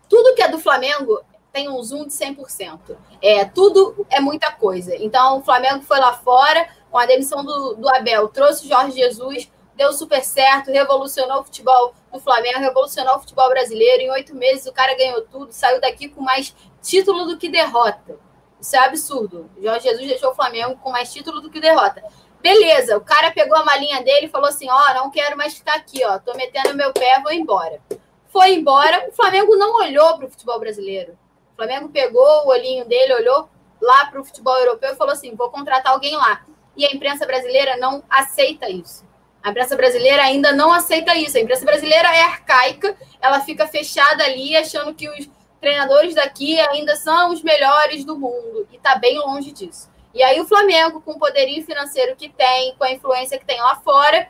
Tudo 0.09 0.37
que 0.37 0.43
é 0.43 0.49
do 0.49 0.61
Flamengo 0.61 1.21
tem 1.53 1.69
um 1.69 1.83
zoom 1.83 2.07
de 2.07 2.13
100%. 2.13 2.97
É, 3.21 3.45
tudo 3.47 4.07
é 4.09 4.21
muita 4.21 4.53
coisa. 4.53 4.95
Então, 4.95 5.39
o 5.39 5.43
Flamengo 5.43 5.83
foi 5.83 5.99
lá 5.99 6.13
fora, 6.13 6.69
com 6.89 6.99
a 6.99 7.07
demissão 7.07 7.45
do, 7.45 7.75
do 7.75 7.89
Abel, 7.89 8.29
trouxe 8.29 8.65
o 8.65 8.69
Jorge 8.69 8.97
Jesus, 8.97 9.51
deu 9.77 9.93
super 9.93 10.25
certo, 10.25 10.73
revolucionou 10.73 11.41
o 11.41 11.45
futebol 11.45 11.95
do 12.13 12.19
Flamengo, 12.19 12.59
revolucionou 12.59 13.17
o 13.17 13.21
futebol 13.21 13.49
brasileiro. 13.51 14.03
Em 14.03 14.11
oito 14.11 14.35
meses 14.35 14.67
o 14.67 14.73
cara 14.73 14.97
ganhou 14.97 15.23
tudo, 15.23 15.53
saiu 15.53 15.81
daqui 15.81 16.09
com 16.09 16.23
mais 16.23 16.55
título 16.83 17.27
do 17.27 17.37
que 17.37 17.49
derrota. 17.49 18.19
Isso 18.59 18.75
é 18.75 18.79
absurdo. 18.79 19.51
Jorge 19.63 19.89
Jesus 19.89 20.09
deixou 20.09 20.31
o 20.31 20.35
Flamengo 20.35 20.77
com 20.83 20.91
mais 20.91 21.13
título 21.13 21.41
do 21.41 21.51
que 21.51 21.61
derrota. 21.61 22.03
Beleza, 22.41 22.97
o 22.97 23.01
cara 23.01 23.31
pegou 23.31 23.57
a 23.57 23.65
malinha 23.65 24.03
dele 24.03 24.27
e 24.27 24.31
falou 24.31 24.49
assim: 24.49 24.69
Ó, 24.71 24.77
oh, 24.77 24.95
não 24.95 25.11
quero 25.11 25.37
mais 25.37 25.55
ficar 25.55 25.75
aqui, 25.75 26.05
ó, 26.05 26.19
tô 26.19 26.35
metendo 26.35 26.75
meu 26.75 26.93
pé, 26.93 27.21
vou 27.23 27.33
embora. 27.33 27.81
Foi 28.29 28.55
embora, 28.55 29.09
o 29.09 29.13
Flamengo 29.13 29.57
não 29.57 29.77
olhou 29.77 30.17
para 30.17 30.27
o 30.27 30.31
futebol 30.31 30.59
brasileiro. 30.59 31.19
O 31.53 31.57
Flamengo 31.57 31.89
pegou 31.89 32.45
o 32.45 32.49
olhinho 32.49 32.85
dele, 32.85 33.15
olhou 33.15 33.49
lá 33.81 34.07
para 34.07 34.21
o 34.21 34.25
futebol 34.25 34.57
europeu 34.59 34.93
e 34.93 34.97
falou 34.97 35.13
assim: 35.13 35.35
vou 35.35 35.51
contratar 35.51 35.93
alguém 35.93 36.17
lá. 36.17 36.45
E 36.77 36.85
a 36.85 36.93
imprensa 36.93 37.27
brasileira 37.27 37.77
não 37.79 38.03
aceita 38.09 38.69
isso. 38.69 39.06
A 39.47 39.51
imprensa 39.51 39.77
brasileira 39.77 40.25
ainda 40.25 40.51
não 40.51 40.73
aceita 40.73 41.15
isso. 41.15 41.37
A 41.37 41.41
imprensa 41.41 41.65
brasileira 41.65 42.09
é 42.09 42.21
arcaica, 42.23 42.97
ela 43.21 43.39
fica 43.39 43.65
fechada 43.69 44.25
ali, 44.25 44.57
achando 44.57 44.93
que 44.93 45.09
os 45.09 45.31
treinadores 45.61 46.17
daqui 46.17 46.59
ainda 46.59 46.97
são 46.97 47.33
os 47.33 47.45
melhores 47.45 48.05
do 48.05 48.19
mundo. 48.19 48.67
E 48.73 48.77
está 48.77 48.97
bem 48.97 49.17
longe 49.17 49.53
disso. 49.53 49.89
E 50.13 50.21
aí 50.21 50.41
o 50.41 50.49
Flamengo, 50.49 51.01
com 51.01 51.13
o 51.13 51.19
poderio 51.21 51.65
financeiro 51.65 52.17
que 52.17 52.29
tem, 52.29 52.75
com 52.75 52.83
a 52.83 52.91
influência 52.91 53.39
que 53.39 53.47
tem 53.47 53.61
lá 53.61 53.77
fora, 53.77 54.29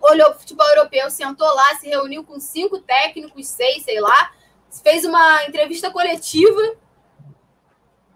olhou 0.00 0.30
para 0.30 0.36
o 0.38 0.40
futebol 0.40 0.66
europeu, 0.70 1.08
sentou 1.08 1.46
lá, 1.46 1.76
se 1.76 1.88
reuniu 1.88 2.24
com 2.24 2.40
cinco 2.40 2.80
técnicos, 2.80 3.46
seis, 3.46 3.84
sei 3.84 4.00
lá, 4.00 4.32
fez 4.82 5.04
uma 5.04 5.44
entrevista 5.44 5.88
coletiva 5.88 6.82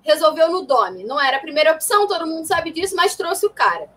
resolveu 0.02 0.50
no 0.50 0.62
Dome. 0.62 1.04
Não 1.04 1.20
era 1.20 1.36
a 1.36 1.40
primeira 1.40 1.72
opção, 1.72 2.06
todo 2.06 2.26
mundo 2.26 2.46
sabe 2.46 2.70
disso, 2.72 2.94
mas 2.96 3.16
trouxe 3.16 3.44
o 3.46 3.50
cara. 3.50 3.90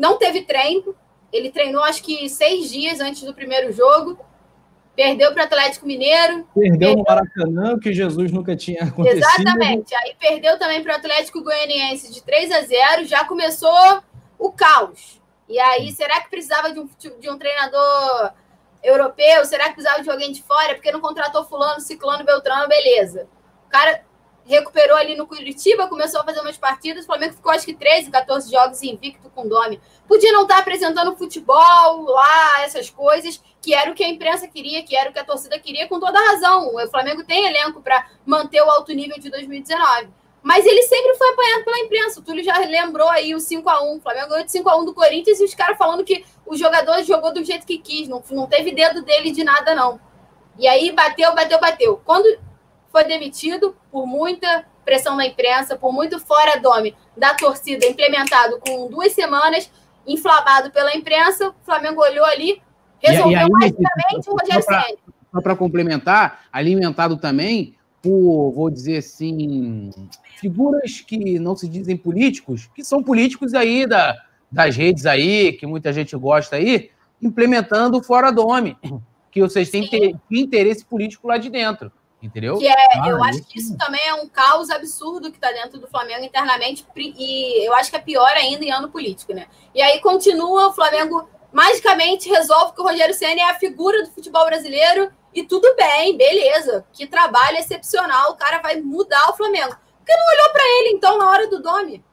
Não 0.00 0.16
teve 0.16 0.40
treino. 0.40 0.96
Ele 1.30 1.50
treinou 1.50 1.84
acho 1.84 2.02
que 2.02 2.26
seis 2.30 2.70
dias 2.70 3.00
antes 3.00 3.22
do 3.22 3.34
primeiro 3.34 3.70
jogo. 3.70 4.18
Perdeu 4.96 5.32
para 5.32 5.42
o 5.42 5.44
Atlético 5.44 5.86
Mineiro. 5.86 6.46
Perdeu, 6.54 6.78
perdeu, 6.78 6.96
no 6.96 7.04
Maracanã, 7.06 7.78
que 7.78 7.92
Jesus 7.92 8.32
nunca 8.32 8.56
tinha 8.56 8.82
acontecido. 8.82 9.18
Exatamente. 9.18 9.94
Aí 9.94 10.16
perdeu 10.18 10.58
também 10.58 10.82
para 10.82 10.94
o 10.94 10.96
Atlético 10.96 11.44
Goianiense 11.44 12.10
de 12.12 12.22
3 12.22 12.50
a 12.50 12.62
0. 12.62 13.04
Já 13.04 13.26
começou 13.26 14.02
o 14.38 14.50
caos. 14.50 15.20
E 15.46 15.58
aí, 15.58 15.92
será 15.92 16.18
que 16.22 16.30
precisava 16.30 16.72
de 16.72 16.80
um, 16.80 16.88
de 17.18 17.28
um 17.28 17.36
treinador 17.36 18.32
europeu? 18.82 19.44
Será 19.44 19.64
que 19.68 19.74
precisava 19.74 20.02
de 20.02 20.10
alguém 20.10 20.32
de 20.32 20.42
fora? 20.42 20.74
Porque 20.74 20.90
não 20.90 21.00
contratou 21.00 21.44
fulano, 21.44 21.80
ciclano, 21.80 22.24
beltrano, 22.24 22.66
beleza. 22.68 23.28
O 23.66 23.68
cara 23.68 24.02
recuperou 24.44 24.96
ali 24.96 25.14
no 25.16 25.26
Curitiba, 25.26 25.86
começou 25.86 26.20
a 26.20 26.24
fazer 26.24 26.40
umas 26.40 26.56
partidas. 26.56 27.04
O 27.04 27.06
Flamengo 27.06 27.34
ficou 27.34 27.52
acho 27.52 27.64
que 27.64 27.74
13, 27.74 28.10
14 28.10 28.50
jogos 28.50 28.82
invicto 28.82 29.30
com 29.30 29.42
o 29.42 29.48
Domi. 29.48 29.80
Podia 30.08 30.32
não 30.32 30.42
estar 30.42 30.58
apresentando 30.58 31.16
futebol 31.16 32.02
lá, 32.04 32.62
essas 32.62 32.90
coisas, 32.90 33.42
que 33.62 33.74
era 33.74 33.90
o 33.90 33.94
que 33.94 34.02
a 34.02 34.08
imprensa 34.08 34.48
queria, 34.48 34.82
que 34.82 34.96
era 34.96 35.10
o 35.10 35.12
que 35.12 35.18
a 35.18 35.24
torcida 35.24 35.58
queria, 35.58 35.88
com 35.88 36.00
toda 36.00 36.18
razão. 36.20 36.74
O 36.74 36.88
Flamengo 36.88 37.24
tem 37.24 37.46
elenco 37.46 37.80
para 37.80 38.06
manter 38.26 38.60
o 38.62 38.70
alto 38.70 38.92
nível 38.92 39.18
de 39.18 39.30
2019. 39.30 40.08
Mas 40.42 40.64
ele 40.64 40.82
sempre 40.82 41.14
foi 41.16 41.28
apanhado 41.32 41.64
pela 41.64 41.78
imprensa. 41.80 42.20
O 42.20 42.22
Túlio 42.22 42.42
já 42.42 42.58
lembrou 42.58 43.08
aí 43.08 43.34
o 43.34 43.38
5x1. 43.38 43.98
O 43.98 44.00
Flamengo 44.00 44.28
ganhou 44.28 44.44
de 44.44 44.50
5x1 44.50 44.84
do 44.86 44.94
Corinthians 44.94 45.38
e 45.38 45.44
os 45.44 45.54
caras 45.54 45.76
falando 45.76 46.02
que 46.02 46.24
o 46.46 46.56
jogador 46.56 47.02
jogou 47.02 47.32
do 47.32 47.44
jeito 47.44 47.66
que 47.66 47.78
quis. 47.78 48.08
Não, 48.08 48.22
não 48.30 48.46
teve 48.46 48.72
dedo 48.72 49.02
dele 49.02 49.32
de 49.32 49.44
nada, 49.44 49.74
não. 49.74 50.00
E 50.58 50.66
aí 50.66 50.92
bateu, 50.92 51.34
bateu, 51.34 51.60
bateu. 51.60 52.00
Quando 52.04 52.26
foi 52.90 53.04
demitido 53.04 53.76
por 53.90 54.06
muita 54.06 54.64
pressão 54.84 55.16
da 55.16 55.24
imprensa, 55.24 55.76
por 55.76 55.92
muito 55.92 56.18
fora 56.18 56.60
dome 56.60 56.94
da 57.16 57.34
torcida, 57.34 57.86
implementado 57.86 58.58
com 58.60 58.88
duas 58.88 59.12
semanas, 59.12 59.70
inflamado 60.06 60.70
pela 60.70 60.94
imprensa. 60.96 61.50
O 61.50 61.54
Flamengo 61.64 62.02
olhou 62.02 62.24
ali, 62.24 62.60
resolveu 62.98 63.40
e, 63.40 63.46
e 63.46 63.50
magicamente 63.50 64.28
o 64.28 64.32
Rogério 64.32 64.62
Senna. 64.62 64.98
Só 65.32 65.40
para 65.40 65.54
complementar, 65.54 66.46
alimentado 66.52 67.16
também 67.16 67.76
por, 68.02 68.52
vou 68.52 68.70
dizer 68.70 68.98
assim, 68.98 69.90
figuras 70.40 71.00
que 71.00 71.38
não 71.38 71.54
se 71.54 71.68
dizem 71.68 71.96
políticos, 71.96 72.68
que 72.74 72.82
são 72.82 73.02
políticos 73.02 73.54
aí 73.54 73.86
da, 73.86 74.16
das 74.50 74.74
redes 74.74 75.06
aí, 75.06 75.52
que 75.52 75.66
muita 75.66 75.92
gente 75.92 76.16
gosta 76.16 76.56
aí, 76.56 76.90
implementando 77.22 78.02
fora 78.02 78.32
dome, 78.32 78.76
que 79.30 79.40
vocês 79.40 79.70
têm 79.70 79.86
ter, 79.86 80.16
interesse 80.30 80.84
político 80.84 81.28
lá 81.28 81.36
de 81.36 81.50
dentro. 81.50 81.92
Entendeu? 82.22 82.58
Que 82.58 82.68
é, 82.68 82.74
ah, 82.74 83.08
eu 83.08 83.24
acho 83.24 83.42
que 83.42 83.58
isso 83.58 83.76
também 83.78 84.06
é 84.06 84.14
um 84.14 84.28
caos 84.28 84.68
absurdo 84.68 85.30
que 85.30 85.38
está 85.38 85.50
dentro 85.50 85.80
do 85.80 85.86
Flamengo 85.86 86.24
internamente, 86.24 86.86
e 86.96 87.66
eu 87.66 87.74
acho 87.74 87.90
que 87.90 87.96
é 87.96 88.00
pior 88.00 88.30
ainda 88.36 88.64
em 88.64 88.70
ano 88.70 88.90
político, 88.90 89.32
né? 89.32 89.46
E 89.74 89.80
aí 89.80 90.00
continua, 90.00 90.68
o 90.68 90.72
Flamengo 90.72 91.28
magicamente 91.50 92.28
resolve 92.28 92.74
que 92.74 92.80
o 92.80 92.84
Rogério 92.84 93.14
Senna 93.14 93.40
é 93.40 93.44
a 93.44 93.58
figura 93.58 94.02
do 94.02 94.10
futebol 94.10 94.44
brasileiro, 94.44 95.10
e 95.32 95.44
tudo 95.44 95.74
bem, 95.76 96.16
beleza. 96.16 96.84
Que 96.92 97.06
trabalho 97.06 97.56
excepcional, 97.56 98.32
o 98.32 98.36
cara 98.36 98.58
vai 98.58 98.80
mudar 98.80 99.30
o 99.30 99.36
Flamengo. 99.36 99.74
Por 99.74 100.04
que 100.04 100.16
não 100.16 100.26
olhou 100.26 100.52
para 100.52 100.64
ele, 100.64 100.88
então, 100.90 101.18
na 101.18 101.30
hora 101.30 101.48
do 101.48 101.62
Dome? 101.62 102.04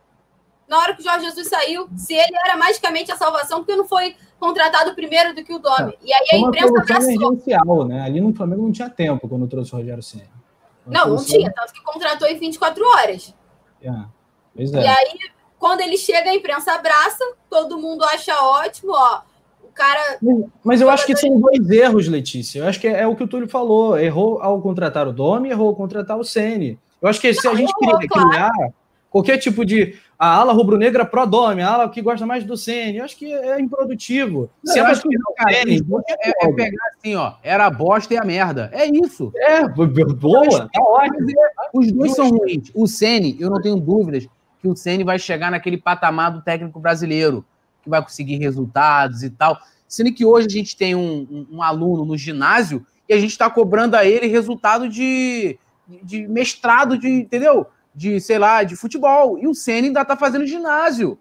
Na 0.67 0.79
hora 0.79 0.93
que 0.93 1.01
o 1.01 1.03
Jorge 1.03 1.25
Jesus 1.25 1.47
saiu, 1.47 1.89
se 1.97 2.13
ele 2.13 2.37
era 2.45 2.55
magicamente 2.57 3.11
a 3.11 3.17
salvação, 3.17 3.59
porque 3.59 3.75
não 3.75 3.87
foi 3.87 4.15
contratado 4.39 4.93
primeiro 4.95 5.33
do 5.33 5.43
que 5.43 5.53
o 5.53 5.59
Domi. 5.59 5.93
É. 5.93 5.97
E 6.05 6.13
aí 6.13 6.27
a 6.33 6.37
imprensa 6.37 6.79
abraçou. 6.79 7.85
né? 7.85 8.01
Ali 8.01 8.21
no 8.21 8.33
Flamengo 8.33 8.63
não 8.63 8.71
tinha 8.71 8.89
tempo 8.89 9.27
quando 9.27 9.47
trouxe 9.47 9.73
o 9.73 9.77
Rogério 9.77 10.03
Senna. 10.03 10.37
Não, 10.85 11.09
não 11.09 11.23
tinha, 11.23 11.51
tanto 11.51 11.73
que 11.73 11.83
contratou 11.83 12.27
em 12.27 12.37
24 12.37 12.85
horas. 12.85 13.33
É. 13.81 13.91
Pois 14.55 14.73
é. 14.73 14.81
E 14.81 14.87
aí, 14.87 15.17
quando 15.59 15.81
ele 15.81 15.97
chega, 15.97 16.29
a 16.29 16.35
imprensa 16.35 16.73
abraça, 16.73 17.23
todo 17.49 17.77
mundo 17.77 18.03
acha 18.05 18.33
ótimo, 18.41 18.93
ó. 18.93 19.21
O 19.63 19.67
cara. 19.73 20.17
Mas 20.63 20.81
eu 20.81 20.89
acho 20.89 21.05
que 21.05 21.15
são 21.15 21.39
dois 21.39 21.69
erros, 21.69 22.07
Letícia. 22.07 22.59
Eu 22.59 22.67
acho 22.67 22.79
que 22.79 22.87
é, 22.87 23.01
é, 23.01 23.07
o 23.07 23.15
que 23.15 23.23
o 23.23 23.27
Túlio 23.27 23.49
falou. 23.49 23.99
Errou 23.99 24.41
ao 24.41 24.61
contratar 24.61 25.07
o 25.07 25.13
Domi, 25.13 25.49
errou 25.49 25.69
ao 25.69 25.75
contratar 25.75 26.17
o 26.17 26.23
Sene. 26.23 26.79
Eu 27.01 27.09
acho 27.09 27.19
que 27.19 27.33
se 27.33 27.45
não, 27.45 27.51
a 27.51 27.55
gente 27.55 27.71
errou, 27.81 27.97
queria 27.97 28.09
criar 28.09 28.51
claro. 28.51 28.73
qualquer 29.09 29.37
tipo 29.37 29.65
de 29.65 29.97
a 30.17 30.35
ala 30.35 30.51
rubro-negra 30.51 31.05
pró-dome, 31.05 31.61
a 31.61 31.69
ala 31.69 31.89
que 31.89 32.01
gosta 32.01 32.25
mais 32.25 32.43
do 32.43 32.57
Ceni. 32.57 32.97
Eu 32.97 33.05
acho 33.05 33.15
que 33.15 33.31
é 33.31 33.59
improdutivo. 33.59 34.49
Não, 34.63 34.77
eu 34.77 34.85
acho 34.85 35.01
que 35.03 35.15
não, 35.15 35.33
cara, 35.35 35.53
é, 35.53 35.63
é, 35.63 36.33
é, 36.41 36.53
pegar 36.53 36.77
assim, 36.97 37.15
ó, 37.15 37.33
era 37.43 37.65
a 37.67 37.69
bosta 37.69 38.13
e 38.13 38.17
a 38.17 38.25
merda. 38.25 38.69
É 38.73 38.85
isso. 38.87 39.31
É, 39.35 39.67
boa, 39.67 40.69
tá 40.73 40.81
ótimo. 40.81 41.27
Os 41.73 41.91
dois 41.91 42.15
são 42.15 42.29
ruins. 42.29 42.71
O 42.73 42.87
Ceni, 42.87 43.37
eu 43.39 43.49
não 43.49 43.61
tenho 43.61 43.77
dúvidas 43.77 44.27
que 44.59 44.67
o 44.67 44.75
Ceni 44.75 45.03
vai 45.03 45.19
chegar 45.19 45.51
naquele 45.51 45.77
patamar 45.77 46.31
do 46.31 46.41
técnico 46.41 46.79
brasileiro, 46.79 47.45
que 47.83 47.89
vai 47.89 48.01
conseguir 48.01 48.37
resultados 48.37 49.21
e 49.21 49.29
tal. 49.29 49.59
Sendo 49.87 50.11
que 50.11 50.25
hoje 50.25 50.47
a 50.47 50.51
gente 50.51 50.75
tem 50.75 50.95
um, 50.95 51.27
um, 51.29 51.57
um 51.57 51.61
aluno 51.61 52.03
no 52.03 52.17
ginásio 52.17 52.85
e 53.07 53.13
a 53.13 53.19
gente 53.19 53.31
está 53.31 53.49
cobrando 53.49 53.95
a 53.95 54.03
ele 54.03 54.25
resultado 54.27 54.89
de, 54.89 55.57
de 56.03 56.27
mestrado, 56.27 56.97
de, 56.97 57.07
entendeu? 57.07 57.67
De, 57.97 58.21
sei 58.21 58.37
lá, 58.37 58.61
de 58.61 58.75
futebol. 58.75 59.39
E 59.39 59.47
o 59.47 59.55
Senna 59.55 59.87
ainda 59.87 60.01
está 60.03 60.15
fazendo 60.15 60.45
ginásio. 60.45 61.17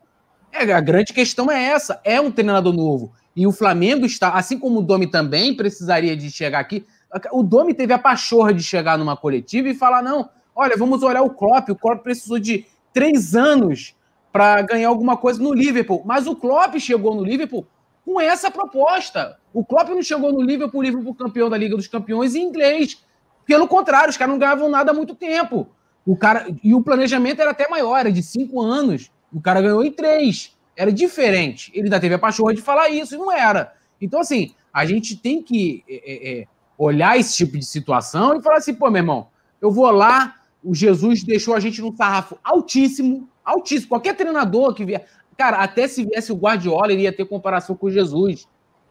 É, 0.52 0.70
a 0.70 0.80
grande 0.80 1.14
questão 1.14 1.50
é 1.50 1.64
essa. 1.64 1.98
É 2.05 2.20
um 2.20 2.30
treinador 2.30 2.74
novo. 2.74 3.14
E 3.34 3.46
o 3.46 3.52
Flamengo 3.52 4.05
está, 4.05 4.30
assim 4.30 4.58
como 4.58 4.80
o 4.80 4.82
Domi 4.82 5.06
também 5.06 5.56
precisaria 5.56 6.14
de 6.14 6.30
chegar 6.30 6.58
aqui. 6.58 6.86
O 7.32 7.42
Domi 7.42 7.72
teve 7.72 7.94
a 7.94 7.98
pachorra 7.98 8.52
de 8.52 8.62
chegar 8.62 8.98
numa 8.98 9.16
coletiva 9.16 9.68
e 9.70 9.74
falar: 9.74 10.02
não, 10.02 10.28
olha, 10.55 10.76
vamos 10.76 11.02
olhar 11.02 11.22
o 11.22 11.30
Klopp. 11.30 11.70
O 11.70 11.76
Klopp 11.76 12.02
precisou 12.02 12.38
de 12.38 12.66
três 12.92 13.34
anos 13.34 13.96
para 14.30 14.60
ganhar 14.60 14.88
alguma 14.88 15.16
coisa 15.16 15.42
no 15.42 15.55
Liverpool. 15.55 16.02
Mas 16.05 16.26
o 16.26 16.36
Klopp 16.36 16.76
chegou 16.78 17.14
no 17.14 17.24
Liverpool 17.24 17.66
com 18.05 18.20
essa 18.20 18.50
proposta. 18.50 19.38
O 19.52 19.64
Klopp 19.64 19.88
não 19.88 20.02
chegou 20.02 20.30
no 20.30 20.42
Liverpool, 20.42 20.82
Liverpool 20.82 21.14
campeão 21.14 21.48
da 21.48 21.56
Liga 21.56 21.74
dos 21.74 21.88
Campeões 21.88 22.34
em 22.34 22.42
inglês. 22.42 23.02
Pelo 23.46 23.66
contrário, 23.66 24.10
os 24.10 24.16
caras 24.18 24.32
não 24.32 24.38
ganhavam 24.38 24.68
nada 24.68 24.90
há 24.90 24.94
muito 24.94 25.14
tempo. 25.14 25.68
O 26.07 26.17
cara 26.17 26.47
e 26.62 26.73
o 26.73 26.83
planejamento 26.83 27.41
era 27.41 27.51
até 27.51 27.68
maior, 27.68 27.99
era 27.99 28.12
de 28.12 28.23
cinco 28.23 28.62
anos. 28.62 29.10
O 29.33 29.41
cara 29.41 29.60
ganhou 29.60 29.85
em 29.85 29.91
três. 29.91 30.57
Era 30.76 30.93
diferente. 30.93 31.73
Ele 31.75 31.85
ainda 31.85 31.99
teve 31.99 32.15
a 32.15 32.18
pachorra 32.18 32.55
de 32.55 32.62
falar 32.62 32.89
isso 32.91 33.15
e 33.15 33.18
não 33.18 33.33
era. 33.33 33.75
Então, 34.01 34.20
assim, 34.20 34.55
a 34.73 34.85
gente 34.85 35.17
tem 35.17 35.43
que 35.43 35.83
é, 35.89 35.94
é, 35.94 36.41
é, 36.41 36.47
olhar 36.78 37.18
esse 37.18 37.36
tipo 37.36 37.59
de 37.59 37.65
situação 37.65 38.36
e 38.36 38.43
falar 38.43 38.59
assim, 38.59 38.75
pô, 38.75 38.91
meu 38.91 39.01
irmão, 39.01 39.28
eu 39.60 39.70
vou 39.70 39.91
lá, 39.91 40.35
o 40.62 40.75
Jesus 40.75 41.25
deixou 41.25 41.55
a 41.55 41.60
gente 41.60 41.81
num 41.81 41.97
sarrafo 41.97 42.39
altíssimo, 42.44 43.28
altíssimo. 43.44 43.89
Qualquer 43.89 44.15
treinador 44.15 44.75
que 44.75 44.85
vier. 44.85 45.07
Cara, 45.36 45.59
até 45.59 45.89
se 45.89 46.05
viesse 46.05 46.31
o 46.31 46.36
Guardiola, 46.36 46.93
ele 46.93 47.02
ia 47.02 47.12
ter 47.12 47.25
comparação 47.25 47.75
com 47.75 47.86
o 47.86 47.91
Jesus. 47.91 48.47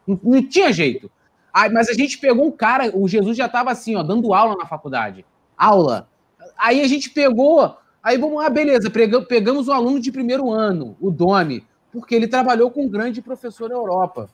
Não, 0.06 0.18
não 0.22 0.46
tinha 0.46 0.72
jeito. 0.72 1.10
Aí, 1.52 1.70
mas 1.70 1.88
a 1.88 1.94
gente 1.94 2.18
pegou 2.18 2.46
um 2.46 2.52
cara, 2.52 2.90
o 2.94 3.08
Jesus 3.08 3.36
já 3.36 3.46
estava 3.46 3.70
assim, 3.70 3.96
ó, 3.96 4.02
dando 4.02 4.34
aula 4.34 4.56
na 4.56 4.66
faculdade. 4.66 5.24
Aula. 5.56 6.08
Aí 6.56 6.80
a 6.80 6.88
gente 6.88 7.10
pegou, 7.10 7.76
aí 8.02 8.16
vamos 8.16 8.42
lá, 8.42 8.48
beleza, 8.48 8.90
pegamos 8.90 9.68
o 9.68 9.72
aluno 9.72 10.00
de 10.00 10.10
primeiro 10.10 10.50
ano, 10.50 10.96
o 11.00 11.10
Domi, 11.10 11.64
porque 11.92 12.14
ele 12.14 12.26
trabalhou 12.26 12.70
com 12.70 12.84
um 12.84 12.88
grande 12.88 13.20
professor 13.20 13.68
na 13.68 13.74
Europa. 13.74 14.28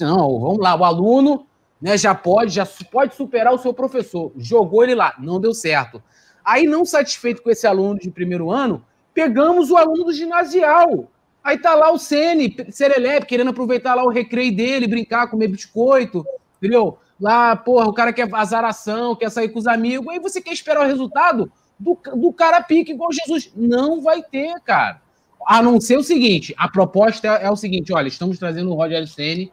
Não, 0.00 0.40
vamos 0.40 0.58
lá, 0.58 0.74
o 0.74 0.84
aluno 0.84 1.46
né, 1.80 1.96
já 1.96 2.14
pode, 2.14 2.52
já 2.52 2.66
pode 2.90 3.14
superar 3.14 3.52
o 3.52 3.58
seu 3.58 3.72
professor. 3.72 4.32
Jogou 4.36 4.82
ele 4.82 4.94
lá, 4.94 5.14
não 5.18 5.40
deu 5.40 5.54
certo. 5.54 6.02
Aí, 6.44 6.66
não 6.66 6.84
satisfeito 6.84 7.42
com 7.42 7.50
esse 7.50 7.66
aluno 7.66 7.98
de 7.98 8.10
primeiro 8.10 8.50
ano, 8.50 8.84
pegamos 9.12 9.70
o 9.70 9.76
aluno 9.76 10.04
do 10.04 10.12
ginasial. 10.12 11.10
Aí 11.42 11.58
tá 11.58 11.74
lá 11.74 11.92
o 11.92 11.98
Sene, 11.98 12.56
Serelepe, 12.70 13.26
querendo 13.26 13.50
aproveitar 13.50 13.94
lá 13.94 14.04
o 14.04 14.10
recreio 14.10 14.54
dele, 14.54 14.86
brincar, 14.86 15.28
comer 15.28 15.48
biscoito, 15.48 16.24
entendeu? 16.58 16.98
Lá, 17.20 17.56
porra, 17.56 17.86
o 17.86 17.92
cara 17.92 18.12
quer 18.12 18.28
azaração, 18.34 19.16
quer 19.16 19.30
sair 19.30 19.48
com 19.48 19.58
os 19.58 19.66
amigos, 19.66 20.08
aí 20.08 20.18
você 20.18 20.40
quer 20.40 20.52
esperar 20.52 20.84
o 20.84 20.88
resultado 20.88 21.50
do, 21.78 21.98
do 22.14 22.32
cara 22.32 22.62
pique 22.62 22.92
igual 22.92 23.10
Jesus. 23.12 23.50
Não 23.54 24.00
vai 24.00 24.22
ter, 24.22 24.54
cara. 24.60 25.00
A 25.46 25.62
não 25.62 25.80
ser 25.80 25.96
o 25.96 26.02
seguinte, 26.02 26.54
a 26.58 26.68
proposta 26.68 27.28
é, 27.28 27.44
é 27.44 27.50
o 27.50 27.56
seguinte, 27.56 27.92
olha, 27.92 28.08
estamos 28.08 28.38
trazendo 28.38 28.70
o 28.70 28.74
Rogério 28.74 29.06
Ceni, 29.06 29.52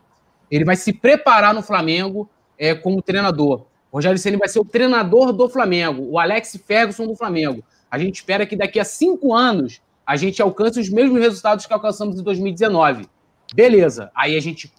ele 0.50 0.66
vai 0.66 0.76
se 0.76 0.92
preparar 0.92 1.54
no 1.54 1.62
Flamengo 1.62 2.30
é, 2.58 2.74
como 2.74 3.02
treinador. 3.02 3.66
O 3.92 3.98
Rogério 3.98 4.18
Ceni 4.18 4.38
vai 4.38 4.48
ser 4.48 4.60
o 4.60 4.66
treinador 4.66 5.32
do 5.32 5.48
Flamengo, 5.48 6.04
o 6.10 6.18
Alex 6.18 6.60
Ferguson 6.66 7.06
do 7.06 7.16
Flamengo. 7.16 7.64
A 7.92 8.00
gente 8.00 8.16
espera 8.16 8.46
que 8.46 8.56
daqui 8.56 8.80
a 8.80 8.86
cinco 8.86 9.34
anos 9.34 9.82
a 10.06 10.16
gente 10.16 10.42
alcance 10.42 10.80
os 10.80 10.90
mesmos 10.90 11.20
resultados 11.20 11.66
que 11.66 11.74
alcançamos 11.74 12.20
em 12.20 12.24
2019. 12.24 13.08
Beleza. 13.54 14.12
Aí 14.16 14.36
a 14.36 14.42
gente 14.42 14.72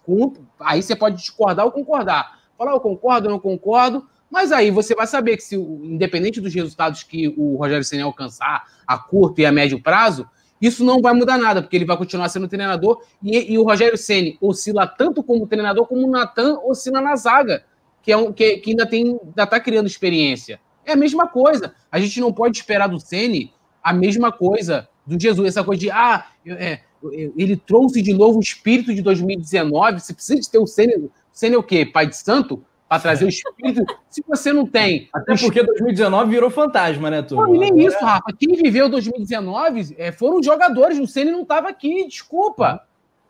aí 0.59 0.83
você 0.83 0.95
pode 0.95 1.17
discordar 1.17 1.65
ou 1.65 1.71
concordar. 1.71 2.39
Falar, 2.57 2.71
eu 2.71 2.79
concordo, 2.79 3.27
eu 3.27 3.31
não 3.31 3.39
concordo, 3.39 4.05
mas 4.29 4.51
aí 4.51 4.71
você 4.71 4.95
vai 4.95 5.07
saber 5.07 5.37
que, 5.37 5.43
se, 5.43 5.55
independente 5.55 6.41
dos 6.41 6.53
resultados 6.53 7.03
que 7.03 7.33
o 7.37 7.55
Rogério 7.55 7.83
Senna 7.83 8.03
alcançar 8.03 8.63
a 8.85 8.97
curto 8.97 9.39
e 9.39 9.45
a 9.45 9.51
médio 9.51 9.81
prazo, 9.81 10.27
isso 10.61 10.83
não 10.83 11.01
vai 11.01 11.13
mudar 11.13 11.37
nada, 11.37 11.61
porque 11.61 11.75
ele 11.75 11.85
vai 11.85 11.97
continuar 11.97 12.29
sendo 12.29 12.47
treinador 12.47 13.01
e, 13.21 13.53
e 13.53 13.57
o 13.57 13.63
Rogério 13.63 13.97
Ceni 13.97 14.37
oscila 14.41 14.87
tanto 14.87 15.21
como 15.21 15.47
treinador 15.47 15.85
como 15.85 16.07
o 16.07 16.09
Natan 16.09 16.59
oscila 16.63 17.01
na 17.01 17.15
zaga, 17.15 17.63
que, 18.01 18.11
é 18.11 18.17
um, 18.17 18.31
que, 18.31 18.57
que 18.57 18.71
ainda 18.71 18.85
tem 18.85 19.03
ainda 19.03 19.43
está 19.43 19.59
criando 19.59 19.87
experiência. 19.87 20.59
É 20.85 20.93
a 20.93 20.95
mesma 20.95 21.27
coisa. 21.27 21.73
A 21.91 21.99
gente 21.99 22.19
não 22.21 22.31
pode 22.31 22.57
esperar 22.57 22.87
do 22.87 22.99
Ceni 22.99 23.53
a 23.83 23.93
mesma 23.93 24.31
coisa 24.31 24.87
do 25.05 25.19
Jesus, 25.19 25.47
essa 25.47 25.63
coisa 25.63 25.79
de 25.79 25.91
ah, 25.91 26.25
é, 26.45 26.79
ele 27.37 27.55
trouxe 27.55 28.01
de 28.01 28.13
novo 28.13 28.39
o 28.39 28.41
espírito 28.41 28.93
de 28.93 29.01
2019. 29.01 29.99
Você 29.99 30.13
precisa 30.13 30.39
de 30.39 30.49
ter 30.49 30.57
o 30.57 30.67
Ceni, 30.67 31.09
Ceni 31.31 31.55
é 31.55 31.57
o 31.57 31.63
quê? 31.63 31.85
Pai 31.85 32.07
de 32.07 32.15
santo? 32.15 32.63
Para 32.95 33.11
trazer 33.11 33.25
o 33.25 33.29
espírito. 33.29 33.85
Se 34.09 34.23
você 34.27 34.51
não 34.51 34.65
tem. 34.65 35.09
Até 35.13 35.35
porque 35.35 35.63
2019 35.63 36.29
virou 36.29 36.49
fantasma, 36.49 37.09
né, 37.09 37.21
Túlio? 37.21 37.47
Não, 37.47 37.59
nem 37.59 37.85
isso, 37.85 37.97
Rafa. 37.99 38.33
Quem 38.37 38.55
viveu 38.55 38.89
2019 38.89 39.95
é, 39.97 40.11
foram 40.11 40.39
os 40.39 40.45
jogadores. 40.45 40.99
O 40.99 41.07
Ceni 41.07 41.31
não 41.31 41.43
estava 41.43 41.69
aqui, 41.69 42.07
desculpa. 42.07 42.81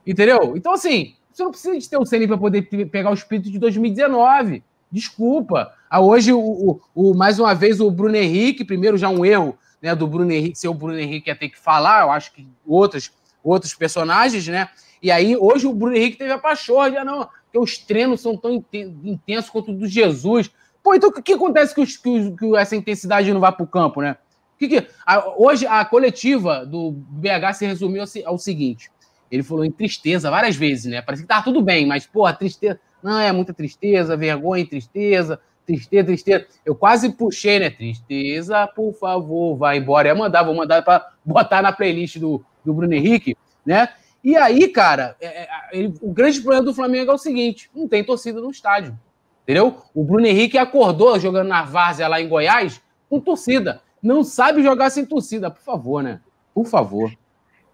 Entendeu? 0.06 0.56
Então, 0.56 0.74
assim, 0.74 1.16
você 1.32 1.44
não 1.44 1.52
precisa 1.52 1.78
de 1.78 1.90
ter 1.90 1.98
o 1.98 2.06
Ceni 2.06 2.28
para 2.28 2.38
poder 2.38 2.62
pegar 2.62 3.12
o 3.12 3.14
espírito 3.14 3.52
de 3.52 3.60
2019. 3.60 4.64
Desculpa. 4.92 5.74
Ah, 5.90 6.00
hoje, 6.00 6.32
o, 6.32 6.40
o, 6.40 6.82
o, 6.94 7.14
mais 7.14 7.40
uma 7.40 7.54
vez, 7.54 7.82
o 7.82 7.92
Bruno 7.92 8.16
Henrique, 8.16 8.64
primeiro 8.64 8.98
já 8.98 9.10
um 9.10 9.26
erro 9.26 9.58
né, 9.82 9.94
do 9.94 10.08
Bruno 10.08 10.32
Henrique, 10.32 10.58
ser 10.58 10.68
o 10.68 10.74
Bruno 10.74 10.98
Henrique 10.98 11.30
ia 11.30 11.36
ter 11.36 11.50
que 11.50 11.60
falar, 11.60 12.04
eu 12.04 12.12
acho 12.12 12.32
que 12.34 12.48
outros, 12.66 13.12
outros 13.44 13.74
personagens, 13.74 14.48
né? 14.48 14.70
E 15.02 15.12
aí, 15.12 15.36
hoje, 15.36 15.68
o 15.68 15.74
Bruno 15.74 15.96
Henrique 15.96 16.18
teve 16.18 16.32
a 16.32 16.38
pachorra, 16.38 16.92
já 16.92 17.06
não, 17.06 17.28
porque 17.56 17.60
os 17.60 17.78
treinos 17.78 18.20
são 18.20 18.36
tão 18.36 18.64
intensos 19.04 19.50
quanto 19.50 19.72
o 19.72 19.76
do 19.76 19.88
Jesus. 19.88 20.52
Pô, 20.84 20.94
então 20.94 21.10
o 21.10 21.22
que 21.22 21.34
acontece 21.34 21.74
que, 21.74 21.82
os, 21.82 21.96
que, 21.96 22.32
que 22.32 22.56
essa 22.58 22.76
intensidade 22.76 23.32
não 23.32 23.40
vai 23.40 23.52
para 23.52 23.64
o 23.64 23.68
campo, 23.68 24.02
né? 24.02 24.18
Que 24.60 24.68
que, 24.68 24.88
a, 25.06 25.34
hoje 25.38 25.66
a 25.66 25.84
coletiva 25.86 26.66
do 26.66 26.92
BH 26.92 27.54
se 27.54 27.66
resumiu 27.66 28.04
ao 28.26 28.38
seguinte: 28.38 28.92
ele 29.32 29.42
falou 29.42 29.64
em 29.64 29.72
tristeza 29.72 30.30
várias 30.30 30.56
vezes, 30.56 30.86
né? 30.86 31.02
Parece 31.02 31.24
que 31.24 31.28
tá 31.30 31.42
tudo 31.42 31.62
bem, 31.62 31.86
mas, 31.86 32.06
porra, 32.06 32.34
tristeza. 32.34 32.80
Não, 33.02 33.20
é 33.20 33.32
muita 33.32 33.54
tristeza, 33.54 34.18
vergonha 34.18 34.66
tristeza, 34.68 35.40
tristeza, 35.66 36.06
tristeza. 36.06 36.48
Eu 36.66 36.76
quase 36.76 37.12
puxei, 37.12 37.60
né? 37.60 37.70
Tristeza, 37.70 38.68
por 38.68 38.94
favor, 38.94 39.56
vai 39.56 39.78
embora. 39.78 40.10
Eu 40.10 40.16
mandar, 40.16 40.44
vou 40.44 40.56
mandar 40.56 40.84
para 40.84 41.10
botar 41.24 41.62
na 41.62 41.72
playlist 41.72 42.18
do, 42.18 42.44
do 42.64 42.74
Bruno 42.74 42.94
Henrique, 42.94 43.38
né? 43.66 43.90
E 44.26 44.36
aí, 44.36 44.68
cara, 44.70 45.16
é, 45.22 45.44
é, 45.44 45.48
ele, 45.72 45.94
o 46.02 46.12
grande 46.12 46.42
problema 46.42 46.66
do 46.66 46.74
Flamengo 46.74 47.12
é 47.12 47.14
o 47.14 47.18
seguinte: 47.18 47.70
não 47.76 47.88
tem 47.88 48.04
torcida 48.04 48.42
no 48.42 48.50
estádio. 48.50 48.98
Entendeu? 49.44 49.84
O 49.94 50.04
Bruno 50.04 50.26
Henrique 50.26 50.58
acordou 50.58 51.20
jogando 51.20 51.48
na 51.48 51.62
várzea 51.62 52.08
lá 52.08 52.20
em 52.20 52.28
Goiás 52.28 52.82
com 53.08 53.20
torcida. 53.20 53.84
Não 54.02 54.24
sabe 54.24 54.64
jogar 54.64 54.90
sem 54.90 55.06
torcida, 55.06 55.52
por 55.52 55.62
favor, 55.62 56.02
né? 56.02 56.22
Por 56.56 56.66
favor. 56.66 57.12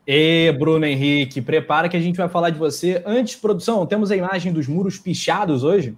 E 0.05 0.51
Bruno 0.59 0.85
Henrique, 0.85 1.41
prepara 1.41 1.87
que 1.87 1.95
a 1.95 2.01
gente 2.01 2.17
vai 2.17 2.27
falar 2.27 2.49
de 2.49 2.59
você. 2.59 3.01
Antes, 3.05 3.37
produção, 3.37 3.85
temos 3.85 4.11
a 4.11 4.17
imagem 4.17 4.51
dos 4.51 4.67
muros 4.67 4.97
pichados 4.97 5.63
hoje. 5.63 5.97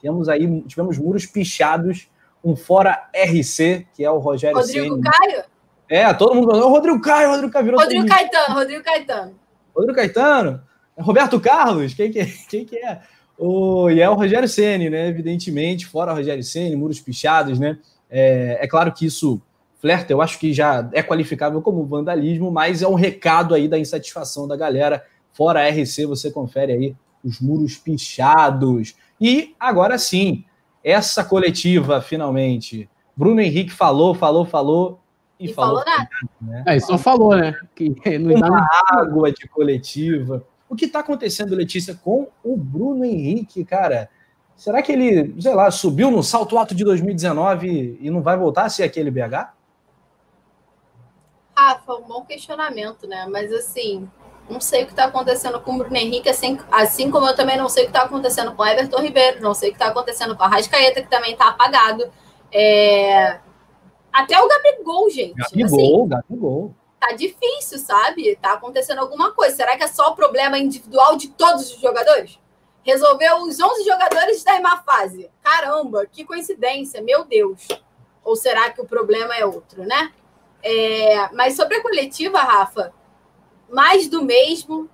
Temos 0.00 0.30
aí, 0.30 0.62
tivemos 0.62 0.96
muros 0.96 1.26
pichados, 1.26 2.08
um 2.42 2.56
fora 2.56 3.10
RC, 3.14 3.86
que 3.92 4.02
é 4.02 4.10
o 4.10 4.16
Rogério 4.16 4.56
Rodrigo 4.56 4.94
Ceni. 4.94 5.02
Caio? 5.02 5.44
É, 5.90 6.14
todo 6.14 6.34
mundo 6.34 6.52
Rodrigo 6.68 7.00
Caio, 7.02 7.28
Rodrigo 7.28 7.52
Caio 7.52 7.64
virou 7.66 7.80
Rodrigo 7.80 8.06
Caetano, 8.06 8.54
Rodrigo 8.54 8.82
Caetano. 8.82 9.47
Rodrigo 9.78 9.96
Caetano? 9.96 10.60
Roberto 10.98 11.40
Carlos? 11.40 11.94
Quem 11.94 12.10
que 12.10 12.18
é? 12.18 12.26
Quem 12.48 12.64
que 12.64 12.76
é? 12.76 13.00
O, 13.38 13.88
e 13.88 14.00
é 14.00 14.10
o 14.10 14.14
Rogério 14.14 14.48
Ceni, 14.48 14.90
né? 14.90 15.08
Evidentemente, 15.08 15.86
fora 15.86 16.12
o 16.12 16.16
Rogério 16.16 16.42
Ceni, 16.42 16.74
muros 16.74 17.00
pichados, 17.00 17.58
né? 17.58 17.78
É, 18.10 18.58
é, 18.60 18.66
claro 18.66 18.92
que 18.92 19.06
isso 19.06 19.40
flerta, 19.80 20.12
eu 20.12 20.20
acho 20.20 20.40
que 20.40 20.52
já 20.52 20.88
é 20.92 21.02
qualificável 21.02 21.62
como 21.62 21.86
vandalismo, 21.86 22.50
mas 22.50 22.82
é 22.82 22.88
um 22.88 22.94
recado 22.94 23.54
aí 23.54 23.68
da 23.68 23.78
insatisfação 23.78 24.48
da 24.48 24.56
galera. 24.56 25.04
Fora 25.32 25.60
a 25.60 25.68
RC, 25.68 26.04
você 26.06 26.32
confere 26.32 26.72
aí 26.72 26.96
os 27.22 27.40
muros 27.40 27.76
pichados. 27.76 28.96
E 29.20 29.54
agora 29.60 29.96
sim, 29.98 30.44
essa 30.82 31.22
coletiva, 31.22 32.00
finalmente. 32.00 32.88
Bruno 33.16 33.40
Henrique 33.40 33.70
falou, 33.70 34.14
falou, 34.14 34.44
falou 34.44 35.00
e, 35.38 35.50
e 35.50 35.54
falou, 35.54 35.82
falou 35.82 35.98
nada. 35.98 36.10
Né? 36.40 36.64
É, 36.66 36.80
só 36.80 36.98
falou, 36.98 37.36
né? 37.36 37.54
Que 37.74 38.18
não 38.18 38.34
Uma 38.34 38.68
água 38.90 39.30
de 39.32 39.46
coletiva. 39.48 40.44
O 40.68 40.76
que 40.76 40.84
está 40.84 41.00
acontecendo, 41.00 41.54
Letícia, 41.54 41.94
com 41.94 42.28
o 42.42 42.56
Bruno 42.56 43.04
Henrique, 43.04 43.64
cara? 43.64 44.10
Será 44.54 44.82
que 44.82 44.90
ele, 44.90 45.40
sei 45.40 45.54
lá, 45.54 45.70
subiu 45.70 46.10
no 46.10 46.22
salto 46.22 46.58
alto 46.58 46.74
de 46.74 46.84
2019 46.84 47.98
e 48.00 48.10
não 48.10 48.20
vai 48.20 48.36
voltar 48.36 48.64
a 48.64 48.68
ser 48.68 48.82
aquele 48.82 49.10
BH? 49.10 49.52
Rafa, 51.56 51.94
um 51.94 52.02
bom 52.02 52.24
questionamento, 52.24 53.06
né? 53.06 53.26
Mas 53.30 53.52
assim, 53.52 54.08
não 54.50 54.60
sei 54.60 54.82
o 54.82 54.86
que 54.86 54.92
está 54.92 55.04
acontecendo 55.04 55.60
com 55.60 55.74
o 55.74 55.78
Bruno 55.78 55.96
Henrique, 55.96 56.28
assim, 56.28 56.58
assim 56.70 57.10
como 57.10 57.28
eu 57.28 57.36
também 57.36 57.56
não 57.56 57.68
sei 57.68 57.84
o 57.84 57.86
que 57.86 57.96
está 57.96 58.06
acontecendo 58.06 58.52
com 58.52 58.62
o 58.62 58.66
Everton 58.66 59.00
Ribeiro, 59.00 59.42
não 59.42 59.54
sei 59.54 59.68
o 59.70 59.72
que 59.72 59.78
está 59.78 59.90
acontecendo 59.90 60.36
com 60.36 60.42
a 60.42 60.48
Rascaeta, 60.48 61.02
que 61.02 61.08
também 61.08 61.32
está 61.32 61.48
apagado. 61.48 62.10
É... 62.52 63.38
Até 64.18 64.36
o 64.42 64.48
Gabigol, 64.48 65.08
gente. 65.10 65.34
Gabigol, 65.34 66.00
assim, 66.00 66.08
Gabigol. 66.08 66.74
Tá 66.98 67.12
difícil, 67.12 67.78
sabe? 67.78 68.34
Tá 68.34 68.54
acontecendo 68.54 68.98
alguma 68.98 69.30
coisa. 69.30 69.54
Será 69.54 69.76
que 69.76 69.84
é 69.84 69.86
só 69.86 70.10
problema 70.10 70.58
individual 70.58 71.14
de 71.14 71.28
todos 71.28 71.72
os 71.72 71.80
jogadores? 71.80 72.36
Resolveu 72.82 73.42
os 73.42 73.60
11 73.60 73.84
jogadores 73.84 74.42
da 74.42 74.60
má 74.60 74.82
fase. 74.82 75.30
Caramba, 75.40 76.04
que 76.04 76.24
coincidência, 76.24 77.00
meu 77.00 77.24
Deus. 77.24 77.68
Ou 78.24 78.34
será 78.34 78.70
que 78.70 78.80
o 78.80 78.86
problema 78.86 79.36
é 79.36 79.46
outro, 79.46 79.84
né? 79.84 80.12
É... 80.64 81.32
Mas 81.32 81.54
sobre 81.54 81.76
a 81.76 81.82
coletiva, 81.82 82.40
Rafa, 82.40 82.92
mais 83.70 84.08
do 84.08 84.24
mesmo 84.24 84.90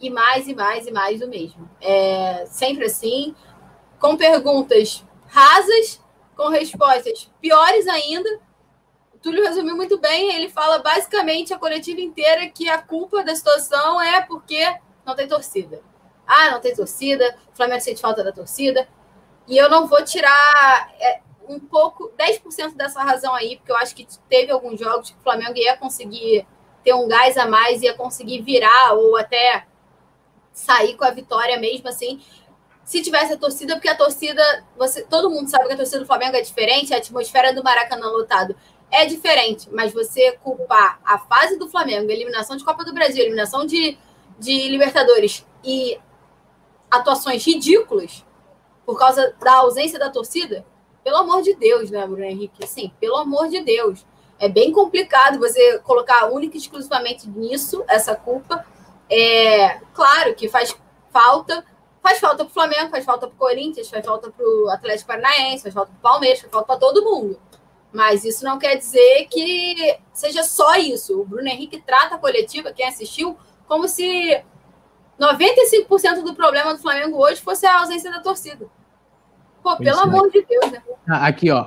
e 0.00 0.08
mais 0.08 0.48
e 0.48 0.54
mais 0.54 0.86
e 0.86 0.90
mais 0.90 1.20
do 1.20 1.28
mesmo. 1.28 1.68
É 1.82 2.46
sempre 2.46 2.86
assim, 2.86 3.36
com 4.00 4.16
perguntas 4.16 5.04
rasas 5.26 6.01
com 6.42 6.48
respostas 6.48 7.30
piores 7.40 7.86
ainda. 7.86 8.28
O 9.14 9.18
Túlio 9.18 9.44
resumiu 9.44 9.76
muito 9.76 9.96
bem. 9.98 10.34
Ele 10.34 10.48
fala 10.48 10.80
basicamente 10.80 11.54
a 11.54 11.58
coletiva 11.58 12.00
inteira 12.00 12.48
que 12.48 12.68
a 12.68 12.82
culpa 12.82 13.22
da 13.22 13.34
situação 13.34 14.00
é 14.00 14.20
porque 14.22 14.60
não 15.06 15.14
tem 15.14 15.28
torcida. 15.28 15.80
Ah, 16.26 16.50
não 16.50 16.60
tem 16.60 16.74
torcida, 16.74 17.36
o 17.52 17.56
Flamengo 17.56 17.80
sente 17.80 18.00
falta 18.00 18.24
da 18.24 18.32
torcida. 18.32 18.88
E 19.46 19.56
eu 19.56 19.68
não 19.68 19.86
vou 19.86 20.04
tirar 20.04 20.92
é, 20.98 21.20
um 21.48 21.60
pouco, 21.60 22.12
10% 22.18 22.74
dessa 22.74 23.02
razão 23.02 23.34
aí, 23.34 23.56
porque 23.56 23.70
eu 23.70 23.76
acho 23.76 23.94
que 23.94 24.06
teve 24.28 24.50
alguns 24.50 24.80
jogos 24.80 25.10
que 25.10 25.16
o 25.18 25.22
Flamengo 25.22 25.56
ia 25.56 25.76
conseguir 25.76 26.46
ter 26.82 26.94
um 26.94 27.06
gás 27.06 27.36
a 27.36 27.46
mais, 27.46 27.82
ia 27.82 27.94
conseguir 27.94 28.42
virar 28.42 28.94
ou 28.94 29.16
até 29.16 29.66
sair 30.52 30.96
com 30.96 31.04
a 31.04 31.10
vitória 31.10 31.58
mesmo 31.58 31.88
assim 31.88 32.20
se 32.84 33.02
tivesse 33.02 33.32
a 33.32 33.36
torcida, 33.36 33.74
porque 33.74 33.88
a 33.88 33.96
torcida, 33.96 34.42
você, 34.76 35.02
todo 35.02 35.30
mundo 35.30 35.48
sabe 35.48 35.66
que 35.66 35.72
a 35.72 35.76
torcida 35.76 36.00
do 36.00 36.06
Flamengo 36.06 36.36
é 36.36 36.40
diferente, 36.40 36.92
a 36.92 36.98
atmosfera 36.98 37.54
do 37.54 37.62
Maracanã 37.62 38.08
lotado 38.08 38.56
é 38.90 39.06
diferente, 39.06 39.68
mas 39.72 39.92
você 39.92 40.32
culpar 40.42 41.00
a 41.04 41.18
fase 41.18 41.58
do 41.58 41.68
Flamengo, 41.68 42.10
eliminação 42.10 42.56
de 42.56 42.64
Copa 42.64 42.84
do 42.84 42.92
Brasil, 42.92 43.22
eliminação 43.22 43.64
de, 43.64 43.96
de 44.38 44.68
Libertadores 44.68 45.46
e 45.64 45.98
atuações 46.90 47.44
ridículas 47.46 48.24
por 48.84 48.98
causa 48.98 49.34
da 49.40 49.54
ausência 49.54 49.98
da 49.98 50.10
torcida, 50.10 50.66
pelo 51.02 51.16
amor 51.16 51.40
de 51.40 51.54
Deus, 51.54 51.90
né, 51.90 52.06
Bruno 52.06 52.24
Henrique? 52.24 52.66
Sim, 52.66 52.92
pelo 53.00 53.16
amor 53.16 53.48
de 53.48 53.62
Deus. 53.62 54.04
É 54.38 54.48
bem 54.48 54.72
complicado 54.72 55.38
você 55.38 55.78
colocar 55.78 56.30
única 56.30 56.56
e 56.56 56.60
exclusivamente 56.60 57.28
nisso, 57.28 57.84
essa 57.88 58.14
culpa. 58.14 58.64
É 59.08 59.80
claro 59.94 60.34
que 60.34 60.48
faz 60.48 60.76
falta 61.10 61.64
Faz 62.02 62.18
falta 62.18 62.44
pro 62.44 62.52
Flamengo, 62.52 62.90
faz 62.90 63.04
falta 63.04 63.28
pro 63.28 63.36
Corinthians, 63.36 63.88
faz 63.88 64.04
falta 64.04 64.30
pro 64.30 64.68
Atlético 64.70 65.06
Paranaense, 65.06 65.62
faz 65.62 65.74
falta 65.74 65.92
pro 65.92 66.00
Palmeiras, 66.00 66.40
faz 66.40 66.52
falta 66.52 66.66
para 66.66 66.80
todo 66.80 67.04
mundo. 67.04 67.38
Mas 67.92 68.24
isso 68.24 68.44
não 68.44 68.58
quer 68.58 68.76
dizer 68.76 69.28
que 69.30 69.98
seja 70.12 70.42
só 70.42 70.76
isso. 70.76 71.20
O 71.20 71.24
Bruno 71.24 71.48
Henrique 71.48 71.80
trata 71.80 72.16
a 72.16 72.18
coletiva, 72.18 72.72
quem 72.72 72.88
assistiu, 72.88 73.36
como 73.68 73.86
se 73.86 74.42
95% 75.20 76.22
do 76.24 76.34
problema 76.34 76.74
do 76.74 76.80
Flamengo 76.80 77.18
hoje 77.18 77.40
fosse 77.40 77.66
a 77.66 77.80
ausência 77.80 78.10
da 78.10 78.20
torcida. 78.20 78.66
Pô, 79.62 79.76
pelo 79.76 80.00
é. 80.00 80.02
amor 80.02 80.28
de 80.30 80.44
Deus, 80.44 80.72
né? 80.72 80.82
Ah, 81.08 81.26
aqui, 81.28 81.48
ó, 81.50 81.64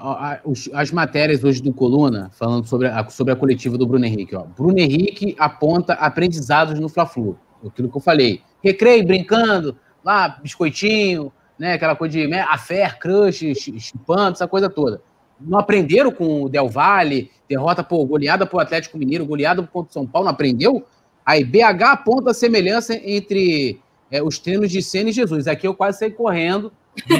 as 0.73 0.91
matérias 0.91 1.43
hoje 1.45 1.61
do 1.61 1.73
Coluna, 1.73 2.29
falando 2.33 2.67
sobre 2.67 2.87
a, 2.87 3.07
sobre 3.09 3.31
a 3.31 3.35
coletiva 3.37 3.77
do 3.77 3.87
Bruno 3.87 4.05
Henrique. 4.05 4.35
Ó. 4.35 4.43
Bruno 4.43 4.79
Henrique 4.79 5.33
aponta 5.39 5.93
aprendizados 5.93 6.77
no 6.77 6.89
Fla-Flu. 6.89 7.39
Aquilo 7.65 7.89
que 7.89 7.97
eu 7.97 8.01
falei. 8.01 8.41
Recreio, 8.61 9.05
brincando, 9.05 9.77
lá, 10.05 10.29
biscoitinho, 10.29 11.33
né? 11.57 11.73
Aquela 11.73 11.95
coisa 11.95 12.17
de 12.17 12.27
né, 12.27 12.41
affair, 12.41 12.97
crush, 12.99 13.43
chupando, 13.79 14.33
essa 14.33 14.47
coisa 14.47 14.69
toda. 14.69 15.01
Não 15.41 15.57
aprenderam 15.57 16.11
com 16.11 16.43
o 16.43 16.49
Del 16.49 16.69
Valle, 16.69 17.31
derrota, 17.49 17.83
por 17.83 18.05
goleada 18.05 18.45
pro 18.45 18.59
Atlético 18.59 18.97
Mineiro, 18.97 19.25
goleada 19.25 19.63
contra 19.63 19.89
o 19.89 19.93
São 19.93 20.05
Paulo, 20.05 20.25
não 20.27 20.33
aprendeu? 20.33 20.85
Aí, 21.25 21.43
BH 21.43 21.83
aponta 21.83 22.31
a 22.31 22.33
semelhança 22.33 22.95
entre 22.95 23.81
é, 24.11 24.21
os 24.21 24.37
treinos 24.37 24.71
de 24.71 24.81
Senna 24.81 25.09
e 25.09 25.13
Jesus. 25.13 25.47
Aqui 25.47 25.67
eu 25.67 25.73
quase 25.73 25.99
saí 25.99 26.11
correndo 26.11 26.71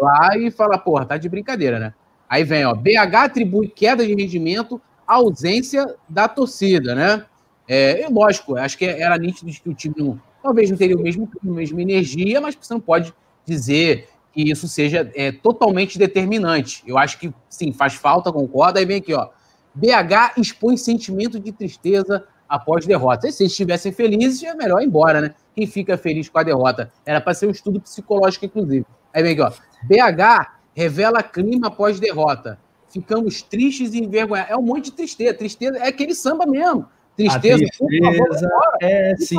lá 0.00 0.36
e 0.36 0.50
fala, 0.50 0.76
porra, 0.76 1.06
tá 1.06 1.16
de 1.16 1.28
brincadeira, 1.28 1.78
né? 1.78 1.94
Aí 2.28 2.44
vem, 2.44 2.64
ó, 2.64 2.74
BH 2.74 3.14
atribui 3.14 3.68
queda 3.68 4.06
de 4.06 4.14
rendimento 4.14 4.80
à 5.06 5.14
ausência 5.14 5.94
da 6.08 6.28
torcida, 6.28 6.94
né? 6.94 7.24
É, 7.68 8.06
lógico, 8.10 8.56
acho 8.56 8.76
que 8.76 8.84
era 8.84 9.16
nítido 9.16 9.50
que 9.50 9.68
o 9.68 9.74
time 9.74 9.94
não, 9.96 10.20
talvez 10.42 10.70
não 10.70 10.76
teria 10.76 10.96
o 10.96 11.02
mesmo, 11.02 11.28
a 11.42 11.46
mesma 11.46 11.80
energia, 11.82 12.40
mas 12.40 12.54
você 12.54 12.72
não 12.74 12.80
pode 12.80 13.14
dizer 13.44 14.08
que 14.32 14.50
isso 14.50 14.68
seja 14.68 15.10
é, 15.14 15.32
totalmente 15.32 15.98
determinante. 15.98 16.82
Eu 16.86 16.96
acho 16.96 17.18
que, 17.18 17.32
sim, 17.48 17.72
faz 17.72 17.94
falta, 17.94 18.32
concorda. 18.32 18.78
Aí 18.78 18.86
vem 18.86 18.98
aqui, 18.98 19.12
ó. 19.12 19.28
BH 19.74 20.38
expõe 20.38 20.76
sentimento 20.76 21.38
de 21.38 21.52
tristeza 21.52 22.24
após 22.48 22.86
derrota. 22.86 23.28
E 23.28 23.32
se 23.32 23.42
eles 23.42 23.52
estivessem 23.52 23.92
felizes, 23.92 24.42
é 24.42 24.54
melhor 24.54 24.82
ir 24.82 24.86
embora, 24.86 25.20
né? 25.20 25.34
Quem 25.54 25.66
fica 25.66 25.96
feliz 25.96 26.28
com 26.28 26.38
a 26.38 26.42
derrota? 26.42 26.92
Era 27.04 27.20
para 27.20 27.34
ser 27.34 27.46
um 27.46 27.50
estudo 27.50 27.80
psicológico, 27.80 28.44
inclusive. 28.46 28.86
Aí 29.12 29.22
vem 29.22 29.32
aqui, 29.32 29.42
ó. 29.42 29.50
BH 29.84 30.60
revela 30.74 31.22
clima 31.22 31.68
após 31.68 32.00
derrota. 32.00 32.58
Ficamos 32.88 33.42
tristes 33.42 33.94
e 33.94 34.02
envergonhados. 34.02 34.50
É 34.50 34.56
um 34.56 34.62
monte 34.62 34.86
de 34.86 34.92
tristeza. 34.92 35.34
Tristeza 35.34 35.78
é 35.78 35.88
aquele 35.88 36.14
samba 36.14 36.44
mesmo. 36.46 36.86
Tristeza. 37.28 37.64
tristeza 37.86 38.50
é, 38.80 39.16
sim. 39.16 39.36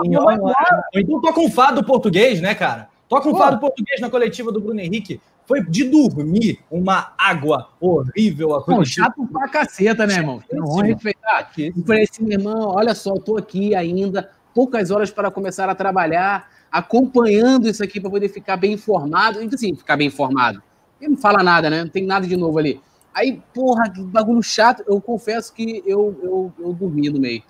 Então 0.94 1.22
toca 1.22 1.40
um 1.40 1.50
fado 1.50 1.84
português, 1.84 2.42
né, 2.42 2.54
cara? 2.54 2.90
Toca 3.08 3.28
um 3.28 3.34
Pô. 3.34 3.38
fado 3.40 3.60
português 3.60 4.00
na 4.00 4.10
coletiva 4.10 4.52
do 4.52 4.62
Bruno 4.62 4.80
Henrique. 4.80 5.20
Foi 5.46 5.64
de 5.64 5.84
dormir 5.84 6.60
uma 6.72 7.14
água 7.18 7.70
horrível 7.80 8.56
a 8.56 8.64
Não, 8.66 8.86
chato 8.86 9.28
pra 9.28 9.50
caceta, 9.50 10.08
né, 10.08 10.14
irmão? 10.14 10.42
Não 10.52 10.66
vão 10.66 10.78
respeitar. 10.78 11.52
Eu 11.58 11.84
falei 11.86 12.04
assim, 12.04 12.24
meu 12.24 12.40
irmão, 12.40 12.70
olha 12.70 12.96
só, 12.96 13.16
eu 13.16 13.20
tô 13.20 13.38
aqui 13.38 13.76
ainda, 13.76 14.30
poucas 14.54 14.92
horas 14.92 15.12
para 15.12 15.30
começar 15.30 15.68
a 15.68 15.76
trabalhar, 15.76 16.50
acompanhando 16.72 17.68
isso 17.68 17.84
aqui 17.84 18.00
para 18.00 18.10
poder 18.10 18.30
ficar 18.30 18.56
bem 18.56 18.74
informado. 18.74 19.42
Então, 19.42 19.56
assim, 19.56 19.76
ficar 19.76 19.98
bem 19.98 20.08
informado. 20.08 20.64
Ele 21.02 21.12
não 21.12 21.18
fala 21.18 21.44
nada, 21.44 21.70
né? 21.70 21.84
Não 21.84 21.90
tem 21.90 22.06
nada 22.06 22.26
de 22.26 22.38
novo 22.38 22.58
ali. 22.60 22.80
Aí, 23.14 23.42
porra, 23.54 23.90
que 23.90 24.02
bagulho 24.02 24.42
chato. 24.42 24.84
Eu 24.88 25.02
confesso 25.02 25.54
que 25.54 25.84
eu, 25.86 26.18
eu, 26.24 26.54
eu 26.60 26.74
dormi 26.74 27.10
no 27.10 27.20
meio. 27.20 27.44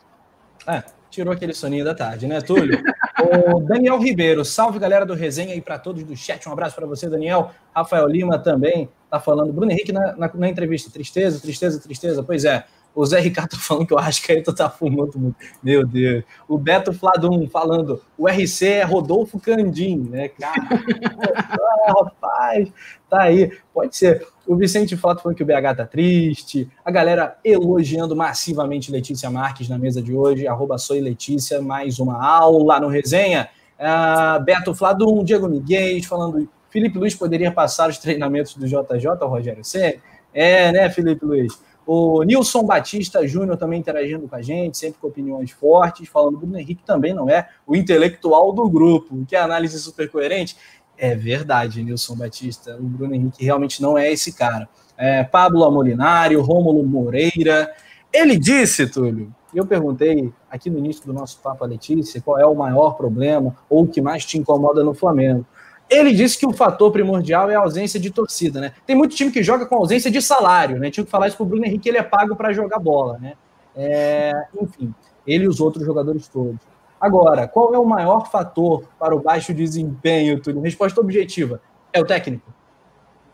É, 0.67 0.83
tirou 1.09 1.33
aquele 1.33 1.53
soninho 1.53 1.83
da 1.83 1.93
tarde, 1.93 2.27
né, 2.27 2.41
Túlio? 2.41 2.81
o 3.55 3.59
Daniel 3.61 3.99
Ribeiro, 3.99 4.43
salve 4.45 4.79
galera 4.79 5.05
do 5.05 5.13
Resenha 5.13 5.53
aí 5.53 5.61
para 5.61 5.77
todos 5.77 6.03
do 6.03 6.15
chat. 6.15 6.47
Um 6.47 6.53
abraço 6.53 6.75
para 6.75 6.87
você, 6.87 7.09
Daniel. 7.09 7.51
Rafael 7.75 8.07
Lima 8.07 8.39
também 8.39 8.89
tá 9.09 9.19
falando. 9.19 9.51
Bruno 9.51 9.71
Henrique 9.71 9.91
na, 9.91 10.15
na, 10.15 10.31
na 10.33 10.49
entrevista. 10.49 10.89
Tristeza, 10.91 11.39
tristeza, 11.41 11.79
tristeza. 11.79 12.23
Pois 12.23 12.45
é. 12.45 12.65
O 12.93 13.05
Zé 13.05 13.19
Ricardo 13.19 13.57
falando 13.57 13.87
que 13.87 14.31
aí 14.31 14.41
tu 14.41 14.53
tá 14.53 14.69
fumando 14.69 15.17
muito. 15.17 15.35
Meu 15.63 15.85
Deus. 15.85 16.23
O 16.47 16.57
Beto 16.57 16.93
Fladum 16.93 17.47
falando, 17.49 18.01
o 18.17 18.27
RC 18.27 18.67
é 18.67 18.83
Rodolfo 18.83 19.39
Candim, 19.39 19.97
né? 20.09 20.27
Cara, 20.29 20.61
ah, 20.67 21.93
rapaz, 22.03 22.71
tá 23.09 23.23
aí. 23.23 23.51
Pode 23.73 23.95
ser. 23.95 24.27
O 24.45 24.55
Vicente 24.55 24.97
Flato 24.97 25.21
falando 25.21 25.37
que 25.37 25.43
o 25.43 25.45
BH 25.45 25.77
tá 25.77 25.85
triste. 25.85 26.69
A 26.83 26.91
galera 26.91 27.37
elogiando 27.43 28.15
massivamente 28.15 28.91
Letícia 28.91 29.29
Marques 29.29 29.69
na 29.69 29.77
mesa 29.77 30.01
de 30.01 30.13
hoje. 30.13 30.47
Arroba 30.47 30.77
Soy 30.77 30.99
Letícia, 30.99 31.61
mais 31.61 31.99
uma 31.99 32.21
aula 32.21 32.79
no 32.79 32.87
resenha. 32.87 33.49
Uh, 33.79 34.43
Beto 34.43 34.75
Fladum, 34.75 35.23
Diego 35.23 35.47
Miguel 35.47 36.03
falando 36.03 36.47
Felipe 36.71 36.97
Luiz 36.97 37.13
poderia 37.13 37.51
passar 37.51 37.89
os 37.89 37.97
treinamentos 37.97 38.55
do 38.55 38.65
JJ, 38.65 39.07
o 39.21 39.27
Rogério 39.27 39.63
C. 39.63 39.99
É, 40.33 40.71
né, 40.71 40.89
Felipe 40.89 41.25
Luiz? 41.25 41.61
O 41.93 42.23
Nilson 42.23 42.63
Batista 42.63 43.27
Júnior 43.27 43.57
também 43.57 43.81
interagindo 43.81 44.25
com 44.25 44.33
a 44.33 44.41
gente, 44.41 44.77
sempre 44.77 44.97
com 45.01 45.07
opiniões 45.09 45.51
fortes, 45.51 46.07
falando 46.07 46.37
que 46.37 46.45
o 46.45 46.47
Bruno 46.47 46.57
Henrique 46.57 46.85
também 46.85 47.13
não 47.13 47.29
é 47.29 47.49
o 47.67 47.75
intelectual 47.75 48.53
do 48.53 48.69
grupo. 48.69 49.25
Que 49.27 49.35
análise 49.35 49.77
super 49.77 50.09
coerente? 50.09 50.55
É 50.97 51.13
verdade, 51.13 51.83
Nilson 51.83 52.15
Batista. 52.15 52.77
O 52.77 52.83
Bruno 52.83 53.13
Henrique 53.13 53.43
realmente 53.43 53.81
não 53.81 53.97
é 53.97 54.09
esse 54.09 54.31
cara. 54.31 54.69
É, 54.97 55.21
Pablo 55.25 55.65
Amolinário, 55.65 56.41
Rômulo 56.41 56.81
Moreira. 56.81 57.69
Ele 58.13 58.39
disse, 58.39 58.87
Túlio, 58.87 59.35
eu 59.53 59.65
perguntei 59.65 60.31
aqui 60.49 60.69
no 60.69 60.79
início 60.79 61.05
do 61.05 61.11
nosso 61.11 61.41
Papo 61.41 61.65
Letícia 61.65 62.21
qual 62.21 62.39
é 62.39 62.45
o 62.45 62.55
maior 62.55 62.91
problema 62.91 63.53
ou 63.69 63.83
o 63.83 63.87
que 63.87 63.99
mais 63.99 64.23
te 64.23 64.37
incomoda 64.37 64.81
no 64.81 64.93
Flamengo. 64.93 65.45
Ele 65.91 66.13
disse 66.13 66.37
que 66.37 66.45
o 66.45 66.53
fator 66.53 66.89
primordial 66.89 67.49
é 67.49 67.55
a 67.55 67.59
ausência 67.59 67.99
de 67.99 68.09
torcida, 68.09 68.61
né? 68.61 68.73
Tem 68.87 68.95
muito 68.95 69.13
time 69.13 69.29
que 69.29 69.43
joga 69.43 69.65
com 69.65 69.75
ausência 69.75 70.09
de 70.09 70.21
salário, 70.21 70.79
né? 70.79 70.89
Tinha 70.89 71.03
que 71.03 71.11
falar 71.11 71.27
isso 71.27 71.35
pro 71.35 71.45
Bruno 71.45 71.65
Henrique, 71.65 71.89
ele 71.89 71.97
é 71.97 72.03
pago 72.03 72.33
para 72.33 72.53
jogar 72.53 72.79
bola, 72.79 73.17
né? 73.17 73.33
É, 73.75 74.31
enfim, 74.61 74.95
ele 75.27 75.43
e 75.43 75.47
os 75.49 75.59
outros 75.59 75.85
jogadores 75.85 76.29
todos. 76.29 76.61
Agora, 76.99 77.45
qual 77.45 77.75
é 77.75 77.77
o 77.77 77.85
maior 77.85 78.29
fator 78.31 78.85
para 78.97 79.13
o 79.13 79.19
baixo 79.19 79.53
desempenho, 79.53 80.39
Túlio? 80.39 80.61
Resposta 80.61 81.01
objetiva: 81.01 81.61
é 81.91 81.99
o 81.99 82.05
técnico? 82.05 82.53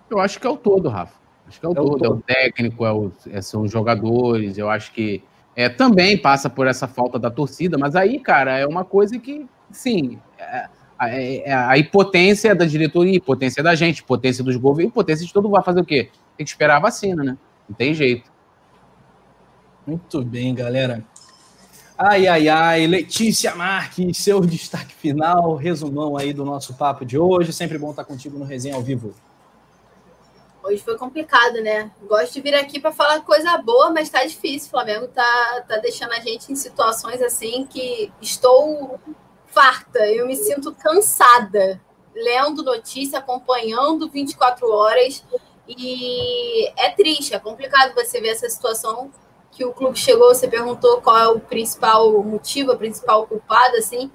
Eu 0.09 0.19
acho 0.19 0.39
que 0.39 0.47
é 0.47 0.49
o 0.49 0.57
todo, 0.57 0.89
Rafa. 0.89 1.13
Acho 1.47 1.59
que 1.59 1.65
é 1.65 1.69
o, 1.69 1.73
é 1.73 1.75
todo. 1.75 1.91
todo. 1.91 2.05
É 2.05 2.09
o 2.09 2.21
técnico, 2.21 2.85
é 2.85 2.91
o, 2.91 3.11
é, 3.29 3.39
são 3.41 3.61
os 3.61 3.71
jogadores. 3.71 4.57
Eu 4.57 4.67
acho 4.67 4.91
que 4.91 5.23
é, 5.55 5.69
também 5.69 6.17
passa 6.17 6.49
por 6.49 6.65
essa 6.65 6.87
falta 6.87 7.19
da 7.19 7.29
torcida, 7.29 7.77
mas 7.77 7.95
aí, 7.95 8.19
cara, 8.19 8.57
é 8.57 8.65
uma 8.65 8.83
coisa 8.83 9.19
que, 9.19 9.45
sim, 9.69 10.19
é, 10.39 10.69
a, 10.97 11.09
é, 11.09 11.37
é 11.37 11.53
a, 11.53 11.77
impotência 11.77 12.55
da 12.55 12.65
diretoria, 12.65 13.19
potência 13.21 13.61
da 13.61 13.75
gente, 13.75 14.03
potência 14.03 14.43
dos 14.43 14.55
governos, 14.55 14.93
potência 14.93 15.25
de 15.25 15.31
todo 15.31 15.49
vai 15.49 15.63
fazer 15.63 15.81
o 15.81 15.85
quê? 15.85 16.09
Tem 16.35 16.45
que 16.45 16.51
esperar 16.51 16.77
a 16.77 16.81
vacina, 16.81 17.23
né? 17.23 17.37
Não 17.67 17.75
tem 17.75 17.93
jeito. 17.93 18.31
Muito 19.85 20.23
bem, 20.23 20.53
galera. 20.53 21.03
Ai, 21.97 22.27
ai, 22.27 22.47
ai, 22.47 22.85
Letícia 22.85 23.55
Marques, 23.55 24.17
seu 24.17 24.41
destaque 24.41 24.93
final, 24.93 25.55
resumão 25.55 26.15
aí 26.15 26.31
do 26.31 26.45
nosso 26.45 26.75
papo 26.75 27.05
de 27.05 27.17
hoje. 27.17 27.51
Sempre 27.51 27.77
bom 27.77 27.89
estar 27.89 28.03
contigo 28.03 28.37
no 28.37 28.45
Resenha 28.45 28.75
ao 28.75 28.83
Vivo. 28.83 29.15
Hoje 30.63 30.83
foi 30.83 30.97
complicado, 30.97 31.61
né? 31.61 31.89
Gosto 32.07 32.33
de 32.33 32.41
vir 32.41 32.53
aqui 32.53 32.79
para 32.79 32.91
falar 32.91 33.21
coisa 33.21 33.57
boa, 33.59 33.89
mas 33.89 34.09
tá 34.09 34.23
difícil. 34.25 34.67
O 34.67 34.71
Flamengo 34.71 35.07
tá, 35.07 35.63
tá 35.67 35.77
deixando 35.77 36.11
a 36.11 36.19
gente 36.19 36.51
em 36.51 36.55
situações 36.55 37.21
assim 37.21 37.65
que 37.65 38.11
estou 38.21 38.99
farta, 39.47 39.99
eu 40.11 40.27
me 40.27 40.35
sinto 40.35 40.73
cansada 40.75 41.81
lendo 42.13 42.63
notícia, 42.63 43.19
acompanhando 43.19 44.09
24 44.09 44.69
horas. 44.71 45.23
E 45.67 46.67
é 46.77 46.89
triste, 46.91 47.33
é 47.33 47.39
complicado 47.39 47.93
você 47.93 48.21
ver 48.21 48.29
essa 48.29 48.49
situação 48.49 49.11
que 49.51 49.65
o 49.65 49.73
clube 49.73 49.97
chegou, 49.97 50.33
você 50.33 50.47
perguntou 50.47 51.01
qual 51.01 51.17
é 51.17 51.27
o 51.27 51.39
principal 51.39 52.23
motivo, 52.23 52.71
a 52.71 52.77
principal 52.77 53.25
culpada, 53.27 53.77
assim. 53.77 54.11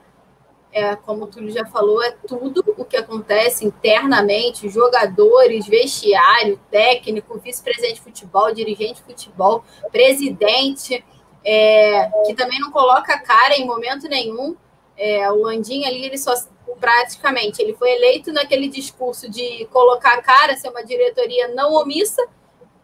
É, 0.73 0.97
como 0.97 1.25
o 1.25 1.27
Túlio 1.27 1.51
já 1.51 1.67
falou, 1.67 2.03
é 2.03 2.13
tudo 2.27 2.65
o 2.79 2.85
que 2.85 2.97
acontece 2.97 3.67
internamente, 3.67 4.71
jogadores, 4.71 5.67
vestiário, 5.67 6.59
técnico, 6.71 7.39
vice-presidente 7.39 7.97
de 7.97 8.01
futebol, 8.01 8.55
dirigente 8.55 8.95
de 8.95 9.03
futebol, 9.03 9.65
presidente, 9.91 11.05
é, 11.45 12.09
que 12.25 12.35
também 12.35 12.59
não 12.59 12.71
coloca 12.71 13.19
cara 13.19 13.55
em 13.55 13.67
momento 13.67 14.09
nenhum 14.09 14.57
é, 14.97 15.31
o 15.31 15.43
Landim 15.43 15.85
ali, 15.85 16.05
ele 16.05 16.19
só 16.19 16.35
praticamente 16.81 17.61
ele 17.61 17.75
foi 17.75 17.93
eleito 17.93 18.33
naquele 18.33 18.69
discurso 18.69 19.31
de 19.31 19.67
colocar 19.67 20.15
a 20.15 20.23
cara, 20.23 20.57
ser 20.57 20.69
uma 20.69 20.85
diretoria 20.85 21.49
não 21.49 21.75
omissa, 21.75 22.27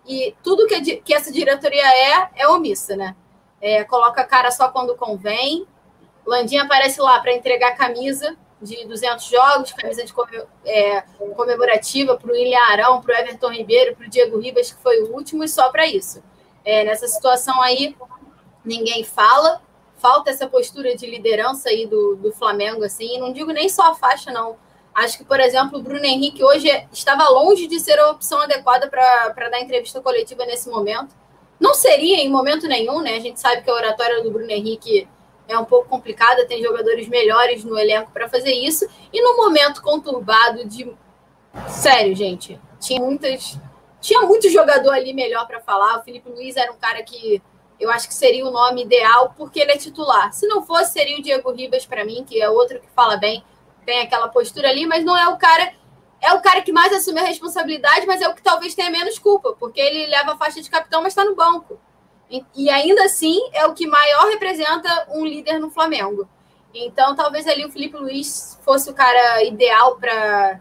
e 0.06 0.34
tudo 0.42 0.66
que, 0.66 0.96
que 0.96 1.12
essa 1.14 1.30
diretoria 1.30 1.86
é, 1.86 2.30
é 2.36 2.48
omissa, 2.48 2.96
né? 2.96 3.14
É, 3.60 3.84
coloca 3.84 4.22
a 4.22 4.24
cara 4.24 4.50
só 4.50 4.68
quando 4.68 4.96
convém. 4.96 5.66
Landim 6.24 6.58
aparece 6.58 7.00
lá 7.00 7.20
para 7.20 7.34
entregar 7.34 7.76
camisa 7.76 8.36
de 8.60 8.86
200 8.86 9.24
jogos, 9.24 9.72
camisa 9.72 10.04
de 10.04 10.12
é, 10.64 11.02
comemorativa 11.36 12.16
para 12.16 12.30
o 12.30 12.32
William 12.32 12.60
Arão, 12.70 13.00
para 13.00 13.14
o 13.14 13.18
Everton 13.18 13.50
Ribeiro, 13.50 13.96
para 13.96 14.06
o 14.06 14.10
Diego 14.10 14.38
Ribas, 14.38 14.72
que 14.72 14.82
foi 14.82 15.02
o 15.02 15.12
último, 15.14 15.44
e 15.44 15.48
só 15.48 15.70
para 15.70 15.86
isso. 15.86 16.22
É, 16.64 16.84
nessa 16.84 17.06
situação 17.06 17.60
aí, 17.62 17.96
ninguém 18.64 19.04
fala 19.04 19.62
falta 19.98 20.30
essa 20.30 20.48
postura 20.48 20.96
de 20.96 21.06
liderança 21.06 21.68
aí 21.68 21.86
do, 21.86 22.16
do 22.16 22.32
Flamengo, 22.32 22.84
assim, 22.84 23.18
não 23.18 23.32
digo 23.32 23.52
nem 23.52 23.68
só 23.68 23.90
a 23.90 23.94
faixa, 23.94 24.30
não. 24.32 24.56
Acho 24.94 25.18
que, 25.18 25.24
por 25.24 25.38
exemplo, 25.38 25.78
o 25.78 25.82
Bruno 25.82 26.04
Henrique 26.04 26.42
hoje 26.42 26.68
estava 26.92 27.28
longe 27.28 27.66
de 27.68 27.78
ser 27.78 27.98
a 28.00 28.10
opção 28.10 28.40
adequada 28.40 28.88
para 28.88 29.48
dar 29.48 29.60
entrevista 29.60 30.00
coletiva 30.00 30.44
nesse 30.44 30.68
momento. 30.68 31.14
Não 31.60 31.72
seria 31.72 32.16
em 32.16 32.28
momento 32.28 32.66
nenhum, 32.66 33.00
né? 33.00 33.14
A 33.14 33.20
gente 33.20 33.38
sabe 33.38 33.62
que 33.62 33.70
a 33.70 33.74
oratória 33.74 34.22
do 34.22 34.30
Bruno 34.30 34.50
Henrique 34.50 35.06
é 35.46 35.58
um 35.58 35.64
pouco 35.64 35.88
complicada, 35.88 36.46
tem 36.46 36.62
jogadores 36.62 37.08
melhores 37.08 37.64
no 37.64 37.78
elenco 37.78 38.10
para 38.10 38.28
fazer 38.28 38.52
isso. 38.52 38.88
E 39.12 39.22
no 39.22 39.36
momento 39.36 39.82
conturbado 39.82 40.64
de. 40.66 40.92
Sério, 41.68 42.14
gente, 42.14 42.60
tinha 42.80 43.00
muitas. 43.00 43.58
Tinha 44.00 44.20
muito 44.22 44.48
jogador 44.48 44.90
ali 44.90 45.12
melhor 45.12 45.46
para 45.46 45.60
falar. 45.60 45.98
O 45.98 46.02
Felipe 46.02 46.28
Luiz 46.28 46.56
era 46.56 46.72
um 46.72 46.76
cara 46.76 47.02
que 47.02 47.42
eu 47.80 47.90
acho 47.90 48.08
que 48.08 48.14
seria 48.14 48.46
o 48.46 48.50
nome 48.50 48.82
ideal, 48.82 49.34
porque 49.36 49.60
ele 49.60 49.72
é 49.72 49.76
titular. 49.76 50.32
Se 50.32 50.46
não 50.46 50.62
fosse, 50.62 50.92
seria 50.92 51.18
o 51.18 51.22
Diego 51.22 51.52
Ribas 51.52 51.86
para 51.86 52.04
mim, 52.04 52.24
que 52.24 52.40
é 52.40 52.48
outro 52.48 52.80
que 52.80 52.88
fala 52.90 53.16
bem, 53.16 53.44
tem 53.86 54.00
aquela 54.00 54.28
postura 54.28 54.68
ali, 54.68 54.86
mas 54.86 55.04
não 55.04 55.16
é 55.16 55.28
o 55.28 55.36
cara. 55.36 55.72
É 56.20 56.32
o 56.32 56.40
cara 56.40 56.60
que 56.62 56.72
mais 56.72 56.92
assume 56.92 57.20
a 57.20 57.24
responsabilidade, 57.24 58.04
mas 58.04 58.20
é 58.20 58.28
o 58.28 58.34
que 58.34 58.42
talvez 58.42 58.74
tenha 58.74 58.90
menos 58.90 59.20
culpa, 59.20 59.54
porque 59.58 59.80
ele 59.80 60.06
leva 60.06 60.32
a 60.32 60.36
faixa 60.36 60.60
de 60.60 60.68
capitão, 60.68 61.00
mas 61.00 61.12
está 61.12 61.24
no 61.24 61.36
banco. 61.36 61.78
E, 62.28 62.44
e 62.56 62.68
ainda 62.68 63.04
assim 63.04 63.38
é 63.52 63.64
o 63.66 63.72
que 63.72 63.86
maior 63.86 64.28
representa 64.28 65.06
um 65.10 65.24
líder 65.24 65.60
no 65.60 65.70
Flamengo. 65.70 66.28
Então, 66.74 67.14
talvez 67.14 67.46
ali 67.46 67.64
o 67.64 67.70
Felipe 67.70 67.96
Luiz 67.96 68.58
fosse 68.62 68.90
o 68.90 68.94
cara 68.94 69.42
ideal 69.44 69.96
para 69.96 70.60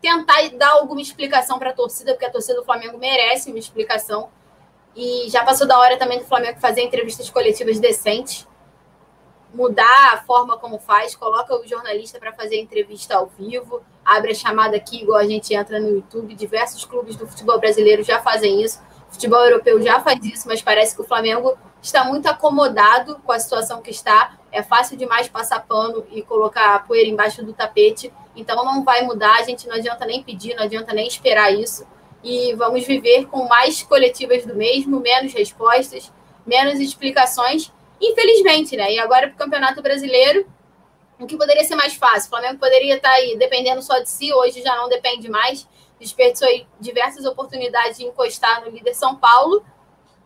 tentar 0.00 0.48
dar 0.56 0.72
alguma 0.72 1.00
explicação 1.00 1.58
para 1.58 1.70
a 1.70 1.74
torcida, 1.74 2.12
porque 2.12 2.26
a 2.26 2.30
torcida 2.30 2.56
do 2.56 2.64
Flamengo 2.64 2.98
merece 2.98 3.50
uma 3.50 3.58
explicação. 3.58 4.30
E 4.96 5.28
já 5.28 5.44
passou 5.44 5.66
da 5.66 5.78
hora 5.78 5.96
também 5.96 6.18
do 6.18 6.24
Flamengo 6.24 6.58
fazer 6.60 6.82
entrevistas 6.82 7.30
coletivas 7.30 7.78
decentes 7.78 8.46
mudar 9.52 10.12
a 10.12 10.18
forma 10.18 10.58
como 10.58 10.78
faz, 10.78 11.14
coloca 11.14 11.54
o 11.58 11.66
jornalista 11.66 12.18
para 12.18 12.32
fazer 12.32 12.60
entrevista 12.60 13.16
ao 13.16 13.26
vivo, 13.26 13.82
abre 14.04 14.32
a 14.32 14.34
chamada 14.34 14.76
aqui, 14.76 15.02
igual 15.02 15.18
a 15.18 15.26
gente 15.26 15.54
entra 15.54 15.80
no 15.80 15.88
YouTube. 15.88 16.34
Diversos 16.34 16.84
clubes 16.84 17.16
do 17.16 17.26
futebol 17.26 17.58
brasileiro 17.58 18.02
já 18.02 18.20
fazem 18.20 18.62
isso, 18.62 18.80
o 19.08 19.12
futebol 19.12 19.40
europeu 19.40 19.80
já 19.80 20.00
faz 20.00 20.22
isso, 20.24 20.46
mas 20.46 20.60
parece 20.60 20.94
que 20.94 21.00
o 21.00 21.04
Flamengo 21.04 21.56
está 21.80 22.04
muito 22.04 22.26
acomodado 22.26 23.16
com 23.24 23.32
a 23.32 23.38
situação 23.38 23.80
que 23.80 23.90
está. 23.90 24.36
É 24.52 24.62
fácil 24.62 24.96
demais 24.96 25.28
passar 25.28 25.60
pano 25.60 26.04
e 26.10 26.22
colocar 26.22 26.74
a 26.74 26.78
poeira 26.78 27.08
embaixo 27.08 27.44
do 27.44 27.52
tapete, 27.52 28.12
então 28.36 28.64
não 28.64 28.84
vai 28.84 29.02
mudar. 29.02 29.36
A 29.38 29.42
gente 29.42 29.66
não 29.66 29.76
adianta 29.76 30.04
nem 30.04 30.22
pedir, 30.22 30.54
não 30.54 30.64
adianta 30.64 30.92
nem 30.92 31.06
esperar 31.06 31.52
isso. 31.52 31.86
E 32.22 32.54
vamos 32.54 32.86
viver 32.86 33.26
com 33.26 33.46
mais 33.46 33.82
coletivas 33.82 34.44
do 34.44 34.54
mesmo, 34.54 35.00
menos 35.00 35.32
respostas, 35.32 36.12
menos 36.46 36.80
explicações 36.80 37.72
Infelizmente, 38.00 38.76
né? 38.76 38.92
E 38.92 38.98
agora 38.98 39.28
para 39.28 39.34
o 39.34 39.38
Campeonato 39.38 39.82
Brasileiro, 39.82 40.46
o 41.18 41.26
que 41.26 41.36
poderia 41.36 41.64
ser 41.64 41.74
mais 41.74 41.94
fácil? 41.94 42.28
O 42.28 42.30
Flamengo 42.30 42.58
poderia 42.58 42.96
estar 42.96 43.10
tá 43.10 43.14
aí 43.16 43.36
dependendo 43.36 43.82
só 43.82 43.98
de 43.98 44.08
si, 44.08 44.32
hoje 44.32 44.62
já 44.62 44.76
não 44.76 44.88
depende 44.88 45.28
mais. 45.28 45.66
Desperdiçou 45.98 46.48
diversas 46.78 47.24
oportunidades 47.24 47.98
de 47.98 48.04
encostar 48.04 48.64
no 48.64 48.70
líder 48.70 48.94
São 48.94 49.16
Paulo 49.16 49.64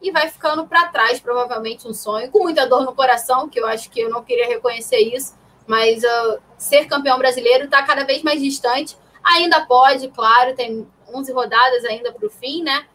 e 0.02 0.10
vai 0.10 0.28
ficando 0.28 0.66
para 0.66 0.88
trás, 0.88 1.18
provavelmente 1.18 1.88
um 1.88 1.94
sonho, 1.94 2.30
com 2.30 2.42
muita 2.42 2.66
dor 2.66 2.82
no 2.82 2.94
coração, 2.94 3.48
que 3.48 3.58
eu 3.58 3.66
acho 3.66 3.88
que 3.88 4.00
eu 4.00 4.10
não 4.10 4.22
queria 4.22 4.46
reconhecer 4.46 4.98
isso, 4.98 5.34
mas 5.66 6.02
uh, 6.02 6.40
ser 6.58 6.86
campeão 6.86 7.16
brasileiro 7.16 7.64
está 7.64 7.82
cada 7.84 8.04
vez 8.04 8.22
mais 8.22 8.42
distante. 8.42 8.96
Ainda 9.22 9.64
pode, 9.64 10.08
claro, 10.08 10.54
tem 10.54 10.86
11 11.14 11.32
rodadas 11.32 11.84
ainda 11.84 12.12
para 12.12 12.26
o 12.26 12.30
fim, 12.30 12.62
né? 12.62 12.86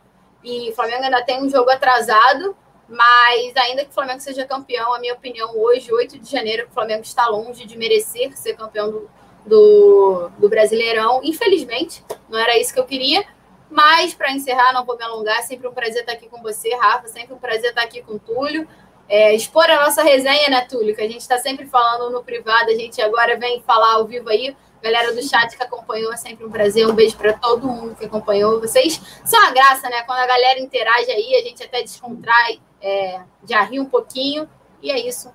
E 0.43 0.69
o 0.69 0.73
Flamengo 0.73 1.03
ainda 1.03 1.21
tem 1.23 1.43
um 1.43 1.49
jogo 1.49 1.69
atrasado, 1.69 2.55
mas 2.87 3.55
ainda 3.57 3.83
que 3.83 3.91
o 3.91 3.93
Flamengo 3.93 4.19
seja 4.19 4.45
campeão, 4.45 4.93
a 4.93 4.99
minha 4.99 5.13
opinião, 5.13 5.57
hoje, 5.57 5.91
8 5.91 6.19
de 6.19 6.31
janeiro, 6.31 6.67
o 6.69 6.73
Flamengo 6.73 7.01
está 7.01 7.27
longe 7.27 7.65
de 7.65 7.77
merecer 7.77 8.37
ser 8.37 8.55
campeão 8.55 8.89
do, 8.89 9.09
do, 9.45 10.29
do 10.37 10.49
Brasileirão. 10.49 11.21
Infelizmente, 11.23 12.03
não 12.29 12.39
era 12.39 12.57
isso 12.57 12.73
que 12.73 12.79
eu 12.79 12.85
queria. 12.85 13.25
Mas, 13.69 14.13
para 14.13 14.31
encerrar, 14.31 14.71
não 14.71 14.85
vou 14.85 14.95
me 14.95 15.03
alongar. 15.03 15.41
Sempre 15.43 15.67
um 15.67 15.73
prazer 15.73 16.01
estar 16.01 16.13
aqui 16.13 16.29
com 16.29 16.41
você, 16.41 16.73
Rafa. 16.75 17.07
Sempre 17.07 17.33
um 17.33 17.37
prazer 17.37 17.71
estar 17.71 17.81
aqui 17.81 18.01
com 18.01 18.13
o 18.13 18.19
Túlio. 18.19 18.67
É, 19.09 19.33
expor 19.33 19.69
a 19.69 19.85
nossa 19.85 20.03
resenha, 20.03 20.49
né, 20.49 20.61
Túlio? 20.69 20.95
Que 20.95 21.01
a 21.01 21.07
gente 21.07 21.21
está 21.21 21.37
sempre 21.37 21.65
falando 21.65 22.11
no 22.11 22.23
privado, 22.23 22.69
a 22.69 22.75
gente 22.75 23.01
agora 23.01 23.37
vem 23.37 23.61
falar 23.61 23.93
ao 23.93 24.05
vivo 24.05 24.29
aí. 24.29 24.55
Galera 24.87 25.13
do 25.13 25.21
chat 25.21 25.57
que 25.57 25.61
acompanhou, 25.61 26.13
é 26.13 26.17
sempre 26.17 26.45
um 26.45 26.49
prazer. 26.49 26.87
Um 26.87 26.95
beijo 26.95 27.17
para 27.17 27.33
todo 27.33 27.67
mundo 27.67 27.93
que 27.93 28.05
acompanhou. 28.05 28.61
Vocês 28.61 29.01
são 29.25 29.45
a 29.45 29.51
graça, 29.51 29.89
né? 29.89 30.03
Quando 30.03 30.19
a 30.19 30.27
galera 30.27 30.61
interage 30.61 31.11
aí, 31.11 31.35
a 31.35 31.43
gente 31.45 31.61
até 31.61 31.81
descontrai 31.81 32.61
é, 32.81 33.19
já 33.47 33.61
ri 33.63 33.81
um 33.81 33.85
pouquinho. 33.85 34.47
E 34.81 34.89
é 34.89 35.05
isso. 35.05 35.29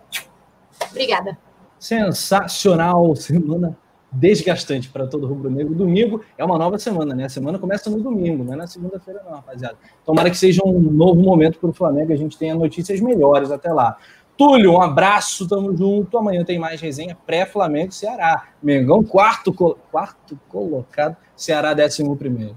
Obrigada. 0.90 1.36
Sensacional, 1.78 3.14
semana 3.14 3.76
desgastante 4.10 4.89
para 4.89 5.06
todo 5.06 5.26
rubro-negro. 5.26 5.74
Domingo 5.74 6.22
é 6.36 6.44
uma 6.44 6.58
nova 6.58 6.78
semana, 6.78 7.14
né? 7.14 7.24
A 7.24 7.28
semana 7.28 7.58
começa 7.58 7.89
no 7.90 8.00
domingo, 8.00 8.44
não 8.44 8.52
é 8.55 8.56
na 8.56 8.66
segunda-feira, 8.66 9.22
não, 9.24 9.32
rapaziada. 9.32 9.76
Tomara 10.05 10.31
que 10.31 10.36
seja 10.36 10.62
um 10.64 10.78
novo 10.78 11.20
momento 11.20 11.58
para 11.58 11.70
o 11.70 11.72
Flamengo, 11.72 12.12
a 12.12 12.16
gente 12.16 12.36
tenha 12.36 12.55
notícias 12.55 13.00
melhores 13.00 13.50
até 13.50 13.72
lá. 13.72 13.97
Túlio, 14.36 14.72
um 14.72 14.82
abraço, 14.82 15.46
tamo 15.46 15.76
junto. 15.76 16.16
Amanhã 16.16 16.44
tem 16.44 16.58
mais 16.58 16.80
resenha 16.80 17.16
pré-Flamengo 17.26 17.92
Ceará. 17.92 18.48
Mengão, 18.62 19.04
quarto, 19.04 19.52
quarto 19.52 20.38
colocado, 20.48 21.16
Ceará, 21.36 21.74
décimo 21.74 22.16
primeiro. 22.16 22.56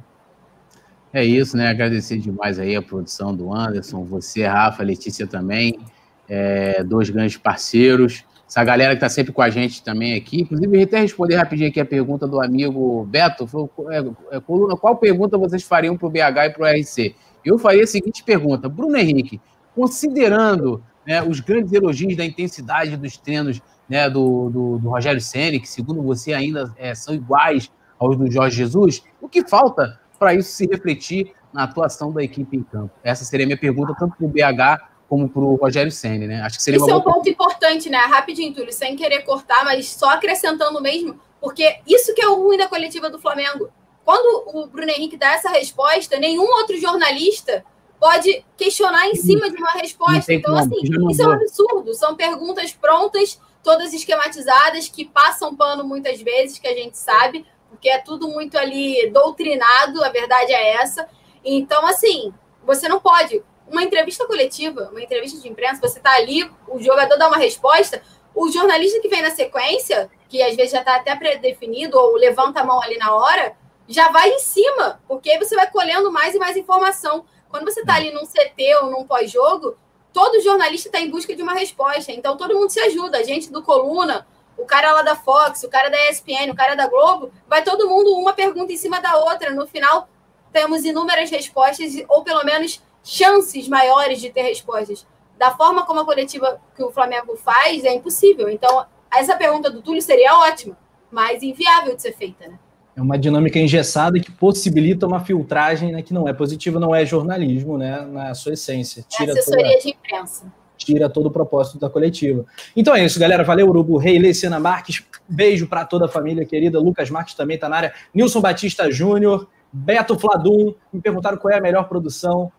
É 1.14 1.24
isso, 1.24 1.56
né? 1.56 1.70
Agradecer 1.70 2.18
demais 2.18 2.60
aí 2.60 2.76
a 2.76 2.82
produção 2.82 3.36
do 3.36 3.54
Anderson, 3.54 4.04
você, 4.04 4.46
Rafa, 4.46 4.84
Letícia 4.84 5.26
também, 5.26 5.80
é, 6.28 6.84
dois 6.84 7.10
grandes 7.10 7.38
parceiros. 7.38 8.26
Essa 8.48 8.64
galera 8.64 8.92
que 8.92 8.98
está 8.98 9.10
sempre 9.10 9.34
com 9.34 9.42
a 9.42 9.50
gente 9.50 9.82
também 9.84 10.14
aqui. 10.14 10.42
Inclusive, 10.42 10.84
até 10.84 11.00
responder 11.00 11.36
rapidinho 11.36 11.70
aqui 11.70 11.80
a 11.80 11.86
pergunta 11.86 12.28
do 12.28 12.42
amigo 12.42 13.06
Beto. 13.06 13.48
É, 13.90 14.36
é, 14.36 14.40
coluna, 14.40 14.76
qual 14.76 14.98
pergunta 14.98 15.38
vocês 15.38 15.64
fariam 15.64 15.98
para 15.98 16.08
o 16.08 16.12
BH 16.12 16.18
e 16.18 16.50
para 16.50 16.64
o 16.64 16.68
RC? 16.68 17.16
Eu 17.44 17.58
faria 17.58 17.84
a 17.84 17.88
seguinte 17.88 18.24
pergunta. 18.24 18.70
Bruno 18.70 18.98
Henrique, 18.98 19.40
considerando 19.74 20.84
né, 21.06 21.24
os 21.24 21.40
grandes 21.40 21.72
elogios 21.72 22.16
da 22.16 22.26
intensidade 22.26 22.96
dos 22.98 23.18
treinos 23.18 23.62
né, 23.88 24.10
do, 24.10 24.50
do, 24.50 24.78
do 24.80 24.90
Rogério 24.90 25.22
Senna, 25.22 25.60
que 25.60 25.68
segundo 25.68 26.02
você 26.02 26.34
ainda 26.34 26.74
é, 26.78 26.96
são 26.96 27.14
iguais 27.14 27.72
aos 28.00 28.18
do 28.18 28.30
Jorge 28.30 28.58
Jesus, 28.58 29.04
o 29.22 29.30
que 29.30 29.48
falta 29.48 30.00
para 30.18 30.34
isso 30.34 30.52
se 30.52 30.66
refletir 30.66 31.34
na 31.54 31.64
atuação 31.64 32.12
da 32.12 32.24
equipe 32.24 32.58
em 32.58 32.64
campo? 32.64 32.92
Essa 33.04 33.24
seria 33.24 33.46
a 33.46 33.48
minha 33.48 33.58
pergunta, 33.58 33.96
tanto 33.98 34.16
para 34.18 34.26
o 34.26 34.30
BH 34.30 34.96
como 35.08 35.30
para 35.30 35.42
o 35.42 35.56
Rogério 35.56 35.92
Senna, 35.92 36.26
né? 36.26 36.42
Acho 36.42 36.58
que 36.58 36.64
seria 36.64 36.78
Isso 36.78 36.90
é 36.90 36.96
um 36.96 37.02
ponto 37.02 37.30
importante, 37.30 37.90
né? 37.90 37.98
Rapidinho, 37.98 38.54
Túlio, 38.54 38.74
sem 38.74 38.96
querer 38.96 39.22
cortar, 39.22 39.64
mas 39.64 39.90
só 39.90 40.10
acrescentando 40.10 40.82
mesmo, 40.82 41.20
porque 41.40 41.78
isso 41.88 42.14
que 42.14 42.22
é 42.22 42.28
o 42.28 42.36
ruim 42.36 42.58
da 42.58 42.68
coletiva 42.68 43.10
do 43.10 43.20
Flamengo. 43.20 43.70
Quando 44.04 44.50
o 44.56 44.68
Bruno 44.68 44.92
Henrique 44.92 45.18
dá 45.18 45.34
essa 45.34 45.50
resposta, 45.50 46.20
nenhum 46.20 46.44
outro 46.44 46.80
jornalista 46.80 47.64
pode 48.00 48.46
questionar 48.58 49.08
em 49.08 49.16
cima 49.16 49.50
de 49.50 49.58
uma 49.58 49.72
resposta. 49.72 50.34
Então, 50.34 50.56
assim, 50.56 50.76
isso 51.10 51.22
é 51.22 51.28
um 51.28 51.32
absurdo. 51.32 51.94
São 51.94 52.16
perguntas 52.16 52.72
prontas, 52.72 53.40
todas 53.64 53.94
esquematizadas, 53.94 54.88
que 54.88 55.06
passam 55.06 55.56
pano 55.56 55.84
muitas 55.84 56.22
vezes, 56.22 56.60
que 56.60 56.68
a 56.68 56.76
gente 56.76 56.98
sabe 56.98 57.46
porque 57.76 57.90
é 57.90 58.00
tudo 58.00 58.30
muito 58.30 58.58
ali 58.58 59.10
doutrinado, 59.12 60.04
a 60.04 60.10
verdade 60.10 60.54
é 60.54 60.76
essa. 60.76 61.08
Então, 61.44 61.86
assim, 61.86 62.34
você 62.64 62.88
não 62.88 63.00
pode. 63.00 63.44
Uma 63.68 63.84
entrevista 63.84 64.26
coletiva, 64.26 64.90
uma 64.92 65.02
entrevista 65.02 65.40
de 65.40 65.50
imprensa, 65.50 65.82
você 65.82 65.98
está 65.98 66.14
ali, 66.16 66.50
o 66.68 66.80
jogador 66.80 67.18
dá 67.18 67.28
uma 67.28 67.38
resposta, 67.38 68.02
o 68.34 68.50
jornalista 68.50 69.00
que 69.00 69.10
vem 69.10 69.22
na 69.22 69.32
sequência, 69.32 70.10
que 70.30 70.42
às 70.42 70.56
vezes 70.56 70.72
já 70.72 70.80
está 70.80 70.96
até 70.96 71.16
predefinido, 71.16 71.98
ou 71.98 72.16
levanta 72.16 72.62
a 72.62 72.66
mão 72.66 72.82
ali 72.82 72.98
na 72.98 73.14
hora, 73.14 73.56
já 73.88 74.10
vai 74.10 74.30
em 74.30 74.40
cima, 74.40 75.02
porque 75.08 75.30
aí 75.30 75.38
você 75.38 75.56
vai 75.56 75.70
colhendo 75.70 76.12
mais 76.12 76.34
e 76.34 76.40
mais 76.40 76.56
informação. 76.56 77.26
Quando 77.56 77.72
você 77.72 77.80
está 77.80 77.96
ali 77.96 78.12
num 78.12 78.26
CT 78.26 78.76
ou 78.82 78.92
num 78.92 79.08
pós-jogo, 79.08 79.78
todo 80.12 80.42
jornalista 80.42 80.90
está 80.90 81.00
em 81.00 81.10
busca 81.10 81.34
de 81.34 81.42
uma 81.42 81.54
resposta. 81.54 82.12
Então 82.12 82.36
todo 82.36 82.54
mundo 82.54 82.70
se 82.70 82.82
ajuda. 82.82 83.18
A 83.18 83.24
gente 83.24 83.50
do 83.50 83.64
Coluna, 83.64 84.28
o 84.58 84.66
cara 84.66 84.92
lá 84.92 85.02
da 85.04 85.16
Fox, 85.16 85.64
o 85.64 85.70
cara 85.70 85.88
da 85.88 86.10
ESPN, 86.10 86.52
o 86.52 86.56
cara 86.56 86.76
da 86.76 86.86
Globo, 86.86 87.32
vai 87.48 87.64
todo 87.64 87.88
mundo 87.88 88.14
uma 88.18 88.34
pergunta 88.34 88.74
em 88.74 88.76
cima 88.76 89.00
da 89.00 89.16
outra. 89.16 89.52
No 89.52 89.66
final, 89.66 90.10
temos 90.52 90.84
inúmeras 90.84 91.30
respostas, 91.30 91.94
ou 92.10 92.26
pelo 92.26 92.44
menos 92.44 92.84
chances 93.02 93.70
maiores 93.70 94.20
de 94.20 94.30
ter 94.30 94.42
respostas. 94.42 95.08
Da 95.38 95.56
forma 95.56 95.86
como 95.86 96.02
a 96.02 96.06
coletiva 96.06 96.62
que 96.76 96.84
o 96.84 96.92
Flamengo 96.92 97.38
faz, 97.38 97.86
é 97.86 97.94
impossível. 97.94 98.50
Então, 98.50 98.86
essa 99.10 99.38
pergunta 99.38 99.70
do 99.70 99.82
Túlio 99.82 100.02
seria 100.02 100.40
ótima, 100.40 100.78
mas 101.10 101.42
inviável 101.42 101.96
de 101.96 102.02
ser 102.02 102.12
feita, 102.18 102.50
né? 102.50 102.60
É 102.96 103.02
uma 103.02 103.18
dinâmica 103.18 103.60
engessada 103.60 104.20
que 104.20 104.32
possibilita 104.32 105.06
uma 105.06 105.20
filtragem 105.20 105.92
né, 105.92 106.02
que 106.02 106.14
não 106.14 106.28
é 106.28 106.34
positiva, 106.34 106.80
não 106.80 106.96
é 106.96 107.06
jornalismo, 107.06 107.78
né, 107.78 108.02
na 108.10 108.34
sua 108.34 108.54
essência. 108.54 109.04
Tira 109.10 109.32
é 109.32 109.34
assessoria 109.34 109.66
toda... 109.66 109.80
de 109.80 109.90
imprensa 109.90 110.46
tira 110.78 111.10
todo 111.10 111.28
o 111.28 111.32
propósito 111.32 111.80
da 111.80 111.90
coletiva. 111.90 112.46
Então 112.76 112.96
é 112.96 113.04
isso, 113.04 113.20
galera. 113.20 113.44
Valeu, 113.44 113.68
Urubu 113.68 113.98
Rei, 113.98 114.20
Lecina 114.20 114.60
Marques. 114.60 115.04
Beijo 115.28 115.68
para 115.68 115.86
toda 115.86 116.06
a 116.06 116.10
família 116.10 116.46
querida. 116.46 116.80
Lucas 116.80 117.10
Marques 117.10 117.34
também 117.34 117.56
está 117.56 117.68
na 117.68 117.78
área. 117.78 117.94
Nilson 118.14 118.42
Batista 118.42 118.92
Júnior, 118.92 119.48
Beto 119.72 120.18
Fladum. 120.18 120.74
Me 120.92 121.02
perguntaram 121.02 121.38
qual 121.38 121.54
é 121.54 121.58
a 121.58 121.62
melhor 121.62 121.88
produção. 121.88 122.52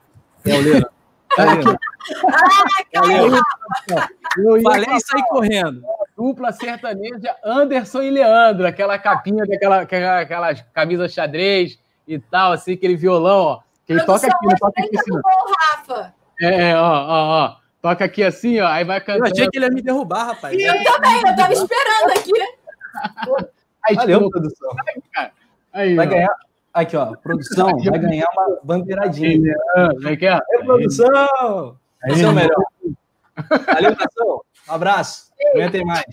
É 0.45 0.55
o 0.55 0.61
Lena. 0.61 0.89
É 2.93 3.01
o 3.01 3.05
Lena. 3.05 3.41
Eu 4.39 4.63
falei 4.63 4.89
e 4.95 5.01
saí 5.01 5.23
correndo. 5.29 5.83
Dupla 6.17 6.51
sertaneja 6.53 7.37
Anderson 7.45 8.03
e 8.03 8.11
Leandro, 8.11 8.67
aquela 8.67 8.99
capinha 8.99 9.45
daquela 9.45 9.81
aquela, 9.83 10.21
aquelas 10.21 10.63
camisas 10.73 11.13
xadrez 11.13 11.79
e 12.09 12.19
tal, 12.19 12.53
assim, 12.53 12.73
aquele 12.73 12.97
violão, 12.97 13.39
ó. 13.39 13.61
Que 13.85 13.93
ele 13.93 14.05
toca 14.05 14.27
aqui, 14.27 14.47
ele 14.47 14.57
toca 14.57 14.81
aqui. 14.81 14.99
Assim, 14.99 15.21
Rafa. 15.59 16.15
É, 16.41 16.75
ó, 16.77 16.81
ó, 16.81 17.45
ó. 17.45 17.57
Toca 17.83 18.05
aqui 18.05 18.23
assim, 18.25 18.59
ó, 18.61 18.67
aí 18.67 18.85
vai 18.85 19.01
cantando. 19.01 19.27
Eu 19.27 19.33
achei 19.33 19.49
que 19.49 19.59
ele 19.59 19.67
ia 19.67 19.71
me 19.71 19.83
derrubar, 19.83 20.25
rapaz. 20.25 20.57
Eu 20.59 20.85
também, 20.85 21.23
eu 21.25 21.37
tava 21.37 21.53
esperando 21.53 22.11
aqui. 22.11 22.33
Aí, 23.89 23.95
Valeu, 23.95 24.19
tipo, 24.19 24.31
produção. 24.31 24.71
aí, 25.73 25.95
Vai 25.95 26.07
ó. 26.07 26.11
ganhar. 26.11 26.35
Aqui, 26.75 26.97
ó. 26.97 27.15
Produção, 27.17 27.71
vai 27.79 27.99
ganhar 27.99 28.27
uma 28.37 28.59
bandeiradinha. 28.63 29.55
Como 29.75 30.09
é 30.09 30.17
que 30.17 30.27
é? 30.27 30.33
Aí, 30.33 30.41
produção! 30.65 31.77
Esse 32.07 32.25
é 32.25 32.29
o 32.29 32.33
melhor. 32.33 32.65
Valeu, 33.67 33.97
nação. 33.97 34.43
Abraço. 34.69 35.31
Amanhã 35.53 35.71
tem 35.71 35.85
mais. 35.85 36.05